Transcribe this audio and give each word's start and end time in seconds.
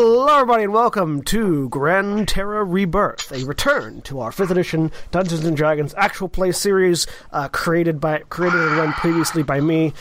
Hello, 0.00 0.28
everybody, 0.28 0.62
and 0.62 0.72
welcome 0.72 1.22
to 1.22 1.68
Gran 1.70 2.24
Terra 2.24 2.62
Rebirth, 2.62 3.32
a 3.32 3.44
return 3.44 4.00
to 4.02 4.20
our 4.20 4.30
fifth 4.30 4.52
edition 4.52 4.92
Dungeons 5.10 5.44
and 5.44 5.56
Dragons 5.56 5.92
actual 5.96 6.28
play 6.28 6.52
series, 6.52 7.08
uh, 7.32 7.48
created 7.48 8.00
by 8.00 8.18
created 8.28 8.60
and 8.60 8.76
run 8.76 8.92
previously 8.92 9.42
by 9.42 9.60
me. 9.60 9.92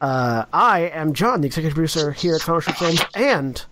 Uh, 0.00 0.46
I 0.52 0.90
am 0.92 1.12
John, 1.12 1.40
the 1.40 1.46
executive 1.46 1.76
producer 1.76 2.10
here 2.10 2.34
at 2.34 2.42
Fellowship 2.42 2.74
Films, 2.74 3.00
and 3.14 3.64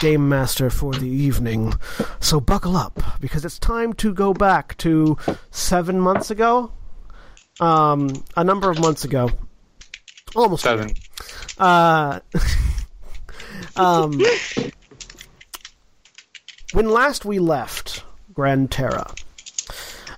game 0.00 0.28
master 0.28 0.70
for 0.70 0.94
the 0.94 1.08
evening. 1.08 1.74
So 2.20 2.38
buckle 2.38 2.76
up, 2.76 3.02
because 3.18 3.44
it's 3.44 3.58
time 3.58 3.94
to 3.94 4.14
go 4.14 4.32
back 4.32 4.76
to 4.78 5.18
seven 5.50 5.98
months 5.98 6.30
ago, 6.30 6.70
um, 7.58 8.10
a 8.36 8.44
number 8.44 8.70
of 8.70 8.78
months 8.78 9.02
ago, 9.02 9.28
almost. 10.36 10.62
Seven. 10.62 10.90
Uh, 11.58 12.20
um, 13.76 14.20
when 16.76 16.90
last 16.90 17.24
we 17.24 17.38
left 17.38 18.04
Gran 18.34 18.68
Terra, 18.68 19.10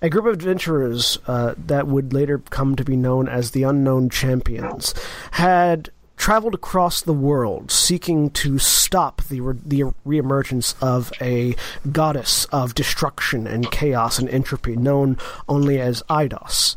a 0.03 0.11
group 0.11 0.27
of 0.27 0.33
adventurers 0.35 1.17
uh, 1.29 1.55
that 1.57 1.87
would 1.87 2.13
later 2.13 2.41
come 2.51 2.75
to 2.75 2.83
be 2.83 2.97
known 2.97 3.29
as 3.29 3.53
the 3.53 3.63
Unknown 3.63 4.11
Champions 4.11 4.93
had 5.31 5.91
traveled 6.17 6.55
across 6.55 7.01
the 7.01 7.13
world 7.13 7.71
seeking 7.71 8.29
to 8.31 8.59
stop 8.59 9.23
the 9.29 9.41
re- 9.41 9.61
the 9.65 9.83
reemergence 10.05 10.75
of 10.83 11.13
a 11.21 11.55
goddess 11.93 12.45
of 12.47 12.75
destruction 12.75 13.47
and 13.47 13.71
chaos 13.71 14.19
and 14.19 14.29
entropy 14.29 14.75
known 14.75 15.17
only 15.49 15.81
as 15.81 16.03
Eidos. 16.11 16.75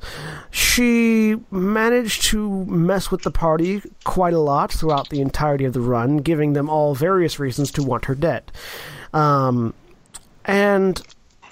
She 0.52 1.38
managed 1.50 2.22
to 2.26 2.66
mess 2.66 3.10
with 3.10 3.24
the 3.24 3.32
party 3.32 3.82
quite 4.04 4.36
a 4.36 4.40
lot 4.40 4.72
throughout 4.72 5.10
the 5.10 5.22
entirety 5.22 5.66
of 5.66 5.74
the 5.74 5.82
run, 5.82 6.18
giving 6.18 6.54
them 6.54 6.70
all 6.70 6.94
various 6.94 7.40
reasons 7.40 7.72
to 7.72 7.82
want 7.82 8.06
her 8.06 8.14
dead. 8.14 8.52
Um, 9.14 9.74
and 10.46 11.02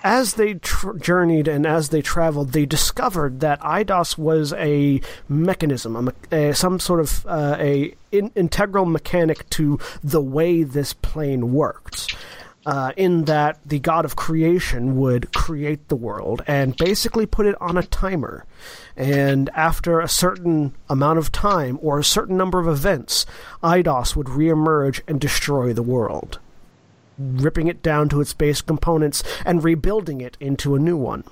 as 0.04 0.36
they 0.36 0.60
journeyed 1.00 1.48
and 1.48 1.66
as 1.66 1.90
they 1.90 2.02
traveled, 2.02 2.54
they 2.54 2.66
discovered 2.66 3.42
that 3.42 3.60
Eidos 3.62 4.18
was 4.18 4.54
a 4.54 5.02
mechanism, 5.28 5.96
a, 5.96 6.02
me- 6.04 6.12
a, 6.32 6.54
some 6.54 6.80
sort 6.80 7.02
of 7.02 7.26
uh, 7.26 7.58
a 7.60 7.94
in- 8.12 8.32
integral 8.36 8.86
mechanic 8.86 9.50
to 9.52 9.80
the 10.04 10.22
way 10.22 10.64
this 10.64 10.94
plane 10.94 11.54
worked. 11.54 12.16
Uh, 12.66 12.92
in 12.98 13.24
that 13.24 13.58
the 13.66 13.80
god 13.80 14.04
of 14.04 14.18
creation 14.18 14.98
would 14.98 15.34
create 15.34 15.88
the 15.88 15.96
world 15.96 16.44
and 16.46 16.76
basically 16.76 17.26
put 17.26 17.46
it 17.46 17.56
on 17.62 17.78
a 17.78 17.84
timer. 17.84 18.46
And 18.98 19.50
after 19.56 20.02
a 20.02 20.10
certain 20.10 20.76
amount 20.90 21.20
of 21.20 21.32
time 21.32 21.80
or 21.82 21.98
a 21.98 22.04
certain 22.04 22.36
number 22.36 22.60
of 22.60 22.68
events, 22.68 23.26
Eidos 23.64 24.16
would 24.16 24.28
reemerge 24.28 25.00
and 25.08 25.22
destroy 25.22 25.72
the 25.72 25.82
world 25.82 26.38
ripping 27.20 27.68
it 27.68 27.84
down 27.84 28.10
to 28.10 28.22
its 28.22 28.34
base 28.34 28.62
components 28.62 29.24
and 29.46 29.64
rebuilding 29.64 30.22
it 30.22 30.38
into 30.40 30.76
a 30.76 30.80
new 30.80 30.98
one. 30.98 31.24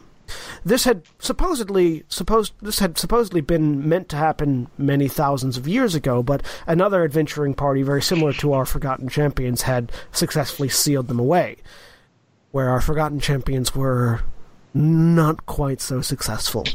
This 0.65 0.83
had 0.83 1.03
supposedly 1.19 2.03
supposed 2.09 2.53
this 2.61 2.79
had 2.79 2.97
supposedly 2.97 3.39
been 3.39 3.87
meant 3.87 4.09
to 4.09 4.17
happen 4.17 4.67
many 4.77 5.07
thousands 5.07 5.55
of 5.57 5.67
years 5.67 5.95
ago, 5.95 6.21
but 6.21 6.43
another 6.65 7.03
adventuring 7.03 7.53
party 7.53 7.81
very 7.81 8.01
similar 8.01 8.33
to 8.33 8.51
our 8.53 8.65
Forgotten 8.65 9.07
Champions 9.07 9.61
had 9.61 9.91
successfully 10.11 10.69
sealed 10.69 11.07
them 11.07 11.19
away. 11.19 11.57
Where 12.51 12.69
our 12.69 12.81
Forgotten 12.81 13.19
Champions 13.21 13.73
were 13.73 14.21
not 14.73 15.45
quite 15.45 15.79
so 15.79 16.01
successful. 16.01 16.65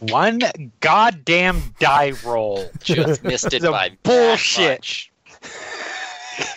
One 0.00 0.40
goddamn 0.80 1.74
die 1.78 2.12
roll. 2.24 2.70
Just 2.82 3.22
missed 3.22 3.52
it 3.52 3.62
The 3.62 3.70
by 3.70 3.90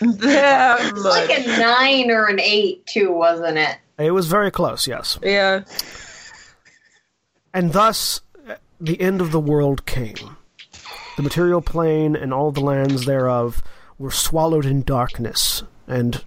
bullshit. 0.00 0.10
much. 0.10 0.20
That 0.20 0.80
It's 0.84 1.04
like 1.04 1.30
a 1.30 1.60
nine 1.60 2.10
or 2.10 2.26
an 2.26 2.40
eight, 2.40 2.84
too, 2.86 3.12
wasn't 3.12 3.58
it? 3.58 3.78
It 3.98 4.10
was 4.10 4.26
very 4.26 4.50
close, 4.50 4.86
yes. 4.86 5.18
Yeah. 5.22 5.64
And 7.52 7.72
thus, 7.72 8.20
the 8.80 9.00
end 9.00 9.20
of 9.20 9.30
the 9.30 9.40
world 9.40 9.86
came. 9.86 10.36
The 11.16 11.22
material 11.22 11.62
plane 11.62 12.16
and 12.16 12.34
all 12.34 12.50
the 12.50 12.60
lands 12.60 13.06
thereof 13.06 13.62
were 13.98 14.10
swallowed 14.10 14.66
in 14.66 14.82
darkness 14.82 15.62
and 15.86 16.24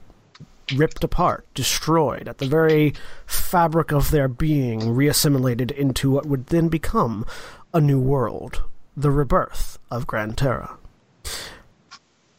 ripped 0.76 1.04
apart, 1.04 1.46
destroyed, 1.54 2.28
at 2.28 2.38
the 2.38 2.48
very 2.48 2.94
fabric 3.26 3.92
of 3.92 4.12
their 4.12 4.28
being, 4.28 4.96
reassimilated 4.96 5.72
into 5.72 6.12
what 6.12 6.26
would 6.26 6.48
then 6.48 6.70
become 6.70 7.26
a 7.74 7.82
new 7.82 8.00
world, 8.00 8.64
the 8.96 9.12
rebirth 9.12 9.78
of 9.92 10.08
Gran 10.08 10.34
Terra. 10.34 10.78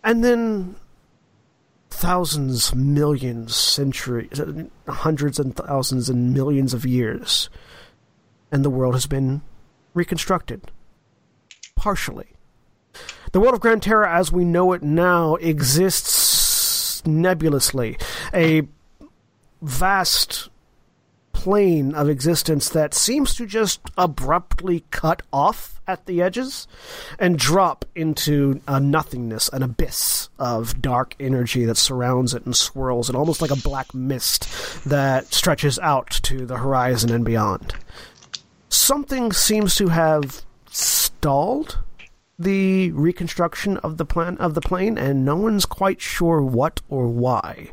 And 0.03 0.25
then 0.25 0.77
thousands, 1.99 2.75
millions, 2.75 3.57
centuries, 3.57 4.41
hundreds 4.87 5.39
and 5.39 5.57
thousands 5.57 6.09
and 6.09 6.33
millions 6.33 6.73
of 6.73 6.87
years 6.87 7.51
and 8.51 8.65
the 8.65 8.71
world 8.71 8.95
has 8.95 9.07
been 9.07 9.43
reconstructed. 9.95 10.71
Partially. 11.77 12.29
The 13.33 13.41
world 13.41 13.55
of 13.55 13.61
Gran 13.61 13.81
Terra 13.81 14.13
as 14.13 14.33
we 14.33 14.45
know 14.45 14.73
it 14.73 14.83
now 14.83 15.37
exists 15.37 17.05
nebulously. 17.07 17.99
A 18.33 18.63
vast 19.61 20.49
plane 21.39 21.95
of 21.95 22.09
existence 22.09 22.69
that 22.71 22.93
seems 22.93 23.33
to 23.37 23.47
just 23.47 23.81
abruptly 23.97 24.85
cut 24.91 25.23
off 25.33 25.81
at 25.87 26.05
the 26.07 26.21
edges 26.21 26.67
and 27.17 27.39
drop 27.39 27.85
into 27.95 28.61
a 28.67 28.81
nothingness, 28.81 29.49
an 29.51 29.63
abyss 29.63 30.31
of 30.41 30.83
dark 30.83 31.15
energy 31.21 31.65
that 31.65 31.77
surrounds 31.77 32.35
it 32.35 32.45
and 32.45 32.57
swirls 32.57 33.09
it, 33.09 33.15
almost 33.15 33.41
like 33.41 33.53
a 33.53 33.57
black 33.57 33.95
mist 33.95 34.49
that 34.85 35.33
stretches 35.33 35.79
out 35.79 36.11
to 36.11 36.45
the 36.45 36.57
horizon 36.57 37.13
and 37.13 37.25
beyond. 37.25 37.73
Something 38.69 39.31
seems 39.31 39.77
to 39.77 39.87
have 39.87 40.43
stalled 40.69 41.79
the 42.39 42.93
reconstruction 42.93 43.79
of 43.79 43.97
the 43.97 44.05
plan 44.05 44.37
of 44.39 44.55
the 44.55 44.61
plane, 44.61 44.97
and 44.97 45.25
no 45.25 45.35
one's 45.35 45.67
quite 45.67 46.01
sure 46.01 46.41
what 46.41 46.81
or 46.89 47.09
why. 47.09 47.71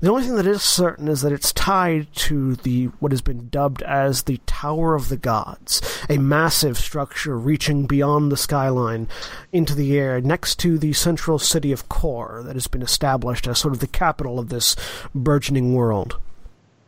The 0.00 0.10
only 0.10 0.22
thing 0.22 0.36
that 0.36 0.46
is 0.46 0.62
certain 0.62 1.08
is 1.08 1.22
that 1.22 1.32
it's 1.32 1.52
tied 1.52 2.12
to 2.14 2.54
the 2.56 2.86
what 3.00 3.10
has 3.10 3.20
been 3.20 3.48
dubbed 3.48 3.82
as 3.82 4.22
the 4.22 4.40
Tower 4.46 4.94
of 4.94 5.08
the 5.08 5.16
Gods, 5.16 5.82
a 6.08 6.18
massive 6.18 6.78
structure 6.78 7.36
reaching 7.36 7.86
beyond 7.86 8.30
the 8.30 8.36
skyline 8.36 9.08
into 9.52 9.74
the 9.74 9.98
air 9.98 10.20
next 10.20 10.60
to 10.60 10.78
the 10.78 10.92
central 10.92 11.40
city 11.40 11.72
of 11.72 11.88
Kor 11.88 12.42
that 12.44 12.54
has 12.54 12.68
been 12.68 12.82
established 12.82 13.48
as 13.48 13.58
sort 13.58 13.74
of 13.74 13.80
the 13.80 13.88
capital 13.88 14.38
of 14.38 14.50
this 14.50 14.76
burgeoning 15.14 15.74
world. 15.74 16.18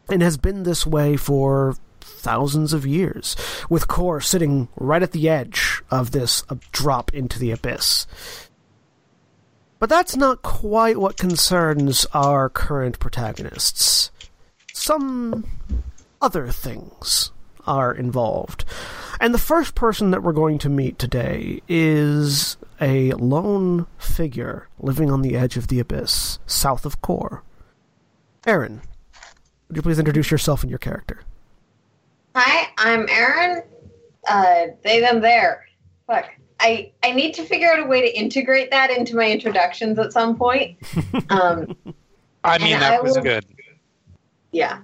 And 0.09 0.23
has 0.23 0.37
been 0.37 0.63
this 0.63 0.87
way 0.87 1.17
for 1.17 1.75
thousands 2.19 2.73
of 2.73 2.87
years, 2.87 3.37
with 3.71 3.89
Kor 3.89 4.21
sitting 4.21 4.69
right 4.77 5.03
at 5.03 5.13
the 5.13 5.29
edge 5.29 5.83
of 5.91 6.11
this 6.11 6.43
drop 6.73 7.15
into 7.15 7.39
the 7.39 7.51
abyss. 7.51 8.07
But 9.79 9.89
that's 9.89 10.17
not 10.17 10.43
quite 10.43 10.99
what 10.99 11.17
concerns 11.17 12.07
our 12.13 12.49
current 12.49 12.99
protagonists. 12.99 14.11
Some 14.73 15.45
other 16.21 16.49
things 16.49 17.31
are 17.67 17.95
involved. 17.95 18.65
And 19.21 19.33
the 19.35 19.39
first 19.39 19.75
person 19.75 20.11
that 20.11 20.23
we're 20.23 20.33
going 20.33 20.59
to 20.59 20.69
meet 20.69 20.99
today 20.99 21.61
is 21.69 22.57
a 22.81 23.13
lone 23.13 23.87
figure 23.99 24.69
living 24.79 25.11
on 25.11 25.23
the 25.23 25.37
edge 25.37 25.57
of 25.57 25.69
the 25.69 25.81
abyss, 25.81 26.39
south 26.47 26.87
of 26.87 27.01
Kor. 27.03 27.43
Aaron, 28.47 28.81
would 29.69 29.77
you 29.77 29.83
please 29.83 29.99
introduce 29.99 30.31
yourself 30.31 30.63
and 30.63 30.71
your 30.71 30.79
character? 30.79 31.21
Hi, 32.41 32.69
I'm 32.79 33.09
Aaron. 33.09 33.65
Uh, 34.29 34.67
they, 34.85 35.01
them, 35.01 35.21
there. 35.21 35.67
Fuck. 36.07 36.27
I, 36.61 36.93
I 37.03 37.11
need 37.11 37.35
to 37.35 37.43
figure 37.43 37.69
out 37.73 37.81
a 37.81 37.85
way 37.85 38.01
to 38.01 38.17
integrate 38.17 38.71
that 38.71 38.91
into 38.93 39.17
my 39.17 39.29
introductions 39.29 39.99
at 39.99 40.13
some 40.13 40.37
point. 40.37 40.79
Um, 41.31 41.77
I 42.45 42.59
mean, 42.59 42.79
that 42.79 42.93
I 42.93 43.01
was 43.01 43.17
will- 43.17 43.25
good. 43.25 43.45
yeah. 44.53 44.79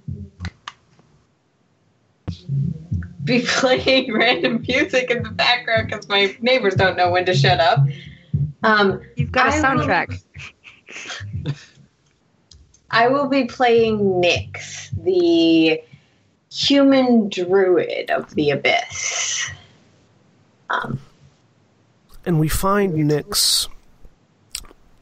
Be 3.22 3.42
playing 3.46 4.12
random 4.18 4.64
music 4.68 5.12
in 5.12 5.22
the 5.22 5.30
background 5.30 5.88
because 5.90 6.08
my 6.08 6.36
neighbors 6.40 6.74
don't 6.74 6.96
know 6.96 7.12
when 7.12 7.24
to 7.26 7.34
shut 7.34 7.60
up. 7.60 7.86
Um, 8.64 9.00
You've 9.14 9.30
got 9.30 9.54
a 9.54 9.56
I 9.56 9.74
will- 9.74 9.86
soundtrack. 9.86 10.22
I 12.90 13.06
will 13.06 13.28
be 13.28 13.44
playing 13.44 13.98
Nyx, 14.00 14.90
the 15.04 15.80
human 16.54 17.28
druid 17.28 18.10
of 18.10 18.34
the 18.34 18.50
abyss. 18.50 19.50
Um, 20.70 21.00
and 22.24 22.38
we 22.38 22.48
find 22.48 22.94
Nyx 22.94 23.68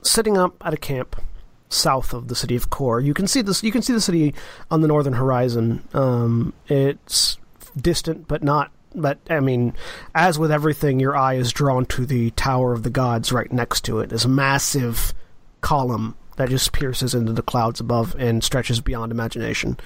sitting 0.03 0.37
up 0.37 0.55
at 0.65 0.75
a 0.75 0.79
camp 0.79 1.21
south 1.69 2.13
of 2.13 2.29
the 2.29 2.35
city 2.35 2.57
of 2.57 2.71
Kor. 2.71 3.01
You 3.01 3.15
can 3.15 3.27
see 3.27 3.43
this. 3.43 3.63
You 3.63 3.73
can 3.73 3.83
see 3.83 3.93
the 3.93 4.01
city 4.01 4.35
on 4.71 4.81
the 4.81 4.89
northern 4.89 5.15
horizon. 5.15 5.87
Um, 5.95 6.53
it's 6.69 7.39
distant, 7.77 8.29
but 8.29 8.43
not. 8.43 8.71
But 8.95 9.19
I 9.31 9.41
mean, 9.41 9.73
as 10.15 10.39
with 10.39 10.53
everything, 10.53 11.01
your 11.01 11.17
eye 11.17 11.35
is 11.35 11.53
drawn 11.53 11.87
to 11.87 12.05
the 12.05 12.31
Tower 12.33 12.73
of 12.73 12.83
the 12.83 12.91
Gods 12.91 13.33
right 13.33 13.51
next 13.51 13.85
to 13.87 14.01
it. 14.01 14.11
This 14.11 14.27
massive 14.27 15.15
column 15.63 16.17
that 16.37 16.51
just 16.51 16.73
pierces 16.73 17.15
into 17.15 17.33
the 17.33 17.43
clouds 17.43 17.81
above 17.81 18.15
and 18.19 18.43
stretches 18.45 18.81
beyond 18.81 19.13
imagination. 19.13 19.79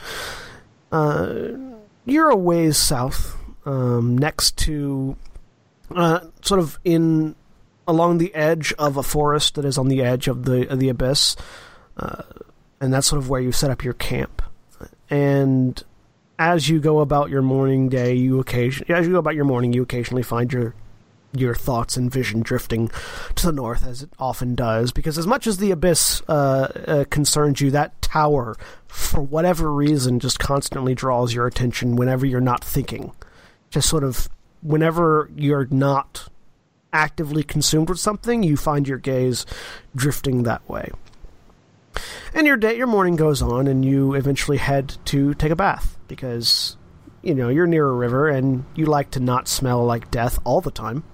Uh, 0.92 1.48
you're 2.04 2.30
a 2.30 2.36
ways 2.36 2.76
south, 2.76 3.36
um, 3.64 4.16
next 4.16 4.56
to, 4.58 5.16
uh, 5.94 6.20
sort 6.42 6.60
of 6.60 6.78
in 6.84 7.34
along 7.88 8.18
the 8.18 8.34
edge 8.34 8.72
of 8.78 8.96
a 8.96 9.02
forest 9.02 9.54
that 9.54 9.64
is 9.64 9.78
on 9.78 9.88
the 9.88 10.02
edge 10.02 10.28
of 10.28 10.44
the 10.44 10.68
of 10.68 10.78
the 10.78 10.88
abyss, 10.88 11.36
uh, 11.96 12.22
and 12.80 12.92
that's 12.92 13.06
sort 13.06 13.20
of 13.20 13.28
where 13.28 13.40
you 13.40 13.52
set 13.52 13.70
up 13.70 13.84
your 13.84 13.94
camp. 13.94 14.42
And 15.08 15.82
as 16.38 16.68
you 16.68 16.80
go 16.80 17.00
about 17.00 17.30
your 17.30 17.42
morning 17.42 17.88
day, 17.88 18.14
you 18.14 18.38
occasion 18.40 18.86
as 18.90 19.06
you 19.06 19.12
go 19.12 19.18
about 19.18 19.34
your 19.34 19.44
morning, 19.44 19.72
you 19.72 19.82
occasionally 19.82 20.22
find 20.22 20.52
your 20.52 20.74
your 21.38 21.54
thoughts 21.54 21.96
and 21.96 22.10
vision 22.10 22.40
drifting 22.40 22.90
to 23.34 23.46
the 23.46 23.52
north, 23.52 23.86
as 23.86 24.02
it 24.02 24.10
often 24.18 24.54
does. 24.54 24.92
Because 24.92 25.18
as 25.18 25.26
much 25.26 25.46
as 25.46 25.58
the 25.58 25.70
abyss 25.70 26.22
uh, 26.28 26.32
uh, 26.86 27.04
concerns 27.10 27.60
you, 27.60 27.70
that 27.70 28.00
tower, 28.02 28.56
for 28.86 29.20
whatever 29.20 29.72
reason, 29.72 30.20
just 30.20 30.38
constantly 30.38 30.94
draws 30.94 31.34
your 31.34 31.46
attention 31.46 31.96
whenever 31.96 32.26
you're 32.26 32.40
not 32.40 32.64
thinking. 32.64 33.12
Just 33.70 33.88
sort 33.88 34.04
of 34.04 34.28
whenever 34.62 35.30
you're 35.36 35.68
not 35.70 36.28
actively 36.92 37.42
consumed 37.42 37.88
with 37.88 37.98
something, 37.98 38.42
you 38.42 38.56
find 38.56 38.88
your 38.88 38.98
gaze 38.98 39.44
drifting 39.94 40.44
that 40.44 40.66
way. 40.68 40.90
And 42.34 42.46
your 42.46 42.56
day, 42.56 42.76
your 42.76 42.86
morning 42.86 43.16
goes 43.16 43.42
on, 43.42 43.66
and 43.66 43.84
you 43.84 44.14
eventually 44.14 44.58
head 44.58 44.96
to 45.06 45.34
take 45.34 45.52
a 45.52 45.56
bath 45.56 45.96
because 46.08 46.76
you 47.22 47.34
know 47.34 47.48
you're 47.48 47.66
near 47.66 47.86
a 47.86 47.92
river 47.92 48.28
and 48.28 48.64
you 48.74 48.86
like 48.86 49.10
to 49.12 49.20
not 49.20 49.48
smell 49.48 49.84
like 49.84 50.10
death 50.10 50.38
all 50.44 50.60
the 50.60 50.70
time. 50.70 51.04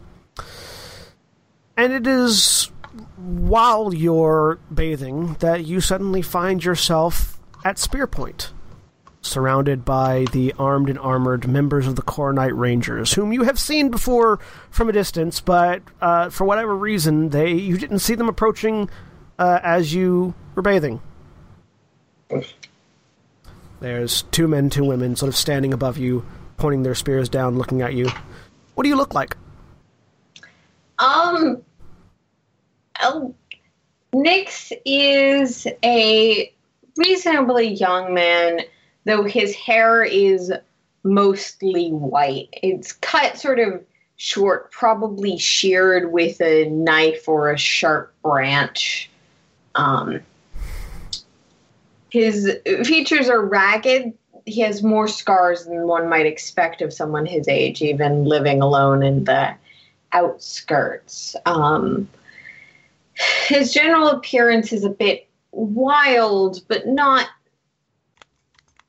And 1.76 1.92
it 1.92 2.06
is 2.06 2.70
while 3.16 3.94
you're 3.94 4.58
bathing 4.72 5.34
that 5.40 5.64
you 5.64 5.80
suddenly 5.80 6.22
find 6.22 6.62
yourself 6.62 7.40
at 7.64 7.78
Spear 7.78 8.06
Point, 8.06 8.52
surrounded 9.20 9.84
by 9.84 10.26
the 10.32 10.52
armed 10.58 10.90
and 10.90 10.98
armored 10.98 11.46
members 11.48 11.86
of 11.86 11.96
the 11.96 12.02
Coronite 12.02 12.54
Rangers, 12.54 13.12
whom 13.12 13.32
you 13.32 13.44
have 13.44 13.58
seen 13.58 13.90
before 13.90 14.38
from 14.70 14.88
a 14.88 14.92
distance, 14.92 15.40
but 15.40 15.82
uh, 16.00 16.28
for 16.28 16.44
whatever 16.44 16.76
reason, 16.76 17.30
they 17.30 17.52
you 17.52 17.78
didn't 17.78 18.00
see 18.00 18.14
them 18.14 18.28
approaching 18.28 18.90
uh, 19.38 19.60
as 19.62 19.94
you 19.94 20.34
were 20.54 20.62
bathing. 20.62 21.00
There's 23.80 24.22
two 24.30 24.46
men, 24.46 24.70
two 24.70 24.84
women, 24.84 25.16
sort 25.16 25.28
of 25.28 25.36
standing 25.36 25.72
above 25.72 25.98
you, 25.98 26.24
pointing 26.56 26.82
their 26.82 26.94
spears 26.94 27.28
down, 27.28 27.58
looking 27.58 27.82
at 27.82 27.94
you. 27.94 28.08
What 28.74 28.84
do 28.84 28.88
you 28.88 28.96
look 28.96 29.14
like? 29.14 29.36
Um, 31.02 31.62
oh, 33.02 33.34
Nyx 34.14 34.72
is 34.84 35.66
a 35.84 36.54
reasonably 36.96 37.68
young 37.68 38.14
man, 38.14 38.60
though 39.04 39.24
his 39.24 39.52
hair 39.54 40.04
is 40.04 40.52
mostly 41.02 41.90
white. 41.90 42.50
It's 42.52 42.92
cut 42.92 43.36
sort 43.36 43.58
of 43.58 43.82
short, 44.16 44.70
probably 44.70 45.38
sheared 45.38 46.12
with 46.12 46.40
a 46.40 46.68
knife 46.68 47.28
or 47.28 47.50
a 47.50 47.58
sharp 47.58 48.14
branch. 48.22 49.10
Um, 49.74 50.20
his 52.10 52.58
features 52.84 53.28
are 53.28 53.44
ragged. 53.44 54.12
He 54.46 54.60
has 54.60 54.84
more 54.84 55.08
scars 55.08 55.64
than 55.64 55.88
one 55.88 56.08
might 56.08 56.26
expect 56.26 56.80
of 56.80 56.92
someone 56.92 57.26
his 57.26 57.48
age, 57.48 57.82
even 57.82 58.24
living 58.24 58.62
alone 58.62 59.02
in 59.02 59.24
the 59.24 59.56
outskirts. 60.12 61.36
Um, 61.46 62.08
his 63.46 63.72
general 63.72 64.08
appearance 64.08 64.72
is 64.72 64.84
a 64.84 64.90
bit 64.90 65.28
wild, 65.52 66.66
but 66.68 66.86
not 66.86 67.28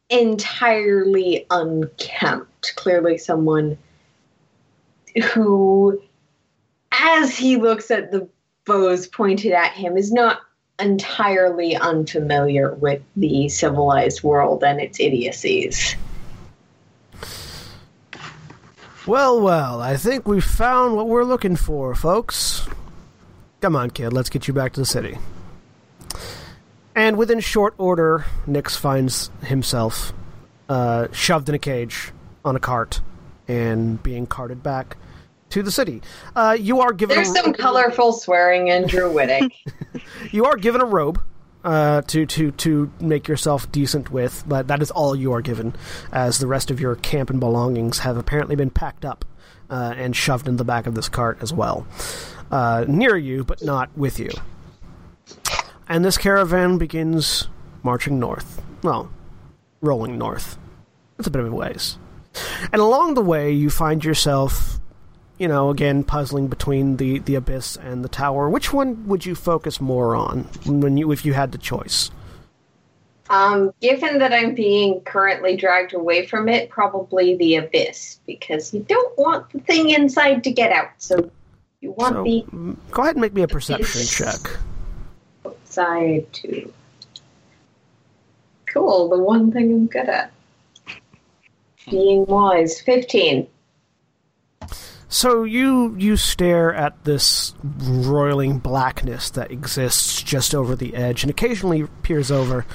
entirely 0.10 1.46
unkempt. 1.50 2.74
Clearly, 2.75 3.18
someone 3.18 3.78
who, 5.34 6.02
as 6.92 7.38
he 7.38 7.58
looks 7.58 7.92
at 7.92 8.12
the 8.12 8.28
bows 8.66 9.08
pointed 9.08 9.52
at 9.52 9.74
him, 9.74 9.98
is 9.98 10.12
not 10.12 10.40
entirely 10.80 11.76
unfamiliar 11.76 12.74
with 12.76 13.02
the 13.16 13.48
civilized 13.50 14.24
world 14.24 14.64
and 14.64 14.80
its 14.80 15.00
idiocies. 15.00 15.96
Well, 19.06 19.42
well, 19.42 19.82
I 19.82 19.98
think 19.98 20.28
we've 20.28 20.44
found 20.44 20.96
what 20.96 21.10
we're 21.10 21.26
looking 21.26 21.58
for, 21.58 21.94
folks. 21.94 22.66
Come 23.60 23.76
on, 23.76 23.90
kid, 23.90 24.14
let's 24.14 24.30
get 24.30 24.48
you 24.48 24.54
back 24.54 24.72
to 24.74 24.80
the 24.80 24.86
city. 24.86 25.18
And 26.96 27.18
within 27.18 27.42
short 27.42 27.74
order, 27.78 28.24
Nyx 28.48 28.78
finds 28.78 29.30
himself 29.44 30.14
uh, 30.70 31.08
shoved 31.12 31.50
in 31.50 31.56
a 31.56 31.60
cage 31.60 32.14
on 32.46 32.56
a 32.56 32.60
cart 32.60 33.02
and 33.50 34.02
being 34.02 34.26
carted 34.26 34.64
back 34.64 34.96
to 35.50 35.64
the 35.64 35.72
city. 35.72 36.02
Uh, 36.34 36.56
you 36.58 36.80
are 36.80 36.94
given 36.94 37.18
There's 37.18 37.30
a, 37.32 37.34
some 37.34 37.54
colorful 37.54 38.14
swearing 38.14 38.70
in 38.70 38.88
Druidic. 38.88 39.52
you 40.32 40.46
are 40.46 40.56
given 40.56 40.80
a 40.80 40.86
robe 40.86 41.22
uh, 41.63 42.01
to 42.04 42.25
to 42.25 42.51
to 42.51 42.92
make 43.00 43.27
yourself 43.27 43.71
decent 43.71 44.12
with, 44.12 44.44
but 44.48 44.68
that 44.68 44.81
is 44.81 44.92
all 44.92 45.15
you 45.15 45.33
are 45.33 45.42
given, 45.42 45.75
as 46.12 46.39
the 46.39 46.48
rest 46.48 46.71
of 46.71 46.80
your 46.80 46.95
camp 46.95 47.30
and 47.30 47.39
belongings 47.39 48.00
have 48.00 48.18
apparently 48.18 48.56
been 48.56 48.69
packed 48.69 49.06
up 49.06 49.25
uh, 49.69 49.94
and 49.95 50.15
shoved 50.15 50.48
in 50.48 50.57
the 50.57 50.65
back 50.65 50.88
of 50.88 50.95
this 50.95 51.10
cart 51.10 51.38
as 51.42 51.54
well, 51.54 51.88
uh, 52.51 52.86
near 52.88 53.15
you 53.15 53.44
but 53.44 53.63
not 53.63 53.89
with 53.98 54.19
you. 54.19 54.31
And 55.88 56.04
this 56.04 56.18
caravan 56.18 56.77
begins 56.77 57.48
marching 57.83 58.19
north. 58.19 58.62
Well, 58.83 59.12
rolling 59.81 60.18
north. 60.18 60.57
It's 61.19 61.27
a 61.27 61.31
bit 61.31 61.42
of 61.42 61.51
a 61.51 61.56
ways. 61.56 61.98
And 62.71 62.81
along 62.81 63.13
the 63.13 63.21
way, 63.21 63.51
you 63.51 63.69
find 63.69 64.04
yourself 64.04 64.80
you 65.44 65.50
know, 65.50 65.69
again 65.69 66.06
puzzling 66.06 66.48
between 66.48 66.95
the 66.95 67.19
the 67.19 67.36
abyss 67.36 67.75
and 67.75 68.01
the 68.01 68.07
tower. 68.07 68.50
Which 68.50 68.72
one 68.72 69.06
would 69.10 69.25
you 69.25 69.36
focus 69.36 69.81
more 69.81 70.16
on 70.16 70.44
when 70.66 70.95
you 70.95 71.12
if 71.12 71.25
you 71.25 71.34
had 71.34 71.51
the 71.51 71.57
choice? 71.57 72.10
um, 73.30 73.74
given 73.81 74.19
that 74.19 74.31
I'm 74.34 74.54
being 74.56 75.01
currently 75.01 75.57
dragged 75.57 75.94
away 75.94 76.26
from 76.28 76.47
it, 76.47 76.69
probably 76.69 77.35
the 77.35 77.56
abyss, 77.57 78.19
because 78.26 78.73
you 78.73 78.81
don't 78.88 79.18
want 79.18 79.50
the 79.50 79.59
thing 79.59 79.90
inside 79.90 80.44
to 80.45 80.52
get 80.52 80.71
out. 80.71 80.92
So 80.97 81.30
you 81.81 81.92
want 81.92 82.16
So, 82.16 82.23
the 82.23 82.45
go 82.92 83.02
ahead 83.02 83.16
and 83.16 83.21
make 83.21 83.33
me 83.33 83.42
a 83.42 83.47
perception 83.47 84.02
check. 84.06 84.40
outside 85.45 86.31
to. 86.33 86.71
Cool, 88.68 89.09
the 89.09 89.18
one 89.19 89.52
thing 89.52 89.71
I'm 89.73 89.88
good 89.88 90.07
at. 90.09 90.31
Being 91.90 92.26
wise. 92.28 92.80
15. 92.81 93.47
So 95.14 95.44
you 95.44 95.96
you 95.96 96.18
stare 96.18 96.74
at 96.74 97.04
this 97.04 97.54
roiling 97.64 98.58
blackness 98.58 99.30
that 99.30 99.52
exists 99.52 100.24
just 100.24 100.56
over 100.56 100.76
the 100.76 100.96
edge, 100.96 101.24
and 101.24 101.30
occasionally 101.30 101.86
peers 102.02 102.32
over. 102.32 102.66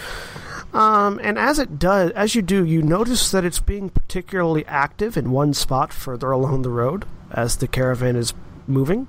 Um, 0.73 1.18
and 1.21 1.37
as 1.37 1.59
it 1.59 1.80
does, 1.80 2.12
as 2.12 2.37
you 2.37 2.42
do, 2.42 2.64
you 2.64 2.80
notice 2.80 3.33
that 3.33 3.45
it's 3.45 3.59
being 3.59 3.90
particularly 3.90 4.64
active 4.66 5.16
in 5.16 5.33
one 5.33 5.52
spot 5.52 5.92
further 5.92 6.30
along 6.30 6.62
the 6.62 6.71
road 6.71 7.07
as 7.33 7.57
the 7.57 7.66
caravan 7.66 8.14
is 8.14 8.33
moving. 8.68 9.09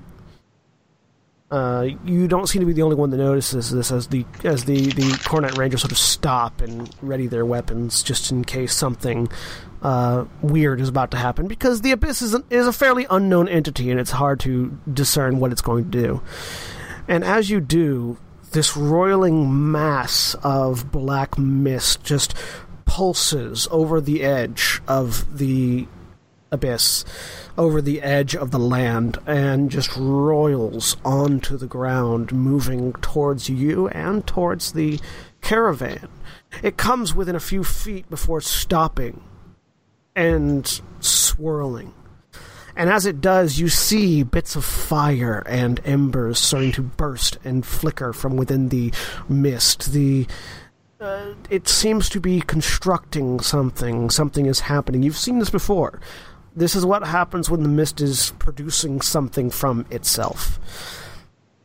Uh, 1.50 1.88
you 2.04 2.28
don't 2.28 2.48
seem 2.48 2.60
to 2.60 2.66
be 2.66 2.72
the 2.72 2.82
only 2.82 2.94
one 2.94 3.10
that 3.10 3.16
notices 3.16 3.72
this 3.72 3.90
as 3.90 4.06
the 4.06 4.24
as 4.44 4.66
the 4.66 4.86
the 4.86 5.20
Cornite 5.24 5.56
Rangers 5.56 5.80
sort 5.80 5.90
of 5.90 5.98
stop 5.98 6.60
and 6.60 6.88
ready 7.02 7.26
their 7.26 7.44
weapons 7.44 8.04
just 8.04 8.30
in 8.30 8.44
case 8.44 8.72
something 8.72 9.28
uh, 9.82 10.26
weird 10.42 10.80
is 10.80 10.88
about 10.88 11.10
to 11.10 11.16
happen 11.16 11.48
because 11.48 11.80
the 11.80 11.90
abyss 11.90 12.22
is, 12.22 12.34
an, 12.34 12.44
is 12.50 12.66
a 12.66 12.72
fairly 12.72 13.06
unknown 13.10 13.48
entity 13.48 13.90
and 13.90 13.98
it's 13.98 14.10
hard 14.10 14.38
to 14.40 14.78
discern 14.92 15.40
what 15.40 15.52
it's 15.52 15.62
going 15.62 15.90
to 15.90 15.90
do. 15.90 16.22
And 17.08 17.24
as 17.24 17.50
you 17.50 17.60
do, 17.60 18.18
this 18.52 18.76
roiling 18.76 19.72
mass 19.72 20.34
of 20.42 20.92
black 20.92 21.38
mist 21.38 22.04
just 22.04 22.34
pulses 22.84 23.68
over 23.70 24.00
the 24.00 24.22
edge 24.22 24.80
of 24.86 25.38
the 25.38 25.86
abyss, 26.52 27.04
over 27.56 27.80
the 27.80 28.02
edge 28.02 28.34
of 28.34 28.50
the 28.50 28.58
land, 28.58 29.18
and 29.26 29.70
just 29.70 29.96
roils 29.96 30.96
onto 31.04 31.56
the 31.56 31.66
ground, 31.66 32.32
moving 32.32 32.92
towards 32.94 33.48
you 33.48 33.88
and 33.88 34.26
towards 34.26 34.72
the 34.72 35.00
caravan. 35.40 36.08
It 36.62 36.76
comes 36.76 37.14
within 37.14 37.36
a 37.36 37.40
few 37.40 37.64
feet 37.64 38.08
before 38.10 38.40
stopping 38.40 39.22
and 40.16 40.80
swirling. 41.00 41.94
And 42.76 42.88
as 42.88 43.04
it 43.04 43.20
does, 43.20 43.58
you 43.58 43.68
see 43.68 44.22
bits 44.22 44.56
of 44.56 44.64
fire 44.64 45.42
and 45.46 45.80
embers 45.84 46.38
starting 46.38 46.72
to 46.72 46.82
burst 46.82 47.38
and 47.44 47.64
flicker 47.66 48.12
from 48.12 48.36
within 48.36 48.68
the 48.68 48.92
mist. 49.28 49.92
The 49.92 50.26
uh, 51.00 51.32
it 51.48 51.66
seems 51.66 52.10
to 52.10 52.20
be 52.20 52.42
constructing 52.42 53.40
something. 53.40 54.10
Something 54.10 54.46
is 54.46 54.60
happening. 54.60 55.02
You've 55.02 55.16
seen 55.16 55.38
this 55.38 55.50
before. 55.50 55.98
This 56.54 56.74
is 56.74 56.84
what 56.84 57.06
happens 57.06 57.48
when 57.48 57.62
the 57.62 57.68
mist 57.68 58.00
is 58.00 58.32
producing 58.38 59.00
something 59.00 59.50
from 59.50 59.86
itself. 59.90 60.58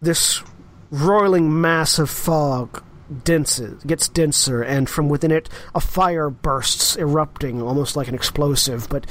This 0.02 0.44
roiling 0.92 1.60
mass 1.62 1.98
of 2.00 2.10
fog 2.10 2.84
denses, 3.24 3.84
gets 3.84 4.08
denser, 4.08 4.62
and 4.64 4.90
from 4.90 5.10
within 5.10 5.32
it, 5.32 5.50
a 5.74 5.80
fire 5.80 6.30
bursts, 6.30 6.96
erupting 6.96 7.62
almost 7.62 7.96
like 7.96 8.08
an 8.08 8.16
explosive, 8.16 8.88
but 8.90 9.06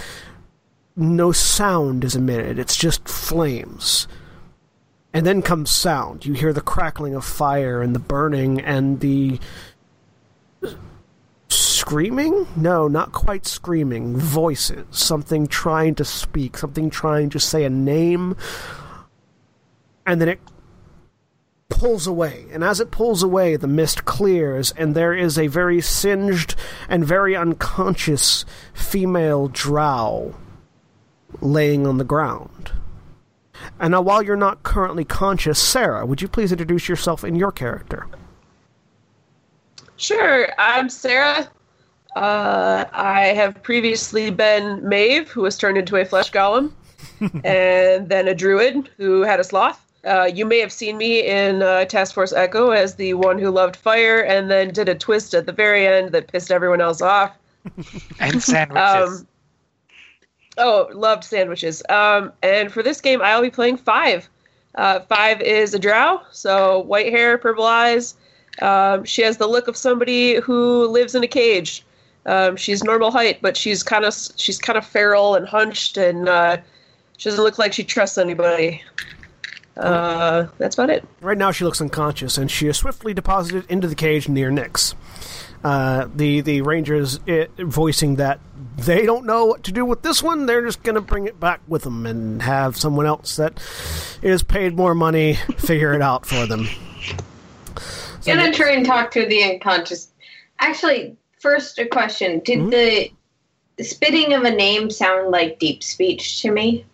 no 0.96 1.32
sound 1.32 2.04
is 2.04 2.16
emitted. 2.16 2.58
It's 2.58 2.76
just 2.76 3.08
flames. 3.08 4.06
And 5.12 5.24
then 5.24 5.42
comes 5.42 5.70
sound. 5.70 6.26
You 6.26 6.34
hear 6.34 6.52
the 6.52 6.60
crackling 6.60 7.14
of 7.14 7.24
fire 7.24 7.82
and 7.82 7.94
the 7.94 8.00
burning 8.00 8.60
and 8.60 9.00
the 9.00 9.38
screaming? 11.84 12.46
No, 12.56 12.88
not 12.88 13.12
quite 13.12 13.44
screaming. 13.44 14.16
Voices. 14.16 14.86
Something 14.90 15.46
trying 15.46 15.94
to 15.96 16.04
speak. 16.04 16.56
Something 16.56 16.88
trying 16.88 17.28
to 17.28 17.38
say 17.38 17.62
a 17.64 17.68
name. 17.68 18.38
And 20.06 20.18
then 20.18 20.30
it 20.30 20.40
pulls 21.68 22.06
away. 22.06 22.46
And 22.52 22.64
as 22.64 22.80
it 22.80 22.90
pulls 22.90 23.22
away, 23.22 23.56
the 23.56 23.66
mist 23.66 24.06
clears, 24.06 24.72
and 24.78 24.94
there 24.94 25.12
is 25.12 25.38
a 25.38 25.48
very 25.48 25.82
singed 25.82 26.54
and 26.88 27.04
very 27.04 27.36
unconscious 27.36 28.46
female 28.72 29.48
drow 29.48 30.34
laying 31.42 31.86
on 31.86 31.98
the 31.98 32.04
ground. 32.04 32.72
And 33.78 33.90
now, 33.90 34.00
while 34.00 34.22
you're 34.22 34.36
not 34.36 34.62
currently 34.62 35.04
conscious, 35.04 35.58
Sarah, 35.58 36.06
would 36.06 36.22
you 36.22 36.28
please 36.28 36.50
introduce 36.50 36.88
yourself 36.88 37.24
and 37.24 37.36
your 37.36 37.52
character? 37.52 38.06
Sure, 39.96 40.48
I'm 40.58 40.88
Sarah. 40.88 41.50
Uh, 42.14 42.84
I 42.92 43.26
have 43.34 43.60
previously 43.62 44.30
been 44.30 44.86
Maeve, 44.88 45.28
who 45.28 45.42
was 45.42 45.58
turned 45.58 45.76
into 45.76 45.96
a 45.96 46.04
flesh 46.04 46.30
golem, 46.30 46.72
and 47.44 48.08
then 48.08 48.28
a 48.28 48.34
druid 48.34 48.88
who 48.96 49.22
had 49.22 49.40
a 49.40 49.44
sloth. 49.44 49.80
Uh, 50.04 50.30
you 50.32 50.44
may 50.44 50.58
have 50.58 50.70
seen 50.70 50.98
me 50.98 51.26
in 51.26 51.62
uh, 51.62 51.84
Task 51.86 52.14
Force 52.14 52.32
Echo 52.32 52.70
as 52.70 52.94
the 52.96 53.14
one 53.14 53.38
who 53.38 53.50
loved 53.50 53.74
fire 53.74 54.20
and 54.20 54.50
then 54.50 54.70
did 54.70 54.88
a 54.88 54.94
twist 54.94 55.32
at 55.34 55.46
the 55.46 55.52
very 55.52 55.86
end 55.86 56.12
that 56.12 56.28
pissed 56.28 56.50
everyone 56.50 56.80
else 56.80 57.00
off. 57.00 57.32
and 58.20 58.42
sandwiches. 58.42 59.20
Um, 59.20 59.28
oh, 60.58 60.88
loved 60.92 61.24
sandwiches. 61.24 61.82
Um, 61.88 62.32
and 62.42 62.70
for 62.70 62.82
this 62.82 63.00
game, 63.00 63.22
I'll 63.22 63.42
be 63.42 63.50
playing 63.50 63.78
Five. 63.78 64.28
Uh, 64.74 65.00
Five 65.00 65.40
is 65.40 65.72
a 65.72 65.78
drow, 65.78 66.20
so 66.30 66.80
white 66.80 67.10
hair, 67.10 67.38
purple 67.38 67.64
eyes. 67.64 68.14
Um, 68.60 69.04
she 69.04 69.22
has 69.22 69.38
the 69.38 69.46
look 69.46 69.68
of 69.68 69.76
somebody 69.76 70.36
who 70.36 70.86
lives 70.86 71.14
in 71.14 71.24
a 71.24 71.28
cage. 71.28 71.84
Um, 72.26 72.56
she's 72.56 72.82
normal 72.82 73.10
height, 73.10 73.40
but 73.42 73.56
she's 73.56 73.82
kind 73.82 74.04
of 74.04 74.14
she's 74.36 74.58
kind 74.58 74.78
of 74.78 74.86
feral 74.86 75.34
and 75.34 75.46
hunched, 75.46 75.96
and 75.96 76.28
uh, 76.28 76.58
she 77.16 77.28
doesn't 77.28 77.44
look 77.44 77.58
like 77.58 77.72
she 77.72 77.84
trusts 77.84 78.18
anybody. 78.18 78.82
Uh, 79.76 80.46
that's 80.58 80.76
about 80.76 80.90
it. 80.90 81.04
Right 81.20 81.36
now, 81.36 81.50
she 81.50 81.64
looks 81.64 81.80
unconscious, 81.80 82.38
and 82.38 82.50
she 82.50 82.68
is 82.68 82.76
swiftly 82.76 83.12
deposited 83.12 83.66
into 83.68 83.88
the 83.88 83.94
cage 83.94 84.28
near 84.28 84.50
Nyx. 84.50 84.94
Uh, 85.64 86.08
the 86.14 86.40
the 86.42 86.60
rangers 86.60 87.18
uh, 87.26 87.46
voicing 87.58 88.16
that 88.16 88.38
they 88.76 89.06
don't 89.06 89.24
know 89.24 89.46
what 89.46 89.62
to 89.64 89.72
do 89.72 89.84
with 89.84 90.02
this 90.02 90.22
one. 90.22 90.46
They're 90.46 90.64
just 90.64 90.82
going 90.82 90.94
to 90.94 91.00
bring 91.00 91.26
it 91.26 91.40
back 91.40 91.60
with 91.66 91.82
them 91.82 92.06
and 92.06 92.42
have 92.42 92.76
someone 92.76 93.06
else 93.06 93.36
that 93.36 93.60
is 94.22 94.42
paid 94.42 94.76
more 94.76 94.94
money 94.94 95.34
figure 95.56 95.94
it 95.94 96.02
out 96.02 96.26
for 96.26 96.46
them. 96.46 96.68
So, 98.20 98.34
Gonna 98.34 98.52
try 98.52 98.72
and 98.72 98.84
talk 98.84 99.10
to 99.12 99.26
the 99.26 99.42
unconscious. 99.44 100.08
Actually, 100.58 101.16
first 101.44 101.78
a 101.78 101.86
question: 101.86 102.40
Did 102.40 102.58
Mhm. 102.58 102.70
the 103.76 103.84
spitting 103.84 104.32
of 104.32 104.44
a 104.44 104.50
name 104.50 104.88
sound 104.90 105.30
like 105.30 105.58
deep 105.58 105.82
speech 105.82 106.40
to 106.42 106.50
me? 106.50 106.86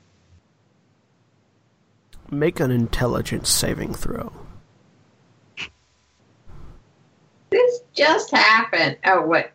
make 2.33 2.61
an 2.61 2.71
intelligence 2.71 3.51
saving 3.51 3.93
throw. 3.93 4.33
This 7.51 7.81
just 7.93 8.31
happened. 8.31 8.97
Oh, 9.05 9.23
what? 9.23 9.51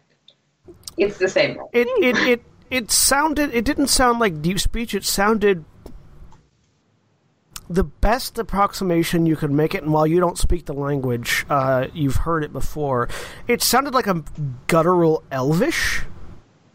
It's 0.98 1.18
the 1.18 1.30
same. 1.30 1.58
It 1.72 1.88
it 2.04 2.18
it 2.18 2.42
it 2.70 2.92
sounded. 2.92 3.54
It 3.54 3.64
didn't 3.64 3.88
sound 3.88 4.20
like 4.20 4.42
deep 4.42 4.60
speech. 4.60 4.94
It 4.94 5.06
sounded 5.06 5.64
the 7.70 7.84
best 7.84 8.38
approximation 8.38 9.26
you 9.26 9.36
could 9.36 9.52
make 9.52 9.74
it. 9.74 9.84
And 9.84 9.92
while 9.94 10.06
you 10.08 10.20
don't 10.20 10.38
speak 10.38 10.66
the 10.66 10.74
language, 10.74 11.46
uh, 11.50 11.88
you've 11.94 12.18
heard 12.18 12.44
it 12.44 12.54
before. 12.54 13.10
It 13.48 13.62
sounded 13.62 13.94
like 13.94 14.08
a 14.08 14.24
guttural 14.68 15.24
Elvish, 15.32 16.04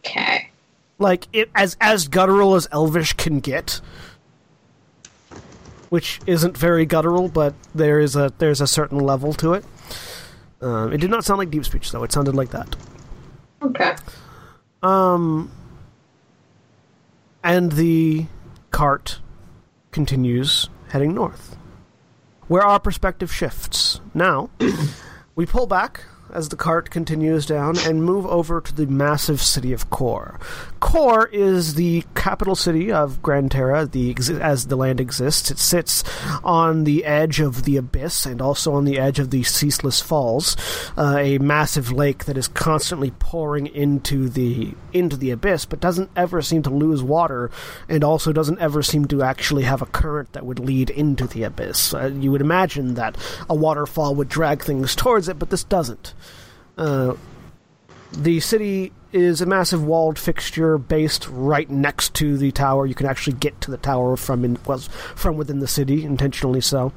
Okay. 0.04 0.50
like 0.99 1.28
it 1.32 1.50
as 1.54 1.76
as 1.80 2.09
guttural 2.09 2.54
as 2.54 2.66
Elvish 2.73 3.12
can 3.14 3.40
get. 3.40 3.80
Which 5.90 6.20
isn't 6.26 6.56
very 6.56 6.87
guttural, 6.87 7.28
but 7.28 7.54
there 7.75 7.99
is 7.99 8.14
a 8.14 8.32
there's 8.38 8.61
a 8.61 8.66
certain 8.66 8.99
level 8.99 9.32
to 9.35 9.54
it. 9.54 9.64
Um, 10.61 10.92
it 10.92 10.99
did 10.99 11.11
not 11.11 11.25
sound 11.25 11.38
like 11.38 11.50
deep 11.50 11.64
speech, 11.64 11.90
though. 11.90 12.04
It 12.04 12.12
sounded 12.12 12.35
like 12.37 12.50
that. 12.50 12.76
Okay. 13.62 13.97
Um, 14.82 15.50
and 17.42 17.73
the 17.73 18.26
cart 18.70 19.20
continues 19.90 20.68
heading 20.90 21.14
north, 21.14 21.56
where 22.49 22.62
our 22.62 22.80
perspective 22.80 23.32
shifts. 23.32 24.00
Now, 24.12 24.50
we 25.35 25.47
pull 25.47 25.66
back 25.66 26.04
as 26.33 26.49
the 26.49 26.57
cart 26.57 26.91
continues 26.91 27.47
down 27.47 27.79
and 27.79 28.05
move 28.05 28.27
over 28.27 28.61
to 28.61 28.75
the 28.75 28.87
massive 28.87 29.41
city 29.41 29.73
of 29.73 29.91
Kor. 29.91 30.39
Kor 30.81 31.27
is 31.27 31.75
the 31.75 32.05
capital 32.15 32.55
city 32.55 32.91
of 32.91 33.21
Gran 33.23 33.49
Terra, 33.49 33.87
the 33.87 34.15
as 34.41 34.67
the 34.67 34.77
land 34.77 35.01
exists. 35.01 35.51
It 35.51 35.59
sits 35.59 36.03
on 36.43 36.85
the 36.85 37.05
edge 37.05 37.41
of 37.41 37.65
the 37.65 37.77
abyss 37.77 38.27
and 38.27 38.41
also 38.41 38.73
on 38.73 38.85
the 38.85 38.99
edge 38.99 39.19
of 39.19 39.31
the 39.31 39.43
Ceaseless 39.43 40.01
Falls, 40.01 40.57
uh, 40.97 41.17
a 41.19 41.39
massive 41.39 41.93
lake 41.93 42.25
that 42.25 42.39
is 42.39 42.49
constantly 42.49 43.11
pouring 43.13 43.67
into 43.67 44.29
the 44.29 44.75
into 44.93 45.17
the 45.17 45.31
abyss, 45.31 45.65
but 45.67 45.81
doesn't 45.81 46.11
ever 46.17 46.41
seem 46.43 46.63
to 46.63 46.71
lose 46.71 47.03
water, 47.03 47.51
and 47.89 48.03
also 48.03 48.33
doesn't 48.33 48.59
ever 48.59 48.83
seem 48.83 49.05
to 49.07 49.23
actually 49.23 49.65
have 49.65 49.83
a 49.83 49.87
current 49.87 50.33
that 50.33 50.47
would 50.47 50.59
lead 50.59 50.91
into 50.91 51.27
the 51.27 51.43
abyss. 51.43 51.93
Uh, 51.93 52.07
you 52.07 52.31
would 52.31 52.41
imagine 52.41 52.95
that 52.95 53.17
a 53.49 53.55
waterfall 53.55 54.15
would 54.15 54.29
drag 54.29 54.63
things 54.63 54.97
towards 54.97 55.29
it, 55.29 55.39
but 55.39 55.51
this 55.51 55.65
doesn't. 55.65 56.15
Uh, 56.81 57.15
the 58.13 58.41
city 58.41 58.93
is 59.13 59.41
a 59.41 59.47
massive 59.47 59.85
walled 59.85 60.19
fixture 60.19 60.79
based 60.79 61.29
right 61.29 61.69
next 61.69 62.15
to 62.15 62.39
the 62.39 62.51
tower. 62.53 62.87
You 62.87 62.95
can 62.95 63.07
actually 63.07 63.37
get 63.37 63.61
to 63.63 63.71
the 63.71 63.77
tower 63.77 64.17
from 64.17 64.45
in, 64.45 64.59
was 64.67 64.89
from 64.89 65.37
within 65.37 65.59
the 65.59 65.69
city, 65.69 66.05
intentionally 66.05 66.61
so, 66.61 66.93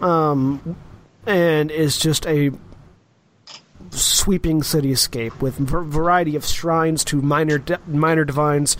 um, 0.00 0.76
and 1.26 1.70
is 1.70 1.98
just 1.98 2.26
a 2.26 2.52
sweeping 3.90 4.60
cityscape 4.60 5.40
with 5.40 5.58
a 5.58 5.64
variety 5.64 6.36
of 6.36 6.44
shrines 6.44 7.04
to 7.04 7.20
minor 7.20 7.58
di- 7.58 7.78
minor 7.86 8.24
divines 8.24 8.76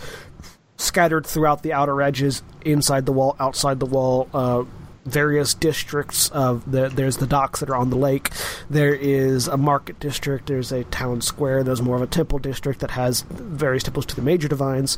scattered 0.77 1.25
throughout 1.25 1.63
the 1.63 1.73
outer 1.73 2.01
edges, 2.01 2.41
inside 2.63 3.05
the 3.05 3.11
wall, 3.11 3.35
outside 3.39 3.79
the 3.79 3.85
wall. 3.85 4.29
Uh, 4.33 4.63
various 5.09 5.53
districts 5.53 6.29
of 6.29 6.71
the 6.71 6.89
there's 6.89 7.17
the 7.17 7.27
docks 7.27 7.59
that 7.59 7.69
are 7.69 7.75
on 7.75 7.89
the 7.89 7.97
lake. 7.97 8.29
There 8.69 8.93
is 8.93 9.47
a 9.47 9.57
market 9.57 9.99
district 9.99 10.47
there's 10.47 10.71
a 10.71 10.83
town 10.85 11.21
square 11.21 11.63
there's 11.63 11.81
more 11.81 11.95
of 11.95 12.01
a 12.01 12.07
temple 12.07 12.39
district 12.39 12.79
that 12.79 12.91
has 12.91 13.21
various 13.21 13.83
temples 13.83 14.05
to 14.07 14.15
the 14.15 14.21
major 14.21 14.47
divines 14.47 14.97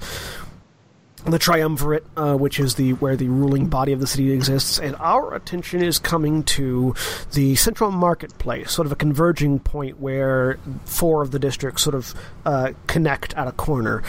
the 1.25 1.38
triumvirate, 1.38 2.06
uh, 2.18 2.36
which 2.36 2.60
is 2.60 2.75
the 2.75 2.94
where 2.94 3.16
the 3.16 3.28
ruling 3.28 3.68
body 3.68 3.92
of 3.92 4.00
the 4.00 4.08
city 4.08 4.32
exists, 4.32 4.80
and 4.80 4.96
our 4.98 5.34
attention 5.34 5.84
is 5.84 6.00
coming 6.00 6.44
to 6.44 6.96
the 7.34 7.56
central 7.56 7.92
marketplace, 7.92 8.72
sort 8.72 8.86
of 8.86 8.92
a 8.92 8.96
converging 8.96 9.60
point 9.60 10.00
where 10.00 10.58
four 10.86 11.22
of 11.22 11.32
the 11.32 11.40
districts 11.40 11.84
sort 11.84 11.96
of 11.96 12.13
uh, 12.46 12.72
connect 12.88 13.34
at 13.36 13.48
a 13.48 13.51
corner. 13.51 14.04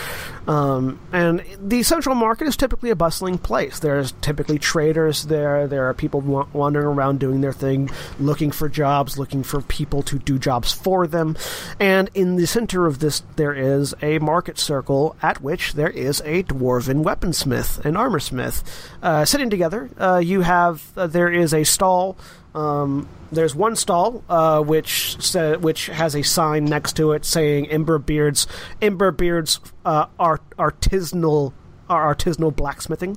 Um, 0.47 0.99
and 1.12 1.45
the 1.61 1.83
central 1.83 2.14
market 2.14 2.47
is 2.49 2.57
typically 2.57 2.90
a 2.90 2.97
bustling 2.97 3.38
place. 3.38 3.78
There's 3.78 4.12
typically 4.23 4.59
traders 4.59 5.25
there. 5.25 5.69
There 5.69 5.88
are 5.88 5.95
people 5.95 6.21
wa- 6.21 6.47
wandering 6.52 6.87
around 6.87 7.21
doing 7.21 7.42
their 7.42 7.52
thing, 7.52 7.90
looking 8.19 8.50
for 8.50 8.69
jobs, 8.69 9.19
looking 9.19 9.42
for 9.42 9.61
people 9.61 10.02
to 10.04 10.19
do 10.19 10.38
jobs 10.38 10.73
for 10.73 11.07
them. 11.07 11.37
And 11.78 12.11
in 12.14 12.37
the 12.37 12.47
center 12.47 12.87
of 12.87 12.99
this, 12.99 13.23
there 13.37 13.54
is 13.54 13.95
a 14.02 14.19
market 14.19 14.59
circle 14.59 15.16
at 15.23 15.40
which 15.40 15.75
there 15.75 15.90
is 15.90 16.21
a 16.25 16.42
dwarven 16.42 17.01
weaponsmith 17.04 17.85
and 17.85 17.97
armorsmith 17.97 18.62
uh, 19.02 19.25
sitting 19.25 19.50
together. 19.50 19.90
Uh, 19.99 20.18
you 20.18 20.40
have 20.42 20.82
uh, 20.97 21.06
there 21.06 21.30
is 21.30 21.52
a 21.54 21.64
stall. 21.64 22.16
Um, 22.54 23.09
there's 23.30 23.54
one 23.54 23.76
stall 23.76 24.23
uh, 24.28 24.61
which 24.61 25.16
sa- 25.23 25.56
which 25.56 25.87
has 25.87 26.14
a 26.14 26.23
sign 26.23 26.66
next 26.66 26.97
to 26.97 27.12
it 27.12 27.25
saying 27.25 27.68
Ember 27.71 27.99
Beards 27.99 28.47
Ember 28.80 29.11
Beards 29.11 29.61
uh, 29.85 30.06
art- 30.18 30.49
artisanal 30.59 31.52
are 31.88 32.14
artisanal 32.14 32.54
blacksmithing. 32.54 33.16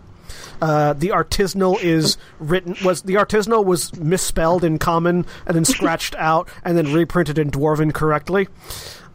Uh, 0.62 0.94
the 0.94 1.10
artisanal 1.10 1.82
is 1.82 2.18
written 2.40 2.76
was 2.84 3.04
the 3.04 3.16
artisanal 3.16 3.64
was 3.64 3.96
misspelled 3.98 4.64
in 4.64 4.80
common 4.80 5.26
and 5.46 5.56
then 5.56 5.66
scratched 5.76 6.16
out 6.16 6.50
and 6.64 6.78
then 6.78 6.94
reprinted 6.94 7.38
in 7.38 7.52
dwarven 7.52 7.94
correctly. 7.94 8.48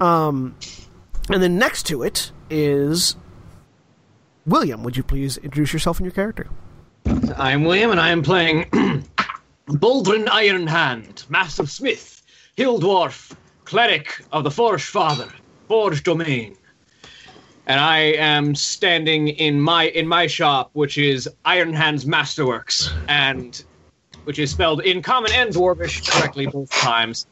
Um, 0.00 0.54
and 1.28 1.42
then 1.42 1.58
next 1.58 1.84
to 1.86 2.02
it 2.02 2.30
is 2.48 3.16
William. 4.46 4.82
Would 4.82 4.96
you 4.96 5.02
please 5.02 5.36
introduce 5.38 5.72
yourself 5.72 5.98
and 5.98 6.04
your 6.04 6.12
character? 6.12 6.48
I'm 7.36 7.64
William, 7.64 7.90
and 7.90 8.00
I 8.00 8.10
am 8.10 8.22
playing 8.22 8.64
Boldrin 9.66 10.26
Ironhand, 10.26 11.28
Master 11.30 11.66
Smith, 11.66 12.22
Hill 12.56 12.80
Dwarf, 12.80 13.32
Cleric 13.64 14.24
of 14.32 14.44
the 14.44 14.50
Forge 14.50 14.84
Father, 14.84 15.28
Forge 15.68 16.02
Domain. 16.02 16.56
And 17.66 17.78
I 17.78 17.98
am 17.98 18.54
standing 18.54 19.28
in 19.28 19.60
my 19.60 19.88
in 19.88 20.08
my 20.08 20.26
shop, 20.26 20.70
which 20.72 20.98
is 20.98 21.28
Ironhand's 21.44 22.04
Masterworks, 22.04 22.92
and 23.08 23.62
which 24.24 24.38
is 24.38 24.50
spelled 24.50 24.82
in 24.82 25.02
common 25.02 25.30
and 25.32 25.54
dwarvish 25.54 26.08
correctly 26.10 26.46
both 26.46 26.70
times. 26.70 27.26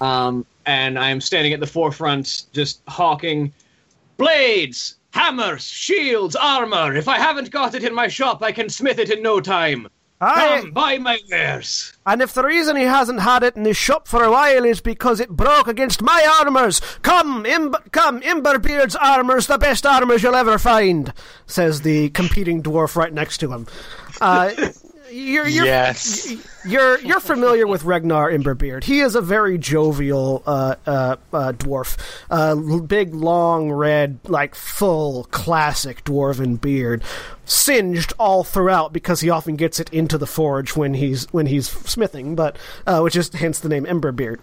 Um, 0.00 0.46
and 0.66 0.98
I 0.98 1.10
am 1.10 1.20
standing 1.20 1.52
at 1.52 1.60
the 1.60 1.66
forefront, 1.66 2.44
just 2.52 2.82
hawking 2.86 3.52
blades, 4.16 4.96
hammers, 5.16 5.64
shields, 5.64 6.36
armor. 6.36 6.94
If 6.94 7.08
I 7.08 7.18
haven't 7.18 7.50
got 7.50 7.74
it 7.74 7.84
in 7.84 7.94
my 7.94 8.06
shop, 8.06 8.42
I 8.42 8.52
can 8.52 8.68
smith 8.68 8.98
it 8.98 9.10
in 9.10 9.22
no 9.22 9.40
time. 9.40 9.88
Aye. 10.20 10.60
Come, 10.60 10.70
buy 10.72 10.98
my 10.98 11.18
wares. 11.30 11.94
And 12.04 12.20
if 12.20 12.34
the 12.34 12.44
reason 12.44 12.76
he 12.76 12.84
hasn't 12.84 13.20
had 13.20 13.42
it 13.42 13.56
in 13.56 13.64
his 13.64 13.76
shop 13.76 14.08
for 14.08 14.22
a 14.22 14.30
while 14.30 14.64
is 14.64 14.80
because 14.80 15.20
it 15.20 15.30
broke 15.30 15.68
against 15.68 16.02
my 16.02 16.38
armors, 16.42 16.80
come, 17.02 17.46
Im- 17.46 17.74
come, 17.92 18.20
Emberbeard's 18.20 18.96
armor's 18.96 19.46
the 19.46 19.58
best 19.58 19.86
armors 19.86 20.22
you'll 20.22 20.34
ever 20.34 20.58
find, 20.58 21.12
says 21.46 21.80
the 21.80 22.10
competing 22.10 22.62
dwarf 22.62 22.94
right 22.94 23.12
next 23.12 23.38
to 23.38 23.52
him. 23.52 23.66
Uh, 24.20 24.50
you're, 25.10 25.46
you're, 25.46 25.64
Yes. 25.64 26.32
you're 26.64 26.98
you're 27.00 27.20
familiar 27.20 27.66
with 27.66 27.82
Regnar 27.82 28.32
Emberbeard. 28.36 28.84
He 28.84 29.00
is 29.00 29.14
a 29.14 29.20
very 29.20 29.58
jovial 29.58 30.42
uh, 30.46 30.76
uh, 30.86 31.16
uh, 31.32 31.52
dwarf, 31.52 31.96
uh, 32.30 32.54
big, 32.80 33.14
long, 33.14 33.70
red, 33.70 34.18
like 34.24 34.54
full 34.54 35.24
classic 35.24 36.04
dwarven 36.04 36.60
beard, 36.60 37.02
singed 37.44 38.12
all 38.18 38.44
throughout 38.44 38.92
because 38.92 39.20
he 39.20 39.30
often 39.30 39.56
gets 39.56 39.78
it 39.80 39.88
into 39.92 40.18
the 40.18 40.26
forge 40.26 40.76
when 40.76 40.94
he's 40.94 41.24
when 41.32 41.46
he's 41.46 41.68
smithing, 41.68 42.34
but 42.34 42.56
uh, 42.86 43.00
which 43.00 43.16
is 43.16 43.32
hence 43.34 43.60
the 43.60 43.68
name 43.68 43.84
Emberbeard. 43.84 44.38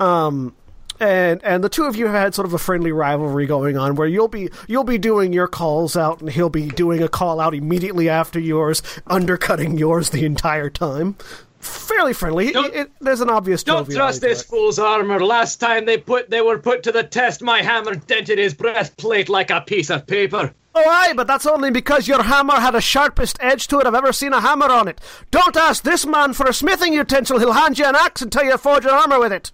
Um, 0.00 0.54
and 1.00 1.42
and 1.44 1.62
the 1.64 1.68
two 1.68 1.84
of 1.84 1.96
you 1.96 2.06
have 2.06 2.14
had 2.14 2.34
sort 2.34 2.46
of 2.46 2.54
a 2.54 2.58
friendly 2.58 2.92
rivalry 2.92 3.46
going 3.46 3.76
on 3.76 3.94
where 3.94 4.08
you'll 4.08 4.28
be 4.28 4.50
you'll 4.66 4.84
be 4.84 4.98
doing 4.98 5.32
your 5.32 5.46
calls 5.48 5.96
out 5.96 6.20
and 6.20 6.30
he'll 6.30 6.48
be 6.50 6.68
doing 6.68 7.02
a 7.02 7.08
call 7.08 7.40
out 7.40 7.54
immediately 7.54 8.08
after 8.08 8.38
yours, 8.40 8.82
undercutting 9.06 9.78
yours 9.78 10.10
the 10.10 10.24
entire 10.24 10.70
time. 10.70 11.16
Fairly 11.60 12.12
friendly. 12.12 12.52
Don't- 12.52 12.72
It- 12.74 12.90
there's 13.00 13.20
an 13.20 13.30
obvious 13.30 13.64
Don't 13.64 13.90
trust 13.90 14.20
this 14.20 14.42
it. 14.42 14.46
fool's 14.46 14.78
armor. 14.78 15.18
Last 15.18 15.56
time 15.56 15.86
they 15.86 15.98
put 15.98 16.30
they 16.30 16.40
were 16.40 16.58
put 16.58 16.82
to 16.84 16.92
the 16.92 17.02
test, 17.02 17.42
my 17.42 17.62
hammer 17.62 17.94
dented 17.96 18.38
his 18.38 18.54
breastplate 18.54 19.28
like 19.28 19.50
a 19.50 19.60
piece 19.60 19.90
of 19.90 20.06
paper. 20.06 20.52
Oh, 20.74 20.84
aye, 20.88 21.12
but 21.16 21.26
that's 21.26 21.46
only 21.46 21.72
because 21.72 22.06
your 22.06 22.22
hammer 22.22 22.54
had 22.60 22.70
the 22.74 22.80
sharpest 22.80 23.38
edge 23.40 23.66
to 23.66 23.80
it 23.80 23.86
I've 23.86 23.94
ever 23.96 24.12
seen 24.12 24.32
a 24.32 24.40
hammer 24.40 24.66
on 24.70 24.86
it. 24.86 25.00
Don't 25.32 25.56
ask 25.56 25.82
this 25.82 26.06
man 26.06 26.32
for 26.34 26.46
a 26.46 26.52
smithing 26.52 26.92
utensil. 26.92 27.40
He'll 27.40 27.50
hand 27.52 27.80
you 27.80 27.84
an 27.86 27.96
axe 27.96 28.22
and 28.22 28.30
tell 28.30 28.44
you 28.44 28.52
to 28.52 28.58
forge 28.58 28.84
your 28.84 28.92
armor 28.94 29.18
with 29.18 29.32
it. 29.32 29.50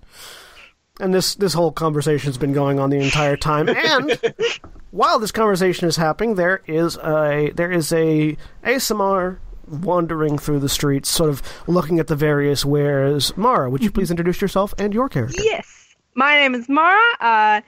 And 1.01 1.13
this 1.13 1.35
this 1.35 1.53
whole 1.53 1.73
conversation's 1.73 2.39
been 2.39 2.53
going 2.53 2.79
on 2.79 2.91
the 2.91 2.99
entire 2.99 3.37
time. 3.37 3.69
And 3.69 4.17
while 4.93 5.19
this 5.19 5.33
conversation 5.33 5.89
is 5.89 5.97
happening, 5.97 6.37
there 6.37 6.63
is 6.69 6.97
a 6.99 7.51
there 7.57 7.73
is 7.73 7.93
a 7.93 8.37
Aasimar 8.63 9.39
wandering 9.67 10.39
through 10.39 10.61
the 10.61 10.69
streets, 10.69 11.09
sort 11.09 11.31
of 11.31 11.43
looking 11.67 11.99
at 11.99 12.07
the 12.07 12.15
various 12.15 12.65
wares. 12.65 13.37
Mara, 13.37 13.69
would 13.69 13.83
you 13.83 13.91
please 13.91 14.13
introduce 14.13 14.41
yourself 14.41 14.73
and 14.79 14.95
your 14.95 15.09
character? 15.09 15.43
Yes. 15.43 15.97
My 16.15 16.37
name 16.37 16.55
is 16.55 16.69
Mara, 16.69 17.03
uh, 17.19 17.61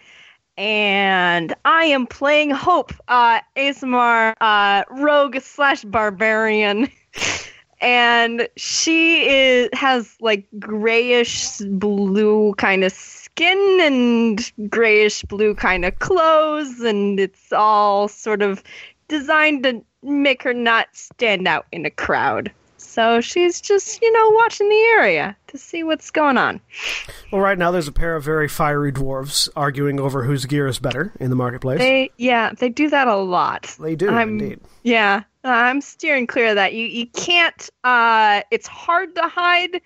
and 0.57 1.53
I 1.65 1.87
am 1.87 2.07
playing 2.07 2.51
Hope, 2.51 2.93
uh, 3.09 3.41
Aasimar 3.57 4.35
uh, 4.41 4.85
rogue 4.89 5.41
slash 5.41 5.83
barbarian. 5.83 6.89
and 7.81 8.49
she 8.57 9.29
is 9.29 9.69
has 9.73 10.17
like 10.21 10.47
grayish 10.59 11.59
blue 11.59 12.55
kind 12.55 12.85
of 12.85 12.93
skin 13.37 13.79
and 13.83 14.71
grayish 14.71 15.23
blue 15.25 15.55
kind 15.55 15.85
of 15.85 15.99
clothes, 15.99 16.81
and 16.81 17.21
it's 17.21 17.53
all 17.53 18.09
sort 18.09 18.41
of 18.41 18.63
designed 19.09 19.63
to 19.63 19.85
make 20.03 20.43
her 20.43 20.55
not 20.55 20.89
stand 20.93 21.47
out 21.47 21.67
in 21.71 21.85
a 21.85 21.91
crowd. 21.91 22.51
So 22.79 23.21
she's 23.21 23.61
just, 23.61 24.01
you 24.01 24.11
know, 24.11 24.31
watching 24.31 24.71
the 24.71 24.75
area 24.97 25.37
to 25.49 25.59
see 25.59 25.83
what's 25.83 26.11
going 26.11 26.39
on. 26.39 26.63
Well, 27.31 27.43
right 27.43 27.59
now 27.59 27.71
there's 27.71 27.89
a 27.89 27.93
pair 27.93 28.17
of 28.17 28.25
very 28.25 28.49
fiery 28.49 28.91
dwarves 28.91 29.51
arguing 29.55 30.01
over 30.01 30.25
whose 30.25 30.47
gear 30.47 30.67
is 30.67 30.79
better 30.79 31.13
in 31.21 31.29
the 31.29 31.37
marketplace. 31.37 31.79
They 31.79 32.11
yeah, 32.17 32.53
they 32.59 32.71
do 32.71 32.89
that 32.89 33.07
a 33.07 33.17
lot. 33.17 33.77
They 33.79 33.97
do 33.97 34.09
I'm- 34.09 34.41
indeed. 34.41 34.61
Yeah, 34.83 35.25
I'm 35.45 35.83
steering 35.83 36.27
clear 36.27 36.49
of 36.51 36.55
that. 36.55 36.73
You 36.73 36.87
you 36.87 37.07
can't. 37.09 37.69
Uh, 37.85 38.41
it's 38.51 38.67
hard 38.67 39.15
to 39.17 39.23
hide 39.29 39.83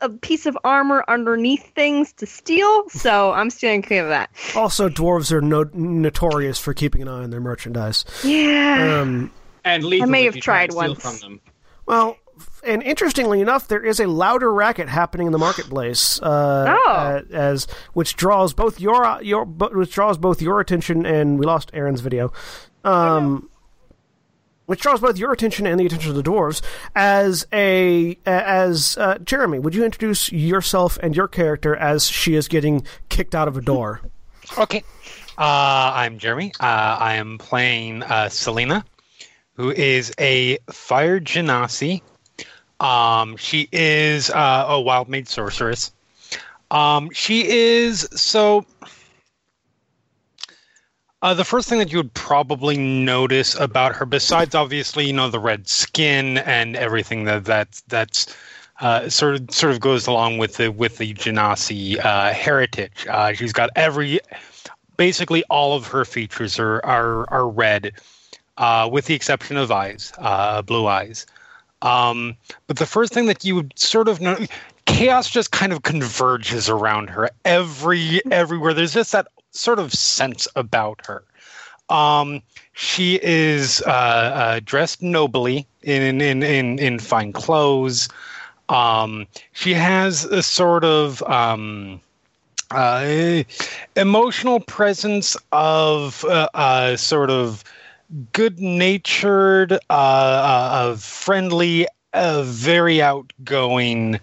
a 0.00 0.08
piece 0.10 0.46
of 0.46 0.56
armor 0.64 1.04
underneath 1.08 1.72
things 1.74 2.12
to 2.14 2.26
steal. 2.26 2.88
So 2.90 3.32
I'm 3.32 3.50
steering 3.50 3.82
clear 3.82 4.02
of 4.02 4.08
that. 4.10 4.30
Also, 4.54 4.88
dwarves 4.88 5.32
are 5.32 5.40
no- 5.40 5.70
notorious 5.72 6.58
for 6.58 6.74
keeping 6.74 7.02
an 7.02 7.08
eye 7.08 7.22
on 7.22 7.30
their 7.30 7.40
merchandise. 7.40 8.04
Yeah. 8.24 9.00
Um, 9.02 9.30
And 9.64 9.84
lethal 9.84 10.08
may 10.08 10.24
have 10.24 10.36
tried 10.36 10.66
to 10.70 10.72
steal 10.76 10.88
once. 10.90 11.02
from 11.02 11.18
them. 11.30 11.40
well, 11.86 12.16
and 12.62 12.82
interestingly 12.82 13.40
enough, 13.40 13.66
there 13.68 13.82
is 13.82 13.98
a 13.98 14.06
louder 14.06 14.52
racket 14.52 14.88
happening 14.88 15.26
in 15.26 15.32
the 15.32 15.38
marketplace, 15.38 16.20
uh, 16.22 16.76
Oh. 16.86 16.90
uh, 16.90 17.22
as 17.32 17.66
which 17.94 18.14
draws 18.16 18.52
both 18.52 18.78
your 18.80 19.18
your 19.22 19.44
which 19.46 19.92
draws 19.94 20.18
both 20.18 20.42
your 20.42 20.60
attention 20.60 21.06
and 21.06 21.38
we 21.38 21.46
lost 21.46 21.70
Aaron's 21.72 22.02
video. 22.02 22.32
Um, 22.84 23.48
which 24.66 24.80
draws 24.80 25.00
both 25.00 25.16
your 25.16 25.32
attention 25.32 25.66
and 25.66 25.80
the 25.80 25.86
attention 25.86 26.10
of 26.10 26.16
the 26.16 26.22
dwarves 26.22 26.60
as 26.94 27.46
a 27.52 28.18
as 28.26 28.96
uh, 28.98 29.18
Jeremy. 29.18 29.58
Would 29.58 29.74
you 29.74 29.84
introduce 29.84 30.30
yourself 30.30 30.98
and 31.02 31.16
your 31.16 31.28
character 31.28 31.74
as 31.74 32.06
she 32.06 32.34
is 32.34 32.48
getting 32.48 32.86
kicked 33.08 33.34
out 33.34 33.48
of 33.48 33.56
a 33.56 33.60
door? 33.60 34.00
Okay. 34.58 34.82
Uh, 35.38 35.92
I'm 35.94 36.18
Jeremy. 36.18 36.52
Uh, 36.60 36.96
I 37.00 37.14
am 37.14 37.38
playing 37.38 38.02
uh, 38.02 38.28
Selina, 38.28 38.84
who 39.54 39.70
is 39.70 40.12
a 40.18 40.58
fire 40.70 41.20
genasi. 41.20 42.02
Um, 42.80 43.36
she 43.36 43.68
is 43.72 44.30
uh, 44.30 44.66
a 44.68 44.80
wild 44.80 45.08
mage 45.08 45.28
sorceress. 45.28 45.92
Um, 46.70 47.10
she 47.12 47.46
is 47.46 48.08
so. 48.12 48.66
Uh, 51.22 51.32
the 51.32 51.44
first 51.44 51.68
thing 51.68 51.78
that 51.78 51.90
you 51.90 51.98
would 51.98 52.12
probably 52.14 52.76
notice 52.76 53.54
about 53.54 53.94
her, 53.94 54.04
besides 54.04 54.54
obviously 54.54 55.06
you 55.06 55.12
know 55.12 55.30
the 55.30 55.38
red 55.38 55.66
skin 55.66 56.38
and 56.38 56.76
everything 56.76 57.24
that 57.24 57.46
that 57.46 57.80
that's 57.88 58.36
uh, 58.80 59.08
sort 59.08 59.34
of 59.36 59.50
sort 59.50 59.72
of 59.72 59.80
goes 59.80 60.06
along 60.06 60.36
with 60.36 60.56
the 60.56 60.70
with 60.70 60.98
the 60.98 61.14
Genasi 61.14 62.04
uh, 62.04 62.32
heritage. 62.32 63.06
Uh, 63.08 63.32
she's 63.32 63.52
got 63.52 63.70
every 63.76 64.20
basically 64.98 65.42
all 65.44 65.74
of 65.74 65.86
her 65.86 66.04
features 66.04 66.58
are 66.58 66.84
are, 66.84 67.28
are 67.30 67.48
red, 67.48 67.92
uh, 68.58 68.88
with 68.92 69.06
the 69.06 69.14
exception 69.14 69.56
of 69.56 69.70
eyes, 69.70 70.12
uh, 70.18 70.60
blue 70.60 70.86
eyes. 70.86 71.26
Um, 71.80 72.36
but 72.66 72.76
the 72.76 72.86
first 72.86 73.14
thing 73.14 73.26
that 73.26 73.44
you 73.44 73.54
would 73.54 73.78
sort 73.78 74.08
of 74.08 74.20
know, 74.20 74.38
chaos 74.84 75.30
just 75.30 75.50
kind 75.50 75.72
of 75.72 75.82
converges 75.82 76.68
around 76.68 77.08
her 77.08 77.30
every 77.46 78.20
everywhere. 78.30 78.74
There's 78.74 78.94
just 78.94 79.12
that 79.12 79.28
sort 79.56 79.78
of 79.78 79.92
sense 79.92 80.48
about 80.56 81.06
her. 81.06 81.24
Um, 81.88 82.42
she 82.72 83.20
is 83.22 83.82
uh, 83.86 83.90
uh, 83.90 84.60
dressed 84.64 85.02
nobly 85.02 85.66
in 85.82 86.20
in 86.20 86.42
in 86.42 86.78
in 86.78 86.98
fine 86.98 87.32
clothes. 87.32 88.08
Um, 88.68 89.26
she 89.52 89.74
has 89.74 90.24
a 90.24 90.42
sort 90.42 90.84
of 90.84 91.22
um, 91.22 92.00
uh, 92.70 93.44
emotional 93.94 94.60
presence 94.60 95.36
of 95.52 96.24
uh, 96.24 96.48
uh, 96.54 96.96
sort 96.96 97.30
of 97.30 97.62
good 98.32 98.58
natured, 98.60 99.78
uh, 99.88 100.96
friendly, 100.96 101.86
very 102.12 103.00
outgoing, 103.00 104.18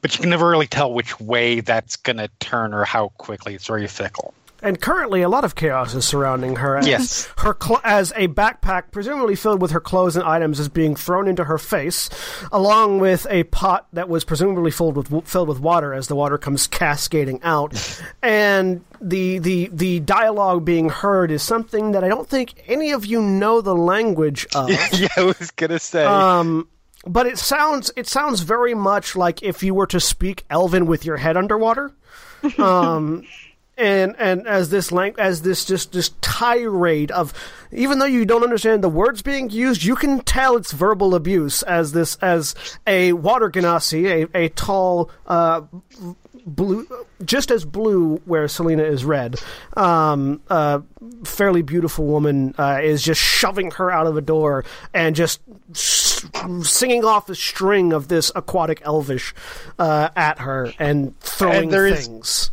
but 0.00 0.14
you 0.14 0.20
can 0.20 0.30
never 0.30 0.48
really 0.48 0.66
tell 0.66 0.92
which 0.92 1.20
way 1.20 1.60
that's 1.60 1.96
going 1.96 2.16
to 2.16 2.28
turn 2.40 2.74
or 2.74 2.84
how 2.84 3.08
quickly. 3.18 3.54
It's 3.54 3.66
very 3.66 3.86
fickle. 3.86 4.34
And 4.66 4.80
currently, 4.80 5.22
a 5.22 5.28
lot 5.28 5.44
of 5.44 5.54
chaos 5.54 5.94
is 5.94 6.04
surrounding 6.04 6.56
her. 6.56 6.76
As 6.76 6.86
Yes. 6.88 7.28
her 7.38 7.56
cl- 7.62 7.80
as 7.84 8.12
a 8.16 8.26
backpack, 8.28 8.90
presumably 8.90 9.36
filled 9.36 9.62
with 9.62 9.70
her 9.70 9.80
clothes 9.80 10.16
and 10.16 10.24
items, 10.24 10.58
is 10.58 10.68
being 10.68 10.96
thrown 10.96 11.28
into 11.28 11.44
her 11.44 11.56
face, 11.56 12.10
along 12.50 12.98
with 12.98 13.26
a 13.30 13.44
pot 13.44 13.86
that 13.92 14.08
was 14.08 14.24
presumably 14.24 14.70
filled 14.72 14.96
with 14.96 15.26
filled 15.28 15.48
with 15.48 15.60
water 15.60 15.94
as 15.94 16.08
the 16.08 16.16
water 16.16 16.36
comes 16.36 16.66
cascading 16.66 17.40
out. 17.44 17.74
and 18.22 18.84
the 19.00 19.38
the 19.38 19.70
the 19.72 20.00
dialogue 20.00 20.64
being 20.64 20.88
heard 20.88 21.30
is 21.30 21.42
something 21.42 21.92
that 21.92 22.02
I 22.02 22.08
don't 22.08 22.28
think 22.28 22.54
any 22.66 22.90
of 22.90 23.06
you 23.06 23.22
know 23.22 23.60
the 23.60 23.74
language 23.76 24.46
of. 24.54 24.68
yeah, 24.92 25.08
I 25.16 25.22
was 25.22 25.50
going 25.52 25.70
to 25.70 25.78
say. 25.78 26.04
Um, 26.04 26.66
but 27.06 27.26
it 27.26 27.38
sounds 27.38 27.92
it 27.94 28.08
sounds 28.08 28.40
very 28.40 28.74
much 28.74 29.14
like 29.14 29.42
if 29.44 29.62
you 29.62 29.74
were 29.74 29.86
to 29.86 30.00
speak 30.00 30.44
Elven 30.50 30.86
with 30.86 31.04
your 31.04 31.18
head 31.18 31.36
underwater. 31.36 31.92
Um, 32.58 33.24
and 33.78 34.14
and 34.18 34.46
as 34.46 34.70
this 34.70 34.90
lang- 34.90 35.14
as 35.18 35.42
this 35.42 35.64
just 35.64 35.92
this 35.92 36.10
tirade 36.20 37.10
of 37.10 37.32
even 37.72 37.98
though 37.98 38.06
you 38.06 38.24
don't 38.24 38.42
understand 38.42 38.82
the 38.82 38.88
words 38.88 39.20
being 39.22 39.50
used 39.50 39.82
you 39.84 39.94
can 39.96 40.20
tell 40.20 40.56
it's 40.56 40.72
verbal 40.72 41.14
abuse 41.14 41.62
as 41.64 41.92
this 41.92 42.16
as 42.22 42.54
a 42.86 43.12
water 43.12 43.50
genasi 43.50 44.28
a, 44.34 44.38
a 44.38 44.48
tall 44.50 45.10
uh 45.26 45.60
blue 46.46 46.86
just 47.24 47.50
as 47.50 47.64
blue 47.64 48.16
where 48.24 48.46
selina 48.48 48.82
is 48.84 49.04
red. 49.04 49.36
Um 49.76 50.40
uh 50.48 50.80
fairly 51.24 51.62
beautiful 51.62 52.06
woman 52.06 52.54
uh, 52.58 52.80
is 52.82 53.02
just 53.02 53.20
shoving 53.20 53.70
her 53.72 53.90
out 53.90 54.06
of 54.06 54.16
a 54.16 54.20
door 54.20 54.64
and 54.94 55.16
just 55.16 55.40
singing 55.74 57.04
off 57.04 57.28
a 57.28 57.34
string 57.34 57.92
of 57.92 58.08
this 58.08 58.30
aquatic 58.34 58.80
elvish 58.84 59.34
uh, 59.78 60.08
at 60.16 60.38
her 60.40 60.72
and 60.78 61.18
throwing 61.20 61.64
And 61.64 61.72
there 61.72 61.86
is- 61.86 62.06
things 62.06 62.50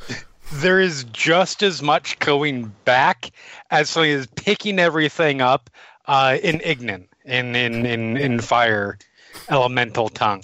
there 0.62 0.80
is 0.80 1.04
just 1.06 1.64
as 1.64 1.82
much 1.82 2.20
going 2.20 2.74
back 2.86 3.32
as 3.72 3.90
something 3.90 4.12
is 4.12 4.28
picking 4.28 4.80
everything 4.80 5.42
up 5.42 5.70
uh, 6.06 6.38
in 6.44 6.60
Ignan, 6.60 7.08
in, 7.26 7.56
in, 7.56 7.86
in, 7.86 8.18
in 8.18 8.40
fire 8.40 8.98
elemental 9.50 10.10
tongue. 10.10 10.44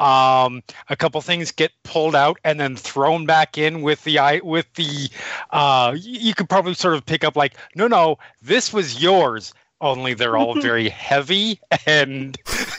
Um, 0.00 0.62
a 0.88 0.96
couple 0.96 1.20
things 1.20 1.52
get 1.52 1.70
pulled 1.84 2.16
out 2.16 2.38
and 2.42 2.58
then 2.58 2.74
thrown 2.74 3.26
back 3.26 3.56
in 3.56 3.82
with 3.82 4.02
the 4.02 4.18
eye 4.18 4.40
with 4.42 4.66
the 4.74 5.08
uh, 5.50 5.94
you 5.96 6.34
could 6.34 6.48
probably 6.48 6.74
sort 6.74 6.94
of 6.94 7.06
pick 7.06 7.22
up 7.22 7.36
like 7.36 7.54
no 7.76 7.86
no 7.86 8.18
this 8.42 8.72
was 8.72 9.00
yours 9.00 9.54
only 9.80 10.12
they're 10.12 10.36
all 10.36 10.54
very 10.60 10.88
heavy 10.88 11.60
and 11.86 12.36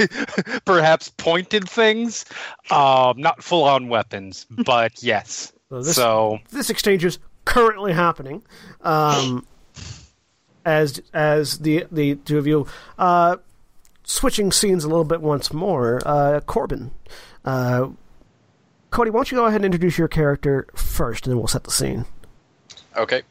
perhaps 0.66 1.08
pointed 1.08 1.70
things 1.70 2.26
um, 2.70 3.14
not 3.18 3.42
full 3.42 3.64
on 3.64 3.88
weapons 3.88 4.46
but 4.66 5.02
yes 5.02 5.54
So 5.69 5.82
this- 5.82 5.95
so 5.95 6.39
this 6.51 6.69
exchange 6.69 7.04
is 7.06 7.17
currently 7.43 7.93
happening 7.93 8.43
um, 8.82 9.45
as 10.63 11.01
as 11.13 11.60
the 11.60 11.86
the 11.91 12.15
two 12.15 12.38
of 12.38 12.45
you 12.47 12.67
uh, 12.99 13.38
switching 14.04 14.51
scenes 14.51 14.84
a 14.84 14.88
little 14.88 15.04
bit 15.06 15.21
once 15.21 15.51
more. 15.54 16.01
Uh, 16.06 16.39
Korbyn, 16.41 16.91
uh, 17.45 17.88
Koty, 18.91 19.08
why 19.12 19.19
don't 19.19 19.32
you 19.32 19.38
go 19.38 19.45
ahead 19.45 19.58
and 19.58 19.65
introduce 19.65 19.97
your 19.97 20.08
character 20.08 20.67
first, 20.75 21.25
and 21.25 21.32
then 21.32 21.38
we'll 21.39 21.47
set 21.47 21.63
the 21.63 21.71
scene. 21.71 22.06
Okay. 22.95 23.23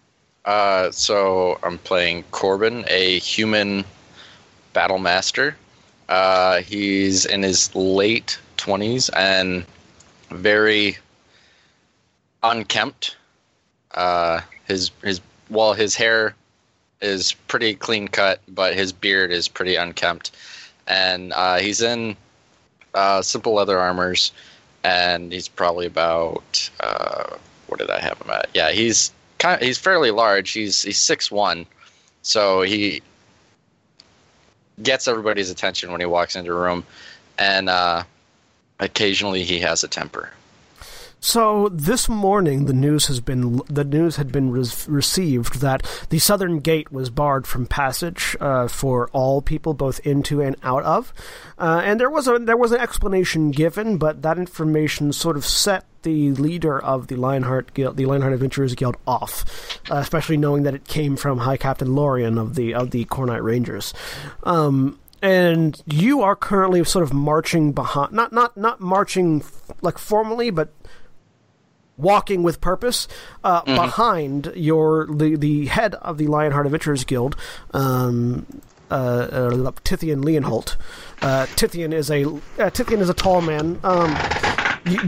Uh, 0.45 0.91
so 0.91 1.59
I'm 1.63 1.79
playing 1.79 2.25
Korbyn, 2.31 2.85
a 2.89 3.19
human 3.21 3.85
battle 4.75 4.99
master. 4.99 5.57
Uh, 6.09 6.61
he's 6.61 7.25
in 7.25 7.43
his 7.43 7.75
late 7.75 8.39
20s 8.59 9.09
and 9.17 9.65
very 10.31 10.99
unkempt. 12.45 13.17
Uh, 13.93 14.41
his 14.67 14.91
his 15.03 15.21
well, 15.51 15.73
his 15.73 15.97
hair 15.97 16.35
is 17.01 17.33
pretty 17.49 17.75
clean 17.75 18.07
cut, 18.09 18.41
but 18.49 18.75
his 18.75 18.93
beard 18.93 19.33
is 19.33 19.49
pretty 19.49 19.77
unkempt, 19.77 20.31
and 20.87 21.33
uh, 21.33 21.57
he's 21.57 21.81
in 21.81 22.17
uh, 22.95 23.21
simple 23.23 23.55
leather 23.55 23.79
armors, 23.79 24.33
and 24.85 25.33
he's 25.33 25.49
probably 25.49 25.87
about 25.87 26.71
uh, 26.81 27.37
what 27.67 27.81
did 27.81 27.91
I 27.91 27.99
have 28.01 28.21
him 28.21 28.31
at? 28.31 28.49
Yeah, 28.55 28.71
he's 28.71 29.13
kind 29.39 29.61
of, 29.61 29.67
he's 29.67 29.79
fairly 29.79 30.11
large. 30.11 30.53
He's 30.53 30.83
he's 30.83 30.99
six 30.99 31.31
one, 31.31 31.67
so 32.23 32.63
he 32.63 33.03
gets 34.83 35.07
everybody's 35.09 35.51
attention 35.51 35.93
when 35.93 36.01
he 36.01 36.07
walks 36.07 36.37
into 36.37 36.53
a 36.53 36.61
room, 36.61 36.85
and 37.39 37.69
uh, 37.69 38.03
occasionally 38.81 39.45
he 39.45 39.61
has 39.61 39.85
a 39.85 39.89
temper. 39.89 40.31
So 41.25 41.71
this 41.71 42.07
morning, 42.07 42.67
the 42.67 42.75
news 42.75 43.07
has 43.07 43.19
been 43.19 43.63
the 43.67 43.83
news 43.83 44.17
had 44.17 44.31
been 44.31 44.51
res- 44.51 44.87
received 44.87 45.61
that 45.63 45.83
the 46.11 46.19
southern 46.19 46.59
gate 46.59 46.93
was 46.93 47.09
barred 47.09 47.47
from 47.47 47.65
passage 47.65 48.37
uh, 48.41 48.69
for 48.69 49.09
all 49.09 49.41
people, 49.41 49.73
both 49.73 50.01
into 50.01 50.43
and 50.43 50.55
out 50.63 50.83
of, 50.83 51.15
uh, 51.59 51.81
and 51.83 51.99
there 51.99 52.11
was 52.11 52.29
a 52.29 52.39
there 52.39 52.59
was 52.59 52.73
an 52.73 52.81
explanation 52.81 53.53
given, 53.53 53.97
but 53.97 54.21
that 54.21 54.37
information 54.37 55.15
sort 55.15 55.39
of 55.39 55.47
set 55.47 55.87
the 56.03 56.33
leader 56.33 56.79
of 56.79 57.07
the 57.07 57.17
Lionheart 57.17 57.73
Guild, 57.73 57.97
the 57.97 58.05
Lionheart 58.05 58.35
Adventurers 58.35 58.75
Guild, 58.75 58.99
off, 59.07 59.81
uh, 59.91 59.95
especially 59.95 60.37
knowing 60.37 60.65
that 60.65 60.75
it 60.75 60.87
came 60.87 61.17
from 61.17 61.39
High 61.39 61.57
Captain 61.57 61.95
Lorian 61.95 62.37
of 62.37 62.55
the 62.55 62.75
of 62.75 62.91
the 62.91 63.07
Cornite 63.07 63.43
Rangers. 63.43 63.95
Um, 64.43 64.99
and 65.23 65.83
you 65.87 66.21
are 66.21 66.37
currently 66.37 66.85
sort 66.85 67.03
of 67.03 67.15
marching 67.15 67.73
behind, 67.73 68.13
not 68.13 68.31
not 68.31 68.59
not 68.59 68.83
marching 68.83 69.43
like 69.81 69.97
formally, 69.97 70.51
but 70.51 70.69
walking 71.97 72.43
with 72.43 72.61
purpose 72.61 73.07
uh, 73.43 73.63
behind 73.63 74.53
your 74.55 75.07
the 75.07 75.37
the 75.37 75.67
head 75.67 75.95
of 75.97 76.19
the 76.19 76.27
Lionheart 76.27 76.67
Adventurers 76.67 77.05
Guild, 77.05 77.37
um, 77.73 78.47
uh, 78.91 78.95
uh, 78.95 79.51
Tithian 79.85 80.25
Leonholt. 80.25 80.77
Uh, 81.23 81.47
Tithian 81.57 81.93
is 81.93 82.11
a 82.11 82.25
uh, 82.25 82.71
Tithian 82.71 83.01
is 83.01 83.09
a 83.09 83.15
tall 83.15 83.41
man. 83.41 83.79
Um, 83.85 84.17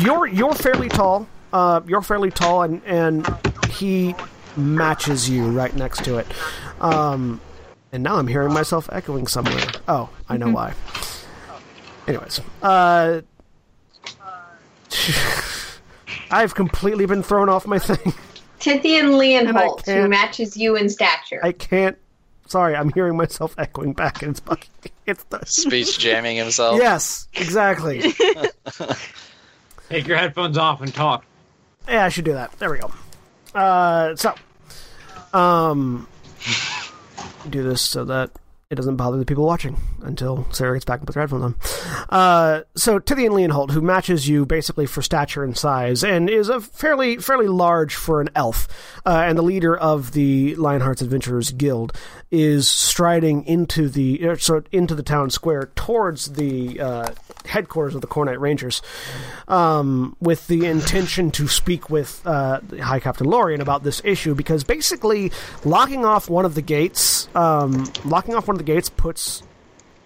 you're 0.01 0.27
you're 0.27 0.55
fairly 0.55 0.89
tall. 0.89 1.27
Uh, 1.53 1.81
you're 1.87 2.03
fairly 2.03 2.31
tall, 2.31 2.63
and 2.63 2.83
and 2.85 3.27
he 3.71 4.15
matches 4.57 5.29
you 5.29 5.49
right 5.51 5.75
next 5.75 6.05
to 6.05 6.19
it. 6.19 6.27
Um, 6.81 7.41
and 7.93 8.03
now 8.03 8.17
I'm 8.17 8.27
hearing 8.27 8.53
myself 8.53 8.89
echoing 8.93 9.27
somewhere. 9.27 9.67
Oh, 9.89 10.09
I 10.29 10.37
know 10.37 10.51
why. 10.51 10.75
Anyways, 12.07 12.41
uh. 12.63 13.23
I've 16.31 16.55
completely 16.55 17.07
been 17.07 17.23
thrown 17.23 17.49
off 17.49 17.67
my 17.67 17.79
thing. 17.79 18.13
Tithian 18.61 19.11
Leonholt, 19.19 19.85
who 19.87 19.93
can't- 19.93 20.11
matches 20.11 20.57
you 20.57 20.77
in 20.77 20.89
stature. 20.89 21.41
I 21.43 21.53
can't. 21.53 21.97
Sorry, 22.49 22.77
I'm 22.77 22.91
hearing 22.93 23.17
myself 23.17 23.55
echoing 23.59 23.93
back, 23.93 24.23
and 24.23 24.31
it's 24.31 24.41
bugging 24.41 24.69
me. 24.85 24.91
It's 25.07 25.23
the 25.25 25.45
Speech 25.47 26.01
jamming 26.01 26.37
himself. 26.37 26.79
yes, 26.79 27.29
exactly. 27.35 28.01
Take 29.89 30.09
your 30.09 30.17
headphones 30.17 30.59
off 30.59 30.81
and 30.81 30.93
talk. 30.93 31.25
Yeah, 31.89 32.05
I 32.05 32.09
should 32.09 32.25
do 32.25 32.33
that. 32.33 32.51
There 32.59 32.71
we 32.73 32.79
go. 32.79 32.91
Uh, 33.55 34.17
so, 34.17 34.35
um, 35.33 36.09
do 37.49 37.63
this 37.63 37.81
so 37.83 38.05
that 38.07 38.31
it 38.69 38.75
doesn't 38.75 38.97
bother 38.97 39.17
the 39.17 39.25
people 39.25 39.47
watching 39.47 39.77
until 40.07 40.47
Sarah 40.53 40.75
gets 40.77 40.85
back 40.85 41.01
and 41.01 41.07
puts 41.07 41.15
her 41.15 41.21
headphones 41.21 41.45
on. 41.45 41.55
Uh, 42.09 42.63
so 42.75 42.99
Tithian 42.99 43.31
Leonholt, 43.31 43.71
who 43.71 43.81
matches 43.81 44.29
you 44.29 44.47
basically 44.47 44.87
for 44.87 45.03
stature 45.03 45.45
and 45.45 45.57
size, 45.57 46.05
and 46.05 46.31
is 46.31 46.49
a 46.49 46.61
fairly 46.61 47.17
fairly 47.19 47.49
large 47.49 47.95
for 47.95 48.21
an 48.21 48.29
elf, 48.35 48.69
uh, 49.05 49.25
and 49.27 49.37
the 49.37 49.43
leader 49.43 49.77
of 49.77 50.13
the 50.13 50.55
Lionheart's 50.57 51.03
Adventurers 51.03 51.51
Guild, 51.53 51.93
is 52.31 52.69
striding 52.69 53.45
into 53.45 53.89
the 53.89 54.37
so 54.39 54.63
into 54.73 54.95
the 54.95 55.03
town 55.03 55.31
square 55.31 55.71
towards 55.75 56.33
the 56.33 56.81
uh, 56.81 57.11
headquarters 57.45 57.95
of 57.95 58.01
the 58.01 58.07
Cornite 58.07 58.41
Rangers, 58.41 58.83
um, 59.49 60.17
with 60.21 60.47
the 60.47 60.67
intention 60.67 61.31
to 61.33 61.49
speak 61.49 61.91
with 61.91 62.27
uh, 62.27 62.61
High 62.81 63.01
Captain 63.01 63.27
Lorian 63.27 63.61
about 63.61 63.83
this 63.83 64.03
issue, 64.05 64.35
because 64.35 64.65
basically 64.65 65.33
locking 65.65 66.05
off 66.05 66.29
one 66.29 66.45
of 66.45 66.55
the 66.55 66.63
gates, 66.63 67.29
um, 67.35 67.91
locking 68.05 68.35
off 68.35 68.49
one 68.49 68.55
of 68.55 68.59
the 68.59 68.65
gates 68.65 68.89
puts 68.89 69.43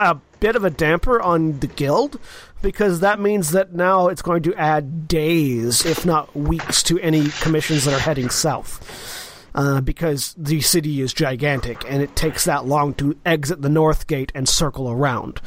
a 0.00 0.16
bit 0.40 0.56
of 0.56 0.64
a 0.64 0.70
damper 0.70 1.20
on 1.20 1.60
the 1.60 1.66
guild 1.66 2.18
because 2.62 3.00
that 3.00 3.20
means 3.20 3.50
that 3.50 3.72
now 3.72 4.08
it's 4.08 4.22
going 4.22 4.42
to 4.42 4.54
add 4.54 5.06
days, 5.06 5.84
if 5.84 6.04
not 6.04 6.34
weeks, 6.34 6.82
to 6.84 6.98
any 7.00 7.28
commissions 7.40 7.84
that 7.84 7.94
are 7.94 8.00
heading 8.00 8.30
south. 8.30 9.26
Uh, 9.52 9.80
because 9.80 10.32
the 10.38 10.60
city 10.60 11.00
is 11.00 11.12
gigantic 11.12 11.84
and 11.88 12.02
it 12.02 12.14
takes 12.14 12.44
that 12.44 12.66
long 12.66 12.94
to 12.94 13.18
exit 13.26 13.60
the 13.62 13.68
north 13.68 14.06
gate 14.06 14.30
and 14.32 14.48
circle 14.48 14.88
around. 14.88 15.40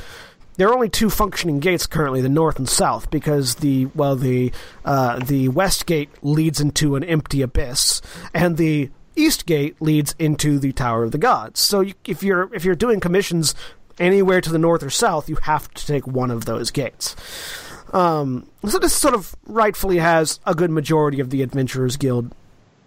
There 0.58 0.68
are 0.68 0.74
only 0.74 0.89
two 0.89 1.10
functioning 1.10 1.60
gates 1.60 1.88
currently, 1.88 2.20
the 2.20 2.28
north 2.28 2.60
and 2.60 2.68
south, 2.68 3.10
because 3.10 3.56
the 3.56 3.86
well 3.96 4.16
the 4.18 4.52
uh, 4.86 5.20
the 5.20 5.48
west 5.48 5.86
gate 5.86 6.10
leads 6.22 6.60
into 6.60 6.96
an 6.96 7.04
empty 7.04 7.42
abyss, 7.42 8.02
and 8.34 8.58
the 8.58 8.92
east 9.16 9.46
gate 9.46 9.76
leads 9.80 10.16
into 10.20 10.60
the 10.60 10.72
Tower 10.74 11.04
of 11.06 11.12
the 11.12 11.18
Gods. 11.18 11.60
So 11.60 11.82
you, 11.82 11.94
if 12.06 12.24
you're 12.24 12.54
if 12.54 12.66
you're 12.66 12.76
doing 12.76 13.00
commissions 13.00 13.56
anywhere 13.99 14.41
to 14.41 14.51
the 14.51 14.58
north 14.58 14.84
or 14.84 14.89
south, 14.89 15.29
you 15.29 15.36
have 15.36 15.73
to 15.73 15.86
take 15.86 16.08
one 16.08 16.32
of 16.32 16.45
those 16.45 16.71
gates. 16.71 17.15
Um, 17.93 18.47
so 18.67 18.79
this 18.79 18.93
sort 18.93 19.13
of 19.13 19.36
rightfully 19.45 19.97
has 19.97 20.39
a 20.45 20.56
good 20.56 20.71
majority 20.71 21.19
of 21.19 21.29
the 21.29 21.43
Adventurers 21.43 21.97
Guild 21.97 22.34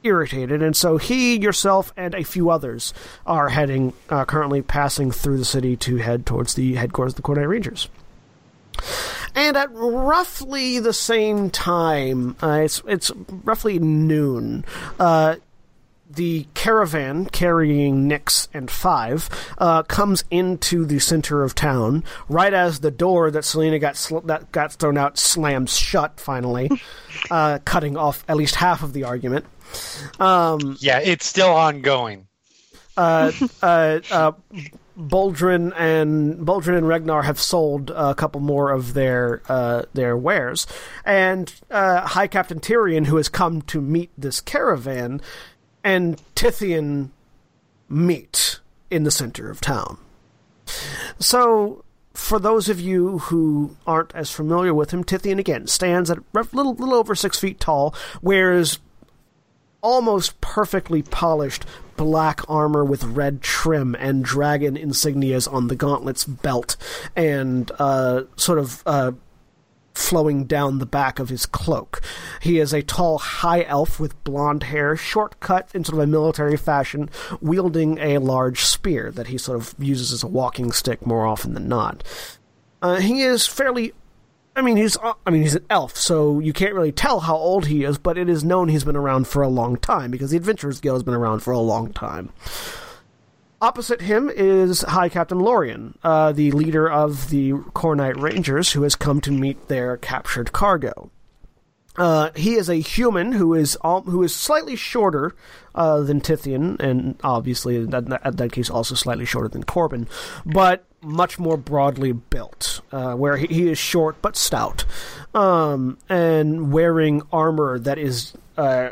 irritated, 0.03 0.63
and 0.63 0.77
so 0.77 0.97
he, 0.99 1.39
yourself, 1.39 1.93
and 1.97 2.15
a 2.15 2.25
few 2.25 2.51
others 2.51 2.93
are 3.25 3.49
heading, 3.49 3.93
uh, 4.09 4.25
currently 4.25 4.63
passing 4.63 5.11
through 5.11 5.39
the 5.39 5.45
city 5.45 5.77
to 5.77 5.97
head 5.97 6.27
towards 6.27 6.55
the 6.55 6.75
headquarters 6.75 7.13
of 7.13 7.17
the 7.17 7.23
Cornite 7.23 7.49
Rangers. 7.49 7.89
And 9.35 9.57
at 9.57 9.69
roughly 9.73 10.79
the 10.79 10.93
same 10.93 11.51
time, 11.51 12.37
uh, 12.43 12.61
it's 12.65 12.83
it's 12.87 13.11
roughly 13.45 13.79
noon. 13.79 14.65
Uh, 14.99 15.37
the 16.17 16.47
caravan 16.55 17.27
carrying 17.27 18.09
Nyx 18.09 18.49
and 18.53 18.71
Five 18.71 19.29
uh, 19.59 19.83
comes 19.85 20.25
into 20.31 20.85
the 20.85 20.99
center 20.99 21.43
of 21.45 21.55
town 21.55 22.03
right 22.29 22.53
as 22.53 22.81
the 22.81 22.91
door 22.91 23.31
that 23.31 23.45
Selina 23.45 23.79
got 23.79 23.97
sl- 23.97 24.19
that 24.21 24.51
got 24.53 24.73
thrown 24.73 24.99
out 24.99 25.17
slams 25.19 25.77
shut. 25.79 26.19
Finally, 26.19 26.69
uh, 27.31 27.61
cutting 27.65 27.97
off 27.97 28.25
at 28.29 28.37
least 28.37 28.57
half 28.57 28.83
of 28.83 28.93
the 28.93 29.05
argument. 29.05 29.45
Um, 30.21 30.77
Yeah, 30.81 31.01
it's 31.01 31.27
still 31.27 31.51
ongoing. 31.53 32.27
uh, 32.97 33.31
uh, 33.63 34.01
uh, 34.11 34.33
Boldrin 34.99 35.75
and 35.77 36.39
Boldrin 36.47 36.79
and 36.79 36.87
Regnar 36.87 37.25
have 37.25 37.39
sold 37.39 37.91
a 37.91 38.15
couple 38.15 38.41
more 38.41 38.71
of 38.71 38.95
their 38.95 39.43
uh, 39.49 39.83
their 39.93 40.17
wares, 40.17 40.67
and 41.05 41.53
uh, 41.71 42.01
High 42.07 42.29
Captain 42.29 42.61
Tyrion, 42.61 43.05
who 43.07 43.17
has 43.17 43.29
come 43.29 43.61
to 43.63 43.83
meet 43.83 44.11
this 44.17 44.41
caravan, 44.41 45.21
and 45.87 46.21
Tithian 46.35 47.11
meet 47.89 48.59
in 48.91 49.05
the 49.05 49.11
center 49.13 49.49
of 49.49 49.61
town. 49.61 49.99
So, 51.21 51.85
for 52.13 52.41
those 52.41 52.69
of 52.69 52.81
you 52.81 53.19
who 53.19 53.77
aren't 53.87 54.13
as 54.13 54.33
familiar 54.33 54.75
with 54.75 54.91
him, 54.91 55.05
Tithian 55.05 55.39
again 55.39 55.69
stands 55.69 56.11
at 56.11 56.19
a 56.19 56.23
little 56.35 56.75
little 56.75 56.95
over 56.95 57.15
six 57.15 57.39
feet 57.39 57.61
tall, 57.61 57.95
wears 58.21 58.81
almost 59.81 60.41
perfectly 60.41 61.03
polished 61.03 61.65
black 61.97 62.41
armor 62.49 62.85
with 62.85 63.05
red 63.05 63.41
trim 63.41 63.95
and 63.95 64.25
dragon 64.25 64.75
insignias 64.75 65.51
on 65.51 65.69
the 65.69 65.77
gauntlet's 65.77 66.25
belt 66.25 66.77
and 67.15 67.71
uh, 67.79 68.25
sort 68.35 68.59
of 68.59 68.83
uh, 68.87 69.13
flowing 69.97 70.45
down 70.45 70.79
the 70.79 70.87
back 70.87 71.19
of 71.19 71.29
his 71.29 71.47
cloak. 71.47 72.01
He 72.41 72.59
is 72.59 72.73
a 72.73 72.83
tall 72.83 73.19
high 73.19 73.63
elf 73.63 73.99
with 73.99 74.23
blonde 74.25 74.65
hair, 74.65 74.97
short 74.97 75.41
cut 75.41 75.71
in 75.75 75.85
sort 75.85 75.99
of 75.99 76.05
a 76.05 76.07
military 76.07 76.57
fashion, 76.57 77.11
wielding 77.41 77.99
a 77.99 78.19
large 78.19 78.65
spear 78.65 79.11
that 79.13 79.29
he 79.29 79.39
sort 79.39 79.59
of 79.59 79.75
uses 79.79 80.13
as 80.13 80.23
a 80.23 80.29
walking 80.29 80.73
stick 80.73 81.07
more 81.07 81.27
often 81.27 81.55
than 81.55 81.69
not. 81.69 82.05
Uh, 82.83 82.97
he 82.97 83.23
is 83.23 83.47
fairly 83.47 83.93
I 84.55 84.63
mean, 84.63 84.79
he's 84.79 84.97
uh, 84.97 85.13
I 85.27 85.31
mean 85.31 85.43
he's 85.43 85.55
an 85.55 85.67
elf, 85.69 85.97
so 85.97 86.41
you 86.41 86.55
can't 86.55 86.73
really 86.75 86.93
tell 86.93 87.21
how 87.21 87.37
old 87.37 87.67
he 87.67 87.85
is, 87.85 87.99
but 87.99 88.17
it 88.17 88.29
is 88.29 88.43
known 88.43 88.69
he's 88.69 88.85
been 88.85 88.97
around 88.97 89.29
for 89.29 89.43
a 89.43 89.49
long 89.49 89.77
time 89.77 90.11
because 90.11 90.31
the 90.31 90.39
Adventurers 90.39 90.81
Guild 90.81 90.97
has 90.97 91.03
been 91.03 91.15
around 91.15 91.41
for 91.41 91.53
a 91.53 91.59
long 91.59 91.93
time. 91.93 92.31
Opposite 93.61 94.03
him 94.03 94.29
is 94.29 94.83
High 94.83 95.09
Captain 95.09 95.39
Lorien, 95.39 95.97
uh, 96.05 96.33
the 96.33 96.51
leader 96.51 96.91
of 96.91 97.31
the 97.31 97.53
Cornite 97.73 98.21
Rangers, 98.21 98.73
who 98.73 98.83
has 98.83 98.95
come 98.95 99.23
to 99.23 99.33
meet 99.33 99.69
their 99.69 99.97
captured 99.97 100.53
cargo. 100.53 101.11
Uh, 101.97 102.31
he 102.37 102.57
is 102.57 102.69
a 102.69 102.75
human 102.75 103.33
who 103.33 103.55
is 103.55 103.79
who 103.83 104.23
is 104.23 104.35
slightly 104.35 104.77
shorter 104.77 105.35
uh, 105.75 106.01
than 106.01 106.21
Tithian, 106.21 106.79
and 106.81 107.19
obviously 107.25 107.77
in 107.77 107.91
that, 107.91 108.21
in 108.23 108.37
that 108.37 108.53
case 108.53 108.69
also 108.69 108.95
slightly 108.95 109.25
shorter 109.25 109.49
than 109.49 109.65
Korbyn, 109.65 110.07
but 110.45 110.85
much 111.03 111.39
more 111.39 111.57
broadly 111.57 112.13
built. 112.13 112.83
Uh, 112.93 113.15
where 113.15 113.39
he, 113.39 113.47
he 113.47 113.69
is 113.71 113.79
short 113.79 114.21
but 114.21 114.37
stout, 114.37 114.85
um, 115.35 115.97
and 116.11 116.71
wearing 116.71 117.23
armor 117.33 117.79
that 117.79 117.97
is 117.97 118.35
uh, 118.59 118.91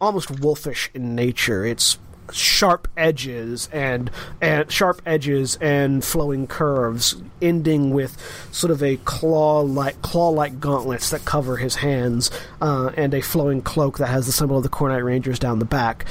almost 0.00 0.40
wolfish 0.40 0.90
in 0.94 1.14
nature. 1.14 1.64
It's 1.64 1.98
sharp 2.32 2.88
edges 2.96 3.68
and 3.72 4.10
and 4.40 4.70
sharp 4.70 5.02
edges 5.04 5.56
and 5.60 6.04
flowing 6.04 6.46
curves, 6.46 7.16
ending 7.42 7.90
with 7.90 8.18
sort 8.52 8.70
of 8.70 8.82
a 8.82 8.96
claw 8.98 9.60
like 9.60 10.00
claw 10.02 10.30
like 10.30 10.60
gauntlets 10.60 11.10
that 11.10 11.24
cover 11.24 11.56
his 11.56 11.76
hands, 11.76 12.30
uh, 12.60 12.90
and 12.96 13.14
a 13.14 13.20
flowing 13.20 13.62
cloak 13.62 13.98
that 13.98 14.08
has 14.08 14.26
the 14.26 14.32
symbol 14.32 14.56
of 14.56 14.62
the 14.62 14.68
Cornite 14.68 15.04
Rangers 15.04 15.38
down 15.38 15.58
the 15.58 15.64
back. 15.64 16.06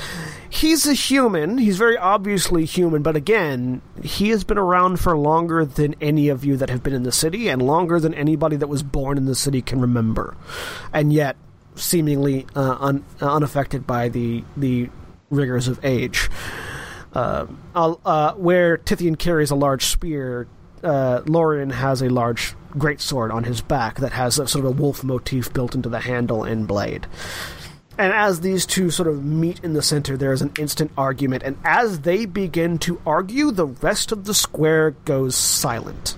He's 0.49 0.85
a 0.85 0.93
human. 0.93 1.57
He's 1.57 1.77
very 1.77 1.97
obviously 1.97 2.65
human, 2.65 3.01
but 3.01 3.15
again, 3.15 3.81
he 4.03 4.29
has 4.29 4.43
been 4.43 4.59
around 4.59 4.99
for 4.99 5.17
longer 5.17 5.65
than 5.65 5.95
any 5.99 6.29
of 6.29 6.45
you 6.45 6.57
that 6.57 6.69
have 6.69 6.83
been 6.83 6.93
in 6.93 7.03
the 7.03 7.11
city, 7.11 7.49
and 7.49 7.61
longer 7.61 7.99
than 7.99 8.13
anybody 8.13 8.55
that 8.57 8.67
was 8.67 8.83
born 8.83 9.17
in 9.17 9.25
the 9.25 9.35
city 9.35 9.61
can 9.61 9.81
remember, 9.81 10.35
and 10.93 11.11
yet 11.11 11.35
seemingly 11.75 12.45
uh, 12.55 12.77
un- 12.79 13.03
unaffected 13.19 13.87
by 13.87 14.09
the 14.09 14.43
the 14.55 14.89
rigors 15.33 15.67
of 15.67 15.83
age. 15.83 16.29
Uh, 17.13 17.45
uh, 17.75 18.33
where 18.33 18.77
Tithian 18.77 19.17
carries 19.17 19.51
a 19.51 19.55
large 19.55 19.85
spear, 19.85 20.47
uh, 20.83 21.21
Lorien 21.25 21.69
has 21.69 22.01
a 22.01 22.09
large 22.09 22.55
greatsword 22.73 23.31
on 23.31 23.43
his 23.43 23.61
back 23.61 23.99
that 23.99 24.11
has 24.13 24.39
a, 24.39 24.47
sort 24.47 24.65
of 24.65 24.71
a 24.71 24.81
wolf 24.81 25.03
motif 25.03 25.53
built 25.53 25.75
into 25.75 25.89
the 25.89 25.99
handle 25.99 26.43
and 26.43 26.67
blade. 26.67 27.07
And 27.97 28.11
as 28.11 28.41
these 28.41 28.65
two 28.65 28.89
sort 28.89 29.07
of 29.07 29.23
meet 29.23 29.63
in 29.63 29.73
the 29.73 29.83
center, 29.83 30.17
there 30.17 30.33
is 30.33 30.41
an 30.41 30.51
instant 30.57 30.91
argument, 30.97 31.43
and 31.43 31.57
as 31.63 31.99
they 31.99 32.25
begin 32.25 32.79
to 32.79 32.99
argue, 33.05 33.51
the 33.51 33.67
rest 33.67 34.11
of 34.11 34.25
the 34.25 34.33
square 34.33 34.91
goes 35.05 35.35
silent. 35.35 36.17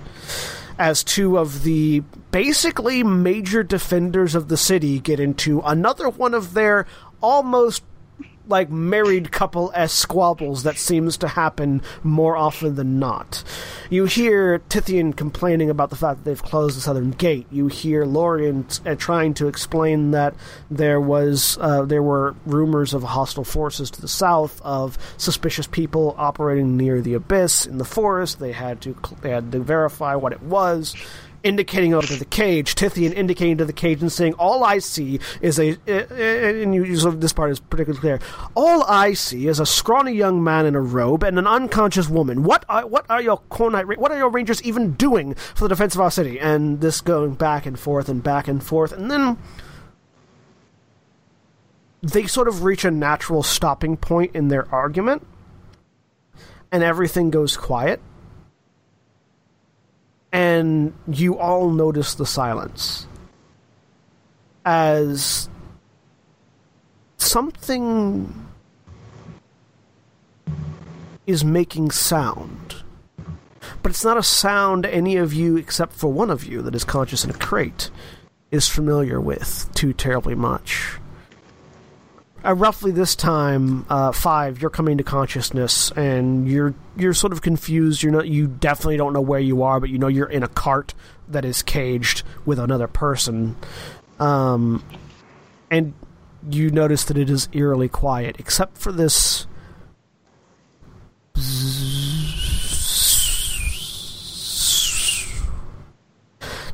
As 0.78 1.04
two 1.04 1.38
of 1.38 1.62
the 1.62 2.00
basically 2.30 3.02
major 3.02 3.62
defenders 3.62 4.34
of 4.34 4.48
the 4.48 4.56
city 4.56 4.98
get 5.00 5.20
into 5.20 5.60
another 5.60 6.08
one 6.08 6.32
of 6.32 6.54
their 6.54 6.86
almost 7.22 7.82
like 8.48 8.70
married 8.70 9.32
couple 9.32 9.72
s 9.74 9.92
squabbles 9.92 10.62
that 10.62 10.78
seems 10.78 11.16
to 11.18 11.28
happen 11.28 11.82
more 12.02 12.36
often 12.36 12.74
than 12.74 12.98
not. 12.98 13.42
You 13.90 14.04
hear 14.04 14.60
Tithian 14.68 15.16
complaining 15.16 15.70
about 15.70 15.90
the 15.90 15.96
fact 15.96 16.18
that 16.18 16.24
they've 16.24 16.42
closed 16.42 16.76
the 16.76 16.80
southern 16.80 17.10
gate. 17.10 17.46
You 17.50 17.68
hear 17.68 18.04
Lorien 18.04 18.66
uh, 18.84 18.94
trying 18.96 19.34
to 19.34 19.48
explain 19.48 20.12
that 20.12 20.34
there 20.70 21.00
was 21.00 21.58
uh, 21.60 21.84
there 21.84 22.02
were 22.02 22.34
rumors 22.44 22.94
of 22.94 23.02
hostile 23.02 23.44
forces 23.44 23.90
to 23.92 24.00
the 24.00 24.08
south 24.08 24.60
of 24.62 24.98
suspicious 25.16 25.66
people 25.66 26.14
operating 26.18 26.76
near 26.76 27.00
the 27.00 27.14
abyss 27.14 27.66
in 27.66 27.78
the 27.78 27.84
forest. 27.84 28.38
They 28.38 28.52
had 28.52 28.80
to 28.82 28.96
they 29.22 29.30
had 29.30 29.52
to 29.52 29.60
verify 29.60 30.14
what 30.14 30.32
it 30.32 30.42
was 30.42 30.94
indicating 31.42 31.94
over 31.94 32.06
to 32.06 32.16
the 32.16 32.24
cage, 32.24 32.74
Tithian 32.74 33.12
indicating 33.12 33.58
to 33.58 33.64
the 33.64 33.72
cage 33.72 34.00
and 34.00 34.10
saying, 34.10 34.34
"All 34.34 34.64
I 34.64 34.78
see 34.78 35.20
is 35.40 35.58
a," 35.58 35.76
and 35.86 36.74
you, 36.74 36.96
so 36.96 37.10
this 37.10 37.32
part 37.32 37.50
is 37.50 37.60
particularly 37.60 38.00
clear. 38.00 38.18
All 38.54 38.82
I 38.84 39.12
see 39.14 39.46
is 39.46 39.60
a 39.60 39.66
scrawny 39.66 40.12
young 40.12 40.42
man 40.42 40.66
in 40.66 40.74
a 40.74 40.80
robe 40.80 41.22
and 41.22 41.38
an 41.38 41.46
unconscious 41.46 42.08
woman. 42.08 42.42
What 42.42 42.64
are 42.68 42.86
what 42.86 43.06
are 43.10 43.22
your 43.22 43.38
Cornite, 43.48 43.98
what 43.98 44.10
are 44.10 44.18
your 44.18 44.30
Rangers 44.30 44.62
even 44.62 44.92
doing 44.92 45.34
for 45.34 45.64
the 45.64 45.68
defense 45.68 45.94
of 45.94 46.00
our 46.00 46.10
city? 46.10 46.38
And 46.40 46.80
this 46.80 47.00
going 47.00 47.34
back 47.34 47.66
and 47.66 47.78
forth 47.78 48.08
and 48.08 48.22
back 48.22 48.48
and 48.48 48.62
forth, 48.62 48.92
and 48.92 49.10
then 49.10 49.38
they 52.02 52.26
sort 52.26 52.48
of 52.48 52.64
reach 52.64 52.84
a 52.84 52.90
natural 52.90 53.42
stopping 53.42 53.96
point 53.96 54.34
in 54.34 54.48
their 54.48 54.72
argument, 54.72 55.26
and 56.70 56.82
everything 56.82 57.30
goes 57.30 57.56
quiet 57.56 58.00
and 60.32 60.92
you 61.08 61.38
all 61.38 61.70
notice 61.70 62.14
the 62.14 62.26
silence 62.26 63.06
as 64.64 65.48
something 67.18 68.46
is 71.26 71.44
making 71.44 71.90
sound. 71.90 72.76
But 73.82 73.90
it's 73.90 74.04
not 74.04 74.16
a 74.16 74.22
sound 74.22 74.86
any 74.86 75.16
of 75.16 75.32
you, 75.32 75.56
except 75.56 75.92
for 75.92 76.12
one 76.12 76.30
of 76.30 76.44
you 76.44 76.62
that 76.62 76.74
is 76.74 76.84
conscious 76.84 77.24
in 77.24 77.30
a 77.30 77.34
crate, 77.34 77.90
is 78.50 78.68
familiar 78.68 79.20
with 79.20 79.68
too 79.74 79.92
terribly 79.92 80.34
much. 80.34 80.98
Uh, 82.46 82.54
roughly 82.54 82.92
this 82.92 83.16
time, 83.16 83.84
uh, 83.88 84.12
five, 84.12 84.60
you're 84.62 84.70
coming 84.70 84.98
to 84.98 85.02
consciousness, 85.02 85.90
and 85.92 86.48
you're 86.48 86.74
you're 86.96 87.14
sort 87.14 87.32
of 87.32 87.42
confused. 87.42 88.04
You're 88.04 88.12
not. 88.12 88.28
You 88.28 88.46
definitely 88.46 88.98
don't 88.98 89.12
know 89.12 89.20
where 89.20 89.40
you 89.40 89.64
are, 89.64 89.80
but 89.80 89.90
you 89.90 89.98
know 89.98 90.06
you're 90.06 90.30
in 90.30 90.44
a 90.44 90.48
cart 90.48 90.94
that 91.26 91.44
is 91.44 91.62
caged 91.62 92.22
with 92.44 92.60
another 92.60 92.86
person, 92.86 93.56
um, 94.20 94.84
and 95.72 95.94
you 96.48 96.70
notice 96.70 97.04
that 97.06 97.18
it 97.18 97.28
is 97.28 97.48
eerily 97.52 97.88
quiet, 97.88 98.36
except 98.38 98.78
for 98.78 98.92
this. 98.92 99.48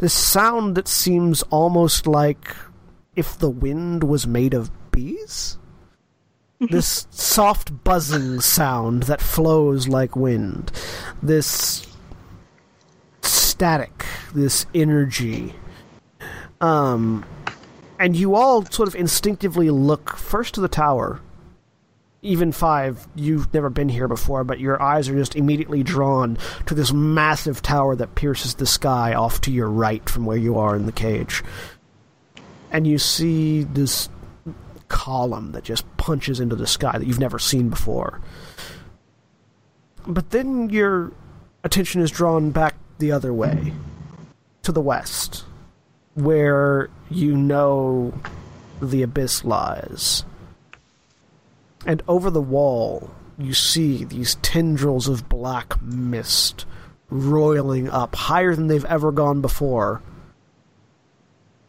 This 0.01 0.13
sound 0.13 0.75
that 0.75 0.89
seems 0.89 1.43
almost 1.45 2.07
like 2.07 2.55
if 3.17 3.39
the 3.39 3.49
wind 3.49 4.05
was 4.05 4.27
made 4.27 4.53
of 4.53 4.71
bees? 4.91 5.59
This 6.71 7.07
soft 7.11 7.85
buzzing 7.85 8.41
sound 8.41 9.05
that 9.05 9.21
flows 9.21 9.89
like 9.89 10.17
wind. 10.17 10.71
This 11.23 11.87
static, 13.23 14.07
this 14.35 14.67
energy. 14.75 15.55
Um, 16.61 17.25
and 17.99 18.17
you 18.17 18.35
all 18.35 18.65
sort 18.67 18.89
of 18.89 18.95
instinctively 18.95 19.71
look 19.71 20.17
first 20.17 20.55
to 20.55 20.61
the 20.61 20.69
tower. 20.69 21.21
Even 22.25 22.53
five, 22.53 23.09
you've 23.17 23.53
never 23.53 23.69
been 23.69 23.89
here 23.89 24.07
before, 24.07 24.45
but 24.45 24.61
your 24.61 24.81
eyes 24.81 25.09
are 25.09 25.17
just 25.17 25.35
immediately 25.35 25.83
drawn 25.83 26.39
to 26.67 26.75
this 26.75 26.93
massive 26.93 27.63
tower 27.63 27.97
that 27.97 28.15
pierces 28.15 28.55
the 28.55 28.67
sky 28.67 29.13
off 29.15 29.41
to 29.41 29.51
your 29.51 29.69
right 29.69 30.09
from 30.09 30.25
where 30.25 30.37
you 30.37 30.57
are 30.59 30.77
in 30.77 30.87
the 30.87 30.93
cage. 30.93 31.43
And 32.71 32.87
you 32.87 32.99
see 32.99 33.65
this 33.65 34.09
column 34.93 35.51
that 35.53 35.65
just 35.65 35.85
punches 35.97 36.39
into 36.39 36.55
the 36.55 36.67
sky 36.67 36.97
that 36.97 37.07
you've 37.07 37.19
never 37.19 37.41
seen 37.41 37.71
before. 37.71 38.21
But 40.07 40.31
then 40.31 40.69
your 40.71 41.13
attention 41.65 42.03
is 42.03 42.11
drawn 42.11 42.51
back 42.51 42.77
the 42.99 43.11
other 43.11 43.33
way, 43.33 43.73
to 44.63 44.71
the 44.71 44.81
west, 44.81 45.45
where 46.15 46.91
you 47.11 47.35
know 47.35 48.13
the 48.81 49.03
abyss 49.03 49.45
lies. 49.45 50.25
and 51.87 52.03
over 52.07 52.31
the 52.31 52.41
wall 52.41 53.11
you 53.39 53.55
see 53.55 54.05
these 54.05 54.37
tendrils 54.37 55.09
of 55.09 55.29
black 55.29 55.81
mist 55.83 56.65
roiling 57.11 57.89
up 57.89 58.15
higher 58.15 58.55
than 58.55 58.69
they've 58.69 58.85
ever 58.85 59.11
gone 59.11 59.41
before 59.41 60.01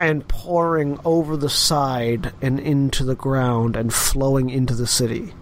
and 0.04 0.28
pouring 0.28 1.00
over 1.06 1.38
the 1.38 1.50
side 1.50 2.34
and 2.42 2.60
into 2.60 3.06
the 3.06 3.16
ground 3.16 3.76
and 3.76 3.94
flowing 3.94 4.50
into 4.50 4.74
the 4.74 4.88
city. 4.88 5.34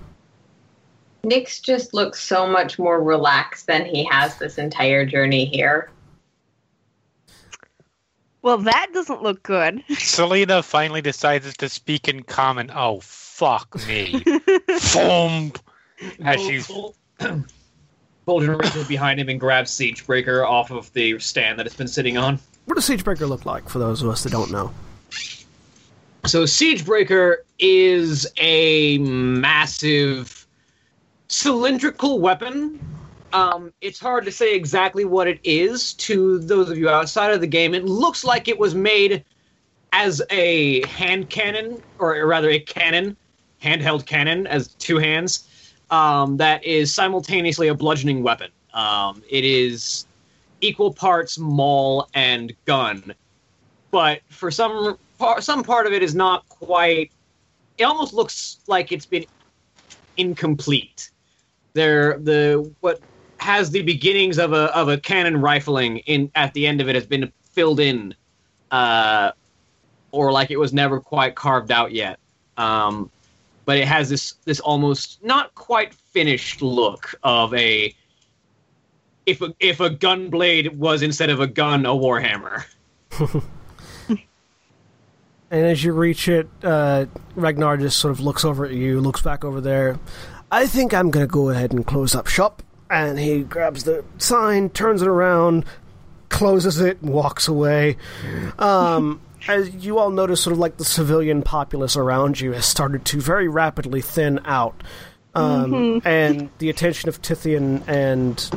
Nyx 1.23 1.61
just 1.61 1.93
looks 1.93 2.19
so 2.19 2.47
much 2.47 2.77
more 2.77 3.01
relaxed 3.01 3.67
than 3.67 3.85
he 3.85 4.03
has 4.05 4.37
this 4.37 4.57
entire 4.57 5.05
journey 5.05 5.45
here. 5.45 5.89
Well, 8.43 8.59
that 8.59 8.87
doesn't 8.93 9.21
look 9.21 9.43
good. 9.43 9.83
Selina 9.97 10.63
finally 10.63 11.01
decides 11.01 11.55
to 11.57 11.69
speak 11.69 12.07
in 12.07 12.23
common. 12.23 12.71
Oh, 12.73 12.99
fuck 13.01 13.75
me. 13.87 14.23
Foam. 14.79 15.53
As 16.23 16.41
she's 16.41 16.71
Boldrin 18.27 18.61
reaches 18.61 18.87
behind 18.87 19.19
him 19.19 19.29
and 19.29 19.39
grabs 19.39 19.71
Siegebreaker 19.71 20.47
off 20.47 20.71
of 20.71 20.91
the 20.93 21.19
stand 21.19 21.59
that 21.59 21.67
it's 21.67 21.75
been 21.75 21.87
sitting 21.87 22.17
on. 22.17 22.39
What 22.65 22.75
does 22.75 22.87
Siegebreaker 22.87 23.27
look 23.27 23.45
like 23.45 23.67
for 23.69 23.79
those 23.79 24.01
of 24.01 24.09
us 24.09 24.23
that 24.23 24.31
don't 24.31 24.51
know? 24.51 24.73
So 26.25 26.43
Siegebreaker 26.43 27.37
is 27.59 28.27
a 28.37 28.97
massive 28.99 30.45
cylindrical 31.27 32.19
weapon. 32.19 32.79
Um, 33.33 33.73
it's 33.81 33.99
hard 33.99 34.25
to 34.25 34.31
say 34.31 34.53
exactly 34.53 35.05
what 35.05 35.27
it 35.27 35.39
is 35.43 35.93
to 35.93 36.39
those 36.39 36.69
of 36.69 36.77
you 36.77 36.89
outside 36.89 37.31
of 37.31 37.41
the 37.41 37.47
game. 37.47 37.73
It 37.73 37.85
looks 37.85 38.23
like 38.23 38.47
it 38.47 38.59
was 38.59 38.75
made 38.75 39.23
as 39.93 40.21
a 40.29 40.85
hand 40.87 41.29
cannon, 41.29 41.81
or 41.99 42.25
rather 42.25 42.49
a 42.49 42.59
cannon, 42.59 43.15
handheld 43.63 44.05
cannon, 44.05 44.47
as 44.47 44.69
two 44.75 44.97
hands, 44.97 45.47
um, 45.89 46.37
that 46.37 46.63
is 46.63 46.93
simultaneously 46.93 47.67
a 47.67 47.73
bludgeoning 47.73 48.23
weapon. 48.23 48.49
Um, 48.73 49.21
it 49.29 49.43
is 49.43 50.05
equal 50.61 50.93
parts 50.93 51.37
maul 51.37 52.07
and 52.13 52.53
gun, 52.65 53.13
but 53.91 54.21
for 54.29 54.49
some 54.49 54.97
part, 55.17 55.43
some 55.43 55.63
part 55.63 55.87
of 55.87 55.93
it 55.93 56.01
is 56.01 56.15
not 56.15 56.47
quite. 56.49 57.11
It 57.77 57.83
almost 57.83 58.13
looks 58.13 58.59
like 58.67 58.91
it's 58.91 59.05
been 59.05 59.25
incomplete. 60.17 61.09
There, 61.73 62.17
the 62.19 62.71
what 62.81 63.01
has 63.37 63.71
the 63.71 63.81
beginnings 63.81 64.37
of 64.37 64.53
a 64.53 64.75
of 64.75 64.87
a 64.89 64.97
cannon 64.97 65.37
rifling 65.41 65.97
in 65.99 66.31
at 66.35 66.53
the 66.53 66.67
end 66.67 66.79
of 66.79 66.89
it 66.89 66.95
has 66.95 67.05
been 67.05 67.31
filled 67.43 67.79
in, 67.79 68.13
uh, 68.71 69.31
or 70.11 70.31
like 70.31 70.51
it 70.51 70.57
was 70.57 70.73
never 70.73 70.99
quite 70.99 71.35
carved 71.35 71.71
out 71.71 71.91
yet. 71.91 72.19
Um, 72.57 73.09
but 73.65 73.77
it 73.77 73.87
has 73.87 74.09
this 74.09 74.33
this 74.45 74.59
almost 74.59 75.23
not 75.23 75.53
quite 75.55 75.93
finished 75.93 76.61
look 76.61 77.15
of 77.23 77.53
a 77.53 77.95
if 79.25 79.41
a 79.41 79.53
if 79.59 79.79
a 79.79 79.89
gun 79.89 80.29
blade 80.29 80.77
was 80.77 81.01
instead 81.01 81.29
of 81.29 81.39
a 81.39 81.47
gun 81.47 81.85
a 81.85 81.89
warhammer. 81.89 82.63
And 85.51 85.65
as 85.65 85.83
you 85.83 85.91
reach 85.91 86.29
it, 86.29 86.47
uh, 86.63 87.07
Ragnar 87.35 87.75
just 87.75 87.99
sort 87.99 88.13
of 88.13 88.21
looks 88.21 88.45
over 88.45 88.65
at 88.65 88.71
you, 88.71 89.01
looks 89.01 89.21
back 89.21 89.43
over 89.43 89.59
there. 89.59 89.99
I 90.49 90.65
think 90.65 90.93
I'm 90.93 91.11
going 91.11 91.27
to 91.27 91.31
go 91.31 91.49
ahead 91.49 91.73
and 91.73 91.85
close 91.85 92.15
up 92.15 92.27
shop. 92.27 92.63
And 92.89 93.19
he 93.19 93.43
grabs 93.43 93.83
the 93.83 94.05
sign, 94.17 94.69
turns 94.69 95.01
it 95.01 95.09
around, 95.09 95.65
closes 96.29 96.79
it, 96.79 97.01
and 97.01 97.11
walks 97.11 97.49
away. 97.49 97.97
Um, 98.59 99.19
as 99.49 99.69
you 99.75 99.99
all 99.99 100.09
notice, 100.09 100.41
sort 100.41 100.53
of 100.53 100.59
like 100.59 100.77
the 100.77 100.85
civilian 100.85 101.41
populace 101.41 101.97
around 101.97 102.39
you 102.39 102.53
has 102.53 102.65
started 102.65 103.03
to 103.05 103.19
very 103.19 103.49
rapidly 103.49 103.99
thin 104.01 104.39
out. 104.45 104.81
Um, 105.35 106.01
And 106.05 106.49
the 106.59 106.69
attention 106.69 107.09
of 107.09 107.21
Tithian 107.21 107.85
and 107.87 108.49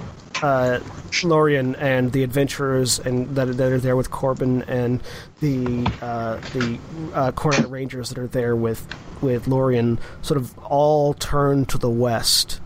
uh, 0.42 0.81
Lorian 1.23 1.75
and 1.77 2.12
the 2.12 2.23
adventurers 2.23 2.99
and 2.99 3.35
that, 3.37 3.47
that 3.57 3.73
are 3.73 3.79
there 3.79 3.97
with 3.97 4.11
Korbyn 4.11 4.64
and 4.68 5.03
the 5.40 5.90
uh, 6.03 6.37
the 6.53 6.79
uh, 7.14 7.33
Cornite 7.33 7.70
Rangers 7.70 8.09
that 8.09 8.18
are 8.18 8.27
there 8.27 8.57
with 8.57 8.87
with 9.20 9.47
Lorian 9.47 9.99
sort 10.23 10.38
of 10.38 10.57
all 10.59 11.14
turn 11.14 11.66
to 11.66 11.79
the 11.79 11.90
west. 11.90 12.61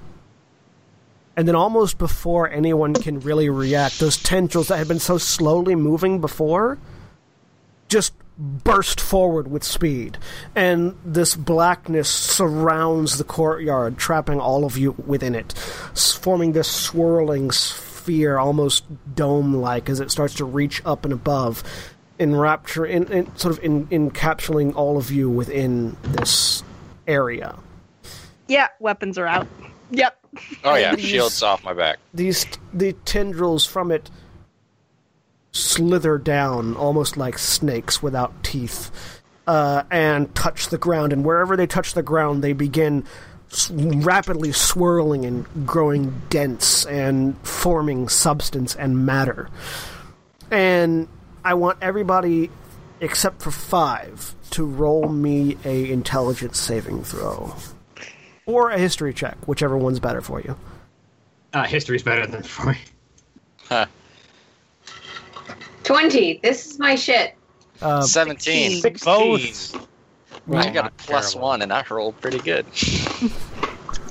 And 1.37 1.47
then, 1.47 1.55
almost 1.55 1.99
before 1.99 2.51
anyone 2.51 2.95
can 2.95 3.21
really 3.21 3.49
react, 3.49 4.01
those 4.01 4.17
tendrils 4.17 4.69
that 4.69 4.79
had 4.79 4.89
been 4.89 4.99
so 4.99 5.19
slowly 5.19 5.77
moving 5.77 6.21
before 6.21 6.79
just 7.87 8.13
burst 8.39 9.01
forward 9.01 9.49
with 9.49 9.65
speed. 9.65 10.17
And 10.55 10.97
this 11.05 11.35
blackness 11.35 12.09
surrounds 12.09 13.19
the 13.19 13.25
courtyard, 13.25 13.99
trapping 13.99 14.39
all 14.41 14.65
of 14.65 14.79
you 14.79 14.93
within 15.07 15.35
it, 15.35 15.53
forming 15.53 16.53
this 16.53 16.69
swirling 16.69 17.51
sphere, 17.51 18.39
almost 18.39 18.85
dome 19.15 19.55
like, 19.55 19.89
as 19.89 20.01
it 20.01 20.11
starts 20.11 20.35
to 20.35 20.45
reach 20.45 20.81
up 20.87 21.05
and 21.05 21.13
above, 21.13 21.63
enrapture, 22.19 22.87
in, 22.87 23.11
in, 23.13 23.37
sort 23.37 23.57
of 23.59 23.65
in, 23.65 23.87
encapsulating 23.89 24.75
all 24.75 24.97
of 24.99 25.11
you 25.11 25.29
within 25.29 25.97
this 26.05 26.63
area. 27.07 27.57
Yeah, 28.47 28.69
weapons 28.81 29.19
are 29.19 29.27
out. 29.27 29.47
Yep. 29.91 30.27
Oh 30.65 30.75
yeah, 30.77 30.95
These- 30.97 31.05
shields 31.07 31.43
off 31.43 31.65
my 31.65 31.73
back. 31.75 31.99
these 32.15 32.47
the 32.73 32.93
tendrils 33.05 33.67
from 33.67 33.91
it 33.91 34.11
slither 35.53 36.19
down 36.19 36.77
almost 36.77 37.17
like 37.17 37.39
snakes 37.39 38.03
without 38.03 38.43
teeth 38.45 38.91
uh, 39.47 39.83
and 39.91 40.33
touch 40.35 40.69
the 40.69 40.79
ground 40.79 41.13
and 41.13 41.25
wherever 41.25 41.57
they 41.57 41.67
touch 41.67 41.95
the 41.95 42.03
ground 42.03 42.45
they 42.45 42.53
begin 42.53 43.03
s- 43.51 43.71
rapidly 43.71 44.53
swirling 44.53 45.25
and 45.25 45.47
growing 45.67 46.21
dense 46.29 46.85
and 46.87 47.37
forming 47.47 48.09
substance 48.09 48.75
and 48.77 49.07
matter 49.07 49.49
and 50.51 51.09
i 51.45 51.55
want 51.55 51.79
everybody 51.81 52.51
except 53.01 53.41
for 53.43 53.51
five 53.51 54.35
to 54.51 54.65
roll 54.65 55.09
me 55.09 55.57
a 55.65 55.91
intelligence 55.91 56.59
saving 56.59 57.03
throw 57.03 57.55
or 58.47 58.71
a 58.71 58.79
history 58.79 59.15
check 59.15 59.37
whichever 59.49 59.77
one's 59.79 60.01
better 60.01 60.21
for 60.21 60.41
you 60.41 60.55
Uh, 61.55 61.65
history's 61.65 62.03
better 62.03 62.27
than 62.27 62.43
for 62.43 62.67
me. 62.73 62.77
Huh. 63.69 63.87
20. 65.89 66.41
This 66.43 66.67
is 66.67 66.79
my 66.79 66.95
shit. 66.97 67.35
uh, 67.81 68.03
Seventeen. 68.03 68.83
both 68.83 69.75
I 70.53 70.71
got 70.71 70.87
a 70.87 70.91
plus 70.99 71.33
terrible. 71.33 71.49
one, 71.49 71.63
and 71.63 71.73
I 71.73 71.83
rolled 71.91 72.21
pretty 72.21 72.39
good. 72.39 72.67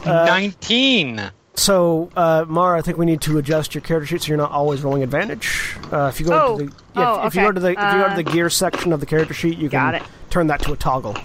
Uh, 0.05 0.25
19. 0.25 1.31
So, 1.55 2.09
uh, 2.15 2.45
Mara, 2.47 2.77
I 2.77 2.81
think 2.81 2.97
we 2.97 3.05
need 3.05 3.19
to 3.21 3.37
adjust 3.39 3.75
your 3.75 3.81
character 3.81 4.05
sheet 4.07 4.21
so 4.21 4.27
you're 4.29 4.37
not 4.37 4.51
always 4.51 4.81
rolling 4.83 5.03
advantage. 5.03 5.75
Uh, 5.91 6.05
if 6.13 6.19
you 6.21 6.27
go 6.27 6.39
Oh. 6.41 6.57
to 6.59 6.65
the 6.67 6.71
yeah, 6.95 7.11
Oh, 7.11 7.27
if 7.27 7.35
you 7.35 7.41
okay. 7.41 7.47
go 7.47 7.51
to 7.51 7.59
the 7.59 7.67
if 7.71 7.77
you 7.93 7.99
go 8.03 8.09
to 8.09 8.15
the 8.15 8.23
gear 8.23 8.49
section 8.49 8.93
of 8.93 9.01
the 9.01 9.05
character 9.05 9.33
sheet, 9.33 9.57
you 9.57 9.69
can 9.69 10.01
turn 10.29 10.47
that 10.47 10.61
to 10.61 10.71
a 10.71 10.77
toggle. 10.77 11.17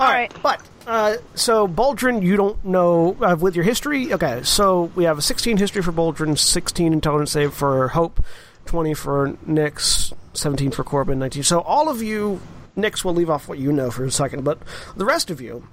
All 0.00 0.08
right. 0.10 0.32
But 0.42 0.62
uh, 0.88 1.16
so 1.36 1.68
Boldrin, 1.68 2.22
you 2.24 2.36
don't 2.36 2.64
know 2.64 3.16
uh, 3.20 3.36
with 3.38 3.54
your 3.54 3.64
history. 3.64 4.12
Okay, 4.12 4.40
so 4.42 4.90
we 4.96 5.04
have 5.04 5.18
a 5.18 5.22
16 5.22 5.58
history 5.58 5.82
for 5.82 5.92
Boldrin, 5.92 6.36
16 6.36 6.92
intelligence 6.92 7.30
save 7.30 7.52
for 7.54 7.88
Hope, 7.88 8.20
20 8.68 8.92
for 8.92 9.30
Nyx, 9.48 10.12
17 10.34 10.70
for 10.70 10.84
Korbyn, 10.84 11.16
19. 11.16 11.42
So 11.42 11.60
all 11.60 11.88
of 11.88 12.02
you, 12.02 12.38
Nyx 12.76 13.02
will 13.02 13.14
leave 13.14 13.30
off 13.30 13.48
what 13.48 13.58
you 13.58 13.72
know 13.72 13.90
for 13.90 14.04
a 14.04 14.10
second, 14.10 14.44
but 14.44 14.58
the 14.94 15.06
rest 15.06 15.30
of 15.30 15.40
you 15.40 15.66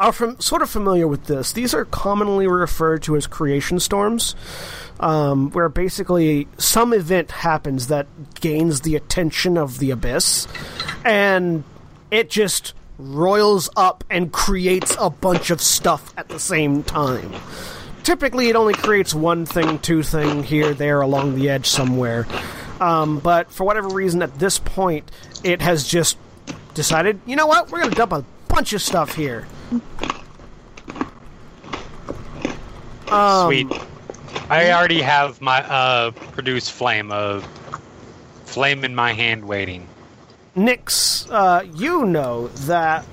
are 0.00 0.12
from, 0.12 0.40
sort 0.40 0.62
of 0.62 0.68
familiar 0.68 1.06
with 1.06 1.26
this. 1.26 1.52
These 1.52 1.74
are 1.74 1.84
commonly 1.84 2.48
referred 2.48 3.04
to 3.04 3.14
as 3.14 3.28
creation 3.28 3.78
storms, 3.78 4.34
um, 4.98 5.50
where 5.52 5.68
basically 5.68 6.48
some 6.58 6.92
event 6.92 7.30
happens 7.30 7.86
that 7.86 8.08
gains 8.40 8.80
the 8.80 8.96
attention 8.96 9.56
of 9.56 9.78
the 9.78 9.92
abyss, 9.92 10.48
and 11.04 11.62
it 12.10 12.30
just 12.30 12.74
roils 12.98 13.70
up 13.76 14.02
and 14.10 14.32
creates 14.32 14.96
a 14.98 15.08
bunch 15.08 15.50
of 15.50 15.60
stuff 15.60 16.12
at 16.16 16.28
the 16.28 16.40
same 16.40 16.82
time. 16.82 17.32
Typically, 18.02 18.48
it 18.48 18.56
only 18.56 18.74
creates 18.74 19.14
one 19.14 19.46
thing, 19.46 19.78
two 19.80 20.02
thing 20.02 20.42
here, 20.42 20.74
there, 20.74 21.00
along 21.00 21.34
the 21.34 21.50
edge 21.50 21.66
somewhere. 21.66 22.26
Um, 22.80 23.18
but 23.18 23.50
for 23.50 23.64
whatever 23.64 23.88
reason, 23.88 24.22
at 24.22 24.38
this 24.38 24.58
point, 24.58 25.10
it 25.42 25.60
has 25.60 25.86
just 25.86 26.16
decided, 26.74 27.20
you 27.26 27.36
know 27.36 27.46
what, 27.46 27.70
we're 27.70 27.78
going 27.78 27.90
to 27.90 27.96
dump 27.96 28.12
a 28.12 28.24
bunch 28.48 28.72
of 28.72 28.80
stuff 28.80 29.14
here. 29.14 29.46
Um, 33.10 33.46
Sweet. 33.46 33.66
I 34.50 34.72
already 34.72 35.02
have 35.02 35.40
my 35.40 35.62
uh 35.62 36.10
produce 36.10 36.68
flame 36.68 37.10
of 37.10 37.46
flame 38.44 38.84
in 38.84 38.94
my 38.94 39.12
hand 39.12 39.46
waiting. 39.46 39.86
Nyx, 40.56 41.28
uh, 41.30 41.64
you 41.74 42.04
know 42.06 42.48
that 42.48 43.04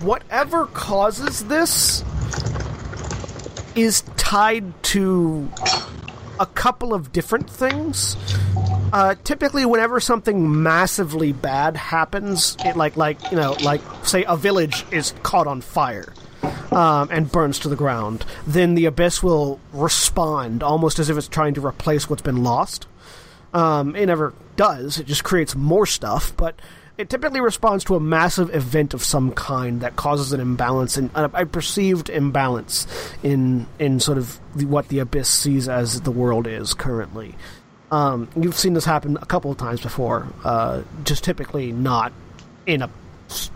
whatever 0.00 0.66
causes 0.66 1.44
this 1.44 2.02
is 3.76 4.02
tied 4.16 4.82
to 4.82 5.48
a 6.40 6.46
couple 6.46 6.94
of 6.94 7.12
different 7.12 7.48
things. 7.48 8.16
Uh, 8.92 9.14
typically, 9.24 9.64
whenever 9.66 10.00
something 10.00 10.62
massively 10.62 11.32
bad 11.32 11.76
happens, 11.76 12.56
it 12.64 12.76
like 12.76 12.96
like 12.96 13.30
you 13.30 13.36
know, 13.36 13.56
like 13.62 13.80
say 14.04 14.24
a 14.24 14.36
village 14.36 14.84
is 14.90 15.12
caught 15.22 15.46
on 15.46 15.60
fire 15.60 16.12
um, 16.72 17.08
and 17.10 17.30
burns 17.30 17.58
to 17.60 17.68
the 17.68 17.76
ground, 17.76 18.24
then 18.46 18.74
the 18.74 18.86
abyss 18.86 19.22
will 19.22 19.60
respond 19.72 20.62
almost 20.62 20.98
as 20.98 21.10
if 21.10 21.16
it's 21.16 21.28
trying 21.28 21.54
to 21.54 21.64
replace 21.64 22.08
what's 22.08 22.22
been 22.22 22.42
lost. 22.42 22.86
Um, 23.52 23.96
it 23.96 24.06
never 24.06 24.34
does; 24.56 24.98
it 24.98 25.06
just 25.06 25.24
creates 25.24 25.54
more 25.54 25.86
stuff, 25.86 26.36
but. 26.36 26.58
It 26.98 27.10
typically 27.10 27.40
responds 27.40 27.84
to 27.84 27.94
a 27.94 28.00
massive 28.00 28.54
event 28.54 28.94
of 28.94 29.04
some 29.04 29.32
kind 29.32 29.82
that 29.82 29.96
causes 29.96 30.32
an 30.32 30.40
imbalance, 30.40 30.96
and 30.96 31.10
a, 31.14 31.44
perceived 31.44 32.08
imbalance 32.08 32.86
in 33.22 33.66
in 33.78 34.00
sort 34.00 34.16
of 34.16 34.40
what 34.64 34.88
the 34.88 35.00
abyss 35.00 35.28
sees 35.28 35.68
as 35.68 36.00
the 36.00 36.10
world 36.10 36.46
is 36.46 36.72
currently. 36.72 37.34
Um, 37.90 38.28
you've 38.34 38.56
seen 38.56 38.72
this 38.72 38.86
happen 38.86 39.18
a 39.20 39.26
couple 39.26 39.50
of 39.50 39.58
times 39.58 39.80
before, 39.80 40.26
uh, 40.42 40.82
just 41.04 41.22
typically 41.22 41.70
not 41.70 42.12
in 42.64 42.80
a 42.82 42.90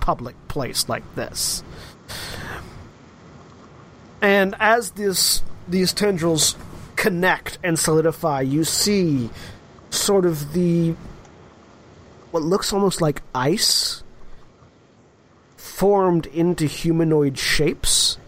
public 0.01 0.37
place 0.49 0.89
like 0.89 1.03
this. 1.15 1.65
And 4.21 4.55
as 4.61 4.91
this 4.91 5.43
these 5.67 5.95
tendrils 5.95 6.57
connect 6.97 7.59
and 7.65 7.79
solidify, 7.79 8.43
you 8.43 8.65
see 8.65 9.31
sort 9.89 10.27
of 10.27 10.53
the 10.53 10.95
what 12.31 12.43
looks 12.43 12.73
almost 12.73 13.01
like 13.01 13.23
ice 13.35 14.03
formed 15.57 16.27
into 16.27 16.67
humanoid 16.67 17.39
shapes. 17.39 18.19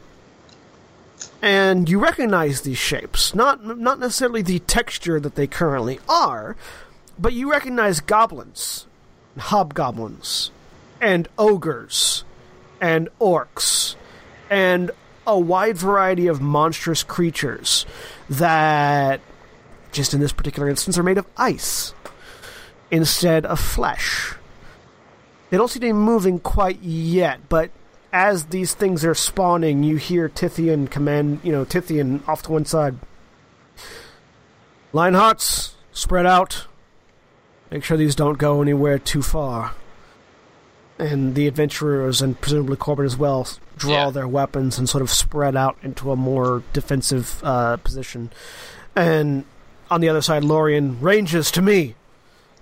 And 1.40 1.88
you 1.88 1.98
recognize 1.98 2.60
these 2.60 2.78
shapes. 2.78 3.34
Not 3.34 3.78
not 3.78 3.98
necessarily 3.98 4.42
the 4.42 4.60
texture 4.60 5.18
that 5.18 5.34
they 5.34 5.46
currently 5.46 5.98
are 6.08 6.56
but 7.18 7.32
you 7.32 7.50
recognize 7.50 8.00
goblins 8.00 8.86
hobgoblins 9.38 10.50
and 11.00 11.28
ogres 11.38 12.24
and 12.80 13.08
orcs 13.20 13.94
and 14.50 14.90
a 15.26 15.38
wide 15.38 15.76
variety 15.76 16.26
of 16.26 16.40
monstrous 16.40 17.02
creatures 17.02 17.86
that 18.28 19.20
just 19.92 20.12
in 20.12 20.20
this 20.20 20.32
particular 20.32 20.68
instance 20.68 20.98
are 20.98 21.02
made 21.02 21.16
of 21.16 21.26
ice 21.36 21.94
instead 22.92 23.44
of 23.44 23.58
flesh 23.58 24.34
they 25.50 25.56
don't 25.56 25.68
seem 25.68 25.80
to 25.80 25.86
be 25.88 25.92
moving 25.92 26.38
quite 26.38 26.80
yet 26.82 27.40
but 27.48 27.70
as 28.14 28.44
these 28.48 28.74
things 28.74 29.06
are 29.06 29.14
spawning, 29.14 29.82
you 29.82 29.96
hear 29.96 30.28
Tithian 30.28 30.90
command, 30.90 31.40
you 31.42 31.50
know, 31.50 31.64
Tithian 31.64 32.20
off 32.28 32.42
to 32.42 32.52
one 32.52 32.66
side. 32.66 32.94
Line 34.92 35.14
hearts, 35.14 35.74
spread 35.92 36.26
out. 36.26 36.66
Make 37.70 37.82
sure 37.84 37.96
these 37.96 38.14
don't 38.14 38.36
go 38.36 38.60
anywhere 38.60 38.98
too 38.98 39.22
far. 39.22 39.72
And 40.98 41.34
the 41.34 41.46
adventurers, 41.48 42.20
and 42.20 42.38
presumably 42.38 42.76
Korbyn 42.76 43.06
as 43.06 43.16
well, 43.16 43.48
draw 43.78 43.92
Yeah. 43.92 44.10
their 44.10 44.28
weapons 44.28 44.78
and 44.78 44.88
sort 44.88 45.00
of 45.00 45.08
spread 45.10 45.56
out 45.56 45.78
into 45.82 46.12
a 46.12 46.16
more 46.16 46.62
defensive 46.74 47.40
uh, 47.42 47.78
position. 47.78 48.30
And 48.94 49.46
on 49.90 50.02
the 50.02 50.10
other 50.10 50.20
side, 50.20 50.44
Lorian 50.44 51.00
ranges 51.00 51.50
to 51.52 51.62
me 51.62 51.94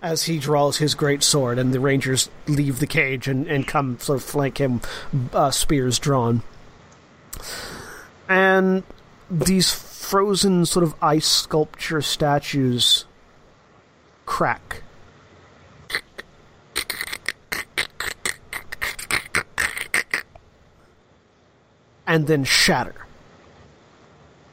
as 0.03 0.25
he 0.25 0.39
draws 0.39 0.79
his 0.79 0.95
great 0.95 1.23
sword, 1.23 1.59
and 1.59 1.73
the 1.73 1.81
rangers 1.81 2.31
leave 2.47 2.79
the 2.79 2.87
cage 2.87 3.29
and, 3.29 3.47
and 3.47 3.67
come 3.67 3.99
sort 3.99 4.19
of 4.19 4.25
flank 4.25 4.59
him, 4.59 4.81
uh, 5.33 5.51
spears 5.51 5.99
drawn. 5.99 6.43
And 8.29 8.83
these 9.31 9.73
frozen 9.73 10.65
sort 10.67 10.85
of 10.85 10.95
ice 11.03 11.27
sculpture 11.27 12.01
statues 12.01 13.05
crack. 14.25 14.83
And 22.07 22.27
then 22.27 22.45
shatter. 22.45 23.07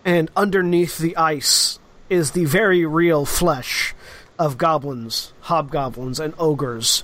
And 0.05 0.29
underneath 0.35 0.99
the 0.99 1.17
ice 1.17 1.79
is 2.09 2.31
the 2.31 2.45
very 2.45 2.85
real 2.85 3.25
flesh 3.25 3.95
of 4.39 4.57
goblins, 4.57 5.33
hobgoblins, 5.41 6.19
and 6.19 6.33
ogres, 6.37 7.03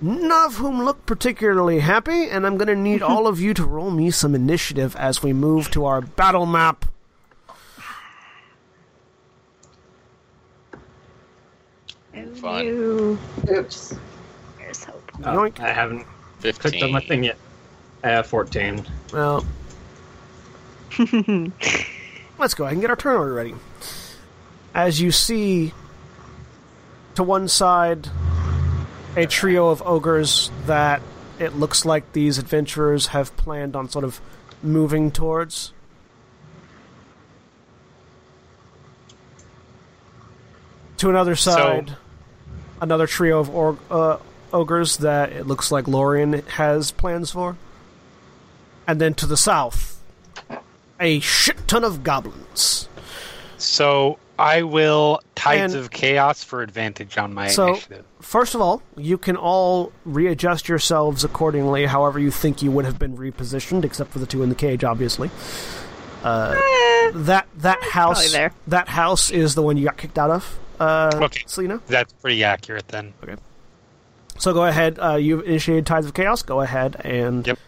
none 0.00 0.46
of 0.46 0.56
whom 0.56 0.84
look 0.84 1.04
particularly 1.06 1.80
happy, 1.80 2.28
and 2.28 2.46
I'm 2.46 2.56
going 2.56 2.68
to 2.68 2.76
need 2.76 3.02
all 3.02 3.26
of 3.26 3.40
you 3.40 3.54
to 3.54 3.64
roll 3.64 3.90
me 3.90 4.10
some 4.10 4.34
initiative 4.34 4.96
as 4.96 5.22
we 5.22 5.32
move 5.32 5.70
to 5.72 5.84
our 5.84 6.00
battle 6.00 6.46
map. 6.46 6.86
Fun. 12.34 12.66
Ooh, 12.66 13.18
Oops. 13.50 13.94
there's 14.58 14.84
hope. 14.84 15.12
Oh. 15.20 15.28
Yoink. 15.28 15.60
I 15.60 15.72
haven't 15.72 16.04
clicked 16.40 16.82
on 16.82 16.90
my 16.90 17.00
thing 17.00 17.22
yet. 17.22 17.36
I 18.02 18.08
have 18.08 18.26
14. 18.26 18.84
Well, 19.12 19.46
let's 22.38 22.54
go 22.54 22.64
ahead 22.64 22.72
and 22.72 22.80
get 22.80 22.90
our 22.90 22.96
turn 22.96 23.16
order 23.16 23.32
ready. 23.32 23.54
As 24.74 25.00
you 25.00 25.12
see 25.12 25.72
to 27.14 27.22
one 27.22 27.48
side 27.48 28.08
a 29.16 29.26
trio 29.26 29.68
of 29.68 29.82
ogres 29.82 30.50
that 30.66 31.02
it 31.38 31.54
looks 31.54 31.84
like 31.84 32.12
these 32.12 32.38
adventurers 32.38 33.08
have 33.08 33.36
planned 33.36 33.76
on 33.76 33.88
sort 33.88 34.04
of 34.04 34.20
moving 34.62 35.10
towards. 35.10 35.72
To 40.98 41.10
another 41.10 41.34
side, 41.34 41.96
another 42.80 43.06
trio 43.06 43.40
of 43.40 43.90
uh, 43.90 44.18
ogres 44.52 44.98
that 44.98 45.32
it 45.32 45.46
looks 45.46 45.72
like 45.72 45.88
Lorian 45.88 46.32
has 46.46 46.92
plans 46.92 47.32
for. 47.32 47.56
And 48.86 49.00
then 49.00 49.14
to 49.14 49.26
the 49.26 49.36
south, 49.36 50.00
a 51.00 51.20
shit 51.20 51.66
ton 51.66 51.84
of 51.84 52.02
goblins. 52.04 52.88
So 53.58 54.18
I 54.38 54.62
will 54.62 55.20
Tides 55.34 55.74
And- 55.74 55.82
of 55.84 55.90
Chaos 55.90 56.42
for 56.42 56.62
advantage 56.62 57.18
on 57.18 57.32
my 57.34 57.48
So, 57.48 57.68
initiative. 57.68 58.04
first 58.20 58.54
of 58.54 58.60
all, 58.60 58.82
you 58.96 59.18
can 59.18 59.36
all 59.36 59.92
readjust 60.04 60.68
yourselves 60.68 61.22
accordingly, 61.22 61.86
however 61.86 62.18
you 62.18 62.30
think 62.30 62.62
you 62.62 62.70
would 62.70 62.84
have 62.84 62.98
been 62.98 63.16
repositioned, 63.16 63.84
except 63.84 64.10
for 64.12 64.18
the 64.18 64.26
two 64.26 64.42
in 64.42 64.48
the 64.48 64.54
cage, 64.54 64.84
obviously. 64.84 65.30
Uh, 66.24 66.54
that 67.14 67.46
that 67.58 67.82
house, 67.82 68.32
Eh, 68.32 68.38
there. 68.38 68.52
that 68.68 68.88
house 68.88 69.30
is 69.30 69.54
the 69.54 69.62
one 69.62 69.76
you 69.76 69.84
got 69.84 69.96
kicked 69.96 70.18
out 70.18 70.30
of, 70.30 70.58
uh, 70.80 71.10
Okay. 71.14 71.42
Selina. 71.46 71.80
That's 71.88 72.12
pretty 72.14 72.42
accurate 72.44 72.88
then. 72.88 73.12
Okay. 73.22 73.34
So 74.38 74.52
go 74.54 74.64
ahead. 74.64 74.98
Uh, 75.00 75.16
you've 75.16 75.44
initiated 75.46 75.84
Tides 75.86 76.06
of 76.06 76.14
Chaos. 76.14 76.42
Go 76.42 76.60
ahead 76.62 76.96
and 77.04 77.46
Yep. 77.46 77.58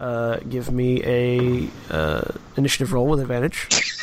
uh, 0.00 0.36
give 0.48 0.70
me 0.72 1.02
a 1.04 1.68
uh, 1.94 2.22
initiative 2.56 2.92
roll 2.92 3.06
with 3.06 3.20
advantage. 3.20 3.66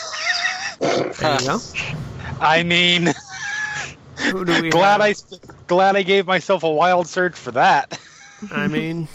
there 0.80 1.40
you 1.42 1.48
go. 1.48 1.60
I 2.42 2.64
mean, 2.64 3.14
Who 4.32 4.46
do 4.46 4.62
we 4.62 4.70
glad 4.70 5.02
have? 5.02 5.02
I 5.02 5.16
glad 5.68 5.96
I 5.96 6.04
gave 6.04 6.28
myself 6.28 6.64
a 6.64 6.70
wild 6.72 7.08
surge 7.08 7.36
for 7.36 7.52
that. 7.52 8.00
I 8.52 8.68
mean, 8.68 9.08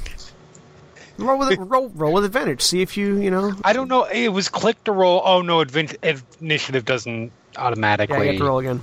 roll 1.19 1.39
with 1.39 1.59
roll, 1.59 1.89
roll 1.91 2.13
with 2.15 2.25
advantage. 2.25 2.63
See 2.63 2.81
if 2.83 2.97
you 2.97 3.17
you 3.19 3.31
know. 3.31 3.55
I 3.65 3.73
don't 3.73 3.89
know. 3.89 4.05
It 4.05 4.29
was 4.29 4.49
click 4.49 4.83
to 4.85 4.93
roll. 4.93 5.21
Oh 5.25 5.43
no, 5.43 5.61
advent, 5.61 5.97
initiative 6.41 6.85
doesn't 6.85 7.33
Yeah, 7.55 7.61
automatically. 7.63 8.21
you 8.21 8.27
have 8.33 8.39
to 8.39 8.45
roll 8.45 8.59
again. 8.59 8.83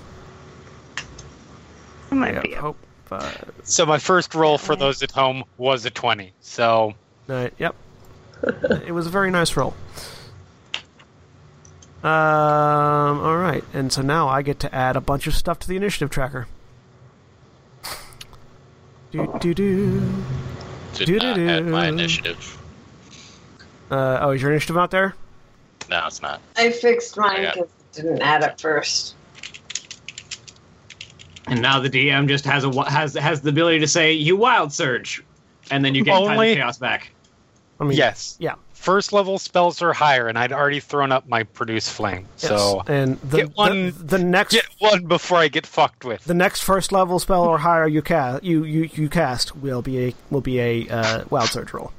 It 2.12 2.16
might 2.16 2.34
Yeah, 2.36 2.42
be. 2.42 2.52
Hope. 2.54 2.78
Five, 3.06 3.52
So 3.64 3.86
my 3.86 4.00
first 4.00 4.34
roll 4.34 4.58
for 4.58 4.76
those 4.76 5.04
at 5.04 5.12
home 5.12 5.44
was 5.58 5.86
a 5.86 5.92
twenty. 5.92 6.34
So 6.42 6.96
nine, 7.28 7.52
yep. 7.60 7.76
it 8.44 8.92
was 8.94 9.06
a 9.06 9.12
very 9.12 9.30
nice 9.30 9.56
roll. 9.56 9.76
Um. 12.06 13.20
All 13.22 13.38
right, 13.38 13.64
and 13.74 13.92
so 13.92 14.02
now 14.04 14.28
I 14.28 14.44
get 14.44 14.60
to 14.60 14.74
add 14.74 14.96
a 14.96 15.02
bunch 15.02 15.26
of 15.26 15.34
stuff 15.34 15.58
to 15.60 15.68
the 15.68 15.76
initiative 15.76 16.10
tracker. 16.12 16.48
Do 19.12 19.36
do 19.40 19.54
do. 19.54 20.14
Did 20.94 21.10
not 21.24 21.38
add 21.40 21.46
Doo-doo-doo. 21.64 21.72
my 21.72 21.88
initiative. 21.88 22.58
Uh, 23.90 24.20
oh, 24.22 24.32
is 24.32 24.42
your 24.42 24.52
initiative 24.52 24.78
out 24.78 24.92
there? 24.92 25.16
No, 25.90 26.04
it's 26.08 26.22
not. 26.22 26.42
I 26.56 26.72
fixed 26.72 27.18
mine 27.18 27.42
because 27.42 27.70
it 27.70 27.70
didn't 27.94 28.22
add 28.22 28.44
at 28.44 28.60
first. 28.62 29.16
And 31.48 31.62
now 31.62 31.80
the 31.80 31.90
DM 31.90 32.28
just 32.28 32.46
has 32.46 32.64
a 32.66 32.90
has 32.90 33.14
has 33.16 33.42
the 33.42 33.50
ability 33.50 33.80
to 33.80 33.88
say 33.88 34.14
you 34.14 34.36
wild 34.36 34.74
surge, 34.74 35.24
and 35.72 35.84
then 35.84 35.96
you 35.96 36.04
get 36.04 36.14
Tides 36.14 36.30
Only- 36.30 36.52
of 36.52 36.58
chaos 36.58 36.78
back. 36.78 37.12
I 37.80 37.84
mean, 37.84 37.98
yes, 37.98 38.38
Yeah. 38.40 38.56
First 38.86 39.12
level 39.14 39.40
spells 39.40 39.82
are 39.82 39.94
higher, 39.94 40.28
and 40.28 40.38
I'd 40.38 40.52
already 40.52 40.80
thrown 40.80 41.12
up 41.12 41.28
my 41.28 41.42
produce 41.42 41.90
flame. 41.90 42.28
yes. 42.38 42.50
So 42.50 42.84
and 42.86 43.20
the, 43.22 43.38
Get 43.38 43.58
one- 43.58 43.86
the 43.88 43.92
the 44.18 44.20
next 44.20 44.54
get 44.54 44.68
one 44.78 45.06
before 45.08 45.40
I 45.40 45.48
get 45.48 45.66
fucked 45.66 46.06
with. 46.06 46.24
the 46.26 46.36
next 46.36 46.62
first 46.62 46.92
level 46.92 47.18
spell 47.18 47.44
or 47.46 47.58
higher 47.58 47.88
you 47.88 48.04
cast 48.04 48.44
you 48.44 48.64
you, 48.64 48.88
you 48.94 49.10
cast 49.10 49.56
will 49.58 49.82
be 49.82 50.06
a 50.10 50.14
will 50.30 50.42
be 50.42 50.60
a 50.60 50.88
uh, 50.90 51.24
wild 51.32 51.50
surge 51.50 51.74
roll. 51.74 51.92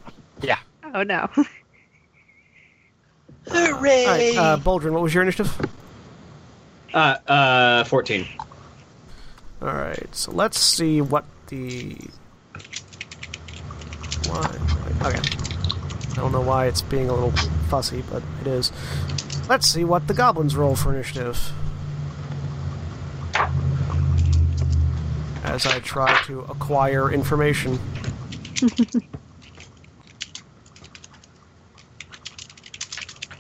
yeah. 0.43 0.59
oh 0.95 1.03
no. 1.03 1.29
All 3.51 3.73
right, 3.81 4.37
uh, 4.37 4.57
Boldrin, 4.59 4.93
what 4.93 5.03
was 5.03 5.13
your 5.15 5.23
initiative? 5.25 5.61
Uh, 6.95 7.17
uh, 7.29 7.85
14. 7.85 8.27
All 9.63 9.69
right, 9.69 10.09
so 10.15 10.31
let's 10.33 10.59
see 10.59 11.01
what 11.01 11.25
the. 11.49 11.97
Why? 14.29 14.57
Okay. 15.03 15.21
I 16.17 16.21
don't 16.21 16.33
know 16.33 16.41
why 16.41 16.67
it's 16.67 16.81
being 16.81 17.11
a 17.11 17.13
little 17.13 17.33
fussy, 17.69 18.03
but 18.11 18.23
it 18.41 18.47
is. 18.47 18.73
Let's 19.51 19.67
see 19.67 19.85
what 19.85 20.09
the 20.09 20.15
goblins 20.15 20.57
roll 20.57 20.75
for 20.75 20.95
initiative. 20.95 21.53
As 25.45 25.67
I 25.67 25.79
try 25.81 26.19
to 26.25 26.41
acquire 26.41 27.13
information. 27.13 27.79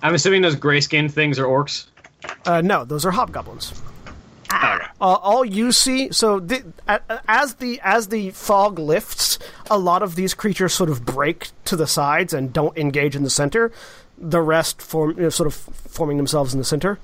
I'm 0.02 0.14
assuming 0.14 0.42
those 0.42 0.54
gray 0.54 0.82
skinned 0.82 1.14
things 1.14 1.38
are 1.38 1.46
orcs. 1.46 1.86
Uh, 2.44 2.60
no, 2.60 2.84
those 2.84 3.06
are 3.06 3.10
hobgoblins. 3.10 3.72
Uh, 4.99 5.14
all 5.14 5.44
you 5.44 5.72
see, 5.72 6.11
so 6.11 6.40
the, 6.40 6.64
as 7.28 7.57
the 7.57 7.78
as 7.82 8.09
the 8.09 8.30
fog 8.30 8.78
lifts, 8.78 9.38
a 9.70 9.78
lot 9.78 10.03
of 10.03 10.14
these 10.14 10.32
creatures 10.32 10.72
sort 10.72 10.88
of 10.88 11.05
break 11.05 11.49
to 11.66 11.76
the 11.76 11.86
sides 11.86 12.32
and 12.32 12.53
don't 12.53 12.76
engage 12.78 13.14
in 13.14 13.22
the 13.22 13.30
center. 13.30 13.70
The 14.16 14.40
rest 14.40 14.80
form 14.80 15.16
you 15.16 15.24
know, 15.24 15.28
sort 15.28 15.49
of 15.49 15.55
forming 15.55 16.16
themselves 16.16 16.55
in 16.55 16.59
the 16.59 16.64
center. 16.64 16.99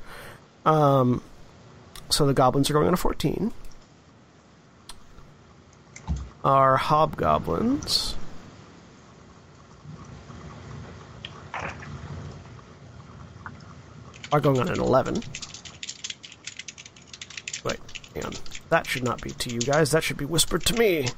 Um, 0.64 1.22
so 2.09 2.26
the 2.26 2.32
goblins 2.32 2.70
are 2.70 2.72
going 2.72 2.86
on 2.86 2.95
a 2.95 2.97
fourteen. 2.97 3.53
Our 6.45 6.76
hobgoblins. 6.78 8.16
Are 14.32 14.40
going 14.40 14.59
on 14.61 14.68
an 14.68 14.80
11. 14.80 15.22
And 18.14 18.40
that 18.68 18.86
should 18.86 19.04
not 19.04 19.22
be 19.22 19.30
to 19.30 19.54
you 19.54 19.60
guys, 19.60 19.90
that 19.90 20.02
should 20.02 20.16
be 20.16 20.24
whispered 20.24 20.64
to 20.66 20.74
me. 20.74 21.08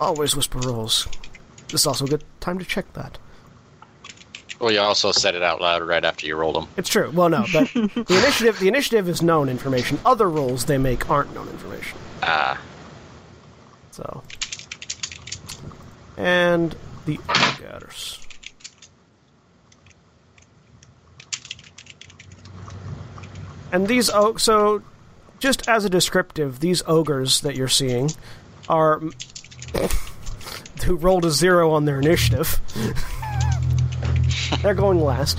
Always 0.00 0.36
whisper 0.36 0.58
rules. 0.58 1.08
This 1.68 1.82
is 1.82 1.86
also 1.86 2.04
a 2.04 2.08
good 2.08 2.24
time 2.40 2.58
to 2.58 2.64
check 2.64 2.92
that. 2.94 3.18
Well, 4.58 4.70
you 4.70 4.80
also 4.80 5.10
said 5.10 5.34
it 5.34 5.42
out 5.42 5.60
loud 5.60 5.82
right 5.82 6.04
after 6.04 6.26
you 6.26 6.36
rolled 6.36 6.56
them. 6.56 6.68
It's 6.76 6.88
true. 6.88 7.10
Well, 7.10 7.30
no, 7.30 7.46
but 7.50 7.68
the 7.74 8.04
initiative 8.08 8.58
the 8.58 8.68
initiative 8.68 9.08
is 9.08 9.22
known 9.22 9.48
information. 9.48 9.98
Other 10.04 10.28
rolls 10.28 10.66
they 10.66 10.76
make 10.76 11.08
aren't 11.08 11.34
known 11.34 11.48
information. 11.48 11.98
Ah. 12.22 12.52
Uh. 12.52 12.58
So. 13.90 14.22
And 16.18 16.76
the 17.06 17.18
outsiders. 17.30 18.18
And 23.72 23.86
these 23.86 24.10
oh 24.10 24.36
so 24.36 24.82
just 25.40 25.68
as 25.68 25.84
a 25.84 25.90
descriptive, 25.90 26.60
these 26.60 26.82
ogres 26.86 27.40
that 27.40 27.56
you're 27.56 27.68
seeing 27.68 28.10
are 28.68 29.00
who 30.84 30.96
rolled 30.96 31.24
a 31.24 31.30
zero 31.30 31.72
on 31.72 31.86
their 31.86 31.98
initiative. 31.98 32.60
They're 34.62 34.74
going 34.74 35.00
last. 35.00 35.38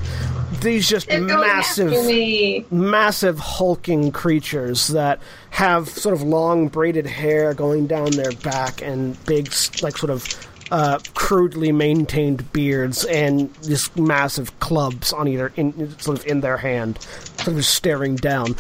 These 0.62 0.90
just 0.90 1.10
massive 1.10 2.72
massive 2.72 3.40
hulking 3.40 4.12
creatures 4.12 4.90
that 4.90 5.20
have 5.52 5.90
sort 5.90 6.14
of 6.14 6.22
long 6.22 6.68
braided 6.68 7.08
hair 7.08 7.54
going 7.54 7.88
down 7.88 8.12
their 8.12 8.32
back 8.32 8.82
and 8.82 9.24
big 9.26 9.52
like 9.82 9.98
sort 9.98 10.12
of 10.12 10.28
uh, 10.70 11.00
crudely 11.14 11.72
maintained 11.72 12.52
beards 12.54 13.06
and 13.06 13.52
just 13.64 13.98
massive 13.98 14.58
clubs 14.60 15.12
on 15.14 15.28
either 15.28 15.52
in 15.56 15.98
sort 16.00 16.20
of 16.20 16.26
in 16.26 16.42
their 16.42 16.58
hand 16.58 17.02
sort 17.38 17.58
of 17.58 17.66
staring 17.66 18.16
down 18.16 18.56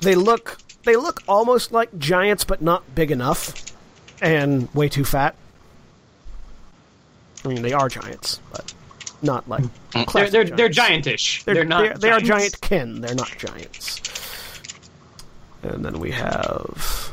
they 0.00 0.14
look 0.14 0.58
they 0.84 0.96
look 0.96 1.22
almost 1.26 1.72
like 1.72 1.96
giants 1.98 2.44
but 2.44 2.62
not 2.62 2.94
big 2.94 3.10
enough 3.10 3.54
and 4.20 4.72
way 4.74 4.88
too 4.88 5.04
fat 5.04 5.34
i 7.44 7.48
mean 7.48 7.62
they 7.62 7.72
are 7.72 7.88
giants 7.88 8.40
but 8.52 8.72
not 9.22 9.48
like 9.48 9.64
They're 10.12 10.28
they're, 10.30 10.44
they're 10.44 10.68
giantish. 10.68 11.44
They're, 11.44 11.54
They're, 11.54 11.64
not. 11.64 11.82
They're, 11.82 11.94
they 11.98 12.10
are 12.10 12.20
giant 12.20 12.60
kin. 12.60 13.00
They're 13.00 13.14
not 13.14 13.36
giants. 13.38 14.00
And 15.62 15.84
then 15.84 15.98
we 15.98 16.10
have 16.12 17.12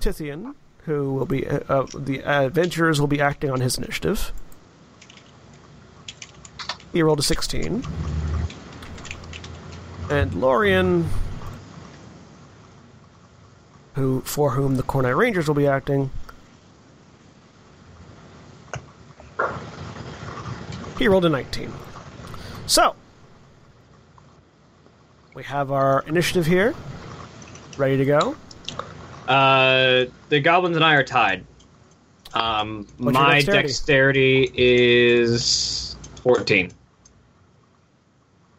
Tithian, 0.00 0.54
who 0.84 1.14
will 1.14 1.26
be 1.26 1.46
uh, 1.46 1.60
uh, 1.68 1.86
the 1.94 2.22
adventurers 2.24 3.00
will 3.00 3.08
be 3.08 3.20
acting 3.20 3.50
on 3.50 3.60
his 3.60 3.78
initiative. 3.78 4.32
He 6.98 7.02
rolled 7.04 7.20
a 7.20 7.22
sixteen, 7.22 7.84
and 10.10 10.34
Lorian, 10.34 11.08
who 13.94 14.20
for 14.22 14.50
whom 14.50 14.74
the 14.74 14.82
Cornite 14.82 15.14
Rangers 15.14 15.46
will 15.46 15.54
be 15.54 15.68
acting, 15.68 16.10
He 20.98 21.06
rolled 21.06 21.24
a 21.24 21.28
19. 21.28 21.72
So, 22.66 22.96
we 25.34 25.44
have 25.44 25.70
our 25.70 26.02
initiative 26.08 26.46
here. 26.46 26.74
Ready 27.76 27.96
to 27.96 28.04
go? 28.04 28.36
Uh, 29.28 30.06
the 30.30 30.40
goblins 30.40 30.74
and 30.74 30.84
I 30.84 30.94
are 30.94 31.04
tied. 31.04 31.46
Um, 32.34 32.88
What's 32.96 33.14
my 33.14 33.34
dexterity? 33.34 33.62
dexterity 34.48 34.52
is 34.56 35.94
14. 36.24 36.72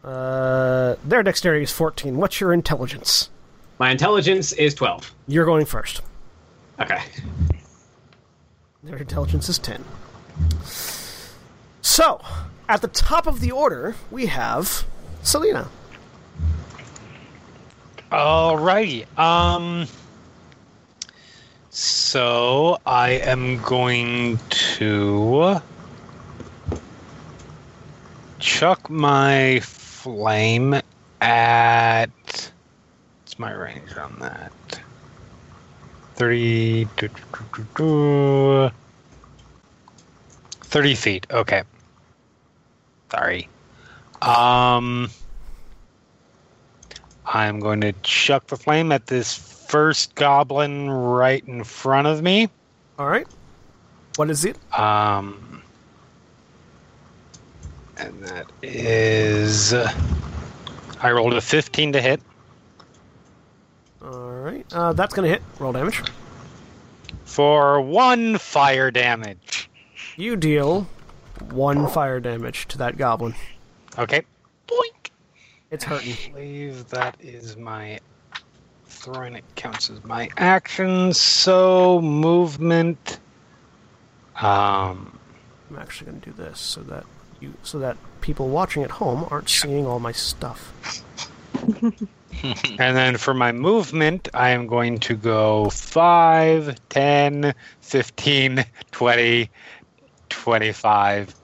Uh, 0.04 0.96
their 1.04 1.24
dexterity 1.24 1.64
is 1.64 1.72
14. 1.72 2.18
What's 2.18 2.40
your 2.40 2.54
intelligence? 2.54 3.30
My 3.80 3.92
intelligence 3.92 4.54
is 4.54 4.74
12. 4.74 5.14
You're 5.28 5.46
going 5.46 5.66
first. 5.66 6.02
Okay. 6.80 7.02
Their 8.84 8.98
intelligence 8.98 9.50
is 9.50 9.60
10. 9.60 9.84
So, 11.82 12.22
at 12.70 12.82
the 12.82 12.88
top 12.88 13.28
of 13.28 13.42
the 13.42 13.52
order, 13.52 13.96
we 14.10 14.28
have 14.28 14.86
Selina. 15.22 15.70
Alrighty. 18.12 19.06
Um. 19.20 19.88
So 21.72 22.80
I 22.86 23.12
am 23.12 23.62
going 23.62 24.40
to 24.78 25.62
chuck 28.40 28.90
my 28.90 29.60
flame 30.10 30.82
at. 31.22 32.10
What's 33.22 33.38
my 33.38 33.52
range 33.52 33.96
on 33.96 34.18
that? 34.20 34.52
30. 36.16 36.88
30 40.62 40.96
feet. 40.96 41.28
Okay. 41.30 41.62
Sorry. 43.12 43.48
Um. 44.22 45.10
I'm 47.32 47.60
going 47.60 47.82
to 47.82 47.94
chuck 48.02 48.48
the 48.48 48.58
flame 48.58 48.92
at 48.92 49.06
this 49.06 49.36
first 49.36 50.16
goblin 50.16 50.90
right 50.90 51.48
in 51.48 51.64
front 51.64 52.08
of 52.08 52.24
me. 52.24 52.50
All 52.98 53.08
right. 53.08 53.28
What 54.16 54.32
is 54.32 54.46
it? 54.46 54.58
Um, 54.78 55.49
and 58.00 58.24
that 58.24 58.52
is. 58.64 59.74
I 59.74 61.12
rolled 61.12 61.34
a 61.34 61.42
15 61.42 61.94
to 61.94 62.02
hit 62.02 62.22
All 64.04 64.32
right. 64.32 64.66
Uh, 64.74 64.94
that's 64.94 65.14
going 65.14 65.26
to 65.26 65.30
hit. 65.30 65.42
Roll 65.60 65.72
damage. 65.72 66.02
for 67.26 67.80
one 67.82 68.38
fire 68.38 68.92
damage. 68.92 69.70
You 70.18 70.36
deal 70.36 70.88
one 71.52 71.88
fire 71.88 72.20
damage 72.20 72.68
to 72.70 72.78
that 72.80 72.98
goblin. 72.98 73.34
Okay. 73.98 74.24
Boink. 74.68 75.12
It's 75.72 75.84
hurting. 75.84 76.14
I 76.14 76.30
believe 76.34 76.88
that 76.90 77.16
is 77.22 77.56
my 77.56 78.00
throwing 78.88 79.36
it 79.36 79.46
counts 79.56 79.90
as 79.90 80.04
my 80.04 80.30
action. 80.38 81.14
So 81.14 82.02
movement. 82.02 83.20
Um, 84.42 85.18
I'm 85.70 85.78
actually 85.78 86.12
going 86.12 86.22
to 86.22 86.30
do 86.32 86.36
this 86.36 86.60
so 86.60 86.82
that 86.82 87.06
you, 87.42 87.54
so 87.64 87.80
that 87.80 87.98
people 88.22 88.50
watching 88.50 88.84
at 88.84 88.92
home 88.92 89.28
aren't 89.30 89.50
seeing 89.50 89.86
all 89.86 90.00
my 90.00 90.12
stuff. 90.12 91.04
and 92.44 92.98
then 92.98 93.18
for 93.18 93.34
my 93.34 93.52
movement, 93.52 94.30
I 94.34 94.52
am 94.52 94.68
going 94.68 95.00
to 95.00 95.16
go 95.16 95.70
5, 95.70 96.90
10, 96.90 97.54
15, 97.82 98.66
20, 98.92 99.50
25, 100.30 101.36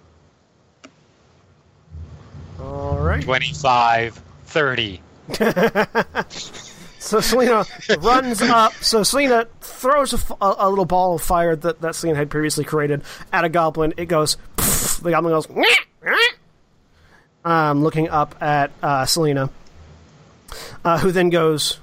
All 2.59 2.97
right. 2.99 3.23
25, 3.23 4.21
30. 4.45 5.01
So 7.05 7.21
Selina 7.21 7.65
runs 7.99 8.41
up. 8.41 8.73
So 8.81 9.03
Selina 9.03 9.45
throws 9.61 10.25
a 10.41 10.67
little 10.67 10.85
ball 10.85 11.13
of 11.13 11.21
fire 11.21 11.55
that, 11.55 11.79
that 11.81 11.93
Selina 11.93 12.17
had 12.17 12.31
previously 12.31 12.63
created 12.63 13.03
at 13.31 13.45
a 13.45 13.49
goblin. 13.49 13.93
It 13.95 14.07
goes. 14.07 14.37
pff, 14.57 15.03
the 15.03 15.11
goblin 15.11 15.31
goes. 15.31 15.47
Um, 17.43 17.83
looking 17.83 18.09
up 18.09 18.41
at 18.41 18.71
uh, 18.81 19.05
Selina. 19.05 19.49
uh, 20.83 20.97
who 20.99 21.11
then 21.11 21.29
goes 21.29 21.79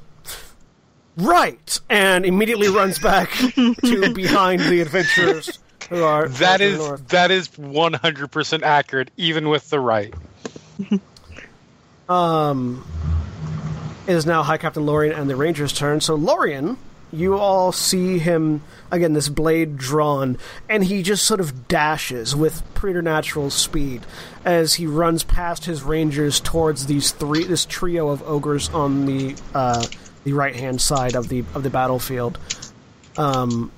right 1.17 1.81
and 1.91 2.25
immediately 2.25 2.69
runs 2.69 2.99
back 2.99 3.31
to 3.85 4.13
behind 4.15 4.61
the 4.63 4.81
adventurers 4.81 5.59
who 5.91 6.03
are 6.03 6.27
That 6.29 6.57
to 6.59 6.65
the 6.65 6.71
is 6.73 6.79
north. 6.79 7.09
that 7.09 7.31
is 7.31 7.49
100% 7.49 8.63
accurate, 8.63 9.11
even 9.17 9.49
with 9.49 9.69
the 9.71 9.79
right. 9.79 10.13
Um, 12.09 12.85
it 14.07 14.15
is 14.15 14.27
now 14.27 14.43
High 14.43 14.59
Captain 14.59 14.85
Lorien 14.85 15.15
and 15.19 15.29
the 15.31 15.37
Ranger's 15.37 15.73
turn. 15.73 16.01
So 16.01 16.15
Lorien, 16.15 16.77
you 17.13 17.37
all 17.37 17.73
see 17.73 18.19
him 18.19 18.63
again, 18.91 19.13
this 19.13 19.29
blade 19.29 19.77
drawn, 19.77 20.39
and 20.69 20.85
he 20.85 21.03
just 21.03 21.25
sort 21.25 21.41
of 21.41 21.69
dashes 21.69 22.35
with 22.35 22.63
preternatural 22.75 23.51
speed 23.51 24.03
as 24.45 24.75
he 24.75 24.87
runs 24.87 25.23
past 25.23 25.67
his 25.67 25.83
Rangers 25.83 26.41
towards 26.41 26.87
these 26.87 27.11
three, 27.11 27.45
this 27.45 27.65
trio 27.65 28.09
of 28.09 28.23
ogres 28.23 28.69
on 28.71 29.07
the 29.07 29.37
uh, 29.55 29.87
the 30.25 30.33
right 30.33 30.57
hand 30.57 30.81
side 30.81 31.15
of 31.15 31.29
the 31.29 31.41
of 31.55 31.63
the 31.63 31.71
battlefield. 31.71 32.39
Um, 33.19 33.71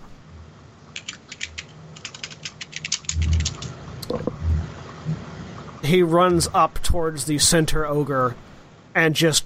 he 5.83 6.03
runs 6.03 6.49
up 6.55 6.83
towards 6.83 7.27
the 7.27 7.39
center 7.39 7.85
ogre 7.85 8.37
and 8.95 9.15
just 9.15 9.45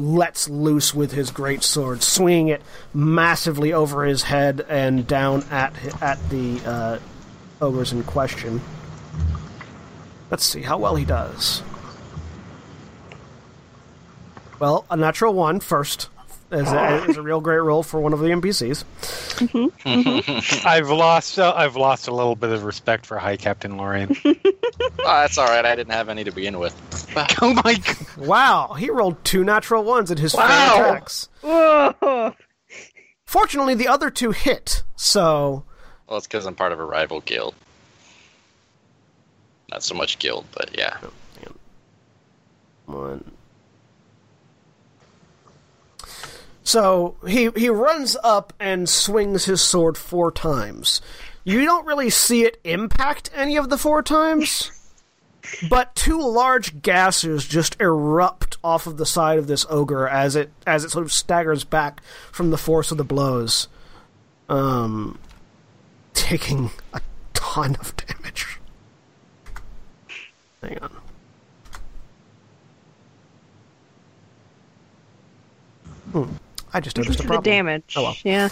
lets 0.00 0.48
loose 0.48 0.94
with 0.94 1.12
his 1.12 1.30
great 1.30 1.62
sword, 1.62 2.02
swinging 2.02 2.48
it 2.48 2.62
massively 2.94 3.72
over 3.72 4.04
his 4.04 4.22
head 4.22 4.64
and 4.68 5.06
down 5.06 5.44
at 5.50 5.74
at 6.02 6.30
the 6.30 6.60
uh, 6.64 6.98
ogres 7.60 7.92
in 7.92 8.02
question. 8.04 8.60
Let's 10.30 10.44
see 10.44 10.62
how 10.62 10.78
well 10.78 10.96
he 10.96 11.04
does. 11.04 11.62
Well, 14.58 14.84
a 14.90 14.96
natural 14.96 15.34
one 15.34 15.60
first 15.60 16.08
is 16.52 16.70
a, 16.72 17.04
is 17.08 17.16
a 17.16 17.22
real 17.22 17.40
great 17.40 17.58
roll 17.58 17.82
for 17.82 18.00
one 18.00 18.12
of 18.12 18.20
the 18.20 18.28
NPCs. 18.28 18.84
I've 20.66 20.88
lost 20.90 21.38
uh, 21.38 21.52
I've 21.56 21.76
lost 21.76 22.08
a 22.08 22.14
little 22.14 22.36
bit 22.36 22.50
of 22.50 22.64
respect 22.64 23.06
for 23.06 23.18
High 23.18 23.36
Captain 23.36 23.76
Lorien. 23.76 24.16
Oh, 25.02 25.20
that's 25.20 25.36
all 25.38 25.46
right. 25.46 25.64
I 25.64 25.76
didn't 25.76 25.92
have 25.92 26.08
any 26.08 26.24
to 26.24 26.30
begin 26.30 26.58
with. 26.58 26.74
oh 27.42 27.54
my 27.64 27.74
god. 27.74 27.96
Wow, 28.26 28.74
he 28.78 28.90
rolled 28.90 29.22
two 29.24 29.44
natural 29.44 29.82
ones 29.84 30.10
at 30.10 30.18
his 30.18 30.32
four 30.32 30.42
Wow. 30.42 30.74
attacks. 30.90 31.28
Whoa. 31.42 32.34
Fortunately, 33.24 33.74
the 33.74 33.88
other 33.88 34.10
two 34.10 34.30
hit, 34.32 34.82
so 34.96 35.64
Well, 36.08 36.18
it's 36.18 36.26
because 36.26 36.46
I'm 36.46 36.54
part 36.54 36.72
of 36.72 36.80
a 36.80 36.84
rival 36.84 37.20
guild. 37.20 37.54
Not 39.70 39.82
so 39.82 39.94
much 39.94 40.18
guild, 40.18 40.46
but 40.52 40.76
yeah. 40.76 40.96
One. 42.86 43.30
So 46.70 47.16
he 47.26 47.50
he 47.56 47.68
runs 47.68 48.16
up 48.22 48.52
and 48.60 48.88
swings 48.88 49.46
his 49.46 49.60
sword 49.60 49.98
four 49.98 50.30
times. 50.30 51.02
You 51.42 51.64
don't 51.64 51.84
really 51.84 52.10
see 52.10 52.44
it 52.44 52.60
impact 52.62 53.28
any 53.34 53.56
of 53.56 53.70
the 53.70 53.76
four 53.76 54.04
times, 54.04 54.70
but 55.68 55.92
two 55.96 56.22
large 56.22 56.80
gases 56.80 57.44
just 57.44 57.76
erupt 57.80 58.56
off 58.62 58.86
of 58.86 58.98
the 58.98 59.04
side 59.04 59.36
of 59.36 59.48
this 59.48 59.66
ogre 59.68 60.06
as 60.06 60.36
it 60.36 60.52
as 60.64 60.84
it 60.84 60.92
sort 60.92 61.04
of 61.04 61.12
staggers 61.12 61.64
back 61.64 62.00
from 62.30 62.50
the 62.50 62.56
force 62.56 62.92
of 62.92 62.98
the 62.98 63.04
blows, 63.04 63.66
um, 64.48 65.18
taking 66.14 66.70
a 66.94 67.00
ton 67.34 67.74
of 67.80 67.96
damage. 67.96 68.60
Hang 70.62 70.78
on. 70.78 70.90
Hmm. 76.12 76.36
I 76.72 76.80
just 76.80 76.96
noticed 76.96 77.18
a 77.20 77.22
the 77.22 77.26
problem. 77.28 77.44
damage. 77.44 77.94
Oh 77.96 78.02
well. 78.02 78.16
Yeah. 78.24 78.48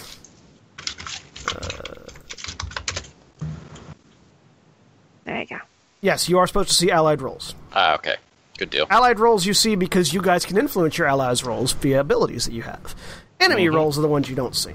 There 5.25 5.39
you 5.41 5.45
go. 5.45 5.59
Yes, 6.01 6.29
you 6.29 6.37
are 6.39 6.47
supposed 6.47 6.69
to 6.69 6.75
see 6.75 6.91
allied 6.91 7.21
rolls. 7.21 7.55
Ah, 7.73 7.95
okay. 7.95 8.15
Good 8.57 8.69
deal. 8.69 8.87
Allied 8.89 9.19
rolls 9.19 9.45
you 9.45 9.53
see 9.53 9.75
because 9.75 10.13
you 10.13 10.21
guys 10.21 10.45
can 10.45 10.57
influence 10.57 10.97
your 10.97 11.07
allies' 11.07 11.43
rolls 11.43 11.71
via 11.73 11.99
abilities 12.01 12.45
that 12.45 12.53
you 12.53 12.63
have. 12.63 12.95
Enemy 13.39 13.69
rolls 13.69 13.97
are 13.97 14.01
the 14.01 14.07
ones 14.07 14.29
you 14.29 14.35
don't 14.35 14.55
see. 14.55 14.73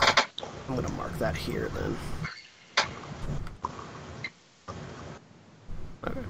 I'm 0.00 0.74
going 0.74 0.86
to 0.86 0.92
mark 0.92 1.16
that 1.18 1.36
here 1.36 1.70
then. 1.74 1.96
Okay, 6.06 6.20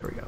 there 0.00 0.10
we 0.10 0.16
go. 0.20 0.26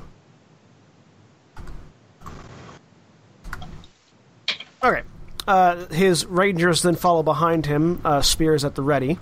Okay. 4.85 5.03
Uh, 5.49 5.87
his 5.87 6.27
rangers 6.27 6.83
then 6.83 6.95
follow 6.95 7.23
behind 7.23 7.65
him, 7.65 8.03
uh, 8.05 8.21
spears 8.21 8.65
at 8.65 8.75
the 8.75 8.83
ready, 8.83 9.19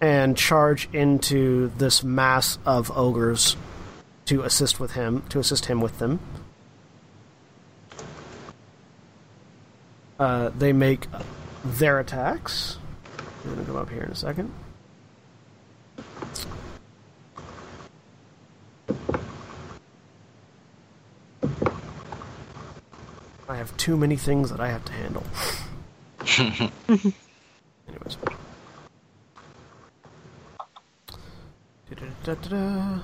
and 0.00 0.36
charge 0.36 0.88
into 0.92 1.70
this 1.76 2.02
mass 2.02 2.58
of 2.64 2.90
ogres 2.96 3.56
to 4.24 4.42
assist 4.42 4.80
with 4.80 4.92
him, 4.92 5.22
to 5.28 5.38
assist 5.38 5.66
him 5.66 5.80
with 5.80 5.98
them. 5.98 6.18
Uh, 10.18 10.50
they 10.56 10.72
make 10.72 11.06
their 11.62 11.98
attacks. 12.00 12.78
I'm 13.44 13.54
gonna 13.54 13.66
go 13.66 13.76
up 13.76 13.90
here 13.90 14.02
in 14.02 14.10
a 14.10 14.14
second. 14.14 14.50
I 23.48 23.56
have 23.56 23.76
too 23.76 23.96
many 23.96 24.16
things 24.16 24.50
that 24.50 24.60
I 24.60 24.68
have 24.68 24.84
to 24.86 24.92
handle. 24.92 25.22
Anyways. 27.88 28.16
Da-da-da-da-da. 31.88 33.00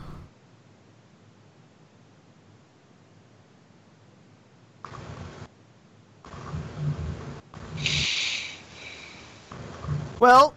Well, 10.19 10.55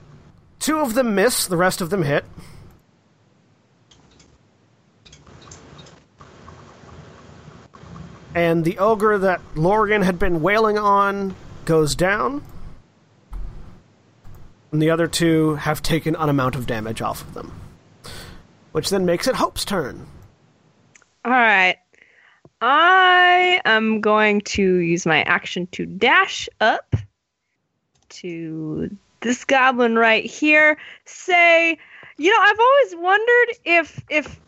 two 0.60 0.80
of 0.80 0.94
them 0.94 1.16
miss, 1.16 1.46
the 1.48 1.58
rest 1.58 1.82
of 1.82 1.90
them 1.90 2.04
hit. 2.04 2.26
And 8.36 8.66
the 8.66 8.78
ogre 8.80 9.18
that 9.18 9.40
Lorgan 9.56 10.02
had 10.02 10.20
been 10.20 10.42
wailing 10.42 10.78
on 10.78 11.34
goes 11.64 11.96
down. 11.96 12.44
And 14.74 14.82
the 14.82 14.90
other 14.90 15.08
two 15.08 15.56
have 15.56 15.82
taken 15.82 16.18
an 16.18 16.28
amount 16.28 16.56
of 16.56 16.68
damage 16.68 17.02
off 17.02 17.22
of 17.22 17.34
them. 17.34 17.54
Which 18.74 18.90
then 18.90 19.06
makes 19.06 19.28
it 19.28 19.36
Hope's 19.36 19.64
turn. 19.64 20.06
All 21.24 21.32
right. 21.32 21.78
I 22.60 23.62
am 23.64 24.02
going 24.02 24.42
to 24.42 24.76
use 24.80 25.06
my 25.06 25.24
action 25.24 25.68
to 25.68 25.86
dash 25.86 26.50
up 26.60 26.94
to 28.10 28.90
this 29.22 29.46
goblin 29.46 29.96
right 29.98 30.26
here. 30.26 30.78
Say, 31.06 31.78
you 32.18 32.32
know, 32.32 32.40
I've 32.42 32.60
always 32.60 32.96
wondered 32.98 33.56
if 33.64 34.04
if 34.10 34.40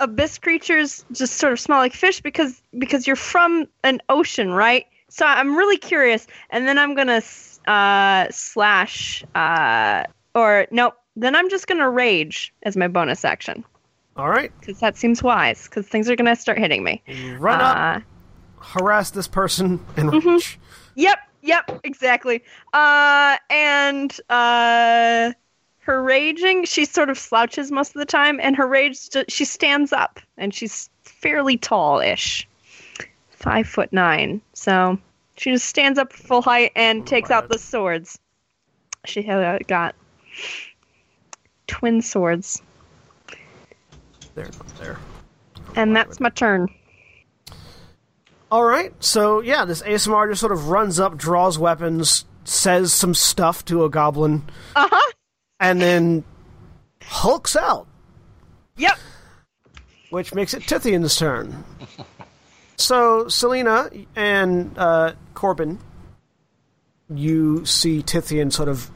abyss 0.00 0.38
creatures 0.38 1.04
just 1.12 1.34
sort 1.34 1.52
of 1.52 1.60
smell 1.60 1.78
like 1.78 1.92
fish 1.94 2.20
because 2.20 2.62
because 2.78 3.06
you're 3.06 3.16
from 3.16 3.66
an 3.84 4.00
ocean, 4.08 4.50
right? 4.52 4.86
So 5.10 5.24
I'm 5.26 5.56
really 5.56 5.76
curious. 5.78 6.26
And 6.50 6.68
then 6.68 6.78
I'm 6.78 6.94
gonna 6.94 7.22
uh, 7.66 8.26
slash 8.30 9.24
uh, 9.34 10.04
or 10.34 10.66
nope. 10.70 10.94
Then 11.16 11.34
I'm 11.34 11.48
just 11.50 11.66
gonna 11.66 11.88
rage 11.90 12.52
as 12.62 12.76
my 12.76 12.88
bonus 12.88 13.24
action 13.24 13.64
All 14.16 14.28
right. 14.28 14.52
because 14.60 14.78
that 14.80 14.96
seems 14.96 15.22
wise. 15.22 15.64
Because 15.64 15.86
things 15.88 16.08
are 16.10 16.16
gonna 16.16 16.36
start 16.36 16.58
hitting 16.58 16.84
me. 16.84 17.02
Run 17.38 17.60
up, 17.60 17.76
Uh, 17.76 18.00
harass 18.60 19.10
this 19.10 19.26
person, 19.28 19.80
and 19.96 20.12
Mm-hmm. 20.12 20.28
rage. 20.28 20.58
Yep, 20.94 21.18
yep, 21.42 21.64
exactly. 21.84 22.42
Uh, 22.72 23.36
and 23.50 24.16
uh, 24.30 25.32
her 25.88 26.02
raging, 26.02 26.66
she 26.66 26.84
sort 26.84 27.08
of 27.08 27.18
slouches 27.18 27.72
most 27.72 27.96
of 27.96 27.98
the 27.98 28.04
time, 28.04 28.38
and 28.42 28.54
her 28.56 28.66
rage, 28.66 29.08
she 29.30 29.46
stands 29.46 29.90
up, 29.90 30.20
and 30.36 30.52
she's 30.52 30.90
fairly 31.02 31.56
tall-ish, 31.56 32.46
five 33.30 33.66
foot 33.66 33.90
nine. 33.90 34.42
So 34.52 34.98
she 35.38 35.50
just 35.50 35.64
stands 35.64 35.98
up 35.98 36.12
full 36.12 36.42
height 36.42 36.72
and 36.76 37.06
takes 37.06 37.30
out 37.30 37.48
the 37.48 37.58
swords. 37.58 38.18
She 39.06 39.22
had 39.22 39.66
got 39.66 39.94
twin 41.68 42.02
swords, 42.02 42.60
There, 44.34 44.44
not 44.44 44.76
there. 44.78 44.98
and 45.74 45.96
that's 45.96 46.20
my 46.20 46.28
turn. 46.28 46.68
All 48.50 48.64
right. 48.64 48.92
So 49.02 49.40
yeah, 49.40 49.64
this 49.64 49.80
Aasimar 49.82 50.28
just 50.28 50.40
sort 50.40 50.52
of 50.52 50.68
runs 50.68 51.00
up, 51.00 51.16
draws 51.16 51.58
weapons, 51.58 52.26
says 52.44 52.92
some 52.92 53.14
stuff 53.14 53.64
to 53.66 53.84
a 53.84 53.88
goblin, 53.88 54.42
Uh 54.76 54.86
huh. 54.92 55.12
And 55.60 55.80
then 55.80 56.24
hulks 57.02 57.56
out, 57.56 57.86
Yep. 58.76 58.96
which 60.10 60.34
makes 60.34 60.54
it 60.54 60.62
Tithian's 60.62 61.16
turn. 61.16 61.64
So, 62.76 63.26
Selina 63.28 63.90
and 64.14 64.76
uh, 64.78 65.14
Korbyn, 65.34 65.78
you 67.12 67.64
see 67.64 68.02
Tithian 68.02 68.52
sort 68.52 68.68
of 68.68 68.88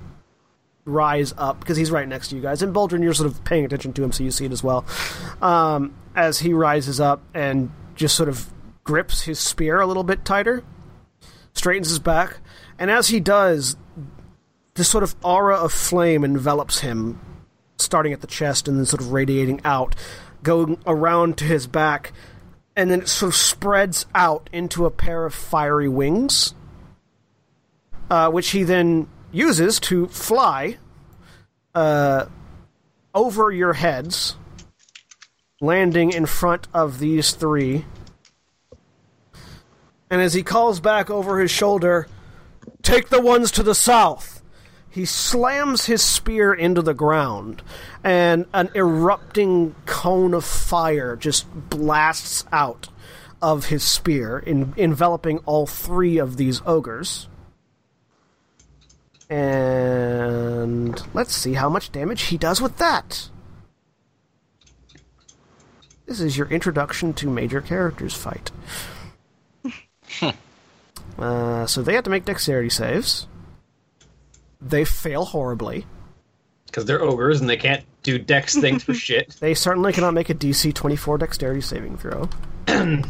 rise 0.85 1.33
up 1.37 1.59
because 1.61 1.77
he's 1.77 1.91
right 1.91 2.07
next 2.07 2.29
to 2.29 2.37
you 2.37 2.43
guys, 2.43 2.63
and 2.63 2.73
Boldrin, 2.75 3.03
you're 3.03 3.15
sort 3.15 3.31
of 3.31 3.43
paying 3.45 3.65
attention 3.65 3.93
to 3.95 4.05
him, 4.05 4.13
so 4.13 4.23
you 4.23 4.31
see 4.31 4.45
it 4.45 4.53
as 4.53 4.63
well. 4.63 4.85
Um, 5.41 5.95
as 6.15 6.39
he 6.39 6.53
rises 6.55 7.01
up 7.01 7.23
and 7.35 7.71
just 7.97 8.15
sort 8.17 8.29
of 8.29 8.49
grips 8.85 9.23
his 9.23 9.39
spear 9.41 9.81
a 9.81 9.87
little 9.87 10.05
bit 10.05 10.25
tighter, 10.25 10.63
straightens 11.55 11.89
his 11.89 11.99
back, 11.99 12.37
and 12.79 12.91
as 12.91 13.09
he 13.09 13.19
does, 13.21 13.77
this 14.75 14.89
sort 14.89 15.05
of 15.05 15.15
aura 15.23 15.57
of 15.57 15.73
flame 15.73 16.25
envelops 16.25 16.81
him, 16.81 17.21
starting 17.79 18.13
at 18.13 18.21
the 18.21 18.27
chest 18.27 18.69
and 18.69 18.79
then 18.79 18.87
sort 18.87 19.03
of 19.03 19.13
radiating 19.13 19.61
out, 19.65 19.95
going 20.43 20.79
around 20.87 21.39
to 21.39 21.45
his 21.45 21.67
back, 21.67 22.13
and 22.75 22.91
then 22.91 23.03
it 23.03 23.09
sort 23.09 23.31
of 23.31 23.37
spreads 23.37 24.07
out 24.15 24.49
into 24.53 24.87
a 24.87 24.91
pair 24.91 25.27
of 25.27 25.35
fiery 25.35 25.89
wings, 25.89 26.55
uh, 28.11 28.31
which 28.31 28.51
he 28.51 28.63
then 28.63 29.09
uses 29.31 29.79
to 29.81 30.07
fly 30.09 30.79
uh, 31.75 32.27
over 33.15 33.51
your 33.51 33.75
heads, 33.75 34.37
landing 35.61 36.13
in 36.13 36.27
front 36.27 36.67
of 36.73 36.99
these 36.99 37.33
three. 37.33 37.85
And 40.11 40.21
as 40.21 40.35
he 40.35 40.43
calls 40.43 40.81
back 40.81 41.09
over 41.11 41.39
his 41.41 41.51
shoulder, 41.51 42.07
Take 42.83 43.11
the 43.11 43.21
ones 43.21 43.51
to 43.53 43.63
the 43.63 43.75
south! 43.75 44.32
He 44.93 45.07
slams 45.07 45.87
his 45.87 46.03
spear 46.03 46.53
into 46.53 46.83
the 46.83 46.93
ground, 46.93 47.63
and 48.05 48.45
an 48.53 48.69
erupting 48.75 49.75
cone 49.87 50.35
of 50.35 50.45
fire 50.45 51.17
just 51.17 51.47
blasts 51.71 52.45
out 52.53 52.89
of 53.41 53.67
his 53.67 53.83
spear, 53.83 54.39
in, 54.39 54.75
enveloping 54.77 55.39
all 55.47 55.67
three 55.67 56.19
of 56.19 56.37
these 56.37 56.61
ogres. 56.67 57.27
And 59.31 61.01
let's 61.15 61.35
see 61.35 61.55
how 61.55 61.71
much 61.71 61.91
damage 61.91 62.25
he 62.25 62.37
does 62.37 62.61
with 62.61 62.77
that. 62.77 63.31
This 66.05 66.21
is 66.21 66.37
your 66.37 66.49
introduction 66.49 67.15
to 67.15 67.31
major 67.31 67.63
characters 67.63 68.13
fight. 68.13 68.51
uh, 71.19 71.67
so 71.67 71.81
they 71.81 71.95
have 71.95 72.05
to 72.05 72.11
make 72.11 72.27
dexterity 72.27 72.69
saves. 72.69 73.27
They 74.63 74.85
fail 74.85 75.25
horribly. 75.25 75.87
Because 76.67 76.85
they're 76.87 77.03
ogres 77.03 77.41
and 77.41 77.51
they 77.51 77.57
can't 77.57 77.85
do 78.03 78.19
dex 78.19 78.57
things 78.61 78.83
for 78.85 78.95
shit. 78.95 79.37
They 79.41 79.55
certainly 79.55 79.93
cannot 79.93 80.15
make 80.15 80.31
a 80.31 80.35
DC 80.35 80.73
24 80.73 81.19
dexterity 81.19 81.61
saving 81.61 81.99
throw. 81.99 82.29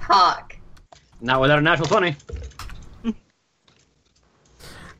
Hawk. 0.00 0.56
Not 1.20 1.40
without 1.40 1.58
a 1.58 1.62
natural 1.62 1.88
20. 1.88 2.16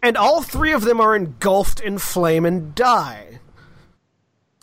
And 0.03 0.19
all 0.19 0.43
three 0.43 0.73
of 0.73 0.85
them 0.85 1.01
are 1.01 1.17
engulfed 1.17 1.81
in 1.81 1.97
flame 1.97 2.45
and 2.45 2.75
die. 2.75 3.39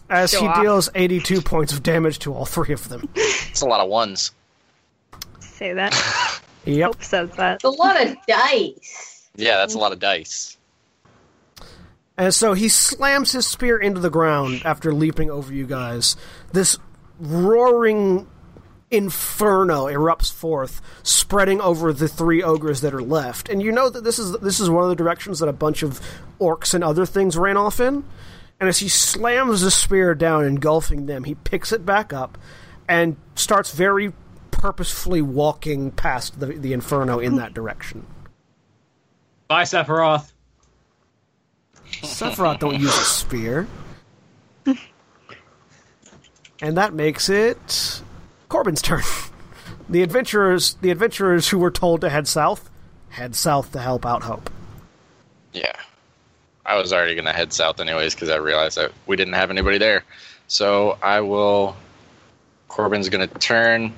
As 0.07 0.29
Show 0.29 0.41
he 0.41 0.47
off. 0.47 0.61
deals 0.61 0.89
82 0.93 1.41
points 1.41 1.73
of 1.73 1.81
damage 1.81 2.19
to 2.19 2.33
all 2.35 2.45
three 2.45 2.73
of 2.73 2.87
them. 2.89 3.09
It's 3.15 3.61
a 3.61 3.65
lot 3.65 3.79
of 3.81 3.89
ones. 3.89 4.31
Say 5.39 5.73
that. 5.73 5.93
Yep. 6.65 6.85
Hope 6.85 7.03
says 7.03 7.31
that. 7.37 7.55
It's 7.55 7.63
a 7.63 7.69
lot 7.69 7.99
of 7.99 8.15
dice. 8.27 9.29
Yeah, 9.35 9.57
that's 9.57 9.73
a 9.73 9.79
lot 9.79 9.91
of 9.93 9.99
dice. 9.99 10.57
And 12.17 12.33
so 12.33 12.53
he 12.53 12.69
slams 12.69 13.31
his 13.31 13.47
spear 13.47 13.77
into 13.77 13.99
the 13.99 14.09
ground 14.09 14.61
after 14.65 14.93
leaping 14.93 15.31
over 15.31 15.53
you 15.53 15.65
guys. 15.65 16.15
This 16.51 16.77
roaring 17.19 18.27
inferno 18.91 19.85
erupts 19.85 20.31
forth, 20.31 20.81
spreading 21.01 21.61
over 21.61 21.93
the 21.93 22.07
three 22.07 22.43
ogres 22.43 22.81
that 22.81 22.93
are 22.93 23.01
left. 23.01 23.49
And 23.49 23.61
you 23.61 23.71
know 23.71 23.89
that 23.89 24.03
this 24.03 24.19
is 24.19 24.33
this 24.39 24.59
is 24.59 24.69
one 24.69 24.83
of 24.83 24.89
the 24.89 24.95
directions 24.95 25.39
that 25.39 25.47
a 25.47 25.53
bunch 25.53 25.81
of 25.81 26.01
orcs 26.39 26.73
and 26.73 26.83
other 26.83 27.05
things 27.05 27.37
ran 27.37 27.57
off 27.57 27.79
in. 27.79 28.03
And 28.59 28.69
as 28.69 28.77
he 28.77 28.89
slams 28.89 29.61
the 29.61 29.71
spear 29.71 30.13
down, 30.13 30.45
engulfing 30.45 31.07
them, 31.07 31.23
he 31.23 31.33
picks 31.33 31.71
it 31.71 31.85
back 31.85 32.13
up 32.13 32.37
and 32.87 33.15
starts 33.33 33.73
very 33.73 34.13
purposefully 34.51 35.21
walking 35.21 35.89
past 35.89 36.39
the, 36.39 36.47
the 36.47 36.73
inferno 36.73 37.17
in 37.17 37.37
that 37.37 37.55
direction. 37.55 38.05
Bye, 39.47 39.63
Sephiroth. 39.63 40.31
Sephiroth 41.91 42.59
don't 42.59 42.79
use 42.79 42.97
a 42.97 43.03
spear. 43.03 43.67
and 46.61 46.77
that 46.77 46.93
makes 46.93 47.29
it 47.29 48.01
Korbyn's 48.49 48.81
turn. 48.81 49.03
The 49.89 50.03
adventurers 50.03 50.75
the 50.75 50.89
adventurers 50.91 51.49
who 51.49 51.59
were 51.59 51.71
told 51.71 52.01
to 52.01 52.09
head 52.09 52.27
south, 52.27 52.69
head 53.09 53.35
south 53.35 53.73
to 53.73 53.79
help 53.79 54.05
out 54.05 54.23
Hope. 54.23 54.49
Yeah. 55.53 55.75
I 56.65 56.77
was 56.77 56.93
already 56.93 57.15
going 57.15 57.25
to 57.25 57.33
head 57.33 57.51
south 57.51 57.79
anyways 57.79 58.15
because 58.15 58.29
I 58.29 58.37
realized 58.37 58.77
that 58.77 58.91
we 59.05 59.17
didn't 59.17 59.33
have 59.33 59.49
anybody 59.49 59.77
there. 59.77 60.05
So 60.47 60.97
I 61.01 61.21
will. 61.21 61.75
Korbyn's 62.69 63.09
going 63.09 63.27
to 63.27 63.39
turn, 63.39 63.93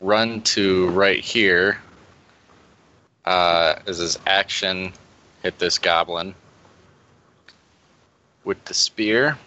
run 0.00 0.42
to 0.42 0.88
right 0.90 1.18
here. 1.18 1.80
Uh, 3.24 3.74
as 3.86 3.98
his 3.98 4.18
action, 4.26 4.92
hit 5.42 5.58
this 5.58 5.78
goblin 5.78 6.34
with 8.44 8.62
the 8.64 8.74
spear. 8.74 9.38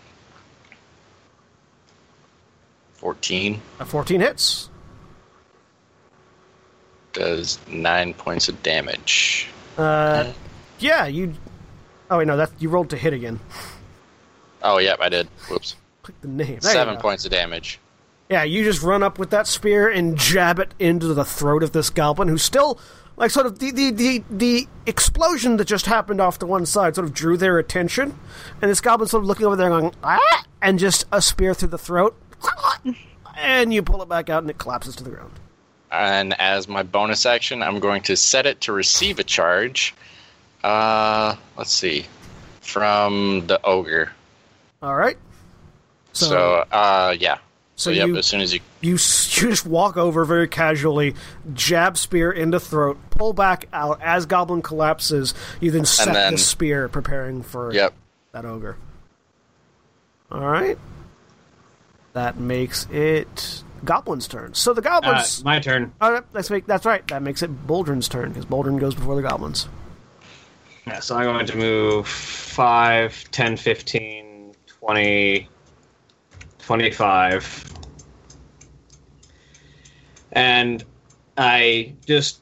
14 2.96 3.62
A 3.80 3.86
14 3.86 4.22
hits. 4.22 4.70
does 7.12 7.60
9 7.68 8.14
points 8.14 8.48
of 8.48 8.64
damage. 8.64 9.50
Uh, 9.78 10.32
yeah, 10.80 11.06
you. 11.06 11.34
Oh 12.10 12.20
wait, 12.20 12.28
no, 12.28 12.38
that 12.38 12.52
you 12.60 12.70
rolled 12.70 12.90
to 12.92 12.98
hit 12.98 13.14
again. 13.14 13.40
Oh, 14.62 14.78
yep, 14.78 15.00
I 15.02 15.10
did. 15.10 15.28
Whoops. 15.50 15.76
Click 16.04 16.20
the 16.22 16.28
name. 16.28 16.60
There 16.62 16.72
Seven 16.74 16.98
points 16.98 17.26
of 17.26 17.32
damage. 17.32 17.80
Yeah, 18.30 18.44
you 18.44 18.64
just 18.64 18.82
run 18.82 19.04
up 19.04 19.20
with 19.20 19.30
that 19.32 19.48
spear 19.48 19.90
and 19.90 20.18
jab 20.18 20.58
it 20.60 20.74
into 20.80 21.14
the 21.14 21.26
throat 21.26 21.62
of 21.64 21.72
this 21.74 21.90
goblin, 21.90 22.30
who's 22.30 22.44
still 22.44 22.80
like 23.18 23.32
sort 23.32 23.46
of 23.46 23.60
the 23.60 23.72
the 23.72 23.92
the, 23.92 24.24
the 24.30 24.68
explosion 24.86 25.58
that 25.58 25.66
just 25.66 25.86
happened 25.86 26.20
off 26.22 26.40
to 26.40 26.46
one 26.46 26.66
side 26.66 26.96
sort 26.96 27.06
of 27.06 27.14
drew 27.14 27.38
their 27.38 27.60
attention, 27.60 28.18
and 28.62 28.72
this 28.72 28.82
goblin 28.82 29.08
sort 29.08 29.24
of 29.24 29.28
looking 29.28 29.46
over 29.46 29.56
there 29.56 29.70
going 29.70 29.94
ah, 30.04 30.46
and 30.62 30.80
just 30.80 31.06
a 31.12 31.22
spear 31.22 31.54
through 31.54 31.70
the 31.70 31.78
throat, 31.78 32.16
and 33.38 33.74
you 33.74 33.84
pull 33.84 34.02
it 34.02 34.10
back 34.10 34.30
out 34.30 34.44
and 34.44 34.50
it 34.50 34.58
collapses 34.58 34.96
to 34.98 35.04
the 35.04 35.10
ground. 35.10 35.32
And 35.92 36.34
as 36.40 36.68
my 36.68 36.82
bonus 36.82 37.26
action, 37.26 37.62
I'm 37.62 37.80
going 37.80 38.02
to 38.04 38.16
set 38.18 38.48
it 38.48 38.62
to 38.62 38.74
receive 38.74 39.20
a 39.20 39.24
charge. 39.24 39.94
Uh, 40.64 41.36
let's 41.56 41.72
see. 41.72 42.08
From 42.62 43.46
the 43.46 43.62
ogre. 43.64 44.12
All 44.82 44.96
right. 44.96 45.18
So, 46.14 46.26
So, 46.26 46.66
uh, 46.72 47.16
yeah. 47.20 47.38
So 47.76 47.90
So, 47.90 47.96
yep, 47.96 48.08
you 48.08 48.18
as 48.18 48.26
soon 48.28 48.42
as 48.42 48.54
you. 48.54 48.60
you 48.82 48.92
you 48.92 48.98
just 48.98 49.66
walk 49.66 49.98
over 49.98 50.26
very 50.26 50.48
casually, 50.48 51.16
jab 51.54 51.98
spear 51.98 52.32
into 52.32 52.60
throat, 52.60 52.98
pull 53.10 53.34
back 53.34 53.68
out 53.74 54.00
as 54.02 54.26
goblin 54.26 54.62
collapses. 54.62 55.34
You 55.60 55.72
then 55.72 55.86
set 55.86 56.14
then- 56.14 56.34
the 56.34 56.38
spear, 56.38 56.88
preparing 56.88 57.42
for 57.44 57.74
Yep. 57.74 57.94
that 58.32 58.46
ogre. 58.46 58.78
All 60.32 60.40
right. 60.48 60.78
That 62.14 62.38
makes 62.40 62.88
it 62.92 63.64
Goblin's 63.84 64.28
turn. 64.28 64.54
So 64.54 64.74
the 64.74 64.82
Uh, 64.82 65.00
goblins. 65.02 65.44
my 65.44 65.60
turn. 65.60 65.92
Oh, 66.00 66.22
let's 66.34 66.50
make 66.50 66.66
that's 66.68 66.86
right. 66.86 67.06
That 67.08 67.22
makes 67.22 67.42
it 67.42 67.68
Boldrin's 67.68 68.08
turn 68.08 68.30
because 68.30 68.46
Boldrin 68.46 68.80
goes 68.80 68.96
before 68.96 69.16
the 69.16 69.22
goblins. 69.22 69.68
Yeah, 70.88 71.00
so 71.00 71.16
I'm 71.16 71.26
going 71.26 71.46
to 71.48 71.58
move 71.58 72.08
5, 72.08 73.26
10, 73.32 73.58
15, 73.58 74.54
20, 74.68 75.48
25. 76.66 77.72
And 80.32 80.84
I 81.38 81.94
just 82.06 82.42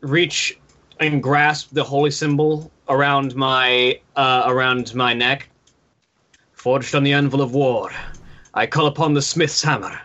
reach 0.00 0.58
and 0.98 1.22
grasp 1.22 1.70
the 1.72 1.84
holy 1.84 2.10
symbol 2.10 2.70
around 2.88 3.34
my 3.34 3.98
uh, 4.16 4.44
around 4.46 4.94
my 4.94 5.14
neck. 5.14 5.48
Forged 6.52 6.94
on 6.94 7.04
the 7.04 7.12
anvil 7.14 7.40
of 7.40 7.54
war, 7.54 7.90
I 8.52 8.66
call 8.66 8.86
upon 8.86 9.14
the 9.14 9.22
smith's 9.22 9.62
hammer, 9.62 9.98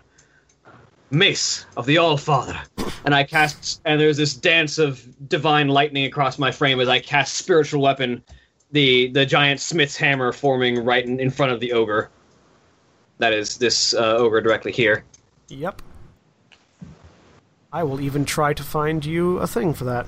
mace 1.09 1.65
of 1.75 1.85
the 1.85 1.97
All 1.97 2.15
Father, 2.15 2.57
and 3.03 3.13
I 3.13 3.25
cast. 3.25 3.81
And 3.83 3.99
there's 3.99 4.15
this 4.15 4.33
dance 4.33 4.77
of 4.77 5.05
divine 5.27 5.67
lightning 5.67 6.05
across 6.05 6.39
my 6.39 6.51
frame 6.51 6.79
as 6.79 6.87
I 6.87 6.99
cast 6.99 7.35
spiritual 7.35 7.81
weapon, 7.81 8.23
the 8.71 9.09
the 9.09 9.25
giant 9.25 9.59
smith's 9.59 9.97
hammer 9.97 10.31
forming 10.31 10.85
right 10.85 11.05
in, 11.05 11.19
in 11.19 11.29
front 11.29 11.51
of 11.51 11.59
the 11.59 11.73
ogre. 11.73 12.09
That 13.17 13.33
is 13.33 13.57
this 13.57 13.93
uh, 13.93 14.17
ogre 14.17 14.41
directly 14.41 14.71
here. 14.71 15.03
Yep. 15.47 15.81
I 17.71 17.83
will 17.83 17.99
even 18.01 18.25
try 18.25 18.53
to 18.53 18.63
find 18.63 19.05
you 19.05 19.37
a 19.39 19.47
thing 19.47 19.73
for 19.73 19.85
that. 19.85 20.07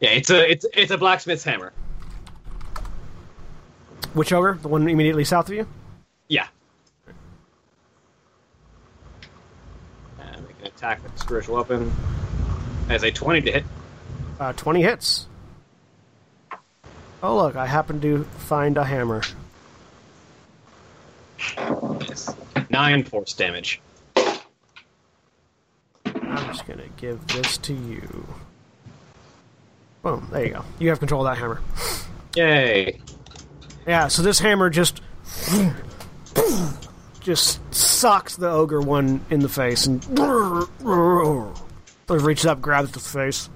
Yeah, 0.00 0.10
it's 0.10 0.28
a 0.28 0.50
it's 0.50 0.66
it's 0.74 0.90
a 0.90 0.98
blacksmith's 0.98 1.44
hammer. 1.44 1.72
Which 4.12 4.32
ogre? 4.32 4.58
The 4.60 4.68
one 4.68 4.88
immediately 4.88 5.24
south 5.24 5.48
of 5.48 5.54
you? 5.54 5.66
Yeah. 6.28 6.46
Uh, 10.18 10.24
make 10.46 10.56
it 10.62 10.68
attack 10.68 11.02
with 11.02 11.12
the 11.14 11.18
spiritual 11.18 11.56
weapon. 11.56 11.92
As 12.88 13.02
a 13.02 13.10
20 13.10 13.40
to 13.42 13.52
hit. 13.52 13.64
Uh, 14.38 14.52
20 14.52 14.82
hits. 14.82 15.26
Oh, 17.22 17.36
look, 17.36 17.56
I 17.56 17.66
happen 17.66 18.00
to 18.02 18.24
find 18.24 18.76
a 18.76 18.84
hammer. 18.84 19.22
9 22.70 23.04
force 23.04 23.32
damage. 23.32 23.80
I'm 24.16 24.38
just 26.48 26.66
to 26.66 26.88
give 26.96 27.26
this 27.28 27.56
to 27.58 27.72
you. 27.72 28.26
Boom, 30.02 30.28
there 30.30 30.46
you 30.46 30.52
go. 30.52 30.64
You 30.78 30.88
have 30.90 30.98
control 30.98 31.26
of 31.26 31.34
that 31.34 31.40
hammer. 31.40 31.60
Yay. 32.34 33.00
Yeah, 33.86 34.08
so 34.08 34.22
this 34.22 34.38
hammer 34.38 34.70
just. 34.70 35.00
just 37.20 37.60
socks 37.74 38.36
the 38.36 38.48
ogre 38.48 38.80
one 38.80 39.20
in 39.30 39.40
the 39.40 39.48
face 39.48 39.86
and. 39.86 40.04
Reaches 42.08 42.46
up, 42.46 42.60
grabs 42.60 42.92
the 42.92 43.00
face, 43.00 43.50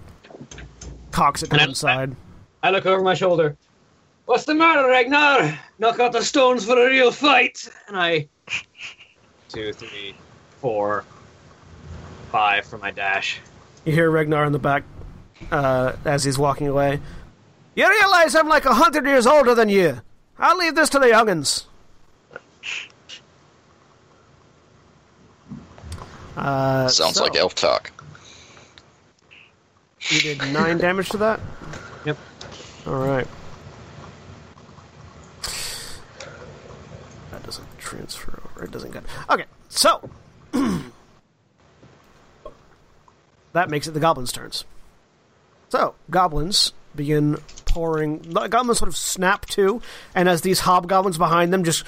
cocks 1.12 1.44
it 1.44 1.50
to 1.50 1.56
one 1.56 1.74
side. 1.74 2.16
I 2.64 2.70
look 2.70 2.84
over 2.84 3.00
my 3.00 3.14
shoulder. 3.14 3.56
What's 4.26 4.44
the 4.44 4.54
matter, 4.54 4.88
Ragnar? 4.88 5.58
Knock 5.78 5.98
out 5.98 6.12
the 6.12 6.22
stones 6.22 6.64
for 6.64 6.78
a 6.78 6.86
real 6.88 7.10
fight. 7.10 7.68
And 7.88 7.96
I. 7.96 8.28
Two, 9.48 9.72
three, 9.72 10.14
four, 10.60 11.04
five 12.30 12.64
for 12.64 12.78
my 12.78 12.90
dash. 12.90 13.40
You 13.84 13.92
hear 13.92 14.10
Ragnar 14.10 14.44
in 14.44 14.52
the 14.52 14.58
back 14.58 14.84
uh, 15.50 15.94
as 16.04 16.22
he's 16.22 16.38
walking 16.38 16.68
away. 16.68 17.00
You 17.74 17.88
realize 17.88 18.34
I'm 18.34 18.48
like 18.48 18.66
a 18.66 18.74
hundred 18.74 19.06
years 19.06 19.26
older 19.26 19.54
than 19.54 19.68
you. 19.68 20.00
I'll 20.38 20.56
leave 20.56 20.74
this 20.74 20.88
to 20.90 20.98
the 20.98 21.06
youngins. 21.06 21.64
Uh, 26.36 26.88
Sounds 26.88 27.16
so, 27.16 27.24
like 27.24 27.36
elf 27.36 27.54
talk. 27.54 27.90
You 30.08 30.20
did 30.20 30.38
nine 30.52 30.78
damage 30.78 31.10
to 31.10 31.16
that? 31.18 31.40
Yep. 32.04 32.16
Alright. 32.86 33.26
That 37.30 37.42
doesn't 37.44 37.78
transfer 37.91 38.41
over. 38.55 38.64
It 38.64 38.70
doesn't 38.70 38.93
get. 38.93 39.03
Okay, 39.28 39.45
so. 39.68 40.09
that 43.53 43.70
makes 43.70 43.86
it 43.86 43.93
the 43.93 44.01
goblins' 44.01 44.32
turns. 44.32 44.64
So, 45.68 45.95
goblins 46.11 46.72
begin 46.95 47.38
pouring. 47.66 48.18
The 48.22 48.49
goblins 48.49 48.78
sort 48.78 48.88
of 48.88 48.97
snap 48.97 49.47
to, 49.47 49.80
and 50.14 50.28
as 50.28 50.43
these 50.43 50.61
hobgoblins 50.61 51.18
behind 51.18 51.53
them 51.53 51.64
just. 51.64 51.84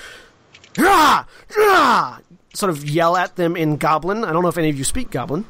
"Rah! 0.79 1.25
Rah!" 1.57 2.19
sort 2.55 2.71
of 2.71 2.85
yell 2.89 3.17
at 3.17 3.37
them 3.37 3.57
in 3.57 3.77
goblin. 3.77 4.25
I 4.25 4.33
don't 4.33 4.43
know 4.43 4.49
if 4.49 4.59
any 4.59 4.69
of 4.69 4.77
you 4.77 4.85
speak 4.85 5.11
goblin. 5.11 5.45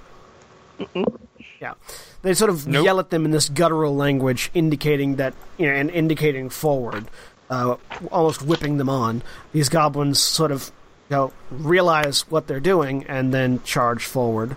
Yeah. 1.60 1.74
They 2.22 2.34
sort 2.34 2.50
of 2.50 2.66
Nope. 2.66 2.84
yell 2.84 3.00
at 3.00 3.10
them 3.10 3.24
in 3.24 3.30
this 3.32 3.48
guttural 3.48 3.96
language, 3.96 4.50
indicating 4.54 5.16
that, 5.16 5.34
you 5.58 5.66
know, 5.66 5.72
and 5.74 5.90
indicating 5.90 6.48
forward, 6.48 7.06
uh, 7.52 7.76
almost 8.10 8.40
whipping 8.40 8.78
them 8.78 8.88
on. 8.88 9.22
These 9.52 9.68
goblins 9.68 10.18
sort 10.18 10.50
of, 10.50 10.72
you 11.10 11.16
know, 11.16 11.32
realize 11.50 12.22
what 12.30 12.46
they're 12.46 12.60
doing 12.60 13.04
and 13.04 13.32
then 13.32 13.62
charge 13.62 14.06
forward. 14.06 14.56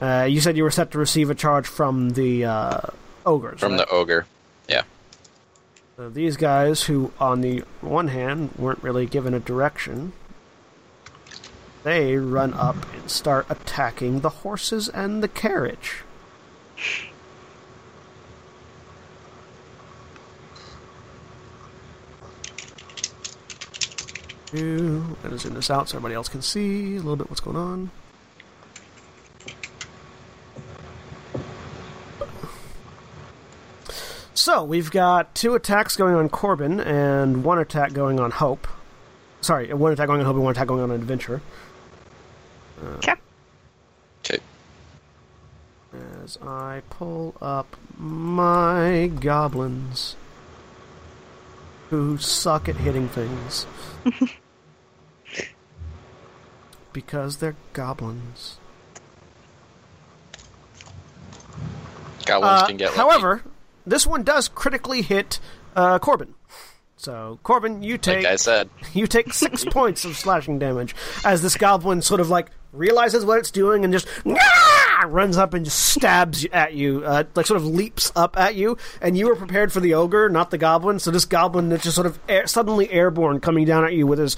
Uh, 0.00 0.28
you 0.30 0.40
said 0.40 0.56
you 0.56 0.62
were 0.62 0.70
set 0.70 0.92
to 0.92 0.98
receive 0.98 1.28
a 1.28 1.34
charge 1.34 1.66
from 1.66 2.10
the 2.10 2.44
uh, 2.44 2.80
ogres. 3.26 3.58
From 3.58 3.72
right? 3.72 3.78
the 3.78 3.92
ogre. 3.92 4.26
Yeah. 4.68 4.84
So 5.96 6.08
these 6.08 6.36
guys, 6.36 6.84
who 6.84 7.12
on 7.18 7.40
the 7.40 7.64
one 7.80 8.08
hand 8.08 8.50
weren't 8.56 8.82
really 8.82 9.06
given 9.06 9.34
a 9.34 9.40
direction, 9.40 10.12
they 11.82 12.14
run 12.14 12.54
up 12.54 12.76
and 12.94 13.10
start 13.10 13.46
attacking 13.50 14.20
the 14.20 14.28
horses 14.28 14.88
and 14.88 15.20
the 15.20 15.28
carriage. 15.28 16.04
Ooh, 24.54 25.04
I'm 25.04 25.16
gonna 25.22 25.38
zoom 25.38 25.54
this 25.54 25.70
out 25.70 25.88
so 25.88 25.96
everybody 25.96 26.14
else 26.14 26.28
can 26.28 26.42
see 26.42 26.96
a 26.96 26.98
little 26.98 27.16
bit 27.16 27.30
what's 27.30 27.40
going 27.40 27.56
on. 27.56 27.90
So 34.34 34.64
we've 34.64 34.90
got 34.90 35.34
two 35.34 35.54
attacks 35.54 35.96
going 35.96 36.14
on 36.14 36.30
Korbyn 36.30 36.84
and 36.84 37.44
one 37.44 37.58
attack 37.58 37.92
going 37.92 38.18
on 38.18 38.30
Hope. 38.30 38.66
Sorry, 39.42 39.72
one 39.72 39.92
attack 39.92 40.06
going 40.06 40.20
on 40.20 40.26
Hope 40.26 40.34
and 40.34 40.44
one 40.44 40.52
attack 40.52 40.66
going 40.66 40.82
on 40.82 40.90
Adventure. 40.90 41.42
Okay. 42.96 43.14
Okay. 44.24 44.38
As 46.24 46.38
I 46.42 46.82
pull 46.90 47.34
up 47.40 47.76
my 47.98 49.10
goblins 49.20 50.16
who 51.90 52.16
suck 52.18 52.68
at 52.68 52.76
hitting 52.76 53.08
things. 53.08 53.66
because 56.92 57.36
they're 57.36 57.56
goblins. 57.72 58.56
Goblins 62.26 62.62
Uh, 62.62 62.66
can 62.66 62.76
get 62.76 62.86
lucky. 62.88 62.96
however, 62.98 63.42
this 63.86 64.06
one 64.06 64.22
does 64.22 64.48
critically 64.48 65.02
hit 65.02 65.40
uh, 65.76 65.98
Korbyn. 65.98 66.34
So, 66.96 67.38
Korbyn, 67.44 67.82
you 67.82 67.96
take 67.96 68.24
like 68.24 68.32
I 68.34 68.36
said, 68.36 68.68
you 68.92 69.06
take 69.06 69.32
six 69.32 69.64
points 69.70 70.04
of 70.04 70.16
slashing 70.16 70.58
damage 70.58 70.94
as 71.24 71.42
this 71.42 71.56
goblin 71.56 72.02
sort 72.02 72.20
of 72.20 72.28
like 72.28 72.48
realizes 72.72 73.24
what 73.24 73.38
it's 73.38 73.50
doing 73.50 73.84
and 73.84 73.92
just 73.92 74.06
"Nyah!" 74.24 74.89
Runs 75.08 75.36
up 75.36 75.54
and 75.54 75.64
just 75.64 75.78
stabs 75.78 76.44
at 76.52 76.74
you, 76.74 77.04
uh, 77.04 77.24
like 77.34 77.46
sort 77.46 77.56
of 77.56 77.66
leaps 77.66 78.12
up 78.16 78.38
at 78.38 78.54
you. 78.54 78.76
And 79.00 79.16
you 79.16 79.28
were 79.28 79.36
prepared 79.36 79.72
for 79.72 79.80
the 79.80 79.94
ogre, 79.94 80.28
not 80.28 80.50
the 80.50 80.58
goblin. 80.58 80.98
So 80.98 81.10
this 81.10 81.24
goblin 81.24 81.70
is 81.72 81.82
just 81.82 81.94
sort 81.94 82.06
of 82.06 82.18
air, 82.28 82.46
suddenly 82.46 82.90
airborne, 82.90 83.40
coming 83.40 83.64
down 83.64 83.84
at 83.84 83.94
you 83.94 84.06
with 84.06 84.18
his. 84.18 84.36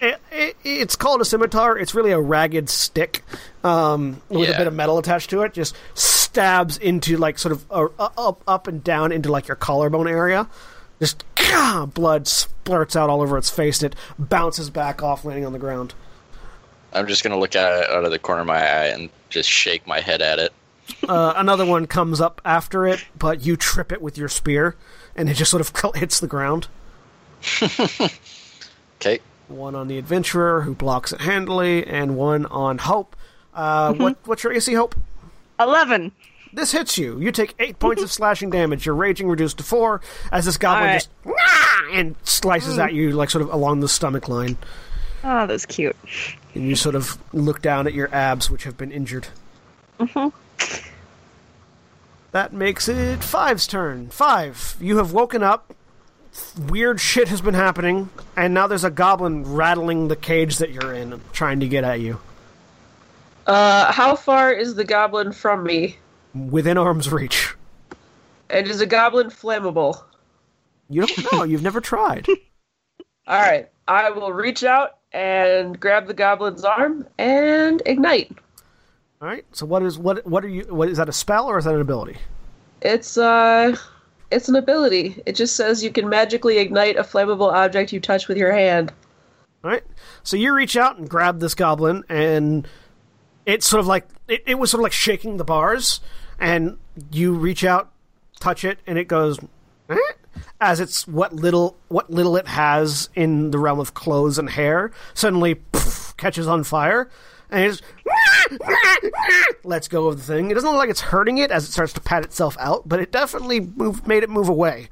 It, 0.00 0.20
it, 0.30 0.56
it's 0.64 0.96
called 0.96 1.20
a 1.20 1.24
scimitar. 1.24 1.78
It's 1.78 1.94
really 1.94 2.12
a 2.12 2.20
ragged 2.20 2.68
stick 2.68 3.22
um, 3.64 4.20
with 4.28 4.50
a 4.50 4.56
bit 4.56 4.66
of 4.66 4.74
metal 4.74 4.98
attached 4.98 5.30
to 5.30 5.42
it. 5.42 5.54
Just 5.54 5.76
stabs 5.94 6.76
into 6.78 7.16
like 7.16 7.38
sort 7.38 7.52
of 7.52 7.64
uh, 7.70 7.88
up, 7.98 8.42
up 8.46 8.66
and 8.66 8.82
down 8.84 9.12
into 9.12 9.30
like 9.30 9.48
your 9.48 9.56
collarbone 9.56 10.08
area. 10.08 10.48
Just 10.98 11.24
blood 11.94 12.24
splurts 12.24 12.96
out 12.96 13.10
all 13.10 13.20
over 13.20 13.36
its 13.36 13.50
face 13.50 13.82
and 13.82 13.92
it 13.92 13.98
bounces 14.18 14.70
back 14.70 15.02
off, 15.02 15.24
landing 15.24 15.46
on 15.46 15.52
the 15.52 15.58
ground. 15.58 15.94
I'm 16.92 17.06
just 17.06 17.22
gonna 17.22 17.38
look 17.38 17.54
at 17.54 17.82
it 17.82 17.90
out 17.90 18.04
of 18.04 18.10
the 18.10 18.18
corner 18.18 18.40
of 18.40 18.46
my 18.46 18.58
eye 18.58 18.86
and 18.86 19.10
just 19.28 19.48
shake 19.48 19.86
my 19.86 20.00
head 20.00 20.22
at 20.22 20.38
it. 20.38 20.52
Uh, 21.08 21.34
another 21.36 21.64
one 21.66 21.86
comes 21.86 22.20
up 22.20 22.40
after 22.44 22.86
it, 22.86 23.04
but 23.18 23.44
you 23.44 23.56
trip 23.56 23.90
it 23.92 24.00
with 24.00 24.16
your 24.16 24.28
spear, 24.28 24.76
and 25.16 25.28
it 25.28 25.34
just 25.34 25.50
sort 25.50 25.60
of 25.60 25.94
hits 25.96 26.20
the 26.20 26.26
ground. 26.26 26.68
Okay. 29.00 29.20
One 29.48 29.74
on 29.74 29.88
the 29.88 29.98
adventurer 29.98 30.62
who 30.62 30.74
blocks 30.74 31.12
it 31.12 31.20
handily, 31.20 31.86
and 31.86 32.16
one 32.16 32.46
on 32.46 32.78
Hope. 32.78 33.14
Uh, 33.54 33.92
what, 33.94 34.16
what's 34.24 34.42
your 34.42 34.52
AC, 34.52 34.72
Hope? 34.72 34.94
Eleven. 35.60 36.12
This 36.52 36.72
hits 36.72 36.96
you. 36.96 37.20
You 37.20 37.30
take 37.32 37.54
eight 37.58 37.78
points 37.78 38.02
of 38.02 38.10
slashing 38.12 38.50
damage. 38.50 38.86
Your 38.86 38.94
raging 38.94 39.28
reduced 39.28 39.58
to 39.58 39.64
four 39.64 40.00
as 40.32 40.46
this 40.46 40.56
goblin 40.56 40.82
All 40.82 40.94
right. 40.94 41.08
just 41.26 41.92
and 41.92 42.16
slices 42.22 42.78
at 42.78 42.94
you 42.94 43.10
like 43.12 43.30
sort 43.30 43.42
of 43.42 43.52
along 43.52 43.80
the 43.80 43.88
stomach 43.88 44.28
line. 44.28 44.56
Oh, 45.28 45.44
that's 45.44 45.66
cute. 45.66 45.96
And 46.54 46.68
you 46.68 46.76
sort 46.76 46.94
of 46.94 47.18
look 47.34 47.60
down 47.60 47.88
at 47.88 47.94
your 47.94 48.08
abs, 48.14 48.48
which 48.48 48.62
have 48.62 48.76
been 48.76 48.92
injured. 48.92 49.26
That 52.30 52.52
makes 52.52 52.88
it 52.88 53.24
Five's 53.24 53.66
turn. 53.66 54.08
Five, 54.10 54.76
you 54.80 54.98
have 54.98 55.12
woken 55.12 55.42
up. 55.42 55.74
Weird 56.68 57.00
shit 57.00 57.26
has 57.26 57.40
been 57.40 57.54
happening, 57.54 58.08
and 58.36 58.54
now 58.54 58.68
there's 58.68 58.84
a 58.84 58.90
goblin 58.90 59.42
rattling 59.54 60.06
the 60.06 60.14
cage 60.16 60.58
that 60.58 60.70
you're 60.70 60.94
in, 60.94 61.20
trying 61.32 61.58
to 61.58 61.66
get 61.66 61.82
at 61.82 61.98
you. 61.98 62.20
Uh, 63.48 63.90
how 63.90 64.14
far 64.14 64.52
is 64.52 64.76
the 64.76 64.84
goblin 64.84 65.32
from 65.32 65.64
me? 65.64 65.96
Within 66.34 66.78
arm's 66.78 67.10
reach. 67.10 67.54
And 68.48 68.68
is 68.68 68.80
a 68.80 68.86
goblin 68.86 69.28
flammable? 69.28 70.04
You 70.88 71.04
don't 71.06 71.32
know. 71.32 71.42
You've 71.42 71.62
never 71.62 71.80
tried. 71.80 72.28
All 73.26 73.40
right, 73.40 73.68
I 73.88 74.10
will 74.10 74.32
reach 74.32 74.62
out 74.62 74.98
and 75.16 75.80
grab 75.80 76.06
the 76.06 76.14
goblin's 76.14 76.62
arm 76.62 77.08
and 77.16 77.82
ignite. 77.86 78.30
All 79.22 79.28
right. 79.28 79.46
So 79.52 79.64
what 79.64 79.82
is 79.82 79.98
what? 79.98 80.26
What 80.26 80.44
are 80.44 80.48
you? 80.48 80.64
What 80.68 80.90
is 80.90 80.98
that? 80.98 81.08
A 81.08 81.12
spell 81.12 81.46
or 81.46 81.56
is 81.56 81.64
that 81.64 81.74
an 81.74 81.80
ability? 81.80 82.18
It's 82.82 83.16
uh, 83.16 83.74
it's 84.30 84.50
an 84.50 84.56
ability. 84.56 85.22
It 85.24 85.34
just 85.34 85.56
says 85.56 85.82
you 85.82 85.90
can 85.90 86.10
magically 86.10 86.58
ignite 86.58 86.96
a 86.96 87.02
flammable 87.02 87.50
object 87.50 87.92
you 87.92 88.00
touch 88.00 88.28
with 88.28 88.36
your 88.36 88.52
hand. 88.52 88.92
All 89.64 89.70
right. 89.70 89.82
So 90.22 90.36
you 90.36 90.52
reach 90.54 90.76
out 90.76 90.98
and 90.98 91.08
grab 91.08 91.40
this 91.40 91.54
goblin, 91.54 92.04
and 92.10 92.68
it's 93.46 93.66
sort 93.66 93.80
of 93.80 93.86
like 93.86 94.06
it, 94.28 94.42
it 94.46 94.58
was 94.58 94.70
sort 94.70 94.80
of 94.80 94.82
like 94.82 94.92
shaking 94.92 95.38
the 95.38 95.44
bars, 95.44 96.00
and 96.38 96.76
you 97.10 97.32
reach 97.32 97.64
out, 97.64 97.90
touch 98.38 98.66
it, 98.66 98.80
and 98.86 98.98
it 98.98 99.08
goes, 99.08 99.38
eh? 99.88 99.96
As 100.60 100.80
it's 100.80 101.06
what 101.06 101.32
little 101.32 101.76
what 101.88 102.10
little 102.10 102.36
it 102.36 102.46
has 102.46 103.08
in 103.14 103.50
the 103.50 103.58
realm 103.58 103.78
of 103.80 103.94
clothes 103.94 104.38
and 104.38 104.50
hair 104.50 104.90
suddenly 105.14 105.54
poof, 105.56 106.14
catches 106.16 106.46
on 106.46 106.64
fire, 106.64 107.10
and 107.50 107.64
it 107.64 107.68
just 107.68 107.82
lets 109.64 109.88
go 109.88 110.08
of 110.08 110.18
the 110.18 110.22
thing. 110.22 110.50
It 110.50 110.54
doesn't 110.54 110.68
look 110.68 110.78
like 110.78 110.90
it's 110.90 111.00
hurting 111.00 111.38
it 111.38 111.50
as 111.50 111.68
it 111.68 111.72
starts 111.72 111.92
to 111.94 112.00
pat 112.00 112.24
itself 112.24 112.56
out, 112.58 112.88
but 112.88 113.00
it 113.00 113.12
definitely 113.12 113.60
move, 113.60 114.06
made 114.06 114.22
it 114.22 114.30
move 114.30 114.48
away. 114.48 114.88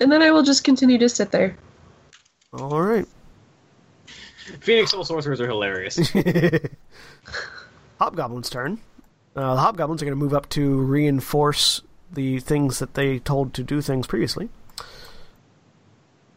And 0.00 0.12
then 0.12 0.22
I 0.22 0.30
will 0.30 0.42
just 0.42 0.64
continue 0.64 0.98
to 0.98 1.08
sit 1.08 1.32
there. 1.32 1.56
All 2.52 2.80
right. 2.80 3.06
Phoenix 4.60 4.92
Soul 4.92 5.04
Sorcerers 5.04 5.40
are 5.40 5.48
hilarious. 5.48 5.98
Hobgoblin's 8.00 8.48
turn. 8.48 8.80
Uh, 9.36 9.54
the 9.54 9.60
Hobgoblins 9.60 10.02
are 10.02 10.06
going 10.06 10.18
to 10.18 10.24
move 10.24 10.34
up 10.34 10.48
to 10.50 10.78
reinforce 10.82 11.82
the 12.12 12.40
things 12.40 12.78
that 12.78 12.94
they 12.94 13.18
told 13.18 13.54
to 13.54 13.62
do 13.62 13.80
things 13.80 14.06
previously. 14.06 14.48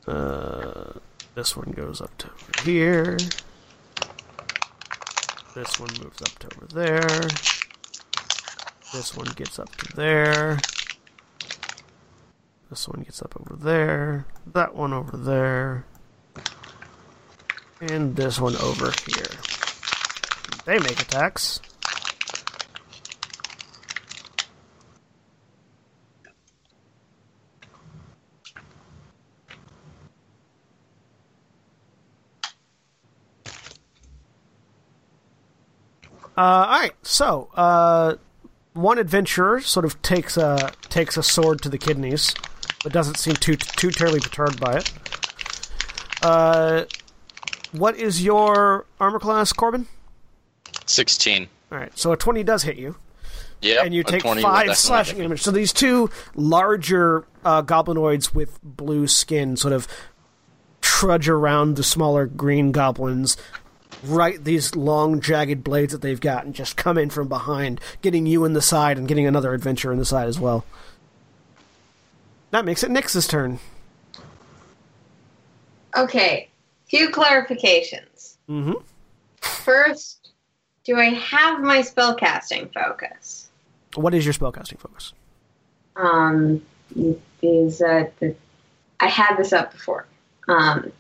Uh, 0.08 0.94
this 1.36 1.56
one 1.56 1.72
goes 1.72 2.02
up 2.02 2.18
to 2.18 2.28
over 2.28 2.64
here. 2.64 3.18
This 5.56 5.80
one 5.80 5.90
moves 6.02 6.22
up 6.22 6.40
to 6.40 6.48
over 6.56 6.66
there. 6.74 7.30
This 8.94 9.16
one 9.16 9.28
gets 9.36 9.60
up 9.60 9.74
to 9.78 9.96
there. 9.96 10.60
This 12.70 12.88
one 12.88 13.02
gets 13.04 13.22
up 13.22 13.36
over 13.40 13.56
there. 13.56 14.26
That 14.48 14.76
one 14.76 14.94
over 14.94 15.18
there. 15.18 15.86
And 17.82 18.16
this 18.16 18.40
one 18.40 18.56
over 18.58 18.94
here. 19.08 19.32
They 20.66 20.80
make 20.80 21.02
attacks. 21.02 21.62
All 36.42 36.80
right, 36.80 36.94
so 37.04 37.50
uh, 37.54 38.16
one 38.74 38.98
adventurer 38.98 39.62
sort 39.62 39.86
of 39.86 40.02
takes 40.02 40.38
a 40.38 40.72
takes 40.90 41.16
a 41.18 41.24
sword 41.24 41.62
to 41.62 41.70
the 41.70 41.78
kidneys, 41.78 42.34
but 42.84 42.92
doesn't 42.92 43.18
seem 43.18 43.36
too 43.36 43.56
too 43.56 43.92
terribly 43.92 44.20
perturbed 44.22 44.60
by 44.60 44.78
it. 44.78 44.92
Uh, 46.24 46.86
what 47.72 47.96
is 47.96 48.24
your 48.24 48.86
armor 49.00 49.20
class, 49.20 49.54
Korbyn? 49.54 49.86
16. 50.86 51.48
All 51.72 51.78
right, 51.78 51.96
so 51.98 52.12
a 52.12 52.18
twenty 52.18 52.44
does 52.44 52.64
hit 52.64 52.76
you, 52.78 52.96
Yeah. 53.62 53.84
and 53.84 53.94
you 53.94 54.04
take 54.04 54.24
five 54.24 54.76
slashing 54.76 55.20
damage. 55.20 55.42
So 55.44 55.52
these 55.52 55.72
two 55.72 56.10
larger 56.36 57.26
uh, 57.46 57.62
goblinoids 57.62 58.34
with 58.34 58.60
blue 58.64 59.08
skin 59.08 59.56
sort 59.58 59.74
of 59.74 59.88
trudge 60.82 61.30
around 61.30 61.76
the 61.76 61.84
smaller 61.84 62.26
green 62.26 62.72
goblins, 62.72 63.38
right 64.04 64.44
these 64.44 64.76
long 64.76 65.22
jagged 65.22 65.64
blades 65.64 65.94
that 65.94 66.02
they've 66.02 66.20
got, 66.20 66.46
and 66.46 66.54
just 66.54 66.78
come 66.78 66.98
in 66.98 67.10
from 67.10 67.28
behind, 67.28 67.80
getting 68.02 68.26
you 68.26 68.46
in 68.46 68.54
the 68.54 68.62
side 68.62 68.98
and 68.98 69.08
getting 69.08 69.28
another 69.28 69.54
adventurer 69.54 69.92
in 69.92 70.00
the 70.00 70.06
side 70.06 70.28
as 70.28 70.40
well. 70.40 70.66
That 72.52 72.66
makes 72.66 72.84
it 72.84 72.92
Nyx's 72.92 73.28
turn. 73.28 73.60
Okay, 75.96 76.50
few 76.90 77.10
clarifications. 77.10 78.36
Mm-hmm. 78.50 78.74
First, 79.42 80.32
do 80.84 80.98
I 80.98 81.06
have 81.06 81.62
my 81.62 81.80
spellcasting 81.80 82.74
focus? 82.74 83.50
What 83.96 84.14
is 84.14 84.26
your 84.26 84.34
spellcasting 84.34 84.80
focus? 84.80 85.14
Um, 85.96 86.62
is 87.42 87.82
uh, 87.82 88.10
the 88.20 88.36
I 89.00 89.08
had 89.08 89.36
this 89.36 89.52
up 89.52 89.72
before. 89.72 90.06
Um, 90.48 90.92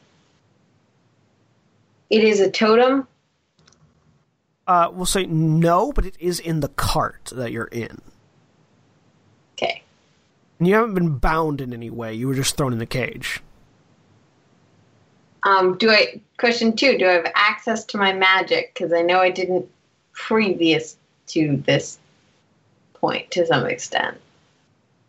it 2.11 2.23
is 2.23 2.41
a 2.41 2.51
totem. 2.51 3.07
Uh, 4.67 4.89
we'll 4.91 5.05
say 5.05 5.25
no, 5.25 5.91
but 5.91 6.05
it 6.05 6.15
is 6.19 6.39
in 6.39 6.59
the 6.59 6.67
cart 6.67 7.31
that 7.33 7.51
you're 7.51 7.65
in. 7.65 7.99
Okay. 9.53 9.81
And 10.59 10.67
you 10.67 10.75
haven't 10.75 10.93
been 10.93 11.17
bound 11.17 11.61
in 11.61 11.73
any 11.73 11.89
way. 11.89 12.13
You 12.13 12.27
were 12.27 12.35
just 12.35 12.57
thrown 12.57 12.73
in 12.73 12.79
the 12.79 12.85
cage. 12.85 13.41
Um, 15.43 15.77
do 15.77 15.89
I 15.89 16.21
question 16.37 16.75
two? 16.75 16.97
Do 16.97 17.07
I 17.07 17.13
have 17.13 17.31
access 17.33 17.85
to 17.85 17.97
my 17.97 18.13
magic? 18.13 18.73
Because 18.73 18.93
I 18.93 19.01
know 19.01 19.19
I 19.19 19.31
didn't 19.31 19.67
previous 20.13 20.97
to 21.27 21.57
this 21.65 21.97
point 22.93 23.31
to 23.31 23.45
some 23.45 23.65
extent. 23.65 24.17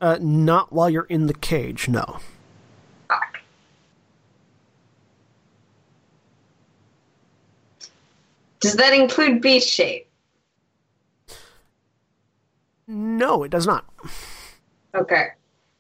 Uh, 0.01 0.19
not 0.21 0.73
while 0.73 0.89
you're 0.89 1.05
in 1.05 1.27
the 1.27 1.35
cage, 1.35 1.89
no. 1.89 2.19
Fuck. 3.09 3.41
Does 8.63 8.77
that 8.77 8.95
include 8.95 9.43
beast 9.43 9.69
shape? 9.69 10.09
No, 12.87 13.43
it 13.43 13.51
does 13.51 13.67
not. 13.67 13.85
Okay. 14.95 15.29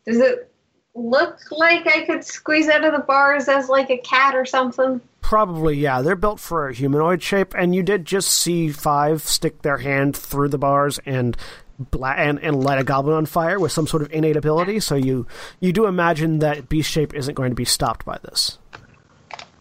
Does 0.04 0.18
it 0.18 0.52
look 0.94 1.38
like 1.50 1.86
I 1.86 2.04
could 2.04 2.24
squeeze 2.24 2.68
out 2.68 2.84
of 2.84 2.92
the 2.92 2.98
bars 2.98 3.48
as 3.48 3.68
like 3.68 3.90
a 3.90 3.98
cat 3.98 4.34
or 4.34 4.44
something? 4.44 5.00
Probably, 5.20 5.76
yeah. 5.76 6.02
They're 6.02 6.16
built 6.16 6.40
for 6.40 6.68
a 6.68 6.74
humanoid 6.74 7.22
shape, 7.22 7.54
and 7.56 7.74
you 7.74 7.82
did 7.82 8.04
just 8.04 8.28
see 8.28 8.70
five 8.70 9.22
stick 9.22 9.62
their 9.62 9.78
hand 9.78 10.16
through 10.16 10.48
the 10.48 10.58
bars 10.58 10.98
and 11.06 11.36
bla- 11.78 12.14
and, 12.16 12.38
and 12.40 12.62
light 12.62 12.80
a 12.80 12.84
goblin 12.84 13.16
on 13.16 13.26
fire 13.26 13.60
with 13.60 13.72
some 13.72 13.86
sort 13.86 14.02
of 14.02 14.12
innate 14.12 14.36
ability. 14.36 14.80
So 14.80 14.96
you 14.96 15.26
you 15.60 15.72
do 15.72 15.86
imagine 15.86 16.40
that 16.40 16.68
beast 16.68 16.90
shape 16.90 17.14
isn't 17.14 17.34
going 17.34 17.50
to 17.50 17.56
be 17.56 17.64
stopped 17.64 18.04
by 18.04 18.18
this. 18.22 18.58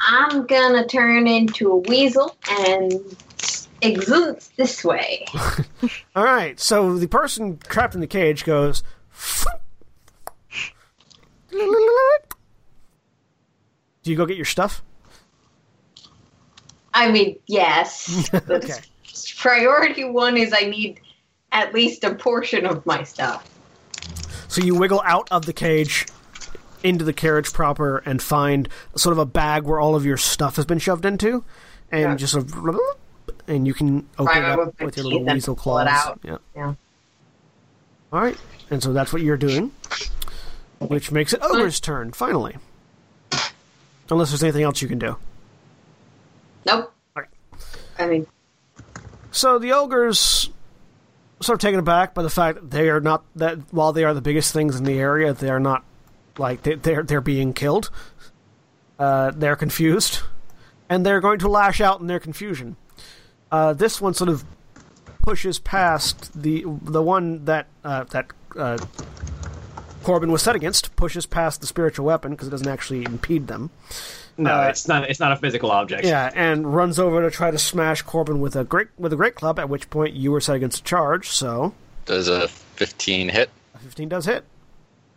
I'm 0.08 0.46
gonna 0.48 0.88
turn 0.88 1.28
into 1.28 1.72
a 1.72 1.78
weasel 1.78 2.36
and 2.50 2.94
exude 3.82 4.40
this 4.58 4.84
way. 4.84 5.26
All 6.16 6.24
right. 6.24 6.60
So 6.60 6.98
the 6.98 7.08
person 7.08 7.58
trapped 7.58 7.96
in 7.96 8.02
the 8.02 8.08
cage 8.08 8.44
goes. 8.44 8.84
Do 11.52 11.60
you 14.04 14.16
go 14.16 14.26
get 14.26 14.38
your 14.38 14.46
stuff? 14.46 14.84
I 16.94 17.12
mean, 17.12 17.38
yes. 17.48 18.30
Okay. 18.50 18.80
Priority 19.38 20.06
one 20.06 20.38
is 20.38 20.54
I 20.54 20.66
need 20.66 21.00
at 21.52 21.74
least 21.74 22.04
a 22.04 22.16
portion 22.16 22.66
of 22.66 22.86
my 22.86 23.04
stuff. 23.04 23.48
So 24.48 24.62
you 24.62 24.76
wiggle 24.76 25.02
out 25.06 25.28
of 25.32 25.46
the 25.46 25.54
cage 25.54 26.06
into 26.84 27.06
the 27.06 27.14
carriage 27.14 27.52
proper 27.54 28.00
and 28.00 28.22
find 28.22 28.68
sort 28.96 29.14
of 29.14 29.18
a 29.20 29.26
bag 29.26 29.64
where 29.64 29.80
all 29.80 29.96
of 29.96 30.06
your 30.06 30.18
stuff 30.18 30.56
has 30.56 30.66
been 30.66 30.80
shoved 30.80 31.06
into, 31.06 31.44
and 31.92 32.02
Yeah. 32.02 32.16
just 32.16 32.34
sort 32.34 32.46
of, 32.46 32.80
and 33.48 33.68
you 33.68 33.74
can 33.74 34.08
open 34.18 34.38
it 34.38 34.44
up 34.46 34.60
with 34.60 34.80
with 34.82 34.98
your 34.98 35.06
little 35.06 35.26
weasel 35.26 35.56
claws. 35.56 35.88
Yeah. 36.24 36.38
Yeah. 36.56 36.74
All 38.14 38.20
right, 38.22 38.38
and 38.70 38.82
so 38.84 38.92
that's 38.94 39.14
what 39.14 39.22
you're 39.22 39.38
doing, 39.38 39.72
which 40.80 41.12
makes 41.12 41.34
it 41.34 41.42
Ogre's 41.42 41.80
turn 41.80 42.12
finally. 42.12 42.58
Unless 44.10 44.32
there's 44.32 44.44
anything 44.44 44.64
else 44.64 44.82
you 44.82 44.90
can 44.90 45.00
do. 45.00 45.16
Nope. 46.66 46.94
Alright. 47.16 47.30
I 47.98 48.08
mean, 48.08 48.28
So 49.32 49.58
the 49.58 49.72
ogres 49.72 50.50
sort 51.40 51.56
of 51.56 51.62
taken 51.62 51.80
aback 51.80 52.14
by 52.14 52.22
the 52.22 52.30
fact 52.30 52.56
that 52.60 52.72
they 52.72 52.90
are 52.90 53.00
not 53.00 53.24
that 53.38 53.58
while 53.72 53.94
they 53.94 54.04
are 54.04 54.14
the 54.14 54.20
biggest 54.22 54.52
things 54.52 54.76
in 54.76 54.84
the 54.84 55.00
area, 55.00 55.34
they 55.34 55.50
are 55.50 55.60
not 55.62 55.86
like 56.38 56.64
they, 56.64 56.76
they're 56.76 57.04
they're 57.04 57.22
being 57.22 57.54
killed. 57.54 57.90
Uh, 59.00 59.32
they're 59.36 59.56
confused, 59.56 60.20
and 60.90 61.06
they're 61.06 61.22
going 61.22 61.40
to 61.40 61.48
lash 61.48 61.82
out 61.82 62.00
in 62.02 62.08
their 62.08 62.20
confusion. 62.20 62.76
Uh, 63.52 63.74
this 63.74 64.00
one 64.00 64.14
sort 64.14 64.30
of 64.30 64.44
pushes 65.24 65.60
past 65.60 66.32
the 66.40 66.64
the 66.84 67.02
one 67.02 67.46
that 67.46 67.68
uh, 67.84 68.04
that 68.06 68.28
uh, 68.58 68.78
Korbyn 70.04 70.32
was 70.32 70.42
set 70.42 70.56
against. 70.56 70.96
Pushes 70.96 71.26
past 71.26 71.62
the 71.62 71.68
spiritual 71.68 72.06
weapon 72.06 72.32
because 72.32 72.48
it 72.48 72.52
doesn't 72.52 72.68
actually 72.68 73.04
impede 73.06 73.48
them. 73.48 73.70
No, 74.38 74.52
Uh, 74.62 74.68
it's 74.70 74.88
not. 74.88 75.10
It's 75.10 75.20
not 75.20 75.32
a 75.32 75.36
physical 75.36 75.72
object. 75.72 76.06
Yeah, 76.06 76.32
and 76.34 76.74
runs 76.74 76.98
over 77.00 77.22
to 77.22 77.30
try 77.30 77.52
to 77.52 77.58
smash 77.60 78.04
Korbyn 78.04 78.40
with 78.40 78.56
a 78.56 78.64
great 78.64 78.88
with 78.98 79.12
a 79.14 79.16
great 79.16 79.36
club. 79.36 79.60
At 79.60 79.68
which 79.70 79.90
point 79.90 80.14
you 80.16 80.32
were 80.32 80.42
set 80.42 80.56
against 80.56 80.80
a 80.80 80.84
charge, 80.84 81.28
so 81.30 81.74
Does 82.06 82.28
a 82.28 82.48
15 82.48 83.30
hit? 83.30 83.50
a 83.76 83.80
fifteen 83.80 84.10
does 84.10 84.26
hit. 84.26 84.46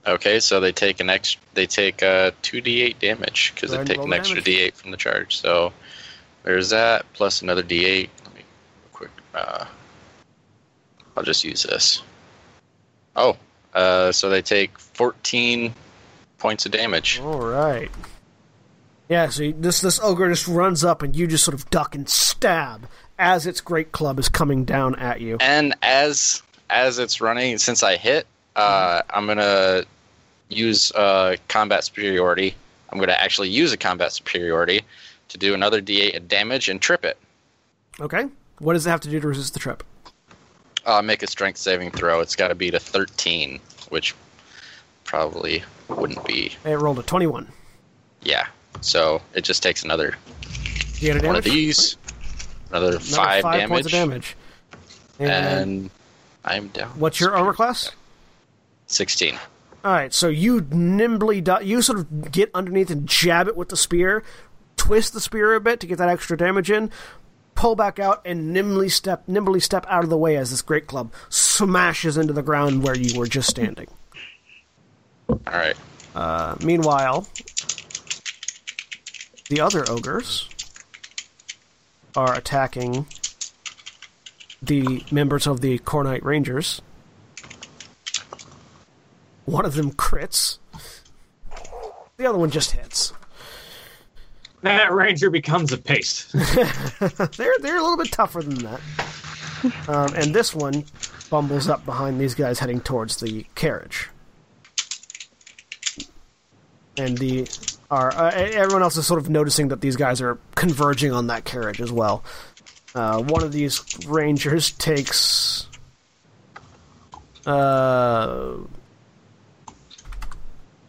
Okay, 0.07 0.39
so 0.41 0.61
they 0.61 0.73
take 0.73 1.01
an 1.01 1.09
extra. 1.09 1.41
They 1.55 1.67
take 1.67 2.03
uh, 2.03 2.33
two 2.43 2.61
d8 2.61 2.99
damage 2.99 3.53
because 3.55 3.71
they 3.71 3.83
take 3.85 3.99
an 4.03 4.13
extra 4.13 4.41
damage. 4.43 4.75
d8 4.75 4.77
from 4.77 4.91
the 4.91 4.97
charge. 4.99 5.39
So 5.39 5.73
there's 6.43 6.71
that 6.71 7.07
plus 7.15 7.41
another 7.43 7.63
d8. 7.63 8.09
Let 8.25 8.35
me 8.35 8.43
quick. 8.93 9.11
Uh, 9.35 9.65
I'll 11.17 11.23
just 11.23 11.43
use 11.45 11.63
this. 11.63 12.03
Oh, 13.17 13.37
uh, 13.73 14.13
so 14.13 14.29
they 14.29 14.43
take 14.43 14.79
14 14.79 15.73
points 16.39 16.67
of 16.67 16.73
damage. 16.73 17.21
All 17.21 17.41
right. 17.41 17.91
Yeah, 19.09 19.29
so 19.29 19.45
you- 19.45 19.55
this 19.59 19.81
this 19.81 20.01
ogre 20.03 20.29
just 20.29 20.47
runs 20.49 20.85
up, 20.85 21.03
and 21.03 21.15
you 21.17 21.27
just 21.27 21.45
sort 21.45 21.55
of 21.55 21.71
duck 21.71 21.95
and 21.95 22.09
stab 22.09 22.89
as 23.19 23.47
its 23.47 23.61
great 23.61 23.93
club 23.93 24.19
is 24.19 24.29
coming 24.29 24.65
down 24.65 24.97
at 24.97 25.21
you. 25.21 25.39
And 25.41 25.75
as 25.83 26.43
as 26.69 26.99
it's 26.99 27.21
running, 27.21 27.57
since 27.59 27.83
I 27.83 27.97
hit, 27.97 28.27
uh, 28.57 29.03
I'm 29.11 29.27
gonna 29.27 29.85
use 30.49 30.93
uh, 30.93 31.37
combat 31.49 31.85
superiority. 31.85 32.55
I'm 32.91 32.99
gonna 32.99 33.13
actually 33.13 33.49
use 33.51 33.73
a 33.73 33.77
combat 33.77 34.13
superiority 34.13 34.83
to 35.29 35.39
do 35.39 35.55
another 35.55 35.81
D8 35.83 36.17
of 36.17 36.29
damage 36.29 36.69
and 36.69 36.81
trip 36.81 37.05
it. 37.05 37.17
Okay. 38.01 38.27
What 38.59 38.75
does 38.75 38.87
it 38.87 38.91
have 38.91 39.01
to 39.01 39.11
do 39.11 39.19
to 39.21 39.29
resist 39.29 39.53
the 39.55 39.59
trip? 39.61 39.83
Uh, 40.87 41.01
make 41.03 41.23
a 41.23 41.27
strength 41.27 41.57
saving 41.59 41.91
throw. 41.91 42.21
It's 42.21 42.37
got 42.37 42.49
to 42.49 42.55
beat 42.55 42.75
a 42.75 42.79
13, 42.81 43.59
which 43.89 44.15
probably 45.05 45.65
wouldn't 45.89 46.25
be. 46.25 46.53
It 46.65 46.75
rolled 46.79 46.99
a 46.99 47.03
21. 47.03 47.49
Yeah. 48.23 48.47
So 48.81 49.23
it 49.35 49.43
just 49.43 49.63
takes 49.63 49.83
another 49.85 50.15
Do 50.99 51.07
you 51.07 51.13
a 51.13 51.15
one 51.15 51.23
damage? 51.23 51.39
of 51.47 51.53
these, 51.53 51.97
another, 52.71 52.87
Another 52.89 53.01
five, 53.01 53.43
damage, 53.45 53.69
points 53.69 53.87
of 53.87 53.93
damage. 53.93 54.37
And, 55.19 55.31
and 55.31 55.91
I'm 56.45 56.69
down. 56.69 56.91
what's 56.99 57.19
your 57.19 57.35
armor 57.35 57.55
class? 57.55 57.91
16. 58.87 59.39
All 59.85 59.93
right, 59.93 60.14
so 60.14 60.28
you 60.28 60.66
nimbly, 60.70 61.43
do- 61.43 61.62
you 61.62 61.82
sort 61.82 61.99
of 61.99 62.32
get 62.32 62.51
underneath 62.55 62.89
and 62.89 63.07
jab 63.07 63.49
it 63.49 63.57
with 63.57 63.68
the 63.68 63.76
spear, 63.76 64.22
twist 64.76 65.12
the 65.12 65.20
spear 65.20 65.55
a 65.55 65.61
bit 65.61 65.78
to 65.80 65.87
get 65.87 65.99
that 65.99 66.09
extra 66.09 66.39
damage 66.39 66.70
in, 66.70 66.91
pull 67.55 67.76
back 67.76 67.99
out, 67.99 68.22
and 68.24 68.51
nimbly 68.55 68.89
step, 68.89 69.24
nimbly 69.28 69.61
step 69.61 69.85
out 69.91 70.03
of 70.03 70.09
the 70.09 70.16
way 70.16 70.39
as 70.39 70.51
this 70.51 70.62
great 70.62 70.87
club 70.87 71.12
smashes 71.28 72.16
into 72.16 72.32
the 72.32 72.43
ground 72.43 72.82
where 72.82 72.97
you 72.97 73.18
were 73.18 73.26
just 73.26 73.51
standing. 73.51 73.89
All 75.28 75.39
right. 75.47 75.76
Uh, 76.14 76.55
meanwhile, 76.64 77.26
the 79.51 79.61
other 79.61 79.85
ogres 79.91 80.49
are 82.16 82.35
attacking 82.35 83.07
the 84.62 85.05
members 85.11 85.47
of 85.47 85.61
the 85.61 85.76
Cornite 85.78 86.24
Rangers. 86.24 86.80
One 89.45 89.65
of 89.65 89.75
them 89.75 89.93
crits. 89.93 90.59
The 92.17 92.27
other 92.27 92.39
one 92.39 92.51
just 92.51 92.73
hits. 92.73 93.13
That 94.63 94.93
ranger 94.93 95.29
becomes 95.29 95.73
a 95.73 95.79
paste. 95.79 96.33
they're 97.37 97.55
they're 97.61 97.77
a 97.77 97.83
little 97.83 97.99
bit 97.99 98.11
tougher 98.11 98.41
than 98.41 98.55
that. 98.61 98.81
Um, 99.89 100.15
and 100.15 100.35
this 100.35 100.55
one 100.55 100.85
bumbles 101.31 101.69
up 101.69 101.85
behind 101.85 102.21
these 102.21 102.35
guys 102.35 102.59
heading 102.59 102.81
towards 102.81 103.17
the 103.17 103.45
carriage. 103.55 104.09
And 106.97 107.19
the 107.19 107.49
are 107.91 108.15
uh, 108.15 108.31
everyone 108.35 108.83
else 108.83 108.97
is 108.97 109.07
sort 109.07 109.21
of 109.21 109.29
noticing 109.29 109.69
that 109.69 109.81
these 109.81 109.97
guys 109.97 110.21
are 110.21 110.39
converging 110.55 111.13
on 111.13 111.27
that 111.27 111.45
carriage 111.45 111.81
as 111.81 111.93
well. 111.93 112.25
Uh, 112.95 113.21
one 113.23 113.43
of 113.43 113.53
these 113.53 113.83
rangers 114.07 114.71
takes 114.73 115.67
uh, 117.47 118.55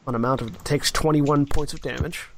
an 0.08 0.16
amount 0.16 0.42
of 0.42 0.64
takes 0.64 0.92
twenty 0.92 1.22
one 1.22 1.46
points 1.46 1.74
of 1.74 1.82
damage. 1.82 2.30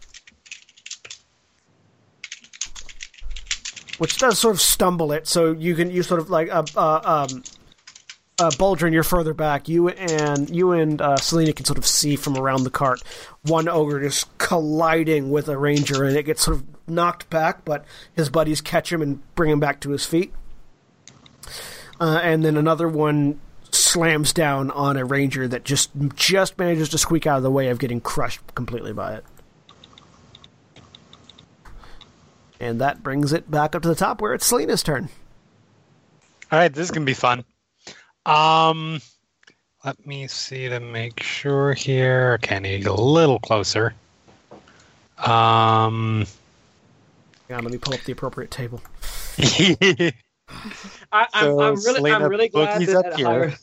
which 3.97 4.17
does 4.17 4.39
sort 4.39 4.55
of 4.55 4.61
stumble 4.61 5.11
it. 5.11 5.27
So 5.27 5.51
you 5.51 5.75
can 5.75 5.91
you 5.91 6.03
sort 6.03 6.19
of 6.19 6.29
like 6.29 6.49
uh, 6.49 6.63
uh, 6.75 7.01
um, 7.03 7.43
uh, 8.39 8.51
Boldrin, 8.51 8.93
you're 8.93 9.03
further 9.03 9.33
back. 9.33 9.67
You 9.67 9.89
and 9.89 10.49
you 10.49 10.71
and 10.71 11.01
uh, 11.01 11.17
Selina 11.17 11.53
can 11.53 11.65
sort 11.65 11.77
of 11.77 11.85
see 11.85 12.15
from 12.15 12.37
around 12.37 12.63
the 12.63 12.69
cart 12.69 13.01
one 13.43 13.67
ogre 13.67 14.01
just 14.01 14.35
colliding 14.37 15.31
with 15.31 15.47
a 15.47 15.57
ranger, 15.57 16.03
and 16.03 16.15
it 16.15 16.23
gets 16.23 16.43
sort 16.43 16.57
of 16.57 16.63
knocked 16.87 17.29
back, 17.29 17.65
but 17.65 17.85
his 18.13 18.29
buddies 18.29 18.61
catch 18.61 18.91
him 18.91 19.01
and 19.01 19.21
bring 19.35 19.51
him 19.51 19.59
back 19.59 19.79
to 19.81 19.91
his 19.91 20.05
feet. 20.05 20.33
Uh, 21.99 22.19
and 22.21 22.45
then 22.45 22.57
another 22.57 22.87
one 22.87 23.39
slams 23.87 24.33
down 24.33 24.69
on 24.71 24.97
a 24.97 25.05
ranger 25.05 25.47
that 25.47 25.63
just 25.63 25.91
just 26.15 26.57
manages 26.57 26.89
to 26.89 26.97
squeak 26.97 27.25
out 27.25 27.37
of 27.37 27.43
the 27.43 27.51
way 27.51 27.69
of 27.69 27.79
getting 27.79 28.01
crushed 28.01 28.41
completely 28.55 28.93
by 28.93 29.15
it. 29.15 29.25
And 32.59 32.81
that 32.81 33.03
brings 33.03 33.33
it 33.33 33.49
back 33.51 33.75
up 33.75 33.83
to 33.83 33.87
the 33.87 33.95
top 33.95 34.21
where 34.21 34.33
it's 34.33 34.45
Selina's 34.45 34.81
turn. 34.83 35.09
All 36.51 36.59
right, 36.59 36.73
this 36.73 36.85
is 36.85 36.91
gonna 36.91 37.05
be 37.05 37.13
fun. 37.13 37.43
Um, 38.25 38.99
let 39.85 40.05
me 40.05 40.27
see 40.27 40.67
to 40.67 40.79
make 40.79 41.21
sure 41.21 41.73
here. 41.73 42.33
Okay, 42.35 42.55
I 42.55 42.59
need 42.59 42.83
get 42.83 42.91
a 42.91 42.93
little 42.93 43.39
closer. 43.39 43.93
Um, 45.17 46.25
Yeah, 47.49 47.59
let 47.59 47.71
me 47.71 47.77
pull 47.77 47.93
up 47.93 48.01
the 48.01 48.11
appropriate 48.11 48.51
table. 48.51 48.81
I, 49.39 50.11
I'm, 51.11 51.27
So, 51.33 51.61
I'm 51.61 51.75
really, 51.75 51.95
Selina, 51.95 52.15
I'm 52.15 52.29
really 52.29 52.49
glad 52.49 52.81
Boogie's 52.81 52.87
that 52.87 53.05
up 53.05 53.13
here. 53.13 53.25
higher, 53.27 53.53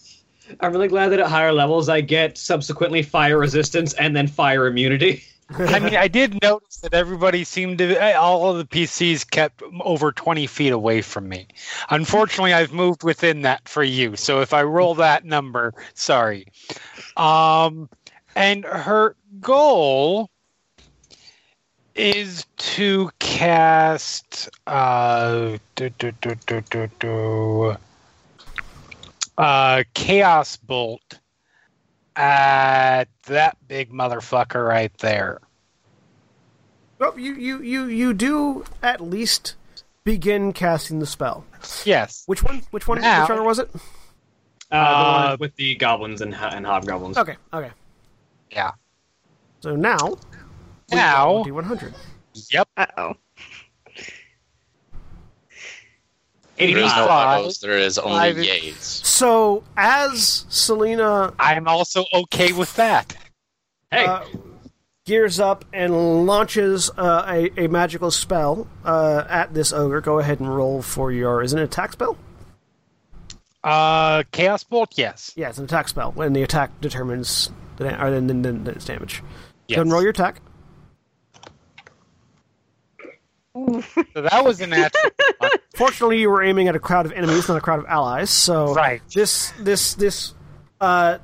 I'm 0.60 0.72
really 0.72 0.88
glad 0.88 1.08
that 1.08 1.20
at 1.20 1.26
higher 1.26 1.52
levels 1.52 1.88
I 1.88 2.00
get 2.00 2.38
subsequently 2.38 3.02
fire 3.02 3.38
resistance 3.38 3.92
and 3.94 4.14
then 4.14 4.26
fire 4.26 4.66
immunity. 4.66 5.24
I 5.58 5.78
mean, 5.78 5.96
I 5.96 6.08
did 6.08 6.40
notice 6.42 6.78
that 6.78 6.94
everybody 6.94 7.44
seemed 7.44 7.78
to, 7.78 8.02
eh, 8.02 8.14
all 8.14 8.50
of 8.50 8.56
the 8.56 8.64
PCs 8.64 9.30
kept 9.30 9.62
over 9.82 10.10
20 10.10 10.46
feet 10.46 10.72
away 10.72 11.02
from 11.02 11.28
me. 11.28 11.46
Unfortunately, 11.90 12.54
I've 12.54 12.72
moved 12.72 13.02
within 13.02 13.42
that 13.42 13.68
for 13.68 13.82
you. 13.82 14.16
So 14.16 14.40
if 14.40 14.54
I 14.54 14.62
roll 14.62 14.94
that 14.96 15.24
number, 15.24 15.74
sorry. 15.92 16.46
Um, 17.16 17.90
and 18.34 18.64
her 18.64 19.16
goal 19.40 20.30
is 21.94 22.46
to 22.56 23.10
cast, 23.18 24.48
uh, 24.66 25.58
do, 25.76 25.90
do, 25.90 26.12
do, 26.12 27.76
uh, 29.38 29.84
Chaos 29.94 30.56
Bolt 30.56 31.18
at 32.16 33.04
that 33.26 33.56
big 33.66 33.90
motherfucker 33.92 34.66
right 34.66 34.96
there. 34.98 35.40
Well, 36.98 37.18
you, 37.18 37.34
you, 37.34 37.60
you, 37.62 37.84
you 37.86 38.14
do 38.14 38.64
at 38.82 39.00
least 39.00 39.56
begin 40.04 40.52
casting 40.52 41.00
the 41.00 41.06
spell. 41.06 41.44
Yes. 41.84 42.22
Which 42.26 42.42
one? 42.44 42.62
Which 42.70 42.86
one? 42.86 43.00
Now- 43.00 43.22
Which 43.22 43.30
other 43.30 43.42
was 43.42 43.58
it? 43.58 43.70
Uh, 43.74 43.78
the 44.70 44.76
Uh, 44.76 45.28
one 45.30 45.38
with 45.40 45.54
the 45.56 45.74
goblins 45.76 46.20
and, 46.20 46.34
and 46.34 46.64
hobgoblins. 46.66 47.16
Okay, 47.18 47.36
okay. 47.52 47.70
Yeah. 48.50 48.72
So 49.60 49.76
now, 49.76 50.16
Now, 50.90 51.42
D 51.42 51.50
one 51.50 51.64
hundred. 51.64 51.94
yep. 52.50 52.68
Uh 52.76 52.86
oh. 52.96 53.14
There 56.56 56.68
is 56.68 56.76
no 56.96 57.04
85. 57.04 57.54
There 57.60 57.78
is 57.78 57.98
only 57.98 58.18
Five- 58.18 58.36
yays. 58.36 58.76
So 59.04 59.64
as 59.76 60.44
Selina 60.48 61.32
I'm 61.38 61.66
also 61.68 62.04
okay 62.14 62.52
with 62.52 62.74
that. 62.76 63.16
Hey, 63.90 64.04
uh, 64.06 64.24
gears 65.06 65.38
up 65.40 65.64
and 65.72 66.26
launches 66.26 66.90
uh, 66.96 67.24
a, 67.28 67.64
a 67.64 67.68
magical 67.68 68.10
spell 68.10 68.66
uh, 68.84 69.24
at 69.28 69.52
this 69.54 69.72
ogre, 69.72 70.00
go 70.00 70.18
ahead 70.18 70.40
and 70.40 70.54
roll 70.54 70.80
for 70.82 71.12
your. 71.12 71.42
Is 71.42 71.52
it 71.52 71.58
an 71.58 71.64
attack 71.64 71.92
spell? 71.92 72.16
Uh, 73.62 74.22
Chaos 74.32 74.62
Bolt, 74.64 74.92
yes. 74.96 75.32
Yeah, 75.36 75.48
it's 75.48 75.58
an 75.58 75.64
attack 75.64 75.88
spell, 75.88 76.12
When 76.12 76.32
the 76.34 76.42
attack 76.42 76.70
determines 76.80 77.50
the 77.76 77.84
da- 77.84 78.02
or 78.04 78.10
then, 78.10 78.26
then, 78.26 78.42
then 78.42 78.66
its 78.68 78.84
damage. 78.84 79.22
yes. 79.68 79.76
Go 79.76 79.80
ahead 79.80 79.86
and 79.86 79.92
roll 79.92 80.02
your 80.02 80.10
attack. 80.10 80.40
So 83.54 84.20
that 84.22 84.44
was 84.44 84.60
a 84.60 84.66
natural. 84.66 85.10
one. 85.38 85.50
Fortunately, 85.76 86.18
you 86.20 86.28
were 86.28 86.42
aiming 86.42 86.66
at 86.68 86.74
a 86.74 86.80
crowd 86.80 87.06
of 87.06 87.12
enemies, 87.12 87.48
not 87.48 87.56
a 87.56 87.60
crowd 87.60 87.78
of 87.78 87.86
allies. 87.86 88.30
So 88.30 88.74
Right. 88.74 89.00
this 89.14 89.52
this 89.60 89.94
this 89.94 90.34
uh, 90.80 91.18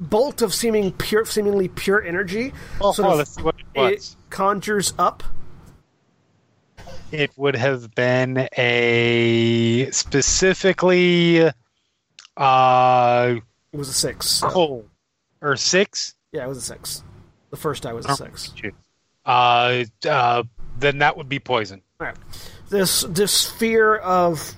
bolt 0.00 0.42
of 0.42 0.52
seeming 0.52 0.90
pure, 0.92 1.24
seemingly 1.26 1.68
pure 1.68 2.02
energy, 2.02 2.52
Oh, 2.80 2.92
sort 2.92 3.08
oh, 3.08 3.12
of- 3.12 3.18
let's 3.18 3.34
see 3.36 3.42
what 3.42 3.54
it 3.74 3.92
it 3.92 4.16
conjures 4.30 4.94
up. 4.98 5.22
It 7.12 7.30
would 7.36 7.54
have 7.54 7.94
been 7.94 8.48
a 8.58 9.88
specifically 9.92 11.50
uh 12.36 13.34
It 13.72 13.76
was 13.76 13.88
a 13.88 13.92
six. 13.92 14.26
so- 14.26 14.48
cold 14.48 14.88
or 15.40 15.56
six. 15.56 16.14
Yeah, 16.32 16.44
it 16.44 16.48
was 16.48 16.58
a 16.58 16.62
six. 16.62 17.04
The 17.50 17.56
first 17.56 17.84
die 17.84 17.92
was 17.92 18.06
a 18.06 18.16
six. 18.16 18.52
Uh, 19.24 19.84
uh, 20.06 20.42
then 20.78 20.98
that 20.98 21.16
would 21.16 21.28
be 21.28 21.38
poison. 21.38 21.82
All 22.00 22.06
right. 22.06 22.16
This 22.68 23.02
this 23.02 23.32
sphere 23.32 23.96
of 23.96 24.54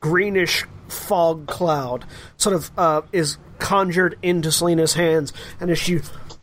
greenish 0.00 0.64
fog 0.88 1.46
cloud 1.46 2.04
sort 2.36 2.54
of 2.54 2.70
uh, 2.76 3.02
is 3.12 3.38
conjured 3.58 4.18
into 4.22 4.50
Selina's 4.50 4.94
hands, 4.94 5.32
and 5.60 5.70
as 5.70 5.78
she 5.78 6.00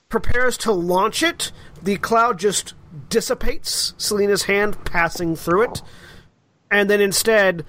prepares 0.08 0.58
to 0.60 0.72
launch 0.72 1.22
it, 1.22 1.52
the 1.82 1.98
cloud 1.98 2.40
just 2.40 2.74
dissipates. 3.10 3.94
Selina's 3.98 4.44
hand 4.44 4.84
passing 4.86 5.36
through 5.36 5.64
it, 5.64 5.82
and 6.72 6.90
then 6.90 7.02
instead, 7.02 7.66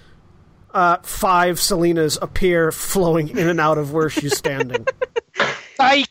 uh, 0.72 0.98
five 1.02 1.56
Selinas 1.56 2.18
appear 2.22 2.70
flowing 2.70 3.28
in 3.28 3.48
and 3.48 3.60
out 3.60 3.78
of 3.78 3.93
where 3.93 4.09
she's 4.10 4.36
standing. 4.36 4.86
Psych! 5.77 6.06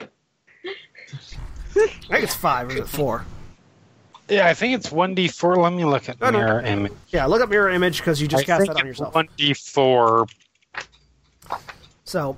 I 0.00 0.06
think 1.76 2.24
it's 2.24 2.34
five, 2.34 2.68
or 2.68 2.72
is 2.72 2.78
it 2.80 2.88
four? 2.88 3.24
Yeah, 4.28 4.46
I 4.46 4.54
think 4.54 4.74
it's 4.74 4.90
one 4.92 5.14
d 5.14 5.28
four. 5.28 5.56
Let 5.56 5.72
me 5.72 5.84
look 5.84 6.08
at 6.08 6.20
No, 6.20 6.30
no. 6.30 6.38
mirror 6.38 6.60
image. 6.60 6.92
Yeah, 7.08 7.26
look 7.26 7.40
up 7.40 7.48
mirror 7.48 7.70
image 7.70 7.98
because 7.98 8.20
you 8.20 8.28
just 8.28 8.42
I 8.42 8.46
cast 8.46 8.60
think 8.62 8.74
that 8.74 8.80
on 8.82 8.86
yourself. 8.86 9.14
one 9.14 9.28
d 9.36 9.54
four. 9.54 10.26
So 12.04 12.36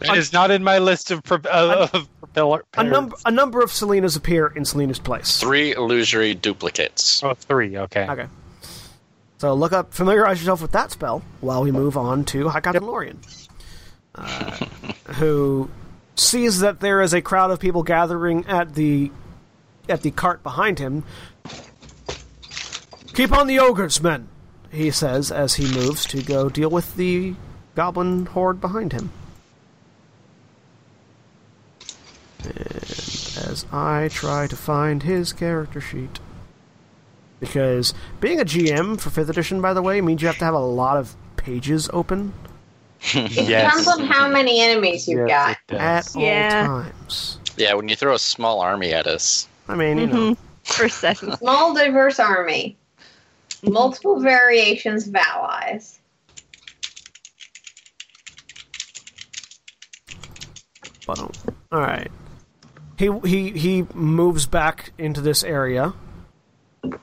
It 0.00 0.16
is 0.16 0.32
not 0.32 0.50
in 0.50 0.62
my 0.64 0.78
list 0.78 1.10
of, 1.10 1.22
pro- 1.22 1.38
uh, 1.50 1.88
of 1.92 2.08
propeller. 2.20 2.64
a 2.76 2.82
number 2.84 3.16
a 3.24 3.30
number 3.30 3.62
of 3.62 3.70
Selinas 3.70 4.16
appear 4.16 4.48
in 4.48 4.64
Selina's 4.64 4.98
place. 4.98 5.38
Three 5.40 5.74
illusory 5.74 6.34
duplicates. 6.34 7.22
Oh, 7.22 7.34
three. 7.34 7.76
Okay. 7.76 8.06
Okay. 8.08 8.26
So 9.38 9.52
look 9.54 9.72
up, 9.72 9.92
familiarize 9.92 10.38
yourself 10.40 10.62
with 10.62 10.72
that 10.72 10.90
spell 10.90 11.22
while 11.40 11.62
we 11.62 11.70
move 11.70 11.96
on 11.98 12.24
to 12.26 12.48
High 12.48 12.60
Captain 12.60 12.84
Lorian, 12.86 13.18
uh, 14.14 14.50
who 15.16 15.68
sees 16.14 16.60
that 16.60 16.80
there 16.80 17.02
is 17.02 17.12
a 17.12 17.20
crowd 17.20 17.50
of 17.50 17.60
people 17.60 17.82
gathering 17.82 18.46
at 18.46 18.74
the 18.74 19.10
at 19.88 20.02
the 20.02 20.10
cart 20.10 20.42
behind 20.42 20.78
him. 20.78 21.04
Keep 23.14 23.32
on 23.32 23.46
the 23.46 23.58
ogres, 23.58 24.02
men, 24.02 24.28
he 24.70 24.90
says 24.90 25.30
as 25.32 25.54
he 25.54 25.64
moves 25.74 26.04
to 26.06 26.22
go 26.22 26.48
deal 26.48 26.68
with 26.70 26.96
the 26.96 27.34
goblin 27.74 28.26
horde 28.26 28.60
behind 28.60 28.92
him. 28.92 29.10
And 32.44 32.56
as 32.56 33.66
I 33.72 34.08
try 34.12 34.46
to 34.46 34.56
find 34.56 35.02
his 35.02 35.32
character 35.32 35.80
sheet 35.80 36.20
because 37.40 37.92
being 38.20 38.40
a 38.40 38.44
GM 38.44 38.98
for 39.00 39.10
fifth 39.10 39.28
edition, 39.28 39.60
by 39.60 39.74
the 39.74 39.82
way, 39.82 40.00
means 40.00 40.22
you 40.22 40.28
have 40.28 40.38
to 40.38 40.44
have 40.44 40.54
a 40.54 40.58
lot 40.58 40.96
of 40.96 41.14
pages 41.36 41.88
open 41.92 42.32
It 43.14 43.30
Yes. 43.32 43.70
depends 43.70 43.88
on 43.88 44.06
how 44.06 44.28
many 44.28 44.60
enemies 44.60 45.06
you've 45.06 45.28
got. 45.28 45.58
at 45.70 46.08
Yeah. 46.16 46.66
all 46.68 46.82
times. 46.82 47.38
Yeah, 47.56 47.74
when 47.74 47.88
you 47.88 47.96
throw 47.96 48.14
a 48.14 48.18
small 48.18 48.60
army 48.60 48.92
at 48.92 49.06
us. 49.06 49.48
I 49.68 49.74
mean, 49.74 49.98
you 49.98 50.06
know, 50.06 50.14
mm-hmm. 50.14 50.42
First 50.64 50.98
session. 50.98 51.36
Small, 51.38 51.74
diverse 51.74 52.18
army. 52.18 52.76
Multiple 53.62 54.20
variations 54.20 55.06
of 55.06 55.14
allies. 55.14 55.98
but 61.06 61.20
all 61.20 61.80
right. 61.80 62.10
He 62.98 63.10
he 63.24 63.50
he 63.52 63.86
moves 63.94 64.46
back 64.46 64.92
into 64.98 65.20
this 65.20 65.44
area 65.44 65.94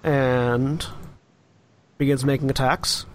and 0.03 0.85
begins 1.97 2.25
making 2.25 2.49
attacks. 2.49 3.05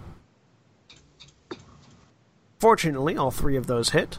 Fortunately, 2.59 3.15
all 3.15 3.31
three 3.31 3.55
of 3.55 3.67
those 3.67 3.89
hit. 3.89 4.17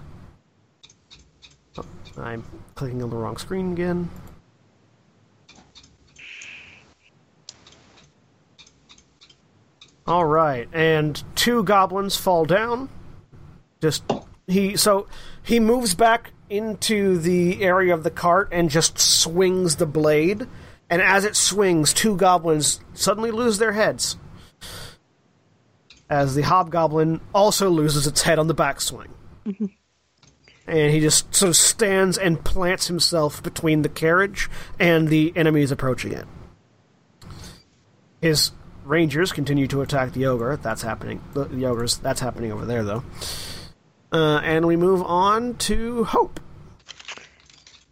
Oh, 1.77 1.85
I'm 2.17 2.45
clicking 2.75 3.03
on 3.03 3.11
the 3.11 3.17
wrong 3.17 3.37
screen 3.37 3.73
again. 3.73 4.11
All 10.11 10.25
right, 10.25 10.69
and 10.73 11.23
two 11.37 11.63
goblins 11.63 12.17
fall 12.17 12.45
down. 12.45 12.89
Just 13.81 14.03
he 14.49 14.77
so 14.77 15.07
he 15.41 15.61
moves 15.61 15.95
back 15.95 16.33
into 16.49 17.17
the 17.17 17.63
area 17.63 17.95
of 17.95 18.03
the 18.03 18.11
cart 18.11 18.49
and 18.51 18.69
just 18.69 18.99
swings 18.99 19.77
the 19.77 19.87
blade. 19.87 20.49
And 20.91 21.01
as 21.01 21.25
it 21.25 21.37
swings, 21.37 21.93
two 21.93 22.17
goblins 22.17 22.81
suddenly 22.93 23.31
lose 23.31 23.59
their 23.59 23.71
heads. 23.71 24.17
As 26.11 26.35
the 26.35 26.43
hobgoblin 26.43 27.21
also 27.33 27.71
loses 27.71 28.09
its 28.09 28.23
head 28.23 28.41
on 28.41 28.49
the 28.49 28.55
backswing. 28.55 29.11
and 30.67 30.93
he 30.93 30.99
just 30.99 31.33
sort 31.33 31.51
of 31.51 31.57
stands 31.57 32.19
and 32.19 32.45
plants 32.45 32.89
himself 32.89 33.41
between 33.45 33.83
the 33.83 33.89
carriage 33.89 34.51
and 34.81 35.07
the 35.07 35.33
enemies 35.37 35.71
approaching 35.71 36.13
it. 36.13 36.27
His 38.21 38.51
rangers 38.91 39.33
continue 39.33 39.67
to 39.69 39.81
attack 39.83 40.13
the 40.13 40.27
ogre. 40.27 40.57
That's 40.57 40.83
happening. 40.83 41.23
The, 41.33 41.45
the 41.45 41.67
ogres. 41.67 41.99
That's 41.99 42.21
happening 42.21 42.53
over 42.53 42.67
there, 42.67 42.83
though. 42.83 43.05
Uh, 44.13 44.41
and 44.43 44.67
we 44.67 44.77
move 44.77 45.03
on 45.05 45.55
to 45.59 46.05
Hope. 46.05 46.41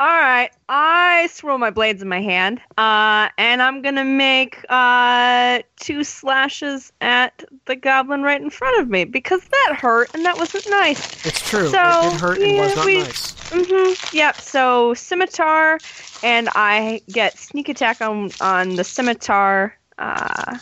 All 0.00 0.06
right, 0.06 0.50
I 0.68 1.28
swirl 1.32 1.58
my 1.58 1.70
blades 1.70 2.02
in 2.02 2.08
my 2.08 2.20
hand, 2.22 2.60
uh, 2.76 3.28
and 3.36 3.60
I'm 3.60 3.82
gonna 3.82 4.04
make 4.04 4.64
uh, 4.68 5.60
two 5.80 6.04
slashes 6.04 6.92
at 7.00 7.42
the 7.66 7.74
goblin 7.74 8.22
right 8.22 8.40
in 8.40 8.48
front 8.48 8.80
of 8.80 8.88
me 8.88 9.04
because 9.04 9.40
that 9.42 9.76
hurt 9.76 10.14
and 10.14 10.24
that 10.24 10.36
wasn't 10.38 10.70
nice. 10.70 11.26
It's 11.26 11.50
true. 11.50 11.64
it, 11.66 11.70
So, 11.70 11.78
it 12.14 12.20
hurt 12.20 12.38
and 12.38 12.58
was 12.58 12.68
yeah, 12.70 12.74
not 12.76 12.86
we- 12.86 12.98
nice. 13.02 13.32
Mm-hmm. 13.50 14.16
Yep. 14.16 14.36
So 14.36 14.94
scimitar, 14.94 15.78
and 16.22 16.48
I 16.54 17.00
get 17.08 17.36
sneak 17.36 17.68
attack 17.68 18.00
on 18.00 18.30
on 18.40 18.76
the 18.76 18.84
scimitar. 18.84 19.74
Uh, 19.98 20.58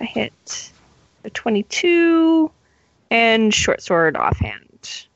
I 0.00 0.04
hit 0.04 0.72
a 1.24 1.30
twenty-two, 1.30 2.50
and 3.10 3.52
short 3.54 3.82
sword 3.82 4.16
offhand, 4.16 5.06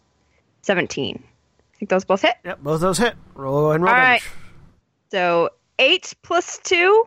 seventeen. 0.62 1.22
I 1.74 1.78
think 1.78 1.90
those 1.90 2.04
both 2.04 2.22
hit. 2.22 2.34
Yep, 2.44 2.62
both 2.62 2.80
those 2.80 2.98
hit. 2.98 3.14
Roll 3.34 3.72
and 3.72 3.82
roll 3.84 3.92
All 3.92 4.00
damage. 4.00 4.22
right. 4.24 4.32
So 5.10 5.50
eight 5.78 6.14
plus 6.22 6.58
two 6.62 7.04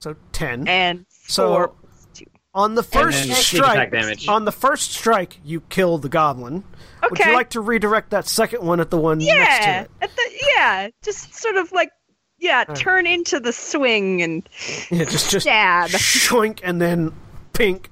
So 0.00 0.16
ten. 0.32 0.66
and 0.68 1.06
So- 1.10 1.46
four 1.54 1.68
plus 1.68 2.06
two. 2.14 2.24
on 2.54 2.74
the 2.74 2.82
first 2.82 3.30
strike, 3.34 3.90
damage. 3.92 4.26
on 4.28 4.44
the 4.44 4.52
first 4.52 4.92
strike, 4.92 5.38
you 5.44 5.60
kill 5.62 5.98
the 5.98 6.08
goblin. 6.08 6.64
Okay. 7.04 7.08
Would 7.10 7.18
you 7.20 7.34
like 7.34 7.50
to 7.50 7.60
redirect 7.60 8.10
that 8.10 8.26
second 8.26 8.62
one 8.62 8.80
at 8.80 8.90
the 8.90 8.96
one 8.96 9.18
next 9.18 9.64
to 9.64 9.70
it? 9.82 9.90
At 10.00 10.16
the, 10.16 10.22
yeah. 10.56 10.88
Just 11.04 11.34
sort 11.34 11.56
of 11.56 11.70
like 11.72 11.90
yeah, 12.38 12.64
right. 12.68 12.76
turn 12.76 13.06
into 13.06 13.40
the 13.40 13.52
swing 13.52 14.22
and 14.22 14.48
Yeah, 14.90 15.04
just 15.04 15.30
just 15.30 15.44
stab. 15.44 15.90
shoink 15.90 16.60
and 16.62 16.80
then 16.80 17.12
pink. 17.52 17.90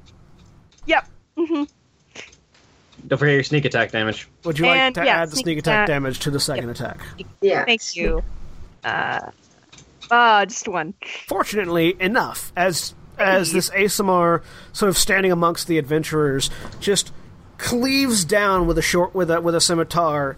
Yep. 0.86 1.08
Mm-hmm. 1.38 1.64
Don't 3.06 3.18
forget 3.18 3.34
your 3.34 3.44
sneak 3.44 3.64
attack 3.66 3.90
damage. 3.90 4.28
Would 4.44 4.58
you 4.58 4.66
like 4.66 4.94
to 4.94 5.04
yeah, 5.04 5.22
add 5.22 5.30
the 5.30 5.36
sneak 5.36 5.44
sneak 5.44 5.58
attack 5.58 5.74
attack. 5.84 5.86
damage 5.88 6.18
to 6.20 6.30
the 6.30 6.40
second 6.40 6.70
attack? 6.70 7.00
Yeah. 7.42 7.64
Thank 7.64 7.94
you. 7.96 8.22
Uh, 8.82 9.30
uh, 10.10 10.46
just 10.46 10.68
one. 10.68 10.94
Fortunately 11.28 11.96
enough, 12.00 12.52
as 12.56 12.94
as 13.18 13.52
this 13.52 13.70
Aasimar 13.76 14.42
sort 14.72 14.88
of 14.88 14.96
standing 14.98 15.32
amongst 15.32 15.66
the 15.66 15.78
adventurers, 15.78 16.50
just 16.80 17.12
cleaves 17.58 18.24
down 18.24 18.66
with 18.66 18.78
a 18.78 18.82
short 18.82 19.14
with 19.14 19.30
a 19.30 19.40
with 19.40 19.54
a 19.54 19.60
scimitar, 19.60 20.36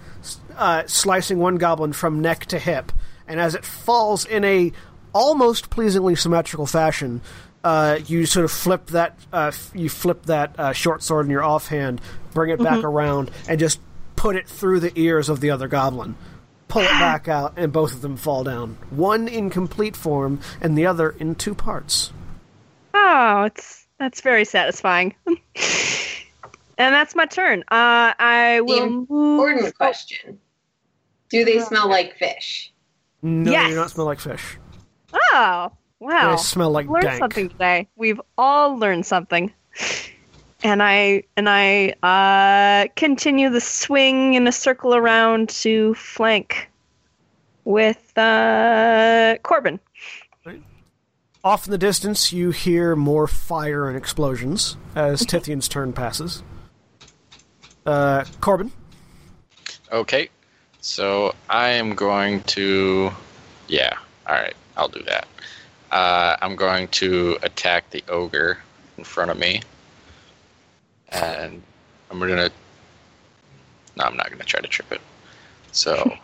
uh, 0.56 0.82
slicing 0.86 1.38
one 1.38 1.56
goblin 1.56 1.92
from 1.92 2.20
neck 2.20 2.46
to 2.46 2.58
hip, 2.58 2.90
and 3.28 3.40
as 3.40 3.54
it 3.54 3.64
falls 3.64 4.24
in 4.24 4.44
a 4.44 4.72
almost 5.12 5.70
pleasingly 5.70 6.14
symmetrical 6.14 6.66
fashion, 6.66 7.22
uh, 7.64 7.98
you 8.06 8.26
sort 8.26 8.44
of 8.44 8.52
flip 8.52 8.86
that 8.86 9.18
uh, 9.32 9.50
you 9.74 9.88
flip 9.88 10.26
that 10.26 10.58
uh, 10.58 10.72
short 10.72 11.02
sword 11.02 11.26
in 11.26 11.30
your 11.30 11.42
offhand, 11.42 12.00
bring 12.32 12.50
it 12.50 12.62
back 12.62 12.84
around, 12.84 13.30
and 13.48 13.58
just 13.58 13.80
put 14.14 14.36
it 14.36 14.48
through 14.48 14.80
the 14.80 14.92
ears 14.94 15.28
of 15.28 15.40
the 15.40 15.50
other 15.50 15.68
goblin. 15.68 16.14
Pull 16.68 16.82
it 16.82 16.90
back 16.90 17.28
out, 17.28 17.54
and 17.56 17.72
both 17.72 17.92
of 17.92 18.02
them 18.02 18.16
fall 18.16 18.44
down. 18.44 18.76
One 18.90 19.26
in 19.26 19.50
complete 19.50 19.96
form, 19.96 20.40
and 20.60 20.76
the 20.76 20.86
other 20.86 21.10
in 21.18 21.34
two 21.34 21.54
parts. 21.54 22.12
Oh, 22.94 23.44
it's 23.44 23.86
that's 23.98 24.20
very 24.20 24.44
satisfying. 24.44 25.14
and 25.26 25.34
that's 26.76 27.14
my 27.14 27.26
turn. 27.26 27.60
Uh, 27.62 28.14
I 28.18 28.60
will 28.62 29.06
move. 29.08 29.48
Important 29.48 29.76
question. 29.76 30.38
Do 31.30 31.44
they 31.44 31.58
smell 31.60 31.88
like 31.88 32.16
fish? 32.16 32.72
No, 33.26 33.50
Yes. 33.50 33.64
they 33.64 33.70
do 33.70 33.76
not 33.76 33.90
smell 33.90 34.06
like 34.06 34.20
fish. 34.20 34.56
Oh, 35.12 35.72
wow. 35.98 36.30
They 36.30 36.36
smell 36.42 36.70
like 36.70 36.86
learned 36.86 37.02
dank. 37.06 37.18
something 37.18 37.48
today. 37.48 37.88
We've 37.96 38.20
all 38.38 38.76
learned 38.78 39.04
something. 39.04 39.52
And 40.62 40.82
I 40.82 41.24
and 41.36 41.48
I 41.48 41.94
uh, 42.02 42.88
continue 42.96 43.50
the 43.50 43.60
swing 43.60 44.34
in 44.34 44.46
a 44.46 44.52
circle 44.52 44.94
around 44.94 45.48
to 45.50 45.94
flank 45.94 46.70
with 47.64 48.12
uh, 48.16 49.36
Korbyn. 49.42 49.80
Off 51.44 51.66
in 51.66 51.70
the 51.72 51.78
distance, 51.78 52.32
you 52.32 52.50
hear 52.50 52.96
more 52.96 53.26
fire 53.26 53.88
and 53.88 53.96
explosions 53.96 54.76
as 54.96 55.22
Tithian's 55.22 55.68
turn 55.68 55.92
passes. 55.92 56.42
Uh, 57.84 58.22
Korbyn, 58.40 58.70
Okay, 59.92 60.28
so 60.86 61.34
I 61.48 61.70
am 61.70 61.94
going 61.94 62.42
to. 62.42 63.10
Yeah, 63.68 63.96
alright, 64.26 64.54
I'll 64.76 64.88
do 64.88 65.02
that. 65.02 65.26
Uh, 65.90 66.36
I'm 66.40 66.54
going 66.54 66.88
to 66.88 67.38
attack 67.42 67.90
the 67.90 68.04
ogre 68.08 68.58
in 68.96 69.04
front 69.04 69.30
of 69.30 69.38
me. 69.38 69.62
And 71.08 71.62
I'm 72.10 72.20
gonna. 72.20 72.50
No, 73.96 74.04
I'm 74.04 74.16
not 74.16 74.30
gonna 74.30 74.44
try 74.44 74.60
to 74.60 74.68
trip 74.68 74.92
it. 74.92 75.00
So. 75.72 76.12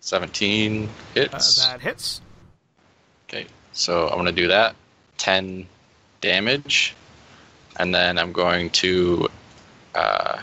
17 0.00 0.84
uh, 0.84 0.88
hits. 1.14 1.66
that 1.66 1.80
hits. 1.80 2.20
Okay, 3.28 3.44
so 3.72 4.06
I'm 4.06 4.14
going 4.14 4.26
to 4.26 4.32
do 4.32 4.46
that. 4.46 4.76
10 5.18 5.66
damage. 6.20 6.94
And 7.80 7.92
then 7.92 8.16
I'm 8.16 8.30
going 8.30 8.70
to 8.70 9.28
uh, 9.96 10.42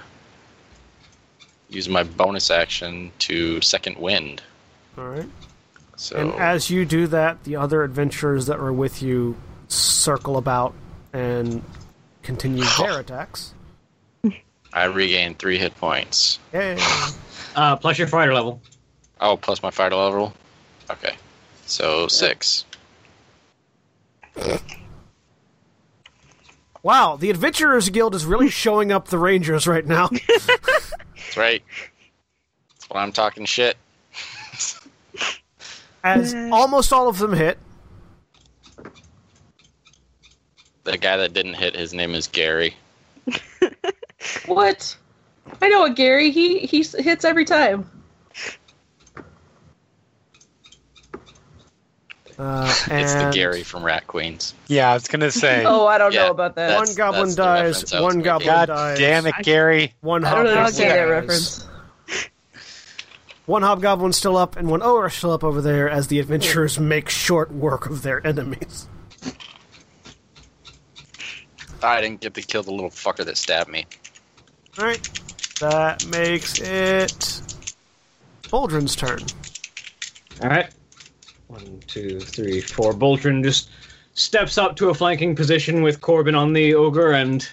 use 1.73 1.89
my 1.89 2.03
bonus 2.03 2.51
action 2.51 3.11
to 3.19 3.61
second 3.61 3.97
wind. 3.97 4.41
All 4.97 5.07
right. 5.07 5.29
So 5.95 6.17
And 6.17 6.33
as 6.33 6.69
you 6.69 6.85
do 6.85 7.07
that, 7.07 7.43
the 7.43 7.55
other 7.55 7.83
adventurers 7.83 8.47
that 8.47 8.59
were 8.59 8.73
with 8.73 9.01
you 9.01 9.35
circle 9.67 10.37
about 10.37 10.73
and 11.13 11.63
continue 12.23 12.63
their 12.77 12.99
attacks. 12.99 13.53
I 14.73 14.85
regain 14.85 15.35
three 15.35 15.57
hit 15.57 15.75
points. 15.75 16.39
Yay. 16.53 16.77
Uh, 17.55 17.75
plus 17.75 17.99
your 17.99 18.07
fighter 18.07 18.33
level. 18.33 18.59
Oh, 19.21 19.37
plus 19.37 19.61
my 19.61 19.69
fighter 19.69 19.95
level. 19.95 20.33
Okay, 20.89 21.13
so 21.67 22.07
six. 22.07 22.65
Wow, 26.81 27.15
the 27.15 27.29
Adventurers 27.29 27.89
Guild 27.89 28.15
is 28.15 28.25
really 28.25 28.49
showing 28.49 28.91
up 28.91 29.09
the 29.09 29.19
Rangers 29.19 29.67
right 29.67 29.85
now. 29.85 30.09
That's 31.15 31.37
right. 31.37 31.63
That's 32.69 32.89
why 32.89 33.01
I'm 33.01 33.11
talking 33.11 33.45
shit. 33.45 33.77
As 36.03 36.33
eh. 36.33 36.49
almost 36.51 36.91
all 36.91 37.07
of 37.07 37.17
them 37.17 37.33
hit. 37.33 37.57
The 40.83 40.97
guy 40.97 41.15
that 41.17 41.33
didn't 41.33 41.53
hit, 41.53 41.75
his 41.75 41.93
name 41.93 42.13
is 42.13 42.27
Gary. 42.27 42.75
What? 44.45 44.95
I 45.61 45.69
know 45.69 45.81
what 45.81 45.95
Gary. 45.95 46.31
He 46.31 46.59
he 46.59 46.83
hits 46.83 47.25
every 47.25 47.45
time. 47.45 47.89
Uh, 52.43 52.75
and 52.91 53.01
It's 53.01 53.13
the 53.13 53.31
Gary 53.33 53.63
from 53.63 53.83
Rat 53.83 54.05
Queens. 54.05 54.53
Yeah, 54.67 54.91
I 54.91 54.95
was 54.95 55.07
gonna 55.07 55.31
say. 55.31 55.63
Oh, 55.67 55.87
I 55.87 55.97
don't 55.97 56.11
Yeah, 56.11 56.25
know 56.25 56.31
about 56.31 56.55
that. 56.55 56.75
one 56.75 56.93
goblin 56.93 57.33
dies, 57.35 57.75
reference 57.83 57.93
I 57.93 58.01
was 58.01 58.03
one 58.15 58.21
goblin 58.21 58.47
God 58.47 58.65
dies. 58.65 58.99
damn 58.99 59.25
it, 59.27 59.35
Gary! 59.43 59.93
One 60.01 60.25
I 60.25 60.29
don't 60.35 60.47
hobgoblin 60.47 60.57
understand 60.57 60.91
that 60.91 61.03
reference. 61.03 61.67
One 63.45 63.61
hobgoblin's 63.61 64.17
still 64.17 64.35
up, 64.35 64.57
and 64.57 64.67
one 64.69 64.81
ogre 64.81 65.09
still 65.09 65.31
up 65.31 65.43
over 65.43 65.61
there 65.61 65.89
as 65.89 66.07
the 66.07 66.19
adventurers 66.19 66.77
make 66.79 67.07
short 67.07 67.49
work 67.53 67.85
of 67.85 68.01
their 68.01 68.25
enemies. 68.27 68.87
I 71.81 72.01
didn't 72.01 72.19
get 72.21 72.33
to 72.33 72.41
kill 72.41 72.63
the 72.63 72.71
little 72.71 72.89
fucker 72.89 73.23
that 73.25 73.37
stabbed 73.37 73.69
me. 73.69 73.85
Alright, 74.77 75.01
that 75.61 76.05
makes 76.07 76.59
it 76.59 77.41
Boldrin's 78.49 78.95
turn. 78.97 79.19
All 80.41 80.49
right. 80.49 80.69
One, 81.53 81.79
two, 81.85 82.19
three, 82.19 82.61
four. 82.61 82.93
Boldrin 82.93 83.43
just 83.43 83.69
steps 84.13 84.57
up 84.57 84.75
to 84.77 84.89
a 84.89 84.93
flanking 84.95 85.35
position 85.35 85.83
with 85.83 86.01
Korbyn 86.01 86.35
on 86.35 86.53
the 86.53 86.73
ogre 86.73 87.11
and 87.11 87.47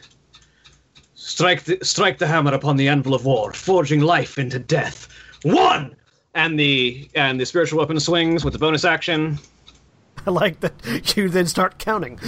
strike 1.12 1.64
the, 1.64 1.76
strike 1.82 2.16
the 2.16 2.26
hammer 2.26 2.54
upon 2.54 2.78
the 2.78 2.88
anvil 2.88 3.14
of 3.14 3.26
war, 3.26 3.52
forging 3.52 4.00
life 4.00 4.38
into 4.38 4.58
death. 4.58 5.06
One, 5.42 5.94
and 6.34 6.58
the 6.58 7.10
and 7.14 7.38
the 7.38 7.44
spiritual 7.44 7.78
weapon 7.80 8.00
swings 8.00 8.42
with 8.42 8.54
the 8.54 8.58
bonus 8.58 8.86
action. 8.86 9.38
I 10.26 10.30
like 10.30 10.60
that 10.60 11.14
you 11.14 11.28
then 11.28 11.46
start 11.46 11.78
counting. 11.78 12.18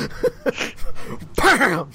Bam! 1.36 1.90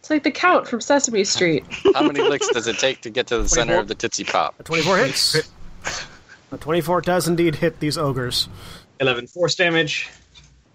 It's 0.00 0.10
like 0.10 0.24
the 0.24 0.32
Count 0.32 0.66
from 0.66 0.80
Sesame 0.80 1.22
Street. 1.22 1.64
How 1.94 2.02
many 2.02 2.22
licks 2.22 2.48
does 2.48 2.66
it 2.66 2.80
take 2.80 3.02
to 3.02 3.10
get 3.10 3.28
to 3.28 3.38
the 3.38 3.48
center 3.48 3.78
of 3.78 3.86
the 3.86 3.94
Tootsie 3.94 4.24
Pop? 4.24 4.56
24 4.64 4.98
hits. 4.98 5.36
A 6.50 6.58
24 6.58 7.02
does 7.02 7.28
indeed 7.28 7.56
hit 7.56 7.80
these 7.80 7.98
ogres. 7.98 8.48
Eleven 9.00 9.26
force 9.26 9.54
damage. 9.54 10.08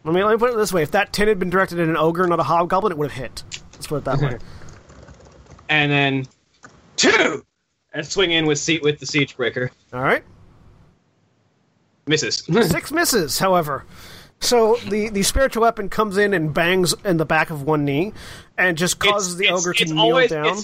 Let 0.04 0.14
me, 0.14 0.24
let 0.24 0.34
me 0.34 0.38
put 0.38 0.52
it 0.52 0.58
this 0.58 0.74
way. 0.74 0.84
If 0.84 0.91
that 0.91 1.14
10 1.14 1.28
had 1.28 1.40
been 1.40 1.50
directed 1.50 1.80
at 1.80 1.88
an 1.88 1.98
ogre, 1.98 2.28
not 2.28 2.40
a 2.40 2.44
hobgoblin, 2.44 2.91
it 2.91 2.98
would 2.98 3.12
have 3.12 3.22
hit. 3.22 3.44
Let's 3.74 3.88
put 3.88 3.98
it 3.98 4.04
that 4.06 4.20
way. 4.20 4.38
and 5.70 5.91
then 5.91 6.26
two, 6.98 7.45
and 7.94 8.06
swing 8.06 8.32
in 8.32 8.45
with 8.45 8.60
seat 8.60 8.84
with 8.84 9.00
the 9.00 9.06
siege 9.06 9.38
breaker. 9.38 9.72
Alright. 9.94 10.24
Misses. 12.06 12.44
Six 12.70 12.91
misses, 12.91 13.40
however. 13.40 13.86
So 14.41 14.76
the, 14.90 15.08
the 15.08 15.24
spiritual 15.24 15.62
weapon 15.62 15.88
comes 15.88 16.18
in 16.18 16.34
and 16.34 16.54
bangs 16.54 16.94
in 17.06 17.16
the 17.16 17.26
back 17.26 17.50
of 17.50 17.64
one 17.64 17.86
knee 17.86 18.12
and 18.58 18.78
just 18.78 19.00
causes 19.00 19.38
the 19.38 19.48
ogre 19.50 19.74
to 19.74 19.86
kneel 19.86 20.00
always, 20.00 20.30
down. 20.30 20.58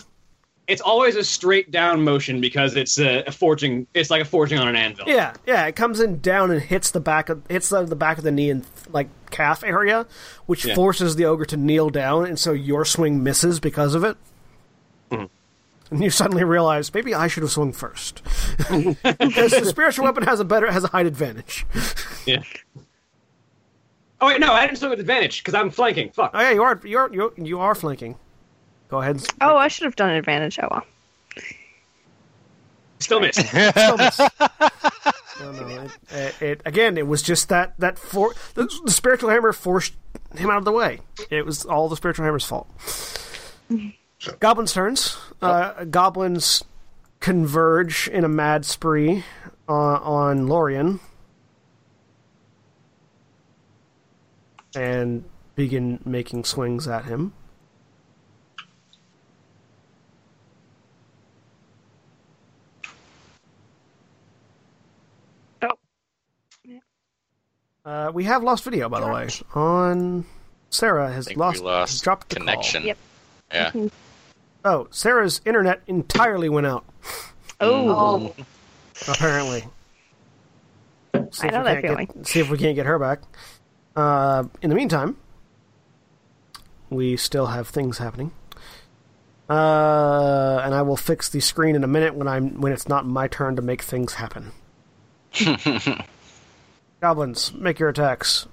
It's, 0.69 0.81
always 0.81 1.15
a 1.15 1.23
straight 1.23 1.71
down 1.71 2.03
motion 2.03 2.39
because 2.39 2.75
it's 2.75 2.97
a, 2.99 3.23
a 3.23 3.31
forging. 3.31 3.87
It's 3.93 4.09
like 4.09 4.21
a 4.21 4.25
forging 4.25 4.57
on 4.59 4.67
an 4.67 4.75
anvil. 4.75 5.05
Yeah, 5.07 5.33
yeah, 5.45 5.65
it 5.65 5.75
comes 5.75 5.99
in 5.99 6.19
down 6.21 6.51
and 6.51 6.61
hits 6.61 6.91
the 6.91 6.99
back 6.99 7.29
of 7.29 7.41
hits 7.49 7.69
the, 7.69 7.83
the 7.83 7.95
back 7.95 8.17
of 8.17 8.23
the 8.23 8.31
knee 8.31 8.49
and 8.49 8.65
like 8.89 9.09
calf 9.31 9.63
area, 9.63 10.05
which 10.45 10.65
Yeah. 10.65 10.75
forces 10.75 11.15
the 11.15 11.25
ogre 11.25 11.45
to 11.45 11.57
kneel 11.57 11.89
down, 11.89 12.25
and 12.25 12.39
so 12.39 12.51
your 12.53 12.85
swing 12.85 13.23
misses 13.23 13.59
because 13.59 13.95
of 13.95 14.03
it. 14.03 14.17
Mm-hmm. 15.11 15.25
And 15.91 16.03
you 16.03 16.09
suddenly 16.11 16.43
realize 16.43 16.93
maybe 16.93 17.15
I 17.15 17.27
should 17.27 17.41
have 17.43 17.51
swung 17.51 17.73
first 17.73 18.21
because 18.57 19.51
the 19.51 19.65
spiritual 19.67 20.05
weapon 20.05 20.23
has 20.23 20.39
a 20.39 20.45
better 20.45 20.71
has 20.71 20.83
a 20.83 20.87
height 20.87 21.07
advantage. 21.07 21.65
Yeah. 22.25 22.43
Oh 24.21 24.27
wait, 24.27 24.39
no, 24.39 24.51
I 24.51 24.67
didn't 24.67 24.77
swing 24.77 24.91
with 24.91 24.99
advantage 24.99 25.41
because 25.41 25.53
I'm 25.53 25.69
flanking. 25.71 26.11
Fuck. 26.11 26.31
Oh 26.33 26.39
yeah, 26.39 26.51
you 26.51 26.61
are 26.61 26.79
you 26.83 26.97
are 26.97 27.09
you, 27.11 27.33
you 27.37 27.59
are 27.59 27.73
flanking. 27.73 28.17
Go 28.89 29.01
ahead. 29.01 29.23
Oh, 29.39 29.55
I 29.55 29.67
should 29.67 29.85
have 29.85 29.95
done 29.95 30.09
advantage. 30.11 30.59
Oh 30.61 30.67
well. 30.71 30.85
Still 32.99 33.21
missed. 33.21 33.39
Still 33.39 33.97
miss. 33.97 34.19
no, 35.39 35.51
no. 35.51 35.67
It, 35.67 35.91
it, 36.11 36.41
it 36.41 36.61
again. 36.65 36.97
It 36.97 37.07
was 37.07 37.21
just 37.21 37.49
that 37.49 37.79
that 37.79 37.97
for 37.97 38.33
the, 38.55 38.69
the 38.85 38.91
spiritual 38.91 39.29
hammer 39.29 39.53
forced 39.53 39.93
him 40.35 40.49
out 40.49 40.57
of 40.57 40.65
the 40.65 40.71
way. 40.71 40.99
It 41.29 41.45
was 41.45 41.65
all 41.65 41.87
the 41.87 41.95
spiritual 41.95 42.25
hammer's 42.25 42.45
fault. 42.45 42.67
Goblins' 44.39 44.73
turns. 44.73 45.17
Uh, 45.41 45.85
goblins 45.85 46.63
converge 47.21 48.09
in 48.09 48.25
a 48.25 48.27
mad 48.27 48.65
spree 48.65 49.23
uh, 49.69 49.71
on 49.71 50.47
Lorian 50.47 50.99
and 54.75 55.23
begin 55.55 55.99
making 56.05 56.43
swings 56.43 56.85
at 56.85 57.05
him. 57.05 57.33
Uh, 68.09 68.11
we 68.11 68.23
have 68.25 68.43
lost 68.43 68.63
video, 68.63 68.89
by 68.89 68.99
the 68.99 69.07
way. 69.07 69.27
On 69.55 70.25
Sarah 70.69 71.11
has 71.11 71.35
lost, 71.35 71.61
lost 71.61 72.03
dropped 72.03 72.29
the 72.29 72.35
call. 72.37 72.45
connection. 72.47 72.83
Yep. 72.83 72.97
Yeah. 73.51 73.71
Oh, 74.65 74.87
Sarah's 74.91 75.41
internet 75.45 75.81
entirely 75.87 76.49
went 76.49 76.67
out. 76.67 76.85
Oh. 77.61 78.33
Oh, 78.37 78.43
Apparently. 79.07 79.65
See 81.31 81.43
I 81.43 81.47
if 81.47 81.51
know 81.53 81.59
we 81.59 81.63
that 81.65 81.81
can't 81.83 82.15
get- 82.15 82.27
see 82.27 82.39
if 82.39 82.49
we 82.49 82.57
can't 82.57 82.75
get 82.75 82.85
her 82.85 82.99
back. 82.99 83.21
Uh, 83.95 84.43
in 84.61 84.69
the 84.69 84.75
meantime, 84.75 85.17
we 86.89 87.17
still 87.17 87.47
have 87.47 87.67
things 87.67 87.97
happening. 87.97 88.31
Uh, 89.49 90.61
and 90.63 90.75
I 90.75 90.81
will 90.83 90.95
fix 90.97 91.27
the 91.29 91.39
screen 91.39 91.75
in 91.75 91.83
a 91.83 91.87
minute 91.87 92.13
when 92.13 92.27
I'm 92.27 92.61
when 92.61 92.71
it's 92.71 92.87
not 92.87 93.05
my 93.05 93.27
turn 93.27 93.55
to 93.55 93.61
make 93.61 93.81
things 93.81 94.13
happen. 94.15 94.51
Goblins, 97.01 97.53
make 97.53 97.79
your 97.79 97.89
attacks. 97.89 98.47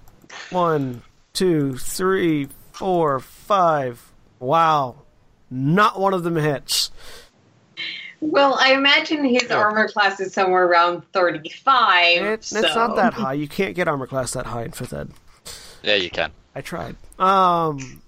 One, 0.50 1.02
two, 1.32 1.76
three, 1.76 2.48
four, 2.72 3.18
five. 3.20 4.12
Wow. 4.38 4.96
Not 5.50 5.98
one 5.98 6.14
of 6.14 6.22
them 6.24 6.36
hits. 6.36 6.90
well, 8.20 8.56
I 8.60 8.72
imagine 8.74 9.24
his 9.24 9.50
armor 9.50 9.88
class 9.88 10.20
is 10.20 10.32
somewhere 10.32 10.64
around 10.66 11.02
35. 11.12 12.16
It, 12.16 12.22
it's 12.24 12.48
so- 12.48 12.60
not 12.62 12.96
that 12.96 13.14
high. 13.14 13.34
You 13.34 13.48
can't 13.48 13.74
get 13.74 13.88
armor 13.88 14.06
class 14.06 14.32
that 14.32 14.46
high 14.46 14.64
in 14.64 14.72
fifth 14.72 14.92
ed. 14.92 15.10
Yeah, 15.82 15.94
you 15.96 16.10
can. 16.10 16.32
I 16.54 16.62
tried. 16.62 16.96
Um, 17.18 18.02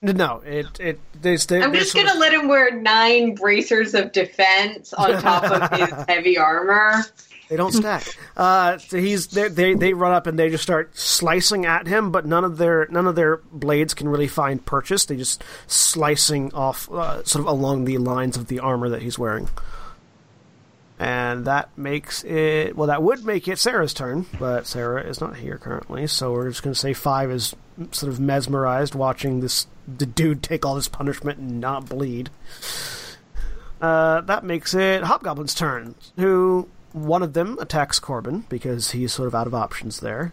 no, 0.00 0.42
it 0.44 0.66
it 0.80 0.98
there's 1.20 1.46
there, 1.46 1.62
I'm 1.62 1.72
just 1.72 1.94
gonna 1.94 2.12
of- 2.12 2.18
let 2.18 2.32
him 2.34 2.48
wear 2.48 2.70
nine 2.72 3.34
bracers 3.34 3.94
of 3.94 4.10
defense 4.12 4.92
on 4.92 5.20
top 5.22 5.44
of 5.44 5.78
his 5.78 6.04
heavy 6.08 6.36
armor. 6.38 7.04
They 7.48 7.56
don't 7.56 7.72
stack. 7.72 8.04
Uh, 8.36 8.78
so 8.78 8.98
he's 8.98 9.26
they 9.28 9.74
they 9.74 9.92
run 9.92 10.12
up 10.12 10.26
and 10.26 10.38
they 10.38 10.48
just 10.48 10.62
start 10.62 10.96
slicing 10.96 11.66
at 11.66 11.86
him, 11.86 12.10
but 12.10 12.24
none 12.24 12.44
of 12.44 12.56
their 12.56 12.86
none 12.90 13.06
of 13.06 13.14
their 13.14 13.38
blades 13.52 13.94
can 13.94 14.08
really 14.08 14.28
find 14.28 14.64
purchase. 14.64 15.04
They 15.04 15.16
just 15.16 15.44
slicing 15.66 16.54
off 16.54 16.90
uh, 16.90 17.22
sort 17.24 17.40
of 17.40 17.46
along 17.46 17.84
the 17.84 17.98
lines 17.98 18.36
of 18.36 18.46
the 18.46 18.60
armor 18.60 18.88
that 18.88 19.02
he's 19.02 19.18
wearing. 19.18 19.48
And 20.98 21.46
that 21.46 21.76
makes 21.76 22.22
it 22.22 22.76
well. 22.76 22.86
That 22.86 23.02
would 23.02 23.24
make 23.24 23.48
it 23.48 23.58
Sarah's 23.58 23.92
turn, 23.92 24.26
but 24.38 24.66
Sarah 24.66 25.02
is 25.02 25.20
not 25.20 25.36
here 25.36 25.58
currently, 25.58 26.06
so 26.06 26.32
we're 26.32 26.48
just 26.48 26.62
going 26.62 26.74
to 26.74 26.78
say 26.78 26.92
five 26.92 27.30
is 27.30 27.56
sort 27.90 28.12
of 28.12 28.20
mesmerized 28.20 28.94
watching 28.94 29.40
this 29.40 29.66
the 29.86 30.06
dude 30.06 30.42
take 30.42 30.64
all 30.64 30.76
this 30.76 30.88
punishment 30.88 31.38
and 31.38 31.60
not 31.60 31.88
bleed. 31.88 32.30
Uh, 33.80 34.20
that 34.20 34.44
makes 34.44 34.74
it 34.74 35.02
Hobgoblin's 35.02 35.54
turn, 35.54 35.96
who 36.16 36.68
one 36.92 37.22
of 37.22 37.32
them 37.32 37.58
attacks 37.60 37.98
Korbyn 38.00 38.48
because 38.48 38.90
he's 38.92 39.12
sort 39.12 39.28
of 39.28 39.34
out 39.34 39.46
of 39.46 39.54
options 39.54 40.00
there. 40.00 40.32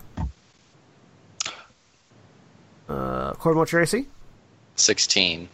Uh, 2.87 3.33
Korbyn, 3.33 3.55
what's 3.57 3.71
your 3.71 3.81
AC? 3.81 4.07
16, 4.75 5.49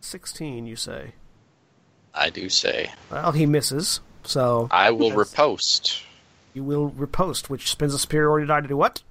16, 0.00 0.66
you 0.66 0.76
say. 0.76 1.12
I 2.14 2.30
do 2.30 2.48
say. 2.48 2.90
Well, 3.10 3.32
he 3.32 3.46
misses, 3.46 4.00
so 4.24 4.68
I 4.70 4.90
will 4.90 5.08
Yes. 5.08 5.16
riposte. 5.16 6.02
you 6.54 6.64
will 6.64 6.88
riposte, 6.88 7.48
which 7.48 7.70
spins 7.70 7.94
a 7.94 7.98
superiority 7.98 8.46
die 8.46 8.60
to 8.60 8.68
do 8.68 8.76
what? 8.76 9.02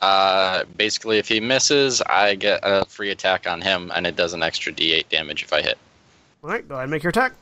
Uh, 0.00 0.64
basically, 0.76 1.18
if 1.18 1.28
he 1.28 1.38
misses, 1.40 2.00
I 2.02 2.34
get 2.34 2.60
a 2.62 2.84
free 2.86 3.10
attack 3.10 3.46
on 3.46 3.60
him, 3.60 3.92
and 3.94 4.06
it 4.06 4.16
does 4.16 4.32
an 4.32 4.42
extra 4.42 4.72
d8 4.72 5.08
damage 5.10 5.42
if 5.42 5.52
I 5.52 5.60
hit. 5.62 5.78
All 6.42 6.50
right, 6.50 6.66
go 6.66 6.74
ahead 6.74 6.84
and 6.84 6.90
make 6.90 7.02
your 7.02 7.10
attack. 7.10 7.34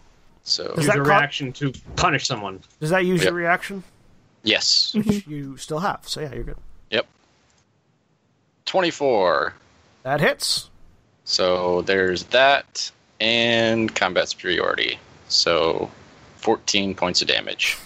So 0.51 0.65
Does 0.75 0.79
Use 0.79 0.87
that 0.87 0.97
a 0.99 1.03
co- 1.03 1.09
reaction 1.11 1.53
to 1.55 1.73
punish 1.97 2.27
someone. 2.27 2.61
Does 2.81 2.91
that 2.91 3.05
use 3.05 3.21
Yep. 3.21 3.25
your 3.27 3.35
reaction? 3.35 3.85
yes, 4.43 4.95
You 4.95 5.57
still 5.57 5.79
have, 5.81 6.01
so 6.09 6.21
yeah, 6.21 6.35
you're 6.35 6.45
good. 6.45 6.57
Yep. 6.91 7.07
twenty-four. 8.67 9.55
That 10.03 10.21
hits. 10.21 10.71
So 11.25 11.83
there's 11.83 12.25
that 12.25 12.91
and 13.21 13.95
combat 13.95 14.29
superiority. 14.31 14.99
So 15.29 15.91
fourteen 16.37 16.95
points 16.95 17.23
of 17.23 17.29
damage. 17.29 17.77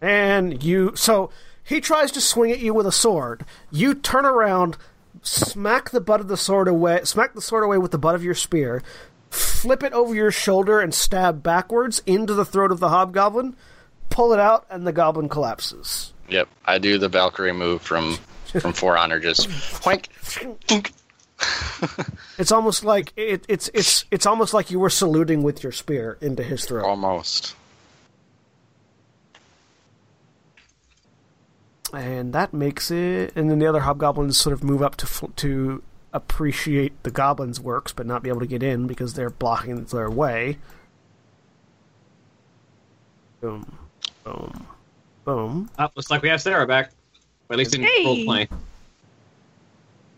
And 0.00 0.62
you. 0.62 0.92
So 0.96 1.30
he 1.64 1.80
tries 1.80 2.10
to 2.12 2.20
swing 2.20 2.50
at 2.52 2.58
you 2.58 2.74
with 2.74 2.86
a 2.86 2.92
sword. 2.92 3.44
You 3.70 3.94
turn 3.94 4.26
around, 4.26 4.76
smack 5.22 5.90
the 5.90 6.00
butt 6.00 6.20
of 6.20 6.28
the 6.28 6.36
sword 6.36 6.68
away, 6.68 7.00
smack 7.04 7.34
the 7.34 7.40
sword 7.40 7.64
away 7.64 7.78
with 7.78 7.92
the 7.92 7.98
butt 7.98 8.14
of 8.14 8.22
your 8.22 8.34
spear, 8.34 8.82
flip 9.36 9.82
it 9.82 9.92
over 9.92 10.14
your 10.14 10.30
shoulder, 10.30 10.80
and 10.80 10.92
stab 10.94 11.42
backwards 11.42 12.02
into 12.06 12.34
the 12.34 12.44
throat 12.44 12.72
of 12.72 12.80
the 12.80 12.88
hobgoblin. 12.88 13.56
Pull 14.10 14.32
it 14.32 14.40
out, 14.40 14.66
and 14.70 14.86
the 14.86 14.92
goblin 14.92 15.28
collapses. 15.28 16.12
Yep, 16.28 16.48
I 16.64 16.78
do 16.78 16.98
the 16.98 17.08
Valkyrie 17.08 17.52
move 17.52 17.82
from 17.82 18.18
from 18.60 18.72
For 18.72 18.96
Honor, 18.96 19.20
just. 19.20 19.48
It's 22.38 22.50
almost 22.50 22.84
like 22.84 23.12
it, 23.16 23.44
it's 23.48 23.68
it's 23.74 24.06
it's 24.10 24.24
almost 24.24 24.54
like 24.54 24.70
you 24.70 24.78
were 24.78 24.90
saluting 24.90 25.42
with 25.42 25.62
your 25.62 25.72
spear 25.72 26.16
into 26.20 26.42
his 26.42 26.64
throat. 26.64 26.84
Almost. 26.84 27.54
and 31.92 32.32
that 32.32 32.52
makes 32.52 32.90
it. 32.90 33.32
And 33.36 33.50
then 33.50 33.58
the 33.58 33.66
other 33.66 33.80
hobgoblins 33.80 34.36
sort 34.36 34.52
of 34.52 34.62
move 34.62 34.82
up 34.82 34.96
to 34.96 35.28
to 35.36 35.82
appreciate 36.16 37.02
the 37.02 37.10
goblins' 37.10 37.60
works, 37.60 37.92
but 37.92 38.06
not 38.06 38.22
be 38.22 38.28
able 38.28 38.40
to 38.40 38.46
get 38.46 38.62
in 38.62 38.86
because 38.86 39.14
they're 39.14 39.30
blocking 39.30 39.84
their 39.84 40.10
way. 40.10 40.58
Boom, 43.40 43.78
boom, 44.24 44.66
boom, 45.24 45.70
Oh, 45.78 45.88
looks 45.94 46.10
like 46.10 46.22
we 46.22 46.28
have 46.30 46.40
Sarah 46.40 46.66
back. 46.66 46.90
Or 47.48 47.54
at 47.54 47.58
least 47.58 47.74
in 47.74 47.82
Hey. 47.82 48.04
role 48.04 48.24
play. 48.24 48.48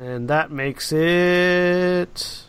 and 0.01 0.29
that 0.31 0.51
makes 0.51 0.93
it. 0.93 2.43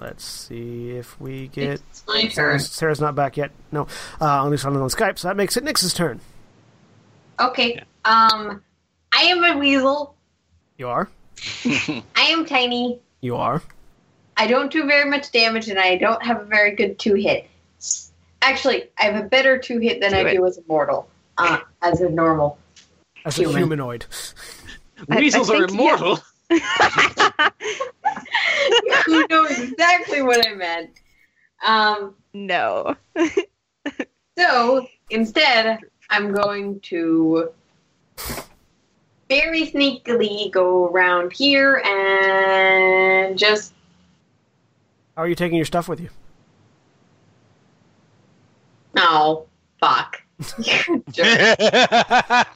Let's 0.00 0.24
see 0.24 0.90
if 0.92 1.20
we 1.20 1.48
get. 1.48 1.80
It's 1.90 2.04
my 2.06 2.26
turn. 2.28 2.58
Sarah's 2.60 3.00
not 3.00 3.14
back 3.14 3.36
yet. 3.36 3.50
No, 3.72 3.86
uh, 4.20 4.44
at 4.44 4.50
least 4.50 4.64
on 4.64 4.76
on 4.76 4.88
Skype. 4.88 5.18
So 5.18 5.28
that 5.28 5.36
makes 5.36 5.56
it 5.56 5.64
Nyx's 5.64 5.92
turn. 5.94 6.20
Okay. 7.40 7.82
Um, 8.04 8.62
I 9.12 9.22
am 9.24 9.42
a 9.44 9.56
weasel. 9.58 10.14
You 10.78 10.88
are. 10.88 11.08
I 11.64 12.02
am 12.28 12.46
tiny. 12.46 13.00
You 13.20 13.36
are. 13.36 13.62
I 14.36 14.46
don't 14.46 14.70
do 14.72 14.86
very 14.86 15.08
much 15.08 15.30
damage, 15.32 15.68
and 15.68 15.78
I 15.78 15.96
don't 15.96 16.22
have 16.24 16.40
a 16.40 16.44
very 16.44 16.74
good 16.74 16.98
two 16.98 17.14
hit. 17.14 17.48
Actually, 18.42 18.84
I 18.98 19.04
have 19.04 19.24
a 19.24 19.28
better 19.28 19.58
two 19.58 19.78
hit 19.78 20.00
than 20.00 20.12
I 20.14 20.22
Do 20.22 20.28
it. 20.28 20.34
do 20.34 20.46
as 20.46 20.58
a 20.58 20.62
mortal, 20.68 21.08
uh, 21.38 21.58
as 21.82 22.00
a 22.00 22.10
normal. 22.10 22.58
As 23.24 23.38
a 23.38 23.42
Human. 23.42 23.56
humanoid. 23.58 24.06
I- 24.10 25.04
I 25.16 25.18
Weasels 25.18 25.50
are 25.50 25.58
think, 25.66 25.70
immortal. 25.70 26.18
you 26.50 26.60
know 29.28 29.44
exactly 29.44 30.22
what 30.22 30.46
I 30.46 30.54
meant. 30.54 30.90
Um, 31.64 32.14
no. 32.34 32.96
so 34.38 34.86
instead, 35.10 35.78
I'm 36.10 36.32
going 36.32 36.80
to 36.80 37.50
very 39.40 39.66
sneakily 39.66 40.50
go 40.50 40.86
around 40.88 41.32
here 41.32 41.76
and 41.84 43.38
just 43.38 43.72
How 45.16 45.22
are 45.22 45.28
you 45.28 45.34
taking 45.34 45.56
your 45.56 45.64
stuff 45.66 45.88
with 45.88 46.00
you? 46.00 46.10
oh 48.96 49.46
fuck. 49.80 50.22
Jerk. 51.12 51.44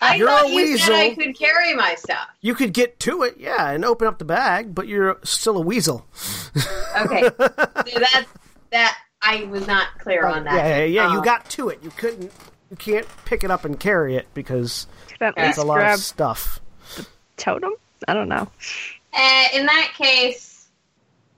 I 0.01 0.17
You're 0.17 0.29
thought 0.29 0.47
a 0.47 0.49
you 0.51 0.77
said 0.79 0.93
I 0.95 1.15
could 1.15 1.39
carry 1.39 1.75
my 1.75 1.95
stuff. 1.95 2.29
You 2.41 2.55
could 2.55 2.73
get 2.73 2.99
to 3.01 3.23
it, 3.23 3.37
yeah, 3.39 3.71
and 3.71 3.85
open 3.85 4.07
up 4.09 4.19
the 4.19 4.25
bag, 4.25 4.75
but 4.75 4.89
you're 4.89 5.19
still 5.25 5.57
a 5.57 5.61
weasel. 5.61 6.07
Okay, 6.97 7.23
so 7.39 7.99
that's 8.01 8.27
that. 8.73 8.99
I 9.21 9.45
was 9.45 9.67
not 9.67 9.89
clear 9.99 10.27
on 10.27 10.45
that. 10.45 10.55
Yeah, 10.55 10.79
yeah, 10.79 10.85
yeah. 10.85 11.13
You 11.13 11.19
Um, 11.19 11.25
got 11.25 11.49
to 11.51 11.69
it. 11.71 11.81
You 11.83 11.91
couldn't. 11.91 12.33
You 12.71 12.77
can't 12.77 13.07
pick 13.25 13.43
it 13.45 13.51
up 13.51 13.65
and 13.65 13.79
carry 13.79 14.17
it 14.17 14.27
because 14.35 14.87
Could 15.09 15.23
at 15.23 15.37
Yeah, 15.37 15.47
least 15.47 15.59
it's 15.59 15.59
a 15.59 15.65
lot 15.65 15.75
grab 15.75 15.99
of 15.99 16.05
stuff. 16.05 16.61
Totem? 17.39 17.73
I 18.07 18.15
don't 18.15 18.29
know. 18.29 18.49
Uh, 19.15 19.45
in 19.55 19.67
that 19.67 19.93
case, 19.97 20.69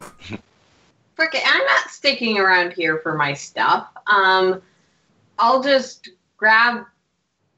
frick 0.01 1.35
it, 1.35 1.43
I'm 1.47 1.65
not 1.67 1.91
sticking 1.91 2.39
around 2.39 2.73
here 2.73 2.99
for 2.99 3.15
my 3.17 3.33
stuff. 3.35 3.89
Um, 4.07 4.61
I'll 5.39 5.63
just 5.63 6.09
grab 6.37 6.85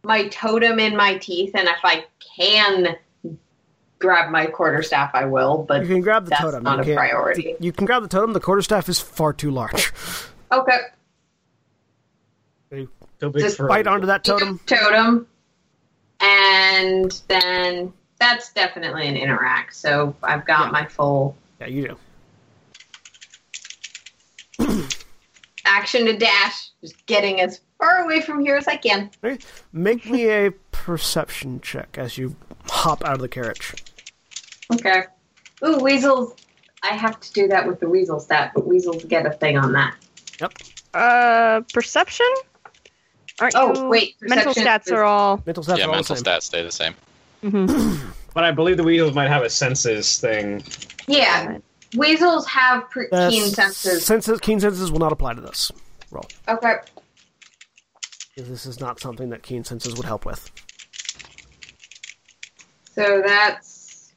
my 0.05 0.29
totem 0.29 0.79
in 0.79 0.97
my 0.97 1.17
teeth, 1.19 1.53
and 1.55 1.67
if 1.69 1.79
I 1.85 2.05
can 2.37 2.97
grab 3.99 4.31
my 4.31 4.47
quarterstaff, 4.47 5.13
I 5.15 5.25
will. 5.25 5.65
But 5.67 5.83
You 5.83 5.89
can 5.89 6.01
grab 6.01 6.25
the 6.25 6.31
that's 6.31 6.43
totem. 6.43 6.63
not 6.65 6.85
you 6.87 6.93
a 6.93 6.97
priority. 6.97 7.55
You 7.61 7.73
can 7.73 7.87
grab 7.87 8.03
the 8.03 8.09
totem. 8.09 8.33
The 8.33 8.41
quarterstaff 8.41 8.89
is 8.89 8.99
far 9.01 9.33
too 9.33 9.51
large. 9.51 9.93
Okay, 10.53 10.79
So 13.21 13.31
big 13.31 13.43
Just 13.43 13.57
for 13.57 13.67
Bite 13.69 13.87
onto 13.87 14.07
that 14.09 14.23
totem. 14.25 14.61
totem, 14.67 15.27
and 16.21 17.23
then 17.29 17.93
that's 18.23 18.53
definitely 18.53 19.09
an 19.09 19.17
interact. 19.17 19.75
So 19.75 20.15
I've 20.23 20.45
got 20.47 20.67
Yeah. 20.67 20.71
my 20.71 20.87
full 20.87 21.37
Yeah, 21.61 21.67
you 21.67 21.97
do. 24.59 24.87
action 25.65 26.07
to 26.07 26.17
dash, 26.17 26.71
just 26.81 27.05
getting 27.07 27.41
as 27.41 27.61
far 27.79 27.99
away 28.05 28.21
from 28.21 28.41
here 28.45 28.57
as 28.57 28.69
I 28.69 28.77
can. 28.77 29.11
Make 29.73 30.09
me 30.09 30.31
a 30.31 30.53
perception 30.71 31.61
check 31.61 31.97
as 31.99 32.17
you 32.17 32.37
hop 32.69 33.05
out 33.05 33.15
of 33.15 33.21
the 33.21 33.29
carriage. 33.29 33.75
Okay. 34.73 35.05
Ooh, 35.67 35.79
weasels. 35.79 36.37
I 36.85 36.95
have 36.95 37.19
to 37.21 37.33
do 37.33 37.49
that 37.49 37.67
with 37.67 37.81
the 37.81 37.89
weasel 37.89 38.21
stat, 38.21 38.53
but 38.55 38.67
weasels 38.67 39.05
get 39.05 39.27
a 39.27 39.31
thing 39.33 39.57
on 39.59 39.73
that. 39.73 39.95
Yep. 40.41 40.53
Uh, 40.95 41.61
perception? 41.73 42.27
Aren't 43.41 43.55
Oh, 43.57 43.75
you? 43.83 43.89
wait, 43.89 44.15
Mental 44.21 44.53
stats 44.55 44.87
is- 44.87 44.93
are 44.93 45.03
all. 45.05 45.43
Mental 45.47 45.65
stats 45.65 45.79
yeah, 45.79 45.85
are 45.85 45.89
all 45.89 45.95
mental 45.97 46.15
the 46.17 46.25
same. 46.25 46.35
stats 46.35 46.43
stay 46.43 46.63
the 46.63 46.71
same. 46.73 46.95
Mhm. 47.43 48.01
But 48.35 48.45
I 48.45 48.51
believe 48.53 48.77
the 48.77 48.85
weasels 48.85 49.15
might 49.15 49.29
have 49.29 49.43
a 49.43 49.51
senses 49.51 50.19
thing. 50.21 50.63
Yeah, 51.07 51.59
weasels 51.97 52.47
have 52.47 52.89
pre- 52.91 53.09
The 53.11 53.29
keen 53.31 53.51
senses. 53.51 54.05
senses- 54.07 54.41
keen 54.41 54.61
senses 54.61 54.91
will 54.91 55.01
not 55.01 55.13
apply 55.13 55.35
to 55.35 55.41
this 55.41 55.71
roll. 56.11 56.25
Okay. 56.49 56.77
This 58.37 58.65
is 58.65 58.81
not 58.81 58.99
something 59.01 59.29
that 59.31 59.43
keen 59.43 59.65
senses 59.65 59.95
would 59.97 60.07
help 60.07 60.25
with. 60.25 60.51
So 62.95 63.23
that's 63.25 64.13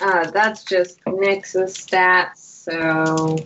uh, 0.00 0.30
that's 0.30 0.64
just 0.64 1.00
Nyx's 1.06 1.76
stats. 1.76 2.36
So 2.36 3.36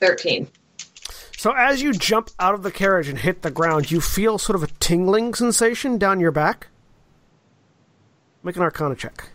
thirteen. 0.00 0.48
So 1.42 1.50
as 1.50 1.82
you 1.82 1.92
jump 1.92 2.30
out 2.38 2.54
of 2.54 2.62
the 2.62 2.70
carriage 2.70 3.08
and 3.08 3.18
hit 3.18 3.42
the 3.42 3.50
ground, 3.50 3.90
you 3.90 4.00
feel 4.00 4.38
sort 4.38 4.54
of 4.54 4.62
a 4.62 4.68
tingling 4.78 5.34
sensation 5.34 5.98
down 5.98 6.20
your 6.20 6.30
back. 6.30 6.68
Make 8.44 8.54
an 8.54 8.62
Arcana 8.62 8.94
check. 8.94 9.28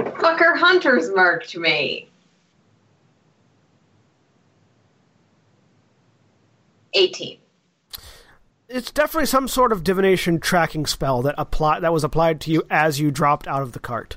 Fucker 0.00 0.58
hunters 0.58 1.14
marked 1.14 1.56
me. 1.56 2.08
Eighteen. 6.92 7.38
It's 8.68 8.90
definitely 8.90 9.26
some 9.26 9.46
sort 9.46 9.70
of 9.70 9.84
divination 9.84 10.40
tracking 10.40 10.86
spell 10.86 11.22
that 11.22 11.36
apply 11.38 11.78
that 11.78 11.92
was 11.92 12.02
applied 12.02 12.40
to 12.40 12.50
you 12.50 12.64
as 12.68 12.98
you 12.98 13.12
dropped 13.12 13.46
out 13.46 13.62
of 13.62 13.70
the 13.70 13.78
cart. 13.78 14.16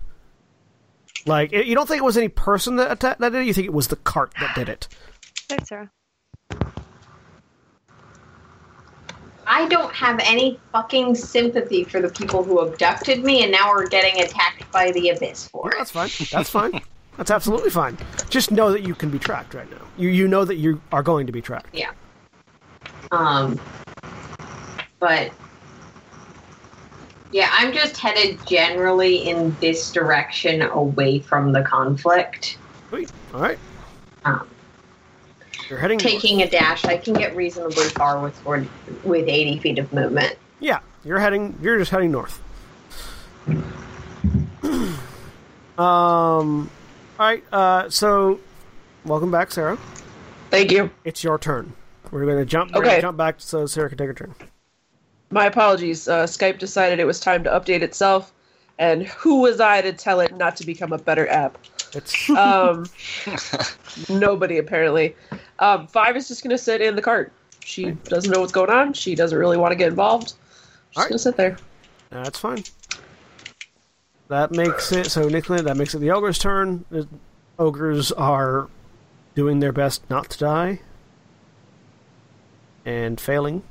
Like 1.28 1.54
it, 1.54 1.68
you 1.68 1.76
don't 1.76 1.88
think 1.88 2.02
it 2.02 2.06
was 2.06 2.18
any 2.18 2.30
person 2.30 2.78
that 2.78 2.90
atta- 2.90 3.18
that 3.20 3.32
did 3.32 3.44
it. 3.44 3.46
You 3.46 3.54
think 3.54 3.68
it 3.68 3.74
was 3.74 3.90
the 3.90 3.96
cart 3.96 4.34
that 4.40 4.56
did 4.56 4.70
it. 4.70 4.88
Thanks, 5.48 5.70
Sarah. 5.70 5.92
I 9.52 9.68
don't 9.68 9.94
have 9.96 10.20
any 10.24 10.60
fucking 10.72 11.16
sympathy 11.16 11.84
for 11.84 12.00
the 12.00 12.10
people 12.10 12.44
who 12.44 12.60
abducted 12.60 13.24
me 13.24 13.42
and 13.42 13.52
now 13.52 13.68
are 13.70 13.88
getting 13.88 14.22
attacked 14.22 14.72
by 14.72 14.92
the 14.92 15.10
abyss 15.10 15.48
for 15.48 15.72
it. 15.72 15.76
that's 15.78 15.92
fine. 15.92 16.10
That's 16.32 16.50
fine. 16.50 16.82
That's 17.18 17.32
absolutely 17.32 17.70
fine. 17.70 17.98
Just 18.30 18.50
know 18.50 18.72
that 18.72 18.84
you 18.84 18.96
can 18.96 19.10
be 19.10 19.20
tracked 19.20 19.54
right 19.54 19.70
now. 19.70 19.82
You 19.98 20.08
you 20.08 20.30
know 20.30 20.46
that 20.46 20.56
you 20.56 20.80
are 20.94 21.04
going 21.04 21.28
to 21.28 21.34
be 21.34 21.42
tracked. 21.42 21.76
Yeah. 21.76 21.92
Um, 23.12 23.60
but 25.00 25.34
yeah, 27.34 27.50
I'm 27.52 27.74
just 27.74 27.98
headed 27.98 28.40
generally 28.48 29.28
in 29.30 29.54
this 29.60 29.92
direction 29.92 30.62
away 30.62 31.20
from 31.20 31.52
the 31.52 31.62
conflict. 31.62 32.58
Sweet. 32.88 33.12
All 33.34 33.42
right. 33.42 33.60
Um, 34.24 34.48
You're 35.70 35.80
heading. 35.80 35.98
north. 35.98 36.12
taking 36.12 36.42
a 36.42 36.50
dash, 36.50 36.84
I 36.86 36.98
can 36.98 37.14
get 37.14 37.36
reasonably 37.36 37.86
far 37.90 38.20
with 38.20 38.44
with 38.46 39.28
80 39.28 39.60
feet 39.60 39.78
of 39.80 39.94
movement. 39.94 40.36
Yeah, 40.60 40.80
you're 41.04 41.20
heading. 41.20 41.58
You're 41.62 41.78
just 41.78 41.92
heading 41.92 42.12
north. 42.12 42.42
Um. 45.78 46.70
All 47.18 47.26
right. 47.26 47.42
Uh. 47.54 47.90
So, 47.90 48.42
welcome 49.06 49.32
back, 49.32 49.50
Sarah. 49.50 49.78
Thank 50.50 50.72
you. 50.72 50.92
It's 51.06 51.24
your 51.24 51.40
turn. 51.40 51.72
We're 52.12 52.26
going 52.26 52.38
to 52.38 52.44
jump. 52.46 52.72
We're 52.72 52.82
going 52.82 52.88
Okay. 52.88 52.96
to 52.98 53.02
jump 53.02 53.18
back 53.18 53.36
so 53.38 53.66
Sarah 53.66 53.88
can 53.88 53.98
take 53.98 54.08
her 54.08 54.14
turn. 54.14 54.36
My 55.32 55.46
apologies. 55.46 56.10
Uh, 56.10 56.24
Skype 56.26 56.60
decided 56.60 57.00
it 57.00 57.06
was 57.06 57.22
time 57.22 57.46
to 57.46 57.50
update 57.50 57.82
itself, 57.82 58.34
and 58.78 59.04
who 59.08 59.40
was 59.42 59.62
I 59.62 59.82
to 59.82 59.94
tell 59.94 60.20
it 60.20 60.36
not 60.36 60.58
to 60.58 60.66
become 60.66 60.92
a 60.92 60.98
better 60.98 61.30
app? 61.30 61.58
It's 61.94 62.30
Um, 62.32 62.86
nobody 64.10 64.58
apparently. 64.58 65.16
Um, 65.60 65.88
five 65.88 66.16
is 66.16 66.28
just 66.28 66.44
going 66.44 66.52
to 66.52 66.58
sit 66.58 66.82
in 66.82 66.96
the 66.96 67.02
cart. 67.02 67.32
She 67.64 67.92
doesn't 67.92 68.32
know 68.32 68.40
what's 68.40 68.52
going 68.52 68.70
on. 68.70 68.94
She 68.94 69.14
doesn't 69.16 69.38
really 69.38 69.58
want 69.58 69.72
to 69.72 69.76
get 69.76 69.90
involved. 69.90 70.34
She's 70.92 70.98
Alright. 70.98 71.10
going 71.10 71.18
to 71.18 71.24
sit 71.24 71.38
there. 71.38 71.58
that's 72.10 72.40
fine. 72.40 72.64
That 74.30 74.52
makes 74.52 74.92
it 74.92 75.08
so 75.08 75.28
Nicola. 75.28 75.62
That 75.64 75.76
makes 75.78 75.94
it 75.94 76.00
the 76.00 76.12
ogre's 76.12 76.38
turn. 76.38 76.86
The 76.90 77.08
ogres 77.58 78.12
are 78.12 78.70
doing 79.36 79.60
their 79.60 79.72
best 79.72 80.08
not 80.10 80.30
to 80.32 80.38
die 80.40 80.82
and 82.86 83.20
failing. 83.20 83.64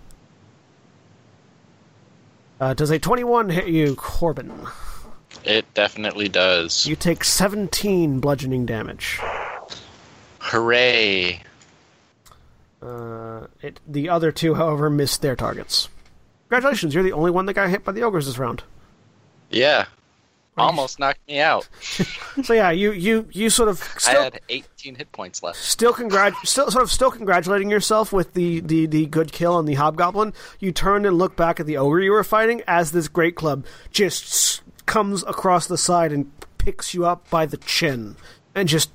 Uh, 2.61 2.75
does 2.75 2.91
a 2.91 2.99
twenty-one 2.99 3.51
hit 3.51 3.69
you, 3.69 3.95
Korbyn? 3.95 4.69
It 5.45 5.65
definitely 5.75 6.29
does. 6.29 6.87
You 6.87 6.97
take 6.97 7.23
seventeen 7.23 8.19
bludgeoning 8.19 8.67
damage. 8.67 9.21
Hooray! 10.41 11.41
Uh, 12.81 13.47
it, 13.63 13.81
the 13.87 14.09
other 14.09 14.31
two, 14.31 14.55
however, 14.55 14.89
missed 14.89 15.23
their 15.23 15.35
targets. 15.37 15.89
Congratulations, 16.49 16.95
you're 16.95 17.03
the 17.03 17.13
only 17.13 17.31
one 17.31 17.47
that 17.47 17.55
got 17.55 17.69
hit 17.69 17.85
by 17.85 17.93
the 17.93 18.03
ogres 18.03 18.27
this 18.27 18.39
round. 18.39 18.63
Yeah, 19.51 19.87
almost 20.57 20.99
knocked 20.99 21.27
me 21.29 21.41
out. 21.41 21.69
So 22.45 22.55
yeah, 22.55 22.71
you 22.71 22.93
you 22.93 23.29
you 23.33 23.51
sort 23.51 23.69
of 23.69 23.83
I 23.97 23.99
still 23.99 24.23
had 24.23 24.41
18 24.49 24.95
hit 24.95 25.11
points 25.11 25.43
left. 25.43 25.59
still 25.59 25.93
congrat 25.93 26.35
still 26.45 26.71
sort 26.71 26.85
of 26.85 26.93
still 26.93 27.11
congratulating 27.11 27.69
yourself 27.69 28.13
with 28.13 28.35
the, 28.35 28.61
the 28.61 28.87
the 28.87 29.07
good 29.07 29.33
kill 29.33 29.55
on 29.55 29.65
the 29.65 29.75
hobgoblin. 29.75 30.33
You 30.61 30.71
turn 30.71 31.05
and 31.05 31.19
look 31.19 31.35
back 31.35 31.59
at 31.59 31.67
the 31.67 31.77
ogre 31.77 31.99
you 32.01 32.13
were 32.13 32.23
fighting 32.23 32.63
as 32.69 32.93
this 32.93 33.09
great 33.09 33.35
club 33.35 33.67
just 33.91 34.63
comes 34.87 35.25
across 35.25 35.67
the 35.67 35.77
side 35.77 36.13
and 36.13 36.31
picks 36.59 36.95
you 36.95 37.05
up 37.05 37.29
by 37.29 37.45
the 37.45 37.57
chin 37.57 38.15
and 38.55 38.69
just 38.69 38.91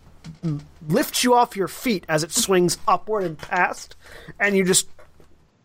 lifts 0.87 1.23
you 1.23 1.33
off 1.33 1.55
your 1.55 1.67
feet 1.67 2.05
as 2.09 2.23
it 2.23 2.31
swings 2.31 2.77
upward 2.87 3.23
and 3.23 3.37
past, 3.37 3.95
and 4.39 4.55
you 4.55 4.63
just 4.63 4.87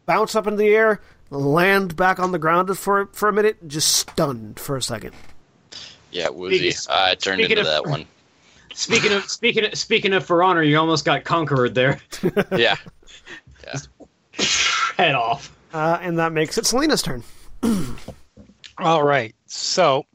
bounce 0.07 0.35
up 0.35 0.47
into 0.47 0.57
the 0.59 0.69
air, 0.75 1.01
land 1.31 1.97
back 1.97 2.19
on 2.19 2.33
the 2.33 2.39
ground 2.39 2.77
for 2.79 3.07
for 3.13 3.29
a 3.29 3.33
minute, 3.33 3.67
just 3.69 3.93
stunned 3.97 4.59
for 4.61 4.77
a 4.77 4.83
second. 4.83 5.15
Yeah, 6.11 6.29
woozy. 6.31 6.71
Speaking- 6.71 6.95
I 6.97 7.15
turned 7.15 7.39
speaking 7.41 7.59
into 7.59 7.61
of- 7.61 7.85
that 7.85 7.91
one. 7.91 8.07
Speaking 8.75 9.13
of 9.13 9.25
speaking 9.29 9.65
of, 9.65 9.77
speaking 9.77 10.13
of 10.13 10.25
For 10.25 10.43
Honor, 10.43 10.63
you 10.63 10.79
almost 10.79 11.05
got 11.05 11.25
conquered 11.25 11.75
there. 11.75 11.99
Yeah. 12.57 12.77
Head 14.97 15.15
off. 15.15 15.53
Uh, 15.73 15.99
and 16.01 16.19
that 16.19 16.33
makes 16.33 16.59
it 16.59 16.67
Selina's 16.67 17.03
turn. 17.03 17.23
All 18.79 19.03
right. 19.03 19.35
So, 19.47 20.07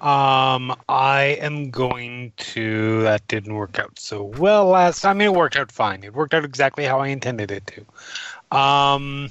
um, 0.00 0.74
I 0.88 1.38
am 1.40 1.70
going 1.70 2.32
to. 2.36 3.02
That 3.02 3.26
didn't 3.28 3.54
work 3.54 3.78
out 3.78 3.98
so 3.98 4.24
well 4.24 4.66
last 4.66 5.00
time. 5.00 5.16
I 5.16 5.18
mean, 5.20 5.28
it 5.28 5.34
worked 5.34 5.56
out 5.56 5.72
fine. 5.72 6.04
It 6.04 6.14
worked 6.14 6.34
out 6.34 6.44
exactly 6.44 6.84
how 6.84 7.00
I 7.00 7.08
intended 7.08 7.50
it 7.50 7.66
to. 7.68 8.56
Um, 8.56 9.30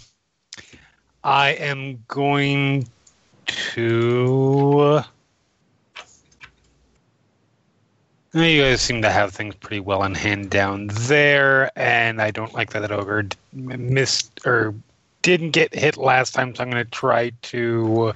I 1.24 1.50
am 1.52 2.04
going 2.08 2.88
to. 3.46 4.80
Uh, 4.80 5.04
You 8.34 8.64
guys 8.64 8.82
seem 8.82 9.02
to 9.02 9.10
have 9.10 9.32
things 9.32 9.56
pretty 9.56 9.80
well 9.80 10.04
in 10.04 10.14
hand 10.14 10.50
down 10.50 10.88
there, 10.88 11.72
and 11.80 12.22
I 12.22 12.32
don't 12.32 12.54
like 12.54 12.72
that 12.72 12.82
that 12.82 12.92
ogre 12.92 13.30
missed 13.54 14.46
or 14.46 14.76
didn't 15.22 15.52
get 15.52 15.74
hit 15.74 15.96
last 15.96 16.34
time, 16.34 16.54
so 16.54 16.62
I'm 16.62 16.70
going 16.70 16.84
to 16.84 16.92
try 16.92 17.32
to 17.44 18.14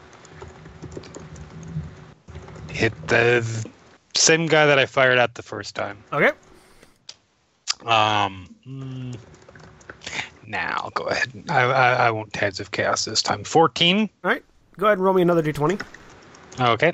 hit 2.70 2.94
the 3.08 3.66
same 4.16 4.48
guy 4.48 4.66
that 4.66 4.80
I 4.80 4.86
fired 4.86 5.18
at 5.18 5.36
the 5.36 5.44
first 5.44 5.76
time. 5.76 5.98
Okay. 6.14 6.32
Um, 7.86 8.54
mm, 8.68 9.18
now 10.46 10.82
I'll 10.84 10.90
go 10.92 11.06
ahead. 11.06 11.32
I, 11.50 11.62
I, 11.62 11.94
I 12.08 12.12
won't 12.12 12.34
Tides 12.34 12.60
of 12.60 12.72
Chaos 12.72 13.06
this 13.06 13.22
time. 13.22 13.44
14. 13.44 14.10
All 14.24 14.32
right. 14.32 14.44
Go 14.78 14.88
ahead 14.88 14.98
and 14.98 15.06
roll 15.06 15.14
me 15.14 15.22
another 15.22 15.44
d20. 15.44 15.82
Okay. 16.60 16.94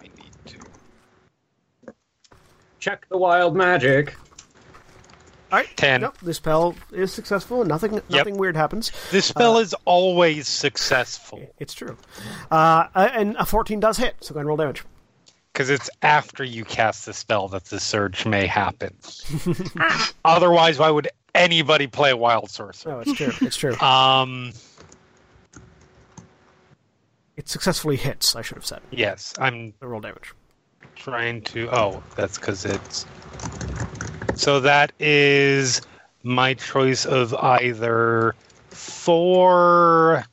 I 0.00 0.02
need 0.02 0.32
to. 0.46 1.94
Check 2.78 3.08
the 3.08 3.18
wild 3.18 3.56
magic. 3.56 4.16
All 5.50 5.58
right. 5.58 5.76
10. 5.76 6.02
Nope. 6.02 6.18
this 6.22 6.36
spell 6.36 6.74
is 6.92 7.12
successful. 7.12 7.60
and 7.62 7.68
Nothing. 7.68 8.00
Nothing 8.10 8.36
weird 8.36 8.56
happens. 8.56 8.92
This 9.10 9.24
spell 9.26 9.58
is 9.58 9.74
always 9.86 10.46
successful 10.48 11.40
It's 11.58 11.72
true. 11.74 11.96
Uh, 12.50 12.86
uh, 12.94 13.08
and 13.14 13.34
a 13.36 13.46
14 13.46 13.80
does 13.80 13.96
hit. 13.96 14.16
So 14.20 14.34
go 14.34 14.38
ahead 14.38 14.42
and 14.42 14.48
roll 14.48 14.56
damage. 14.58 14.84
because 15.52 15.70
it's 15.70 15.88
after 16.02 16.44
you 16.44 16.64
cast 16.64 17.06
the 17.06 17.12
spell 17.14 17.48
that 17.48 17.64
the 17.66 17.80
surge 17.80 18.26
may 18.26 18.46
happen. 18.46 18.94
Otherwise, 20.24 20.78
why 20.78 20.90
would 20.90 21.08
anybody 21.34 21.86
play 21.86 22.12
Wild 22.12 22.50
Sorcerer? 22.50 22.92
No, 22.94 23.00
it's 23.00 23.12
true. 23.14 23.32
It's 23.46 23.56
true. 23.56 23.74
Um, 23.82 24.52
It 27.36 27.48
successfully 27.48 27.96
hits. 27.96 28.34
I 28.36 28.42
should 28.42 28.56
have 28.56 28.66
said. 28.66 28.80
yes, 28.90 29.32
I'm 29.38 29.72
The 29.80 29.86
roll 29.86 30.00
damage. 30.00 30.32
trying 30.96 31.40
to. 31.42 31.68
Oh, 31.74 32.02
that's 32.16 32.36
because 32.38 32.64
it's. 32.64 33.06
So 34.38 34.60
that 34.60 34.92
is 35.00 35.82
my 36.22 36.54
choice 36.54 37.04
of 37.04 37.34
either 37.34 38.36
four. 38.68 40.24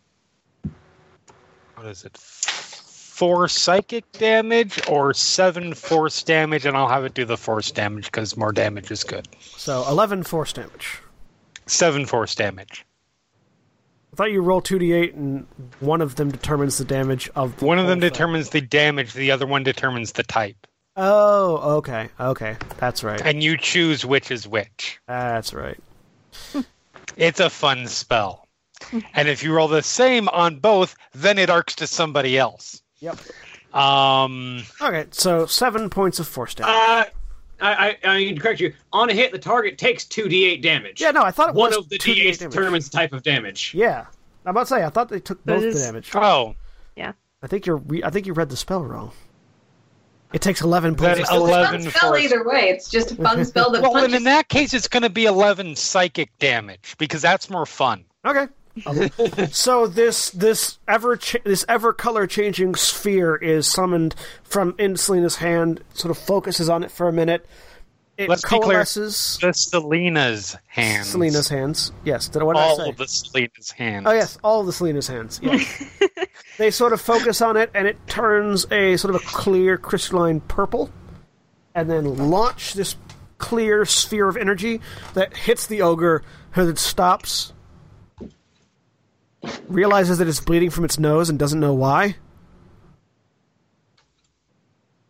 What 1.73 1.87
is 1.87 2.05
it? 2.05 2.15
Four 2.15 3.47
psychic 3.47 4.09
damage 4.11 4.79
or 4.87 5.13
seven 5.15 5.73
force 5.73 6.21
damage, 6.21 6.65
and 6.67 6.77
I'll 6.77 6.87
have 6.87 7.03
it 7.03 7.15
do 7.15 7.25
the 7.25 7.35
force 7.35 7.71
damage 7.71 8.05
because 8.05 8.37
more 8.37 8.51
damage 8.51 8.91
is 8.91 9.03
good. 9.03 9.27
So 9.41 9.83
11 9.89 10.21
force 10.23 10.53
damage. 10.53 10.99
Seven 11.65 12.05
force 12.05 12.35
damage. 12.35 12.85
I 14.13 14.15
thought 14.17 14.31
you 14.31 14.41
roll 14.41 14.61
2d8 14.61 15.13
and 15.15 15.47
one 15.79 16.01
of 16.01 16.15
them 16.15 16.29
determines 16.29 16.77
the 16.77 16.85
damage 16.85 17.27
of. 17.35 17.57
the 17.57 17.65
One 17.65 17.79
of 17.79 17.87
them 17.87 17.99
thing. 18.01 18.09
determines 18.11 18.51
the 18.51 18.61
damage, 18.61 19.13
the 19.13 19.31
other 19.31 19.47
one 19.47 19.63
determines 19.63 20.11
the 20.11 20.23
type. 20.23 20.67
Oh, 20.97 21.77
okay, 21.77 22.09
okay, 22.19 22.55
that's 22.77 23.03
right. 23.03 23.21
And 23.21 23.43
you 23.43 23.57
choose 23.57 24.05
which 24.05 24.31
is 24.31 24.47
which. 24.47 24.99
That's 25.07 25.53
right. 25.53 25.79
It's 27.17 27.39
a 27.39 27.49
fun 27.49 27.87
spell. 27.87 28.45
and 29.13 29.29
if 29.29 29.41
you 29.41 29.53
roll 29.53 29.69
the 29.69 29.81
same 29.83 30.27
on 30.29 30.59
both, 30.59 30.95
then 31.13 31.37
it 31.37 31.49
arcs 31.49 31.75
to 31.75 31.87
somebody 31.87 32.37
else. 32.37 32.81
Yep. 32.99 33.17
Um, 33.73 34.63
Okay, 34.81 35.05
so 35.11 35.45
seven 35.45 35.89
points 35.89 36.19
of 36.19 36.27
force 36.27 36.55
damage. 36.55 36.73
Uh, 36.73 37.05
I, 37.61 37.87
I, 37.87 37.97
I 38.03 38.17
need 38.17 38.35
to 38.35 38.41
correct 38.41 38.59
you. 38.59 38.73
On 38.91 39.09
a 39.09 39.13
hit, 39.13 39.31
the 39.31 39.39
target 39.39 39.77
takes 39.77 40.03
2d8 40.05 40.61
damage. 40.61 40.99
yeah, 40.99 41.11
no, 41.11 41.21
I 41.23 41.31
thought 41.31 41.49
it 41.49 41.55
One 41.55 41.69
was 41.69 41.77
of 41.77 41.89
the 41.89 41.97
2d8 41.99 42.15
d8s 42.15 42.37
damage. 42.39 42.53
determines 42.53 42.89
the 42.89 42.97
type 42.97 43.13
of 43.13 43.23
damage. 43.23 43.73
Yeah, 43.73 44.05
I'm 44.45 44.49
about 44.51 44.61
to 44.61 44.65
say 44.75 44.83
I 44.83 44.89
thought 44.89 45.07
they 45.07 45.21
took 45.21 45.41
That 45.45 45.61
both 45.61 45.73
the 45.73 45.79
damage. 45.79 46.11
oh, 46.15 46.55
yeah. 46.97 47.13
I 47.43 47.47
think 47.47 47.65
you're. 47.65 47.77
Re- 47.77 48.03
I 48.03 48.09
think 48.09 48.25
you 48.27 48.33
read 48.33 48.49
the 48.49 48.57
spell 48.57 48.83
wrong. 48.83 49.11
It 50.35 50.41
takes 50.41 50.59
eleven 50.61 50.95
Then 50.95 51.15
points. 51.15 51.21
It's 51.21 51.29
of- 51.31 51.41
a 51.41 51.45
11 51.45 51.81
fun 51.83 51.91
spell 51.91 52.17
either 52.17 52.43
way. 52.43 52.67
It's 52.69 52.89
just 52.89 53.11
a 53.11 53.15
fun 53.15 53.45
spell 53.45 53.71
that 53.71 53.81
well, 53.83 53.93
then 53.93 54.01
punches. 54.03 54.17
in 54.17 54.23
that 54.25 54.49
case, 54.49 54.73
it's 54.73 54.89
going 54.89 55.03
to 55.03 55.09
be 55.09 55.23
11 55.25 55.77
psychic 55.77 56.37
damage 56.39 56.95
because 56.97 57.21
that's 57.21 57.49
more 57.49 57.65
fun. 57.65 58.03
Okay. 58.25 58.47
so 59.53 59.87
this 59.87 60.31
this 60.31 60.77
ever 60.89 61.15
ch- 61.15 61.37
this 61.45 61.63
ever 61.69 61.93
color 61.93 62.27
changing 62.27 62.75
sphere 62.75 63.37
is 63.37 63.65
summoned 63.65 64.13
from 64.43 64.75
in 64.77 64.97
Selina's 64.97 65.37
hand. 65.37 65.81
Sort 65.93 66.11
of 66.11 66.17
focuses 66.17 66.67
on 66.67 66.83
it 66.83 66.91
for 66.91 67.07
a 67.07 67.13
minute. 67.13 67.45
It 68.17 68.29
Let's 68.29 68.43
be 68.43 68.47
clear. 68.47 68.61
coalesces. 68.61 69.37
The 69.41 69.51
Selina's 69.53 70.55
hands. 70.67 71.09
Selina's 71.09 71.49
hands. 71.49 71.91
Yes. 72.05 72.29
Did 72.29 72.41
I 72.41 72.45
what 72.45 72.55
did 72.55 72.61
I 72.61 72.67
All 72.67 72.77
say? 72.77 72.89
of 72.89 72.97
the 72.97 73.07
Selina's 73.07 73.71
hands. 73.71 74.05
Oh 74.07 74.13
yes, 74.13 74.37
all 74.43 74.61
of 74.61 74.67
the 74.67 74.71
Selina's 74.73 75.07
hands. 75.07 75.39
Yes. 75.43 75.99
they 76.57 76.71
sort 76.71 76.93
of 76.93 77.01
focus 77.01 77.41
on 77.41 77.57
it, 77.57 77.69
and 77.73 77.87
it 77.87 77.97
turns 78.07 78.65
a 78.71 78.95
sort 78.95 79.13
of 79.15 79.21
a 79.21 79.25
clear 79.25 79.77
crystalline 79.77 80.39
purple, 80.39 80.89
and 81.73 81.89
then 81.89 82.29
launch 82.29 82.73
this 82.73 82.95
clear 83.37 83.83
sphere 83.83 84.29
of 84.29 84.37
energy 84.37 84.79
that 85.13 85.35
hits 85.35 85.67
the 85.67 85.81
ogre, 85.81 86.23
who 86.51 86.65
then 86.65 86.77
stops, 86.77 87.51
realizes 89.67 90.19
that 90.19 90.27
it's 90.29 90.39
bleeding 90.39 90.69
from 90.69 90.85
its 90.85 90.97
nose 90.97 91.29
and 91.29 91.37
doesn't 91.37 91.59
know 91.59 91.73
why, 91.73 92.15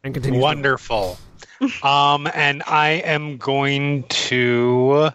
and 0.03 0.14
continues. 0.15 0.40
to- 0.40 0.41
Wonderful. 0.44 1.19
Um, 1.83 2.27
and 2.33 2.63
I 2.67 3.01
am 3.05 3.37
going 3.37 4.03
to 4.03 5.11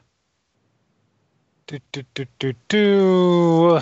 do, 1.67 1.79
do, 1.93 2.03
do, 2.15 2.27
do, 2.39 2.53
do, 2.69 3.81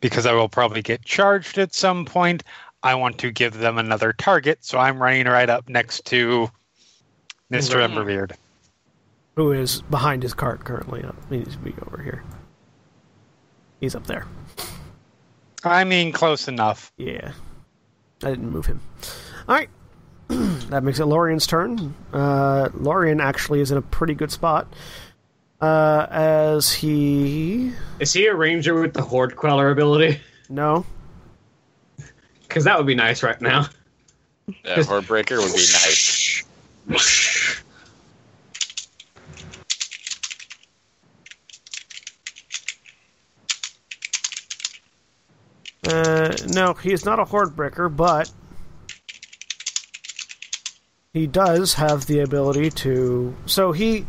because 0.00 0.26
I 0.26 0.32
will 0.32 0.48
probably 0.48 0.82
get 0.82 1.04
charged 1.04 1.58
at 1.58 1.74
some 1.74 2.04
point. 2.04 2.42
I 2.82 2.94
want 2.94 3.18
to 3.18 3.30
give 3.30 3.58
them 3.58 3.78
another 3.78 4.12
target, 4.12 4.64
so 4.64 4.78
I'm 4.78 5.02
running 5.02 5.26
right 5.26 5.50
up 5.50 5.68
next 5.68 6.06
to 6.06 6.50
Mr. 7.50 7.76
Right. 7.76 7.90
Emberbeard. 7.90 8.32
Who 9.36 9.52
is 9.52 9.82
behind 9.82 10.22
his 10.22 10.34
cart 10.34 10.64
currently? 10.64 11.04
He 11.28 11.38
needs 11.38 11.56
to 11.56 11.58
be 11.60 11.74
over 11.86 12.02
here. 12.02 12.22
He's 13.80 13.94
up 13.94 14.06
there. 14.06 14.26
I 15.64 15.84
mean, 15.84 16.12
close 16.12 16.48
enough. 16.48 16.92
Yeah. 16.96 17.32
I 18.22 18.30
didn't 18.30 18.50
move 18.50 18.66
him. 18.66 18.80
Alright. 19.48 19.70
that 20.68 20.84
makes 20.84 21.00
it 21.00 21.06
Lorian's 21.06 21.46
turn. 21.46 21.94
Uh, 22.12 22.68
Lorian 22.74 23.20
actually 23.20 23.60
is 23.60 23.72
in 23.72 23.78
a 23.78 23.82
pretty 23.82 24.14
good 24.14 24.30
spot. 24.30 24.72
Uh, 25.60 26.06
as 26.08 26.72
he. 26.72 27.72
Is 27.98 28.12
he 28.12 28.26
a 28.26 28.34
ranger 28.34 28.80
with 28.80 28.94
the 28.94 29.02
horde 29.02 29.34
queller 29.34 29.70
ability? 29.70 30.20
No. 30.48 30.86
Because 32.42 32.64
that 32.64 32.78
would 32.78 32.86
be 32.86 32.94
nice 32.94 33.22
right 33.22 33.40
now. 33.40 33.66
Yeah, 34.64 34.76
Hornbreaker 34.76 35.38
would 35.38 35.52
be 35.52 35.58
nice. 35.58 36.44
Uh, 45.86 46.36
no, 46.48 46.74
he 46.74 46.92
is 46.92 47.04
not 47.04 47.18
a 47.18 47.24
horde 47.24 47.54
breaker, 47.56 47.88
but 47.88 48.30
he 51.12 51.26
does 51.26 51.74
have 51.74 52.06
the 52.06 52.20
ability 52.20 52.70
to. 52.70 53.34
So 53.46 53.72
he, 53.72 54.06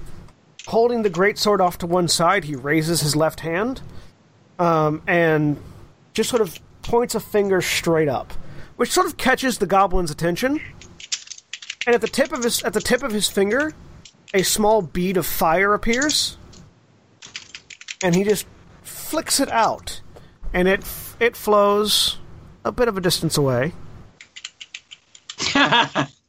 holding 0.67 1.01
the 1.01 1.09
great 1.09 1.37
sword 1.37 1.61
off 1.61 1.79
to 1.79 1.87
one 1.87 2.07
side, 2.07 2.43
he 2.43 2.55
raises 2.55 3.01
his 3.01 3.15
left 3.15 3.39
hand, 3.39 3.81
um, 4.59 5.01
and 5.07 5.61
just 6.13 6.29
sort 6.29 6.41
of 6.41 6.59
points 6.83 7.15
a 7.15 7.19
finger 7.19 7.61
straight 7.61 8.07
up, 8.07 8.33
which 8.75 8.91
sort 8.91 9.07
of 9.07 9.17
catches 9.17 9.57
the 9.57 9.65
goblin's 9.65 10.11
attention. 10.11 10.61
And 11.87 11.95
at 11.95 12.01
the 12.01 12.07
tip 12.07 12.31
of 12.31 12.43
his 12.43 12.61
at 12.63 12.73
the 12.73 12.81
tip 12.81 13.01
of 13.01 13.11
his 13.11 13.27
finger, 13.27 13.73
a 14.33 14.43
small 14.43 14.83
bead 14.83 15.17
of 15.17 15.25
fire 15.25 15.73
appears, 15.73 16.37
and 18.03 18.13
he 18.13 18.23
just 18.23 18.45
flicks 18.83 19.39
it 19.39 19.49
out, 19.51 20.01
and 20.53 20.67
it 20.67 20.83
it 21.19 21.35
flows 21.35 22.19
a 22.63 22.71
bit 22.71 22.87
of 22.87 22.95
a 22.97 23.01
distance 23.01 23.37
away. 23.37 23.73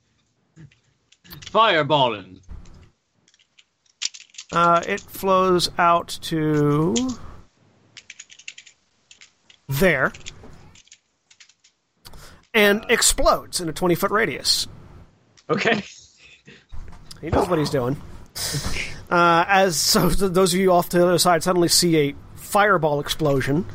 Fireballing. 1.53 2.41
Uh, 4.53 4.83
it 4.87 5.01
flows 5.01 5.70
out 5.79 6.19
to 6.23 6.95
there 9.69 10.12
and 12.55 12.85
explodes 12.89 13.61
in 13.61 13.69
a 13.69 13.73
20 13.73 13.95
foot 13.95 14.11
radius. 14.11 14.66
Okay. 15.49 15.83
He 17.20 17.31
knows 17.31 17.49
what 17.49 17.59
he's 17.59 17.70
doing. 17.70 18.01
Uh, 19.11 19.45
as 19.47 19.77
so, 19.77 20.09
those 20.09 20.55
of 20.55 20.61
you 20.61 20.73
off 20.73 20.89
to 20.89 20.99
the 20.99 21.07
other 21.07 21.19
side 21.19 21.43
suddenly 21.43 21.69
see 21.69 21.97
a 21.99 22.15
fireball 22.35 22.99
explosion. 22.99 23.66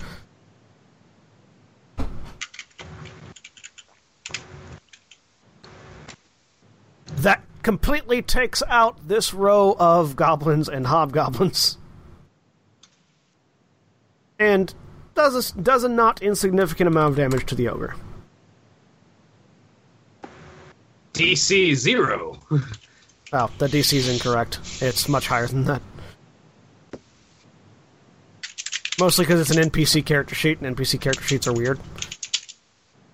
That 7.17 7.46
completely 7.67 8.21
takes 8.21 8.63
out 8.69 9.09
this 9.09 9.33
row 9.33 9.75
of 9.77 10.15
goblins 10.15 10.69
and 10.69 10.87
hobgoblins. 10.87 11.77
And 14.39 14.73
does 15.15 15.51
a, 15.51 15.61
does 15.61 15.83
a 15.83 15.89
not 15.89 16.21
insignificant 16.21 16.87
amount 16.87 17.09
of 17.09 17.17
damage 17.17 17.45
to 17.47 17.55
the 17.55 17.67
ogre. 17.67 17.93
DC 21.11 21.75
zero. 21.75 22.39
Oh, 23.33 23.49
the 23.57 23.67
DC 23.67 23.91
is 23.91 24.07
incorrect. 24.07 24.59
It's 24.81 25.09
much 25.09 25.27
higher 25.27 25.47
than 25.47 25.65
that. 25.65 25.81
Mostly 28.97 29.25
because 29.25 29.41
it's 29.41 29.51
an 29.51 29.69
NPC 29.69 30.05
character 30.05 30.33
sheet, 30.33 30.61
and 30.61 30.77
NPC 30.77 31.01
character 31.01 31.25
sheets 31.25 31.45
are 31.45 31.51
weird. 31.51 31.77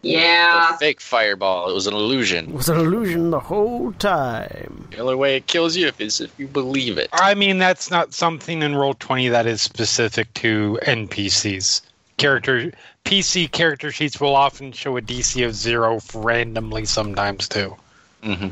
Yeah. 0.04 0.76
A 0.76 0.78
fake 0.78 1.00
fireball. 1.02 1.70
It 1.70 1.74
was 1.74 1.88
an 1.88 1.94
illusion. 1.94 2.46
It 2.46 2.50
illusion. 2.50 2.58
was 2.58 2.70
an 2.70 2.78
illusion 2.78 3.32
the 3.32 3.40
whole 3.40 3.94
time. 3.94 4.88
The 4.92 5.00
only 5.00 5.16
way 5.16 5.38
it 5.38 5.48
kills 5.48 5.76
you 5.78 5.92
is 5.98 6.20
if 6.22 6.38
you 6.38 6.48
believe 6.48 6.98
it. 6.98 7.10
I 7.14 7.34
mean, 7.34 7.58
that's 7.58 7.90
not 7.90 8.14
something 8.14 8.62
in 8.62 8.76
Roll 8.76 8.94
Twenty 8.96 9.30
that 9.30 9.48
is 9.48 9.62
specific 9.62 10.34
to 10.36 10.78
NPCs. 10.84 11.82
Character 12.18 12.72
PC 13.06 13.50
character 13.52 13.92
sheets 13.92 14.20
will 14.20 14.36
often 14.36 14.72
show 14.72 14.98
a 14.98 15.02
DC 15.02 15.46
of 15.46 15.56
zero 15.56 16.00
randomly 16.14 16.86
sometimes 16.86 17.48
too. 17.48 17.76
Mm-hmm. 18.24 18.50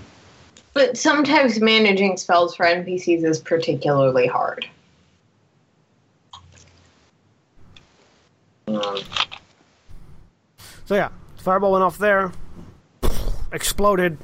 But 0.73 0.97
sometimes 0.97 1.59
managing 1.59 2.15
spells 2.15 2.55
for 2.55 2.65
NPCs 2.65 3.25
is 3.25 3.39
particularly 3.39 4.25
hard. 4.25 4.67
So 10.85 10.95
yeah, 10.95 11.09
fireball 11.41 11.71
went 11.73 11.83
off 11.83 11.97
there, 11.97 12.31
exploded, 13.51 14.17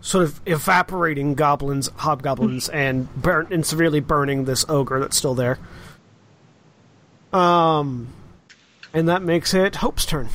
sort 0.00 0.24
of 0.24 0.40
evaporating 0.46 1.34
goblins, 1.34 1.88
hobgoblins, 1.96 2.68
and 2.72 3.12
burn 3.14 3.48
and 3.50 3.64
severely 3.64 4.00
burning 4.00 4.44
this 4.44 4.64
ogre 4.68 5.00
that's 5.00 5.16
still 5.16 5.34
there. 5.34 5.58
Um, 7.32 8.08
and 8.92 9.08
that 9.08 9.22
makes 9.22 9.54
it 9.54 9.76
Hope's 9.76 10.04
turn. 10.04 10.28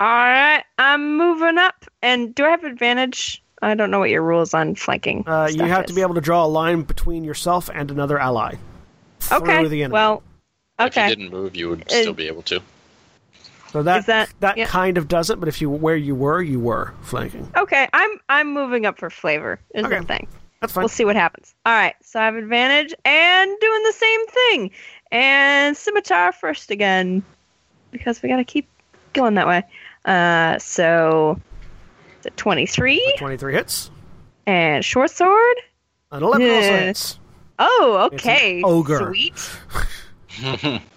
All 0.00 0.06
right, 0.08 0.64
I'm 0.78 1.16
moving 1.16 1.58
up. 1.58 1.84
And 2.00 2.34
do 2.34 2.44
I 2.44 2.50
have 2.50 2.64
advantage? 2.64 3.42
I 3.60 3.74
don't 3.74 3.90
know 3.90 4.00
what 4.00 4.10
your 4.10 4.22
rules 4.22 4.54
on 4.54 4.74
flanking. 4.74 5.22
Uh, 5.26 5.46
you 5.48 5.56
stuff 5.58 5.68
have 5.68 5.86
to 5.86 5.92
be 5.94 6.00
able 6.00 6.14
to 6.16 6.20
draw 6.20 6.44
a 6.44 6.48
line 6.48 6.82
between 6.82 7.22
yourself 7.22 7.70
and 7.72 7.90
another 7.90 8.18
ally. 8.18 8.54
Okay. 9.30 9.68
the 9.68 9.84
enemy. 9.84 9.92
Well, 9.92 10.22
If 10.80 10.96
you 10.96 11.02
okay. 11.02 11.08
didn't 11.10 11.30
move, 11.30 11.54
you 11.54 11.68
would 11.68 11.82
Uh, 11.82 12.00
still 12.00 12.14
be 12.14 12.26
able 12.26 12.42
to. 12.42 12.60
So 13.72 13.82
that 13.82 14.00
is 14.00 14.06
that- 14.06 14.32
that 14.40 14.56
yeah. 14.56 14.66
kind 14.66 14.98
of 14.98 15.08
does 15.08 15.30
it. 15.30 15.40
But 15.40 15.48
if 15.48 15.60
you 15.60 15.70
where 15.70 15.96
you 15.96 16.14
were, 16.14 16.40
you 16.42 16.60
were 16.60 16.94
flanking. 17.02 17.50
Okay, 17.56 17.88
I'm 17.92 18.10
I'm 18.28 18.52
moving 18.52 18.86
up 18.86 18.98
for 18.98 19.10
flavor. 19.10 19.58
Is 19.74 19.84
Okay. 19.84 19.98
the 20.00 20.04
thing. 20.06 20.28
That's 20.60 20.72
fine. 20.74 20.82
We'll 20.82 20.88
see 20.88 21.04
what 21.04 21.16
happens. 21.16 21.54
All 21.66 21.72
right, 21.72 21.94
so 22.02 22.20
I 22.20 22.24
have 22.26 22.36
advantage 22.36 22.94
and 23.04 23.50
doing 23.60 23.82
the 23.82 23.92
same 23.92 24.26
thing. 24.28 24.70
And 25.10 25.76
scimitar 25.76 26.32
first 26.32 26.70
again 26.70 27.22
because 27.90 28.22
we 28.22 28.28
got 28.28 28.36
to 28.36 28.44
keep 28.44 28.68
going 29.12 29.34
that 29.34 29.46
way. 29.48 29.62
Uh, 30.04 30.58
so 30.58 31.40
it's 32.18 32.26
a 32.26 32.30
23 32.30 33.14
Twenty-three 33.18 33.52
hits. 33.54 33.90
and 34.46 34.84
short 34.84 35.10
sword. 35.10 35.56
An 36.12 36.22
eleven 36.22 36.48
also 36.48 36.60
hits. 36.76 37.18
Oh, 37.58 38.08
It's 38.12 38.24
an 38.24 38.30
okay. 38.30 38.62
ogre. 38.62 39.12
Sweet. 39.12 40.80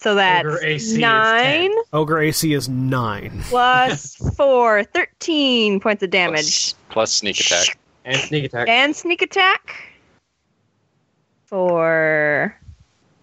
So 0.00 0.14
that's 0.14 0.46
Ogre 0.46 0.64
AC 0.64 0.74
is 0.74 0.98
9 0.98 1.70
Ogre 1.92 2.20
AC 2.20 2.52
is 2.52 2.68
nine. 2.68 3.42
plus 3.44 4.14
4, 4.36 4.84
13 4.84 5.80
points 5.80 6.02
of 6.02 6.10
damage. 6.10 6.44
Plus, 6.44 6.74
plus 6.90 7.12
sneak 7.14 7.40
attack. 7.40 7.78
And 8.04 8.16
sneak 8.16 8.44
attack. 8.44 8.68
And 8.68 8.94
sneak 8.94 9.22
attack 9.22 9.76
for 11.46 12.56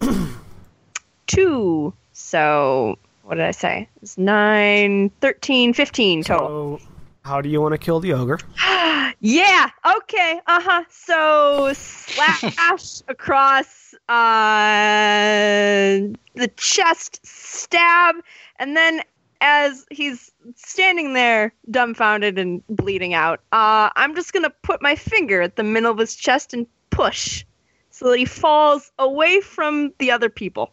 2. 1.26 1.94
So, 2.12 2.98
what 3.22 3.36
did 3.36 3.44
I 3.44 3.50
say? 3.50 3.88
It's 4.02 4.18
9, 4.18 5.10
13, 5.20 5.72
15 5.72 6.24
total. 6.24 6.78
So, 6.78 6.86
how 7.22 7.40
do 7.40 7.48
you 7.48 7.60
want 7.60 7.72
to 7.72 7.78
kill 7.78 8.00
the 8.00 8.12
ogre? 8.12 8.38
Yeah. 9.20 9.70
Okay. 9.98 10.40
Uh 10.46 10.60
huh. 10.60 10.84
So 10.90 11.72
slash 11.74 13.02
across 13.08 13.85
uh, 14.08 15.98
the 16.34 16.48
chest, 16.56 17.20
stab, 17.24 18.16
and 18.58 18.76
then 18.76 19.02
as 19.40 19.84
he's 19.90 20.32
standing 20.54 21.12
there, 21.14 21.52
dumbfounded 21.70 22.38
and 22.38 22.62
bleeding 22.68 23.14
out, 23.14 23.40
uh, 23.52 23.90
I'm 23.96 24.14
just 24.14 24.32
gonna 24.32 24.52
put 24.62 24.80
my 24.80 24.96
finger 24.96 25.42
at 25.42 25.56
the 25.56 25.62
middle 25.62 25.90
of 25.90 25.98
his 25.98 26.14
chest 26.14 26.54
and 26.54 26.66
push, 26.90 27.44
so 27.90 28.10
that 28.10 28.18
he 28.18 28.24
falls 28.24 28.92
away 28.98 29.40
from 29.40 29.92
the 29.98 30.10
other 30.10 30.30
people. 30.30 30.72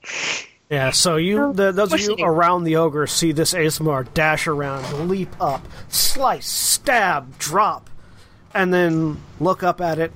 Yeah, 0.70 0.92
so 0.92 1.18
you, 1.18 1.54
the, 1.54 1.72
those 1.72 1.94
of 1.94 2.00
you 2.00 2.16
around 2.26 2.64
the 2.64 2.78
ogre, 2.78 3.06
see 3.06 3.32
this 3.32 3.54
Aasimar 3.54 4.12
dash 4.14 4.48
around, 4.48 5.08
leap 5.08 5.36
up, 5.40 5.68
slice, 5.90 6.48
stab, 6.48 7.38
drop, 7.38 7.90
and 8.54 8.74
then 8.74 9.22
look 9.40 9.62
up 9.62 9.82
at 9.82 10.00
it, 10.00 10.12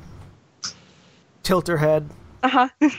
tilt 1.43 1.67
her 1.67 1.77
head, 1.77 2.09
Uh 2.47 2.67
huh. 2.79 2.89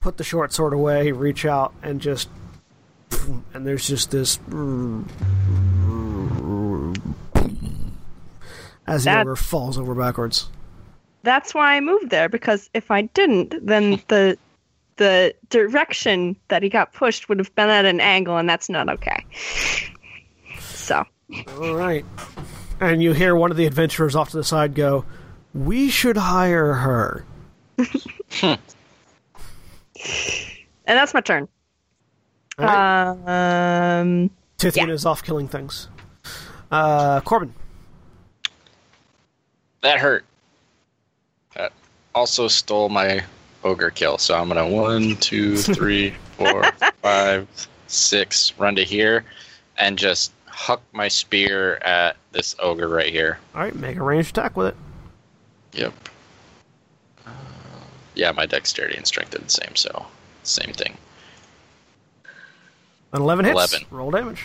put 0.00 0.16
the 0.18 0.24
short 0.24 0.52
sword 0.52 0.72
away, 0.72 1.10
reach 1.12 1.44
out, 1.44 1.72
and 1.82 2.00
just. 2.00 2.28
And 3.54 3.66
there's 3.66 3.86
just 3.88 4.10
this. 4.10 4.38
As 8.86 9.04
the 9.04 9.10
That- 9.10 9.22
ogre 9.22 9.36
falls 9.36 9.78
over 9.78 9.94
backwards. 9.94 10.48
That's 11.22 11.54
why 11.54 11.74
I 11.76 11.80
moved 11.80 12.10
there 12.10 12.28
because 12.28 12.68
if 12.74 12.90
I 12.90 13.02
didn't, 13.02 13.54
then 13.66 14.00
the 14.08 14.36
the 14.96 15.34
direction 15.48 16.36
that 16.48 16.62
he 16.62 16.68
got 16.68 16.92
pushed 16.92 17.28
would 17.28 17.38
have 17.38 17.52
been 17.54 17.68
at 17.70 17.84
an 17.86 17.98
angle, 18.00 18.36
and 18.36 18.48
that's 18.48 18.68
not 18.68 18.88
okay. 18.90 19.24
So 20.60 21.04
All 21.58 21.74
right. 21.74 22.04
And 22.80 23.02
you 23.02 23.12
hear 23.12 23.34
one 23.34 23.50
of 23.50 23.56
the 23.56 23.66
adventurers 23.66 24.14
off 24.14 24.30
to 24.30 24.36
the 24.36 24.44
side 24.44 24.74
go, 24.74 25.04
"We 25.54 25.88
should 25.88 26.16
hire 26.18 26.74
her." 26.74 27.24
And 30.86 30.98
that's 30.98 31.14
my 31.14 31.20
turn. 31.20 31.48
All 32.58 32.66
right. 32.66 34.00
Um, 34.00 34.30
Tithian 34.58 34.88
yeah. 34.88 34.94
is 34.94 35.06
off 35.06 35.22
killing 35.22 35.48
things. 35.48 35.88
Uh, 36.70 37.20
Korbyn. 37.20 37.50
That 39.82 39.98
hurt. 39.98 40.24
That 41.56 41.72
also 42.14 42.48
stole 42.48 42.88
my 42.88 43.22
ogre 43.64 43.90
kill. 43.90 44.18
So 44.18 44.34
I'm 44.34 44.48
gonna 44.48 44.68
one, 44.68 45.16
two, 45.16 45.56
three, 45.74 46.14
four, 46.36 46.64
five, 47.02 47.48
six, 47.86 48.52
run 48.58 48.76
to 48.76 48.84
here, 48.84 49.24
and 49.78 49.98
just 49.98 50.32
huck 50.46 50.82
my 50.92 51.08
spear 51.08 51.76
at 51.76 52.16
this 52.32 52.54
ogre 52.60 52.88
right 52.88 53.12
here. 53.12 53.38
All 53.54 53.62
right, 53.62 53.74
make 53.74 53.96
a 53.96 54.02
ranged 54.02 54.30
attack 54.30 54.56
with 54.56 54.68
it. 54.68 54.76
Yep. 55.72 55.92
Yeah, 58.14 58.32
my 58.32 58.46
dexterity 58.46 58.96
and 58.96 59.06
strength 59.06 59.34
are 59.34 59.38
the 59.38 59.50
same, 59.50 59.74
so 59.76 60.06
same 60.42 60.72
thing. 60.72 60.96
An 63.12 63.22
eleven 63.22 63.44
hits. 63.44 63.54
11. 63.54 63.86
Roll 63.90 64.10
damage. 64.10 64.44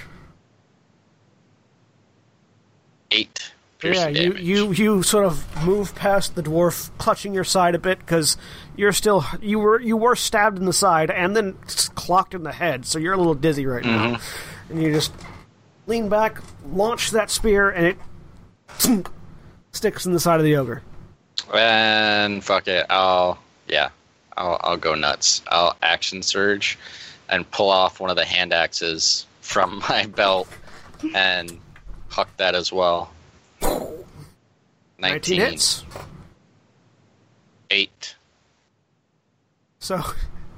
Eight 3.11 3.51
yeah, 3.83 4.07
you, 4.07 4.33
damage. 4.33 4.41
you 4.41 4.71
you 4.73 5.03
sort 5.03 5.25
of 5.25 5.65
move 5.65 5.95
past 5.95 6.35
the 6.35 6.43
dwarf, 6.43 6.89
clutching 6.97 7.33
your 7.33 7.45
side 7.45 7.75
a 7.75 7.79
bit 7.79 7.99
because 7.99 8.35
you're 8.75 8.91
still 8.91 9.23
you 9.41 9.59
were 9.59 9.79
you 9.79 9.95
were 9.95 10.15
stabbed 10.15 10.57
in 10.57 10.65
the 10.65 10.73
side 10.73 11.09
and 11.09 11.35
then 11.35 11.53
clocked 11.95 12.33
in 12.33 12.43
the 12.43 12.51
head, 12.51 12.85
so 12.85 12.99
you're 12.99 13.13
a 13.13 13.17
little 13.17 13.35
dizzy 13.35 13.65
right 13.65 13.85
now. 13.85 14.15
Mm-hmm. 14.15 14.71
And 14.71 14.83
you 14.83 14.91
just 14.91 15.13
lean 15.87 16.09
back, 16.09 16.39
launch 16.71 17.11
that 17.11 17.31
spear, 17.31 17.69
and 17.69 17.87
it 17.87 19.07
sticks 19.71 20.05
in 20.05 20.11
the 20.11 20.19
side 20.19 20.39
of 20.39 20.43
the 20.43 20.57
ogre. 20.57 20.83
And 21.53 22.43
fuck 22.43 22.67
it, 22.67 22.85
I'll 22.89 23.39
yeah, 23.69 23.89
I'll 24.35 24.59
I'll 24.61 24.77
go 24.77 24.95
nuts. 24.95 25.41
I'll 25.47 25.75
action 25.81 26.21
surge, 26.21 26.77
and 27.29 27.49
pull 27.51 27.69
off 27.69 27.99
one 27.99 28.09
of 28.09 28.15
the 28.15 28.25
hand 28.25 28.53
axes 28.53 29.25
from 29.41 29.79
my 29.89 30.05
belt, 30.07 30.47
and 31.15 31.59
huck 32.09 32.29
that 32.37 32.55
as 32.55 32.71
well. 32.71 33.11
19 33.61 34.05
19, 34.99 35.41
hits. 35.41 35.85
eight. 37.71 38.15
So, 39.79 40.01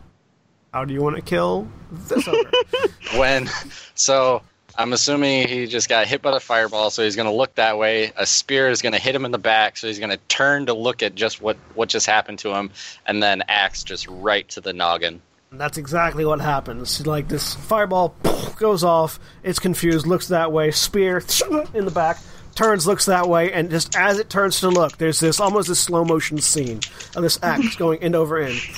how 0.73 0.85
do 0.85 0.93
you 0.93 1.01
want 1.01 1.15
to 1.17 1.21
kill 1.21 1.67
this 1.91 2.27
ogre? 2.27 2.51
When 3.17 3.49
so 3.93 4.41
I'm 4.77 4.93
assuming 4.93 5.47
he 5.47 5.67
just 5.67 5.89
got 5.89 6.07
hit 6.07 6.21
by 6.21 6.31
the 6.31 6.39
fireball, 6.39 6.89
so 6.89 7.03
he's 7.03 7.15
gonna 7.15 7.33
look 7.33 7.55
that 7.55 7.77
way. 7.77 8.11
A 8.15 8.25
spear 8.25 8.69
is 8.69 8.81
gonna 8.81 8.99
hit 8.99 9.13
him 9.13 9.25
in 9.25 9.31
the 9.31 9.37
back, 9.37 9.77
so 9.77 9.87
he's 9.87 9.99
gonna 9.99 10.17
turn 10.27 10.67
to 10.67 10.73
look 10.73 11.03
at 11.03 11.15
just 11.15 11.41
what 11.41 11.57
what 11.75 11.89
just 11.89 12.05
happened 12.05 12.39
to 12.39 12.53
him, 12.55 12.71
and 13.05 13.21
then 13.21 13.43
axe 13.47 13.83
just 13.83 14.07
right 14.07 14.47
to 14.49 14.61
the 14.61 14.73
noggin. 14.73 15.21
That's 15.51 15.77
exactly 15.77 16.23
what 16.23 16.39
happens. 16.39 17.05
Like 17.05 17.27
this 17.27 17.55
fireball 17.55 18.15
goes 18.57 18.83
off, 18.83 19.19
it's 19.43 19.59
confused, 19.59 20.07
looks 20.07 20.29
that 20.29 20.51
way, 20.51 20.71
spear 20.71 21.21
in 21.73 21.85
the 21.85 21.91
back, 21.91 22.19
turns, 22.55 22.87
looks 22.87 23.05
that 23.05 23.27
way, 23.27 23.51
and 23.51 23.69
just 23.69 23.95
as 23.95 24.19
it 24.19 24.29
turns 24.29 24.61
to 24.61 24.69
look, 24.69 24.97
there's 24.97 25.19
this 25.19 25.39
almost 25.41 25.67
a 25.69 25.75
slow 25.75 26.05
motion 26.05 26.37
scene 26.37 26.79
of 27.15 27.23
this 27.23 27.37
axe 27.43 27.75
going 27.75 28.01
end 28.01 28.15
over 28.15 28.39
end. 28.39 28.59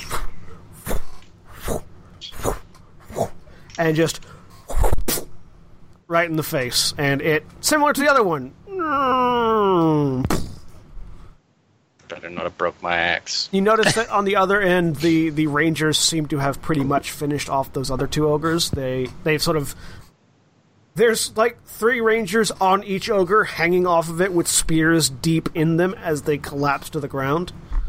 And 3.76 3.96
just 3.96 4.20
right 6.06 6.28
in 6.28 6.36
the 6.36 6.42
face. 6.42 6.94
And 6.98 7.22
it 7.22 7.44
similar 7.60 7.92
to 7.92 8.00
the 8.00 8.10
other 8.10 8.22
one. 8.22 8.52
Better 12.08 12.30
not 12.30 12.44
have 12.44 12.58
broke 12.58 12.80
my 12.82 12.96
axe. 12.96 13.48
You 13.50 13.60
notice 13.60 13.94
that 13.94 14.10
on 14.10 14.24
the 14.24 14.36
other 14.36 14.60
end, 14.60 14.96
the 14.96 15.30
the 15.30 15.46
rangers 15.46 15.98
seem 15.98 16.26
to 16.26 16.38
have 16.38 16.60
pretty 16.60 16.84
much 16.84 17.10
finished 17.10 17.48
off 17.48 17.72
those 17.72 17.90
other 17.90 18.06
two 18.06 18.28
ogres. 18.28 18.70
They 18.70 19.08
they've 19.24 19.42
sort 19.42 19.56
of 19.56 19.74
there's 20.94 21.36
like 21.36 21.62
three 21.64 22.00
rangers 22.00 22.50
on 22.52 22.84
each 22.84 23.10
ogre, 23.10 23.44
hanging 23.44 23.86
off 23.86 24.08
of 24.08 24.20
it 24.20 24.32
with 24.32 24.46
spears 24.46 25.10
deep 25.10 25.48
in 25.54 25.76
them 25.76 25.94
as 25.94 26.22
they 26.22 26.38
collapse 26.38 26.90
to 26.90 27.00
the 27.00 27.08
ground. 27.08 27.52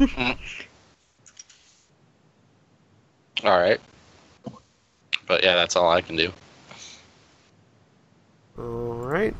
All 3.44 3.58
right. 3.58 3.80
But 5.26 5.44
yeah, 5.44 5.56
that's 5.56 5.76
all 5.76 5.90
I 5.90 6.00
can 6.00 6.16
do. 6.16 6.32
All 8.58 8.94
right, 8.94 9.34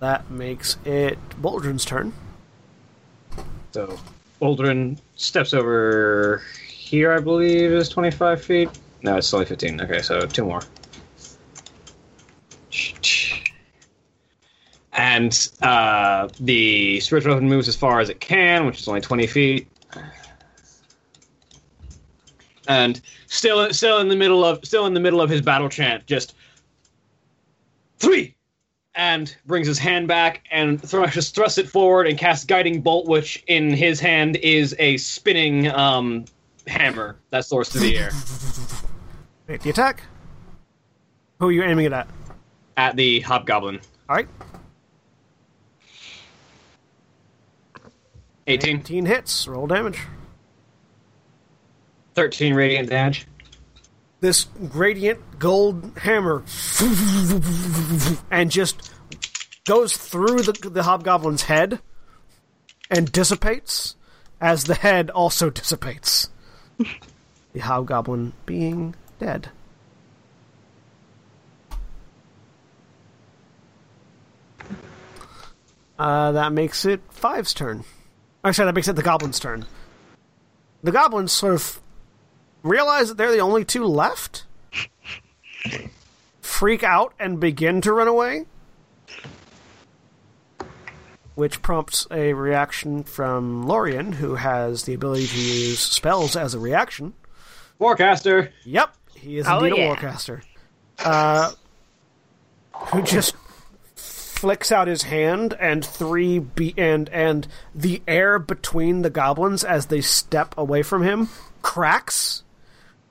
that 0.00 0.30
makes 0.30 0.78
it 0.84 1.18
Boldrin's 1.42 1.84
turn. 1.84 2.12
So 3.72 3.98
Aldrin 4.40 4.98
steps 5.16 5.52
over 5.52 6.42
here, 6.66 7.12
I 7.12 7.20
believe, 7.20 7.72
is 7.72 7.88
25 7.88 8.42
feet. 8.42 8.70
No, 9.02 9.16
it's 9.16 9.32
only 9.34 9.46
15. 9.46 9.80
Okay, 9.82 10.02
so 10.02 10.20
two 10.26 10.44
more. 10.44 10.62
And 14.92 15.48
uh, 15.60 16.28
the 16.40 17.00
spiritual 17.00 17.34
weapon 17.34 17.48
moves 17.48 17.68
as 17.68 17.76
far 17.76 18.00
as 18.00 18.08
it 18.08 18.20
can, 18.20 18.64
which 18.64 18.80
is 18.80 18.88
only 18.88 19.00
20 19.00 19.26
feet. 19.26 19.68
And 22.68 23.00
still, 23.26 23.72
still 23.72 23.98
in 23.98 24.08
the 24.08 24.16
middle 24.16 24.44
of, 24.44 24.64
still 24.64 24.86
in 24.86 24.94
the 24.94 25.00
middle 25.00 25.20
of 25.20 25.28
his 25.28 25.42
battle 25.42 25.68
chant, 25.68 26.06
just 26.06 26.34
three, 27.98 28.35
and 28.96 29.36
brings 29.44 29.66
his 29.66 29.78
hand 29.78 30.08
back 30.08 30.42
and 30.50 30.80
just 31.10 31.34
thrusts 31.34 31.58
it 31.58 31.68
forward 31.68 32.08
and 32.08 32.18
casts 32.18 32.44
guiding 32.44 32.80
bolt, 32.80 33.06
which 33.06 33.44
in 33.46 33.70
his 33.72 34.00
hand 34.00 34.36
is 34.36 34.74
a 34.78 34.96
spinning 34.96 35.68
um, 35.68 36.24
hammer 36.66 37.16
that 37.30 37.44
soars 37.44 37.68
through 37.68 37.82
the 37.82 37.98
air 37.98 38.10
Wait, 39.48 39.60
the 39.60 39.70
attack. 39.70 40.02
Who 41.38 41.48
are 41.48 41.52
you 41.52 41.62
aiming 41.62 41.86
it 41.86 41.92
at? 41.92 42.08
at 42.76 42.96
the 42.96 43.20
hobgoblin. 43.20 43.80
All 44.08 44.16
right, 44.16 44.28
18, 48.46 48.78
18 48.78 49.06
hits. 49.06 49.48
Roll 49.48 49.66
damage. 49.66 50.00
13 52.14 52.54
radiant 52.54 52.88
damage. 52.88 53.26
This 54.20 54.44
gradient 54.68 55.38
gold 55.38 55.92
hammer 55.98 56.42
and 58.30 58.50
just 58.50 58.92
goes 59.66 59.96
through 59.96 60.42
the, 60.42 60.52
the 60.70 60.82
hobgoblin's 60.82 61.42
head 61.42 61.80
and 62.90 63.10
dissipates 63.12 63.96
as 64.40 64.64
the 64.64 64.74
head 64.74 65.10
also 65.10 65.50
dissipates. 65.50 66.30
the 67.52 67.60
hobgoblin 67.60 68.32
being 68.44 68.94
dead. 69.18 69.50
Uh, 75.98 76.32
that 76.32 76.52
makes 76.52 76.84
it 76.84 77.00
Five's 77.10 77.54
turn. 77.54 77.84
Actually, 78.44 78.66
that 78.66 78.74
makes 78.74 78.88
it 78.88 78.96
the 78.96 79.02
goblin's 79.02 79.40
turn. 79.40 79.64
The 80.82 80.92
goblins 80.92 81.32
sort 81.32 81.54
of 81.54 81.80
realize 82.68 83.08
that 83.08 83.16
they're 83.16 83.32
the 83.32 83.38
only 83.40 83.64
two 83.64 83.84
left, 83.84 84.44
freak 86.40 86.82
out 86.82 87.14
and 87.18 87.40
begin 87.40 87.80
to 87.82 87.92
run 87.92 88.08
away, 88.08 88.46
which 91.34 91.60
prompts 91.62 92.06
a 92.10 92.32
reaction 92.32 93.04
from 93.04 93.66
Lorian, 93.66 94.12
who 94.12 94.36
has 94.36 94.84
the 94.84 94.94
ability 94.94 95.26
to 95.26 95.36
use 95.38 95.80
spells 95.80 96.36
as 96.36 96.54
a 96.54 96.58
reaction. 96.58 97.12
Warcaster. 97.80 98.50
Yep, 98.64 98.94
he 99.16 99.38
is 99.38 99.46
Oh, 99.46 99.62
indeed 99.62 99.78
yeah. 99.78 99.92
a 99.92 99.96
warcaster. 99.96 100.42
Uh, 100.98 101.52
who 102.92 103.02
just 103.02 103.34
flicks 103.96 104.70
out 104.72 104.86
his 104.88 105.02
hand 105.02 105.54
and 105.60 105.84
three 105.84 106.38
be- 106.38 106.74
and 106.76 107.08
and 107.10 107.46
the 107.74 108.02
air 108.06 108.38
between 108.38 109.02
the 109.02 109.10
goblins 109.10 109.64
as 109.64 109.86
they 109.86 110.00
step 110.00 110.54
away 110.58 110.82
from 110.82 111.02
him 111.02 111.28
cracks 111.62 112.42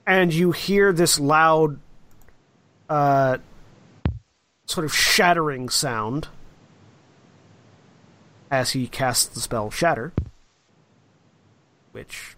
and 0.08 0.34
you 0.34 0.52
hear 0.52 0.92
this 0.94 1.20
loud 1.20 1.80
uh 2.90 3.38
sort 4.66 4.86
of 4.86 4.94
shattering 4.96 5.70
sound 5.70 6.28
as 8.52 8.72
he 8.72 8.88
casts 8.88 9.26
the 9.26 9.40
spell 9.40 9.70
shatter 9.72 10.14
which 11.92 12.36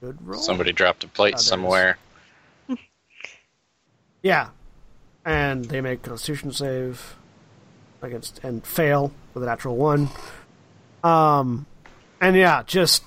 good 0.00 0.16
roll 0.26 0.40
Somebody 0.40 0.72
dropped 0.72 1.04
a 1.04 1.08
plate 1.08 1.32
there 1.32 1.36
it 1.36 1.40
is. 1.40 1.46
somewhere. 1.46 1.98
Yeah. 4.22 4.48
And 5.24 5.64
they 5.64 5.80
make 5.80 6.02
constitution 6.02 6.52
save 6.52 7.16
against 8.02 8.38
and 8.42 8.64
fail 8.66 9.12
with 9.34 9.42
a 9.42 9.46
natural 9.46 9.76
one. 9.76 10.08
Um 11.02 11.66
and 12.20 12.36
yeah, 12.36 12.62
just 12.66 13.02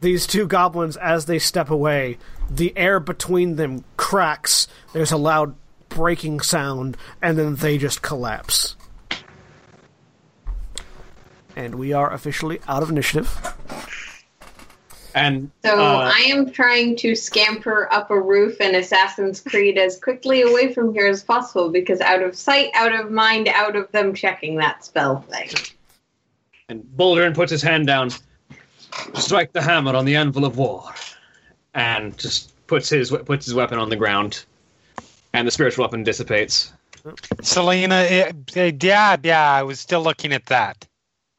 these 0.00 0.26
two 0.26 0.46
goblins 0.46 0.96
as 0.96 1.26
they 1.26 1.38
step 1.38 1.68
away, 1.70 2.16
the 2.50 2.76
air 2.76 3.00
between 3.00 3.56
them 3.56 3.84
cracks, 3.96 4.66
there's 4.92 5.12
a 5.12 5.16
loud 5.16 5.54
breaking 5.88 6.40
sound, 6.40 6.96
and 7.22 7.38
then 7.38 7.56
they 7.56 7.78
just 7.78 8.02
collapse 8.02 8.76
and 11.56 11.74
we 11.74 11.92
are 11.92 12.12
officially 12.12 12.60
out 12.68 12.82
of 12.82 12.90
initiative. 12.90 13.54
And 15.14 15.50
So 15.64 15.76
uh, 15.78 16.12
I 16.14 16.20
am 16.28 16.50
trying 16.52 16.94
to 16.96 17.16
scamper 17.16 17.92
up 17.92 18.10
a 18.10 18.20
roof 18.20 18.60
in 18.60 18.76
Assassin's 18.76 19.40
Creed 19.40 19.76
as 19.76 19.98
quickly 19.98 20.42
away 20.42 20.72
from 20.72 20.94
here 20.94 21.08
as 21.08 21.24
possible 21.24 21.68
because 21.68 22.00
out 22.00 22.22
of 22.22 22.36
sight, 22.36 22.70
out 22.74 22.94
of 22.94 23.10
mind, 23.10 23.48
out 23.48 23.74
of 23.74 23.90
them 23.90 24.14
checking 24.14 24.56
that 24.56 24.84
spell 24.84 25.22
thing. 25.22 25.50
and 26.68 26.84
Boldrin 26.96 27.34
puts 27.34 27.50
his 27.50 27.60
hand 27.60 27.88
down, 27.88 28.10
strike 29.14 29.52
the 29.52 29.60
hammer 29.60 29.96
on 29.96 30.04
the 30.04 30.14
anvil 30.14 30.44
of 30.44 30.56
war, 30.56 30.84
and 31.74 32.16
just 32.18 32.52
puts 32.66 32.88
his 32.88 33.10
puts 33.10 33.46
his 33.46 33.54
weapon 33.54 33.78
on 33.78 33.88
the 33.88 33.96
ground, 33.96 34.44
and 35.32 35.46
the 35.46 35.50
spiritual 35.50 35.84
weapon 35.84 36.02
dissipates. 36.02 36.72
Selina, 37.42 37.94
eh, 38.08 38.32
eh, 38.56 38.72
yeah, 38.80 39.16
yeah, 39.22 39.50
I 39.52 39.62
was 39.62 39.80
still 39.80 40.02
looking 40.02 40.32
at 40.32 40.46
that. 40.46 40.86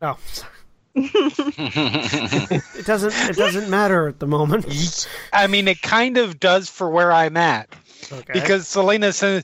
Oh, 0.02 0.18
it 0.96 2.86
doesn't. 2.86 3.14
It 3.30 3.36
doesn't 3.36 3.70
matter 3.70 4.08
at 4.08 4.20
the 4.20 4.28
moment. 4.28 5.08
I 5.32 5.48
mean, 5.48 5.68
it 5.68 5.82
kind 5.82 6.18
of 6.18 6.40
does 6.40 6.70
for 6.70 6.90
where 6.90 7.12
I'm 7.12 7.38
at. 7.38 7.70
Okay. 8.12 8.34
Because 8.34 8.68
Selina 8.68 9.14
says, 9.14 9.44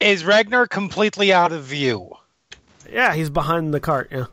Is 0.00 0.24
Ragnar 0.24 0.66
completely 0.66 1.32
out 1.32 1.52
of 1.52 1.64
view? 1.64 2.10
yeah, 2.90 3.14
he's 3.14 3.30
behind 3.30 3.72
the 3.72 3.80
cart. 3.80 4.08
Yeah. 4.10 4.26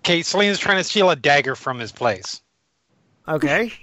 Okay, 0.00 0.22
Selina's 0.22 0.58
trying 0.58 0.78
to 0.78 0.84
steal 0.84 1.10
a 1.10 1.16
dagger 1.16 1.54
from 1.54 1.78
his 1.78 1.92
place. 1.92 2.40
Okay. 3.30 3.72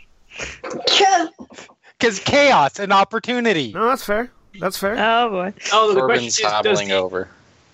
Because 1.99 2.19
chaos 2.19 2.77
and 2.77 2.93
opportunity. 2.93 3.71
No, 3.73 3.87
that's 3.87 4.03
fair. 4.05 4.31
That's 4.59 4.77
fair. 4.77 4.95
Oh 4.99 5.29
boy. 5.31 5.53
Oh, 5.73 5.91
the 5.95 5.99
Korbyn's 6.01 6.05
question 6.05 6.27
is, 6.27 6.37
does 6.37 6.51
hobbling 6.51 6.87
the, 6.89 6.93
over. 6.95 7.27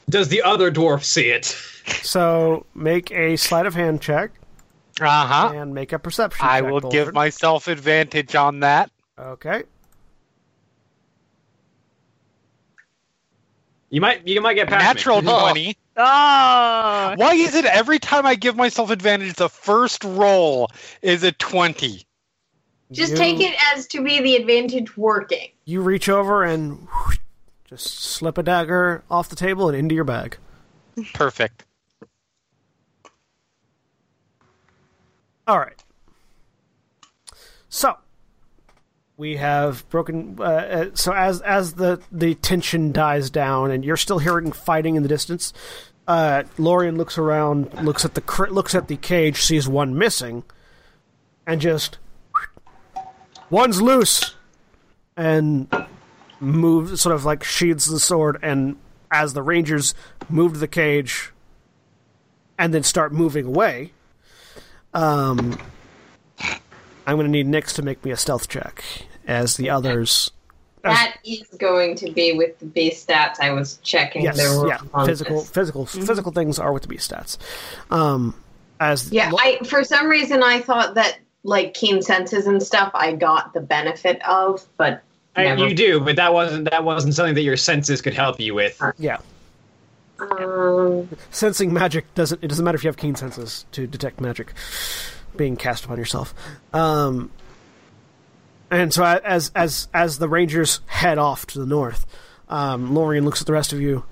does 0.09 0.29
the 0.29 0.41
other 0.43 0.71
dwarf 0.71 1.03
see 1.03 1.27
it? 1.29 1.43
So 2.03 2.65
make 2.73 3.11
a 3.11 3.35
sleight 3.35 3.65
of 3.65 3.73
hand 3.75 4.01
check 4.01 4.31
Uh 5.01 5.27
huh. 5.27 5.51
and 5.55 5.73
make 5.75 5.91
a 5.91 5.99
perception. 5.99 6.45
I 6.47 6.61
check, 6.61 6.71
will 6.71 6.79
give 6.89 7.09
Bolford. 7.09 7.13
myself 7.15 7.67
advantage 7.67 8.33
on 8.35 8.61
that. 8.61 8.89
Okay. 9.19 9.63
You 13.89 13.99
might 13.99 14.25
you 14.25 14.39
might 14.39 14.53
get 14.55 14.69
past 14.69 14.83
Natural 14.83 15.21
me. 15.21 15.27
20. 15.39 15.77
Oh. 15.95 17.13
Why 17.15 17.33
is 17.35 17.53
it 17.55 17.65
every 17.65 17.99
time 17.99 18.25
I 18.25 18.35
give 18.35 18.55
myself 18.55 18.89
advantage, 18.89 19.35
the 19.35 19.49
first 19.49 20.03
roll 20.03 20.69
is 21.01 21.23
a 21.23 21.31
20? 21.33 22.05
Just 22.91 23.11
You- 23.11 23.17
take 23.17 23.39
it 23.39 23.55
as 23.73 23.87
to 23.87 24.03
be 24.03 24.19
the 24.21 24.35
advantage 24.35 24.97
working. 24.97 25.49
You 25.65 25.81
reach 25.81 26.09
over 26.09 26.43
and 26.43 26.87
whoosh, 26.87 27.17
just 27.65 27.99
slip 27.99 28.37
a 28.37 28.43
dagger 28.43 29.03
off 29.09 29.29
the 29.29 29.35
table 29.35 29.69
and 29.69 29.77
into 29.77 29.95
your 29.95 30.03
bag. 30.03 30.37
Perfect. 31.13 31.65
All 35.47 35.59
right. 35.59 35.83
So 37.69 37.97
we 39.17 39.37
have 39.37 39.87
broken. 39.89 40.37
Uh, 40.39 40.43
uh, 40.43 40.89
so 40.93 41.13
as 41.13 41.41
as 41.41 41.73
the 41.73 42.01
the 42.11 42.35
tension 42.35 42.91
dies 42.91 43.29
down, 43.29 43.71
and 43.71 43.85
you're 43.85 43.97
still 43.97 44.19
hearing 44.19 44.51
fighting 44.51 44.95
in 44.95 45.03
the 45.03 45.09
distance, 45.09 45.53
uh, 46.07 46.43
Lorian 46.57 46.97
looks 46.97 47.17
around, 47.17 47.73
looks 47.83 48.05
at 48.05 48.15
the 48.15 48.47
looks 48.51 48.75
at 48.75 48.87
the 48.87 48.97
cage, 48.97 49.41
sees 49.41 49.67
one 49.67 49.97
missing, 49.97 50.43
and 51.45 51.61
just 51.61 51.97
one's 53.49 53.81
loose, 53.81 54.35
and 55.15 55.67
moves 56.39 57.01
sort 57.01 57.15
of 57.15 57.25
like 57.25 57.43
sheathes 57.43 57.85
the 57.85 57.99
sword, 57.99 58.37
and 58.41 58.75
as 59.11 59.33
the 59.33 59.43
rangers 59.43 59.93
move 60.27 60.53
to 60.53 60.59
the 60.59 60.67
cage, 60.67 61.31
and 62.57 62.73
then 62.73 62.83
start 62.83 63.13
moving 63.13 63.45
away. 63.45 63.93
Um, 64.93 65.57
I'm 67.07 67.15
going 67.17 67.25
to 67.25 67.31
need 67.31 67.47
Nyx 67.47 67.73
to 67.75 67.81
make 67.81 68.03
me 68.05 68.11
a 68.11 68.17
stealth 68.17 68.47
check, 68.47 68.83
as 69.27 69.57
the 69.57 69.69
others. 69.69 70.31
as- 70.83 70.91
That 70.95 71.17
is 71.25 71.47
going 71.59 71.95
to 71.97 72.11
be 72.11 72.33
with 72.33 72.57
the 72.59 72.65
base 72.65 73.05
stats 73.05 73.35
I 73.41 73.51
was 73.51 73.77
checking. 73.83 74.23
yes, 74.23 74.37
There 74.37 74.57
were 74.59 74.67
yeah, 74.67 74.79
on 74.93 75.05
physical, 75.05 75.39
this. 75.41 75.49
physical, 75.49 75.85
physical 75.85 76.31
things 76.31 76.59
are 76.59 76.71
with 76.73 76.83
the 76.83 76.89
beast 76.89 77.11
stats. 77.11 77.37
Um, 77.91 78.35
as 78.79 79.11
Yeah, 79.11 79.31
I 79.37 79.59
for 79.65 79.83
some 79.83 80.07
reason 80.07 80.43
I 80.43 80.59
thought 80.59 80.95
that 80.95 81.19
like 81.43 81.73
keen 81.73 82.01
senses 82.01 82.47
and 82.47 82.61
stuff 82.63 82.91
I 82.93 83.13
got 83.13 83.53
the 83.53 83.61
benefit 83.61 84.21
of, 84.27 84.65
but 84.77 85.03
I, 85.35 85.43
never. 85.43 85.67
you 85.67 85.73
do, 85.75 85.99
but 85.99 86.15
that 86.17 86.33
wasn't 86.33 86.69
that 86.69 86.83
wasn't 86.83 87.13
something 87.15 87.35
that 87.35 87.41
your 87.43 87.57
senses 87.57 88.01
could 88.01 88.13
help 88.13 88.39
you 88.39 88.53
with. 88.53 88.81
yeah, 88.97 89.17
Um, 90.19 91.09
sensing 91.31 91.73
magic 91.73 92.13
doesn't. 92.15 92.43
It 92.43 92.47
doesn't 92.47 92.63
matter 92.63 92.75
if 92.75 92.83
you 92.83 92.87
have 92.87 92.97
keen 92.97 93.15
senses 93.15 93.65
to 93.73 93.87
detect 93.87 94.21
magic 94.21 94.53
being 95.37 95.55
cast 95.55 95.85
upon 95.85 95.97
yourself. 95.97 96.33
Um, 96.73 97.31
and 98.71 98.93
so 98.93 99.03
as 99.03 99.51
as 99.55 99.87
as 99.93 100.17
the 100.17 100.27
rangers 100.27 100.81
head 100.87 101.17
off 101.17 101.45
to 101.47 101.59
the 101.59 101.65
north, 101.65 102.05
um, 102.49 102.93
Lorian 102.93 103.25
looks 103.25 103.41
at 103.41 103.47
the 103.47 103.53
rest 103.53 103.73
of 103.73 103.81
you. 103.81 104.03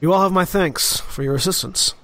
You 0.00 0.12
all 0.12 0.22
have 0.22 0.32
my 0.32 0.44
thanks 0.44 1.00
for 1.00 1.22
your 1.22 1.34
assistance. 1.34 1.94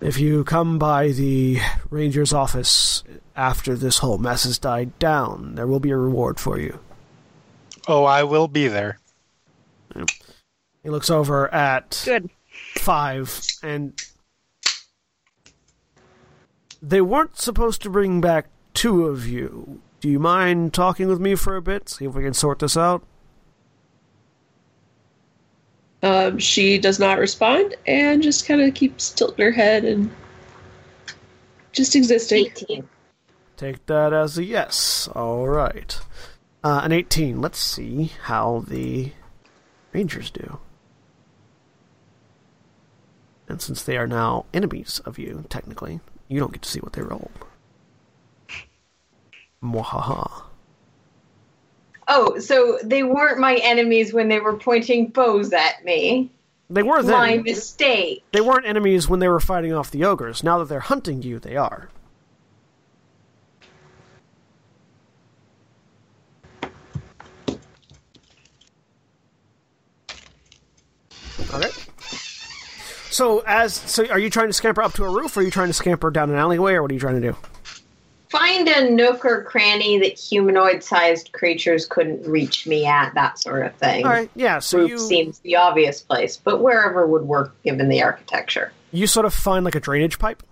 If 0.00 0.18
you 0.18 0.44
come 0.44 0.78
by 0.78 1.08
the 1.08 1.58
ranger's 1.90 2.32
office 2.32 3.02
after 3.34 3.74
this 3.74 3.98
whole 3.98 4.18
mess 4.18 4.44
has 4.44 4.58
died 4.58 4.98
down, 4.98 5.54
there 5.54 5.66
will 5.66 5.80
be 5.80 5.90
a 5.90 5.96
reward 5.96 6.38
for 6.38 6.58
you. 6.58 6.78
Oh, 7.88 8.04
I 8.04 8.24
will 8.24 8.48
be 8.48 8.68
there. 8.68 8.98
He 10.82 10.90
looks 10.90 11.10
over 11.10 11.52
at 11.52 12.02
Good. 12.04 12.30
five, 12.76 13.40
and 13.62 13.94
they 16.82 17.00
weren't 17.00 17.38
supposed 17.38 17.82
to 17.82 17.90
bring 17.90 18.20
back 18.20 18.46
two 18.74 19.06
of 19.06 19.26
you. 19.26 19.80
Do 20.00 20.08
you 20.08 20.18
mind 20.18 20.74
talking 20.74 21.08
with 21.08 21.20
me 21.20 21.34
for 21.34 21.56
a 21.56 21.62
bit? 21.62 21.88
See 21.88 22.04
if 22.04 22.14
we 22.14 22.22
can 22.22 22.34
sort 22.34 22.58
this 22.58 22.76
out. 22.76 23.02
Um, 26.02 26.38
she 26.38 26.78
does 26.78 26.98
not 26.98 27.18
respond 27.18 27.74
and 27.86 28.22
just 28.22 28.46
kind 28.46 28.60
of 28.60 28.74
keeps 28.74 29.10
tilting 29.10 29.44
her 29.44 29.50
head 29.50 29.84
and 29.84 30.10
just 31.72 31.96
existing. 31.96 32.46
18. 32.46 32.88
Take 33.56 33.86
that 33.86 34.12
as 34.12 34.36
a 34.36 34.44
yes. 34.44 35.08
All 35.14 35.48
right. 35.48 35.98
Uh, 36.62 36.82
an 36.84 36.92
18. 36.92 37.40
Let's 37.40 37.58
see 37.58 38.12
how 38.24 38.64
the 38.68 39.12
Rangers 39.92 40.30
do. 40.30 40.58
And 43.48 43.62
since 43.62 43.82
they 43.82 43.96
are 43.96 44.06
now 44.06 44.44
enemies 44.52 45.00
of 45.06 45.18
you, 45.18 45.44
technically, 45.48 46.00
you 46.28 46.40
don't 46.40 46.52
get 46.52 46.62
to 46.62 46.68
see 46.68 46.80
what 46.80 46.92
they 46.92 47.02
rolled. 47.02 47.30
Mwahaha. 49.62 50.42
Oh, 52.08 52.38
so 52.38 52.78
they 52.84 53.02
weren't 53.02 53.38
my 53.38 53.56
enemies 53.62 54.12
when 54.12 54.28
they 54.28 54.38
were 54.38 54.56
pointing 54.56 55.08
bows 55.08 55.52
at 55.52 55.84
me. 55.84 56.30
They 56.68 56.82
were 56.82 57.02
My 57.02 57.38
mistake. 57.38 58.24
They 58.32 58.40
weren't 58.40 58.66
enemies 58.66 59.08
when 59.08 59.20
they 59.20 59.28
were 59.28 59.40
fighting 59.40 59.72
off 59.72 59.90
the 59.90 60.04
ogres. 60.04 60.42
Now 60.42 60.58
that 60.58 60.68
they're 60.68 60.80
hunting 60.80 61.22
you, 61.22 61.38
they 61.38 61.56
are. 61.56 61.88
Okay. 71.54 71.85
So 73.16 73.42
as 73.46 73.72
so 73.72 74.06
are 74.08 74.18
you 74.18 74.28
trying 74.28 74.48
to 74.48 74.52
scamper 74.52 74.82
up 74.82 74.92
to 74.96 75.04
a 75.04 75.08
roof 75.08 75.34
or 75.38 75.40
are 75.40 75.42
you 75.42 75.50
trying 75.50 75.68
to 75.68 75.72
scamper 75.72 76.10
down 76.10 76.28
an 76.28 76.36
alleyway 76.36 76.74
or 76.74 76.82
what 76.82 76.90
are 76.90 76.94
you 76.94 77.00
trying 77.00 77.18
to 77.18 77.32
do? 77.32 77.36
Find 78.28 78.68
a 78.68 78.90
nook 78.90 79.24
or 79.24 79.42
cranny 79.42 79.98
that 80.00 80.18
humanoid 80.18 80.82
sized 80.82 81.32
creatures 81.32 81.86
couldn't 81.86 82.26
reach 82.26 82.66
me 82.66 82.84
at, 82.84 83.14
that 83.14 83.38
sort 83.38 83.64
of 83.64 83.74
thing. 83.76 84.04
Alright, 84.04 84.30
yeah, 84.34 84.58
so 84.58 84.80
Roof 84.80 84.90
you 84.90 84.98
seems 84.98 85.38
the 85.38 85.56
obvious 85.56 86.02
place, 86.02 86.36
but 86.36 86.60
wherever 86.60 87.06
would 87.06 87.22
work 87.22 87.54
given 87.62 87.88
the 87.88 88.02
architecture. 88.02 88.70
you 88.92 89.06
sort 89.06 89.24
of 89.24 89.32
find 89.32 89.64
like 89.64 89.76
a 89.76 89.80
drainage 89.80 90.18
pipe 90.18 90.42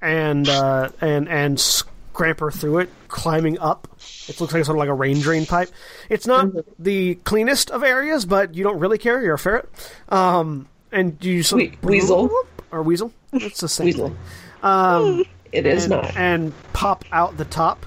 and 0.00 0.48
uh, 0.48 0.88
and 1.02 1.28
and 1.28 1.60
scamper 1.60 2.50
through 2.50 2.78
it, 2.78 2.90
climbing 3.08 3.58
up. 3.58 3.88
It 4.26 4.40
looks 4.40 4.54
like 4.54 4.64
sort 4.64 4.76
of 4.76 4.78
like 4.78 4.88
a 4.88 4.94
rain 4.94 5.20
drain 5.20 5.44
pipe. 5.44 5.68
It's 6.08 6.26
not 6.26 6.48
the 6.78 7.16
cleanest 7.16 7.70
of 7.70 7.82
areas, 7.82 8.24
but 8.24 8.54
you 8.54 8.64
don't 8.64 8.78
really 8.78 8.96
care. 8.96 9.22
You're 9.22 9.34
a 9.34 9.38
ferret, 9.38 9.68
um, 10.08 10.66
and 10.94 11.18
do 11.18 11.30
you 11.30 11.42
sort 11.42 11.60
We- 11.60 11.78
weasel. 11.82 12.30
or 12.70 12.82
weasel. 12.82 13.12
It's 13.32 13.60
the 13.60 13.68
same 13.68 13.86
Weasel. 13.86 14.08
thing. 14.08 14.18
Um, 14.62 15.24
It 15.52 15.66
is 15.66 15.84
and, 15.84 15.90
not. 15.92 16.16
and 16.16 16.52
pop 16.72 17.04
out 17.12 17.36
the 17.36 17.44
top, 17.44 17.86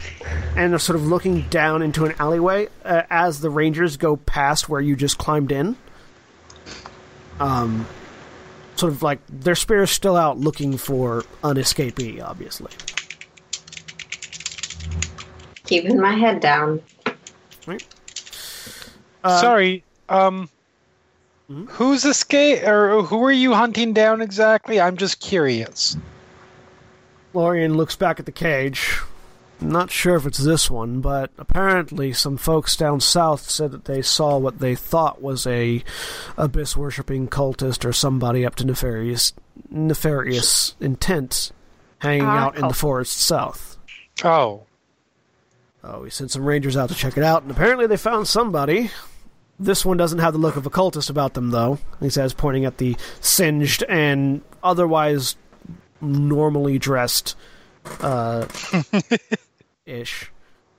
and 0.56 0.74
are 0.74 0.80
sort 0.80 0.96
of 0.96 1.06
looking 1.06 1.42
down 1.50 1.82
into 1.82 2.06
an 2.06 2.14
alleyway 2.18 2.70
uh, 2.86 3.02
as 3.10 3.42
the 3.42 3.50
rangers 3.50 3.98
go 3.98 4.16
past 4.16 4.70
where 4.70 4.80
you 4.80 4.96
just 4.96 5.18
climbed 5.18 5.52
in. 5.52 5.76
Um, 7.42 7.86
sort 8.78 8.94
of 8.94 9.04
like 9.04 9.20
their 9.28 9.54
spears 9.56 9.92
still 9.92 10.16
out, 10.16 10.38
looking 10.38 10.78
for 10.78 11.26
an 11.44 11.58
escapee. 11.58 12.24
Obviously, 12.24 12.72
Keeping 15.66 16.00
my 16.00 16.14
head 16.14 16.40
down. 16.40 16.82
Uh, 19.26 19.42
Sorry. 19.42 19.84
Um, 20.08 20.50
Who's 21.49 22.03
escape 22.03 22.64
or 22.64 23.03
who 23.03 23.24
are 23.24 23.32
you 23.32 23.53
hunting 23.53 23.94
down 23.94 24.22
exactly? 24.22 24.82
I'm 24.82 24.98
just 24.98 25.19
curious. 25.22 25.95
Lorian 27.34 27.76
looks 27.78 27.95
back 27.95 28.19
at 28.19 28.26
the 28.26 28.32
cage. 28.34 28.99
Not 29.61 29.90
sure 29.90 30.15
if 30.18 30.26
it's 30.26 30.38
this 30.38 30.69
one, 30.69 30.99
but 31.02 31.32
apparently 31.38 32.14
some 32.14 32.38
folks 32.38 32.76
down 32.76 32.99
south 32.99 33.49
said 33.49 33.72
that 33.72 33.86
they 33.86 34.02
saw 34.02 34.38
what 34.38 34.60
they 34.60 34.76
thought 34.76 35.22
was 35.22 35.48
a 35.48 35.84
abyss 36.38 36.76
worshipping 36.78 37.28
cultist 37.28 37.84
or 37.86 37.94
somebody 37.94 38.45
up 38.45 38.56
to 38.56 38.65
nefarious 38.65 39.34
nefarious 39.72 40.76
intent 40.80 41.52
hanging 41.99 42.26
Ah, 42.26 42.38
out 42.45 42.56
in 42.57 42.68
the 42.68 42.74
forest 42.74 43.18
south. 43.18 43.78
Oh, 44.24 44.64
Oh, 45.84 46.02
we 46.02 46.10
sent 46.10 46.32
some 46.32 46.44
rangers 46.45 46.76
out 46.76 46.90
to 46.90 46.95
check 46.95 47.18
it 47.18 47.24
out, 47.24 47.44
and 47.44 47.52
apparently 47.52 47.88
they 47.88 47.95
found 47.98 48.28
somebody. 48.28 48.91
This 49.60 49.84
one 49.84 49.98
doesn't 49.98 50.20
have 50.20 50.34
the 50.34 50.40
look 50.40 50.56
of 50.56 50.66
a 50.66 50.70
cultist 50.70 51.10
about 51.10 51.34
them, 51.34 51.50
though. 51.50 51.80
He 52.00 52.10
says, 52.10 52.34
pointing 52.34 52.66
at 52.66 52.78
the 52.78 52.96
singed 53.22 53.84
and 53.90 54.42
otherwise 54.64 55.36
normally 56.00 56.78
dressed, 56.78 57.36
uh, 58.02 58.46
ish, 59.86 60.32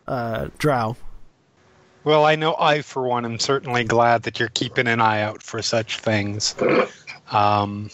uh, 0.07 0.49
drow. 0.59 0.97
well, 2.05 2.25
I 2.25 2.37
know 2.37 2.55
I, 2.59 2.83
for 2.83 3.09
one, 3.09 3.25
am 3.25 3.39
certainly 3.41 3.83
glad 3.83 4.23
that 4.23 4.39
you're 4.39 4.51
keeping 4.51 4.87
an 4.87 5.01
eye 5.01 5.23
out 5.23 5.43
for 5.43 5.61
such 5.61 5.99
things. 5.99 6.55
Um, 7.33 7.91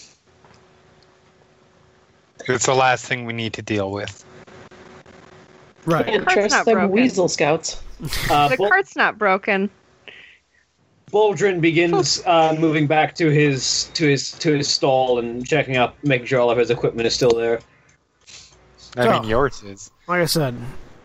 it's 2.47 2.67
the 2.67 2.75
last 2.75 3.07
thing 3.07 3.25
we 3.25 3.33
need 3.33 3.55
to 3.55 3.63
deal 3.63 3.91
with. 3.91 4.23
Right. 5.87 6.05
Can't 6.07 6.25
Cart's 6.25 6.35
trust 6.35 6.51
not 6.55 6.65
them 6.67 6.75
broken. 6.75 6.91
weasel 6.91 7.29
scouts. 7.29 7.83
Uh, 8.31 8.49
The 8.49 8.57
Bul- 8.59 8.69
cart's 8.69 8.97
not 8.97 9.17
broken. 9.19 9.71
Boldrin 11.15 11.61
begins 11.61 12.21
uh, 12.27 12.57
moving 12.59 12.89
back 12.89 13.15
to 13.15 13.31
his 13.31 13.85
to 13.95 14.07
his 14.07 14.33
to 14.33 14.57
his 14.57 14.69
stall 14.69 15.21
and 15.21 15.47
checking 15.47 15.77
up, 15.77 15.97
making 16.03 16.27
sure 16.27 16.41
all 16.41 16.51
of 16.51 16.59
his 16.59 16.71
equipment 16.71 17.07
is 17.07 17.15
still 17.15 17.31
there. 17.31 17.61
I 18.97 19.21
mean, 19.21 19.29
yours 19.29 19.63
is. 19.63 19.91
Like 20.09 20.23
I 20.23 20.27
said, 20.27 20.57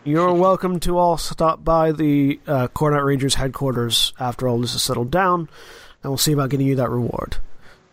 you're 0.04 0.34
welcome 0.34 0.80
to 0.80 0.98
all 0.98 1.16
stop 1.16 1.64
by 1.64 1.92
the 1.92 2.40
uh, 2.46 2.68
Cornite 2.68 3.04
Rangers 3.04 3.34
headquarters 3.34 4.12
after 4.18 4.48
all 4.48 4.58
this 4.58 4.74
is 4.74 4.82
settled 4.82 5.10
down, 5.10 5.48
and 6.02 6.10
we'll 6.10 6.18
see 6.18 6.32
about 6.32 6.50
getting 6.50 6.66
you 6.66 6.76
that 6.76 6.90
reward. 6.90 7.36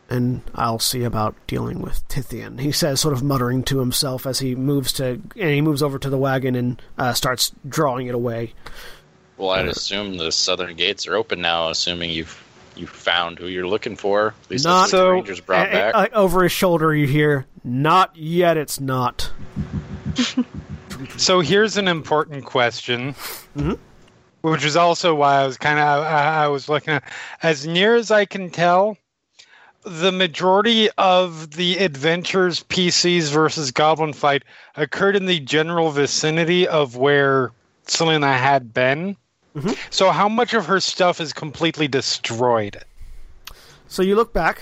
And 0.10 0.42
I'll 0.56 0.80
see 0.80 1.04
about 1.04 1.36
dealing 1.48 1.82
with 1.82 2.08
Tithian. 2.08 2.62
He 2.62 2.72
says, 2.72 3.02
sort 3.02 3.14
of 3.14 3.24
muttering 3.24 3.62
to 3.64 3.80
himself 3.80 4.26
as 4.26 4.40
he 4.40 4.56
moves 4.56 4.94
to, 4.94 5.22
and 5.36 5.50
he 5.50 5.60
moves 5.60 5.84
over 5.84 6.00
to 6.00 6.10
the 6.10 6.18
wagon 6.18 6.56
and 6.56 6.82
uh, 6.98 7.12
starts 7.12 7.52
drawing 7.68 8.08
it 8.08 8.16
away. 8.16 8.54
Well, 9.38 9.52
I'd 9.52 9.68
assume 9.68 10.18
the 10.18 10.32
southern 10.32 10.76
gates 10.76 11.08
are 11.08 11.16
open 11.16 11.42
now, 11.42 11.70
assuming 11.70 12.10
you've 12.12 12.44
you 12.76 12.86
found 12.86 13.40
who 13.40 13.48
you're 13.48 13.68
looking 13.68 13.96
for. 13.96 14.36
At 14.46 14.52
least 14.52 14.66
Not- 14.66 14.82
that's 14.82 14.94
what 14.94 15.00
the 15.00 15.10
Rangers 15.12 15.40
brought 15.40 15.70
Uh, 15.70 15.72
back. 15.72 15.96
uh, 15.96 16.08
over 16.14 16.44
his 16.44 16.52
shoulder, 16.52 16.94
you 16.94 17.08
hear, 17.08 17.46
"Not 17.64 18.16
yet. 18.16 18.56
It's 18.58 18.80
not." 18.80 19.32
So 21.18 21.40
here's 21.42 21.78
an 21.78 21.88
important 21.88 22.46
question, 22.46 23.16
Mhm. 23.58 23.78
which 24.42 24.64
is 24.64 24.76
also 24.76 25.14
why 25.16 25.42
I 25.42 25.46
was 25.48 25.58
kind 25.58 25.80
of 25.80 26.04
I, 26.04 26.44
I 26.46 26.48
was 26.48 26.70
looking 26.70 26.94
at. 26.96 27.04
As 27.44 27.66
near 27.68 27.96
as 27.96 28.10
I 28.12 28.26
can 28.26 28.50
tell, 28.50 28.98
the 29.84 30.12
majority 30.12 30.90
of 30.98 31.52
the 31.52 31.78
adventures 31.78 32.64
PCs 32.64 33.30
versus 33.30 33.72
Goblin 33.72 34.14
fight 34.14 34.44
occurred 34.76 35.16
in 35.16 35.26
the 35.28 35.40
general 35.40 35.92
vicinity 35.92 36.68
of 36.68 36.96
where 36.96 37.52
Selina 37.88 38.34
had 38.36 38.74
been. 38.74 39.16
Mhm. 39.58 39.78
So 39.90 40.12
how 40.12 40.30
much 40.30 40.54
of 40.54 40.66
her 40.68 40.80
stuff 40.80 41.20
is 41.20 41.34
completely 41.34 41.88
destroyed? 41.88 42.84
So 43.88 44.02
you 44.04 44.16
look 44.16 44.34
back, 44.34 44.62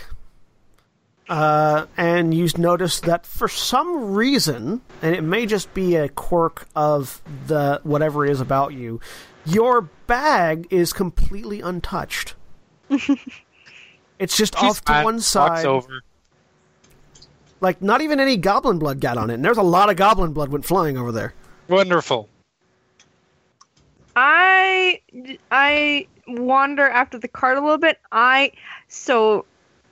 uh, 1.28 1.86
and 1.98 2.34
you 2.34 2.48
notice 2.58 3.00
that 3.02 3.26
for 3.26 3.48
some 3.48 4.14
reason, 4.14 4.82
and 5.02 5.16
it 5.16 5.22
may 5.24 5.46
just 5.46 5.74
be 5.74 5.96
a 5.96 6.08
quirk 6.10 6.68
of 6.76 7.22
the 7.48 7.82
whatever 7.84 8.26
it 8.26 8.32
is 8.32 8.40
about 8.40 8.74
you, 8.74 9.00
your 9.46 9.82
bag 10.08 10.68
is 10.70 10.94
completely 10.94 11.62
untouched. 11.62 12.36
it's 14.20 14.38
just 14.38 14.56
off 14.62 14.84
to 14.86 15.02
one 15.04 15.20
side. 15.20 15.66
over. 15.66 16.02
Like 17.62 17.82
not 17.82 18.02
even 18.02 18.20
any 18.20 18.38
goblin 18.38 18.78
blood 18.80 19.00
got 19.00 19.18
on 19.18 19.30
it. 19.30 19.36
And 19.36 19.44
there's 19.46 19.58
a 19.58 19.64
lot 19.64 19.90
of 19.90 19.96
goblin 19.96 20.34
blood 20.34 20.50
went 20.50 20.66
flying 20.66 20.98
over 20.98 21.12
there. 21.12 21.34
Wonderful. 21.68 22.30
I 24.16 25.02
I 25.52 26.08
wander 26.28 26.90
after 26.90 27.18
the 27.18 27.28
cart 27.28 27.58
a 27.58 27.62
little 27.62 27.78
bit. 27.78 28.00
I 28.12 28.52
so 28.88 29.46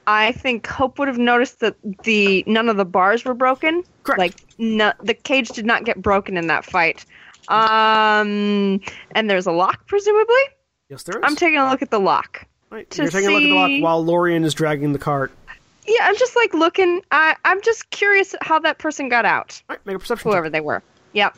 I 0.07 0.31
think 0.33 0.67
Hope 0.67 0.99
would 0.99 1.07
have 1.07 1.17
noticed 1.17 1.59
that 1.59 1.75
the 2.03 2.43
none 2.47 2.69
of 2.69 2.77
the 2.77 2.85
bars 2.85 3.25
were 3.25 3.33
broken. 3.33 3.83
Correct. 4.03 4.19
Like 4.19 4.35
no, 4.57 4.93
the 5.01 5.13
cage 5.13 5.49
did 5.49 5.65
not 5.65 5.85
get 5.85 6.01
broken 6.01 6.37
in 6.37 6.47
that 6.47 6.65
fight. 6.65 7.05
Um, 7.49 8.79
and 9.11 9.29
there's 9.29 9.45
a 9.45 9.51
lock, 9.51 9.85
presumably. 9.87 10.41
Yes, 10.89 11.03
there 11.03 11.17
is. 11.17 11.23
I'm 11.25 11.35
taking 11.35 11.59
a 11.59 11.69
look 11.69 11.81
at 11.81 11.91
the 11.91 11.99
lock. 11.99 12.45
Right, 12.69 12.97
You're 12.97 13.09
taking 13.09 13.29
a 13.29 13.33
look 13.33 13.43
at 13.43 13.47
the 13.47 13.53
lock 13.53 13.83
while 13.83 14.03
Lorian 14.03 14.43
is 14.43 14.53
dragging 14.53 14.93
the 14.93 14.99
cart. 14.99 15.31
Yeah, 15.85 15.97
I'm 16.01 16.15
just 16.17 16.35
like 16.35 16.53
looking. 16.53 17.01
I 17.11 17.35
I'm 17.45 17.61
just 17.61 17.89
curious 17.89 18.33
how 18.41 18.59
that 18.59 18.77
person 18.77 19.09
got 19.09 19.25
out. 19.25 19.61
All 19.69 19.75
right, 19.75 19.85
make 19.85 19.95
a 19.95 19.99
perception. 19.99 20.29
check. 20.29 20.33
Whoever 20.33 20.49
they 20.49 20.61
were. 20.61 20.81
Yep. 21.13 21.37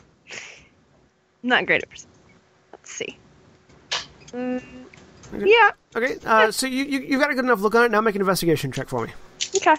Not 1.42 1.66
great 1.66 1.82
at 1.82 1.90
perception. 1.90 2.15
Let's 2.86 2.94
see. 2.94 3.18
Mm, 4.32 4.62
Okay. 5.34 5.44
yeah. 5.44 5.70
Okay, 5.96 6.16
uh, 6.24 6.52
so 6.52 6.68
you, 6.68 6.84
you 6.84 7.00
you 7.00 7.18
got 7.18 7.32
a 7.32 7.34
good 7.34 7.44
enough 7.44 7.60
look 7.60 7.74
on 7.74 7.84
it. 7.86 7.90
Now 7.90 8.00
make 8.00 8.14
an 8.14 8.20
investigation 8.20 8.70
check 8.70 8.88
for 8.88 9.04
me. 9.06 9.12
Okay. 9.56 9.74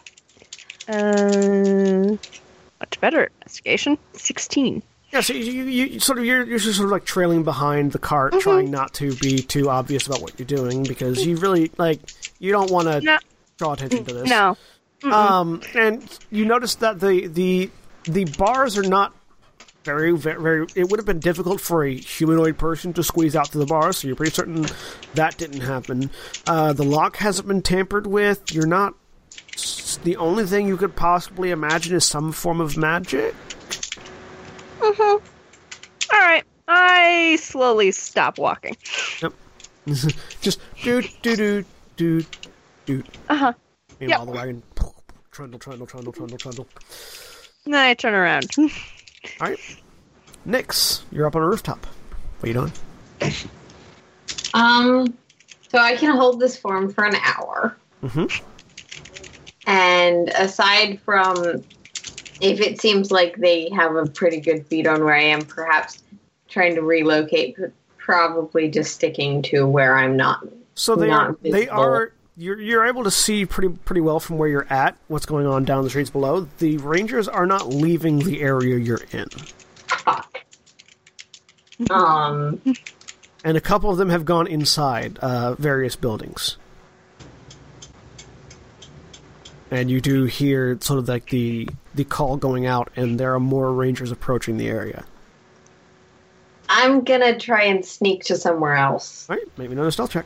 Uh, 0.90 2.18
much 2.82 3.00
better 3.00 3.30
investigation. 3.42 3.98
Sixteen. 4.14 4.84
Yeah, 5.14 5.22
so 5.22 5.32
you, 5.34 5.64
you, 5.64 5.86
you 5.86 6.00
sort 6.02 6.20
of 6.20 6.26
you're, 6.26 6.44
you're 6.46 6.60
just 6.60 6.76
sort 6.78 6.88
of 6.88 6.92
like 6.92 7.06
trailing 7.06 7.44
behind 7.44 7.94
the 7.94 8.00
cart, 8.00 8.34
Mhm. 8.34 8.40
trying 8.42 8.72
not 8.72 8.94
to 8.96 9.16
be 9.16 9.38
too 9.38 9.70
obvious 9.70 10.06
about 10.06 10.22
what 10.22 10.38
you're 10.38 10.46
doing 10.46 10.84
because 10.84 11.26
you 11.26 11.38
really 11.38 11.72
like 11.78 12.02
you 12.40 12.52
don't 12.52 12.70
want 12.70 12.90
to 12.90 13.00
No. 13.00 13.18
draw 13.58 13.72
attention 13.74 14.04
to 14.04 14.14
this. 14.16 14.30
No. 14.30 14.58
Mm-mm. 15.02 15.12
Um, 15.14 15.62
and 15.76 16.04
you 16.30 16.44
notice 16.44 16.76
that 16.76 17.00
the 17.00 17.28
the 17.28 17.70
the 18.04 18.26
bars 18.38 18.78
are 18.78 18.84
not 18.84 19.14
very 19.88 20.12
very. 20.12 20.42
very 20.42 20.68
it 20.76 20.90
would 20.90 21.00
have 21.00 21.06
been 21.06 21.20
difficult 21.20 21.62
for 21.62 21.84
a 21.84 21.96
humanoid 21.96 22.58
person 22.58 22.94
to 22.94 23.04
squeeze 23.04 23.36
out 23.36 23.50
through 23.50 23.62
the 23.62 23.68
bars, 23.68 23.98
so 23.98 24.08
you're 24.08 24.16
pretty 24.18 24.34
certain 24.34 24.66
that 25.14 25.38
didn't 25.38 25.62
happen. 25.62 26.10
Uh, 26.46 26.74
the 26.74 26.84
lock 26.84 27.18
hasn't 27.18 27.48
been 27.48 27.62
tampered 27.62 28.06
with. 28.06 28.54
You're 28.54 28.68
not. 28.68 28.94
The 30.04 30.18
only 30.18 30.46
thing 30.46 30.68
you 30.68 30.78
could 30.78 30.96
possibly 30.96 31.52
imagine 31.52 31.96
is 31.96 32.06
some 32.06 32.32
form 32.32 32.60
of 32.62 32.78
magic. 32.78 33.34
Mhm. 34.80 35.22
All 36.12 36.20
right. 36.20 36.44
I 36.68 37.38
slowly 37.42 37.92
stop 37.92 38.38
walking. 38.38 38.76
Yep. 39.22 39.34
Just 40.42 40.60
do 40.84 41.02
do 41.22 41.36
do 41.36 41.66
do 41.96 42.26
do. 42.86 43.04
Uh 43.30 43.36
huh. 43.36 43.54
Meanwhile, 44.00 44.26
the 44.26 44.32
wagon 44.34 44.64
trundle, 45.32 45.60
trundle, 45.60 45.88
trundle, 45.88 46.12
trundle, 46.12 46.38
trundle. 46.38 46.68
Then 47.66 47.76
I 47.76 47.94
turn 47.94 48.14
around. 48.14 48.50
All 49.42 49.48
right, 49.48 49.60
Nyx, 50.48 51.04
you're 51.12 51.28
up 51.28 51.36
on 51.36 51.42
a 51.42 51.48
rooftop. 51.48 51.86
What 52.40 52.44
are 52.44 52.48
you 52.48 52.54
doing? 52.54 52.72
Um, 54.54 55.18
so 55.70 55.78
I 55.78 55.96
can 55.96 56.16
hold 56.16 56.40
this 56.40 56.58
form 56.58 56.92
for 56.92 57.04
an 57.04 57.16
hour. 57.16 57.76
Mhm. 58.04 58.42
And 59.66 60.30
aside 60.30 61.00
from 61.04 61.64
if 62.40 62.62
it 62.62 62.80
seems 62.80 63.12
like 63.12 63.38
they 63.38 63.70
have 63.70 63.96
a 63.96 64.06
pretty 64.06 64.40
good 64.40 64.68
beat 64.70 64.88
on 64.88 65.04
where 65.04 65.16
I 65.16 65.24
am, 65.24 65.42
perhaps 65.42 66.04
trying 66.48 66.76
to 66.76 66.82
relocate, 66.82 67.56
but 67.60 67.72
probably 67.98 68.70
just 68.70 68.94
sticking 68.94 69.42
to 69.44 69.66
where 69.68 69.98
I'm 69.98 70.16
not. 70.16 70.48
So 70.76 70.96
they 70.96 71.08
Not 71.08 71.32
are. 71.32 71.38
They 71.42 71.68
are. 71.68 72.14
You're 72.40 72.62
you're 72.62 72.86
able 72.86 73.04
to 73.04 73.10
see 73.10 73.48
pretty 73.48 73.76
pretty 73.84 74.02
well 74.02 74.20
from 74.20 74.38
where 74.38 74.48
you're 74.48 74.68
at 74.70 74.96
what's 75.08 75.26
going 75.26 75.48
on 75.48 75.66
down 75.66 75.84
the 75.84 75.90
streets 75.90 76.12
below. 76.12 76.48
The 76.60 76.78
rangers 76.78 77.28
are 77.28 77.48
not 77.48 77.68
leaving 77.68 78.20
the 78.20 78.42
area 78.42 78.78
you're 78.78 79.02
in, 79.12 79.28
Fuck. 79.88 80.46
Um, 81.90 82.62
and 83.44 83.58
a 83.58 83.62
couple 83.62 83.90
of 83.90 83.98
them 83.98 84.10
have 84.10 84.24
gone 84.24 84.46
inside 84.46 85.18
uh, 85.18 85.56
various 85.56 85.96
buildings. 85.96 86.58
And 89.72 89.90
you 89.90 90.00
do 90.00 90.26
hear 90.26 90.78
sort 90.80 91.00
of 91.00 91.08
like 91.08 91.32
the 91.32 91.68
the 91.96 92.04
call 92.04 92.38
going 92.38 92.68
out, 92.68 92.92
and 92.96 93.20
there 93.20 93.34
are 93.34 93.40
more 93.40 93.74
rangers 93.74 94.12
approaching 94.12 94.58
the 94.58 94.68
area. 94.68 95.06
I'm 96.70 97.04
gonna 97.04 97.40
try 97.40 97.64
and 97.64 97.84
sneak 97.84 98.26
to 98.26 98.36
somewhere 98.36 98.76
else. 98.76 99.28
All 99.28 99.36
right, 99.36 99.48
maybe 99.58 99.74
another 99.74 99.90
stealth 99.90 100.12
check. 100.12 100.26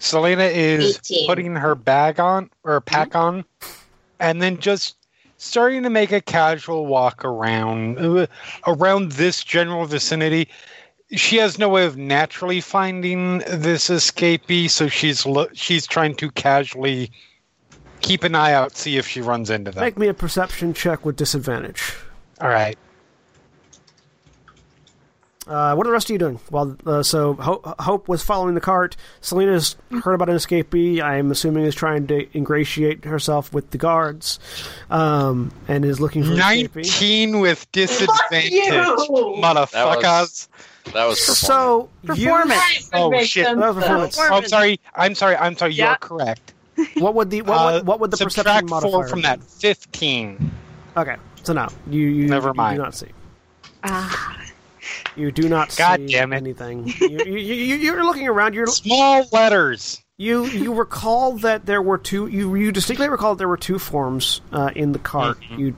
Selina 0.00 0.44
is 0.44 0.98
18. 1.10 1.26
putting 1.26 1.54
her 1.54 1.74
bag 1.74 2.18
on 2.18 2.50
or 2.64 2.80
pack 2.80 3.14
on, 3.14 3.44
and 4.18 4.42
then 4.42 4.58
just 4.58 4.96
starting 5.36 5.82
to 5.82 5.90
make 5.90 6.10
a 6.10 6.20
casual 6.20 6.86
walk 6.86 7.24
around 7.24 7.98
uh, 7.98 8.26
around 8.66 9.12
this 9.12 9.44
general 9.44 9.86
vicinity. 9.86 10.48
she 11.12 11.36
has 11.36 11.58
no 11.58 11.68
way 11.68 11.84
of 11.86 11.96
naturally 11.96 12.60
finding 12.60 13.38
this 13.46 13.88
escapee, 13.88 14.68
so 14.68 14.88
she's 14.88 15.24
lo- 15.26 15.48
she's 15.52 15.86
trying 15.86 16.14
to 16.16 16.30
casually 16.32 17.10
keep 18.00 18.24
an 18.24 18.34
eye 18.34 18.52
out, 18.52 18.76
see 18.76 18.96
if 18.96 19.06
she 19.06 19.20
runs 19.20 19.50
into 19.50 19.70
them. 19.70 19.82
Make 19.82 19.98
me 19.98 20.08
a 20.08 20.14
perception 20.14 20.72
check 20.72 21.04
with 21.04 21.16
disadvantage. 21.16 21.94
All 22.40 22.48
right. 22.48 22.78
Uh, 25.50 25.74
what 25.74 25.84
are 25.84 25.90
the 25.90 25.92
rest 25.92 26.06
of 26.08 26.14
you 26.14 26.18
doing? 26.18 26.38
Well, 26.52 26.76
uh, 26.86 27.02
so 27.02 27.34
Hope, 27.34 27.64
Hope 27.80 28.06
was 28.06 28.22
following 28.22 28.54
the 28.54 28.60
cart. 28.60 28.96
Selina's 29.20 29.74
heard 30.04 30.14
about 30.14 30.28
an 30.28 30.36
escapee. 30.36 31.00
I'm 31.02 31.32
assuming 31.32 31.64
is 31.64 31.74
trying 31.74 32.06
to 32.06 32.28
ingratiate 32.38 33.04
herself 33.04 33.52
with 33.52 33.70
the 33.72 33.78
guards, 33.78 34.38
um, 34.90 35.50
and 35.66 35.84
is 35.84 35.98
looking 36.00 36.22
for 36.22 36.30
an 36.32 36.36
escapee. 36.38 36.74
Nineteen 36.76 37.40
with 37.40 37.70
disadvantage, 37.72 38.52
motherfuckers. 38.62 40.46
That 40.92 41.04
was 41.06 41.18
performance. 41.18 41.38
So 41.40 41.88
you, 42.14 42.28
Performance. 42.30 42.90
Oh, 42.92 43.22
shit. 43.24 43.44
That 43.46 43.56
was 43.58 43.74
performance. 43.76 44.18
Oh, 44.20 44.34
I'm 44.34 44.46
sorry. 44.46 44.80
I'm 44.94 45.14
sorry. 45.14 45.36
I'm 45.36 45.56
sorry. 45.56 45.72
Yeah. 45.74 45.88
You're 45.90 45.96
correct. 45.96 46.54
what 46.98 47.14
would 47.14 47.30
the 47.30 47.42
what, 47.42 47.54
Uh, 47.56 47.72
would, 47.78 47.86
what 47.86 48.00
would 48.00 48.10
the 48.12 48.16
perception 48.16 48.44
subtract 48.44 48.68
modifier? 48.70 48.90
four 48.92 49.08
from 49.08 49.18
be? 49.18 49.22
that. 49.22 49.42
Fifteen. 49.42 50.52
Okay, 50.96 51.16
so 51.42 51.52
now 51.52 51.68
you 51.88 52.06
you, 52.06 52.26
Never 52.28 52.48
you 52.48 52.54
mind. 52.54 52.76
do 52.78 52.82
not 52.82 52.94
see. 52.94 53.08
Ah, 53.84 54.40
You 55.16 55.30
do 55.32 55.48
not 55.48 55.74
God 55.78 56.00
see 56.00 56.06
damn 56.06 56.32
it. 56.32 56.36
anything. 56.36 56.86
you, 57.00 57.08
you, 57.24 57.34
you, 57.36 57.76
you're 57.76 58.04
looking 58.04 58.28
around. 58.28 58.54
You're 58.54 58.66
Small 58.66 59.26
letters. 59.32 60.02
You 60.16 60.44
you 60.46 60.74
recall 60.74 61.32
that 61.38 61.64
there 61.64 61.80
were 61.80 61.96
two. 61.96 62.26
You 62.26 62.54
you 62.54 62.72
distinctly 62.72 63.08
recall 63.08 63.34
that 63.34 63.38
there 63.38 63.48
were 63.48 63.56
two 63.56 63.78
forms 63.78 64.42
uh, 64.52 64.70
in 64.76 64.92
the 64.92 64.98
cart. 64.98 65.38
You 65.56 65.74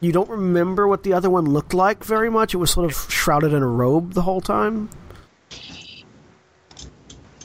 you 0.00 0.10
don't 0.10 0.28
remember 0.28 0.88
what 0.88 1.04
the 1.04 1.12
other 1.12 1.30
one 1.30 1.44
looked 1.44 1.72
like 1.72 2.02
very 2.02 2.28
much. 2.28 2.54
It 2.54 2.56
was 2.56 2.72
sort 2.72 2.90
of 2.90 2.96
shrouded 3.12 3.52
in 3.52 3.62
a 3.62 3.68
robe 3.68 4.14
the 4.14 4.22
whole 4.22 4.40
time, 4.40 4.90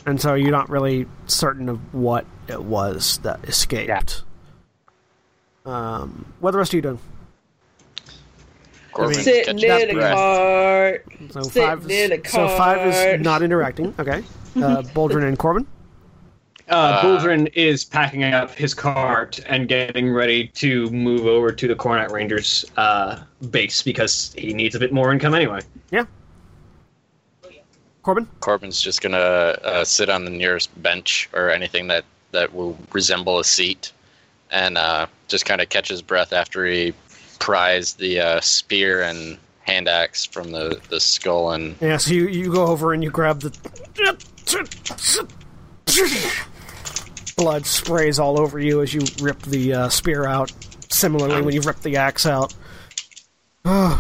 and 0.08 0.20
so 0.20 0.34
you're 0.34 0.50
not 0.52 0.70
really 0.70 1.06
certain 1.28 1.70
of 1.70 1.94
what 1.94 2.26
it 2.48 2.64
was 2.64 3.20
that 3.20 3.44
escaped. 3.48 4.24
Um, 5.66 6.34
what 6.40 6.50
are 6.50 6.52
the 6.54 6.58
rest 6.60 6.72
of 6.72 6.76
you 6.78 6.82
doing? 6.82 7.00
Korbyn's 8.96 9.24
Sitting 9.24 9.58
catching 9.58 9.70
his 9.70 9.84
in 9.84 9.90
a 9.90 9.94
breath. 9.94 10.16
cart. 10.16 11.06
So 11.30 11.42
Sitting 11.42 11.70
five 11.70 11.92
in 11.92 12.12
a 12.14 12.16
is, 12.16 12.32
so 12.32 12.48
five 12.48 12.88
is 12.88 13.22
not 13.24 13.42
interacting. 13.42 13.94
Okay, 14.00 14.20
uh, 14.56 14.82
Boldrin 14.94 15.28
and 15.28 15.38
Korbyn. 15.38 15.66
Uh, 16.68 17.02
Boldrin 17.02 17.52
is 17.54 17.86
packing 17.86 18.24
up 18.24 18.50
his 18.56 18.74
cart 18.74 19.40
and 19.48 19.68
getting 19.68 20.12
ready 20.12 20.48
to 20.48 20.90
move 20.90 21.28
over 21.28 21.52
to 21.52 21.68
the 21.68 21.76
Cornite 21.76 22.12
Rangers 22.12 22.66
uh, 22.78 23.22
base 23.52 23.84
because 23.84 24.34
he 24.36 24.52
needs 24.52 24.74
a 24.74 24.80
bit 24.80 24.92
more 24.92 25.12
income 25.14 25.36
anyway. 25.36 25.60
Yeah. 25.92 26.06
Korbyn. 28.04 28.26
Korbyn's 28.40 28.82
just 28.82 29.02
gonna 29.02 29.18
uh, 29.18 29.84
sit 29.84 30.10
on 30.10 30.26
the 30.26 30.32
nearest 30.32 30.70
bench 30.82 31.30
or 31.34 31.50
anything 31.50 31.88
that 31.88 32.06
that 32.32 32.54
will 32.54 32.78
resemble 32.94 33.40
a 33.40 33.44
seat, 33.44 33.92
and 34.52 34.78
uh, 34.78 35.06
just 35.28 35.46
kind 35.46 35.60
of 35.62 35.70
catch 35.70 35.90
his 35.90 36.02
breath 36.02 36.32
after 36.32 36.66
he 36.66 36.94
pries 37.40 37.94
the 37.94 38.20
uh, 38.20 38.42
spear 38.42 39.02
and 39.04 39.38
hand 39.62 39.88
axe 39.88 40.26
from 40.26 40.52
the, 40.52 40.80
the 40.90 41.00
skull 41.00 41.52
and 41.52 41.76
Yeah, 41.82 41.98
so 41.98 42.14
you, 42.14 42.28
you 42.28 42.52
go 42.52 42.68
over 42.68 42.94
and 42.94 43.04
you 43.04 43.10
grab 43.10 43.40
the. 43.42 43.52
Blood 47.38 47.66
sprays 47.66 48.18
all 48.20 48.40
over 48.40 48.60
you 48.60 48.82
as 48.82 48.94
you 48.94 49.02
rip 49.22 49.42
the 49.42 49.74
uh, 49.74 49.90
spear 49.90 50.26
out. 50.26 50.54
Similarly, 50.90 51.42
when 51.42 51.54
you 51.54 51.62
rip 51.62 51.80
the 51.82 51.98
axe 51.98 52.26
out. 52.26 52.54
I'm 53.66 54.00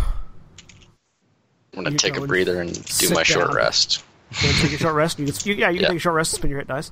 gonna 1.73 1.91
You 1.91 1.97
take 1.97 2.13
go 2.13 2.23
a 2.23 2.27
breather 2.27 2.61
and 2.61 2.71
do 2.97 3.09
my 3.09 3.23
short 3.23 3.53
rest. 3.53 4.03
You 4.41 4.49
take 4.61 4.73
a 4.73 4.77
short 4.77 4.95
rest. 4.95 5.19
You 5.19 5.25
can, 5.25 5.35
you, 5.43 5.53
yeah, 5.55 5.69
you 5.69 5.75
can 5.77 5.83
Yeah. 5.83 5.87
take 5.89 5.97
a 5.97 5.99
short 5.99 6.15
rest. 6.15 6.31
Spin 6.31 6.49
your 6.49 6.59
hit 6.59 6.67
dice. 6.67 6.91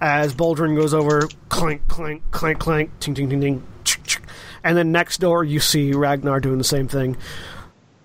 As 0.00 0.32
Boldrin 0.34 0.76
goes 0.76 0.94
over, 0.94 1.28
clank, 1.48 1.88
clank, 1.88 2.22
clank, 2.30 2.58
clank, 2.60 2.90
ting, 3.00 3.14
ting, 3.14 3.28
ting, 3.28 3.40
ting. 3.40 3.62
And 4.62 4.76
then 4.76 4.92
next 4.92 5.18
door 5.18 5.44
you 5.44 5.60
see 5.60 5.92
Ragnar 5.92 6.40
doing 6.40 6.58
the 6.58 6.64
same 6.64 6.88
thing. 6.88 7.16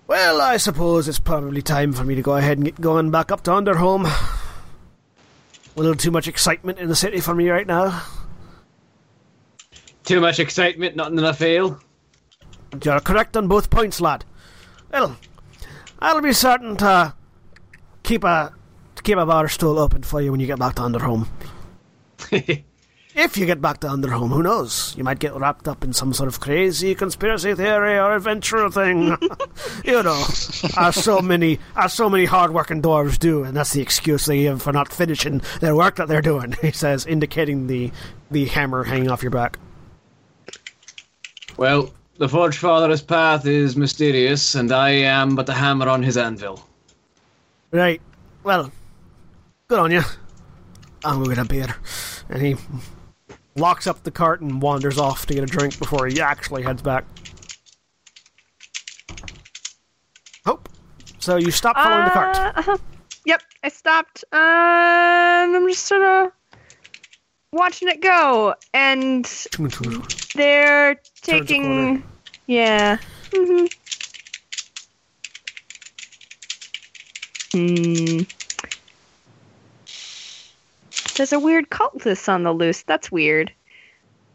Well, 0.06 0.40
I 0.40 0.56
suppose 0.56 1.08
it's 1.08 1.18
probably 1.18 1.62
time 1.62 1.92
for 1.92 2.04
me 2.04 2.14
to 2.14 2.22
go 2.22 2.36
ahead 2.36 2.58
and 2.58 2.64
get 2.64 2.80
going 2.80 3.10
back 3.10 3.32
up 3.32 3.42
to 3.44 3.50
Underholm. 3.50 4.06
A 4.06 5.80
little 5.80 5.96
too 5.96 6.10
much 6.10 6.28
excitement 6.28 6.78
in 6.78 6.88
the 6.88 6.96
city 6.96 7.20
for 7.20 7.34
me 7.34 7.48
right 7.50 7.66
now. 7.66 8.02
Too 10.04 10.20
much 10.20 10.38
excitement, 10.38 10.94
not 10.94 11.10
enough 11.10 11.42
ale. 11.42 11.80
You're 12.82 13.00
correct 13.00 13.36
on 13.36 13.48
both 13.48 13.70
points, 13.70 14.00
lad. 14.00 14.24
Well, 14.92 15.16
I'll 15.98 16.20
be 16.20 16.32
certain 16.32 16.76
to 16.76 17.14
keep 18.04 18.22
a 18.22 18.54
to 18.94 19.02
keep 19.02 19.18
a 19.18 19.26
bar 19.26 19.48
stool 19.48 19.78
open 19.78 20.02
for 20.02 20.20
you 20.22 20.30
when 20.30 20.40
you 20.40 20.46
get 20.46 20.58
back 20.58 20.76
to 20.76 20.82
Underhome. 20.82 21.26
If 23.16 23.38
you 23.38 23.46
get 23.46 23.62
back 23.62 23.80
to 23.80 23.86
Underhome, 23.86 24.28
who 24.28 24.42
knows? 24.42 24.94
You 24.94 25.02
might 25.02 25.18
get 25.18 25.34
wrapped 25.34 25.66
up 25.66 25.82
in 25.82 25.94
some 25.94 26.12
sort 26.12 26.28
of 26.28 26.38
crazy 26.38 26.94
conspiracy 26.94 27.54
theory 27.54 27.98
or 27.98 28.14
adventure 28.14 28.68
thing. 28.68 29.16
you 29.86 30.02
know, 30.02 30.22
as 30.76 31.02
so 31.02 31.20
many 31.22 31.58
as 31.76 31.94
so 31.94 32.10
many 32.10 32.26
hard-working 32.26 32.82
dwarves 32.82 33.18
do, 33.18 33.42
and 33.42 33.56
that's 33.56 33.72
the 33.72 33.80
excuse 33.80 34.26
they 34.26 34.42
give 34.42 34.60
for 34.60 34.70
not 34.70 34.92
finishing 34.92 35.40
their 35.60 35.74
work 35.74 35.96
that 35.96 36.08
they're 36.08 36.20
doing. 36.20 36.54
He 36.66 36.72
says, 36.72 37.06
indicating 37.06 37.68
the 37.68 37.90
the 38.30 38.44
hammer 38.44 38.84
hanging 38.84 39.10
off 39.10 39.22
your 39.22 39.30
back. 39.30 39.58
well, 41.56 41.94
the 42.18 42.28
Forge 42.28 42.58
Father's 42.58 43.00
path 43.00 43.46
is 43.46 43.76
mysterious, 43.76 44.54
and 44.54 44.70
I 44.70 44.90
am 44.90 45.36
but 45.36 45.46
the 45.46 45.54
hammer 45.54 45.88
on 45.88 46.02
his 46.02 46.18
anvil. 46.18 46.62
Right. 47.70 48.02
Well, 48.42 48.70
good 49.68 49.78
on 49.78 49.90
you. 49.90 50.02
I'm 51.02 51.22
gonna 51.22 51.34
get 51.34 51.46
a 51.46 51.48
beer. 51.48 51.76
And 52.28 52.42
he 52.42 52.56
locks 53.56 53.86
up 53.86 54.02
the 54.02 54.10
cart 54.10 54.40
and 54.40 54.60
wanders 54.60 54.98
off 54.98 55.26
to 55.26 55.34
get 55.34 55.42
a 55.42 55.46
drink 55.46 55.78
before 55.78 56.06
he 56.06 56.20
actually 56.20 56.62
heads 56.62 56.82
back. 56.82 57.04
Hope. 60.44 60.68
So 61.18 61.36
you 61.36 61.50
stop 61.50 61.76
following 61.76 62.04
the 62.04 62.10
cart. 62.10 62.36
Uh, 62.36 62.52
uh-huh. 62.56 62.76
Yep, 63.24 63.42
I 63.64 63.68
stopped. 63.68 64.24
Uh, 64.32 64.36
and 64.36 65.56
I'm 65.56 65.68
just 65.68 65.86
sort 65.86 66.02
of 66.02 66.32
watching 67.52 67.88
it 67.88 68.00
go, 68.00 68.54
and 68.72 69.24
they're 70.34 71.00
taking. 71.22 72.04
Yeah. 72.46 72.98
hmm 73.34 73.66
Hmm. 77.52 78.20
There's 81.16 81.32
a 81.32 81.38
weird 81.40 81.68
cultist 81.70 82.28
on 82.28 82.42
the 82.42 82.52
loose. 82.52 82.82
That's 82.82 83.10
weird. 83.10 83.52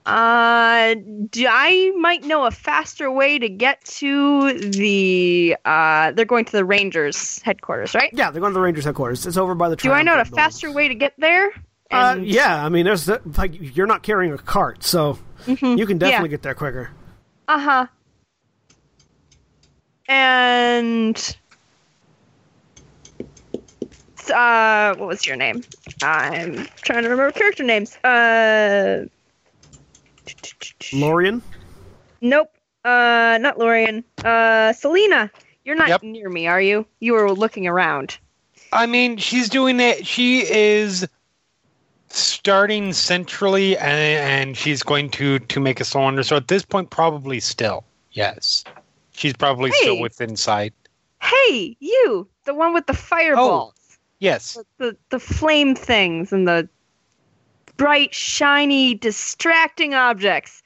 Uh, 0.03 0.95
I 0.98 1.94
might 1.99 2.24
know 2.24 2.45
a 2.48 2.52
faster 2.52 3.12
way 3.12 3.38
to 3.38 3.48
get 3.49 3.86
to 3.86 4.53
the. 4.58 5.56
Uh, 5.64 6.12
they're 6.14 6.26
going 6.26 6.45
to 6.45 6.52
the 6.52 6.66
Rangers 6.66 7.40
headquarters, 7.44 7.94
right? 7.94 8.10
Yeah, 8.12 8.32
they're 8.32 8.41
going 8.41 8.52
to 8.52 8.56
the 8.56 8.62
Rangers 8.62 8.86
headquarters. 8.86 9.28
It's 9.28 9.38
over 9.38 9.53
by 9.53 9.70
the. 9.70 9.76
Do 9.76 9.91
I 9.91 10.02
know 10.02 10.14
a 10.14 10.24
building. 10.24 10.34
faster 10.34 10.72
way 10.72 10.88
to 10.88 10.95
get 10.95 11.14
there? 11.20 11.52
Uh, 11.91 12.18
yeah, 12.20 12.66
I 12.66 12.70
mean, 12.70 12.86
there's 12.86 13.06
the, 13.06 13.22
like 13.38 13.52
you're 13.76 13.86
not 13.86 14.02
carrying 14.02 14.34
a 14.34 14.38
cart, 14.40 14.84
so 14.84 15.20
Mhm. 15.45 15.78
you 15.78 15.86
can 15.86 15.98
definitely 15.99 16.30
Yeah. 16.30 16.32
get 16.32 16.41
there 16.41 16.56
quicker. 16.56 16.90
Uh 17.48 17.60
huh. 17.60 17.88
And 20.08 21.38
uh, 24.30 24.95
what 24.98 25.07
was 25.07 25.26
your 25.26 25.35
name? 25.35 25.64
I'm 26.02 26.68
trying 26.84 27.03
to 27.03 27.10
remember 27.10 27.31
character 27.31 27.64
names. 27.64 27.95
Uh, 27.98 29.06
Lorian. 30.93 31.41
nope. 32.22 32.52
Uh, 32.84 33.38
not 33.41 33.57
Lorian. 33.57 34.03
Uh, 34.23 34.73
Selina. 34.73 35.31
You're 35.64 35.76
not 35.76 35.89
Yep. 35.89 36.03
near 36.03 36.30
me, 36.30 36.48
are 36.48 36.61
you? 36.61 36.85
You 36.99 37.14
were 37.14 37.31
looking 37.31 37.68
around. 37.68 38.18
I 38.73 38.85
mean, 38.85 39.18
she's 39.18 39.49
doing 39.49 39.80
it. 39.80 40.06
She 40.07 40.41
is 40.52 41.07
starting 42.10 42.93
centrally, 42.93 43.77
and, 43.77 43.89
and 44.48 44.57
she's 44.57 44.81
going 44.84 45.10
to 45.11 45.39
to 45.39 45.60
make 45.60 45.80
a 45.80 45.85
cylinder. 45.85 46.23
So 46.23 46.35
at 46.35 46.48
this 46.48 46.65
point, 46.65 46.89
probably 46.89 47.39
still, 47.39 47.84
yes, 48.11 48.64
she's 49.11 49.34
probably 49.34 49.72
still 49.72 49.99
within 49.99 50.35
sight. 50.35 50.73
Hey, 51.22 51.76
you, 51.80 52.27
the 52.45 52.53
one 52.53 52.73
with 52.73 52.88
the 52.88 52.93
fireballs, 52.93 53.73
Yes, 54.22 54.56
the 54.77 54.95
the 55.10 55.19
flame 55.19 55.73
things, 55.73 56.31
and 56.31 56.48
the 56.48 56.69
bright, 57.76 58.14
shiny, 58.14 58.93
distracting 58.93 59.95
objects. 59.95 60.61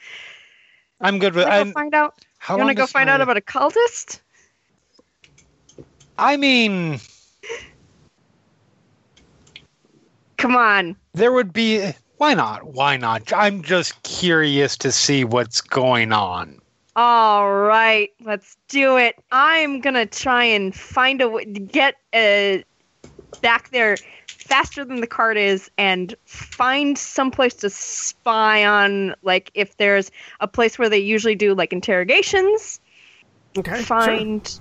I'm 0.99 1.19
good 1.19 1.33
with. 1.33 1.47
I'm, 1.47 1.67
go 1.67 1.73
find 1.73 1.95
out? 1.95 2.25
how 2.37 2.55
you 2.55 2.65
want 2.65 2.69
to 2.71 2.75
go 2.75 2.85
find 2.85 3.07
my- 3.07 3.13
out 3.13 3.21
about 3.21 3.37
a 3.37 3.41
cultist? 3.41 4.19
I 6.17 6.35
mean, 6.35 6.99
Come 10.37 10.57
on. 10.57 10.97
there 11.13 11.31
would 11.31 11.53
be. 11.53 11.93
Why 12.17 12.33
not? 12.33 12.65
Why 12.73 12.97
not? 12.97 13.31
I'm 13.33 13.63
just 13.63 14.03
curious 14.03 14.75
to 14.77 14.91
see 14.91 15.23
what's 15.23 15.61
going 15.61 16.11
on. 16.11 16.59
All 16.97 17.53
right, 17.53 18.09
let's 18.21 18.57
do 18.67 18.97
it. 18.97 19.15
I'm 19.31 19.79
gonna 19.79 20.05
try 20.05 20.43
and 20.43 20.75
find 20.75 21.21
a 21.21 21.29
way 21.29 21.45
to 21.45 21.59
get 21.59 21.95
uh, 22.13 22.63
back 23.35 23.69
there 23.71 23.97
faster 24.27 24.85
than 24.85 25.01
the 25.01 25.07
cart 25.07 25.37
is, 25.37 25.69
and 25.77 26.13
find 26.25 26.97
some 26.97 27.31
place 27.31 27.53
to 27.55 27.69
spy 27.69 28.65
on. 28.65 29.15
Like 29.23 29.51
if 29.53 29.75
there's 29.77 30.11
a 30.39 30.47
place 30.47 30.77
where 30.79 30.89
they 30.89 30.99
usually 30.99 31.35
do 31.35 31.53
like 31.55 31.73
interrogations, 31.73 32.79
Okay. 33.57 33.75
sure. 33.77 33.83
find 33.85 34.59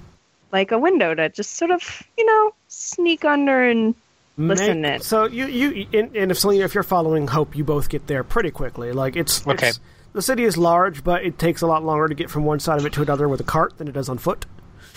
like 0.52 0.70
a 0.72 0.78
window 0.78 1.14
to 1.14 1.28
just 1.28 1.54
sort 1.56 1.70
of 1.70 2.02
you 2.16 2.24
know 2.24 2.54
sneak 2.68 3.24
under 3.24 3.62
and 3.68 3.94
listen 4.38 4.80
Make- 4.82 5.00
it. 5.00 5.04
So 5.04 5.26
you 5.26 5.46
you 5.46 5.86
and, 5.92 6.16
and 6.16 6.30
if 6.30 6.38
Selina, 6.38 6.64
if 6.64 6.74
you're 6.74 6.82
following 6.82 7.26
Hope, 7.26 7.56
you 7.56 7.64
both 7.64 7.88
get 7.88 8.06
there 8.06 8.24
pretty 8.24 8.50
quickly. 8.50 8.92
Like 8.92 9.16
it's 9.16 9.46
Okay. 9.46 9.52
it's- 9.68 9.80
the 10.12 10.22
city 10.22 10.44
is 10.44 10.56
large, 10.56 11.02
but 11.02 11.24
it 11.24 11.40
takes 11.40 11.60
a 11.60 11.66
lot 11.66 11.84
longer 11.84 12.06
to 12.06 12.14
get 12.14 12.30
from 12.30 12.44
one 12.44 12.60
side 12.60 12.78
of 12.78 12.86
it 12.86 12.92
to 12.92 13.02
another 13.02 13.28
with 13.28 13.40
a 13.40 13.44
cart 13.44 13.76
than 13.78 13.88
it 13.88 13.92
does 13.94 14.08
on 14.08 14.16
foot. 14.18 14.46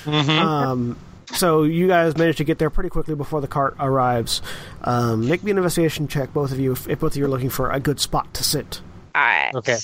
Mhm. 0.06 0.30
Um, 0.30 0.98
so 1.34 1.64
you 1.64 1.88
guys 1.88 2.18
manage 2.18 2.38
to 2.38 2.44
get 2.44 2.58
there 2.58 2.70
pretty 2.70 2.90
quickly 2.90 3.16
before 3.16 3.42
the 3.42 3.48
cart 3.48 3.76
arrives. 3.80 4.42
Um, 4.82 5.28
make 5.28 5.44
me 5.44 5.52
an 5.52 5.58
investigation 5.58 6.08
check, 6.08 6.34
both 6.34 6.52
of 6.52 6.60
you, 6.60 6.72
if, 6.74 6.88
if 6.90 7.00
both 7.00 7.14
of 7.14 7.18
you 7.18 7.26
are 7.26 7.30
looking 7.30 7.50
for 7.50 7.70
a 7.72 7.80
good 7.80 8.00
spot 8.00 8.34
to 8.36 8.44
sit. 8.44 8.82
All 9.16 9.22
right. 9.22 9.52
Okay. 9.56 9.78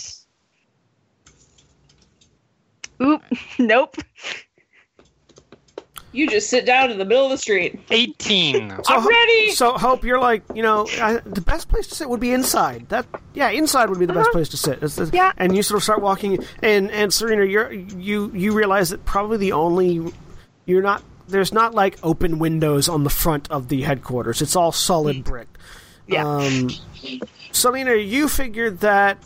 Oop. 3.02 3.22
Nope. 3.60 3.98
You 6.16 6.30
just 6.30 6.48
sit 6.52 6.68
down 6.68 6.92
in 6.92 7.00
the 7.00 7.06
middle 7.06 7.26
of 7.26 7.32
the 7.32 7.38
street. 7.40 7.80
18. 7.90 8.70
So, 8.84 8.94
I'm 8.96 9.08
ready. 9.08 9.50
So 9.52 9.74
Hope, 9.74 10.04
you're 10.04 10.20
like, 10.20 10.44
you 10.54 10.62
know, 10.62 10.86
I, 11.02 11.14
the 11.26 11.42
best 11.42 11.70
place 11.70 11.88
to 11.88 11.96
sit 11.96 12.08
would 12.08 12.20
be 12.20 12.32
inside. 12.32 12.88
That, 12.90 13.06
yeah, 13.34 13.50
inside 13.50 13.90
would 13.90 13.98
be 14.00 14.06
the 14.06 14.14
best 14.14 14.32
place 14.32 14.50
to 14.50 14.58
sit. 14.58 14.84
It's 14.84 14.96
the- 14.96 15.10
Yeah. 15.12 15.32
And 15.38 15.56
you 15.56 15.64
sort 15.64 15.78
of 15.80 15.84
start 15.84 16.02
walking, 16.02 16.44
and 16.62 16.92
and 16.92 17.12
Selina, 17.14 17.46
you're 17.46 17.72
you 17.74 18.32
you 18.34 18.52
realize 18.54 18.90
that 18.90 19.04
probably 19.06 19.38
the 19.38 19.54
only 19.54 20.14
you're 20.66 20.82
not 20.84 21.02
there's 21.34 21.52
not 21.52 21.74
like 21.74 21.98
open 22.04 22.40
windows 22.40 22.88
on 22.88 23.04
the 23.04 23.10
front 23.10 23.50
of 23.52 23.68
the 23.68 23.82
headquarters. 23.82 24.42
It's 24.42 24.56
all 24.56 24.72
solid 24.72 25.24
brick. 25.24 25.48
Yeah. 26.08 26.26
Um, 26.26 26.70
Selina, 27.52 27.96
you 27.96 28.30
figured 28.30 28.80
that 28.82 29.18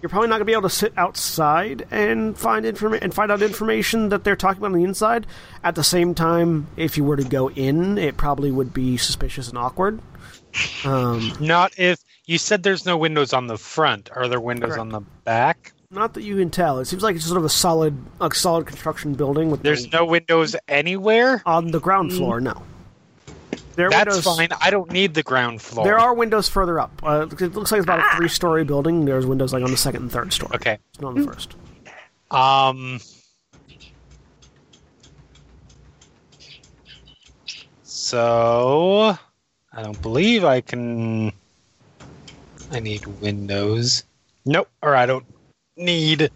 you're 0.00 0.08
probably 0.08 0.28
not 0.28 0.36
going 0.36 0.40
to 0.40 0.44
be 0.46 0.52
able 0.52 0.62
to 0.62 0.70
sit 0.70 0.94
outside 0.96 1.86
and 1.90 2.36
find 2.36 2.64
informa- 2.64 3.02
and 3.02 3.12
find 3.12 3.30
out 3.30 3.42
information 3.42 4.08
that 4.08 4.24
they're 4.24 4.36
talking 4.36 4.58
about 4.58 4.72
on 4.72 4.78
the 4.78 4.84
inside. 4.84 5.26
At 5.62 5.74
the 5.74 5.84
same 5.84 6.14
time, 6.14 6.68
if 6.76 6.96
you 6.96 7.04
were 7.04 7.16
to 7.16 7.24
go 7.24 7.50
in, 7.50 7.98
it 7.98 8.16
probably 8.16 8.50
would 8.50 8.72
be 8.72 8.96
suspicious 8.96 9.48
and 9.48 9.58
awkward. 9.58 10.00
Um, 10.84 11.32
Not 11.38 11.78
if 11.78 12.02
you 12.26 12.38
said 12.38 12.62
there's 12.62 12.86
no 12.86 12.96
windows 12.96 13.32
on 13.32 13.46
the 13.46 13.58
front. 13.58 14.10
Are 14.14 14.26
there 14.26 14.40
windows 14.40 14.70
Correct. 14.70 14.80
on 14.80 14.88
the 14.88 15.00
back? 15.24 15.72
Not 15.90 16.14
that 16.14 16.22
you 16.22 16.36
can 16.36 16.50
tell. 16.50 16.78
It 16.78 16.84
seems 16.86 17.02
like 17.02 17.16
it's 17.16 17.24
sort 17.24 17.38
of 17.38 17.44
a 17.44 17.48
solid, 17.48 17.96
a 18.20 18.32
solid 18.32 18.66
construction 18.66 19.14
building 19.14 19.50
with 19.50 19.62
There's 19.62 19.90
no, 19.92 20.00
no 20.00 20.04
windows 20.06 20.54
anywhere. 20.68 21.42
on 21.44 21.68
the 21.72 21.80
ground 21.80 22.12
floor. 22.12 22.40
No, 22.40 22.62
there 23.74 23.86
are 23.86 23.90
That's 23.90 24.14
windows. 24.14 24.36
fine. 24.36 24.48
I 24.60 24.70
don't 24.70 24.90
need 24.92 25.14
the 25.14 25.22
ground 25.24 25.60
floor. 25.60 25.84
There 25.84 25.98
are 25.98 26.14
windows 26.14 26.48
further 26.48 26.78
up. 26.78 26.92
Uh, 27.02 27.26
it 27.30 27.40
looks 27.54 27.72
like 27.72 27.78
it's 27.80 27.86
about 27.86 27.98
a 28.14 28.16
three-story 28.16 28.62
building. 28.64 29.04
There's 29.04 29.26
windows 29.26 29.52
like 29.52 29.64
on 29.64 29.70
the 29.70 29.76
second 29.76 30.02
and 30.02 30.12
third 30.12 30.32
story. 30.32 30.54
Okay. 30.54 30.78
It's 30.90 31.00
not 31.00 31.08
on 31.08 31.20
the 31.20 31.26
first. 31.26 31.56
Um. 32.30 33.00
So, 37.82 39.16
I 39.72 39.82
don't 39.82 40.00
believe 40.02 40.44
I 40.44 40.60
can. 40.60 41.32
I 42.72 42.78
need 42.80 43.04
windows. 43.20 44.04
Nope. 44.44 44.68
Or 44.82 44.94
I 44.94 45.06
don't 45.06 45.24
need 45.76 46.30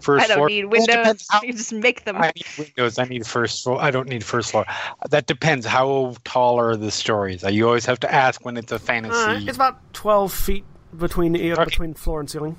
first 0.00 0.24
I 0.24 0.28
don't 0.28 0.36
floor. 0.38 0.48
need 0.48 0.64
Well, 0.66 0.82
it 0.82 0.86
depends 0.86 1.06
windows. 1.06 1.26
how- 1.30 1.42
You 1.46 1.52
just 1.52 1.72
make 1.72 2.04
them. 2.04 2.16
I 2.16 2.32
need 2.34 2.46
windows. 2.58 2.98
I 2.98 3.04
need 3.04 3.26
first 3.26 3.62
floor. 3.64 3.80
I 3.80 3.90
don't 3.90 4.08
need 4.08 4.24
first 4.24 4.50
floor. 4.52 4.64
That 5.10 5.26
depends. 5.26 5.66
How 5.66 6.14
tall 6.24 6.58
are 6.58 6.76
the 6.76 6.90
stories? 6.90 7.42
You 7.42 7.66
always 7.66 7.84
have 7.86 8.00
to 8.00 8.12
ask 8.12 8.44
when 8.44 8.56
it's 8.56 8.72
a 8.72 8.78
fantasy. 8.78 9.14
Uh, 9.16 9.40
it's 9.46 9.56
about 9.56 9.92
twelve 9.92 10.32
feet 10.32 10.64
between 10.98 11.32
the, 11.32 11.52
Okay. 11.52 11.64
between 11.64 11.94
floor 11.94 12.20
and 12.20 12.30
ceiling. 12.30 12.56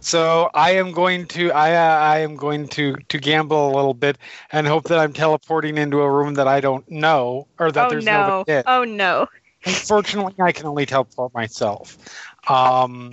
So 0.00 0.50
I 0.54 0.72
am 0.72 0.90
going 0.90 1.26
to 1.28 1.52
I 1.52 1.74
uh, 1.74 2.00
I 2.00 2.18
am 2.20 2.34
going 2.34 2.66
to 2.68 2.96
to 3.08 3.18
gamble 3.18 3.70
a 3.70 3.72
little 3.76 3.94
bit 3.94 4.18
and 4.50 4.66
hope 4.66 4.84
that 4.84 4.98
I'm 4.98 5.12
teleporting 5.12 5.78
into 5.78 6.00
a 6.00 6.10
room 6.10 6.34
that 6.34 6.48
I 6.48 6.60
don't 6.60 6.88
know 6.90 7.46
or 7.60 7.70
that 7.70 7.86
oh 7.86 7.90
there's 7.90 8.04
no! 8.04 8.12
nobody 8.38 8.52
in. 8.52 8.62
Oh 8.66 8.82
no! 8.82 9.28
Unfortunately, 9.64 10.34
I 10.40 10.50
can 10.50 10.66
only 10.66 10.86
teleport 10.86 11.32
myself. 11.34 11.98
Um. 12.48 13.12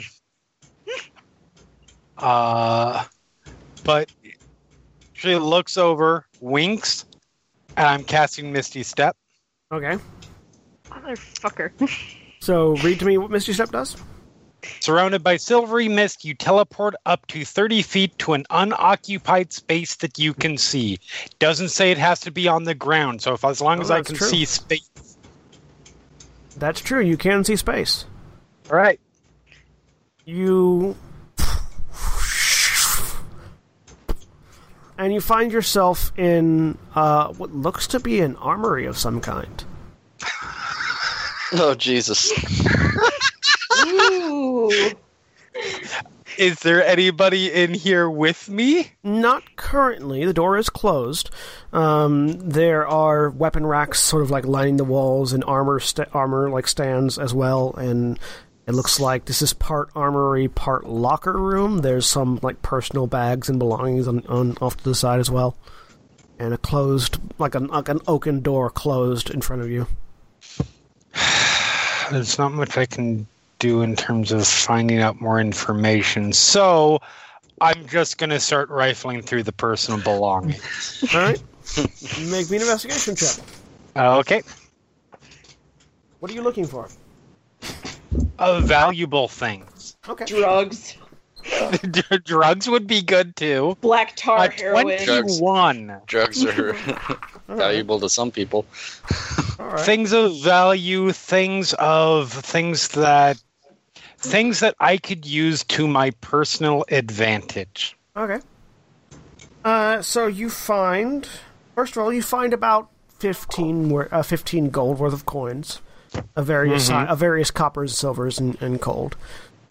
Uh, 2.20 3.04
but 3.84 4.12
she 5.14 5.36
looks 5.36 5.78
over, 5.78 6.26
winks, 6.40 7.06
and 7.78 7.88
I'm 7.88 8.04
casting 8.04 8.52
Misty 8.52 8.84
Step. 8.84 9.16
Okay. 9.72 9.98
Motherfucker. 10.90 11.72
So 12.42 12.78
read 12.78 13.00
to 13.00 13.06
me 13.06 13.18
what 13.18 13.32
Misty 13.32 13.52
Step 13.52 13.70
does. 13.70 13.98
Surrounded 14.80 15.22
by 15.22 15.36
silvery 15.36 15.90
mist, 15.90 16.24
you 16.24 16.34
teleport 16.34 16.96
up 17.06 17.28
to 17.28 17.44
30 17.44 17.82
feet 17.82 18.18
to 18.20 18.32
an 18.32 18.46
unoccupied 18.50 19.52
space 19.52 19.98
that 19.98 20.18
you 20.18 20.34
can 20.34 20.58
see. 20.58 21.00
Doesn't 21.40 21.68
say 21.68 21.92
it 21.92 21.98
has 21.98 22.22
to 22.22 22.32
be 22.32 22.48
on 22.48 22.64
the 22.64 22.74
ground, 22.74 23.22
so 23.22 23.34
if 23.34 23.44
as 23.44 23.60
long 23.60 23.80
Oh, 23.80 23.82
as 23.82 23.92
I 23.92 24.02
can 24.04 24.16
true. 24.16 24.28
see 24.30 24.46
space. 24.46 24.90
That's 26.58 26.80
true. 26.80 27.02
You 27.02 27.18
can 27.18 27.44
see 27.44 27.58
space. 27.58 28.06
All 28.72 28.78
right. 28.78 29.02
You 30.24 30.96
and 35.00 35.14
you 35.14 35.22
find 35.22 35.52
yourself 35.52 36.12
in 36.18 36.78
uh, 36.94 37.30
what 37.34 37.56
looks 37.56 37.88
to 37.88 38.00
be 38.00 38.20
an 38.20 38.36
armory 38.36 38.86
of 38.86 38.98
some 38.98 39.22
kind. 39.22 39.64
Oh 41.52 41.74
Jesus! 41.76 42.32
Ooh. 43.88 44.70
Is 46.38 46.60
there 46.60 46.86
anybody 46.86 47.52
in 47.52 47.74
here 47.74 48.10
with 48.10 48.50
me? 48.50 48.92
Not 49.04 49.56
currently. 49.56 50.26
The 50.26 50.34
door 50.34 50.58
is 50.58 50.70
closed. 50.70 51.32
Um, 51.74 52.30
there 52.50 52.88
are 52.88 53.30
weapon 53.30 53.66
racks, 53.66 54.00
sort 54.00 54.22
of 54.22 54.30
like 54.30 54.46
lining 54.46 54.78
the 54.78 54.84
walls, 54.84 55.34
and 55.34 55.44
armor 55.46 55.80
sta 55.80 56.06
armor 56.14 56.50
like 56.50 56.68
stands 56.68 57.18
as 57.18 57.34
well. 57.34 57.74
And 57.76 58.20
it 58.70 58.76
looks 58.76 59.00
like 59.00 59.26
this 59.26 59.42
is 59.42 59.52
part 59.52 59.90
armory, 59.96 60.48
part 60.48 60.86
locker 60.86 61.34
room. 61.34 61.80
There's 61.80 62.08
some 62.08 62.40
like 62.44 62.62
personal 62.62 63.08
bags 63.08 63.50
and 63.50 63.58
belongings 63.58 64.08
on, 64.08 64.24
on 64.28 64.58
off 64.62 64.78
to 64.78 64.84
the 64.84 64.94
side 64.94 65.20
as 65.20 65.32
well, 65.32 65.58
and 66.38 66.54
a 66.54 66.58
closed 66.60 67.18
like 67.40 67.56
an 67.56 67.66
like 67.66 67.90
an 67.90 68.00
oaken 68.08 68.42
door 68.42 68.70
closed 68.70 69.32
in 69.32 69.42
front 69.42 69.64
of 69.64 69.72
you. 69.72 69.88
There's 72.12 72.38
not 72.38 72.52
much 72.52 72.78
I 72.78 72.86
can 72.86 73.26
do 73.58 73.82
in 73.82 73.96
terms 73.96 74.32
of 74.32 74.48
finding 74.48 75.00
out 75.00 75.20
more 75.20 75.42
information. 75.42 76.32
So 76.32 77.00
I'm 77.62 77.88
just 77.88 78.20
going 78.20 78.30
to 78.30 78.40
start 78.40 78.70
rifling 78.70 79.24
through 79.24 79.44
the 79.44 79.52
personal 79.52 80.00
belongings. 80.00 81.04
All 81.16 81.22
right, 81.22 81.42
make 82.30 82.52
me 82.52 82.58
an 82.58 82.62
investigation 82.62 83.16
check. 83.16 83.44
okay. 83.96 84.44
What 86.20 86.30
are 86.30 86.36
you 86.36 86.44
looking 86.44 86.68
for? 86.68 86.88
Uh, 88.38 88.62
valuable 88.62 89.28
things. 89.28 89.98
Okay. 90.08 90.26
Drugs. 90.26 90.96
Drugs 92.26 92.70
would 92.70 92.86
be 92.88 93.02
good 93.02 93.36
too. 93.36 93.78
Black 93.82 94.16
tar 94.16 94.40
Uh, 94.40 94.50
heroin. 94.52 95.04
Drugs. 95.06 95.38
21. 95.40 96.02
Drugs 96.06 96.46
are 96.46 96.74
valuable 97.48 98.00
to 98.00 98.10
some 98.10 98.30
people. 98.32 98.66
All 99.60 99.68
right. 99.68 99.80
Things 99.80 100.12
of 100.12 100.38
value, 100.42 101.12
things 101.12 101.74
of 101.80 102.32
things 102.32 102.90
that 102.90 103.42
things 104.18 104.60
that 104.60 104.76
I 104.80 104.98
could 104.98 105.26
use 105.26 105.64
to 105.66 105.88
my 105.88 106.12
personal 106.22 106.84
advantage. 106.90 107.96
Okay. 108.18 108.40
Uh, 109.64 110.02
so 110.02 110.28
you 110.28 110.50
find, 110.50 111.28
first 111.76 111.96
of 111.96 112.04
all, 112.04 112.12
you 112.12 112.22
find 112.22 112.54
about 112.54 112.90
fifteen, 113.20 113.90
wor- 113.90 114.08
uh, 114.14 114.24
15 114.24 114.70
gold 114.70 115.00
worth 115.00 115.14
of 115.14 115.26
coins, 115.26 115.82
of 116.36 116.46
various 116.46 116.88
si- 116.88 116.94
of 116.94 117.20
various 117.20 117.52
coppers, 117.52 117.98
silvers, 117.98 118.40
and, 118.40 118.62
and 118.62 118.80
gold. 118.80 119.16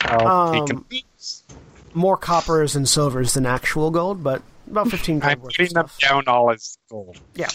I'll 0.01 0.27
Um. 0.27 0.85
More 1.94 2.16
coppers 2.16 2.77
and 2.77 2.89
silvers 2.89 3.35
than 3.35 3.47
actual 3.47 3.90
gold, 3.90 4.23
but 4.23 4.43
about 4.70 4.89
fifteen 4.90 5.19
gold 5.19 5.32
I'm 5.32 5.40
putting 5.40 5.73
them 5.73 5.89
down 6.01 6.24
all 6.27 6.51
as 6.51 6.78
gold. 6.90 7.19
Yeah. 7.35 7.48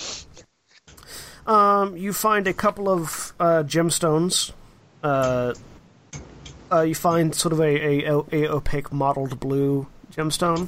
Um, 1.46 1.98
you 1.98 2.14
find 2.14 2.48
a 2.48 2.54
couple 2.54 2.90
of 2.90 3.34
uh, 3.40 3.64
gemstones. 3.64 4.52
Uh, 5.04 5.54
uh, 6.72 6.82
you 6.82 6.96
find 6.96 7.36
sort 7.36 7.54
of 7.54 7.60
a, 7.60 8.08
a, 8.08 8.24
a 8.32 8.48
opaque 8.48 8.92
mottled 8.92 9.40
blue 9.40 9.88
gemstone. 10.14 10.68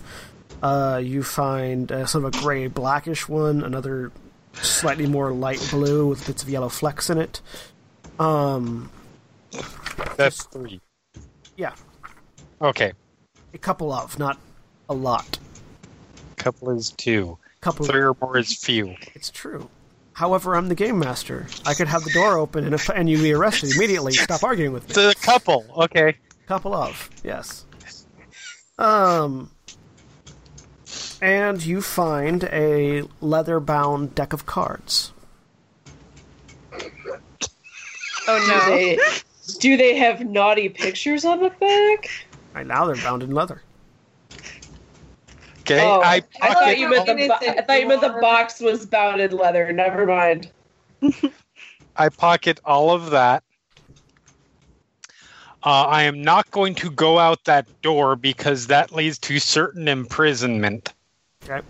Uh, 0.62 1.00
you 1.04 1.24
find 1.24 1.92
uh, 1.92 2.06
sort 2.06 2.26
of 2.26 2.36
a 2.36 2.40
gray 2.40 2.68
blackish 2.68 3.28
one, 3.28 3.64
another 3.64 4.12
slightly 4.54 5.06
more 5.06 5.32
light 5.32 5.66
blue 5.72 6.08
with 6.08 6.26
bits 6.28 6.44
of 6.44 6.50
yellow 6.50 6.70
flecks 6.70 7.10
in 7.10 7.18
it. 7.18 7.42
Um, 8.20 8.90
That's 10.18 10.44
three. 10.46 10.80
yeah, 11.58 11.74
Okay. 12.62 12.94
a 13.54 13.58
couple 13.58 13.92
of, 13.92 14.18
not 14.18 14.38
a 14.90 14.94
lot. 14.94 15.38
couple 16.38 16.70
is 16.72 16.92
two. 16.92 17.38
Couple. 17.62 17.86
Three 17.86 18.02
or 18.02 18.16
more 18.22 18.38
is 18.38 18.56
few. 18.56 18.96
It's 19.16 19.30
true. 19.32 19.70
However, 20.14 20.56
I'm 20.56 20.70
the 20.70 20.76
game 20.76 21.00
master. 21.00 21.48
I 21.66 21.74
could 21.74 21.88
have 21.88 22.04
the 22.04 22.12
door 22.12 22.38
open 22.38 22.64
and, 22.66 22.74
if, 22.76 22.90
and 22.90 23.10
you 23.10 23.18
be 23.18 23.34
arrested 23.34 23.76
immediately. 23.76 24.14
Stop 24.14 24.44
arguing 24.44 24.72
with 24.72 24.88
me. 24.88 24.94
The 24.94 25.16
couple. 25.22 25.66
Okay. 25.76 26.16
Couple 26.48 26.74
of 26.76 27.10
yes. 27.24 27.66
Um, 28.78 29.50
and 31.22 31.66
you 31.66 31.82
find 31.82 32.44
a 32.46 33.04
leather-bound 33.20 34.14
deck 34.16 34.32
of 34.32 34.46
cards. 34.46 35.12
Oh 38.28 38.40
Do 38.40 38.48
no. 38.48 38.76
they, 38.76 39.00
do 39.60 39.78
they 39.78 39.96
have 39.96 40.26
naughty 40.26 40.70
pictures 40.70 41.26
on 41.26 41.42
the 41.42 41.50
back? 41.50 42.10
Right 42.54 42.66
now, 42.66 42.86
they're 42.86 42.96
bound 42.96 43.22
in 43.24 43.32
leather. 43.32 43.62
Okay. 45.62 45.82
Oh, 45.82 46.02
I 46.02 46.22
I 46.42 46.54
thought 46.54 46.78
you 46.78 46.90
meant 46.90 47.08
the 47.08 47.28
bo- 47.28 47.46
a 47.46 47.58
I 47.58 47.62
thought 47.62 47.80
you 47.80 47.88
meant 47.88 48.02
the 48.02 48.18
box 48.22 48.60
was 48.60 48.86
bound 48.86 49.20
in 49.20 49.32
leather. 49.32 49.72
Never 49.74 50.06
mind. 50.06 50.52
I 51.96 52.10
pocket 52.10 52.60
all 52.66 52.92
of 52.92 53.10
that. 53.12 53.44
Uh, 55.64 55.86
I 55.88 56.04
am 56.04 56.22
not 56.22 56.52
going 56.52 56.76
to 56.76 56.92
go 56.92 57.18
out 57.18 57.44
that 57.46 57.66
door 57.82 58.16
because 58.16 58.68
that 58.68 58.94
leads 58.94 59.18
to 59.20 59.40
certain 59.40 59.88
imprisonment. 59.88 60.94
Okay. 61.44 61.66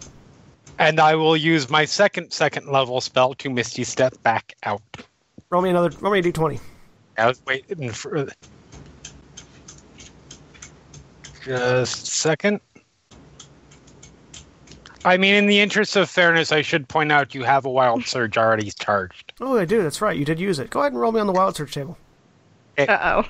And 0.77 0.99
I 0.99 1.15
will 1.15 1.37
use 1.37 1.69
my 1.69 1.85
second 1.85 2.33
second 2.33 2.67
level 2.67 2.99
spell 2.99 3.33
to 3.35 3.49
Misty 3.49 3.85
Step 3.85 4.21
back 4.23 4.55
out. 4.63 4.81
Roll 5.49 5.61
me 5.61 5.69
another. 5.69 5.89
Roll 5.99 6.13
me 6.13 6.19
a 6.19 6.23
d20. 6.23 6.59
I 7.17 7.27
was 7.27 7.41
waiting 7.45 7.91
for. 7.91 8.27
Just 11.43 12.07
a 12.07 12.11
second. 12.11 12.59
I 15.05 15.17
mean, 15.17 15.35
in 15.35 15.45
the 15.45 15.59
interest 15.59 15.95
of 15.95 16.09
fairness, 16.09 16.51
I 16.51 16.63
should 16.63 16.87
point 16.87 17.11
out 17.11 17.35
you 17.35 17.43
have 17.43 17.65
a 17.65 17.69
wild 17.69 18.05
surge 18.07 18.37
already 18.37 18.71
charged. 18.71 19.33
Oh, 19.39 19.57
I 19.57 19.65
do. 19.65 19.83
That's 19.83 20.01
right. 20.01 20.17
You 20.17 20.25
did 20.25 20.39
use 20.39 20.57
it. 20.57 20.71
Go 20.71 20.79
ahead 20.79 20.93
and 20.93 20.99
roll 20.99 21.11
me 21.11 21.19
on 21.19 21.27
the 21.27 21.33
wild 21.33 21.55
surge 21.55 21.73
table. 21.73 21.97
Uh 22.77 23.23
oh. 23.23 23.25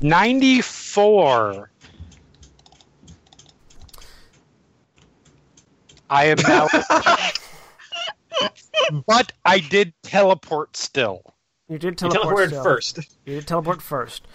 94. 0.00 1.70
I 6.08 6.24
am 6.26 6.38
now. 6.46 6.68
but 9.06 9.32
I 9.44 9.60
did 9.60 9.92
teleport 10.02 10.76
still. 10.76 11.22
You 11.68 11.78
did 11.78 12.00
You 12.00 12.10
teleport. 12.10 12.36
teleported 12.36 12.46
still. 12.48 12.64
first. 12.64 12.98
You 13.24 13.34
did 13.36 13.46
teleport 13.46 13.82
first. 13.82 14.26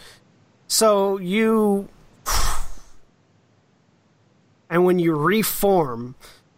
So 0.68 1.18
you. 1.18 1.90
And 4.70 4.84
when 4.84 5.00
you 5.00 5.16
reform, 5.16 6.16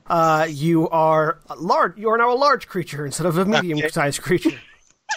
uh, 0.08 0.48
you 0.50 0.90
are 0.90 1.38
a 1.48 1.56
large. 1.56 1.96
You 1.96 2.10
are 2.10 2.18
now 2.18 2.34
a 2.34 2.36
large 2.36 2.68
creature 2.68 3.06
instead 3.06 3.28
of 3.28 3.38
a 3.38 3.46
medium-sized 3.46 4.20
creature. 4.24 4.60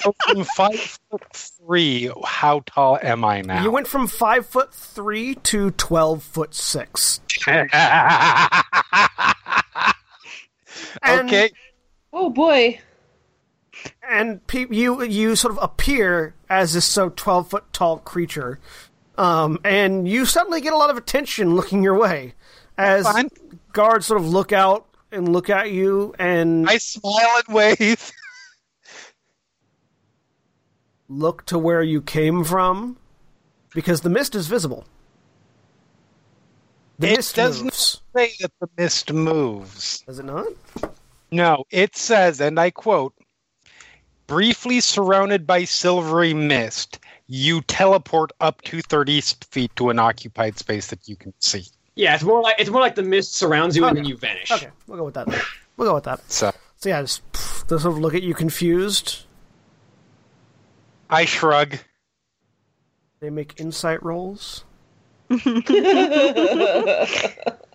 So 0.03 0.15
from 0.27 0.45
five 0.45 0.99
foot 1.11 1.23
three, 1.33 2.11
how 2.23 2.63
tall 2.67 2.99
am 3.03 3.25
I 3.25 3.41
now? 3.41 3.63
You 3.63 3.71
went 3.71 3.87
from 3.87 4.07
five 4.07 4.45
foot 4.47 4.75
three 4.75 5.37
to 5.37 5.71
twelve 5.73 6.23
foot 6.23 6.55
six. 6.55 7.21
And- 7.47 7.71
okay. 11.29 11.51
Oh 12.12 12.30
boy. 12.30 12.80
and 14.09 14.44
pe- 14.47 14.66
you 14.70 15.02
you 15.02 15.36
sort 15.36 15.56
of 15.56 15.62
appear 15.62 16.34
as 16.51 16.74
this 16.74 16.84
so 16.84 17.09
twelve 17.10 17.48
foot 17.51 17.72
tall 17.72 17.98
creature, 17.98 18.59
um, 19.16 19.59
and 19.64 20.09
you 20.09 20.26
suddenly 20.26 20.60
get 20.60 20.72
a 20.72 20.76
lot 20.76 20.90
of 20.90 20.97
attention 20.97 21.55
looking 21.55 21.82
your 21.82 21.98
way 21.98 22.34
as 22.76 23.05
Fine. 23.06 23.28
guards 23.72 24.06
sort 24.06 24.20
of 24.20 24.28
look 24.28 24.52
out 24.52 24.86
and 25.10 25.32
look 25.32 25.48
at 25.51 25.70
you 25.70 26.14
and 26.18 26.68
I 26.68 26.78
smile 26.78 27.40
and 27.47 27.55
wave. 27.55 28.10
look 31.09 31.44
to 31.47 31.59
where 31.59 31.82
you 31.82 32.01
came 32.01 32.44
from 32.44 32.97
because 33.74 34.01
the 34.02 34.10
mist 34.10 34.34
is 34.34 34.47
visible. 34.47 34.84
The 36.98 37.09
It 37.12 37.16
mist 37.16 37.36
does 37.36 37.62
moves. 37.62 38.01
not 38.14 38.20
say 38.20 38.32
that 38.40 38.52
the 38.60 38.68
mist 38.78 39.12
moves. 39.12 40.01
Does 40.06 40.18
it 40.18 40.24
not? 40.24 40.47
No, 41.33 41.65
it 41.71 41.97
says, 41.97 42.43
and 42.43 42.61
I 42.61 42.71
quote, 42.71 43.15
briefly 44.27 44.81
surrounded 44.81 45.47
by 45.47 45.65
silvery 45.65 46.35
mist, 46.35 46.99
you 47.27 47.63
teleport 47.63 48.33
up 48.39 48.61
to 48.63 48.83
30 48.83 49.23
feet 49.51 49.75
to 49.77 49.89
an 49.89 49.99
occupied 49.99 50.59
space 50.59 50.89
that 50.89 51.09
you 51.09 51.17
can 51.17 51.33
see. 51.39 51.65
Yeah, 51.95 52.15
it's 52.15 52.23
more 52.23 52.43
like 52.43 52.57
it's 52.59 52.69
more 52.69 52.83
like 52.83 52.97
the 52.97 53.03
mist 53.03 53.35
surrounds 53.35 53.77
you 53.77 53.87
and 53.87 53.97
then 53.97 54.05
you 54.05 54.17
vanish. 54.17 54.51
Okay, 54.51 54.69
we'll 54.87 54.99
go 54.99 55.05
with 55.05 55.15
that. 55.15 55.27
then. 55.27 55.41
We'll 55.79 55.89
go 55.89 55.95
with 55.95 56.05
that. 56.05 56.21
So 56.31 56.53
So 56.77 56.91
yeah, 56.91 57.01
just 57.01 57.23
pff, 57.33 57.67
they 57.67 57.79
sort 57.79 57.95
of 57.95 57.99
look 57.99 58.15
at 58.15 58.23
you 58.23 58.35
confused. 58.35 59.25
I 61.09 61.25
shrug. 61.25 61.79
They 63.21 63.31
make 63.31 63.59
insight 63.59 64.03
rolls. 64.03 64.65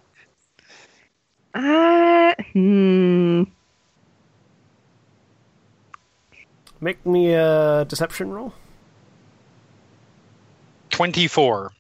Uh, 1.58 2.36
hmm. 2.54 3.44
Make 6.80 7.04
me 7.04 7.34
a 7.34 7.84
deception 7.86 8.32
roll. 8.32 8.54
24. 10.92 11.72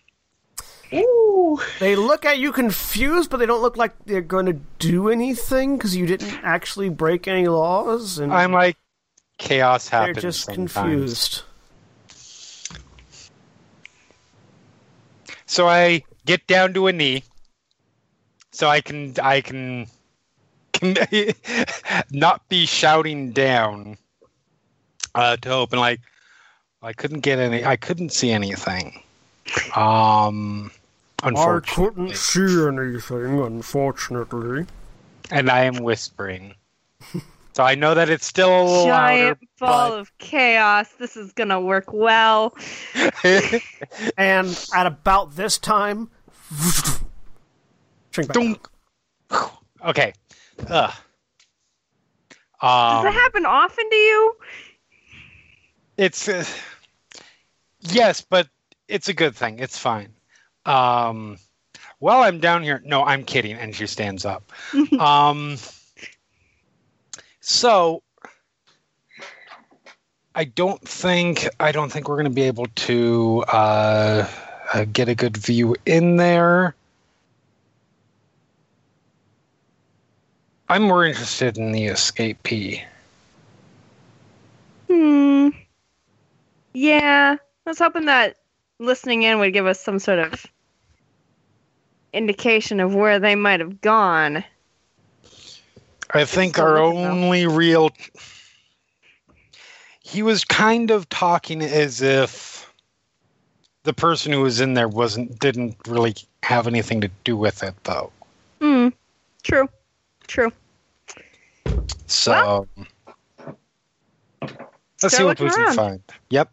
Ooh. 0.93 1.59
They 1.79 1.95
look 1.95 2.25
at 2.25 2.39
you 2.39 2.51
confused, 2.51 3.29
but 3.29 3.37
they 3.37 3.45
don't 3.45 3.61
look 3.61 3.77
like 3.77 3.93
they're 4.05 4.21
going 4.21 4.47
to 4.47 4.59
do 4.79 5.09
anything 5.09 5.77
because 5.77 5.95
you 5.95 6.07
didn't 6.07 6.39
actually 6.43 6.89
break 6.89 7.27
any 7.27 7.47
laws, 7.47 8.17
and 8.17 8.33
I'm 8.33 8.51
like, 8.51 8.77
chaos 9.37 9.89
happens. 9.89 10.15
they're 10.15 10.21
just 10.21 10.45
sometimes. 10.45 10.73
confused. 10.73 11.43
So 15.45 15.67
I 15.67 16.03
get 16.25 16.47
down 16.47 16.73
to 16.73 16.87
a 16.87 16.93
knee, 16.93 17.23
so 18.57 18.67
I 18.67 18.81
can 18.81 19.13
I 19.21 19.41
can, 19.41 19.85
can 20.73 20.95
not 22.11 22.49
be 22.49 22.65
shouting 22.65 23.31
down 23.31 23.97
uh, 25.13 25.37
to 25.37 25.51
open. 25.51 25.77
Like 25.77 26.01
I 26.81 26.91
couldn't 26.91 27.19
get 27.19 27.37
any. 27.37 27.63
I 27.63 27.75
couldn't 27.75 28.11
see 28.13 28.31
anything. 28.31 29.03
Um, 29.75 30.71
I 31.21 31.59
couldn't 31.67 32.15
see 32.15 32.65
anything, 32.67 33.39
unfortunately. 33.41 34.65
and 35.29 35.49
I 35.51 35.65
am 35.65 35.75
whispering. 35.75 36.55
So 37.53 37.63
I 37.63 37.73
know 37.73 37.95
that 37.95 38.07
it's 38.07 38.27
still 38.27 38.49
a 38.51 38.61
little 38.63 38.85
Giant 38.85 39.39
ball 39.59 39.89
but- 39.89 39.99
of 40.01 40.15
chaos. 40.19 40.89
This 40.99 41.17
is 41.17 41.31
gonna 41.31 41.59
work 41.59 41.91
well. 41.91 42.55
And 44.15 44.69
at 44.75 44.85
about 44.85 45.35
this 45.35 45.57
time, 45.57 46.11
shrink 48.25 48.29
back. 48.29 48.69
Dunk. 49.29 49.51
okay. 49.85 50.13
Ugh. 50.69 50.93
Does 52.61 53.01
Um, 53.01 53.07
it 53.07 53.13
happen 53.13 53.45
often 53.45 53.87
to 53.89 53.95
you? 53.95 54.35
It's 55.97 56.27
uh, 56.27 56.43
yes, 57.81 58.21
but 58.21 58.47
it's 58.87 59.09
a 59.09 59.13
good 59.13 59.35
thing. 59.35 59.59
It's 59.59 59.77
fine. 59.77 60.09
Um, 60.65 61.37
while 61.99 62.23
I'm 62.23 62.39
down 62.39 62.63
here, 62.63 62.81
no, 62.85 63.03
I'm 63.03 63.23
kidding. 63.23 63.55
And 63.57 63.75
she 63.75 63.85
stands 63.87 64.25
up. 64.25 64.51
um, 64.99 65.57
so 67.39 68.01
I 70.33 70.45
don't 70.45 70.81
think 70.81 71.47
I 71.59 71.71
don't 71.71 71.91
think 71.91 72.09
we're 72.09 72.15
going 72.15 72.25
to 72.25 72.31
be 72.31 72.43
able 72.43 72.67
to 72.67 73.43
uh, 73.47 74.27
uh, 74.73 74.85
get 74.91 75.09
a 75.09 75.15
good 75.15 75.37
view 75.37 75.75
in 75.85 76.15
there. 76.17 76.75
I'm 80.69 80.83
more 80.83 81.05
interested 81.05 81.57
in 81.57 81.71
the 81.71 81.87
escapee. 81.87 82.83
Hmm. 84.87 85.49
Yeah, 86.73 87.37
I 87.65 87.69
was 87.69 87.79
hoping 87.79 88.05
that 88.05 88.37
listening 88.79 89.23
in 89.23 89.39
would 89.39 89.53
give 89.53 89.65
us 89.65 89.79
some 89.79 89.99
sort 89.99 90.19
of 90.19 90.45
indication 92.13 92.79
of 92.79 92.93
where 92.93 93.19
they 93.19 93.35
might 93.35 93.59
have 93.59 93.81
gone. 93.81 94.43
I 96.11 96.25
think 96.25 96.59
our 96.59 96.77
only 96.77 97.47
real. 97.47 97.91
He 100.01 100.23
was 100.23 100.45
kind 100.45 100.91
of 100.91 101.09
talking 101.09 101.61
as 101.61 102.01
if 102.01 102.71
the 103.83 103.93
person 103.93 104.31
who 104.31 104.41
was 104.41 104.61
in 104.61 104.73
there 104.73 104.87
wasn't 104.87 105.39
didn't 105.39 105.75
really 105.87 106.15
have 106.43 106.67
anything 106.67 107.01
to 107.01 107.09
do 107.23 107.35
with 107.35 107.63
it, 107.63 107.73
though. 107.83 108.11
Hmm. 108.61 108.89
True. 109.43 109.67
True. 110.27 110.51
So 112.05 112.67
let's 115.01 115.15
see 115.15 115.23
what 115.23 115.39
we 115.39 115.47
looking 115.47 115.65
can 115.65 115.73
find. 115.75 116.03
Yep. 116.29 116.51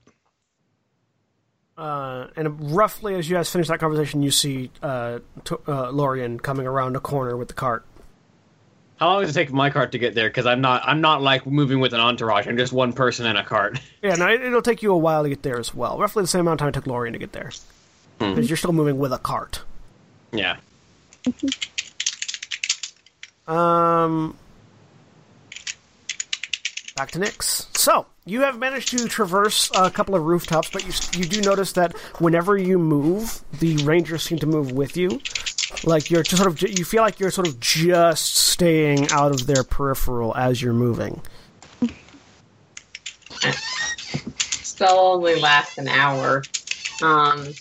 Uh, 1.77 2.29
and 2.37 2.71
roughly 2.75 3.17
as 3.17 3.29
you 3.29 3.37
guys 3.37 3.51
finish 3.51 3.67
that 3.69 3.81
conversation, 3.81 4.23
you 4.23 4.31
see 4.31 4.71
uh, 4.83 5.19
t- 5.45 5.57
uh, 5.67 5.91
Lorian 5.91 6.39
coming 6.39 6.67
around 6.67 6.95
a 6.97 7.01
corner 7.01 7.37
with 7.37 7.49
the 7.49 7.55
cart. 7.55 7.85
How 8.97 9.09
long 9.13 9.23
does 9.23 9.31
it 9.31 9.35
take 9.35 9.53
my 9.53 9.71
cart 9.71 9.91
to 9.93 9.99
get 9.99 10.15
there? 10.15 10.29
Because 10.29 10.47
I'm 10.47 10.61
not 10.61 10.83
I'm 10.87 11.01
not 11.01 11.21
like 11.21 11.47
moving 11.47 11.81
with 11.81 11.93
an 11.93 12.01
entourage. 12.01 12.47
I'm 12.47 12.57
just 12.57 12.73
one 12.73 12.93
person 12.93 13.27
in 13.27 13.37
a 13.37 13.45
cart. 13.45 13.81
Yeah, 14.03 14.15
no, 14.15 14.29
it- 14.29 14.41
it'll 14.43 14.63
take 14.63 14.83
you 14.83 14.93
a 14.93 14.97
while 14.97 15.25
to 15.25 15.29
get 15.29 15.43
there 15.43 15.59
as 15.59 15.75
well. 15.75 15.99
Roughly 15.99 16.23
the 16.23 16.27
same 16.29 16.43
amount 16.43 16.61
of 16.61 16.65
time 16.65 16.69
it 16.69 16.73
took 16.73 16.87
Lorian 16.87 17.13
to 17.15 17.19
get 17.19 17.33
there. 17.33 17.51
Because 18.19 18.49
you're 18.49 18.57
still 18.57 18.73
moving 18.73 18.99
with 18.99 19.13
a 19.13 19.19
cart. 19.19 19.63
Yeah. 20.33 20.57
Um, 23.47 24.37
back 26.97 27.11
to 27.13 27.19
Nyx. 27.19 27.67
So 27.77 28.07
you 28.25 28.41
have 28.43 28.59
managed 28.59 28.97
to 28.97 29.09
traverse 29.09 29.71
a 29.75 29.91
couple 29.91 30.15
of 30.15 30.23
rooftops, 30.23 30.71
but 30.71 30.87
you 30.87 30.93
you 31.21 31.29
do 31.29 31.43
notice 31.43 31.73
that 31.73 31.97
whenever 32.19 32.57
you 32.57 32.79
move, 32.79 33.43
the 33.61 33.77
rangers 33.79 34.23
seem 34.23 34.39
to 34.39 34.47
move 34.47 34.73
with 34.73 34.97
you. 34.97 35.21
Like 35.85 36.11
you're 36.11 36.23
just 36.23 36.43
sort 36.43 36.49
of 36.49 36.61
you 36.63 36.85
feel 36.85 37.03
like 37.03 37.21
you're 37.21 37.31
sort 37.31 37.49
of 37.49 37.61
just 37.61 38.37
staying 38.37 39.11
out 39.11 39.33
of 39.33 39.47
their 39.47 39.65
peripheral 39.65 40.35
as 40.37 40.63
you're 40.63 40.73
moving. 40.73 41.21
Spell 44.39 44.99
only 44.99 45.39
lasts 45.39 45.77
an 45.79 45.89
hour. 45.89 46.43
Um, 47.03 47.53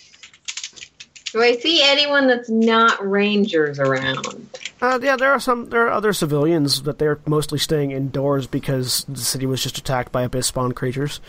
do 1.32 1.42
I 1.42 1.58
see 1.58 1.82
anyone 1.84 2.28
that's 2.28 2.50
not 2.50 3.06
rangers 3.06 3.80
around? 3.80 4.48
Uh, 4.84 5.00
yeah, 5.02 5.16
there 5.16 5.32
are 5.32 5.40
some. 5.40 5.70
There 5.70 5.88
are 5.88 5.92
other 5.92 6.12
civilians, 6.12 6.82
but 6.82 7.00
they're 7.00 7.18
mostly 7.26 7.58
staying 7.58 7.92
indoors 7.92 8.48
because 8.48 9.06
the 9.06 9.22
city 9.22 9.46
was 9.46 9.64
just 9.64 9.78
attacked 9.78 10.12
by 10.12 10.24
abyss 10.24 10.48
spawn 10.48 10.74
creatures. 10.74 11.22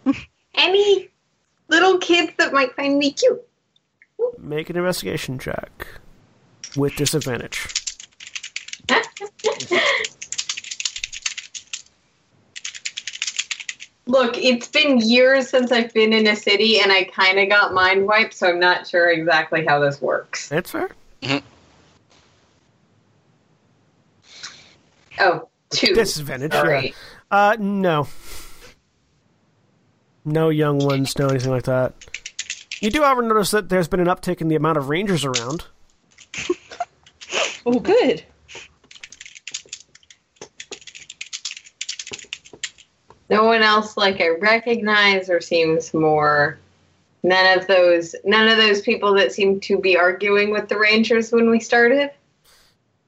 Any 0.54 1.10
little 1.68 1.98
kids 1.98 2.32
that 2.38 2.54
might 2.54 2.74
find 2.74 2.98
me 2.98 3.12
cute? 3.12 3.46
Make 4.38 4.70
an 4.70 4.76
investigation 4.76 5.38
check 5.38 5.88
with 6.74 6.96
disadvantage. 6.96 7.66
Look, 14.06 14.38
it's 14.38 14.68
been 14.68 15.00
years 15.00 15.50
since 15.50 15.70
I've 15.70 15.92
been 15.92 16.14
in 16.14 16.26
a 16.26 16.34
city, 16.34 16.80
and 16.80 16.90
I 16.90 17.04
kind 17.04 17.38
of 17.38 17.50
got 17.50 17.74
mind 17.74 18.06
wiped, 18.06 18.32
so 18.32 18.48
I'm 18.48 18.58
not 18.58 18.86
sure 18.86 19.10
exactly 19.10 19.66
how 19.66 19.80
this 19.80 20.00
works. 20.00 20.48
That's 20.48 20.70
fair. 20.70 20.88
Oh, 25.18 25.48
two. 25.70 25.94
Disadvantage. 25.94 26.52
Sorry. 26.52 26.94
Yeah. 27.30 27.48
Uh, 27.50 27.56
no. 27.58 28.08
No 30.24 30.48
young 30.48 30.78
ones, 30.78 31.16
no 31.18 31.28
anything 31.28 31.50
like 31.50 31.64
that. 31.64 31.94
You 32.80 32.90
do, 32.90 33.02
however, 33.02 33.22
notice 33.22 33.52
that 33.52 33.68
there's 33.68 33.88
been 33.88 34.00
an 34.00 34.06
uptick 34.06 34.40
in 34.40 34.48
the 34.48 34.56
amount 34.56 34.76
of 34.76 34.88
rangers 34.88 35.24
around. 35.24 35.64
Oh, 37.64 37.80
good. 37.80 38.22
No 43.28 43.44
one 43.44 43.62
else 43.62 43.96
like 43.96 44.20
I 44.20 44.28
recognize 44.28 45.28
or 45.30 45.40
seems 45.40 45.92
more. 45.92 46.58
None 47.22 47.58
of 47.58 47.66
those. 47.66 48.14
None 48.24 48.46
of 48.46 48.56
those 48.56 48.82
people 48.82 49.14
that 49.14 49.32
seem 49.32 49.58
to 49.60 49.78
be 49.78 49.96
arguing 49.96 50.50
with 50.50 50.68
the 50.68 50.78
Rangers 50.78 51.32
when 51.32 51.50
we 51.50 51.58
started. 51.58 52.10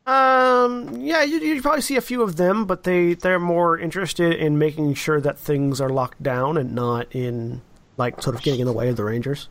Um, 0.09 1.01
yeah, 1.03 1.23
you, 1.23 1.39
you 1.39 1.61
probably 1.61 1.83
see 1.83 1.97
a 1.97 2.01
few 2.01 2.23
of 2.23 2.37
them, 2.37 2.65
but 2.65 2.85
they 2.85 3.13
they're 3.13 3.39
more 3.39 3.79
interested 3.79 4.33
in 4.33 4.59
making 4.59 4.95
sure 4.95 5.21
that 5.21 5.39
things 5.39 5.83
are 5.83 5.91
locked 5.91 6.23
down 6.23 6.57
and 6.57 6.75
not 6.75 7.15
in 7.15 7.61
like 7.99 8.23
sort 8.23 8.35
of 8.35 8.43
getting 8.43 8.61
in 8.61 8.67
the 8.67 8.73
way 8.73 8.89
of 8.89 8.97
the 8.97 9.05
rangers. 9.05 9.49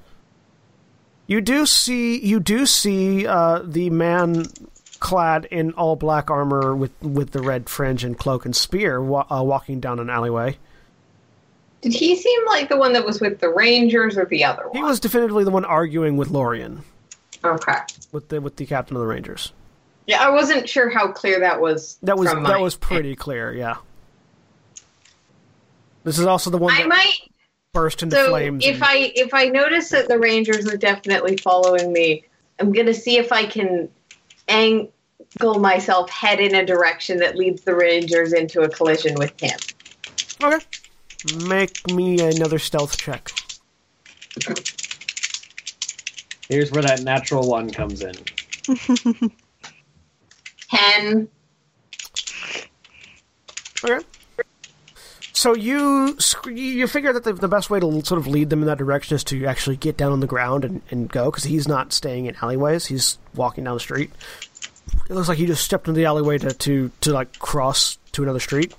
You 1.27 1.41
do 1.41 1.67
see 1.67 2.17
you 2.25 2.39
do 2.39 2.65
see 2.65 3.27
uh, 3.27 3.61
the 3.63 3.91
man 3.91 4.45
clad 4.99 5.45
in 5.51 5.73
all 5.73 5.95
black 5.95 6.31
armor 6.31 6.75
with 6.75 6.91
with 7.03 7.31
the 7.31 7.41
red 7.41 7.69
fringe 7.69 8.03
and 8.03 8.17
cloak 8.17 8.43
and 8.43 8.55
spear 8.55 8.99
wa- 8.99 9.27
uh, 9.29 9.43
walking 9.43 9.79
down 9.79 9.99
an 9.99 10.09
alleyway. 10.09 10.57
Did 11.81 11.93
he 11.93 12.15
seem 12.15 12.45
like 12.47 12.67
the 12.69 12.77
one 12.77 12.93
that 12.93 13.05
was 13.05 13.21
with 13.21 13.39
the 13.39 13.49
Rangers 13.49 14.17
or 14.17 14.25
the 14.25 14.43
other 14.43 14.63
one? 14.67 14.75
He 14.75 14.81
was 14.81 14.99
definitively 14.99 15.43
the 15.43 15.51
one 15.51 15.63
arguing 15.65 16.17
with 16.17 16.31
Lorian, 16.31 16.81
Okay. 17.43 17.77
with 18.11 18.29
the 18.29 18.41
with 18.41 18.55
the 18.55 18.65
captain 18.65 18.95
of 18.97 19.01
the 19.01 19.07
rangers. 19.07 19.53
Yeah, 20.07 20.21
I 20.25 20.29
wasn't 20.29 20.67
sure 20.69 20.89
how 20.89 21.11
clear 21.11 21.39
that 21.41 21.59
was. 21.61 21.97
That 22.01 22.17
was 22.17 22.27
that 22.29 22.41
my- 22.41 22.57
was 22.57 22.75
pretty 22.75 23.15
clear. 23.15 23.53
Yeah. 23.53 23.75
This 26.03 26.17
is 26.17 26.25
also 26.25 26.49
the 26.49 26.57
one 26.57 26.73
I 26.73 26.77
that 26.83 26.87
might. 26.87 27.17
burst 27.73 28.01
into 28.01 28.15
So 28.15 28.29
flames. 28.29 28.65
if 28.65 28.75
and- 28.75 28.83
I 28.85 29.11
if 29.15 29.33
I 29.33 29.49
notice 29.49 29.89
that 29.89 30.07
the 30.07 30.17
Rangers 30.17 30.65
are 30.67 30.77
definitely 30.77 31.35
following 31.37 31.91
me, 31.91 32.23
I'm 32.59 32.71
gonna 32.71 32.93
see 32.93 33.17
if 33.17 33.33
I 33.33 33.45
can 33.45 33.89
angle 34.47 34.89
myself 35.59 36.09
head 36.09 36.39
in 36.39 36.55
a 36.55 36.65
direction 36.65 37.17
that 37.19 37.35
leads 37.35 37.63
the 37.63 37.75
Rangers 37.75 38.31
into 38.31 38.61
a 38.61 38.69
collision 38.69 39.15
with 39.15 39.33
him. 39.41 39.59
Okay. 40.41 40.63
Make 41.47 41.85
me 41.91 42.21
another 42.21 42.59
stealth 42.59 42.97
check. 42.97 43.29
Here's 46.47 46.71
where 46.71 46.83
that 46.83 47.01
natural 47.01 47.49
one 47.49 47.69
comes 47.69 48.01
in. 48.01 48.15
Ten. 50.69 51.27
Okay. 53.83 54.05
So 55.33 55.55
you 55.55 56.17
you 56.47 56.87
figure 56.87 57.13
that 57.13 57.23
the, 57.23 57.33
the 57.33 57.47
best 57.47 57.69
way 57.69 57.79
to 57.79 58.03
sort 58.03 58.19
of 58.19 58.25
lead 58.25 58.49
them 58.49 58.61
in 58.61 58.65
that 58.65 58.79
direction 58.79 59.15
is 59.15 59.23
to 59.25 59.45
actually 59.45 59.77
get 59.77 59.95
down 59.95 60.11
on 60.11 60.19
the 60.19 60.25
ground 60.25 60.65
and, 60.65 60.81
and 60.89 61.07
go 61.09 61.29
because 61.29 61.43
he's 61.43 61.67
not 61.67 61.93
staying 61.93 62.25
in 62.25 62.35
alleyways. 62.41 62.87
He's 62.87 63.19
walking 63.35 63.63
down 63.63 63.75
the 63.75 63.79
street. 63.79 64.09
It 65.09 65.13
looks 65.13 65.29
like 65.29 65.37
he 65.37 65.45
just 65.45 65.63
stepped 65.63 65.87
into 65.87 65.99
the 65.99 66.05
alleyway 66.05 66.39
to 66.39 66.53
to, 66.53 66.91
to 67.01 67.13
like 67.13 67.37
cross 67.37 67.99
to 68.13 68.23
another 68.23 68.39
street. 68.39 68.73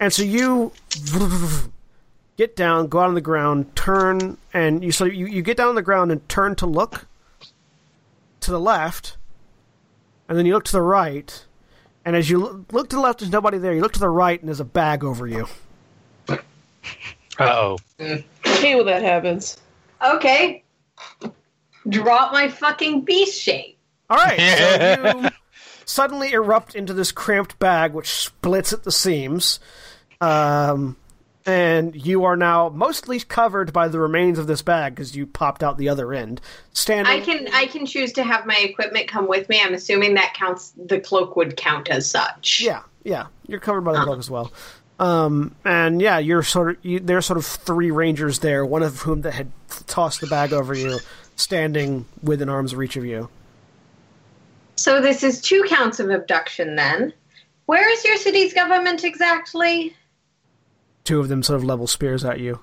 And 0.00 0.10
so 0.10 0.22
you 0.22 0.72
get 2.36 2.56
down, 2.56 2.88
go 2.88 3.00
out 3.00 3.08
on 3.08 3.14
the 3.14 3.20
ground, 3.20 3.76
turn, 3.76 4.38
and 4.54 4.82
you 4.82 4.92
so 4.92 5.04
you, 5.04 5.26
you 5.26 5.42
get 5.42 5.58
down 5.58 5.68
on 5.68 5.74
the 5.74 5.82
ground 5.82 6.10
and 6.10 6.26
turn 6.28 6.56
to 6.56 6.66
look 6.66 7.06
to 8.40 8.50
the 8.50 8.58
left, 8.58 9.18
and 10.28 10.38
then 10.38 10.46
you 10.46 10.54
look 10.54 10.64
to 10.64 10.72
the 10.72 10.82
right, 10.82 11.44
and 12.04 12.16
as 12.16 12.28
you 12.30 12.38
lo- 12.38 12.64
look 12.72 12.88
to 12.90 12.96
the 12.96 13.02
left, 13.02 13.20
there's 13.20 13.32
nobody 13.32 13.58
there. 13.58 13.72
You 13.74 13.80
look 13.80 13.92
to 13.92 14.00
the 14.00 14.08
right, 14.08 14.38
and 14.38 14.48
there's 14.48 14.60
a 14.60 14.64
bag 14.64 15.04
over 15.04 15.26
you. 15.26 15.46
Uh 16.28 16.36
oh. 17.40 17.78
I 17.98 18.24
hate 18.44 18.76
when 18.76 18.86
that 18.86 19.02
happens. 19.02 19.56
Okay. 20.04 20.62
Drop 21.88 22.32
my 22.32 22.48
fucking 22.48 23.02
beast 23.02 23.40
shape. 23.40 23.78
All 24.10 24.18
right, 24.18 24.38
so 24.38 25.18
you 25.22 25.28
suddenly 25.86 26.32
erupt 26.32 26.74
into 26.74 26.92
this 26.92 27.12
cramped 27.12 27.58
bag, 27.58 27.94
which 27.94 28.10
splits 28.10 28.72
at 28.72 28.82
the 28.84 28.92
seams, 28.92 29.58
um, 30.20 30.96
and 31.46 31.94
you 31.94 32.24
are 32.24 32.36
now 32.36 32.68
mostly 32.68 33.20
covered 33.20 33.72
by 33.72 33.88
the 33.88 33.98
remains 33.98 34.38
of 34.38 34.46
this 34.46 34.62
bag 34.62 34.94
because 34.94 35.16
you 35.16 35.26
popped 35.26 35.62
out 35.62 35.78
the 35.78 35.88
other 35.88 36.12
end. 36.12 36.40
Standing, 36.72 37.12
I 37.12 37.20
can 37.20 37.48
I 37.52 37.66
can 37.66 37.86
choose 37.86 38.12
to 38.14 38.22
have 38.22 38.46
my 38.46 38.56
equipment 38.56 39.08
come 39.08 39.28
with 39.28 39.48
me. 39.48 39.60
I'm 39.62 39.74
assuming 39.74 40.14
that 40.14 40.34
counts. 40.34 40.72
The 40.76 41.00
cloak 41.00 41.36
would 41.36 41.56
count 41.56 41.88
as 41.88 42.08
such. 42.08 42.60
Yeah, 42.60 42.82
yeah, 43.04 43.26
you're 43.46 43.60
covered 43.60 43.82
by 43.82 43.92
the 43.92 44.04
cloak 44.04 44.18
as 44.18 44.30
well. 44.30 44.52
Um, 44.98 45.54
and 45.64 46.00
yeah, 46.00 46.18
you're 46.18 46.42
sort 46.42 46.76
of 46.76 46.84
you, 46.84 47.00
there's 47.00 47.26
sort 47.26 47.38
of 47.38 47.46
three 47.46 47.90
rangers 47.90 48.38
there, 48.38 48.64
one 48.64 48.82
of 48.82 49.00
whom 49.00 49.22
that 49.22 49.32
had 49.32 49.50
tossed 49.86 50.20
the 50.20 50.26
bag 50.28 50.52
over 50.52 50.74
you, 50.74 51.00
standing 51.36 52.06
within 52.22 52.48
arm's 52.48 52.74
reach 52.74 52.96
of 52.96 53.04
you. 53.04 53.28
So 54.76 55.00
this 55.00 55.22
is 55.22 55.40
two 55.40 55.64
counts 55.68 56.00
of 56.00 56.10
abduction 56.10 56.76
then. 56.76 57.12
Where 57.66 57.88
is 57.90 58.04
your 58.04 58.16
city's 58.16 58.52
government 58.52 59.04
exactly? 59.04 59.96
Two 61.04 61.20
of 61.20 61.28
them 61.28 61.42
sort 61.42 61.58
of 61.58 61.64
level 61.64 61.86
spears 61.86 62.24
at 62.24 62.40
you. 62.40 62.60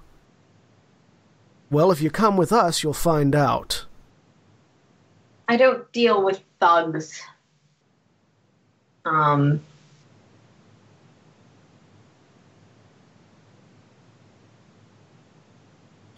Well, 1.69 1.91
if 1.91 2.01
you 2.01 2.09
come 2.09 2.37
with 2.37 2.51
us, 2.51 2.83
you'll 2.83 2.93
find 2.93 3.35
out. 3.35 3.85
I 5.47 5.57
don't 5.57 5.91
deal 5.91 6.23
with 6.23 6.41
thugs. 6.59 7.21
Um 9.05 9.61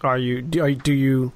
Are 0.03 0.17
you? 0.17 0.41
Do, 0.41 0.63
are, 0.63 0.71
do 0.71 0.93
you? 0.93 1.31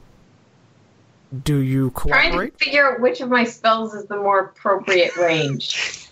Do 1.43 1.57
you 1.57 1.91
trying 1.91 2.31
to 2.31 2.51
figure 2.57 2.91
out 2.91 2.99
which 2.99 3.19
of 3.21 3.29
my 3.29 3.43
spells 3.43 3.93
is 3.93 4.05
the 4.05 4.15
more 4.15 4.39
appropriate 4.39 5.15
range. 5.17 6.07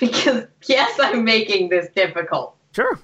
because 0.00 0.46
yes, 0.66 0.98
I'm 1.00 1.24
making 1.24 1.68
this 1.68 1.88
difficult. 1.94 2.56
Sure. 2.74 2.98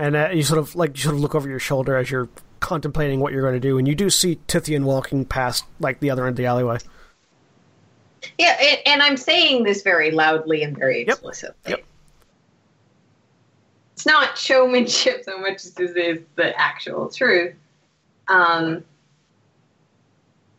And 0.00 0.16
uh, 0.16 0.30
you 0.32 0.42
sort 0.42 0.58
of 0.58 0.74
like 0.74 0.96
you 0.96 1.02
sort 1.02 1.14
of 1.14 1.20
look 1.20 1.34
over 1.34 1.46
your 1.46 1.58
shoulder 1.58 1.94
as 1.94 2.10
you're 2.10 2.30
contemplating 2.60 3.20
what 3.20 3.34
you're 3.34 3.42
going 3.42 3.52
to 3.54 3.60
do, 3.60 3.76
and 3.76 3.86
you 3.86 3.94
do 3.94 4.08
see 4.08 4.38
Tithian 4.48 4.84
walking 4.84 5.26
past 5.26 5.64
like 5.78 6.00
the 6.00 6.08
other 6.10 6.22
end 6.26 6.30
of 6.32 6.36
the 6.36 6.46
alleyway. 6.46 6.78
Yeah, 8.38 8.56
and, 8.58 8.78
and 8.86 9.02
I'm 9.02 9.18
saying 9.18 9.64
this 9.64 9.82
very 9.82 10.10
loudly 10.10 10.62
and 10.62 10.74
very 10.74 11.00
Yep. 11.00 11.08
explicitly. 11.08 11.70
Yep. 11.72 11.84
It's 13.92 14.06
not 14.06 14.38
showmanship 14.38 15.24
so 15.24 15.38
much 15.38 15.66
as 15.66 15.78
it 15.78 15.96
is 15.98 16.20
the 16.34 16.58
actual 16.58 17.10
truth. 17.10 17.54
Um, 18.28 18.82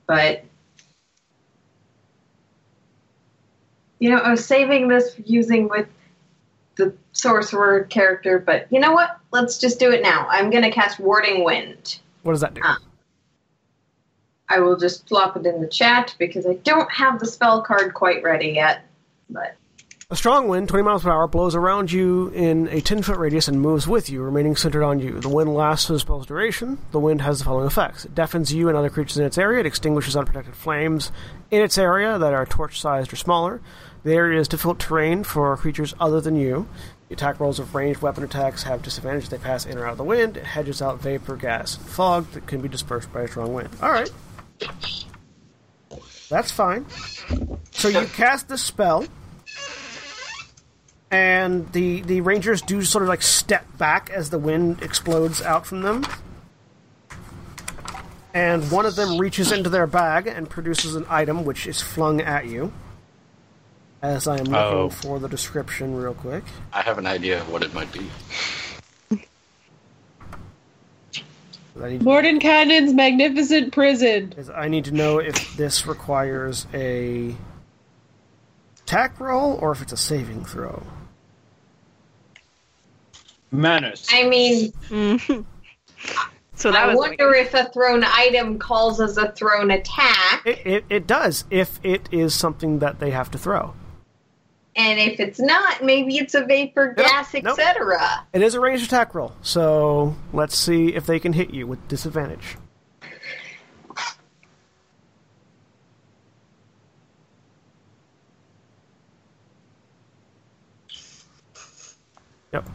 but 0.06 0.44
You 3.98 4.10
know, 4.10 4.18
I 4.18 4.32
was 4.32 4.44
saving 4.46 4.88
this 4.88 5.16
using 5.26 5.68
with 5.68 5.88
the 6.76 6.94
sorcerer 7.14 7.84
character, 7.84 8.40
but 8.40 8.66
you 8.72 8.80
know 8.80 8.94
what? 8.94 9.20
Let's 9.32 9.58
just 9.58 9.80
do 9.80 9.92
it 9.92 10.02
now. 10.02 10.28
I'm 10.30 10.50
going 10.50 10.64
to 10.64 10.72
cast 10.72 11.00
Warding 11.00 11.44
Wind. 11.44 12.00
What 12.24 12.34
does 12.34 12.42
that 12.42 12.54
do? 12.54 12.62
Ah. 12.64 12.78
I 14.50 14.60
will 14.60 14.76
just 14.76 15.08
flop 15.08 15.38
it 15.38 15.46
in 15.46 15.62
the 15.62 15.68
chat 15.68 16.14
because 16.20 16.46
I 16.46 16.56
don't 16.56 16.92
have 16.92 17.20
the 17.20 17.26
spell 17.26 17.62
card 17.62 17.94
quite 17.94 18.22
ready 18.22 18.50
yet. 18.50 18.84
But 19.30 19.56
A 20.10 20.16
strong 20.18 20.50
wind, 20.50 20.68
20 20.68 20.84
miles 20.84 21.04
per 21.04 21.10
hour, 21.10 21.26
blows 21.28 21.56
around 21.56 21.90
you 21.90 22.28
in 22.36 22.68
a 22.68 22.82
10 22.82 23.02
foot 23.02 23.18
radius 23.18 23.48
and 23.48 23.62
moves 23.62 23.88
with 23.88 24.10
you, 24.10 24.22
remaining 24.22 24.58
centered 24.58 24.84
on 24.84 25.00
you. 25.00 25.22
The 25.22 25.30
wind 25.30 25.54
lasts 25.56 25.88
for 25.88 25.94
the 25.94 26.00
spell's 26.00 26.26
duration. 26.26 26.80
The 26.92 27.00
wind 27.00 27.22
has 27.22 27.40
the 27.40 27.46
following 27.46 27.68
effects 27.68 28.04
it 28.04 28.14
deafens 28.14 28.54
you 28.54 28.68
and 28.68 28.78
other 28.78 28.90
creatures 28.90 29.18
in 29.18 29.26
its 29.26 29.38
area, 29.38 29.62
it 29.62 29.66
extinguishes 29.66 30.18
unprotected 30.18 30.56
flames 30.56 31.14
in 31.50 31.62
its 31.62 31.78
area 31.78 32.20
that 32.20 32.34
are 32.34 32.46
torch 32.46 32.82
sized 32.82 33.14
or 33.14 33.16
smaller. 33.16 33.62
The 34.04 34.14
area 34.14 34.38
is 34.42 34.50
difficult 34.50 34.80
terrain 34.80 35.24
for 35.24 35.56
creatures 35.56 35.94
other 35.98 36.20
than 36.20 36.36
you. 36.36 36.68
Attack 37.12 37.40
rolls 37.40 37.60
of 37.60 37.76
ranged 37.76 38.02
weapon 38.02 38.24
attacks 38.24 38.64
have 38.64 38.82
disadvantage 38.82 39.30
they 39.30 39.38
pass 39.38 39.66
in 39.66 39.78
or 39.78 39.86
out 39.86 39.92
of 39.92 39.98
the 39.98 40.04
wind. 40.04 40.38
It 40.38 40.46
hedges 40.46 40.82
out 40.82 41.02
vapor, 41.02 41.36
gas, 41.36 41.78
and 41.78 41.86
fog 41.86 42.32
that 42.32 42.48
can 42.48 42.62
be 42.62 42.70
dispersed 42.70 43.12
by 43.12 43.22
a 43.22 43.28
strong 43.28 43.54
wind. 43.54 43.70
Alright. 43.82 44.12
That's 46.30 46.52
fine. 46.52 46.86
So 47.72 47.90
you 47.90 48.06
cast 48.08 48.48
the 48.48 48.58
spell 48.58 49.06
and 51.12 51.70
the 51.74 52.02
the 52.02 52.22
rangers 52.22 52.62
do 52.62 52.82
sort 52.84 53.04
of 53.04 53.10
like 53.10 53.22
step 53.22 53.66
back 53.78 54.10
as 54.10 54.30
the 54.30 54.40
wind 54.40 54.82
explodes 54.82 55.42
out 55.42 55.66
from 55.66 55.82
them. 55.82 56.06
And 58.34 58.72
one 58.72 58.86
of 58.86 58.96
them 58.96 59.18
reaches 59.18 59.52
into 59.52 59.70
their 59.70 59.88
bag 59.88 60.26
and 60.26 60.50
produces 60.50 60.96
an 60.96 61.06
item 61.10 61.44
which 61.44 61.68
is 61.68 61.82
flung 61.82 62.22
at 62.22 62.46
you. 62.46 62.72
As 64.02 64.28
I 64.28 64.38
am 64.40 64.46
looking 64.46 64.56
Oh. 64.56 64.90
for 64.90 65.20
the 65.20 65.30
description 65.30 65.96
real 65.96 66.14
quick. 66.16 66.44
I 66.74 66.82
have 66.82 66.98
an 66.98 67.06
idea 67.06 67.40
of 67.40 67.50
what 67.52 67.62
it 67.64 67.74
might 67.74 67.92
be. 67.92 68.10
I 71.82 71.90
need, 71.90 72.02
Mordenkainen's 72.02 72.94
magnificent 72.94 73.72
prison. 73.74 74.34
I 74.54 74.68
need 74.68 74.86
to 74.86 74.92
know 74.92 75.20
if 75.20 75.56
this 75.56 75.88
requires 75.88 76.68
a 76.74 77.34
attack 78.84 79.20
roll 79.20 79.54
or 79.62 79.72
if 79.72 79.82
it's 79.82 79.94
a 79.94 79.98
saving 79.98 80.44
throw. 80.46 80.84
Manners. 83.52 84.06
I 84.12 84.24
mean, 84.28 84.74
so 86.56 86.72
that 86.72 86.90
I 86.90 86.96
wonder 86.96 87.34
if 87.34 87.54
a 87.54 87.66
thrown 87.70 88.04
item 88.04 88.60
calls 88.60 89.00
as 89.00 89.18
a 89.18 89.32
thrown 89.32 89.72
attack, 89.72 90.46
It, 90.46 90.66
it, 90.66 90.86
it 90.90 91.08
does 91.08 91.46
if 91.50 91.80
it 91.84 92.10
is 92.12 92.34
something 92.34 92.80
that 92.80 93.00
they 93.00 93.12
have 93.12 93.32
to 93.32 93.38
throw. 93.38 93.74
And 94.76 95.00
if 95.00 95.20
it's 95.20 95.40
not, 95.40 95.84
maybe 95.84 96.18
it's 96.18 96.34
a 96.34 96.46
vapor, 96.46 96.94
Nope, 96.98 97.06
gas, 97.08 97.34
nope. 97.34 97.46
etc. 97.60 98.26
It 98.34 98.42
is 98.42 98.54
a 98.56 98.60
ranged 98.60 98.86
attack 98.86 99.14
roll, 99.14 99.34
so 99.42 100.16
let's 100.34 100.58
see 100.58 100.96
if 100.96 101.06
they 101.06 101.20
can 101.20 101.34
hit 101.34 101.52
you 101.52 101.68
with 101.68 101.86
disadvantage. 101.88 102.58
Yep. 112.54 112.70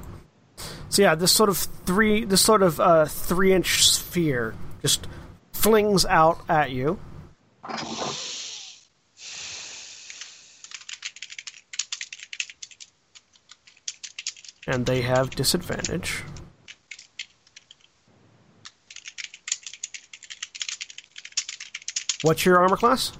So 0.88 1.02
yeah, 1.02 1.14
this 1.14 1.32
sort 1.32 1.48
of 1.50 1.58
three, 1.58 2.24
this 2.24 2.40
sort 2.40 2.62
of 2.62 2.80
uh, 2.80 3.04
three-inch 3.06 3.86
sphere 3.86 4.54
just 4.82 5.06
flings 5.52 6.06
out 6.06 6.40
at 6.48 6.70
you. 6.70 6.98
And 14.66 14.84
they 14.86 15.02
have 15.02 15.30
disadvantage. 15.30 16.22
What's 22.22 22.44
your 22.44 22.58
armor 22.58 22.76
class? 22.76 23.12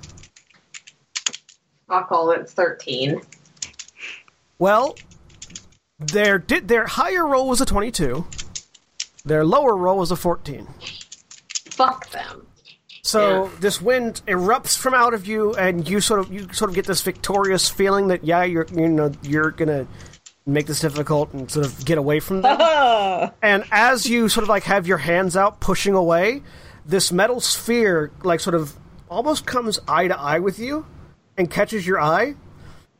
I'll 1.89 2.05
call 2.05 2.31
it 2.32 2.48
13. 2.48 3.20
Well, 4.59 4.97
their 5.98 6.39
di- 6.39 6.60
their 6.60 6.86
higher 6.86 7.27
roll 7.27 7.48
was 7.48 7.60
a 7.60 7.66
22. 7.66 8.27
Their 9.24 9.44
lower 9.44 9.77
roll 9.77 9.98
was 9.98 10.10
a 10.10 10.16
14. 10.16 10.66
Fuck 11.70 12.10
them. 12.10 12.47
So 13.02 13.44
Yeah. 13.44 13.51
this 13.60 13.81
wind 13.81 14.23
erupts 14.27 14.77
from 14.77 14.94
out 14.94 15.14
of 15.14 15.27
you, 15.27 15.55
and 15.55 15.89
you 15.89 16.01
sort 16.01 16.18
of 16.20 16.32
you 16.32 16.48
sort 16.52 16.70
of 16.70 16.74
get 16.74 16.86
this 16.86 17.02
victorious 17.02 17.68
feeling 17.68 18.09
that 18.09 18.24
yeah, 18.24 18.43
you're 18.43 18.66
you 18.74 18.89
know 18.89 19.12
you're 19.23 19.52
gonna 19.52 19.86
make 20.47 20.66
this 20.66 20.81
difficult 20.81 21.32
and 21.32 21.51
sort 21.51 21.66
of 21.66 21.85
get 21.85 21.98
away 21.98 22.20
from 22.20 22.43
them. 22.43 22.56
And 23.43 23.64
as 23.70 24.09
you 24.09 24.28
sort 24.28 24.43
of 24.43 24.48
like 24.48 24.64
have 24.64 24.86
your 24.86 24.98
hands 24.98 25.36
out 25.36 25.60
pushing 25.60 25.94
away, 25.94 26.43
this 26.85 27.10
metal 27.10 27.40
sphere 27.40 28.12
like 28.23 28.40
sort 28.40 28.55
of 28.55 28.74
almost 29.09 29.47
comes 29.47 29.81
eye 29.89 30.09
to 30.09 30.18
eye 30.18 30.39
with 30.39 30.59
you 30.59 30.86
and 31.36 31.51
catches 31.51 31.86
your 31.86 32.01
eye. 32.01 32.35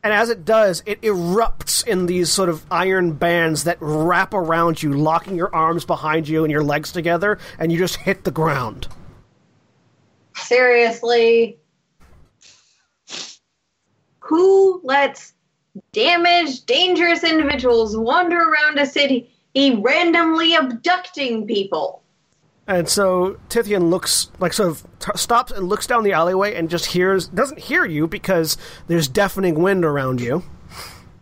And 0.03 0.13
as 0.13 0.31
it 0.31 0.45
does, 0.45 0.83
it 0.87 1.01
erupts 1.03 1.87
in 1.87 2.07
these 2.07 2.31
sort 2.31 2.49
of 2.49 2.65
iron 2.71 3.13
bands 3.13 3.65
that 3.65 3.79
wrap 3.81 4.35
around 4.35 4.83
you, 4.83 4.93
locking 4.93 5.37
your 5.37 5.55
arms 5.55 5.85
behind 5.85 6.29
you 6.29 6.45
and 6.45 6.51
your 6.51 6.63
legs 6.63 6.93
together, 6.93 7.39
and 7.59 7.73
you 7.73 7.79
just 7.79 7.97
hit 7.97 8.25
the 8.25 8.31
ground. 8.31 8.89
Seriously. 10.37 11.59
Who 14.21 14.81
lets 14.85 15.35
damaged, 15.93 16.67
dangerous 16.67 17.25
individuals 17.25 17.97
wander 17.97 18.39
around 18.39 18.79
a 18.79 18.87
city 18.87 19.31
randomly 19.57 20.55
abducting 20.55 21.47
people? 21.47 22.03
And 22.69 22.89
so 22.89 23.39
Tithian 23.49 23.91
looks 23.91 24.31
like 24.41 24.53
sort 24.53 24.71
of 24.71 24.87
t- 24.99 25.13
stops 25.15 25.53
and 25.53 25.69
looks 25.69 25.87
down 25.87 26.03
the 26.03 26.13
alleyway 26.13 26.55
and 26.55 26.69
just 26.69 26.87
hears 26.87 27.29
doesn't 27.29 27.61
hear 27.61 27.85
you 27.85 28.09
because 28.09 28.57
there's 28.89 29.07
deafening 29.07 29.63
wind 29.63 29.85
around 29.85 30.21
you. 30.21 30.43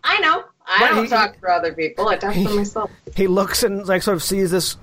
I 0.03 0.19
know. 0.19 0.43
I 0.67 0.79
But 0.79 0.87
don't 0.89 1.03
he- 1.03 1.09
talk 1.09 1.39
for 1.39 1.51
other 1.51 1.71
people. 1.73 2.07
I 2.09 2.17
talk 2.17 2.33
for 2.33 2.39
myself. 2.55 2.89
He 3.15 3.27
looks 3.27 3.61
and 3.61 3.85
like 3.87 4.01
sort 4.01 4.15
of 4.15 4.23
sees 4.23 4.49
this 4.49 4.77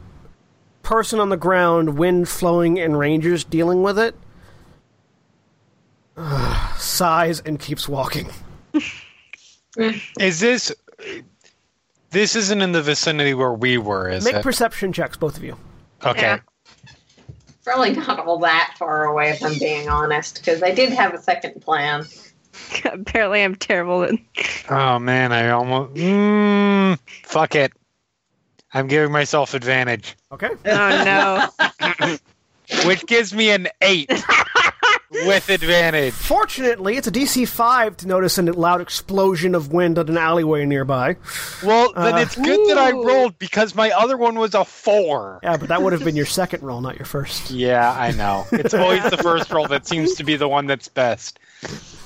person 0.84 1.18
on 1.18 1.28
the 1.30 1.36
ground, 1.36 1.98
wind 1.98 2.28
flowing, 2.28 2.78
and 2.78 2.96
rangers 2.98 3.42
dealing 3.42 3.82
with 3.82 3.98
it. 3.98 4.14
sighs 6.78 7.40
and 7.40 7.58
keeps 7.58 7.88
walking. 7.88 8.28
Is 10.20 10.40
this? 10.40 10.72
This 12.10 12.36
isn't 12.36 12.60
in 12.60 12.72
the 12.72 12.82
vicinity 12.82 13.32
where 13.34 13.52
we 13.54 13.78
were, 13.78 14.08
is 14.10 14.24
Make 14.24 14.36
it? 14.36 14.42
perception 14.42 14.92
checks, 14.92 15.16
both 15.16 15.36
of 15.36 15.42
you. 15.44 15.56
okay. 16.04 16.20
Yeah. 16.20 16.38
Probably 17.64 17.92
not 17.92 18.18
all 18.26 18.38
that 18.40 18.74
far 18.78 19.04
away, 19.04 19.30
if 19.30 19.42
I'm 19.42 19.56
being 19.58 19.88
honest, 19.88 20.38
because 20.38 20.62
I 20.62 20.72
did 20.72 20.92
have 20.92 21.14
a 21.14 21.22
second 21.22 21.62
plan. 21.62 22.04
Apparently, 22.84 23.42
I'm 23.42 23.54
terrible 23.54 24.02
at. 24.02 24.12
Oh 24.68 24.98
man, 24.98 25.32
I 25.32 25.50
almost. 25.50 25.94
Mm, 25.94 26.98
fuck 27.24 27.54
it. 27.54 27.72
I'm 28.74 28.88
giving 28.88 29.12
myself 29.12 29.54
advantage, 29.54 30.16
Okay. 30.32 30.48
Oh 30.66 31.48
no! 32.08 32.18
which 32.86 33.06
gives 33.06 33.32
me 33.34 33.50
an 33.50 33.68
eight 33.82 34.10
with 35.26 35.48
advantage. 35.48 36.12
Fortunately, 36.14 36.96
it's 36.96 37.06
a 37.06 37.12
DC 37.12 37.46
five 37.48 37.96
to 37.98 38.08
notice 38.08 38.38
a 38.38 38.42
loud 38.42 38.80
explosion 38.80 39.54
of 39.54 39.72
wind 39.72 39.98
at 39.98 40.08
an 40.08 40.16
alleyway 40.18 40.64
nearby. 40.64 41.16
Well, 41.62 41.92
then 41.94 42.14
Uh, 42.14 42.18
it's 42.18 42.34
good 42.36 42.68
that 42.70 42.78
I 42.78 42.90
rolled 42.92 43.38
because 43.38 43.74
my 43.74 43.90
other 43.90 44.16
one 44.16 44.36
was 44.38 44.54
a 44.54 44.64
four. 44.64 45.40
Yeah, 45.42 45.56
but 45.56 45.68
that 45.68 45.82
would 45.82 45.92
have 45.92 46.04
been 46.04 46.16
your 46.16 46.26
second 46.26 46.62
roll, 46.62 46.80
not 46.80 46.96
your 46.96 47.04
first. 47.06 47.50
Yeah, 47.50 47.92
I 47.92 48.12
know. 48.12 48.46
It's 48.52 48.74
always 48.74 49.02
the 49.10 49.18
first 49.18 49.50
roll 49.50 49.68
that 49.68 49.86
seems 49.86 50.14
to 50.14 50.24
be 50.24 50.36
the 50.36 50.48
one 50.48 50.66
that's 50.66 50.88
best. 50.88 51.38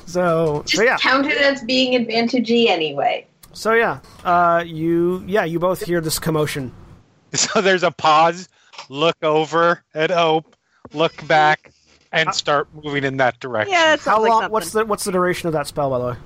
So, 0.07 0.63
Just 0.67 0.77
so 0.77 0.83
yeah, 0.83 0.97
count 0.99 1.27
it 1.27 1.39
as 1.41 1.63
being 1.63 1.93
advantagey 2.07 2.69
anyway. 2.69 3.27
so 3.53 3.73
yeah, 3.73 3.99
uh, 4.25 4.63
you 4.67 5.25
yeah 5.27 5.45
you 5.45 5.59
both 5.59 5.83
hear 5.85 6.01
this 6.01 6.19
commotion. 6.19 6.73
So 7.35 7.61
there's 7.61 7.83
a 7.83 7.91
pause, 7.91 8.49
look 8.89 9.17
over 9.23 9.83
at 9.95 10.11
Hope, 10.11 10.57
look 10.95 11.27
back, 11.27 11.73
and 12.13 12.35
start 12.35 12.69
moving 12.73 13.05
in 13.05 13.19
that 13.19 13.41
direction. 13.41 13.73
Yeah, 13.73 13.97
that 13.97 14.01
How 14.01 14.17
sounds 14.17 14.23
like 14.23 14.31
long? 14.31 14.41
something. 14.43 14.53
What's 14.53 14.71
the 14.71 14.85
what's 14.85 15.05
the 15.05 15.13
duration 15.13 15.47
of 15.49 15.53
that 15.55 15.67
spell, 15.67 15.91
by 15.91 15.99
the 15.99 16.05
way? 16.07 16.17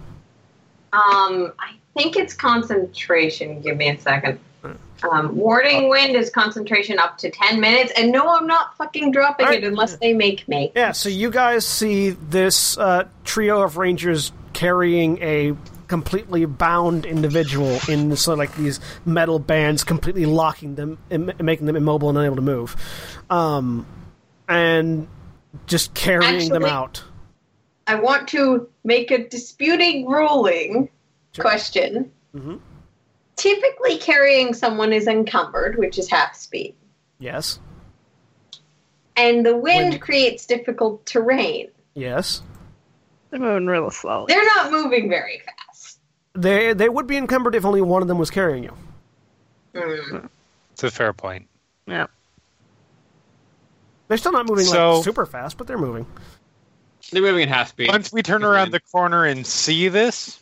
Um, 0.92 1.52
I 1.58 1.74
think 1.96 2.16
it's 2.16 2.34
concentration. 2.34 3.60
Give 3.60 3.76
me 3.76 3.88
a 3.90 4.00
second. 4.00 4.38
Um, 5.10 5.34
warding 5.36 5.88
wind 5.88 6.14
is 6.14 6.28
concentration 6.30 6.98
up 6.98 7.16
to 7.18 7.30
10 7.30 7.58
minutes, 7.58 7.92
and 7.96 8.12
no, 8.12 8.28
I'm 8.28 8.46
not 8.46 8.76
fucking 8.76 9.12
dropping 9.12 9.46
Alright. 9.46 9.64
it 9.64 9.66
unless 9.66 9.96
they 9.96 10.12
make 10.12 10.46
me. 10.46 10.72
Yeah, 10.74 10.92
so 10.92 11.08
you 11.08 11.30
guys 11.30 11.64
see 11.66 12.10
this 12.10 12.76
uh, 12.76 13.08
trio 13.24 13.62
of 13.62 13.78
rangers 13.78 14.30
carrying 14.52 15.22
a 15.22 15.54
completely 15.88 16.44
bound 16.44 17.06
individual 17.06 17.78
in 17.88 18.14
sort 18.14 18.34
of 18.34 18.38
like 18.40 18.54
these 18.56 18.78
metal 19.06 19.38
bands, 19.38 19.84
completely 19.84 20.26
locking 20.26 20.74
them 20.74 20.98
and 21.10 21.32
making 21.40 21.66
them 21.66 21.76
immobile 21.76 22.10
and 22.10 22.18
unable 22.18 22.36
to 22.36 22.42
move, 22.42 22.76
um, 23.30 23.86
and 24.48 25.08
just 25.66 25.94
carrying 25.94 26.48
them 26.50 26.64
out. 26.64 27.02
I 27.86 27.94
want 27.96 28.28
to 28.28 28.68
make 28.84 29.10
a 29.10 29.26
disputing 29.28 30.06
ruling 30.06 30.88
Sure. 31.34 31.42
question. 31.42 32.10
hmm 32.32 32.56
Typically, 33.36 33.96
carrying 33.96 34.52
someone 34.52 34.92
is 34.92 35.06
encumbered, 35.06 35.78
which 35.78 35.98
is 35.98 36.10
half 36.10 36.36
speed, 36.36 36.74
Yes. 37.18 37.58
and 39.16 39.44
the 39.46 39.56
wind 39.56 39.90
When- 39.92 39.98
creates 40.00 40.44
difficult 40.46 41.04
terrain. 41.06 41.68
Yes. 41.94 42.42
They're 43.30 43.40
moving 43.40 43.66
real 43.66 43.90
slow. 43.90 44.26
They're 44.28 44.44
not 44.44 44.70
moving 44.70 45.08
very 45.08 45.40
fast. 45.40 45.98
They 46.34 46.72
they 46.74 46.88
would 46.88 47.06
be 47.06 47.16
encumbered 47.16 47.54
if 47.54 47.64
only 47.64 47.80
one 47.80 48.02
of 48.02 48.08
them 48.08 48.18
was 48.18 48.30
carrying 48.30 48.64
you. 48.64 48.76
Mm. 49.74 50.28
It's 50.72 50.82
a 50.84 50.90
fair 50.90 51.12
point. 51.12 51.46
Yeah. 51.86 52.06
They're 54.10 54.18
still 54.18 54.32
not 54.32 54.46
moving 54.46 54.64
So- 54.64 54.96
like 54.96 55.04
super 55.04 55.24
fast, 55.24 55.56
but 55.56 55.68
they're 55.68 55.78
moving. 55.78 56.04
They're 57.12 57.22
moving 57.22 57.44
at 57.44 57.48
half 57.48 57.68
speed. 57.68 57.90
Once 57.90 58.12
we 58.12 58.24
turn 58.24 58.42
around 58.42 58.72
the 58.72 58.80
corner 58.80 59.24
and 59.24 59.46
see 59.46 59.86
this, 59.86 60.40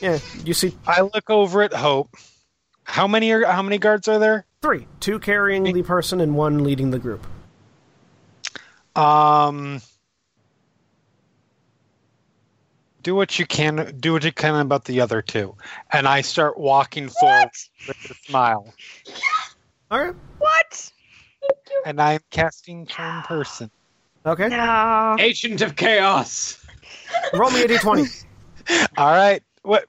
Yeah, 0.00 0.20
you 0.44 0.54
see 0.54 0.76
I 0.86 1.00
look 1.00 1.28
over 1.28 1.62
at 1.62 1.72
Hope. 1.72 2.14
How 2.84 3.08
many 3.08 3.32
are 3.32 3.44
how 3.44 3.60
many 3.60 3.78
guards 3.78 4.06
are 4.06 4.20
there? 4.20 4.46
three, 4.62 4.86
two 5.00 5.18
carrying 5.18 5.64
the 5.64 5.82
person 5.82 6.20
and 6.20 6.36
one 6.36 6.62
leading 6.62 6.92
the 6.92 7.00
group. 7.00 7.26
Um, 8.94 9.82
do 13.02 13.16
what 13.16 13.36
you 13.36 13.46
can. 13.46 13.96
Do 13.98 14.12
what 14.12 14.22
you 14.22 14.30
can 14.30 14.54
about 14.54 14.84
the 14.84 15.00
other 15.00 15.22
two, 15.22 15.56
and 15.90 16.06
I 16.06 16.20
start 16.20 16.56
walking 16.56 17.08
forward 17.08 17.50
with 17.88 18.10
a 18.12 18.14
smile. 18.30 18.72
All 19.90 19.98
right. 20.04 20.14
What? 20.38 20.91
And 21.84 22.00
I'm 22.00 22.20
casting 22.30 22.86
charm 22.86 23.22
person. 23.24 23.70
Okay. 24.24 24.48
No. 24.48 25.16
Agent 25.18 25.62
of 25.62 25.74
Chaos. 25.74 26.64
Roll 27.34 27.50
me 27.50 27.62
a 27.62 27.66
d20. 27.68 28.24
All 28.96 29.10
right. 29.10 29.42
What? 29.62 29.86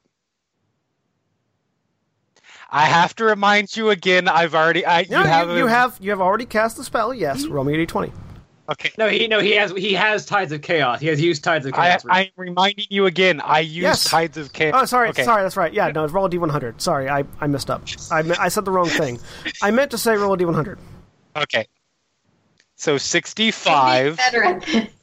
I 2.71 2.85
have 2.85 3.15
to 3.17 3.25
remind 3.25 3.75
you 3.77 3.91
again. 3.91 4.27
I've 4.27 4.55
already. 4.55 4.85
I 4.85 5.05
No, 5.09 5.19
you 5.19 5.25
have. 5.27 5.49
you, 5.49 5.55
you 5.57 5.67
have 5.67 5.97
you 6.01 6.09
have 6.09 6.21
already 6.21 6.45
cast 6.45 6.77
the 6.77 6.83
spell. 6.83 7.13
Yes. 7.13 7.43
Mm-hmm. 7.43 7.53
Roll 7.53 7.63
me 7.63 7.75
a 7.75 7.85
d20. 7.85 8.11
Okay. 8.69 8.91
No, 8.97 9.07
he 9.09 9.27
no 9.27 9.39
he 9.41 9.51
has 9.51 9.71
he 9.73 9.93
has 9.93 10.25
Tides 10.25 10.51
of 10.51 10.61
Chaos. 10.63 10.99
He 10.99 11.07
has 11.07 11.21
used 11.21 11.43
Tides 11.43 11.65
of 11.67 11.73
Chaos. 11.73 12.03
I'm 12.09 12.29
reminding 12.37 12.87
you 12.89 13.05
again. 13.05 13.39
I 13.41 13.59
use 13.59 13.83
Yes. 13.83 14.05
tides 14.05 14.37
of 14.37 14.51
chaos. 14.53 14.73
Oh, 14.75 14.85
sorry, 14.85 15.09
Okay. 15.09 15.23
sorry, 15.25 15.43
that's 15.43 15.57
right. 15.57 15.71
Yeah, 15.73 15.89
no, 15.89 16.05
it's 16.05 16.13
roll 16.13 16.25
a 16.25 16.29
d100. 16.29 16.79
Sorry, 16.81 17.09
I, 17.09 17.25
I 17.41 17.47
messed 17.47 17.69
up. 17.69 17.83
I, 18.09 18.23
I 18.39 18.47
said 18.47 18.63
the 18.65 18.71
wrong 18.71 18.87
thing. 18.87 19.19
I 19.61 19.69
meant 19.69 19.91
to 19.91 19.97
say 19.97 20.15
roll 20.15 20.33
a 20.33 20.37
d100. 20.37 20.77
Okay. 21.35 21.67
So 22.75 22.93
I'd 22.93 22.95
be 22.95 22.99
65. 22.99 24.17
better 24.17 24.43
at 24.43 24.65
this. 24.65 24.87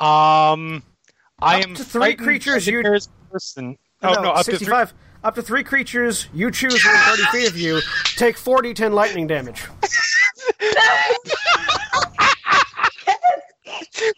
Um, 0.00 0.82
I 1.40 1.60
Up 1.60 1.68
am 1.68 1.74
to 1.76 1.84
three 1.84 2.16
creatures 2.16 2.66
you- 2.66 2.82
nearest 2.82 3.08
person. 3.30 3.78
Oh 4.02 4.14
no, 4.14 4.30
up 4.30 4.38
to 4.46 4.52
three. 4.52 4.58
65. 4.58 4.94
Up 5.22 5.34
to 5.36 5.42
three 5.42 5.62
creatures 5.62 6.26
you 6.34 6.50
choose 6.50 6.72
within 6.72 6.98
30 7.16 7.22
feet 7.26 7.48
of 7.48 7.56
you 7.56 7.80
take 8.16 8.36
4d10 8.36 8.92
lightning 8.92 9.28
damage. 9.28 9.62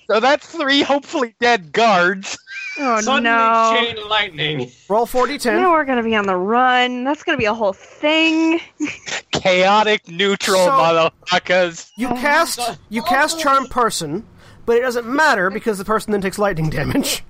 So 0.06 0.20
that's 0.20 0.46
three 0.46 0.82
hopefully 0.82 1.34
dead 1.40 1.72
guards. 1.72 2.36
Oh 2.76 3.00
Suddenly 3.00 3.20
no. 3.22 3.76
chain 3.78 4.08
lightning. 4.08 4.70
Roll 4.88 5.06
4d10. 5.06 5.56
Now 5.60 5.70
we're 5.72 5.84
gonna 5.84 6.02
be 6.02 6.16
on 6.16 6.26
the 6.26 6.34
run. 6.36 7.04
That's 7.04 7.22
gonna 7.22 7.38
be 7.38 7.44
a 7.44 7.54
whole 7.54 7.72
thing. 7.72 8.60
Chaotic 9.32 10.08
neutral 10.08 10.64
So- 10.64 10.70
motherfuckers. 10.70 11.90
You 11.96 12.08
cast 12.08 12.60
you 12.88 13.02
cast 13.02 13.38
charm 13.38 13.66
person, 13.66 14.26
but 14.66 14.76
it 14.76 14.80
doesn't 14.80 15.06
matter 15.06 15.50
because 15.50 15.78
the 15.78 15.84
person 15.84 16.10
then 16.12 16.20
takes 16.20 16.38
lightning 16.38 16.68
damage. 16.70 17.22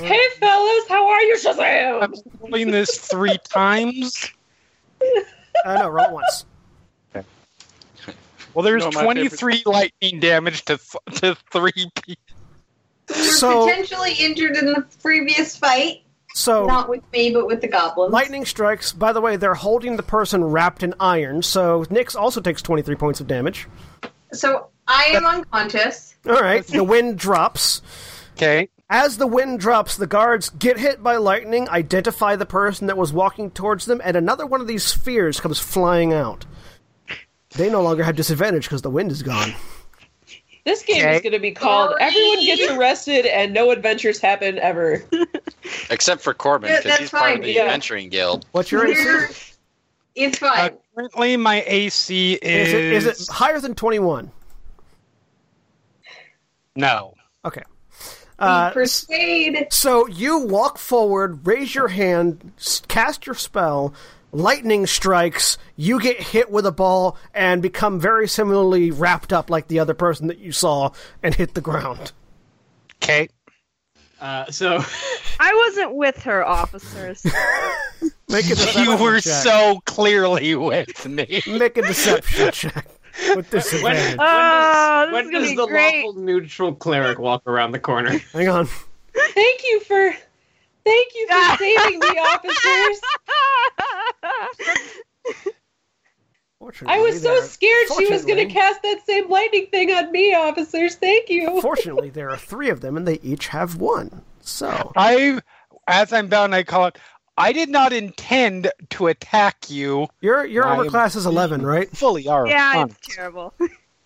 Hey 0.00 0.20
fellas, 0.40 0.88
how 0.88 1.08
are 1.08 1.22
you, 1.22 1.36
Shazam? 1.36 2.02
I'm 2.02 2.14
rolling 2.40 2.70
this 2.70 2.98
three 2.98 3.36
times. 3.44 4.30
Uh, 5.64 5.74
no, 5.74 5.88
roll 5.90 6.14
once. 6.14 6.44
Well, 8.54 8.62
there's 8.62 8.82
No, 8.84 8.90
my 8.92 9.02
23 9.04 9.62
lightning 9.64 10.20
damage 10.20 10.64
to 10.66 10.76
th- 10.78 11.20
to 11.20 11.36
three 11.52 11.72
people. 12.04 12.36
You're 13.08 13.24
So- 13.34 13.66
potentially 13.66 14.12
injured 14.14 14.56
in 14.56 14.66
the 14.66 14.84
previous 15.02 15.56
fight, 15.56 16.02
So 16.34 16.66
not 16.66 16.88
with 16.88 17.02
me, 17.12 17.30
but 17.30 17.46
with 17.46 17.60
the 17.60 17.68
goblins. 17.68 18.12
lightning 18.12 18.44
strikes. 18.44 18.92
By 18.92 19.12
the 19.12 19.20
way, 19.20 19.36
they're 19.36 19.54
holding 19.54 19.96
the 19.96 20.02
person 20.02 20.44
wrapped 20.44 20.82
in 20.82 20.94
iron. 21.00 21.42
So 21.42 21.84
Nyx 21.86 22.16
also 22.16 22.40
takes 22.40 22.62
23 22.62 22.94
points 22.94 23.20
of 23.20 23.26
damage. 23.26 23.68
So 24.32 24.68
I 24.88 25.04
am 25.14 25.26
unconscious. 25.26 26.14
All 26.26 26.40
right, 26.40 26.66
the 26.66 26.84
wind 26.84 27.18
drops. 27.18 27.82
Okay. 28.36 28.68
As 28.88 29.16
the 29.16 29.26
wind 29.26 29.58
drops, 29.60 29.96
the 29.96 30.06
guards 30.06 30.50
get 30.50 30.78
hit 30.78 31.02
by 31.02 31.16
lightning, 31.16 31.68
identify 31.68 32.36
the 32.36 32.44
person 32.46 32.86
that 32.88 32.96
was 32.98 33.12
walking 33.12 33.50
towards 33.50 33.86
them, 33.86 34.00
and 34.04 34.16
another 34.16 34.44
one 34.46 34.60
of 34.60 34.66
these 34.66 34.84
spheres 34.84 35.40
comes 35.40 35.58
flying 35.58 36.12
out. 36.12 36.44
They 37.56 37.70
no 37.70 37.82
longer 37.82 38.04
have 38.04 38.16
disadvantage 38.16 38.64
because 38.64 38.82
the 38.82 38.90
wind 38.90 39.10
is 39.10 39.22
gone. 39.22 39.54
This 40.64 40.82
game 40.82 40.98
Okay. 41.04 41.16
is 41.16 41.22
going 41.22 41.32
to 41.32 41.38
be 41.40 41.50
called 41.50 41.90
Sorry. 41.90 42.02
Everyone 42.02 42.40
Gets 42.44 42.70
Arrested 42.72 43.26
and 43.26 43.52
No 43.52 43.70
Adventures 43.72 44.20
Happen 44.20 44.58
Ever. 44.60 45.02
Except 45.90 46.20
for 46.22 46.34
Korbyn, 46.34 46.62
because 46.62 46.84
that's 46.84 46.98
he's 47.00 47.10
part 47.10 47.36
of 47.38 47.42
the 47.42 47.52
yeah. 47.52 47.62
adventuring 47.62 48.08
guild. 48.10 48.46
What's 48.52 48.70
your 48.70 48.86
AC? 48.86 49.02
You're- 49.02 49.26
It's 50.14 50.42
Uh, 50.42 50.48
fine. 50.54 50.76
currently, 50.94 51.36
my 51.36 51.64
AC 51.66 52.34
is. 52.34 52.68
Is 52.68 52.74
it, 53.06 53.14
is 53.14 53.28
it 53.28 53.32
higher 53.32 53.58
than 53.60 53.74
21? 53.74 54.30
No. 56.76 57.14
Okay. 57.44 57.62
Uh, 58.38 58.70
Persuade. 58.70 59.68
so 59.70 60.06
you 60.08 60.38
walk 60.38 60.78
forward, 60.78 61.46
raise 61.46 61.74
your 61.74 61.88
hand, 61.88 62.52
cast 62.88 63.24
your 63.26 63.34
spell, 63.36 63.94
lightning 64.32 64.86
strikes, 64.86 65.58
you 65.76 66.00
get 66.00 66.20
hit 66.20 66.50
with 66.50 66.66
a 66.66 66.72
ball, 66.72 67.16
and 67.34 67.62
become 67.62 68.00
very 68.00 68.26
similarly 68.26 68.90
wrapped 68.90 69.32
up 69.32 69.50
like 69.50 69.68
the 69.68 69.78
other 69.78 69.94
person 69.94 70.26
that 70.28 70.38
you 70.38 70.50
saw 70.52 70.90
and 71.22 71.34
hit 71.34 71.54
the 71.54 71.60
ground. 71.60 72.12
Okay. 73.02 73.28
Uh, 74.20 74.50
so 74.50 74.76
I 75.40 75.54
wasn't 75.68 75.94
with 75.96 76.22
her, 76.22 76.46
officers. 76.46 77.24
Make 78.28 78.46
a 78.50 78.80
You 78.82 78.96
were 78.96 79.20
check. 79.20 79.42
so 79.44 79.80
clearly 79.84 80.54
with 80.54 81.06
me. 81.06 81.42
Make 81.46 81.76
a 81.76 81.82
deception 81.82 82.50
check 82.52 82.86
with 83.34 83.50
disadvantage. 83.50 84.16
Oh, 84.18 85.06
this 85.06 85.12
when 85.12 85.24
is 85.26 85.30
gonna 85.30 85.40
does 85.40 85.50
be 85.50 85.56
the 85.56 85.66
great. 85.66 86.04
lawful 86.06 86.22
neutral 86.22 86.74
cleric 86.74 87.18
walk 87.18 87.42
around 87.46 87.72
the 87.72 87.78
corner? 87.78 88.18
Hang 88.32 88.48
on. 88.48 88.68
Thank 89.14 89.62
you 89.64 89.80
for, 89.80 90.14
thank 90.84 91.14
you 91.14 91.26
for 91.28 91.56
saving 91.58 91.98
me, 91.98 92.06
officers. 92.18 93.00
I 96.86 97.00
was 97.00 97.20
so 97.20 97.40
scared 97.40 97.88
she 97.98 98.06
was 98.06 98.24
going 98.24 98.46
to 98.46 98.52
cast 98.52 98.82
that 98.82 99.04
same 99.04 99.28
lightning 99.28 99.66
thing 99.70 99.90
on 99.90 100.12
me, 100.12 100.32
officers. 100.34 100.94
Thank 100.94 101.28
you. 101.28 101.60
Fortunately, 101.60 102.10
there 102.10 102.30
are 102.30 102.36
three 102.36 102.70
of 102.70 102.80
them, 102.80 102.96
and 102.96 103.06
they 103.06 103.18
each 103.22 103.48
have 103.48 103.76
one. 103.76 104.22
So, 104.40 104.92
I, 104.96 105.40
as 105.88 106.12
I'm 106.12 106.28
bound, 106.28 106.54
I 106.54 106.62
call 106.62 106.86
it. 106.86 106.98
I 107.36 107.52
did 107.52 107.70
not 107.70 107.92
intend 107.92 108.70
to 108.90 109.06
attack 109.06 109.70
you. 109.70 110.06
your 110.20 110.44
your 110.44 110.64
armor 110.64 110.88
class 110.90 111.16
is 111.16 111.26
eleven, 111.26 111.64
right? 111.64 111.88
Fully 111.96 112.28
are. 112.28 112.46
yeah, 112.46 112.84
it's 112.84 112.98
terrible. 113.02 113.54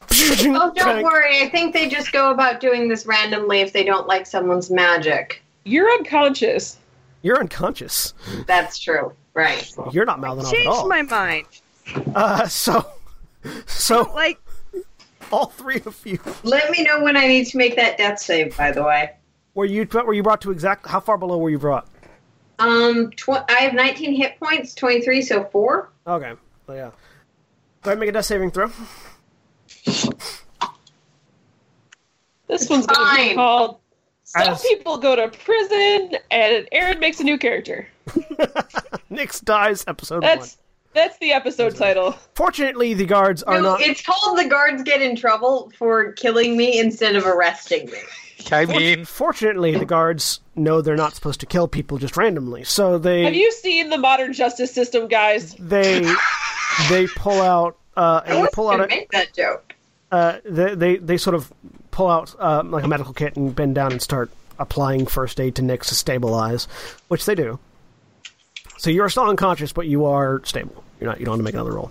Oh, 0.09 0.73
don't 0.75 1.03
worry. 1.03 1.43
I 1.43 1.49
think 1.49 1.75
they 1.75 1.89
just 1.89 2.13
go 2.13 2.31
about 2.31 2.61
doing 2.61 2.89
this 2.89 3.07
randomly 3.07 3.61
if 3.61 3.73
they 3.73 3.83
don't 3.83 4.07
like 4.07 4.25
someone's 4.25 4.71
magic. 4.71 5.43
You're 5.67 5.91
unconscious. 5.91 6.79
You're 7.23 7.41
unconscious. 7.41 8.15
That's 8.47 8.79
true. 8.79 9.13
Right. 9.35 9.71
You're 9.93 10.05
not 10.07 10.21
mouthing 10.21 10.45
off 10.47 10.53
at 10.53 10.57
Changed 10.57 10.69
all. 10.69 10.89
my 10.89 11.03
mind. 11.03 11.47
Uh, 12.15 12.47
so, 12.47 12.87
so 13.67 14.03
Like, 14.15 14.39
all 15.33 15.47
three 15.47 15.83
of 15.85 16.01
you 16.07 16.19
Let 16.45 16.71
me 16.71 16.83
know 16.85 17.03
when 17.03 17.17
I 17.17 17.27
need 17.27 17.47
to 17.49 17.59
make 17.59 17.75
that 17.77 17.99
death 17.99 18.21
save, 18.21 18.57
by 18.57 18.71
the 18.71 18.83
way. 18.85 19.11
were 19.55 19.65
you 19.65 19.87
were 19.93 20.15
you 20.15 20.23
brought 20.23 20.41
to 20.43 20.51
exact 20.53 20.87
how 20.87 21.01
far 21.01 21.19
below 21.19 21.37
were 21.39 21.51
you 21.51 21.59
brought? 21.59 21.89
Um, 22.61 23.11
tw- 23.11 23.45
I 23.51 23.59
have 23.61 23.75
19 23.75 24.15
hit 24.15 24.39
points, 24.41 24.73
23, 24.75 25.21
so 25.21 25.45
4. 25.45 25.91
Okay, 26.07 26.33
yeah. 26.69 26.91
Go 27.83 27.91
ahead 27.91 27.93
and 27.93 28.01
make 28.01 28.09
a 28.09 28.13
death 28.13 28.25
saving 28.25 28.51
throw. 28.53 28.71
This 32.49 32.69
one's 32.71 32.87
going 32.87 33.07
to 33.09 33.17
be 33.17 33.27
Fine. 33.27 33.35
called 33.35 33.79
Some 34.27 34.43
As- 34.49 34.63
People 34.63 34.99
Go 34.99 35.15
to 35.17 35.29
Prison 35.29 36.17
and 36.31 36.69
Erin 36.73 36.99
Makes 37.01 37.21
a 37.21 37.25
New 37.25 37.39
Character. 37.39 37.87
Nyx 39.11 39.45
dies. 39.45 39.85
Episode 39.87 40.23
That's 40.23 40.57
one. 40.57 40.65
that's 40.95 41.19
the 41.19 41.33
episode 41.33 41.77
title. 41.77 42.13
Fortunately, 42.35 42.93
the 42.95 43.05
guards 43.07 43.43
are 43.45 43.55
No, 43.57 43.63
not. 43.73 43.81
it's 43.81 44.03
called 44.05 44.37
the 44.39 44.49
guards 44.49 44.83
get 44.83 45.01
in 45.01 45.15
trouble 45.17 45.71
for 45.79 46.13
killing 46.13 46.57
me 46.57 46.79
instead 46.79 47.15
of 47.17 47.25
arresting 47.27 47.87
me. 47.87 47.99
I 48.53 48.65
mean, 48.67 49.05
Fortunately, 49.05 49.77
the 49.77 49.85
guards 49.87 50.41
know 50.55 50.81
they're 50.81 50.97
not 50.97 51.15
supposed 51.15 51.41
to 51.41 51.47
kill 51.47 51.67
people 51.69 51.99
just 51.99 52.17
randomly, 52.17 52.65
so 52.65 52.99
they 52.99 53.25
Have 53.25 53.35
you 53.35 53.51
seen 53.53 53.91
the 53.91 53.99
modern 53.99 54.33
justice 54.33 54.73
system, 54.73 55.09
guys? 55.09 55.55
they 55.59 56.01
they 56.89 57.07
pull 57.09 57.41
out 57.43 57.77
uh, 57.97 58.21
I 58.25 58.35
they 58.35 58.41
was 58.41 58.51
pull 58.53 58.69
out 58.71 58.77
going 58.79 58.83
a, 58.83 58.89
to 58.89 58.97
make 58.97 59.11
that 59.13 59.33
joke. 59.35 59.75
uh, 60.13 60.39
they, 60.45 60.75
they 60.75 60.97
they 60.99 61.17
sort 61.17 61.35
of 61.35 61.53
pull 61.97 62.09
out 62.09 62.35
uh, 62.39 62.63
like 62.63 62.85
a 62.85 62.89
medical 62.89 63.15
kit 63.15 63.37
and 63.37 63.57
bend 63.57 63.75
down 63.75 63.91
and 63.91 64.03
start 64.03 64.31
applying 64.59 65.07
first 65.07 65.41
aid 65.41 65.55
to 65.55 65.63
Nyx 65.63 65.87
to 65.87 65.95
stabilize, 65.95 66.69
which 67.09 67.25
they 67.25 67.35
do. 67.35 67.59
So 68.77 68.91
you 68.91 69.03
are 69.03 69.09
still 69.09 69.25
unconscious, 69.25 69.73
but 69.73 69.87
you 69.87 70.05
are 70.05 70.43
stable. 70.45 70.85
You're 71.01 71.09
not. 71.09 71.21
You 71.21 71.25
don't 71.25 71.33
have 71.33 71.39
to 71.39 71.45
make 71.45 71.55
another 71.55 71.73
roll. 71.73 71.91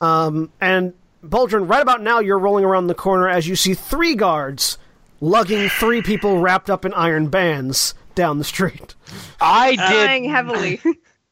Um, 0.00 0.50
and 0.60 0.94
Boldrin, 1.24 1.70
right 1.70 1.80
about 1.80 2.02
now, 2.02 2.18
you're 2.18 2.40
rolling 2.40 2.64
around 2.64 2.88
the 2.88 2.94
corner 2.94 3.28
as 3.28 3.46
you 3.46 3.54
see 3.54 3.74
three 3.74 4.16
guards 4.16 4.78
lugging 5.20 5.68
three 5.68 6.02
people 6.02 6.40
wrapped 6.40 6.68
up 6.68 6.84
in 6.84 6.92
iron 6.94 7.28
bands 7.28 7.94
down 8.16 8.38
the 8.38 8.44
street. 8.44 8.96
I 9.40 9.70
did. 9.70 9.76
Dying 9.76 10.24
heavily 10.24 10.80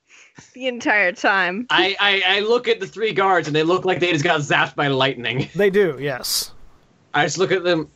the 0.55 0.69
entire 0.69 1.11
time. 1.11 1.67
I, 1.69 1.97
I, 1.99 2.23
I 2.37 2.41
look 2.41 2.69
at 2.69 2.79
the 2.79 2.87
three 2.87 3.13
guards 3.13 3.49
and 3.49 3.57
they 3.57 3.65
look 3.65 3.85
like 3.85 3.99
they 3.99 4.13
just 4.13 4.23
got 4.23 4.41
zapped 4.41 4.77
by 4.77 4.87
lightning. 4.87 5.49
They 5.57 5.71
do, 5.71 5.99
yes. 6.01 6.53
I 7.15 7.25
just 7.25 7.39
look 7.39 7.53
at 7.53 7.65
them. 7.65 7.89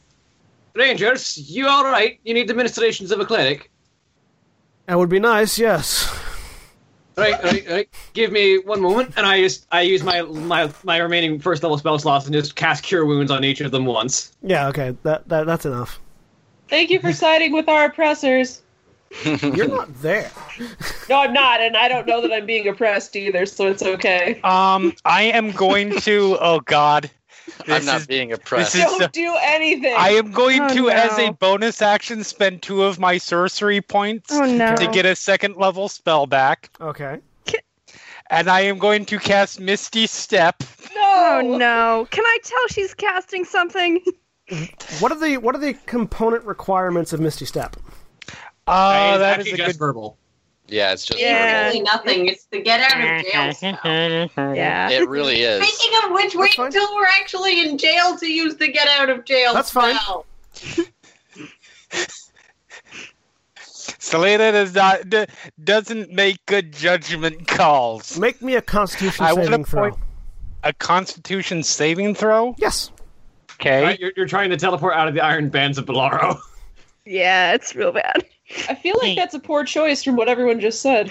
Rangers, 0.74 1.50
you 1.50 1.68
all 1.68 1.84
right? 1.84 2.18
You 2.24 2.34
need 2.34 2.48
the 2.48 2.54
ministrations 2.54 3.10
of 3.10 3.20
a 3.20 3.26
cleric. 3.26 3.70
That 4.86 4.98
would 4.98 5.10
be 5.10 5.20
nice, 5.20 5.58
yes. 5.58 6.08
Right, 7.16 7.42
right, 7.44 7.68
right. 7.68 7.88
Give 8.14 8.32
me 8.32 8.58
one 8.58 8.80
moment, 8.80 9.12
and 9.16 9.26
I 9.26 9.40
just 9.42 9.66
I 9.70 9.82
use 9.82 10.02
my 10.02 10.22
my 10.22 10.70
my 10.82 10.96
remaining 10.96 11.38
first 11.38 11.62
level 11.62 11.76
spell 11.76 11.98
slots 11.98 12.24
and 12.24 12.34
just 12.34 12.56
cast 12.56 12.84
cure 12.84 13.04
wounds 13.04 13.30
on 13.30 13.44
each 13.44 13.60
of 13.60 13.70
them 13.70 13.84
once. 13.84 14.32
Yeah, 14.42 14.68
okay, 14.68 14.96
that, 15.02 15.28
that 15.28 15.46
that's 15.46 15.66
enough. 15.66 16.00
Thank 16.68 16.90
you 16.90 17.00
for 17.00 17.12
siding 17.12 17.52
with 17.52 17.68
our 17.68 17.86
oppressors. 17.86 18.62
You're 19.24 19.68
not 19.68 19.94
there. 20.00 20.30
No, 21.10 21.20
I'm 21.20 21.34
not, 21.34 21.60
and 21.60 21.76
I 21.76 21.86
don't 21.86 22.06
know 22.06 22.22
that 22.22 22.32
I'm 22.32 22.46
being 22.46 22.66
oppressed 22.66 23.14
either, 23.14 23.44
so 23.44 23.66
it's 23.66 23.82
okay. 23.82 24.40
Um, 24.42 24.94
I 25.04 25.24
am 25.24 25.50
going 25.50 25.98
to. 26.00 26.38
Oh 26.40 26.60
God, 26.60 27.10
I'm 27.68 27.84
not 27.84 28.00
is- 28.02 28.06
being 28.06 28.32
oppressed. 28.32 28.72
this 28.72 28.84
is- 28.90 28.98
Don't 28.98 29.12
do 29.12 29.34
anything. 29.40 29.94
I 29.96 30.10
am 30.10 30.30
going 30.32 30.60
Oh, 30.62 30.74
to, 30.74 30.90
as 30.90 31.18
a 31.18 31.30
bonus 31.32 31.80
action, 31.82 32.24
spend 32.24 32.62
two 32.62 32.82
of 32.82 32.98
my 32.98 33.18
sorcery 33.18 33.80
points 33.80 34.32
Oh 34.32 34.44
no. 34.44 34.74
to 34.76 34.86
get 34.88 35.06
a 35.06 35.14
second 35.16 35.56
level 35.56 35.88
spell 35.88 36.26
back, 36.26 36.70
Okay. 36.80 37.18
and 38.30 38.48
I 38.48 38.60
am 38.62 38.78
going 38.78 39.04
to 39.06 39.18
cast 39.18 39.60
Misty 39.60 40.06
Step. 40.06 40.62
no. 40.94 41.00
Oh 41.04 41.40
no. 41.56 42.08
Can 42.10 42.24
I 42.24 42.38
tell 42.42 42.66
she's 42.68 42.94
casting 42.94 43.44
something? 43.44 44.00
What 45.00 45.12
are 45.12 45.18
the 45.18 45.36
what 45.38 45.54
are 45.54 45.58
the 45.58 45.74
component 45.86 46.44
requirements 46.44 47.12
of 47.12 47.20
Misty 47.20 47.44
Step? 47.46 47.76
Ah, 48.66 49.12
oh, 49.12 49.14
It's 49.14 49.50
that 49.50 49.52
a 49.52 49.56
good. 49.56 49.76
verbal. 49.78 50.18
Yeah, 50.72 50.92
it's 50.92 51.04
just 51.04 51.20
Yeah. 51.20 51.66
Really 51.66 51.80
nothing. 51.82 52.28
It's 52.28 52.46
the 52.46 52.60
get 52.62 52.80
out 52.80 52.98
of 52.98 53.26
jail 53.30 53.52
spell. 53.52 54.56
Yeah. 54.56 54.88
it 54.90 55.06
really 55.08 55.42
is. 55.42 55.66
Speaking 55.66 55.98
of 56.04 56.12
which, 56.12 56.34
wait 56.34 56.54
fine. 56.54 56.66
until 56.66 56.94
we're 56.94 57.04
actually 57.04 57.60
in 57.60 57.76
jail 57.76 58.16
to 58.16 58.26
use 58.26 58.56
the 58.56 58.68
get 58.68 58.88
out 58.88 59.10
of 59.10 59.24
jail 59.26 59.52
That's 59.52 59.70
fine. 59.70 59.96
spell. 59.96 60.26
Selina 63.98 64.52
does 64.52 64.74
not 64.74 65.08
d- 65.10 65.26
doesn't 65.62 66.10
make 66.10 66.44
good 66.46 66.72
judgment 66.72 67.46
calls. 67.46 68.18
Make 68.18 68.40
me 68.40 68.54
a 68.54 68.62
Constitution 68.62 69.24
I 69.24 69.34
saving 69.34 69.64
throw. 69.64 69.96
A 70.64 70.72
Constitution 70.72 71.62
saving 71.62 72.14
throw. 72.14 72.54
Yes. 72.58 72.90
Okay. 73.54 73.82
Right, 73.82 74.00
you're, 74.00 74.12
you're 74.16 74.26
trying 74.26 74.50
to 74.50 74.56
teleport 74.56 74.94
out 74.94 75.06
of 75.08 75.14
the 75.14 75.20
iron 75.20 75.50
bands 75.50 75.76
of 75.78 75.84
Bilarro. 75.84 76.38
Yeah, 77.04 77.52
it's 77.54 77.74
real 77.74 77.92
bad. 77.92 78.24
I 78.68 78.74
feel 78.74 78.96
like 79.00 79.16
that's 79.16 79.34
a 79.34 79.38
poor 79.38 79.64
choice 79.64 80.02
from 80.02 80.16
what 80.16 80.28
everyone 80.28 80.60
just 80.60 80.80
said. 80.82 81.10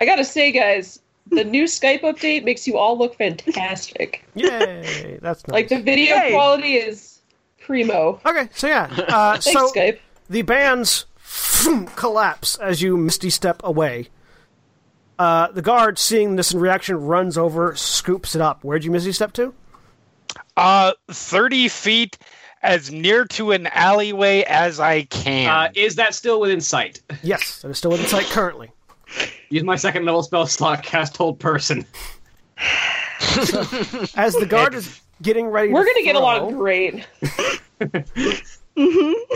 I 0.00 0.04
gotta 0.04 0.24
say, 0.24 0.52
guys, 0.52 1.00
the 1.30 1.44
new 1.44 1.64
Skype 1.64 2.02
update 2.02 2.44
makes 2.44 2.66
you 2.66 2.76
all 2.78 2.96
look 2.96 3.16
fantastic. 3.16 4.24
Yay! 4.34 5.18
That's 5.20 5.46
nice. 5.46 5.52
Like 5.52 5.68
the 5.68 5.80
video 5.80 6.16
Yay. 6.16 6.30
quality 6.30 6.74
is 6.74 7.18
primo. 7.60 8.20
Okay, 8.24 8.48
so 8.54 8.66
yeah, 8.68 8.84
uh, 9.08 9.32
Thanks, 9.38 9.46
so 9.52 9.70
Skype. 9.70 9.98
the 10.30 10.42
bands 10.42 11.06
collapse 11.96 12.56
as 12.56 12.80
you 12.80 12.96
misty 12.96 13.30
step 13.30 13.60
away. 13.64 14.08
Uh, 15.18 15.50
the 15.50 15.62
guard, 15.62 15.98
seeing 15.98 16.36
this 16.36 16.52
in 16.54 16.60
reaction, 16.60 16.94
runs 17.04 17.36
over, 17.36 17.74
scoops 17.74 18.36
it 18.36 18.40
up. 18.40 18.62
Where'd 18.62 18.84
you 18.84 18.92
misty 18.92 19.10
step 19.12 19.32
to? 19.34 19.52
Uh, 20.56 20.92
thirty 21.10 21.68
feet, 21.68 22.16
as 22.62 22.90
near 22.90 23.24
to 23.24 23.52
an 23.52 23.66
alleyway 23.68 24.42
as 24.42 24.80
I 24.80 25.02
can. 25.04 25.48
Uh, 25.48 25.70
is 25.74 25.96
that 25.96 26.14
still 26.14 26.40
within 26.40 26.60
sight? 26.60 27.00
Yes, 27.22 27.62
that 27.62 27.68
is 27.70 27.78
still 27.78 27.90
within 27.92 28.06
sight 28.06 28.26
currently. 28.26 28.70
Use 29.50 29.62
my 29.64 29.76
second 29.76 30.04
level 30.04 30.22
spell 30.22 30.46
slot, 30.46 30.82
cast 30.82 31.16
hold 31.16 31.38
person. 31.38 31.86
As 34.16 34.34
the 34.34 34.46
guard 34.48 34.74
is 34.74 35.00
getting 35.22 35.46
ready, 35.48 35.72
We're 35.72 35.84
to 35.84 35.90
gonna 35.92 36.04
get 36.04 36.16
along 36.16 36.50
throw, 36.50 36.58
great. 36.58 37.06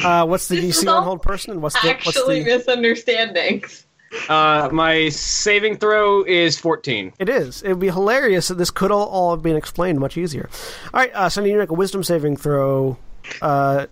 Uh, 0.05 0.25
what's 0.25 0.47
the 0.47 0.61
This 0.61 0.85
DC 0.85 0.89
on 0.89 1.03
hold 1.03 1.21
person? 1.21 1.51
And 1.51 1.63
what's 1.63 1.81
the 1.81 1.89
what's 1.89 2.17
Actually, 2.17 2.45
the? 2.45 2.59
misunderstandings. 2.59 3.87
Uh, 4.29 4.69
my 4.71 5.09
saving 5.09 5.79
throw 5.79 6.23
is 6.23 6.59
14. 6.61 7.13
It 7.19 7.29
is. 7.29 7.63
It 7.63 7.71
would 7.71 7.81
be 7.81 7.89
hilarious 7.91 8.49
that 8.49 8.55
this 8.55 8.71
could 8.71 8.93
all, 8.93 9.09
all 9.09 9.35
have 9.35 9.43
been 9.43 9.57
explained 9.57 9.99
much 9.99 10.17
easier. 10.17 10.49
All 10.95 11.01
right, 11.01 11.11
uh, 11.15 11.29
so 11.29 11.41
I 11.41 11.45
need 11.45 11.51
you 11.51 11.57
to 11.57 11.63
make 11.63 11.71
a 11.71 11.75
Wisdom 11.75 12.05
saving 12.05 12.37
throw. 12.37 12.99
Uh, 13.41 13.87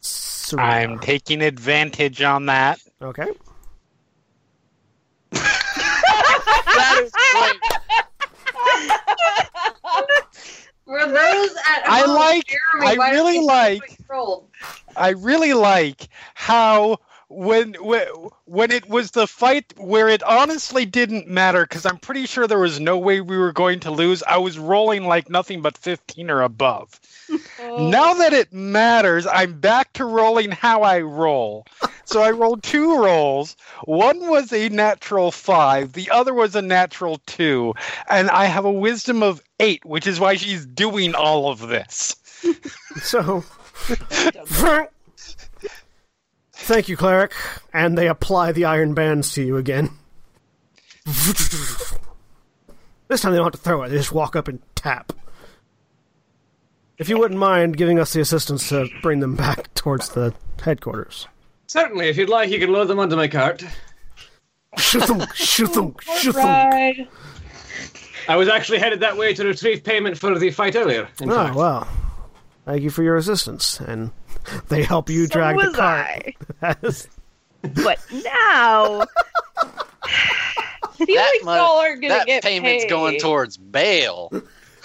Serena. 0.00 0.66
I'm 0.68 0.98
taking 0.98 1.42
advantage 1.42 2.22
on 2.22 2.46
that. 2.46 2.80
okay. 3.00 3.28
that 5.32 7.00
is 7.02 7.12
great. 7.32 7.60
For 10.84 11.06
those 11.06 11.50
at 11.66 11.82
I 11.86 12.04
like- 12.04 12.46
Jeremy, 12.46 13.00
I 13.00 13.10
really 13.10 13.40
like- 13.40 13.98
I 14.96 15.08
really 15.10 15.54
like 15.54 16.08
how 16.34 16.98
when 17.28 17.74
when 17.80 18.06
when 18.44 18.70
it 18.70 18.88
was 18.88 19.10
the 19.12 19.26
fight 19.26 19.72
where 19.76 20.08
it 20.08 20.22
honestly 20.22 20.84
didn't 20.84 21.26
matter 21.26 21.64
because 21.64 21.84
I'm 21.86 21.96
pretty 21.98 22.26
sure 22.26 22.46
there 22.46 22.58
was 22.58 22.78
no 22.78 22.96
way 22.98 23.20
we 23.20 23.36
were 23.38 23.52
going 23.52 23.80
to 23.80 23.90
lose. 23.90 24.22
I 24.24 24.36
was 24.36 24.58
rolling 24.58 25.06
like 25.06 25.28
nothing 25.30 25.62
but 25.62 25.76
15 25.76 26.30
or 26.30 26.42
above. 26.42 27.00
Oh. 27.60 27.88
Now 27.88 28.14
that 28.14 28.32
it 28.32 28.52
matters, 28.52 29.26
I'm 29.26 29.58
back 29.58 29.92
to 29.94 30.04
rolling 30.04 30.50
how 30.50 30.82
I 30.82 31.00
roll. 31.00 31.66
So 32.04 32.22
I 32.22 32.30
rolled 32.30 32.62
two 32.62 33.02
rolls. 33.02 33.56
One 33.84 34.28
was 34.28 34.52
a 34.52 34.68
natural 34.68 35.30
five, 35.30 35.92
the 35.94 36.10
other 36.10 36.34
was 36.34 36.54
a 36.54 36.62
natural 36.62 37.20
two, 37.26 37.74
and 38.08 38.30
I 38.30 38.44
have 38.46 38.64
a 38.64 38.72
wisdom 38.72 39.22
of 39.22 39.42
eight, 39.60 39.84
which 39.84 40.06
is 40.06 40.20
why 40.20 40.36
she's 40.36 40.66
doing 40.66 41.14
all 41.14 41.50
of 41.50 41.60
this. 41.60 42.16
So, 43.02 43.42
thank 46.52 46.88
you, 46.88 46.96
cleric. 46.96 47.32
And 47.72 47.98
they 47.98 48.06
apply 48.06 48.52
the 48.52 48.66
iron 48.66 48.94
bands 48.94 49.32
to 49.32 49.42
you 49.42 49.56
again. 49.56 49.90
This 53.08 53.20
time 53.20 53.32
they 53.32 53.36
don't 53.36 53.44
have 53.46 53.52
to 53.52 53.58
throw 53.58 53.82
it; 53.82 53.90
they 53.90 53.96
just 53.96 54.12
walk 54.12 54.34
up 54.34 54.48
and 54.48 54.60
tap. 54.74 55.12
If 56.98 57.08
you 57.08 57.18
wouldn't 57.18 57.40
mind 57.40 57.76
giving 57.76 57.98
us 57.98 58.12
the 58.12 58.20
assistance 58.20 58.68
to 58.68 58.88
bring 59.02 59.20
them 59.20 59.34
back 59.34 59.72
towards 59.74 60.10
the 60.10 60.32
headquarters. 60.62 61.26
Certainly, 61.66 62.08
if 62.08 62.16
you'd 62.16 62.28
like, 62.28 62.50
you 62.50 62.58
can 62.58 62.72
load 62.72 62.86
them 62.88 62.98
onto 63.00 63.16
my 63.16 63.26
cart. 63.28 63.64
Shoot 64.78 65.06
them! 65.06 65.22
Shoot 65.34 65.72
them! 65.72 65.94
Shoot 66.18 66.34
them! 66.34 67.08
I 68.28 68.36
was 68.36 68.48
actually 68.48 68.78
headed 68.78 69.00
that 69.00 69.16
way 69.16 69.34
to 69.34 69.44
retrieve 69.44 69.82
payment 69.84 70.16
for 70.18 70.38
the 70.38 70.50
fight 70.50 70.76
earlier. 70.76 71.08
In 71.20 71.30
Oh 71.30 71.34
fact. 71.34 71.54
well. 71.56 71.88
Thank 72.64 72.82
you 72.82 72.90
for 72.90 73.02
your 73.02 73.16
assistance, 73.16 73.78
and 73.80 74.10
they 74.68 74.82
help 74.84 75.10
you 75.10 75.26
So 75.26 75.32
drag 75.34 75.56
the 75.60 75.66
was 75.66 75.76
cart. 75.76 76.34
I. 76.62 76.74
But 77.82 77.98
now, 78.12 79.00
I 79.56 80.96
feel 80.96 81.06
That 81.16 81.40
like 81.44 81.56
y'all 81.58 81.78
aren't 81.78 82.02
gonna 82.02 82.14
that 82.14 82.26
get 82.26 82.42
payment's 82.42 82.84
paid. 82.84 82.90
going 82.90 83.18
towards 83.18 83.56
bail. 83.56 84.30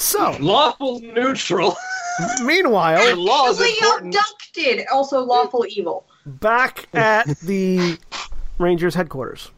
so, 0.00 0.36
Lawful 0.40 1.00
neutral. 1.00 1.76
meanwhile, 2.42 3.16
law 3.16 3.48
is 3.48 3.58
Really 3.60 3.76
important. 3.78 4.14
abducted, 4.16 4.86
also 4.92 5.20
lawful 5.22 5.64
evil. 5.68 6.04
back 6.26 6.88
at 6.94 7.26
the 7.40 7.98
Rangers 8.58 8.94
headquarters. 8.94 9.50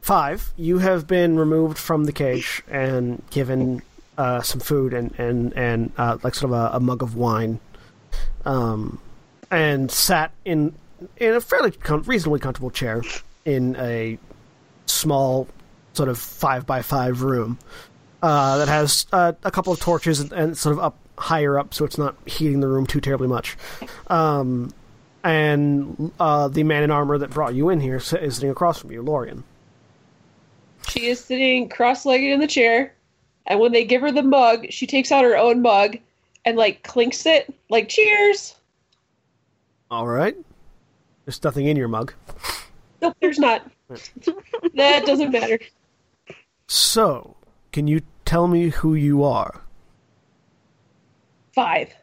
Five, 0.00 0.52
you 0.56 0.78
have 0.78 1.06
been 1.06 1.36
removed 1.38 1.78
from 1.78 2.04
the 2.04 2.12
cage 2.12 2.62
and 2.68 3.22
given 3.30 3.82
uh, 4.18 4.40
some 4.40 4.60
food 4.60 4.94
and 4.94 5.12
and 5.18 5.52
and 5.56 5.92
uh, 5.98 6.16
like 6.22 6.34
sort 6.34 6.52
of 6.52 6.58
a, 6.58 6.76
a 6.76 6.80
mug 6.80 7.02
of 7.02 7.16
wine, 7.16 7.58
um, 8.44 9.00
and 9.50 9.90
sat 9.90 10.30
in 10.44 10.74
in 11.16 11.34
a 11.34 11.40
fairly 11.40 11.72
com- 11.72 12.02
reasonably 12.02 12.38
comfortable 12.40 12.70
chair 12.70 13.02
in 13.44 13.76
a 13.76 14.16
small 14.86 15.46
sort 15.92 16.08
of 16.08 16.18
five 16.18 16.66
by 16.66 16.82
five 16.82 17.22
room 17.22 17.58
uh, 18.22 18.58
that 18.58 18.68
has 18.68 19.06
uh, 19.12 19.32
a 19.44 19.50
couple 19.50 19.72
of 19.72 19.80
torches 19.80 20.20
and, 20.20 20.32
and 20.32 20.58
sort 20.58 20.72
of 20.74 20.82
up 20.82 20.96
higher 21.18 21.58
up, 21.58 21.74
so 21.74 21.84
it's 21.84 21.98
not 21.98 22.16
heating 22.26 22.60
the 22.60 22.68
room 22.68 22.86
too 22.86 23.00
terribly 23.00 23.28
much. 23.28 23.56
Um, 24.08 24.72
and 25.24 26.12
uh, 26.20 26.48
the 26.48 26.62
man 26.62 26.82
in 26.82 26.90
armor 26.90 27.18
that 27.18 27.30
brought 27.30 27.54
you 27.54 27.70
in 27.70 27.80
here 27.80 27.96
is 27.96 28.04
sitting 28.04 28.50
across 28.50 28.78
from 28.78 28.92
you, 28.92 29.02
Lorian. 29.02 29.44
She 30.88 31.06
is 31.06 31.18
sitting 31.18 31.68
cross-legged 31.68 32.30
in 32.30 32.40
the 32.40 32.46
chair, 32.46 32.94
and 33.46 33.58
when 33.58 33.72
they 33.72 33.84
give 33.84 34.02
her 34.02 34.12
the 34.12 34.22
mug, 34.22 34.66
she 34.70 34.86
takes 34.86 35.10
out 35.10 35.24
her 35.24 35.36
own 35.36 35.62
mug 35.62 35.96
and 36.44 36.56
like 36.56 36.82
clinks 36.84 37.26
it, 37.26 37.52
like 37.70 37.88
cheers. 37.88 38.54
All 39.90 40.06
right. 40.06 40.36
There's 41.24 41.42
nothing 41.42 41.66
in 41.66 41.76
your 41.76 41.88
mug. 41.88 42.12
Nope, 43.02 43.16
there's 43.20 43.38
not. 43.38 43.68
that 44.74 45.04
doesn't 45.06 45.32
matter. 45.32 45.58
So, 46.68 47.36
can 47.72 47.86
you 47.86 48.02
tell 48.24 48.48
me 48.48 48.70
who 48.70 48.94
you 48.94 49.22
are? 49.22 49.62
Five. 51.54 51.94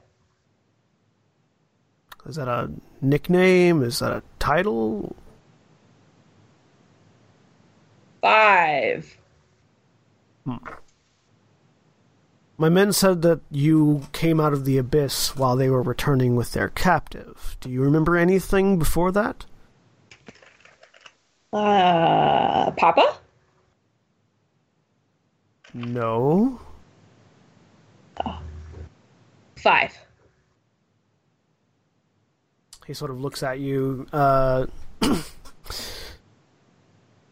Is 2.25 2.38
that 2.38 2.48
a 2.48 2.72
nickname? 3.01 3.83
Is 3.83 4.00
that 4.00 4.11
a 4.11 4.24
title? 4.40 5.16
Five. 8.22 9.17
My 12.58 12.69
men 12.69 12.93
said 12.93 13.22
that 13.24 13.42
you 13.51 14.03
came 14.14 14.40
out 14.40 14.53
of 14.53 14.64
the 14.64 14.77
abyss 14.77 15.35
while 15.35 15.56
they 15.56 15.69
were 15.69 15.82
returning 15.82 16.35
with 16.35 16.53
their 16.53 16.69
captive. 16.69 17.58
Do 17.59 17.69
you 17.69 17.82
remember 17.82 18.16
anything 18.16 18.80
before 18.80 19.11
that? 19.11 19.45
Uh, 21.51 22.72
Papa? 22.72 23.17
No. 25.74 26.60
Five. 29.56 29.98
He 32.85 32.93
sort 32.93 33.11
of 33.11 33.19
looks 33.19 33.43
at 33.43 33.60
you. 33.60 34.08
Uh, 34.11 34.66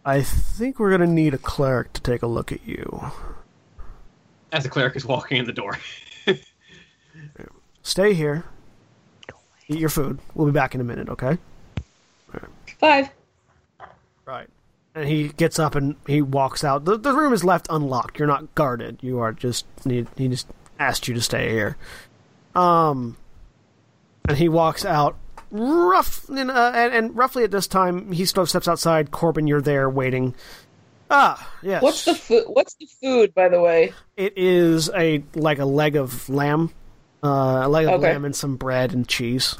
I 0.05 0.21
think 0.21 0.79
we're 0.79 0.89
going 0.89 1.01
to 1.01 1.13
need 1.13 1.33
a 1.33 1.37
cleric 1.37 1.93
to 1.93 2.01
take 2.01 2.21
a 2.21 2.27
look 2.27 2.51
at 2.51 2.65
you. 2.65 3.11
As 4.51 4.63
the 4.63 4.69
cleric 4.69 4.95
is 4.95 5.05
walking 5.05 5.37
in 5.37 5.45
the 5.45 5.53
door. 5.53 5.77
Stay 7.83 8.13
here. 8.13 8.45
Eat 9.67 9.79
your 9.79 9.89
food. 9.89 10.19
We'll 10.33 10.47
be 10.47 10.53
back 10.53 10.73
in 10.73 10.81
a 10.81 10.83
minute, 10.83 11.09
okay? 11.09 11.37
Five. 12.79 13.09
Right. 14.25 14.47
And 14.93 15.07
he 15.07 15.29
gets 15.29 15.57
up 15.57 15.75
and 15.75 15.95
he 16.05 16.21
walks 16.21 16.63
out. 16.63 16.83
The, 16.85 16.97
the 16.97 17.13
room 17.13 17.31
is 17.33 17.43
left 17.43 17.67
unlocked. 17.69 18.19
You're 18.19 18.27
not 18.27 18.53
guarded. 18.55 18.99
You 19.01 19.19
are 19.19 19.31
just 19.31 19.65
he, 19.85 20.05
he 20.17 20.27
just 20.27 20.47
asked 20.79 21.07
you 21.07 21.13
to 21.13 21.21
stay 21.21 21.49
here. 21.49 21.77
Um, 22.55 23.15
and 24.27 24.37
he 24.37 24.49
walks 24.49 24.83
out. 24.83 25.15
Rough 25.49 26.27
and, 26.29 26.49
uh, 26.51 26.71
and, 26.73 26.93
and 26.93 27.15
roughly 27.17 27.43
at 27.43 27.51
this 27.51 27.67
time, 27.67 28.11
he 28.11 28.25
still 28.25 28.45
steps 28.45 28.67
outside. 28.67 29.11
Korbyn, 29.11 29.47
you're 29.47 29.61
there 29.61 29.89
waiting. 29.89 30.33
Ah, 31.09 31.49
yes. 31.61 31.81
What's 31.83 32.05
the 32.05 32.15
food? 32.15 32.43
What's 32.47 32.73
the 32.75 32.87
food, 33.01 33.33
by 33.33 33.49
the 33.49 33.59
way? 33.59 33.93
It 34.15 34.33
is 34.37 34.89
a 34.95 35.23
like 35.35 35.59
a 35.59 35.65
leg 35.65 35.97
of 35.97 36.29
lamb, 36.29 36.71
uh, 37.21 37.61
a 37.63 37.67
leg 37.69 37.85
of 37.87 37.93
Okay. 37.95 38.13
lamb 38.13 38.23
and 38.23 38.33
some 38.33 38.55
bread 38.55 38.93
and 38.93 39.05
cheese, 39.05 39.57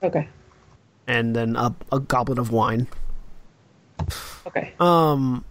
Okay. 0.00 0.28
and 1.08 1.34
then 1.34 1.56
a, 1.56 1.74
a 1.90 1.98
goblet 1.98 2.38
of 2.38 2.52
wine. 2.52 2.86
Okay. 4.46 4.72
Um, 4.80 5.44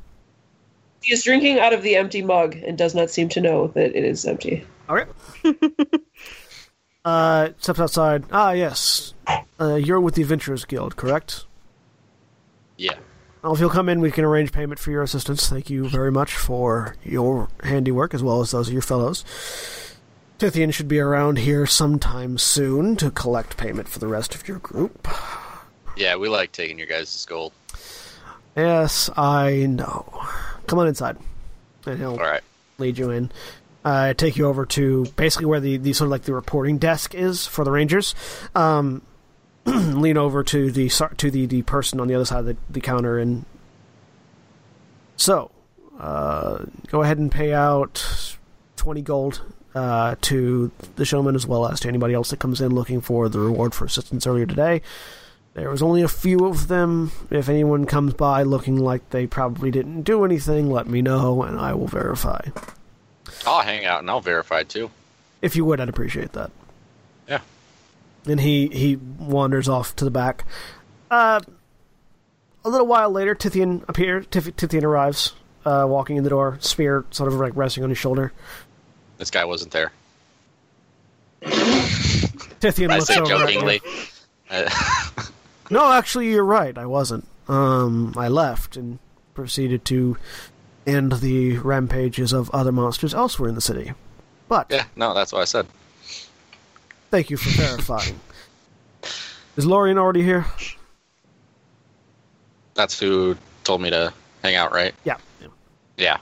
He 1.02 1.14
is 1.14 1.24
drinking 1.24 1.60
out 1.60 1.74
of 1.74 1.82
the 1.84 1.96
empty 1.96 2.22
mug 2.22 2.56
and 2.56 2.78
does 2.78 2.96
not 2.96 3.10
seem 3.10 3.30
to 3.30 3.42
know 3.42 3.68
that 3.68 3.96
it 3.96 4.04
is 4.04 4.26
empty. 4.26 4.66
All 4.90 4.96
right. 4.96 5.08
uh, 7.06 7.50
steps 7.58 7.80
outside. 7.80 8.26
Ah, 8.32 8.52
yes. 8.52 9.14
Uh, 9.60 9.76
you're 9.76 10.02
with 10.02 10.16
the 10.16 10.22
Adventurers 10.22 10.66
Guild, 10.66 10.96
correct? 10.96 11.46
Yeah. 12.78 12.96
Well, 13.42 13.54
if 13.54 13.60
you'll 13.60 13.70
come 13.70 13.90
in, 13.90 14.00
we 14.00 14.12
can 14.12 14.24
arrange 14.24 14.52
payment 14.54 14.80
for 14.80 14.92
your 14.92 15.04
assistance. 15.04 15.50
Thank 15.50 15.70
you 15.70 15.90
very 15.90 16.12
much 16.12 16.34
for 16.34 16.96
your 17.04 17.50
handiwork, 17.64 18.14
as 18.14 18.24
well 18.24 18.40
as 18.40 18.52
those 18.52 18.68
of 18.68 18.74
your 18.74 18.82
fellows. 18.82 19.26
Tithian 20.40 20.74
should 20.74 20.88
be 20.88 21.00
around 21.00 21.40
here 21.40 21.66
sometime 21.66 22.38
soon 22.38 22.96
to 22.98 23.12
collect 23.12 23.58
payment 23.58 23.88
for 23.88 24.00
the 24.00 24.08
rest 24.08 24.34
of 24.34 24.48
your 24.48 24.60
group. 24.60 25.08
Yeah, 25.96 26.16
we 26.16 26.28
like 26.28 26.52
taking 26.52 26.78
your 26.78 26.88
guys' 26.88 27.26
gold. 27.26 27.54
Yes, 28.56 29.10
I 29.18 29.66
know. 29.68 30.06
Come 30.68 30.80
on 30.80 30.88
inside. 30.88 31.18
And 31.86 31.98
he'll 32.00 32.12
All 32.12 32.18
right. 32.18 32.42
lead 32.78 32.98
you 32.98 33.10
in. 33.10 33.32
Uh, 33.84 34.14
take 34.14 34.38
you 34.38 34.48
over 34.48 34.66
to 34.66 35.06
basically 35.18 35.46
where 35.46 35.60
the, 35.60 35.78
the 35.78 35.92
sort 35.94 36.08
of 36.08 36.12
like 36.12 36.22
the 36.24 36.34
reporting 36.34 36.78
desk 36.78 37.14
is 37.14 37.46
for 37.46 37.66
the 37.66 37.72
Rangers. 37.72 38.16
Um, 38.56 39.02
lean 39.66 40.18
over 40.18 40.44
to 40.44 40.72
the 40.72 40.90
to 41.18 41.32
the, 41.32 41.46
the 41.46 41.62
person 41.64 42.00
on 42.00 42.08
the 42.08 42.16
other 42.16 42.26
side 42.26 42.40
of 42.40 42.46
the, 42.46 42.58
the 42.70 42.82
counter 42.82 43.18
and 43.18 43.46
so 45.16 45.52
uh, 46.00 46.66
go 46.88 47.02
ahead 47.02 47.18
and 47.18 47.32
pay 47.32 47.54
out 47.54 48.38
twenty 48.76 49.02
gold 49.02 49.42
uh, 49.74 50.16
to 50.22 50.70
the 50.98 51.06
showman 51.06 51.36
as 51.36 51.48
well 51.48 51.66
as 51.66 51.80
to 51.80 51.88
anybody 51.88 52.14
else 52.14 52.30
that 52.30 52.40
comes 52.40 52.60
in 52.60 52.74
looking 52.76 53.00
for 53.00 53.30
the 53.30 53.40
reward 53.40 53.74
for 53.74 53.86
assistance 53.86 54.28
earlier 54.28 54.46
today. 54.46 54.82
There 55.54 55.70
was 55.70 55.84
only 55.84 56.02
a 56.02 56.08
few 56.08 56.46
of 56.48 56.68
them. 56.68 57.12
If 57.30 57.48
anyone 57.48 57.86
comes 57.86 58.14
by 58.16 58.42
looking 58.44 58.78
like 58.78 59.08
they 59.12 59.28
probably 59.28 59.70
didn't 59.70 60.02
do 60.02 60.26
anything, 60.26 60.72
let 60.72 60.88
me 60.88 61.02
know 61.02 61.44
and 61.44 61.60
I 61.60 61.74
will 61.76 61.88
verify. 61.88 62.42
I'll 63.46 63.62
hang 63.62 63.86
out 63.86 64.00
and 64.00 64.10
I'll 64.10 64.22
verify 64.22 64.64
too. 64.64 64.90
If 65.42 65.56
you 65.56 65.64
would, 65.66 65.80
I'd 65.80 65.90
appreciate 65.90 66.32
that. 66.34 66.50
Yeah. 67.28 67.42
And 68.26 68.40
he 68.40 68.68
he 68.70 68.96
wanders 68.96 69.70
off 69.70 69.96
to 69.98 70.06
the 70.06 70.12
back. 70.12 70.46
Uh, 71.12 71.42
a 72.66 72.70
little 72.70 72.88
while 72.88 73.10
later, 73.12 73.36
Tithian 73.36 73.84
appears. 73.88 74.26
Tif- 74.28 74.54
Tithian 74.54 74.84
arrives, 74.84 75.34
uh, 75.66 75.86
walking 75.88 76.16
in 76.16 76.24
the 76.24 76.30
door, 76.30 76.58
spear 76.62 77.04
sort 77.12 77.32
of 77.32 77.38
like 77.40 77.56
resting 77.56 77.84
on 77.84 77.90
his 77.90 78.00
shoulder. 78.00 78.32
This 79.18 79.30
guy 79.30 79.46
wasn't 79.46 79.72
there. 79.72 79.92
Tithian 81.44 82.90
I 82.90 82.96
looks 82.96 83.08
say 83.08 83.20
over. 83.20 83.34
at 83.36 83.54
you. 83.54 85.20
No, 85.74 85.92
actually, 85.92 86.30
you're 86.30 86.46
right. 86.46 86.78
I 86.78 86.86
wasn't. 86.86 87.28
Um, 87.48 88.14
I 88.16 88.28
left 88.28 88.78
and 88.78 89.00
proceeded 89.34 89.84
to 89.86 90.18
end 90.86 91.14
the 91.14 91.58
rampages 91.58 92.32
of 92.32 92.52
other 92.52 92.72
monsters 92.72 93.12
elsewhere 93.16 93.50
in 93.50 93.56
the 93.56 93.62
city. 93.62 93.94
But 94.48 94.68
yeah, 94.70 94.86
no, 94.96 95.16
that's 95.16 95.34
what 95.34 95.42
I 95.42 95.46
said. 95.46 95.66
thank 97.10 97.32
you 97.32 97.38
for 97.38 97.50
verifying. 97.60 98.20
Is 99.58 99.66
Lorian 99.66 99.98
already 99.98 100.22
here? 100.22 100.46
That's 102.76 103.00
who 103.00 103.36
told 103.64 103.82
me 103.82 103.90
to 103.90 104.14
hang 104.44 104.54
out, 104.54 104.74
right? 104.74 104.94
Yeah. 105.04 105.18
yeah. 105.42 105.48
Yeah. 105.98 106.18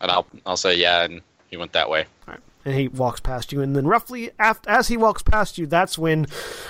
And 0.00 0.10
I'll 0.10 0.26
I'll 0.46 0.56
say 0.56 0.76
yeah, 0.76 1.02
and 1.02 1.20
he 1.50 1.58
went 1.58 1.74
that 1.74 1.90
way. 1.90 2.06
All 2.26 2.32
right. 2.32 2.40
And 2.64 2.74
he 2.74 2.88
walks 2.88 3.20
past 3.20 3.52
you, 3.52 3.60
and 3.60 3.76
then 3.76 3.86
roughly 3.86 4.30
after, 4.38 4.70
as 4.70 4.88
he 4.88 4.96
walks 4.96 5.22
past 5.22 5.58
you, 5.58 5.66
that's 5.66 5.98
when 5.98 6.24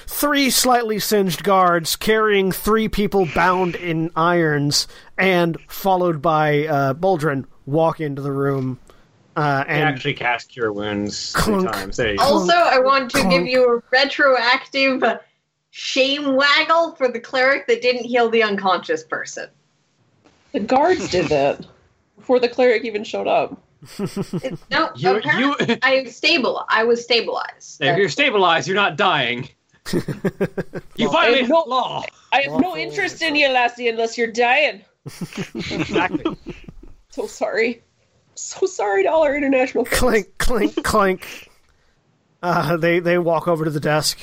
three 0.06 0.50
slightly 0.50 0.98
singed 0.98 1.44
guards 1.44 1.94
carrying 1.94 2.50
three 2.50 2.88
people 2.88 3.28
bound 3.32 3.76
in 3.76 4.10
irons 4.16 4.88
and 5.16 5.56
followed 5.68 6.20
by 6.20 6.66
uh, 6.66 6.94
Boldrin 6.94 7.44
walk 7.66 8.00
into 8.00 8.22
the 8.22 8.32
room. 8.32 8.80
Uh, 9.36 9.64
And 9.68 9.78
and 9.82 9.88
actually 9.88 10.14
cast 10.14 10.48
cure 10.48 10.72
wounds 10.72 11.32
three 11.32 11.54
Clunk. 11.54 11.72
times. 11.72 11.98
You. 11.98 12.16
Also, 12.20 12.54
I 12.54 12.80
want 12.80 13.10
to 13.12 13.28
give 13.28 13.46
you 13.46 13.64
a 13.76 13.82
retroactive 13.92 15.02
shame 15.70 16.34
waggle 16.34 16.92
for 16.96 17.08
the 17.08 17.20
cleric 17.20 17.66
that 17.68 17.82
didn't 17.82 18.04
heal 18.04 18.28
the 18.28 18.42
unconscious 18.42 19.04
person. 19.04 19.48
The 20.52 20.60
guards 20.60 21.08
did 21.10 21.26
that 21.26 21.66
before 22.16 22.38
the 22.40 22.48
cleric 22.48 22.84
even 22.84 23.02
showed 23.04 23.26
up. 23.28 23.60
It- 23.98 24.58
no, 24.70 24.90
You, 24.96 25.20
you, 25.36 25.56
I 25.82 26.04
stable. 26.04 26.64
I 26.68 26.84
was 26.84 27.02
stabilized. 27.02 27.80
if 27.80 27.96
you're 27.98 28.08
stabilized, 28.08 28.66
you're 28.68 28.76
not 28.76 28.96
dying. 28.96 29.48
you 30.96 31.10
violated 31.10 31.48
no- 31.50 31.64
law. 31.66 32.02
I 32.32 32.42
have 32.42 32.60
no 32.60 32.76
interest 32.76 33.22
in 33.22 33.36
you, 33.36 33.48
Lassie, 33.48 33.88
unless 33.88 34.16
you're 34.18 34.32
dying. 34.32 34.82
Exactly. 35.70 36.36
So 37.10 37.28
sorry. 37.28 37.80
So 38.34 38.66
sorry 38.66 39.04
to 39.04 39.08
all 39.08 39.22
our 39.22 39.36
international 39.36 39.84
friends. 39.84 40.00
clink, 40.00 40.38
clink, 40.38 40.82
clink. 40.82 41.48
Uh, 42.42 42.76
they 42.76 42.98
they 42.98 43.18
walk 43.18 43.46
over 43.46 43.64
to 43.64 43.70
the 43.70 43.78
desk. 43.78 44.18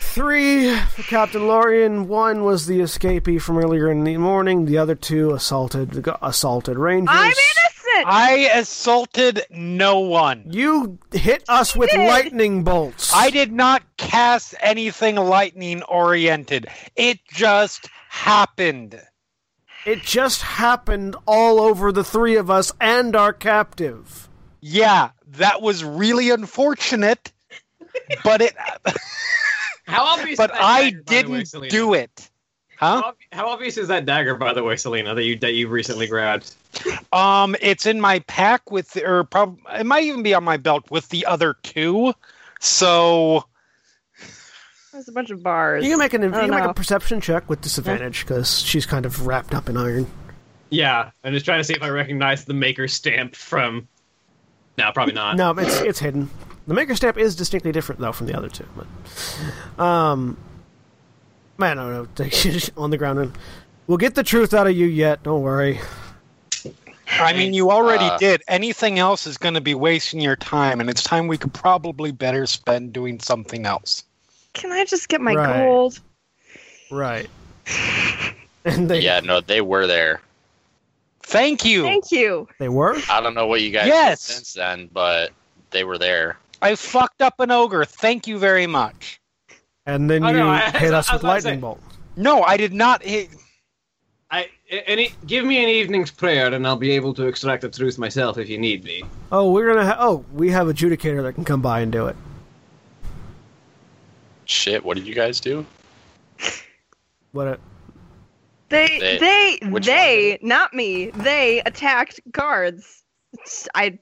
Three 0.00 0.72
for 0.74 1.02
Captain 1.02 1.48
Lorian. 1.48 2.06
One 2.06 2.44
was 2.44 2.66
the 2.66 2.78
escapee 2.78 3.42
from 3.42 3.58
earlier 3.58 3.90
in 3.90 4.04
the 4.04 4.16
morning. 4.18 4.66
The 4.66 4.78
other 4.78 4.94
two 4.94 5.32
assaulted 5.32 6.06
assaulted 6.22 6.78
rangers. 6.78 7.08
I'm 7.12 7.32
innocent. 7.96 8.14
I 8.14 8.32
assaulted 8.58 9.42
no 9.50 10.00
one. 10.00 10.44
You 10.50 10.98
hit 11.12 11.44
us 11.48 11.74
with 11.74 11.90
did. 11.90 12.06
lightning 12.08 12.64
bolts. 12.64 13.12
I 13.14 13.30
did 13.30 13.52
not 13.52 13.82
cast 13.96 14.54
anything 14.60 15.16
lightning 15.16 15.82
oriented. 15.82 16.66
It 16.94 17.20
just 17.28 17.88
happened. 18.08 19.00
It 19.84 20.02
just 20.02 20.42
happened 20.42 21.16
all 21.26 21.60
over 21.60 21.92
the 21.92 22.04
three 22.04 22.36
of 22.36 22.50
us 22.50 22.72
and 22.80 23.14
our 23.14 23.32
captive. 23.32 24.28
Yeah, 24.60 25.10
that 25.28 25.62
was 25.62 25.84
really 25.84 26.30
unfortunate, 26.30 27.32
but 28.24 28.42
it 28.42 28.54
How 29.86 30.04
obvious? 30.04 30.36
but 30.38 30.50
is 30.50 30.56
that 30.56 30.62
I 30.64 30.90
dagger, 30.90 31.02
by 31.02 31.22
the 31.22 31.28
way, 31.30 31.38
didn't 31.38 31.46
Selina? 31.46 31.70
do 31.70 31.94
it. 31.94 32.30
Huh? 32.78 33.12
How, 33.32 33.48
obvious 33.48 33.76
is 33.78 33.88
that 33.88 34.04
dagger, 34.04 34.34
by 34.34 34.52
the 34.52 34.62
way, 34.62 34.76
Selina, 34.76 35.14
that 35.14 35.24
you 35.24 35.38
that 35.38 35.54
you 35.54 35.68
recently 35.68 36.06
grabbed? 36.06 36.54
Um, 37.12 37.56
it's 37.60 37.86
in 37.86 38.00
my 38.00 38.18
pack 38.20 38.70
with, 38.70 38.96
or 38.98 39.24
prob- 39.24 39.58
it 39.72 39.86
might 39.86 40.04
even 40.04 40.22
be 40.22 40.34
on 40.34 40.44
my 40.44 40.56
belt 40.58 40.90
with 40.90 41.08
the 41.08 41.24
other 41.24 41.54
two. 41.62 42.12
So 42.60 43.44
There's 44.92 45.08
a 45.08 45.12
bunch 45.12 45.30
of 45.30 45.42
bars. 45.42 45.84
You 45.84 45.90
can 45.90 45.98
make 45.98 46.14
an 46.14 46.22
you 46.22 46.30
can 46.30 46.48
don't 46.48 46.50
make 46.50 46.64
a 46.64 46.74
perception 46.74 47.20
check 47.20 47.48
with 47.48 47.60
disadvantage 47.60 48.20
because 48.24 48.60
she's 48.60 48.84
kind 48.86 49.06
of 49.06 49.26
wrapped 49.26 49.54
up 49.54 49.68
in 49.68 49.76
iron. 49.76 50.06
Yeah, 50.68 51.10
I'm 51.24 51.32
just 51.32 51.44
trying 51.46 51.60
to 51.60 51.64
see 51.64 51.74
if 51.74 51.82
I 51.82 51.88
recognize 51.88 52.44
the 52.44 52.54
maker 52.54 52.88
stamp 52.88 53.36
from. 53.36 53.88
No, 54.76 54.90
probably 54.92 55.14
not. 55.14 55.36
No, 55.36 55.52
it's 55.52 55.80
it's 55.80 55.98
hidden. 55.98 56.28
The 56.66 56.74
maker 56.74 56.94
stamp 56.96 57.16
is 57.16 57.36
distinctly 57.36 57.72
different 57.72 58.00
though 58.00 58.12
from 58.12 58.26
the 58.26 58.36
other 58.36 58.48
two. 58.48 58.66
But, 58.76 59.82
um, 59.82 60.36
man, 61.58 61.78
I 61.78 61.90
don't 61.90 62.18
know. 62.18 62.60
On 62.82 62.90
the 62.90 62.98
ground 62.98 63.18
and 63.18 63.32
we'll 63.86 63.98
get 63.98 64.14
the 64.14 64.22
truth 64.22 64.54
out 64.54 64.66
of 64.66 64.76
you 64.76 64.86
yet. 64.86 65.22
Don't 65.22 65.42
worry. 65.42 65.78
I 67.18 67.32
mean, 67.32 67.54
you 67.54 67.70
already 67.70 68.04
Uh, 68.06 68.18
did. 68.18 68.42
Anything 68.48 68.98
else 68.98 69.26
is 69.26 69.38
going 69.38 69.54
to 69.54 69.60
be 69.60 69.74
wasting 69.74 70.20
your 70.20 70.36
time, 70.36 70.80
and 70.80 70.90
it's 70.90 71.02
time 71.02 71.28
we 71.28 71.38
could 71.38 71.54
probably 71.54 72.10
better 72.10 72.46
spend 72.46 72.92
doing 72.92 73.20
something 73.20 73.64
else. 73.64 74.02
Can 74.54 74.72
I 74.72 74.84
just 74.84 75.08
get 75.08 75.20
my 75.20 75.34
Right. 75.34 75.46
gold? 75.46 76.00
Right. 76.90 77.28
And 78.64 78.90
they 78.90 78.98
Yeah, 78.98 79.20
no, 79.20 79.40
they 79.40 79.60
were 79.60 79.86
there. 79.86 80.20
Thank 81.22 81.64
you. 81.64 81.82
Thank 81.84 82.10
you. 82.10 82.48
they 82.58 82.68
were. 82.68 82.96
I 83.08 83.20
don't 83.20 83.34
know 83.34 83.46
what 83.46 83.60
you 83.60 83.70
guys 83.70 83.86
Yes. 83.86 84.26
did 84.26 84.34
since 84.34 84.52
then, 84.54 84.88
but 84.92 85.30
they 85.70 85.84
were 85.84 85.98
there. 85.98 86.36
I 86.62 86.74
fucked 86.74 87.22
up 87.22 87.38
an 87.38 87.52
ogre. 87.52 87.84
Thank 87.84 88.26
you 88.26 88.38
very 88.38 88.66
much. 88.66 89.20
And 89.86 90.10
then 90.10 90.24
Oh, 90.24 90.28
you 90.28 90.36
no, 90.36 90.48
I- 90.48 90.70
hit 90.70 90.92
I- 90.94 90.98
us 90.98 91.08
I 91.08 91.14
with 91.14 91.22
was 91.22 91.28
lightning 91.28 91.54
say- 91.54 91.60
bolt. 91.60 91.80
No, 92.16 92.42
I 92.42 92.56
did 92.56 92.72
not 92.72 93.02
hit. 93.02 93.28
I 94.30 94.48
any 94.70 95.12
give 95.26 95.44
me 95.44 95.62
an 95.62 95.68
evening's 95.68 96.10
prayer, 96.10 96.52
and 96.52 96.66
I'll 96.66 96.76
be 96.76 96.90
able 96.92 97.14
to 97.14 97.26
extract 97.26 97.62
the 97.62 97.68
truth 97.68 97.96
myself 97.98 98.38
if 98.38 98.48
you 98.48 98.58
need 98.58 98.82
me. 98.84 99.02
Oh, 99.30 99.52
we're 99.52 99.68
gonna. 99.72 99.84
Ha- 99.86 99.96
oh, 100.00 100.24
we 100.32 100.50
have 100.50 100.66
adjudicator 100.66 101.22
that 101.22 101.34
can 101.34 101.44
come 101.44 101.60
by 101.62 101.80
and 101.80 101.92
do 101.92 102.06
it. 102.06 102.16
Shit, 104.46 104.84
what 104.84 104.96
did 104.96 105.06
you 105.06 105.14
guys 105.14 105.40
do? 105.40 105.64
What? 107.32 107.46
A, 107.48 107.58
They, 108.68 108.98
They- 108.98 109.18
they, 109.18 109.78
they, 109.80 110.38
not 110.42 110.72
me. 110.74 111.10
They 111.10 111.60
attacked 111.66 112.20
guards. 112.32 113.02
I, 113.74 113.98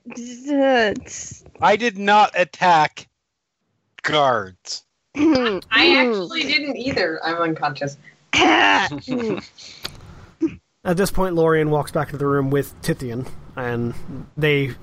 I 1.60 1.76
did 1.76 1.98
not 1.98 2.30
attack 2.38 3.08
guards. 4.02 4.84
I 5.16 5.20
mm-hmm. 5.20 5.72
actually 5.72 6.42
didn't 6.42 6.76
either. 6.76 7.20
I'm 7.24 7.36
unconscious. 7.36 7.96
At 8.34 8.90
this 10.96 11.10
point, 11.10 11.34
Lorian 11.34 11.70
walks 11.70 11.92
back 11.92 12.08
into 12.08 12.18
the 12.18 12.26
room 12.26 12.50
with 12.50 12.74
Tithian, 12.82 13.26
and 13.56 13.94
they 14.36 14.74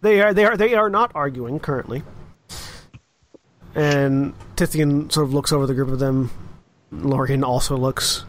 they 0.00 0.22
are 0.22 0.32
they 0.32 0.44
are 0.44 0.56
they 0.56 0.74
are 0.74 0.88
not 0.88 1.10
arguing 1.14 1.58
currently. 1.58 2.02
And 3.74 4.34
Tithian 4.56 5.12
sort 5.12 5.26
of 5.26 5.34
looks 5.34 5.52
over 5.52 5.66
the 5.66 5.74
group 5.74 5.88
of 5.88 5.98
them. 5.98 6.30
Lorian 6.92 7.44
also 7.44 7.76
looks, 7.76 8.24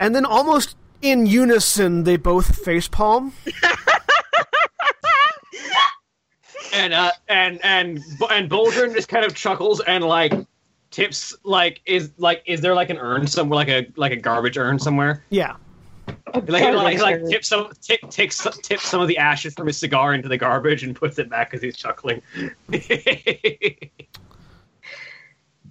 and 0.00 0.14
then 0.14 0.24
almost 0.24 0.76
in 1.02 1.26
unison, 1.26 2.04
they 2.04 2.16
both 2.16 2.64
facepalm. 2.64 3.32
And 6.76 6.92
uh, 6.92 7.10
and 7.28 7.58
and 7.64 8.00
and 8.30 8.50
Boldrin 8.50 8.94
just 8.94 9.08
kind 9.08 9.24
of 9.24 9.34
chuckles 9.34 9.80
and 9.80 10.04
like 10.04 10.32
tips 10.90 11.34
like 11.42 11.80
is 11.86 12.10
like 12.18 12.42
is 12.46 12.60
there 12.60 12.74
like 12.74 12.90
an 12.90 12.98
urn 12.98 13.26
somewhere 13.26 13.56
like 13.56 13.68
a 13.68 13.86
like 13.96 14.12
a 14.12 14.16
garbage 14.16 14.58
urn 14.58 14.78
somewhere? 14.78 15.24
Yeah, 15.30 15.56
Like 16.34 16.74
like, 16.74 16.98
like 17.00 17.26
tips 17.28 17.48
some 17.48 17.70
tip, 17.80 18.00
takes 18.10 18.46
tips 18.62 18.86
some 18.86 19.00
of 19.00 19.08
the 19.08 19.18
ashes 19.18 19.54
from 19.54 19.66
his 19.68 19.78
cigar 19.78 20.12
into 20.14 20.28
the 20.28 20.36
garbage 20.36 20.82
and 20.82 20.94
puts 20.94 21.18
it 21.18 21.30
back 21.30 21.54
as 21.54 21.62
he's 21.62 21.76
chuckling. 21.76 22.20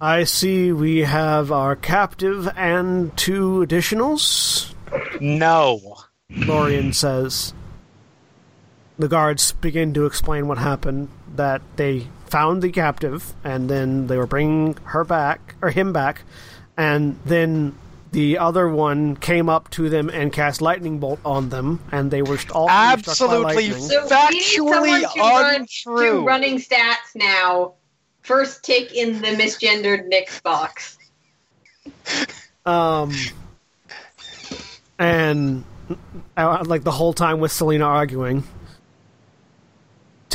I 0.00 0.24
see. 0.24 0.72
We 0.72 1.00
have 1.00 1.50
our 1.52 1.76
captive 1.76 2.48
and 2.56 3.16
two 3.16 3.64
additionals. 3.66 4.74
No. 5.20 5.96
Lorian 6.30 6.92
says. 6.92 7.54
The 8.98 9.08
guards 9.08 9.52
begin 9.52 9.92
to 9.94 10.06
explain 10.06 10.48
what 10.48 10.58
happened. 10.58 11.08
That 11.34 11.62
they 11.76 12.06
found 12.26 12.62
the 12.62 12.70
captive, 12.70 13.34
and 13.44 13.68
then 13.68 14.06
they 14.06 14.16
were 14.16 14.26
bringing 14.26 14.74
her 14.84 15.04
back 15.04 15.54
or 15.60 15.70
him 15.70 15.92
back, 15.92 16.22
and 16.76 17.18
then 17.24 17.76
the 18.12 18.38
other 18.38 18.68
one 18.68 19.16
came 19.16 19.48
up 19.50 19.68
to 19.70 19.90
them 19.90 20.08
and 20.08 20.32
cast 20.32 20.62
lightning 20.62 20.98
bolt 20.98 21.20
on 21.24 21.50
them, 21.50 21.80
and 21.92 22.10
they 22.10 22.22
were 22.22 22.38
all 22.52 22.68
three 22.68 22.74
by 22.74 22.92
Absolutely 22.92 23.68
lightning. 23.68 23.82
So 23.82 24.04
we 24.04 24.08
need 24.08 24.10
Factually 24.10 24.54
someone 24.54 25.00
to 25.00 25.20
run 25.20 25.54
untrue. 25.56 26.10
to 26.12 26.24
running 26.24 26.58
stats 26.58 27.14
now. 27.14 27.74
First 28.22 28.64
tick 28.64 28.92
in 28.92 29.20
the 29.20 29.28
misgendered 29.28 30.08
Nyx's 30.08 30.40
box. 30.40 30.98
Um, 32.64 33.12
and 34.98 35.64
uh, 36.36 36.64
like 36.66 36.82
the 36.82 36.90
whole 36.90 37.12
time 37.12 37.38
with 37.38 37.52
Selina 37.52 37.84
arguing, 37.84 38.42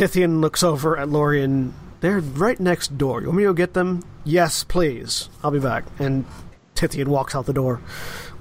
Tithian 0.01 0.41
looks 0.41 0.63
over 0.63 0.97
at 0.97 1.09
Lorian. 1.09 1.75
They're 1.99 2.21
right 2.21 2.59
next 2.59 2.97
door. 2.97 3.21
You 3.21 3.27
want 3.27 3.37
me 3.37 3.43
to 3.43 3.49
go 3.49 3.53
get 3.53 3.75
them? 3.75 4.01
Yes, 4.23 4.63
please. 4.63 5.29
I'll 5.43 5.51
be 5.51 5.59
back. 5.59 5.83
And 5.99 6.25
Tithian 6.73 7.05
walks 7.05 7.35
out 7.35 7.45
the 7.45 7.53
door. 7.53 7.81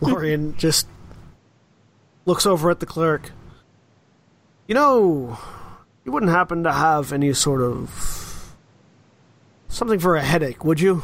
Lorian 0.00 0.56
just 0.56 0.86
looks 2.24 2.47
over 2.47 2.70
at 2.70 2.80
the 2.80 2.86
clerk. 2.86 3.32
You 4.68 4.74
know, 4.74 5.39
you 6.06 6.12
wouldn't 6.12 6.32
happen 6.32 6.64
to 6.64 6.72
have 6.72 7.12
any 7.12 7.34
sort 7.34 7.60
of 7.60 8.55
something 9.68 9.98
for 9.98 10.16
a 10.16 10.22
headache, 10.22 10.64
would 10.64 10.80
you? 10.80 11.02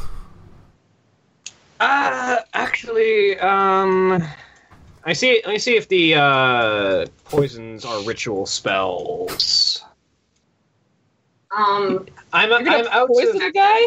Uh, 1.79 2.37
actually, 2.55 3.37
um, 3.37 4.23
I 5.03 5.13
see. 5.13 5.39
Let 5.45 5.53
me 5.53 5.59
see 5.59 5.77
if 5.77 5.87
the 5.87 6.15
uh, 6.15 7.05
poisons 7.25 7.85
are 7.85 8.01
ritual 8.05 8.47
spells. 8.47 9.83
Um, 11.55 12.07
I'm 12.33 12.49
You're 12.49 12.59
I'm 12.59 12.87
out 12.87 13.07
poison 13.07 13.37
of, 13.37 13.43
a 13.43 13.51
guy? 13.51 13.81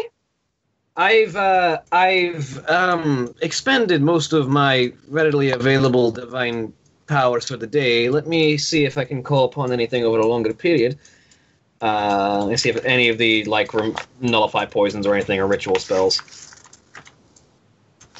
I've 0.97 1.35
uh, 1.35 1.81
I've 1.91 2.67
um, 2.69 3.33
expended 3.41 4.01
most 4.01 4.33
of 4.33 4.49
my 4.49 4.93
readily 5.07 5.51
available 5.51 6.11
divine 6.11 6.73
powers 7.07 7.47
for 7.47 7.57
the 7.57 7.67
day. 7.67 8.09
Let 8.09 8.27
me 8.27 8.57
see 8.57 8.85
if 8.85 8.97
I 8.97 9.05
can 9.05 9.23
call 9.23 9.45
upon 9.45 9.71
anything 9.71 10.03
over 10.03 10.19
a 10.19 10.25
longer 10.25 10.53
period. 10.53 10.97
Uh, 11.81 12.39
let 12.41 12.49
me 12.49 12.57
see 12.57 12.69
if 12.69 12.83
any 12.85 13.09
of 13.09 13.17
the 13.17 13.43
like 13.45 13.73
rem- 13.73 13.95
nullify 14.19 14.65
poisons 14.65 15.07
or 15.07 15.15
anything 15.15 15.39
or 15.39 15.47
ritual 15.47 15.77
spells. 15.77 16.21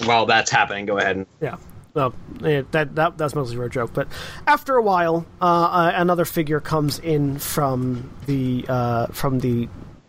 While 0.06 0.26
that's 0.26 0.50
happening, 0.50 0.86
go 0.86 0.98
ahead 0.98 1.18
and 1.18 1.26
Yeah. 1.42 1.58
Well, 1.94 2.14
that, 2.40 2.95
that 2.95 3.18
that's 3.18 3.36
mostly 3.36 3.58
for 3.58 3.66
a 3.66 3.70
joke. 3.70 3.92
But 3.94 4.08
after 4.48 4.76
a 4.76 4.82
while, 4.82 5.26
uh, 5.42 5.45
uh, 5.45 5.92
another 5.95 6.26
figure 6.26 6.61
comes 6.61 7.00
in 7.00 7.38
from 7.38 8.10
the 8.28 8.66
uh, 8.68 9.08
from 9.08 9.40
the 9.40 9.68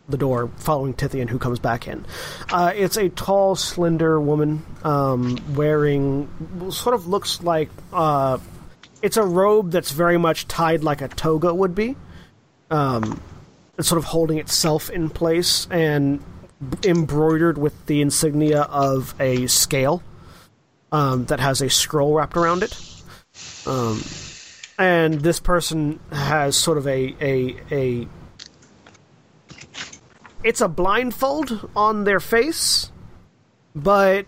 the 0.09 0.17
door, 0.17 0.51
following 0.59 0.95
Tithian, 0.95 1.29
who 1.29 1.39
comes 1.39 1.59
back 1.59 1.89
in. 1.89 2.05
Uh, 2.53 2.73
it's 2.75 2.97
a 2.97 3.09
tall, 3.09 3.57
slender 3.57 4.21
woman 4.21 4.65
um, 4.85 5.39
wearing 5.55 6.29
sort 6.71 6.95
of 6.95 7.09
looks 7.09 7.43
like 7.43 7.71
uh, 7.93 8.39
it's 9.01 9.17
a 9.17 9.25
robe 9.25 9.73
that's 9.73 9.91
very 9.91 10.19
much 10.19 10.47
tied 10.47 10.85
like 10.85 11.01
a 11.01 11.09
toga 11.09 11.53
would 11.53 11.75
be. 11.75 11.97
Um, 12.71 13.21
it's 13.77 13.89
sort 13.89 13.99
of 13.99 14.05
holding 14.05 14.39
itself 14.39 14.91
in 14.91 15.11
place 15.11 15.67
and 15.71 16.23
embroidered 16.85 17.59
with 17.59 17.87
the 17.87 18.01
insignia 18.01 18.63
of 18.63 19.15
a 19.19 19.47
scale 19.49 20.03
um, 20.93 21.25
that 21.25 21.41
has 21.41 21.61
a 21.61 21.71
scroll 21.71 22.15
wrapped 22.15 22.37
around 22.37 22.63
it. 22.63 22.79
Um, 23.67 24.03
and 24.79 25.21
this 25.21 25.41
person 25.41 25.99
has 26.13 26.57
sort 26.57 26.79
of 26.79 26.87
a, 26.87 27.17
a 27.21 27.57
a 27.71 28.09
it's 30.45 30.61
a 30.61 30.69
blindfold 30.69 31.71
on 31.75 32.05
their 32.05 32.21
face, 32.21 32.91
but 33.75 34.27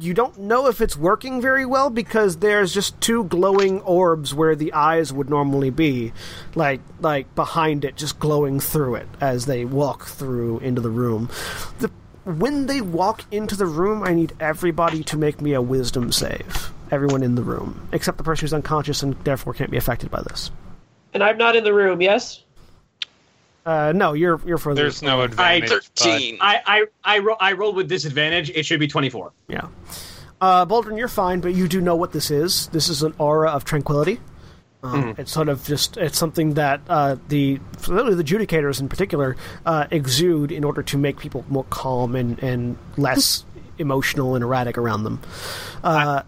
you 0.00 0.14
don't 0.14 0.38
know 0.38 0.68
if 0.68 0.80
it's 0.80 0.96
working 0.96 1.42
very 1.42 1.66
well 1.66 1.90
because 1.90 2.38
there's 2.38 2.72
just 2.72 2.98
two 3.02 3.24
glowing 3.24 3.82
orbs 3.82 4.32
where 4.32 4.56
the 4.56 4.72
eyes 4.72 5.12
would 5.12 5.28
normally 5.28 5.70
be, 5.70 6.12
like 6.54 6.80
like 7.00 7.34
behind 7.34 7.84
it, 7.84 7.96
just 7.96 8.18
glowing 8.18 8.58
through 8.60 8.94
it 8.96 9.08
as 9.20 9.46
they 9.46 9.64
walk 9.64 10.06
through 10.06 10.58
into 10.60 10.80
the 10.80 10.90
room. 10.90 11.28
The 11.78 11.90
when 12.24 12.66
they 12.66 12.80
walk 12.80 13.24
into 13.30 13.56
the 13.56 13.66
room, 13.66 14.02
I 14.02 14.14
need 14.14 14.32
everybody 14.40 15.02
to 15.04 15.16
make 15.16 15.40
me 15.40 15.52
a 15.54 15.62
wisdom 15.62 16.12
save. 16.12 16.70
Everyone 16.90 17.22
in 17.22 17.34
the 17.34 17.42
room, 17.42 17.88
except 17.92 18.18
the 18.18 18.24
person 18.24 18.42
who's 18.44 18.52
unconscious 18.54 19.02
and 19.02 19.14
therefore 19.24 19.54
can't 19.54 19.70
be 19.70 19.76
affected 19.76 20.10
by 20.10 20.22
this. 20.22 20.50
And 21.12 21.22
I'm 21.22 21.38
not 21.38 21.56
in 21.56 21.64
the 21.64 21.72
room, 21.72 22.00
yes? 22.00 22.42
Uh, 23.66 23.92
no, 23.94 24.12
you're 24.12 24.40
you're 24.44 24.58
further. 24.58 24.82
There's 24.82 25.02
no 25.02 25.22
advantage. 25.22 25.70
but- 25.70 25.84
Thirteen. 25.84 26.36
I 26.40 26.60
I 26.66 26.84
I, 27.02 27.18
ro- 27.20 27.36
I 27.40 27.52
rolled 27.52 27.76
with 27.76 27.88
disadvantage. 27.88 28.50
It 28.50 28.66
should 28.66 28.78
be 28.80 28.86
twenty 28.86 29.08
four. 29.08 29.32
Yeah. 29.48 29.68
Uh, 30.40 30.66
Boldrin, 30.66 30.98
you're 30.98 31.08
fine, 31.08 31.40
but 31.40 31.54
you 31.54 31.66
do 31.66 31.80
know 31.80 31.96
what 31.96 32.12
this 32.12 32.30
is. 32.30 32.66
This 32.68 32.88
is 32.90 33.02
an 33.02 33.14
aura 33.18 33.50
of 33.50 33.64
tranquility. 33.64 34.20
Um, 34.84 35.14
It's 35.18 35.32
sort 35.32 35.48
of 35.48 35.64
just 35.64 35.96
it's 35.96 36.18
something 36.18 36.54
that 36.54 36.80
uh, 36.88 37.16
the 37.28 37.58
really 37.88 38.14
the 38.14 38.22
adjudicators 38.22 38.80
in 38.80 38.88
particular 38.88 39.36
uh, 39.66 39.86
exude 39.90 40.52
in 40.52 40.62
order 40.64 40.82
to 40.82 40.98
make 40.98 41.18
people 41.18 41.44
more 41.48 41.64
calm 41.70 42.14
and, 42.14 42.38
and 42.42 42.76
less 42.96 43.44
emotional 43.78 44.34
and 44.34 44.44
erratic 44.44 44.76
around 44.78 45.04
them. 45.04 45.20
Uh, 45.82 46.22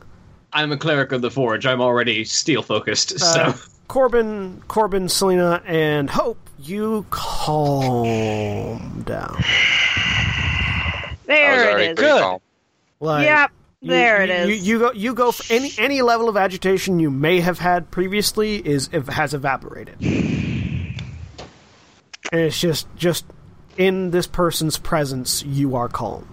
I'm 0.52 0.72
a 0.72 0.76
cleric 0.78 1.12
of 1.12 1.20
the 1.22 1.30
forge. 1.30 1.66
I'm 1.66 1.80
already 1.82 2.24
steel 2.24 2.62
focused. 2.62 3.12
uh, 3.14 3.18
So 3.18 3.68
Korbyn, 3.88 4.60
Korbyn, 4.68 5.10
Selina, 5.10 5.62
and 5.66 6.08
Hope, 6.08 6.38
you 6.58 7.04
calm 7.10 9.02
down. 9.02 9.36
There 11.26 11.78
it 11.78 11.90
is. 11.92 11.98
Good. 11.98 12.38
Like, 13.00 13.26
Yep, 13.26 13.50
you- 13.86 13.90
there 13.90 14.22
it 14.22 14.28
you, 14.28 14.34
is. 14.34 14.48
You, 14.48 14.54
you 14.74 14.78
go. 14.80 14.92
You 14.92 15.14
go. 15.14 15.32
For 15.32 15.52
any 15.52 15.72
any 15.78 16.02
level 16.02 16.28
of 16.28 16.36
agitation 16.36 17.00
you 17.00 17.10
may 17.10 17.40
have 17.40 17.58
had 17.58 17.90
previously 17.90 18.56
is 18.56 18.88
has 19.08 19.34
evaporated, 19.34 19.96
and 20.00 20.94
it's 22.32 22.58
just 22.60 22.86
just 22.96 23.24
in 23.76 24.10
this 24.10 24.26
person's 24.26 24.78
presence 24.78 25.42
you 25.44 25.76
are 25.76 25.88
calm. 25.88 26.28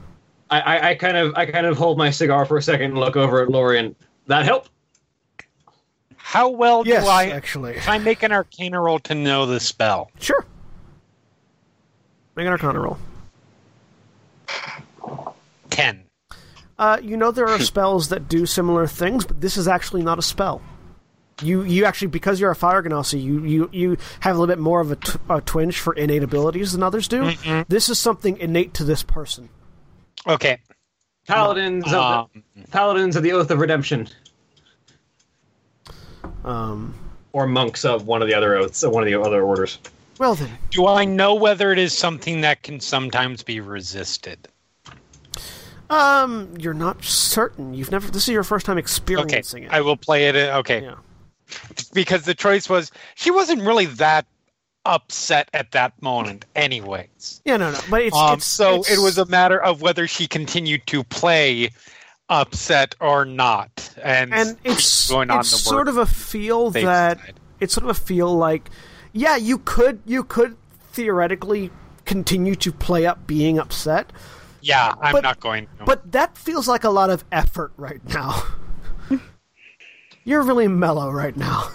I, 0.50 0.60
I, 0.60 0.90
I 0.92 0.96
kind 0.96 1.18
of 1.18 1.34
I 1.36 1.46
kind 1.46 1.66
of 1.66 1.78
hold 1.78 1.98
my 1.98 2.10
cigar 2.12 2.46
for 2.46 2.58
a 2.58 2.62
second 2.62 2.92
and 2.92 2.98
look 3.00 3.16
over 3.16 3.42
at 3.42 3.50
Lorian. 3.50 3.96
That 4.28 4.46
help? 4.46 4.68
How 6.16 6.50
well 6.50 6.84
Yes, 6.86 7.04
do 7.04 7.10
I? 7.10 7.26
actually, 7.26 7.74
Can 7.76 7.94
I 7.94 7.98
make 8.00 8.24
an 8.24 8.32
Arcana 8.32 8.80
roll 8.80 8.98
to 9.00 9.14
know 9.16 9.46
the 9.46 9.60
spell? 9.60 10.10
sure. 10.20 10.46
Make 12.36 12.46
an 12.48 12.52
Arcana 12.54 12.80
roll. 12.80 12.98
Ten. 15.70 16.04
Uh, 16.80 16.98
you 17.02 17.16
know 17.18 17.32
there 17.32 17.48
are 17.48 17.60
spells 17.72 18.10
that 18.10 18.28
do 18.28 18.46
similar 18.46 18.88
things, 18.88 19.26
but 19.26 19.42
this 19.42 19.58
is 19.58 19.68
actually 19.68 20.04
not 20.04 20.20
a 20.20 20.22
spell. 20.24 20.62
You 21.42 21.64
you 21.64 21.86
actually 21.86 22.08
because 22.10 22.40
you're 22.40 22.52
a 22.52 22.56
fire 22.56 22.84
genasi, 22.84 23.22
you 23.22 23.44
you 23.44 23.70
you 23.74 23.98
have 24.20 24.36
a 24.36 24.40
little 24.40 24.54
bit 24.54 24.60
more 24.62 24.80
of 24.82 24.92
a, 24.92 24.96
t- 24.96 25.18
a 25.30 25.42
twinge 25.42 25.80
for 25.80 25.94
innate 25.94 26.22
abilities 26.24 26.74
than 26.74 26.84
others 26.84 27.08
do. 27.08 27.32
This 27.68 27.90
is 27.90 27.98
something 28.00 28.38
innate 28.38 28.76
to 28.76 28.84
this 28.84 29.02
person. 29.04 29.50
Okay. 30.28 30.60
Paladins 31.28 31.86
of 31.88 31.94
Um, 31.94 32.44
the, 32.56 32.68
Paladins 32.70 33.16
of 33.16 33.24
the 33.24 33.32
Oath 33.32 33.50
of 33.50 33.60
Redemption, 33.60 34.08
Um, 36.44 36.94
or 37.32 37.48
monks 37.48 37.86
of 37.86 38.06
one 38.08 38.22
of 38.22 38.28
the 38.28 38.34
other 38.34 38.56
oaths, 38.56 38.84
of 38.84 38.92
one 38.92 39.04
of 39.04 39.08
the 39.08 39.20
other 39.20 39.42
orders. 39.44 39.80
well 40.20 40.36
then, 40.36 40.52
do 40.70 40.86
I 40.86 41.06
know 41.06 41.34
whether 41.34 41.72
it 41.72 41.80
is 41.80 41.94
something 41.98 42.42
that 42.42 42.62
can 42.64 42.80
sometimes 42.80 43.42
be 43.44 43.60
resisted? 43.60 44.48
Um, 45.94 46.54
you're 46.60 46.74
not 46.74 47.04
certain. 47.04 47.74
You've 47.74 47.92
never. 47.92 48.10
This 48.10 48.24
is 48.24 48.30
your 48.34 48.44
first 48.44 48.66
time 48.66 48.78
experiencing 48.78 49.30
it. 49.30 49.34
Okay, 49.34 49.40
experiencing 49.40 49.76
I 49.78 49.82
will 49.82 49.98
play 49.98 50.28
it. 50.28 50.36
uh, 50.36 50.58
Okay, 50.60 50.84
Yeah. 50.84 50.96
because 51.94 52.24
the 52.24 52.34
choice 52.34 52.70
was 52.70 52.92
she 53.16 53.32
wasn't 53.32 53.62
really 53.62 53.86
that 53.86 54.26
upset 54.86 55.50
at 55.54 55.72
that 55.72 56.00
moment, 56.02 56.46
anyways. 56.56 57.42
Yeah, 57.46 57.58
no, 57.58 57.72
no, 57.72 57.80
but 57.90 58.02
it's, 58.02 58.16
Um, 58.16 58.34
it's 58.38 58.46
so 58.46 58.80
it's- 58.82 58.98
it 58.98 59.02
was 59.02 59.18
a 59.18 59.26
matter 59.28 59.62
of 59.62 59.82
whether 59.82 60.08
she 60.08 60.28
continued 60.28 60.86
to 60.88 61.04
play 61.06 61.72
upset 62.30 62.96
or 63.00 63.24
not, 63.26 63.90
and, 64.02 64.34
and 64.34 64.58
it's 64.64 65.10
going 65.10 65.30
on 65.30 65.40
it's 65.42 65.52
the 65.52 65.58
sort 65.58 65.88
of 65.88 65.98
a 65.98 66.06
feel 66.06 66.70
that 66.72 67.18
side. 67.20 67.40
it's 67.60 67.74
sort 67.74 67.84
of 67.84 67.90
a 67.92 68.00
feel 68.00 68.34
like 68.36 68.70
yeah 69.12 69.36
you 69.36 69.58
could 69.60 70.00
you 70.06 70.24
could 70.24 70.56
theoretically 70.92 71.70
continue 72.06 72.56
to 72.56 72.72
play 72.72 73.06
up 73.06 73.26
being 73.28 73.60
upset 73.60 74.12
yeah, 74.64 74.94
I'm 75.02 75.12
but- 75.14 75.24
not 75.24 75.40
going. 75.40 75.68
To. 75.80 75.86
but 75.86 76.12
that 76.12 76.38
feels 76.38 76.68
like 76.68 76.84
a 76.84 76.90
lot 76.90 77.10
of 77.10 77.24
effort 77.32 77.72
right 77.78 78.02
now 78.14 78.44
you're 80.24 80.44
really 80.44 80.68
mellow 80.68 81.10
right 81.12 81.36
now 81.36 81.70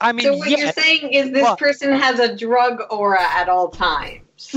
I 0.00 0.12
mean, 0.12 0.24
So 0.26 0.36
what 0.36 0.48
yeah, 0.48 0.58
you're 0.58 0.72
saying 0.72 1.12
is 1.12 1.30
this 1.32 1.42
Well- 1.42 1.56
person 1.56 1.92
has 1.92 2.20
a 2.20 2.36
drug 2.36 2.80
aura 2.88 3.20
at 3.20 3.48
all 3.48 3.68
times. 3.68 4.22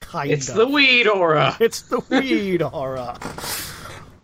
Kinda. 0.00 0.32
It's 0.34 0.46
the 0.46 0.66
weed 0.66 1.06
aura. 1.06 1.56
it's 1.60 1.82
the 1.82 2.00
weed 2.10 2.62
aura 2.62 3.18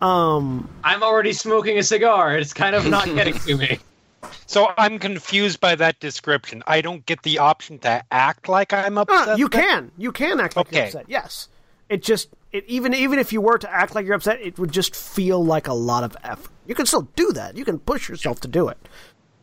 um 0.01 0.67
I'm 0.83 1.03
already 1.03 1.33
smoking 1.33 1.77
a 1.77 1.83
cigar. 1.83 2.37
It's 2.37 2.53
kind 2.53 2.75
of 2.75 2.87
not 2.87 3.05
getting 3.05 3.33
to 3.39 3.57
me. 3.57 3.79
so 4.47 4.71
I'm 4.77 4.97
confused 4.97 5.59
by 5.59 5.75
that 5.75 5.99
description. 5.99 6.63
I 6.67 6.81
don't 6.81 7.05
get 7.05 7.21
the 7.23 7.39
option 7.39 7.79
to 7.79 8.03
act 8.11 8.47
like 8.49 8.71
I'm 8.73 8.97
uh, 8.97 9.01
upset. 9.01 9.37
you 9.37 9.49
can 9.49 9.91
you 9.97 10.11
can 10.11 10.39
act 10.39 10.55
like 10.55 10.71
you're 10.71 10.81
Okay. 10.81 10.87
upset 10.89 11.05
yes 11.07 11.47
it 11.89 12.01
just 12.03 12.29
it 12.51 12.65
even 12.67 12.93
even 12.93 13.19
if 13.19 13.31
you 13.33 13.41
were 13.41 13.57
to 13.57 13.71
act 13.71 13.95
like 13.95 14.05
you're 14.05 14.15
upset 14.15 14.41
it 14.41 14.57
would 14.59 14.71
just 14.71 14.95
feel 14.95 15.43
like 15.43 15.67
a 15.67 15.73
lot 15.73 16.03
of 16.03 16.15
effort. 16.23 16.51
You 16.65 16.75
can 16.75 16.85
still 16.85 17.07
do 17.15 17.31
that. 17.33 17.57
You 17.57 17.65
can 17.65 17.79
push 17.79 18.09
yourself 18.09 18.39
to 18.41 18.47
do 18.47 18.67
it. 18.69 18.77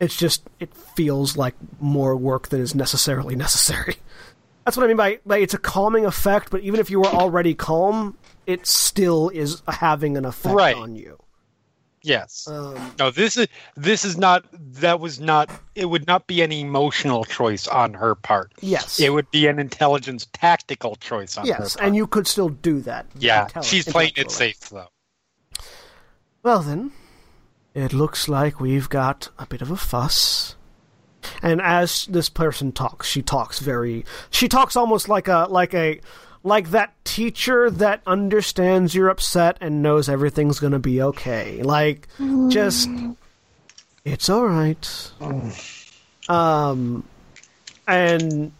It's 0.00 0.16
just 0.16 0.42
it 0.60 0.74
feels 0.74 1.36
like 1.36 1.54
more 1.80 2.14
work 2.16 2.48
than 2.48 2.60
is 2.60 2.74
necessarily 2.74 3.36
necessary. 3.46 3.96
That's 4.64 4.76
what 4.76 4.82
i 4.84 4.86
mean 4.88 4.96
by, 4.96 5.20
by 5.24 5.38
it's 5.38 5.54
a 5.54 5.58
calming 5.58 6.04
effect 6.06 6.50
but 6.50 6.60
even 6.62 6.80
if 6.80 6.90
you 6.90 6.98
were 6.98 7.06
already 7.06 7.54
calm 7.54 8.16
it 8.46 8.66
still 8.66 9.28
is 9.28 9.62
having 9.68 10.16
an 10.16 10.24
effect 10.24 10.54
Right. 10.56 10.74
on 10.76 10.96
you 10.96 11.18
Yes. 12.06 12.46
um, 12.48 12.94
No, 12.98 13.10
this 13.10 13.36
is 13.36 13.48
this 13.76 14.04
is 14.04 14.16
not. 14.16 14.44
That 14.52 15.00
was 15.00 15.18
not. 15.20 15.50
It 15.74 15.86
would 15.86 16.06
not 16.06 16.26
be 16.26 16.40
an 16.42 16.52
emotional 16.52 17.24
choice 17.24 17.66
on 17.66 17.94
her 17.94 18.14
part. 18.14 18.52
yes 18.60 19.00
It 19.00 19.10
would 19.10 19.30
be 19.30 19.46
an 19.48 19.58
intelligence 19.58 20.26
tactical 20.32 20.96
choice 20.96 21.36
on 21.36 21.44
her 21.46 21.54
yes 21.60 21.76
and 21.76 21.96
you 21.96 22.06
could 22.06 22.26
still 22.26 22.48
do 22.48 22.80
that 22.80 23.06
yeah, 23.18 23.48
she's 23.62 23.84
playing 23.86 24.12
it 24.16 24.30
safe 24.30 24.60
though. 24.70 24.88
Well 26.42 26.60
then, 26.60 26.92
it 27.74 27.92
looks 27.92 28.28
like 28.28 28.60
we've 28.60 28.88
got 28.88 29.28
a 29.38 29.46
bit 29.46 29.62
of 29.62 29.70
a 29.70 29.76
fuss. 29.76 30.54
And 31.42 31.60
as 31.60 32.06
this 32.06 32.28
person 32.28 32.70
talks, 32.70 33.08
she 33.08 33.20
talks 33.20 33.58
very 33.58 34.04
she 34.30 34.46
talks 34.48 34.76
almost 34.76 35.08
like 35.08 35.26
a 35.26 35.48
like 35.50 35.74
a 35.74 36.00
like 36.46 36.70
that 36.70 36.94
teacher 37.04 37.68
that 37.68 38.00
understands 38.06 38.94
you're 38.94 39.08
upset 39.08 39.58
and 39.60 39.82
knows 39.82 40.08
everything's 40.08 40.60
going 40.60 40.72
to 40.72 40.78
be 40.78 41.02
okay. 41.02 41.60
Like 41.62 42.06
just 42.48 42.88
it's 44.04 44.28
all 44.30 44.46
right. 44.46 45.12
Um 46.28 47.04
and 47.88 48.52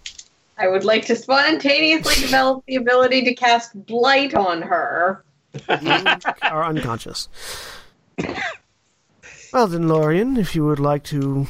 I 0.59 0.67
would 0.67 0.85
like 0.85 1.07
to 1.07 1.17
spontaneously 1.17 2.15
develop 2.21 2.65
the 2.67 2.75
ability 2.75 3.23
to 3.25 3.35
cast 3.35 3.87
blight 3.87 4.35
on 4.35 4.63
her. 4.63 5.25
are 5.69 6.65
unconscious. 6.65 7.29
Well 9.53 9.69
then, 9.69 9.87
Lorian, 9.89 10.37
if 10.37 10.57
you 10.57 10.65
would 10.65 10.81
like 10.81 11.05
to 11.05 11.47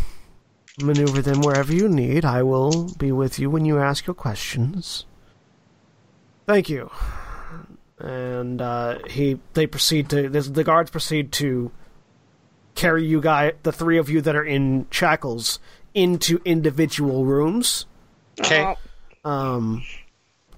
maneuver 0.82 1.22
them 1.22 1.40
wherever 1.40 1.72
you 1.72 1.88
need, 1.88 2.24
I 2.26 2.42
will 2.42 2.92
be 2.98 3.10
with 3.10 3.38
you 3.38 3.48
when 3.48 3.64
you 3.64 3.78
ask 3.78 4.06
your 4.06 4.14
questions. 4.14 5.06
Thank 6.46 6.68
you. 6.68 6.90
And 7.98 8.60
uh, 8.60 8.98
he, 9.08 9.40
they 9.54 9.66
proceed 9.66 10.08
to 10.10 10.28
the, 10.28 10.40
the 10.40 10.64
guards 10.64 10.90
proceed 10.90 11.32
to 11.32 11.72
carry 12.74 13.04
you 13.04 13.20
guy, 13.20 13.54
the 13.62 13.72
three 13.72 13.98
of 13.98 14.08
you 14.08 14.20
that 14.20 14.36
are 14.36 14.44
in 14.44 14.86
shackles, 14.90 15.58
into 15.94 16.40
individual 16.44 17.24
rooms. 17.24 17.86
Okay. 18.40 18.76
Um, 19.24 19.82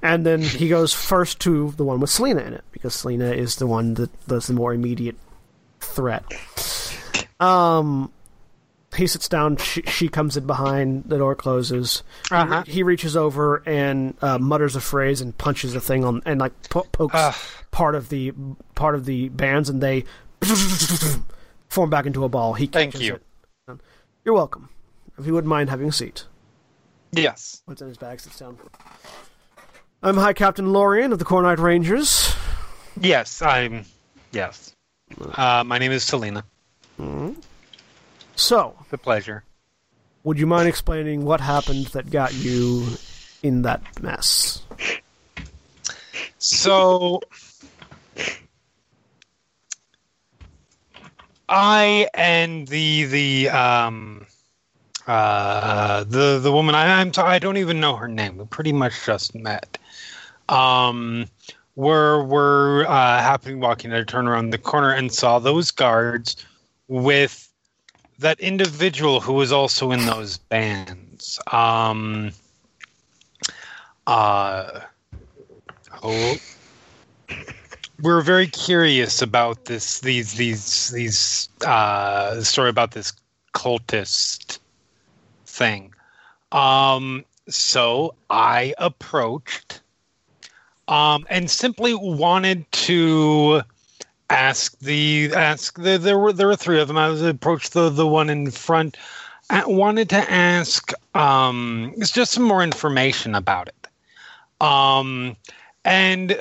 and 0.02 0.26
then 0.26 0.42
he 0.42 0.68
goes 0.68 0.92
first 0.92 1.40
to 1.40 1.72
the 1.72 1.84
one 1.84 2.00
with 2.00 2.10
Selina 2.10 2.42
in 2.42 2.52
it 2.52 2.64
because 2.72 2.94
Selina 2.94 3.32
is 3.32 3.56
the 3.56 3.66
one 3.66 3.94
that 3.94 4.26
does 4.26 4.46
the 4.46 4.52
more 4.52 4.74
immediate 4.74 5.16
threat. 5.80 6.24
Um, 7.40 8.12
he 8.98 9.06
sits 9.06 9.28
down. 9.28 9.56
She, 9.56 9.80
she 9.82 10.08
comes 10.08 10.36
in 10.36 10.46
behind. 10.46 11.04
The 11.06 11.16
door 11.18 11.34
closes. 11.34 12.02
He 12.28 12.34
Uh-huh. 12.34 12.64
He, 12.66 12.82
reaches 12.82 13.16
over 13.16 13.62
and 13.66 14.14
uh, 14.20 14.38
mutters 14.38 14.76
a 14.76 14.80
phrase 14.80 15.20
and 15.22 15.36
punches 15.38 15.74
a 15.74 15.80
thing 15.80 16.04
on 16.04 16.20
and 16.26 16.38
like 16.40 16.52
po- 16.68 16.86
pokes 16.92 17.14
Ugh. 17.16 17.34
part 17.70 17.94
of 17.94 18.08
the 18.10 18.32
part 18.74 18.94
of 18.94 19.04
the 19.06 19.30
bands 19.30 19.68
and 19.70 19.80
they 19.82 20.04
form 21.68 21.90
back 21.90 22.06
into 22.06 22.24
a 22.24 22.28
ball. 22.28 22.54
He 22.54 22.66
Thank 22.66 23.00
you. 23.00 23.14
it. 23.68 23.78
You're 24.24 24.34
welcome. 24.34 24.68
If 25.18 25.26
you 25.26 25.32
wouldn't 25.34 25.48
mind 25.48 25.70
having 25.70 25.88
a 25.88 25.92
seat. 25.92 26.26
Yes. 27.12 27.62
What's 27.64 27.80
in 27.80 27.88
his 27.88 27.96
bag? 27.96 28.20
Sits 28.20 28.38
down. 28.38 28.58
I'm 30.02 30.16
High 30.16 30.32
Captain 30.34 30.72
Lorian 30.72 31.12
of 31.12 31.18
the 31.18 31.24
Cornite 31.24 31.58
Rangers. 31.58 32.34
Yes. 33.00 33.40
I'm. 33.42 33.84
Yes. 34.32 34.74
Uh, 35.20 35.64
my 35.66 35.78
name 35.78 35.90
is 35.92 36.04
Selina. 36.04 36.44
So, 38.38 38.76
The 38.90 38.98
pleasure. 38.98 39.42
would 40.22 40.38
you 40.38 40.46
mind 40.46 40.68
explaining 40.68 41.24
what 41.24 41.40
happened 41.40 41.86
that 41.86 42.08
got 42.08 42.32
you 42.34 42.86
in 43.42 43.62
that 43.62 43.82
mess? 44.00 44.62
So 46.38 47.20
I 51.48 52.08
and 52.14 52.68
the 52.68 53.04
the 53.06 53.48
um 53.48 54.24
uh 55.08 56.04
the 56.04 56.38
the 56.38 56.52
woman 56.52 56.76
I, 56.76 57.00
I'm 57.00 57.12
sorry 57.12 57.30
I 57.30 57.38
don't 57.40 57.56
even 57.56 57.80
know 57.80 57.96
her 57.96 58.06
name. 58.06 58.36
We 58.38 58.44
pretty 58.44 58.72
much 58.72 59.04
just 59.04 59.34
met. 59.34 59.78
Um 60.48 61.26
were 61.74 62.22
were 62.22 62.86
uh, 62.88 63.20
happening 63.20 63.58
walking. 63.58 63.92
I 63.92 64.04
turned 64.04 64.28
around 64.28 64.50
the 64.50 64.58
corner 64.58 64.92
and 64.92 65.12
saw 65.12 65.40
those 65.40 65.72
guards 65.72 66.36
with 66.86 67.47
that 68.18 68.40
individual 68.40 69.20
who 69.20 69.34
was 69.34 69.52
also 69.52 69.92
in 69.92 70.04
those 70.06 70.38
bands. 70.38 71.38
Um, 71.52 72.32
uh, 74.06 74.80
oh, 76.02 76.36
we're 78.00 78.22
very 78.22 78.46
curious 78.46 79.22
about 79.22 79.66
this. 79.66 80.00
These 80.00 80.34
these 80.34 80.90
these 80.90 81.48
uh, 81.66 82.40
story 82.42 82.70
about 82.70 82.92
this 82.92 83.12
cultist 83.54 84.58
thing. 85.46 85.92
Um, 86.52 87.24
so 87.48 88.14
I 88.30 88.74
approached 88.78 89.80
um, 90.86 91.26
and 91.28 91.50
simply 91.50 91.94
wanted 91.94 92.70
to 92.72 93.62
ask 94.30 94.78
the 94.80 95.30
ask 95.34 95.78
the, 95.78 95.98
there 95.98 96.18
were 96.18 96.32
there 96.32 96.46
were 96.46 96.56
three 96.56 96.80
of 96.80 96.88
them. 96.88 96.98
I 96.98 97.08
was 97.08 97.22
approached 97.22 97.72
the 97.72 97.88
the 97.88 98.06
one 98.06 98.30
in 98.30 98.50
front. 98.50 98.96
I 99.50 99.64
wanted 99.66 100.10
to 100.10 100.30
ask 100.30 100.92
um, 101.14 101.94
it's 101.96 102.10
just 102.10 102.32
some 102.32 102.44
more 102.44 102.62
information 102.62 103.34
about 103.34 103.68
it. 103.68 103.86
Um, 104.60 105.36
and 105.84 106.38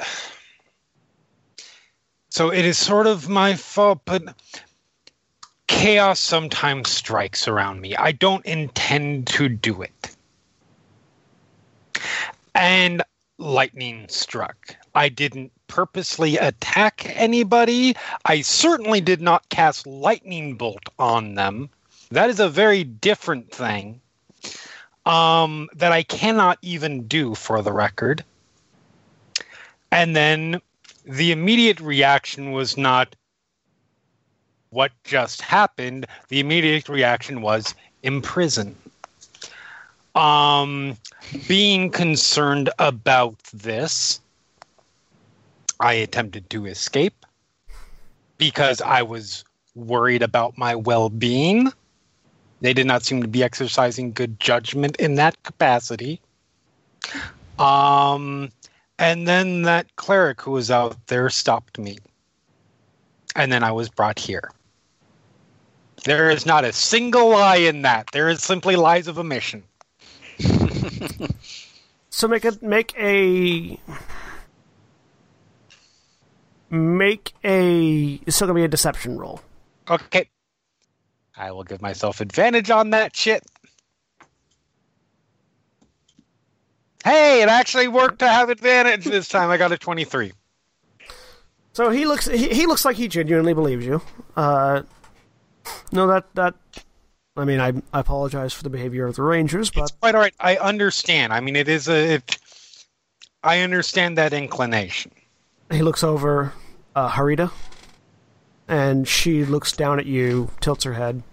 so 2.30 2.52
it 2.52 2.66
is 2.66 2.78
sort 2.78 3.08
of 3.08 3.30
my 3.30 3.56
fault, 3.56 4.02
but 4.06 4.24
chaos 5.68 6.20
sometimes 6.20 6.90
strikes 6.90 7.48
around 7.48 7.80
me. 7.82 7.96
I 7.96 8.12
don't 8.12 8.46
intend 8.46 9.28
to 9.28 9.48
do 9.48 9.82
it. 9.82 10.16
And 12.56 13.04
lightning 13.38 14.08
struck. 14.10 14.76
I 14.96 15.10
didn't 15.10 15.52
purposely 15.68 16.38
attack 16.38 17.12
anybody. 17.16 17.96
I 18.26 18.42
certainly 18.42 19.02
did 19.02 19.22
not 19.22 19.50
cast 19.50 19.86
lightning 19.88 20.56
bolt 20.56 20.90
on 20.98 21.36
them. 21.36 21.70
That 22.12 22.30
is 22.30 22.40
a 22.40 22.50
very 22.50 22.84
different 22.84 23.52
thing 23.52 24.00
um, 25.06 25.70
that 25.76 25.92
I 25.92 26.04
cannot 26.04 26.58
even 26.62 27.08
do 27.08 27.36
for 27.36 27.62
the 27.62 27.72
record. 27.72 28.24
And 29.92 30.16
then 30.16 30.62
the 31.06 31.32
immediate 31.32 31.80
reaction 31.80 32.52
was 32.52 32.78
not 32.78 33.16
what 34.70 34.92
just 35.04 35.42
happened. 35.42 36.06
The 36.28 36.40
immediate 36.40 36.90
reaction 36.90 37.42
was 37.42 37.74
imprison. 38.04 38.76
Um, 40.16 40.98
being 41.48 41.90
concerned 41.92 42.70
about 42.80 43.38
this, 43.54 44.20
I 45.80 45.94
attempted 45.94 46.50
to 46.52 46.66
escape 46.66 47.26
because 48.38 48.82
I 48.82 49.02
was 49.04 49.44
worried 49.76 50.24
about 50.24 50.58
my 50.58 50.76
well 50.76 51.10
being. 51.10 51.72
They 52.62 52.74
did 52.74 52.88
not 52.88 53.04
seem 53.04 53.22
to 53.22 53.28
be 53.28 53.44
exercising 53.44 54.14
good 54.14 54.40
judgment 54.40 54.96
in 54.98 55.16
that 55.16 55.42
capacity. 55.44 56.20
Um, 57.60 58.50
and 58.98 59.28
then 59.28 59.64
that 59.64 59.96
cleric 59.96 60.42
who 60.42 60.52
was 60.52 60.72
out 60.72 60.98
there 61.08 61.30
stopped 61.30 61.78
me. 61.78 62.00
And 63.36 63.52
then 63.52 63.64
I 63.64 63.72
was 63.72 63.90
brought 63.90 64.18
here. 64.18 64.52
There 66.06 66.32
is 66.32 66.46
not 66.46 66.64
a 66.64 66.74
single 66.74 67.30
lie 67.30 67.58
in 67.58 67.84
that. 67.84 68.10
There 68.12 68.30
is 68.30 68.42
simply 68.42 68.76
lies 68.76 69.08
of 69.08 69.20
omission. 69.20 69.64
So 72.18 72.28
make 72.28 72.46
a 72.46 72.58
make 72.64 72.98
a 72.98 73.80
make 76.70 77.34
a 77.44 78.20
it's 78.26 78.36
still 78.36 78.48
gonna 78.48 78.60
be 78.60 78.64
a 78.64 78.68
deception 78.68 79.18
roll. 79.18 79.42
Okay. 79.90 80.30
I 81.36 81.52
will 81.52 81.64
give 81.64 81.82
myself 81.82 82.20
advantage 82.20 82.70
on 82.72 82.90
that 82.92 83.16
shit. 83.16 83.44
Hey, 87.04 87.42
it 87.42 87.48
actually 87.48 87.88
worked 87.88 88.20
to 88.20 88.28
have 88.28 88.50
advantage 88.50 89.06
this 89.06 89.30
time. 89.30 89.50
I 89.50 89.58
got 89.58 89.72
a 89.72 89.78
23. 89.78 90.34
So 91.74 91.92
he 91.92 92.06
looks 92.08 92.26
he, 92.26 92.50
he 92.50 92.66
looks 92.66 92.84
like 92.86 92.96
he 92.96 93.08
genuinely 93.08 93.54
believes 93.54 93.86
you. 93.86 94.02
Uh, 94.36 94.82
no, 95.92 96.08
that 96.08 96.26
that 96.34 96.56
I 97.36 97.46
mean 97.46 97.60
I 97.60 97.74
I 97.94 98.00
apologize 98.00 98.52
for 98.52 98.64
the 98.64 98.70
behavior 98.72 99.06
of 99.06 99.16
the 99.16 99.22
Rangers, 99.22 99.70
but 99.70 99.84
It's 99.84 99.92
quite 99.92 100.16
all 100.16 100.22
right. 100.22 100.34
I 100.40 100.58
understand. 100.58 101.34
I 101.34 101.40
mean, 101.40 101.56
it 101.56 101.68
is 101.68 101.88
a. 101.88 102.16
It, 102.16 102.38
I 103.44 103.60
understand 103.62 104.18
that 104.18 104.34
inclination. 104.34 105.12
He 105.72 105.82
looks 105.82 106.04
over 106.04 106.54
uh, 106.96 107.10
Harita, 107.10 107.52
and 108.68 109.08
she 109.08 109.46
looks 109.46 109.72
down 109.72 110.00
at 110.00 110.06
you, 110.06 110.50
tilts 110.62 110.84
her 110.84 110.94
head. 110.94 111.24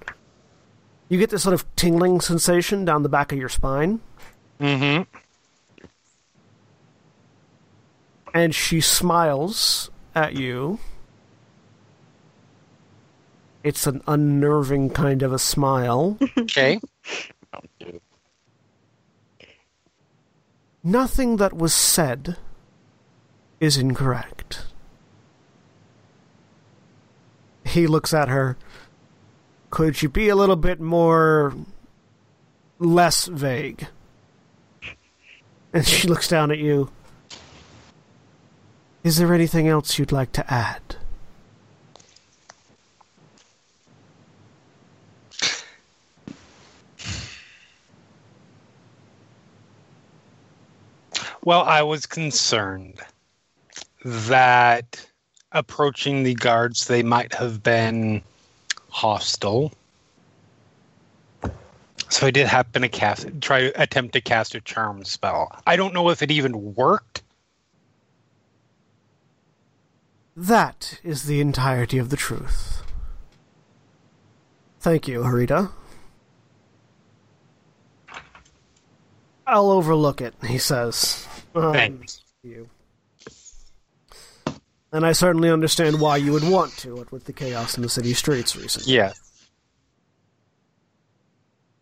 You 1.08 1.18
get 1.18 1.30
this 1.30 1.42
sort 1.42 1.54
of 1.54 1.64
tingling 1.76 2.20
sensation 2.20 2.84
down 2.84 3.02
the 3.02 3.08
back 3.08 3.32
of 3.32 3.38
your 3.38 3.48
spine, 3.48 4.00
Mm-hmm. 4.60 5.02
and 8.32 8.54
she 8.54 8.80
smiles 8.80 9.90
at 10.14 10.34
you. 10.34 10.78
It's 13.64 13.86
an 13.86 14.02
unnerving 14.06 14.90
kind 14.90 15.22
of 15.22 15.32
a 15.32 15.38
smile. 15.38 16.18
Okay. 16.38 16.80
Nothing 20.82 21.36
that 21.38 21.54
was 21.54 21.72
said 21.74 22.36
is 23.60 23.76
incorrect. 23.76 24.66
He 27.64 27.86
looks 27.86 28.12
at 28.14 28.28
her. 28.28 28.56
Could 29.70 30.02
you 30.02 30.08
be 30.08 30.28
a 30.28 30.36
little 30.36 30.56
bit 30.56 30.80
more 30.80 31.54
less 32.78 33.26
vague? 33.26 33.88
And 35.72 35.86
she 35.86 36.06
looks 36.06 36.28
down 36.28 36.50
at 36.50 36.58
you. 36.58 36.90
Is 39.02 39.18
there 39.18 39.34
anything 39.34 39.68
else 39.68 39.98
you'd 39.98 40.12
like 40.12 40.32
to 40.32 40.52
add? 40.52 40.80
Well, 51.44 51.62
I 51.62 51.82
was 51.82 52.06
concerned 52.06 53.02
that 54.04 55.06
approaching 55.52 56.22
the 56.22 56.34
guards, 56.34 56.86
they 56.86 57.02
might 57.02 57.32
have 57.34 57.62
been 57.62 58.22
hostile. 58.90 59.72
So 62.10 62.26
I 62.26 62.30
did 62.30 62.46
happen 62.46 62.82
to 62.82 62.88
cast, 62.88 63.26
try 63.40 63.72
attempt 63.74 64.12
to 64.12 64.20
cast 64.20 64.54
a 64.54 64.60
charm 64.60 65.04
spell. 65.04 65.50
I 65.66 65.76
don't 65.76 65.94
know 65.94 66.10
if 66.10 66.22
it 66.22 66.30
even 66.30 66.74
worked. 66.74 67.22
That 70.36 71.00
is 71.02 71.24
the 71.24 71.40
entirety 71.40 71.98
of 71.98 72.10
the 72.10 72.16
truth. 72.16 72.82
Thank 74.80 75.08
you, 75.08 75.20
Harita. 75.20 75.70
I'll 79.46 79.70
overlook 79.70 80.20
it, 80.20 80.34
he 80.46 80.58
says. 80.58 81.26
Um, 81.54 81.72
Thanks. 81.72 82.22
you. 82.42 82.68
And 84.94 85.04
I 85.04 85.10
certainly 85.10 85.50
understand 85.50 86.00
why 86.00 86.18
you 86.18 86.30
would 86.30 86.48
want 86.48 86.76
to, 86.78 86.94
what 86.94 87.10
with 87.10 87.24
the 87.24 87.32
chaos 87.32 87.76
in 87.76 87.82
the 87.82 87.88
city 87.88 88.14
streets 88.14 88.54
recently. 88.54 88.94
Yeah. 88.94 89.12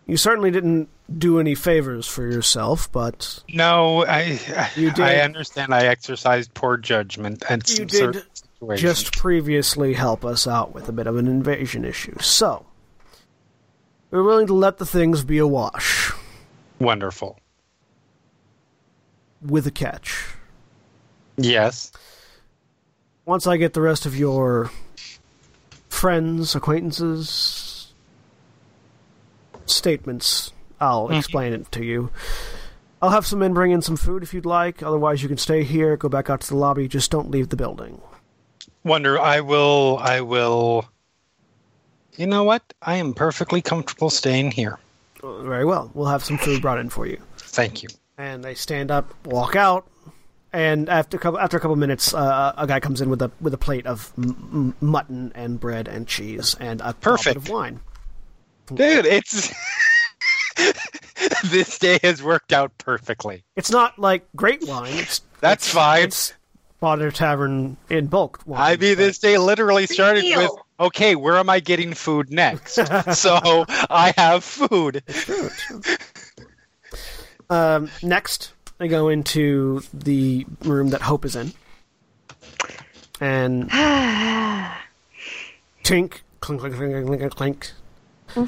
You 0.10 0.16
certainly 0.16 0.52
didn't 0.52 0.88
do 1.18 1.38
any 1.38 1.54
favors 1.54 2.08
for 2.08 2.24
yourself, 2.24 2.90
but 2.94 3.44
No, 3.54 4.06
I 4.06 4.40
You 4.78 4.90
did. 4.92 5.02
I 5.02 5.16
understand. 5.18 5.74
I 5.74 5.88
exercised 5.88 6.54
poor 6.54 6.78
judgment 6.78 7.44
and 7.50 7.68
You 7.68 7.84
did 7.84 8.24
just 8.78 9.18
previously 9.18 9.94
help 9.96 10.24
us 10.24 10.48
out 10.48 10.74
with 10.74 10.88
a 10.88 10.94
bit 10.94 11.08
of 11.08 11.18
an 11.18 11.28
invasion 11.28 11.84
issue. 11.84 12.18
So, 12.22 12.66
we're 14.10 14.24
willing 14.24 14.48
to 14.48 14.54
let 14.54 14.78
the 14.78 14.86
things 14.86 15.26
be 15.26 15.40
a 15.40 15.48
wash, 15.48 16.14
wonderful. 16.80 17.38
with 19.42 19.68
a 19.68 19.72
catch. 19.72 20.37
Yes. 21.38 21.92
Once 23.26 23.46
I 23.48 23.58
get 23.58 23.74
the 23.74 23.82
rest 23.82 24.06
of 24.06 24.18
your 24.18 24.72
friends, 25.90 26.56
acquaintances, 26.56 27.92
statements, 29.66 30.52
I'll 30.80 31.10
Mhm. 31.10 31.18
explain 31.20 31.54
it 31.54 31.72
to 31.74 31.84
you. 31.84 32.10
I'll 33.02 33.12
have 33.12 33.28
some 33.28 33.40
men 33.40 33.54
bring 33.54 33.72
in 33.72 33.82
some 33.82 33.98
food 33.98 34.24
if 34.24 34.34
you'd 34.34 34.46
like. 34.46 34.82
Otherwise, 34.82 35.22
you 35.22 35.28
can 35.28 35.38
stay 35.38 35.64
here, 35.64 35.96
go 35.98 36.10
back 36.10 36.30
out 36.30 36.42
to 36.42 36.48
the 36.48 36.56
lobby. 36.56 36.88
Just 36.88 37.12
don't 37.12 37.30
leave 37.30 37.50
the 37.50 37.56
building. 37.56 38.02
Wonder. 38.84 39.20
I 39.20 39.42
will. 39.42 40.00
I 40.02 40.22
will. 40.22 40.86
You 42.16 42.26
know 42.26 42.44
what? 42.44 42.64
I 42.82 42.96
am 42.96 43.14
perfectly 43.14 43.62
comfortable 43.62 44.10
staying 44.10 44.52
here. 44.52 44.80
Very 45.22 45.66
well. 45.66 45.92
We'll 45.94 46.08
have 46.08 46.24
some 46.24 46.38
food 46.38 46.62
brought 46.62 46.80
in 46.80 46.90
for 46.90 47.06
you. 47.06 47.20
Thank 47.38 47.84
you. 47.84 47.90
And 48.18 48.44
they 48.44 48.56
stand 48.56 48.90
up, 48.90 49.14
walk 49.26 49.56
out, 49.56 49.86
and 50.54 50.90
after 50.90 51.18
a 51.18 51.20
couple 51.20 51.40
after 51.40 51.58
a 51.58 51.60
couple 51.60 51.76
minutes, 51.76 52.14
uh, 52.14 52.54
a 52.58 52.68
guy 52.68 52.80
comes 52.80 53.02
in 53.02 53.10
with 53.10 53.22
a 53.22 53.32
with 53.42 53.54
a 53.54 53.58
plate 53.58 53.86
of 53.86 54.12
m- 54.18 54.76
m- 54.82 54.88
mutton 54.88 55.32
and 55.36 55.60
bread 55.60 55.88
and 55.88 56.08
cheese 56.08 56.56
and 56.60 56.82
a 56.82 56.94
Perfect. 56.94 57.38
of 57.38 57.50
wine. 57.50 57.80
Dude, 58.74 59.06
it's 59.06 59.54
this 61.46 61.78
day 61.80 62.00
has 62.04 62.22
worked 62.22 62.52
out 62.54 62.78
perfectly. 62.78 63.44
It's 63.56 63.72
not 63.72 63.98
like 64.00 64.28
great 64.36 64.66
wine. 64.68 64.94
It's, 64.96 65.22
That's 65.40 65.66
it's, 65.66 65.74
fine. 65.74 66.04
It's 66.04 66.34
bought 66.80 67.02
at 67.02 67.08
a 67.08 67.12
tavern 67.12 67.78
in 67.90 68.08
bulk. 68.08 68.42
Wine, 68.46 68.62
I 68.62 68.70
mean, 68.78 68.96
but- 68.96 68.98
this 68.98 69.20
day 69.20 69.38
literally 69.38 69.86
started 69.88 70.24
with, 70.36 70.52
okay, 70.80 71.16
where 71.16 71.38
am 71.38 71.50
I 71.50 71.60
getting 71.60 71.94
food 71.94 72.30
next? 72.32 72.74
so 73.16 73.66
I 73.90 74.14
have 74.18 74.44
food. 74.44 75.02
True, 75.08 75.50
true. 75.50 75.82
um, 77.50 77.90
next, 78.04 78.54
I 78.80 78.88
go 78.88 79.10
into 79.10 79.82
the 79.94 80.46
room 80.64 80.90
that 80.90 81.02
Hope 81.02 81.26
is 81.26 81.36
in, 81.36 81.52
and 83.20 83.70
tink, 85.84 86.20
clink, 86.42 86.62
clink, 86.62 86.76
clink, 86.76 87.06
clink, 87.08 87.22
clink, 87.22 87.34
clink. 87.34 87.72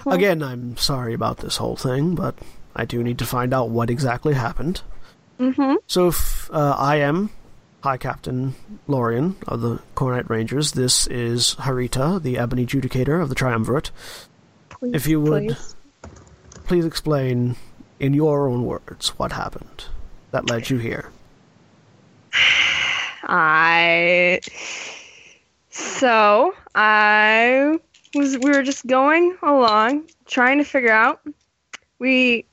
Again, 0.06 0.44
I'm 0.44 0.78
sorry 0.78 1.14
about 1.14 1.38
this 1.38 1.58
whole 1.58 1.76
thing, 1.76 2.14
but 2.14 2.36
I 2.76 2.86
do 2.86 3.02
need 3.04 3.18
to 3.20 3.26
find 3.26 3.54
out 3.54 3.70
what 3.70 3.90
exactly 3.90 4.34
happened. 4.36 4.82
Mm-hmm. 5.40 5.76
So, 5.88 6.10
if, 6.10 6.52
uh, 6.52 6.76
I 6.78 6.98
am 6.98 7.30
High 7.82 7.98
Captain 7.98 8.56
Lorian 8.88 9.38
of 9.48 9.62
the 9.62 9.80
Cornite 9.96 10.30
Rangers. 10.30 10.74
This 10.74 11.08
is 11.08 11.56
Harita, 11.56 12.22
the 12.22 12.38
Ebony 12.38 12.66
Judicator 12.66 13.22
of 13.22 13.30
the 13.30 13.36
Triumvirate. 13.36 13.90
Please, 14.70 14.94
If 14.94 15.08
you 15.08 15.22
would- 15.22 15.48
please. 15.48 15.76
Please 16.66 16.86
explain, 16.86 17.56
in 18.00 18.14
your 18.14 18.48
own 18.48 18.64
words, 18.66 19.10
what 19.18 19.32
happened 19.32 19.86
that 20.32 20.50
led 20.50 20.70
you 20.70 20.78
here. 20.78 21.12
I. 23.24 24.40
So 25.70 26.54
I 26.76 27.80
was. 28.14 28.38
We 28.38 28.52
were 28.52 28.64
just 28.64 28.88
going 28.88 29.38
along, 29.42 30.10
trying 30.26 30.58
to 30.58 30.64
figure 30.64 30.92
out. 30.92 31.22
We, 32.00 32.46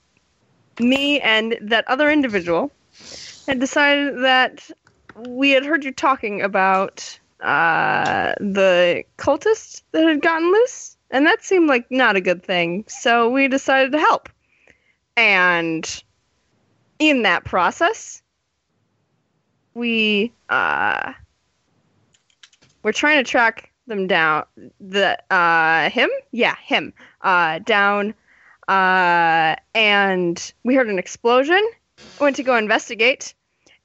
me, 0.81 1.21
and 1.21 1.57
that 1.63 1.87
other 1.89 2.11
individual, 2.11 2.73
had 3.47 3.61
decided 3.61 4.23
that 4.23 4.69
we 5.29 5.51
had 5.51 5.65
heard 5.65 5.85
you 5.85 5.93
talking 5.93 6.43
about 6.43 7.19
uh, 7.41 8.35
the 8.41 9.05
cultist 9.19 9.83
that 9.93 10.05
had 10.05 10.21
gotten 10.21 10.51
loose, 10.51 10.97
and 11.11 11.27
that 11.27 11.45
seemed 11.45 11.69
like 11.69 11.91
not 11.91 12.17
a 12.17 12.21
good 12.21 12.43
thing. 12.43 12.85
So 12.89 13.31
we 13.31 13.49
decided 13.49 13.93
to 13.93 13.99
help. 13.99 14.29
And 15.17 16.03
in 16.99 17.23
that 17.23 17.45
process, 17.45 18.23
we 19.75 20.33
uh 20.49 21.13
we're 22.83 22.93
trying 22.93 23.23
to 23.23 23.29
track 23.31 23.71
them 23.87 24.07
down 24.07 24.45
the 24.81 25.19
uh 25.33 25.91
him 25.91 26.09
yeah 26.33 26.57
him 26.65 26.93
uh 27.23 27.59
down 27.61 28.15
uh 28.69 29.55
and 29.75 30.53
we 30.65 30.75
heard 30.75 30.89
an 30.89 30.99
explosion 30.99 31.63
went 32.21 32.37
to 32.37 32.43
go 32.43 32.57
investigate 32.57 33.35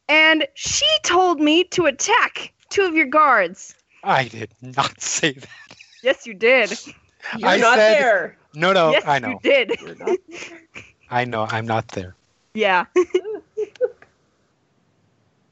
and 0.07 0.48
she 0.53 0.85
told 1.03 1.40
me 1.40 1.64
to 1.65 1.85
attack 1.85 2.53
two 2.69 2.83
of 2.83 2.95
your 2.95 3.06
guards 3.06 3.75
I 4.03 4.27
did 4.30 4.51
not 4.61 4.99
say 5.01 5.33
that. 5.33 5.49
yes 6.03 6.25
you 6.25 6.33
did 6.33 6.72
You're 7.38 7.49
I 7.49 7.57
not 7.57 7.75
said- 7.77 7.99
there. 8.01 8.38
No, 8.56 8.73
no, 8.73 8.91
yes 8.91 9.03
I 9.06 9.19
know. 9.19 9.40
did 9.43 9.72
You're 9.81 9.95
not 9.95 10.17
I 11.09 11.25
know. 11.25 11.45
I'm 11.49 11.65
not 11.65 11.90
there. 11.90 12.15
Yeah. 12.53 12.85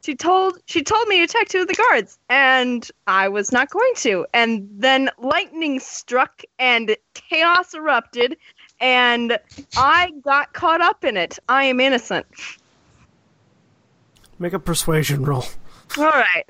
She 0.01 0.15
told 0.15 0.57
she 0.65 0.81
told 0.81 1.07
me 1.07 1.17
to 1.17 1.23
attack 1.23 1.49
two 1.49 1.61
of 1.61 1.67
the 1.67 1.73
guards 1.73 2.17
and 2.29 2.89
i 3.05 3.27
was 3.27 3.51
not 3.51 3.69
going 3.69 3.91
to. 3.97 4.25
And 4.33 4.67
then 4.71 5.09
lightning 5.19 5.79
struck 5.79 6.41
and 6.57 6.95
chaos 7.13 7.73
erupted 7.73 8.37
and 8.79 9.37
i 9.77 10.11
got 10.23 10.53
caught 10.53 10.81
up 10.81 11.03
in 11.03 11.17
it. 11.17 11.37
I 11.49 11.65
am 11.65 11.79
innocent. 11.79 12.25
Make 14.39 14.53
a 14.53 14.59
persuasion 14.59 15.23
roll. 15.23 15.45
all 15.97 16.05
right. 16.05 16.45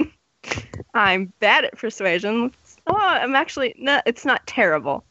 I'm 0.94 1.34
bad 1.40 1.66
at 1.66 1.78
persuasion. 1.78 2.54
Oh 2.88 2.96
i'm 2.96 3.36
actually 3.36 3.74
no 3.78 4.00
it's 4.06 4.26
not 4.26 4.46
terrible. 4.48 5.04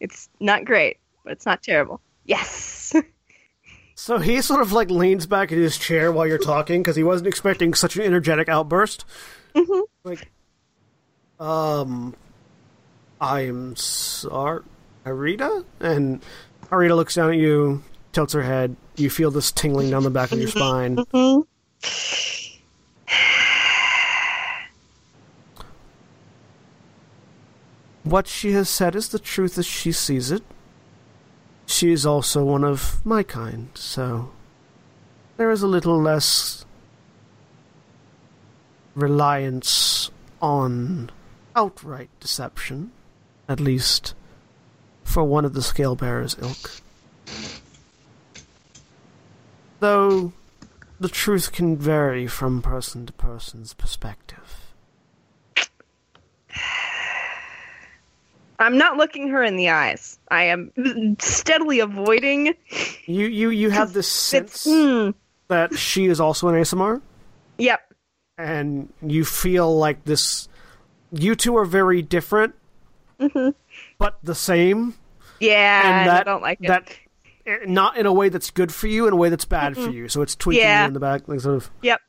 It's 0.00 0.28
not 0.38 0.64
great 0.64 0.98
but 1.24 1.32
it's 1.32 1.46
not 1.46 1.62
terrible. 1.62 2.00
Yes 2.24 2.94
So 3.98 4.18
he 4.18 4.42
sort 4.42 4.60
of 4.60 4.72
like 4.72 4.90
leans 4.90 5.26
back 5.26 5.50
in 5.50 5.58
his 5.58 5.78
chair 5.78 6.12
while 6.12 6.26
you're 6.26 6.36
talking 6.36 6.82
because 6.82 6.96
he 6.96 7.02
wasn't 7.02 7.28
expecting 7.28 7.72
such 7.72 7.96
an 7.96 8.02
energetic 8.02 8.46
outburst. 8.48 9.06
Mhm. 9.54 9.82
Like, 10.04 10.30
um, 11.40 12.14
I 13.20 13.40
am 13.46 13.74
sorry, 13.74 14.62
Arita? 15.06 15.64
And 15.80 16.22
Arita 16.70 16.94
looks 16.94 17.14
down 17.14 17.30
at 17.30 17.38
you, 17.38 17.82
tilts 18.12 18.34
her 18.34 18.42
head. 18.42 18.76
You 18.96 19.08
feel 19.08 19.30
this 19.30 19.50
tingling 19.50 19.90
down 19.90 20.02
the 20.02 20.10
back 20.10 20.30
of 20.30 20.38
your 20.38 20.48
spine. 20.48 20.98
What 28.04 28.28
she 28.28 28.52
has 28.52 28.68
said 28.68 28.94
is 28.94 29.08
the 29.08 29.18
truth 29.18 29.58
as 29.58 29.66
she 29.66 29.90
sees 29.92 30.30
it. 30.30 30.42
She 31.66 31.92
is 31.92 32.06
also 32.06 32.44
one 32.44 32.64
of 32.64 33.04
my 33.04 33.22
kind, 33.22 33.68
so 33.74 34.30
there 35.36 35.50
is 35.50 35.62
a 35.62 35.66
little 35.66 36.00
less 36.00 36.64
reliance 38.94 40.10
on 40.40 41.10
outright 41.54 42.08
deception, 42.20 42.92
at 43.48 43.60
least 43.60 44.14
for 45.04 45.24
one 45.24 45.44
of 45.44 45.54
the 45.54 45.62
scale 45.62 45.96
bearers 45.96 46.36
ilk. 46.40 46.80
Though 49.80 50.32
the 50.98 51.08
truth 51.08 51.52
can 51.52 51.76
vary 51.76 52.26
from 52.26 52.62
person 52.62 53.04
to 53.06 53.12
person's 53.12 53.74
perspective. 53.74 54.45
I'm 58.58 58.78
not 58.78 58.96
looking 58.96 59.28
her 59.28 59.42
in 59.42 59.56
the 59.56 59.68
eyes 59.70 60.18
i 60.30 60.44
am 60.44 60.70
steadily 61.18 61.80
avoiding 61.80 62.54
You 63.06 63.26
you 63.26 63.50
you 63.50 63.70
have 63.70 63.92
this 63.92 64.10
sense 64.10 64.66
mm, 64.66 65.14
that 65.48 65.78
she 65.78 66.06
is 66.06 66.20
also 66.20 66.48
an 66.48 66.54
Aasimar, 66.54 67.00
yep 67.58 67.80
and 68.38 68.92
you 69.00 69.24
feel 69.24 69.76
like 69.78 70.04
this. 70.04 70.48
You 71.12 71.34
two 71.36 71.56
are 71.56 71.64
very 71.64 72.02
different, 72.02 72.54
but 73.98 74.18
the 74.22 74.34
same. 74.34 74.94
yeah 75.40 76.00
and 76.00 76.08
that 76.08 76.20
i 76.20 76.30
don't 76.30 76.42
like 76.42 76.58
it 76.60 76.66
that 76.68 76.94
eh, 77.46 77.58
not 77.66 77.96
in 77.96 78.04
a 78.06 78.12
way 78.12 78.28
that's 78.28 78.50
good 78.50 78.74
for 78.74 78.88
you, 78.88 79.06
in 79.06 79.12
a 79.12 79.16
way 79.16 79.28
that's 79.30 79.44
bad 79.46 79.74
for 79.76 79.88
you. 79.90 80.08
So 80.08 80.20
it's 80.20 80.34
tweaking 80.34 80.64
Yeah. 80.64 80.82
you 80.82 80.88
in 80.88 80.92
the 80.94 81.00
back, 81.00 81.28
like 81.28 81.40
sort 81.40 81.56
of. 81.56 81.70
yep 81.80 82.00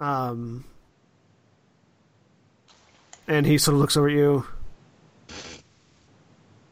Um, 0.00 0.64
and 3.28 3.46
he 3.46 3.58
sort 3.58 3.74
of 3.74 3.80
looks 3.80 3.96
over 3.96 4.08
at 4.08 4.14
you. 4.14 4.46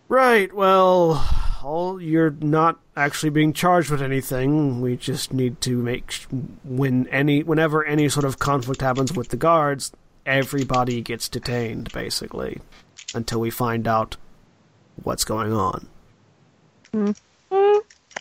Right. 0.09 0.53
Well, 0.55 1.27
all 1.63 2.01
you're 2.01 2.31
not 2.31 2.79
actually 2.97 3.31
being 3.31 3.53
charged 3.53 3.91
with 3.91 4.03
anything. 4.03 4.81
We 4.81 4.97
just 4.97 5.33
need 5.33 5.61
to 5.63 5.77
make 5.79 6.13
when 6.63 7.09
any 7.09 7.43
whenever 7.43 7.85
any 7.85 8.09
sort 8.09 8.25
of 8.25 8.39
conflict 8.39 8.83
happens 8.83 9.13
with 9.13 9.29
the 9.29 9.37
guards, 9.37 9.93
everybody 10.27 11.01
gets 11.01 11.29
detained 11.29 11.93
basically 11.93 12.61
until 13.15 13.41
we 13.41 13.51
find 13.51 13.89
out 13.89 14.17
what's 15.03 15.25
going 15.25 15.53
on. 15.53 15.89
Mm, 16.93 17.17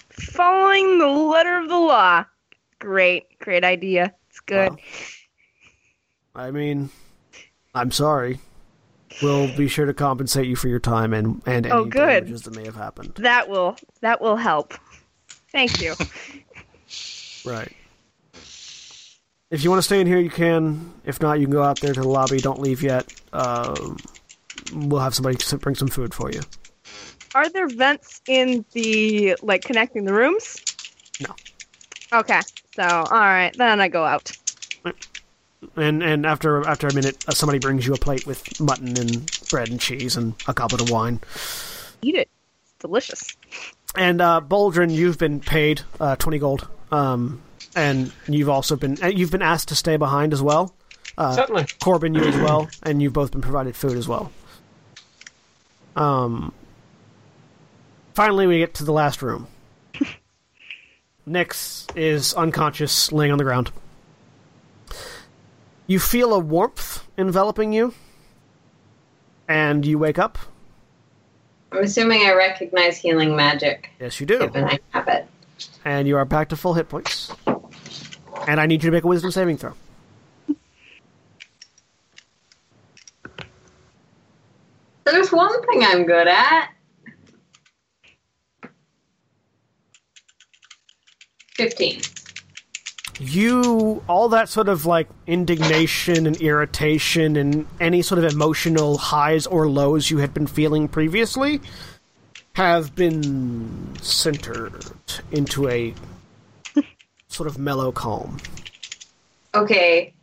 following 0.10 0.98
the 0.98 1.08
letter 1.08 1.58
of 1.58 1.70
the 1.70 1.78
law. 1.78 2.26
Great, 2.80 3.38
great 3.40 3.64
idea. 3.64 4.14
It's 4.30 4.40
good. 4.40 4.72
Well, 4.72 4.80
I 6.36 6.52
mean, 6.52 6.90
I'm 7.76 7.92
sorry. 7.92 8.40
We'll 9.22 9.56
be 9.56 9.68
sure 9.68 9.86
to 9.86 9.94
compensate 9.94 10.48
you 10.48 10.56
for 10.56 10.68
your 10.68 10.80
time 10.80 11.14
and 11.14 11.42
and 11.46 11.66
any 11.66 11.72
Oh, 11.72 11.86
good. 11.86 12.26
damages 12.26 12.42
that 12.44 12.56
may 12.56 12.66
have 12.66 12.76
happened. 12.76 13.14
That 13.16 13.48
will 13.50 13.76
that 14.02 14.22
will 14.22 14.36
help. 14.38 14.74
Thank 15.52 15.82
you. 15.82 15.96
Right. 17.46 17.74
If 19.52 19.66
you 19.66 19.70
want 19.70 19.80
to 19.80 19.84
stay 19.84 20.00
in 20.00 20.08
here, 20.08 20.18
you 20.18 20.30
can. 20.30 20.94
If 21.04 21.22
not, 21.22 21.42
you 21.42 21.46
can 21.46 21.52
go 21.52 21.62
out 21.62 21.78
there 21.82 21.94
to 21.94 22.00
the 22.00 22.08
lobby. 22.08 22.38
Don't 22.40 22.62
leave 22.62 22.82
yet. 22.82 23.14
Um, 23.34 23.98
we'll 24.74 25.02
have 25.02 25.14
somebody 25.14 25.38
bring 25.60 25.76
some 25.76 25.90
food 25.90 26.14
for 26.14 26.32
you. 26.32 26.40
Are 27.36 27.50
there 27.50 27.68
vents 27.68 28.22
in 28.30 28.64
the 28.72 29.36
like 29.42 29.64
connecting 29.64 30.06
the 30.06 30.14
rooms? 30.14 30.56
No. 31.20 31.36
Okay. 32.20 32.40
So, 32.76 32.84
all 32.84 33.06
right, 33.12 33.52
then 33.58 33.82
I 33.82 33.90
go 33.90 34.06
out. 34.06 34.32
And 35.76 36.04
and 36.04 36.26
after 36.26 36.66
after 36.68 36.88
a 36.88 36.94
minute, 36.94 37.24
uh, 37.28 37.32
somebody 37.32 37.60
brings 37.60 37.86
you 37.86 37.94
a 37.94 37.98
plate 37.98 38.26
with 38.26 38.60
mutton 38.60 38.98
and 38.98 39.32
bread 39.50 39.70
and 39.70 39.80
cheese 39.80 40.18
and 40.18 40.34
a 40.48 40.54
goblet 40.54 40.82
of 40.82 40.90
wine. 40.90 41.20
Eat 42.02 42.16
it. 42.16 42.30
It's 42.64 42.74
delicious. 42.80 43.36
And 43.96 44.22
uh, 44.22 44.42
Boldrin, 44.42 44.92
you've 44.92 45.18
been 45.18 45.40
paid 45.40 45.82
uh, 46.00 46.16
twenty 46.16 46.40
gold 46.40 46.68
um, 46.92 47.42
and 47.76 48.12
you've 48.28 48.50
also 48.50 48.76
been 48.76 48.98
you've 49.16 49.32
been 49.32 49.42
asked 49.42 49.70
to 49.70 49.76
stay 49.76 49.98
behind 49.98 50.34
as 50.34 50.42
well. 50.42 50.74
Uh, 51.18 51.36
Certainly. 51.36 51.64
Korbyn, 51.64 52.16
you 52.16 52.24
as 52.24 52.36
well, 52.38 52.70
and 52.84 53.02
you've 53.02 53.14
both 53.14 53.32
been 53.32 53.42
provided 53.42 53.76
food 53.76 53.98
as 53.98 54.08
well. 54.08 54.32
Um. 55.96 56.54
Finally, 58.14 58.46
we 58.46 58.60
get 58.60 58.76
to 58.76 58.84
the 58.84 58.94
last 58.94 59.24
room. 59.24 59.48
Nyx 61.28 61.98
is 61.98 62.36
unconscious, 62.36 63.12
laying 63.12 63.32
on 63.32 63.40
the 63.40 63.44
ground. 63.44 63.72
You 65.88 66.00
feel 66.00 66.34
a 66.34 66.40
warmth 66.40 67.06
enveloping 67.18 67.74
you, 67.74 67.94
and 69.48 69.86
you 69.86 70.00
wake 70.00 70.18
up. 70.18 70.38
I'm 71.72 71.84
assuming 71.84 72.22
I 72.26 72.34
recognize 72.34 72.98
healing 72.98 73.36
magic, 73.36 73.90
Yes, 74.00 74.20
you 74.20 74.26
do. 74.26 74.40
given 74.40 74.64
I 74.66 74.80
have 74.92 75.08
it. 75.08 75.28
And 75.84 76.08
you 76.08 76.18
are 76.18 76.26
back 76.26 76.50
to 76.50 76.56
full 76.56 76.74
hit 76.76 76.88
points. 76.90 77.32
And 78.48 78.60
I 78.62 78.66
need 78.66 78.84
you 78.84 78.90
to 78.90 78.92
make 78.96 79.04
a 79.04 79.08
wisdom 79.08 79.32
saving 79.32 79.58
throw. 79.58 79.74
There's 85.06 85.32
one 85.32 85.62
thing 85.68 85.84
I'm 85.84 86.06
good 86.06 86.28
at. 86.28 86.70
Fifteen. 91.56 92.02
You 93.20 94.04
all 94.08 94.30
that 94.30 94.50
sort 94.50 94.70
of 94.70 94.86
like 94.86 95.08
indignation 95.28 96.26
and 96.26 96.36
irritation 96.38 97.36
and 97.36 97.68
any 97.80 98.02
sort 98.02 98.24
of 98.24 98.32
emotional 98.32 98.98
highs 98.98 99.46
or 99.46 99.70
lows 99.70 100.10
you 100.10 100.18
had 100.18 100.34
been 100.34 100.48
feeling 100.48 100.88
previously 100.88 101.62
have 102.54 102.96
been 102.96 103.96
centered 104.02 104.86
into 105.32 105.68
a 105.70 105.94
sort 107.28 107.48
of 107.48 107.58
mellow 107.58 107.92
calm. 107.92 108.38
Okay. 109.56 110.14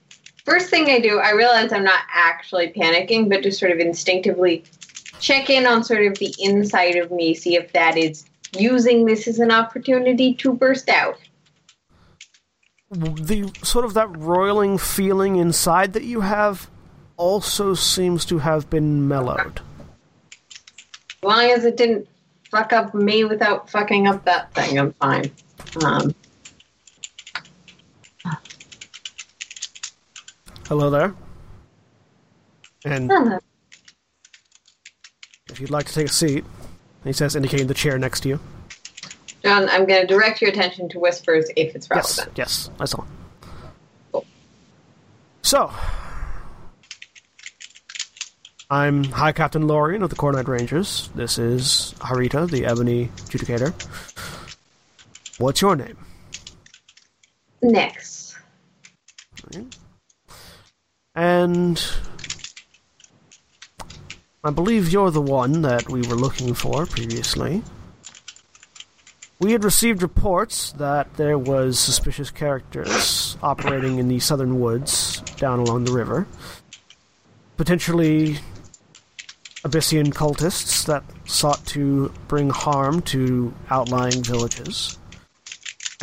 First 0.44 0.70
thing 0.70 0.88
I 0.88 0.98
do, 1.00 1.18
I 1.18 1.32
realize 1.32 1.72
I'm 1.72 1.84
not 1.84 2.02
actually 2.12 2.72
panicking, 2.72 3.28
but 3.28 3.42
just 3.42 3.58
sort 3.58 3.72
of 3.72 3.78
instinctively 3.78 4.64
check 5.20 5.50
in 5.50 5.66
on 5.66 5.84
sort 5.84 6.04
of 6.06 6.18
the 6.18 6.34
inside 6.38 6.96
of 6.96 7.10
me, 7.10 7.34
see 7.34 7.56
if 7.56 7.72
that 7.72 7.96
is 7.96 8.24
using 8.56 9.04
this 9.04 9.28
as 9.28 9.38
an 9.38 9.50
opportunity 9.50 10.34
to 10.34 10.52
burst 10.52 10.88
out. 10.88 11.18
The 12.90 13.52
sort 13.62 13.84
of 13.84 13.94
that 13.94 14.08
roiling 14.16 14.76
feeling 14.76 15.36
inside 15.36 15.92
that 15.92 16.02
you 16.02 16.22
have 16.22 16.68
also 17.16 17.74
seems 17.74 18.24
to 18.24 18.38
have 18.38 18.68
been 18.68 19.06
mellowed. 19.06 19.60
As 20.32 21.22
long 21.22 21.44
as 21.50 21.64
it 21.64 21.76
didn't 21.76 22.08
fuck 22.50 22.72
up 22.72 22.92
me 22.92 23.22
without 23.24 23.70
fucking 23.70 24.08
up 24.08 24.24
that 24.24 24.52
thing, 24.54 24.78
I'm 24.78 24.92
fine. 24.94 25.30
Um, 25.84 26.14
Hello 30.66 30.88
there. 30.88 31.14
And 32.84 33.10
uh, 33.10 33.38
if 35.48 35.60
you'd 35.60 35.70
like 35.70 35.86
to 35.86 35.92
take 35.92 36.06
a 36.06 36.12
seat, 36.12 36.44
he 37.04 37.12
says, 37.12 37.36
indicating 37.36 37.66
the 37.66 37.74
chair 37.74 37.98
next 37.98 38.20
to 38.20 38.28
you. 38.28 38.40
John, 39.42 39.68
I'm 39.70 39.86
going 39.86 40.02
to 40.02 40.06
direct 40.06 40.42
your 40.42 40.50
attention 40.50 40.88
to 40.90 40.98
whispers 40.98 41.50
if 41.56 41.74
it's 41.74 41.88
relevant. 41.88 42.28
yes, 42.36 42.68
yes 42.68 42.70
I 42.78 42.84
saw. 42.84 43.04
Cool. 44.12 44.26
So, 45.42 45.72
I'm 48.68 49.04
High 49.04 49.32
Captain 49.32 49.66
Lorian 49.66 50.02
of 50.02 50.10
the 50.10 50.16
Cornite 50.16 50.46
Rangers. 50.46 51.10
This 51.14 51.38
is 51.38 51.94
Harita, 51.98 52.48
the 52.50 52.66
Ebony 52.66 53.10
Judicator. 53.28 53.72
What's 55.38 55.60
your 55.62 55.74
name? 55.74 55.96
Nyx. 57.62 58.36
And 61.14 61.82
I 64.44 64.50
believe 64.50 64.92
you're 64.92 65.10
the 65.10 65.20
one 65.20 65.62
that 65.62 65.88
we 65.88 66.02
were 66.02 66.14
looking 66.14 66.54
for 66.54 66.86
previously. 66.86 67.62
We 69.40 69.52
had 69.52 69.64
received 69.64 70.02
reports 70.02 70.72
that 70.72 71.14
there 71.14 71.38
was 71.38 71.78
suspicious 71.78 72.30
characters 72.30 73.38
operating 73.42 73.98
in 73.98 74.06
the 74.06 74.20
southern 74.20 74.60
woods 74.60 75.22
down 75.36 75.60
along 75.60 75.84
the 75.84 75.92
river. 75.92 76.26
Potentially 77.56 78.38
Abyssian 79.64 80.12
cultists 80.12 80.84
that 80.86 81.04
sought 81.24 81.64
to 81.66 82.12
bring 82.28 82.50
harm 82.50 83.00
to 83.02 83.54
outlying 83.70 84.22
villages. 84.22 84.98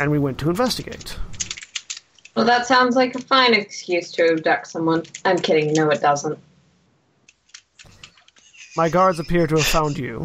And 0.00 0.10
we 0.10 0.18
went 0.18 0.38
to 0.38 0.50
investigate. 0.50 1.16
Well, 2.36 2.44
that 2.44 2.66
sounds 2.66 2.96
like 2.96 3.14
a 3.14 3.20
fine 3.20 3.54
excuse 3.54 4.10
to 4.12 4.32
abduct 4.32 4.66
someone. 4.68 5.04
I'm 5.24 5.38
kidding. 5.38 5.72
No, 5.74 5.90
it 5.90 6.00
doesn't. 6.00 6.38
My 8.76 8.88
guards 8.88 9.18
appear 9.18 9.46
to 9.46 9.56
have 9.56 9.66
found 9.66 9.96
you. 9.96 10.24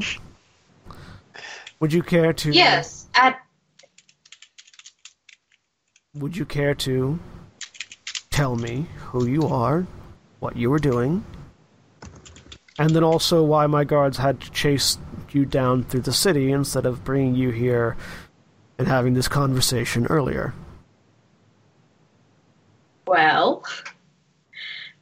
Would 1.80 1.92
you 1.92 2.04
care 2.04 2.34
to? 2.34 2.52
Yes, 2.52 3.03
at 3.16 3.40
Would 6.16 6.38
you 6.38 6.46
care 6.46 6.76
to 6.76 7.20
tell 8.30 8.56
me 8.56 8.88
who 8.98 9.28
you 9.28 9.48
are, 9.48 9.88
what 10.40 10.56
you 10.56 10.70
were 10.70 10.80
doing, 10.80 11.26
and 12.78 12.92
then 12.92 13.04
also 13.04 13.44
why 13.44 13.68
my 13.68 13.84
guards 13.84 14.18
had 14.18 14.42
to 14.42 14.52
chase 14.52 14.98
you 15.32 15.46
down 15.46 15.84
through 15.84 16.02
the 16.02 16.14
city 16.14 16.52
instead 16.52 16.86
of 16.86 17.04
bringing 17.04 17.36
you 17.36 17.50
here 17.50 17.98
and 18.78 18.88
having 18.88 19.14
this 19.14 19.28
conversation 19.28 20.06
earlier? 20.08 20.54
well, 23.14 23.64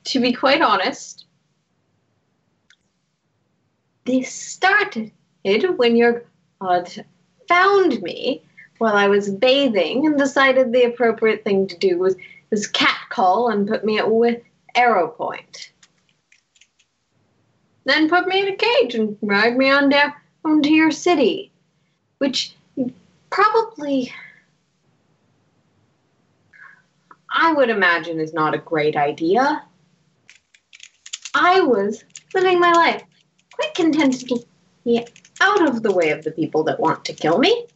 to 0.04 0.20
be 0.20 0.34
quite 0.34 0.62
honest, 0.62 1.26
this 4.06 4.34
started 4.34 5.12
when 5.44 5.96
your 5.96 6.26
god 6.60 7.06
found 7.52 8.02
me 8.02 8.42
while 8.78 8.96
I 8.96 9.10
was 9.10 9.30
bathing 9.30 10.06
and 10.06 10.18
decided 10.18 10.72
the 10.72 10.86
appropriate 10.86 11.44
thing 11.44 11.68
to 11.68 11.78
do 11.78 11.98
was 12.00 12.16
was 12.50 12.66
catcall 12.68 13.50
and 13.50 13.68
put 13.68 13.84
me 13.84 13.98
at 13.98 14.10
with 14.10 14.42
arrow 14.76 15.10
point. 15.10 15.72
Then 17.86 18.10
put 18.10 18.28
me 18.28 18.42
in 18.42 18.54
a 18.54 18.56
cage 18.56 18.96
and 18.96 19.20
drag 19.22 19.58
me 19.58 19.70
on 19.70 19.90
down 19.90 20.14
onto 20.46 20.70
your 20.70 20.92
city, 20.92 21.52
which 22.20 22.56
probably 23.30 24.14
I 27.34 27.54
would 27.54 27.70
imagine 27.70 28.20
is 28.20 28.34
not 28.34 28.54
a 28.54 28.60
great 28.60 28.96
idea. 28.96 29.64
I 31.34 31.62
was 31.62 32.04
living 32.34 32.60
my 32.60 32.72
life 32.72 33.04
quite 33.54 33.74
contentedly 33.74 34.46
out 35.42 35.68
of 35.68 35.84
the 35.84 35.92
way 35.92 36.12
of 36.12 36.24
the 36.24 36.32
people 36.32 36.64
that 36.66 36.80
want 36.80 37.04
to 37.06 37.14
kill 37.14 37.40
me. 37.40 37.68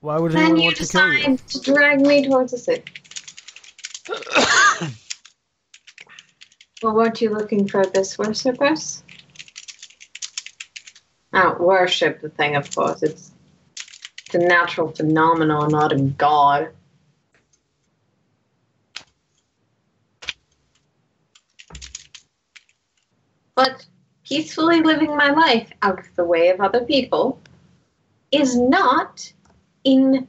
Why 0.00 0.18
would 0.18 0.32
Then 0.32 0.36
anyone 0.36 0.58
you 0.58 0.64
want 0.64 0.76
to 0.78 0.86
kill 0.86 1.12
you? 1.12 1.28
decide 1.28 1.46
to 1.48 1.60
drag 1.60 2.00
me 2.00 2.26
towards 2.26 2.52
the 2.52 2.58
city. 2.58 2.84
well, 6.82 6.94
weren't 6.94 7.20
you 7.20 7.30
looking 7.30 7.68
for 7.68 7.86
this 7.86 8.18
worshippers? 8.18 9.04
Not 11.32 11.60
worship 11.60 12.20
the 12.20 12.28
thing, 12.30 12.56
of 12.56 12.74
course. 12.74 13.02
It's, 13.02 13.32
it's 14.26 14.34
a 14.34 14.38
natural 14.38 14.90
phenomenon, 14.90 15.70
not 15.70 15.92
a 15.92 15.98
god. 15.98 16.70
But 23.54 23.86
peacefully 24.26 24.82
living 24.82 25.16
my 25.16 25.30
life 25.30 25.70
out 25.82 25.98
of 25.98 26.16
the 26.16 26.24
way 26.24 26.48
of 26.48 26.60
other 26.60 26.84
people 26.84 27.38
is 28.32 28.56
not, 28.56 29.32
in 29.84 30.26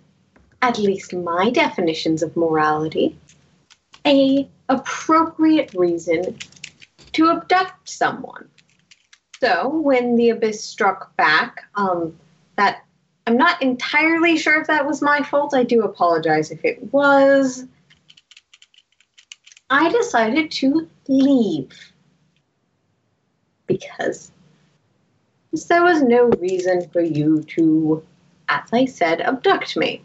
at 0.61 0.77
least 0.77 1.13
my 1.13 1.49
definitions 1.49 2.21
of 2.21 2.37
morality, 2.37 3.17
a 4.05 4.47
appropriate 4.69 5.73
reason 5.73 6.37
to 7.13 7.29
abduct 7.29 7.89
someone. 7.89 8.47
So 9.39 9.69
when 9.69 10.15
the 10.15 10.29
abyss 10.29 10.63
struck 10.63 11.15
back, 11.15 11.65
um, 11.75 12.17
that 12.55 12.83
I'm 13.25 13.37
not 13.37 13.61
entirely 13.61 14.37
sure 14.37 14.61
if 14.61 14.67
that 14.67 14.85
was 14.85 15.01
my 15.01 15.21
fault. 15.21 15.53
I 15.53 15.63
do 15.63 15.83
apologize 15.83 16.51
if 16.51 16.63
it 16.63 16.93
was. 16.93 17.65
I 19.69 19.91
decided 19.91 20.49
to 20.51 20.87
leave 21.07 21.93
because 23.67 24.31
there 25.67 25.83
was 25.83 26.01
no 26.01 26.29
reason 26.39 26.89
for 26.89 27.01
you 27.01 27.43
to, 27.43 28.03
as 28.49 28.69
I 28.71 28.85
said, 28.85 29.21
abduct 29.21 29.77
me. 29.77 30.03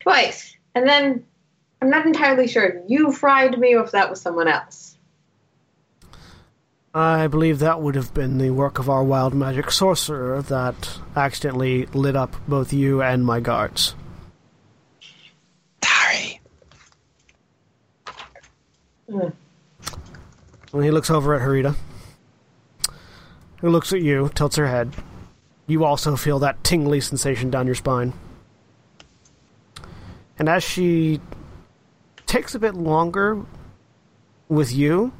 Twice. 0.00 0.56
And 0.74 0.88
then 0.88 1.24
I'm 1.80 1.90
not 1.90 2.06
entirely 2.06 2.48
sure 2.48 2.64
if 2.64 2.84
you 2.88 3.12
fried 3.12 3.58
me 3.58 3.74
or 3.74 3.84
if 3.84 3.90
that 3.92 4.10
was 4.10 4.20
someone 4.20 4.48
else. 4.48 4.96
I 6.94 7.26
believe 7.26 7.60
that 7.60 7.80
would 7.80 7.94
have 7.94 8.12
been 8.12 8.36
the 8.36 8.50
work 8.50 8.78
of 8.78 8.90
our 8.90 9.02
wild 9.02 9.32
magic 9.32 9.70
sorcerer 9.70 10.42
that 10.42 10.98
accidentally 11.16 11.86
lit 11.86 12.16
up 12.16 12.36
both 12.46 12.72
you 12.72 13.00
and 13.00 13.24
my 13.24 13.40
guards. 13.40 13.94
Sorry. 15.82 16.40
Mm. 19.08 19.32
When 20.70 20.84
he 20.84 20.90
looks 20.90 21.10
over 21.10 21.34
at 21.34 21.40
Harita 21.40 21.74
who 23.62 23.70
looks 23.70 23.92
at 23.92 24.02
you, 24.02 24.30
tilts 24.34 24.56
her 24.56 24.66
head. 24.66 24.92
You 25.66 25.84
also 25.84 26.16
feel 26.16 26.40
that 26.40 26.62
tingly 26.64 27.00
sensation 27.00 27.48
down 27.48 27.66
your 27.66 27.76
spine. 27.76 28.12
And 30.38 30.48
as 30.48 30.64
she 30.64 31.20
takes 32.26 32.54
a 32.54 32.58
bit 32.58 32.74
longer 32.74 33.40
with 34.48 34.74
you, 34.74 35.12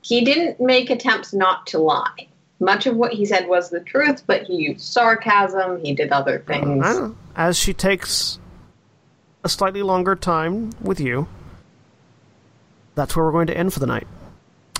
He 0.00 0.24
didn't 0.24 0.60
make 0.60 0.90
attempts 0.90 1.32
not 1.32 1.66
to 1.68 1.78
lie. 1.78 2.28
Much 2.60 2.86
of 2.86 2.96
what 2.96 3.12
he 3.12 3.26
said 3.26 3.46
was 3.46 3.68
the 3.68 3.80
truth, 3.80 4.22
but 4.26 4.44
he 4.44 4.54
used 4.54 4.80
sarcasm. 4.80 5.84
He 5.84 5.94
did 5.94 6.12
other 6.12 6.38
things. 6.46 6.84
I 6.84 7.10
as 7.36 7.58
she 7.58 7.74
takes 7.74 8.38
a 9.42 9.48
slightly 9.48 9.82
longer 9.82 10.16
time 10.16 10.70
with 10.80 10.98
you, 10.98 11.28
that's 12.94 13.14
where 13.14 13.24
we're 13.26 13.32
going 13.32 13.48
to 13.48 13.56
end 13.56 13.74
for 13.74 13.80
the 13.80 13.86
night. 13.86 14.06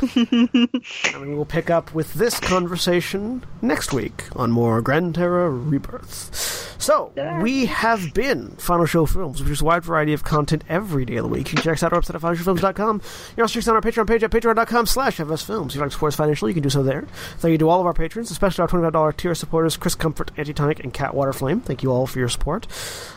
and 0.16 1.20
we 1.20 1.34
will 1.34 1.44
pick 1.44 1.70
up 1.70 1.94
with 1.94 2.14
this 2.14 2.40
conversation 2.40 3.44
next 3.62 3.92
week 3.92 4.24
on 4.34 4.50
more 4.50 4.82
Gran 4.82 5.12
Terra 5.12 5.50
Rebirth. 5.50 6.74
So, 6.84 7.12
we 7.40 7.64
have 7.66 8.12
been 8.12 8.50
Final 8.56 8.84
Show 8.84 9.06
Films, 9.06 9.40
which 9.40 9.50
is 9.50 9.62
a 9.62 9.64
wide 9.64 9.84
variety 9.84 10.12
of 10.12 10.22
content 10.22 10.64
every 10.68 11.06
day 11.06 11.16
of 11.16 11.24
the 11.24 11.30
week. 11.30 11.50
You 11.50 11.56
can 11.56 11.62
check 11.62 11.74
us 11.74 11.82
out 11.82 11.92
on 11.92 11.96
our 11.96 12.02
website 12.02 12.14
at 12.16 12.20
finalshowfilms.com. 12.20 12.96
You 12.96 13.34
can 13.36 13.42
also 13.42 13.54
check 13.54 13.62
us 13.62 13.68
out 13.68 13.76
on 13.76 13.76
our 13.76 13.80
Patreon 13.90 14.06
page 14.06 14.22
at 14.22 14.30
patreon.com 14.30 14.86
slash 14.86 15.16
fsfilms. 15.16 15.68
If 15.68 15.74
you'd 15.76 15.80
like 15.80 15.90
to 15.90 15.94
support 15.94 16.12
us 16.12 16.16
financially, 16.16 16.50
you 16.50 16.54
can 16.54 16.62
do 16.62 16.68
so 16.68 16.82
there. 16.82 17.06
Thank 17.38 17.52
you 17.52 17.58
to 17.58 17.70
all 17.70 17.80
of 17.80 17.86
our 17.86 17.94
patrons, 17.94 18.30
especially 18.30 18.62
our 18.62 18.68
$25 18.68 19.16
tier 19.16 19.34
supporters, 19.34 19.78
Chris 19.78 19.94
Comfort, 19.94 20.30
Antitonic, 20.36 20.80
and 20.80 20.92
Cat 20.92 21.12
Waterflame. 21.14 21.62
Thank 21.62 21.82
you 21.82 21.90
all 21.90 22.06
for 22.06 22.18
your 22.18 22.28
support. 22.28 22.66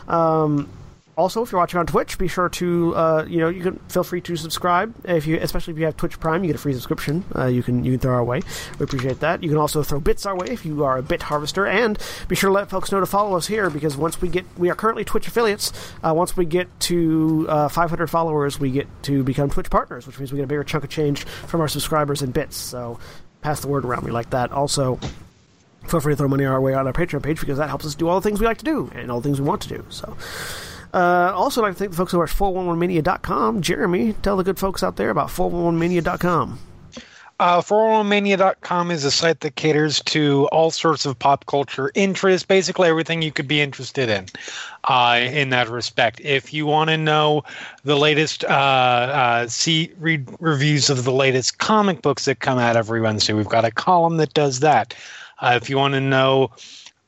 Um, 0.08 0.70
also, 1.18 1.42
if 1.42 1.50
you're 1.50 1.60
watching 1.60 1.80
on 1.80 1.86
Twitch, 1.86 2.16
be 2.16 2.28
sure 2.28 2.48
to 2.48 2.94
uh, 2.94 3.24
you 3.28 3.38
know 3.38 3.48
you 3.48 3.60
can 3.60 3.76
feel 3.88 4.04
free 4.04 4.20
to 4.20 4.36
subscribe. 4.36 4.94
If 5.04 5.26
you, 5.26 5.36
especially 5.36 5.72
if 5.72 5.78
you 5.80 5.84
have 5.86 5.96
Twitch 5.96 6.20
Prime, 6.20 6.44
you 6.44 6.46
get 6.46 6.54
a 6.56 6.60
free 6.60 6.72
subscription. 6.72 7.24
Uh, 7.34 7.46
you 7.46 7.60
can 7.60 7.84
you 7.84 7.92
can 7.92 7.98
throw 7.98 8.14
our 8.14 8.22
way. 8.22 8.40
We 8.78 8.84
appreciate 8.84 9.18
that. 9.18 9.42
You 9.42 9.48
can 9.48 9.58
also 9.58 9.82
throw 9.82 9.98
bits 9.98 10.26
our 10.26 10.36
way 10.36 10.46
if 10.48 10.64
you 10.64 10.84
are 10.84 10.96
a 10.96 11.02
bit 11.02 11.22
harvester, 11.22 11.66
and 11.66 11.98
be 12.28 12.36
sure 12.36 12.50
to 12.50 12.54
let 12.54 12.70
folks 12.70 12.92
know 12.92 13.00
to 13.00 13.06
follow 13.06 13.36
us 13.36 13.48
here 13.48 13.68
because 13.68 13.96
once 13.96 14.22
we 14.22 14.28
get 14.28 14.46
we 14.56 14.70
are 14.70 14.76
currently 14.76 15.04
Twitch 15.04 15.26
affiliates. 15.26 15.72
Uh, 16.04 16.14
once 16.14 16.36
we 16.36 16.44
get 16.44 16.68
to 16.80 17.46
uh, 17.48 17.68
500 17.68 18.06
followers, 18.06 18.60
we 18.60 18.70
get 18.70 18.86
to 19.02 19.24
become 19.24 19.50
Twitch 19.50 19.70
partners, 19.70 20.06
which 20.06 20.20
means 20.20 20.30
we 20.30 20.36
get 20.36 20.44
a 20.44 20.46
bigger 20.46 20.62
chunk 20.62 20.84
of 20.84 20.90
change 20.90 21.24
from 21.24 21.60
our 21.60 21.68
subscribers 21.68 22.22
and 22.22 22.32
bits. 22.32 22.56
So 22.56 23.00
pass 23.42 23.58
the 23.58 23.66
word 23.66 23.84
around. 23.84 24.04
We 24.04 24.12
like 24.12 24.30
that. 24.30 24.52
Also 24.52 25.00
feel 25.88 26.00
free 26.00 26.12
to 26.12 26.16
throw 26.16 26.28
money 26.28 26.44
our 26.44 26.60
way 26.60 26.74
on 26.74 26.86
our 26.86 26.92
Patreon 26.92 27.22
page 27.22 27.40
because 27.40 27.58
that 27.58 27.68
helps 27.68 27.86
us 27.86 27.96
do 27.96 28.08
all 28.08 28.20
the 28.20 28.28
things 28.28 28.38
we 28.38 28.46
like 28.46 28.58
to 28.58 28.64
do 28.64 28.90
and 28.94 29.10
all 29.10 29.20
the 29.20 29.28
things 29.28 29.40
we 29.40 29.48
want 29.48 29.62
to 29.62 29.68
do. 29.68 29.84
So, 29.88 30.16
uh, 30.94 31.32
also, 31.34 31.62
I'd 31.62 31.68
like 31.68 31.74
to 31.74 31.78
thank 31.78 31.90
the 31.90 31.96
folks 31.96 32.14
over 32.14 32.24
at 32.24 32.30
411mania.com. 32.30 33.62
Jeremy, 33.62 34.14
tell 34.22 34.36
the 34.36 34.44
good 34.44 34.58
folks 34.58 34.82
out 34.82 34.96
there 34.96 35.10
about 35.10 35.28
411mania.com. 35.28 36.58
Uh, 37.40 37.60
411mania.com 37.60 38.90
is 38.90 39.04
a 39.04 39.12
site 39.12 39.40
that 39.40 39.54
caters 39.54 40.02
to 40.02 40.48
all 40.50 40.72
sorts 40.72 41.06
of 41.06 41.16
pop 41.16 41.46
culture 41.46 41.92
interests, 41.94 42.44
basically 42.44 42.88
everything 42.88 43.22
you 43.22 43.30
could 43.30 43.46
be 43.46 43.60
interested 43.60 44.08
in 44.08 44.26
uh, 44.84 45.20
in 45.22 45.50
that 45.50 45.68
respect. 45.68 46.20
If 46.20 46.52
you 46.52 46.66
want 46.66 46.90
to 46.90 46.96
know 46.96 47.44
the 47.84 47.96
latest, 47.96 48.42
uh, 48.44 48.48
uh, 48.48 49.46
see 49.46 49.92
read 49.98 50.28
reviews 50.40 50.90
of 50.90 51.04
the 51.04 51.12
latest 51.12 51.58
comic 51.58 52.02
books 52.02 52.24
that 52.24 52.40
come 52.40 52.58
out 52.58 52.74
every 52.74 53.00
Wednesday, 53.00 53.34
we've 53.34 53.46
got 53.46 53.64
a 53.64 53.70
column 53.70 54.16
that 54.16 54.34
does 54.34 54.58
that. 54.60 54.92
Uh, 55.38 55.56
if 55.62 55.70
you 55.70 55.76
want 55.76 55.94
to 55.94 56.00
know 56.00 56.50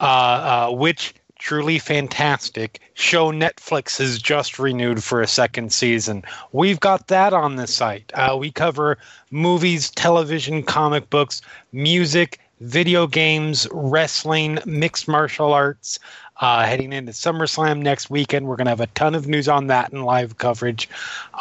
uh, 0.01 0.69
uh, 0.69 0.73
which 0.73 1.13
truly 1.41 1.79
fantastic 1.79 2.81
show 2.95 3.33
Netflix 3.33 3.99
has 3.99 4.21
just 4.21 4.59
renewed 4.59 5.03
for 5.03 5.21
a 5.21 5.27
second 5.27 5.73
season. 5.73 6.23
We've 6.53 6.79
got 6.79 7.09
that 7.09 7.33
on 7.33 7.57
the 7.57 7.67
site. 7.67 8.13
Uh, 8.15 8.37
we 8.39 8.53
cover 8.53 8.99
movies, 9.31 9.91
television, 9.91 10.63
comic 10.63 11.09
books, 11.11 11.41
music, 11.73 12.39
video 12.61 13.07
games, 13.07 13.67
wrestling, 13.73 14.59
mixed 14.67 15.09
martial 15.09 15.53
arts. 15.53 15.99
Uh, 16.43 16.65
heading 16.65 16.93
into 16.93 17.13
SummerSlam 17.13 17.83
next 17.83 18.09
weekend, 18.09 18.47
we're 18.47 18.57
going 18.57 18.67
to 18.67 18.71
have 18.71 18.81
a 18.81 18.87
ton 18.89 19.15
of 19.15 19.27
news 19.27 19.49
on 19.49 19.67
that 19.67 19.93
and 19.93 20.05
live 20.05 20.39
coverage. 20.39 20.89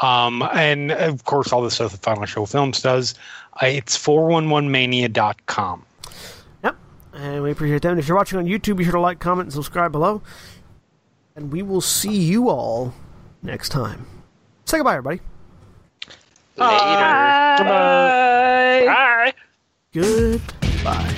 Um, 0.01 0.43
and 0.53 0.91
of 0.91 1.25
course, 1.25 1.53
all 1.53 1.61
the 1.61 1.71
stuff 1.71 1.91
that 1.91 2.01
Final 2.01 2.25
Show 2.25 2.45
Films 2.45 2.81
does. 2.81 3.15
Uh, 3.61 3.67
it's 3.67 3.97
411mania.com. 3.97 5.85
And 7.21 7.43
we 7.43 7.51
appreciate 7.51 7.81
that. 7.81 7.89
And 7.89 7.99
if 7.99 8.07
you're 8.07 8.15
watching 8.15 8.39
on 8.39 8.45
YouTube, 8.45 8.77
be 8.77 8.85
sure 8.85 8.93
to 8.93 8.99
like, 8.99 9.19
comment, 9.19 9.47
and 9.47 9.53
subscribe 9.53 9.91
below. 9.91 10.21
And 11.35 11.51
we 11.51 11.61
will 11.61 11.81
see 11.81 12.15
you 12.15 12.49
all 12.49 12.93
next 13.43 13.69
time. 13.69 14.07
Say 14.65 14.77
goodbye, 14.77 14.95
everybody. 14.97 15.19
Later. 16.55 17.63
Bye. 17.63 18.85
Bye. 18.85 19.33
Goodbye. 19.93 21.15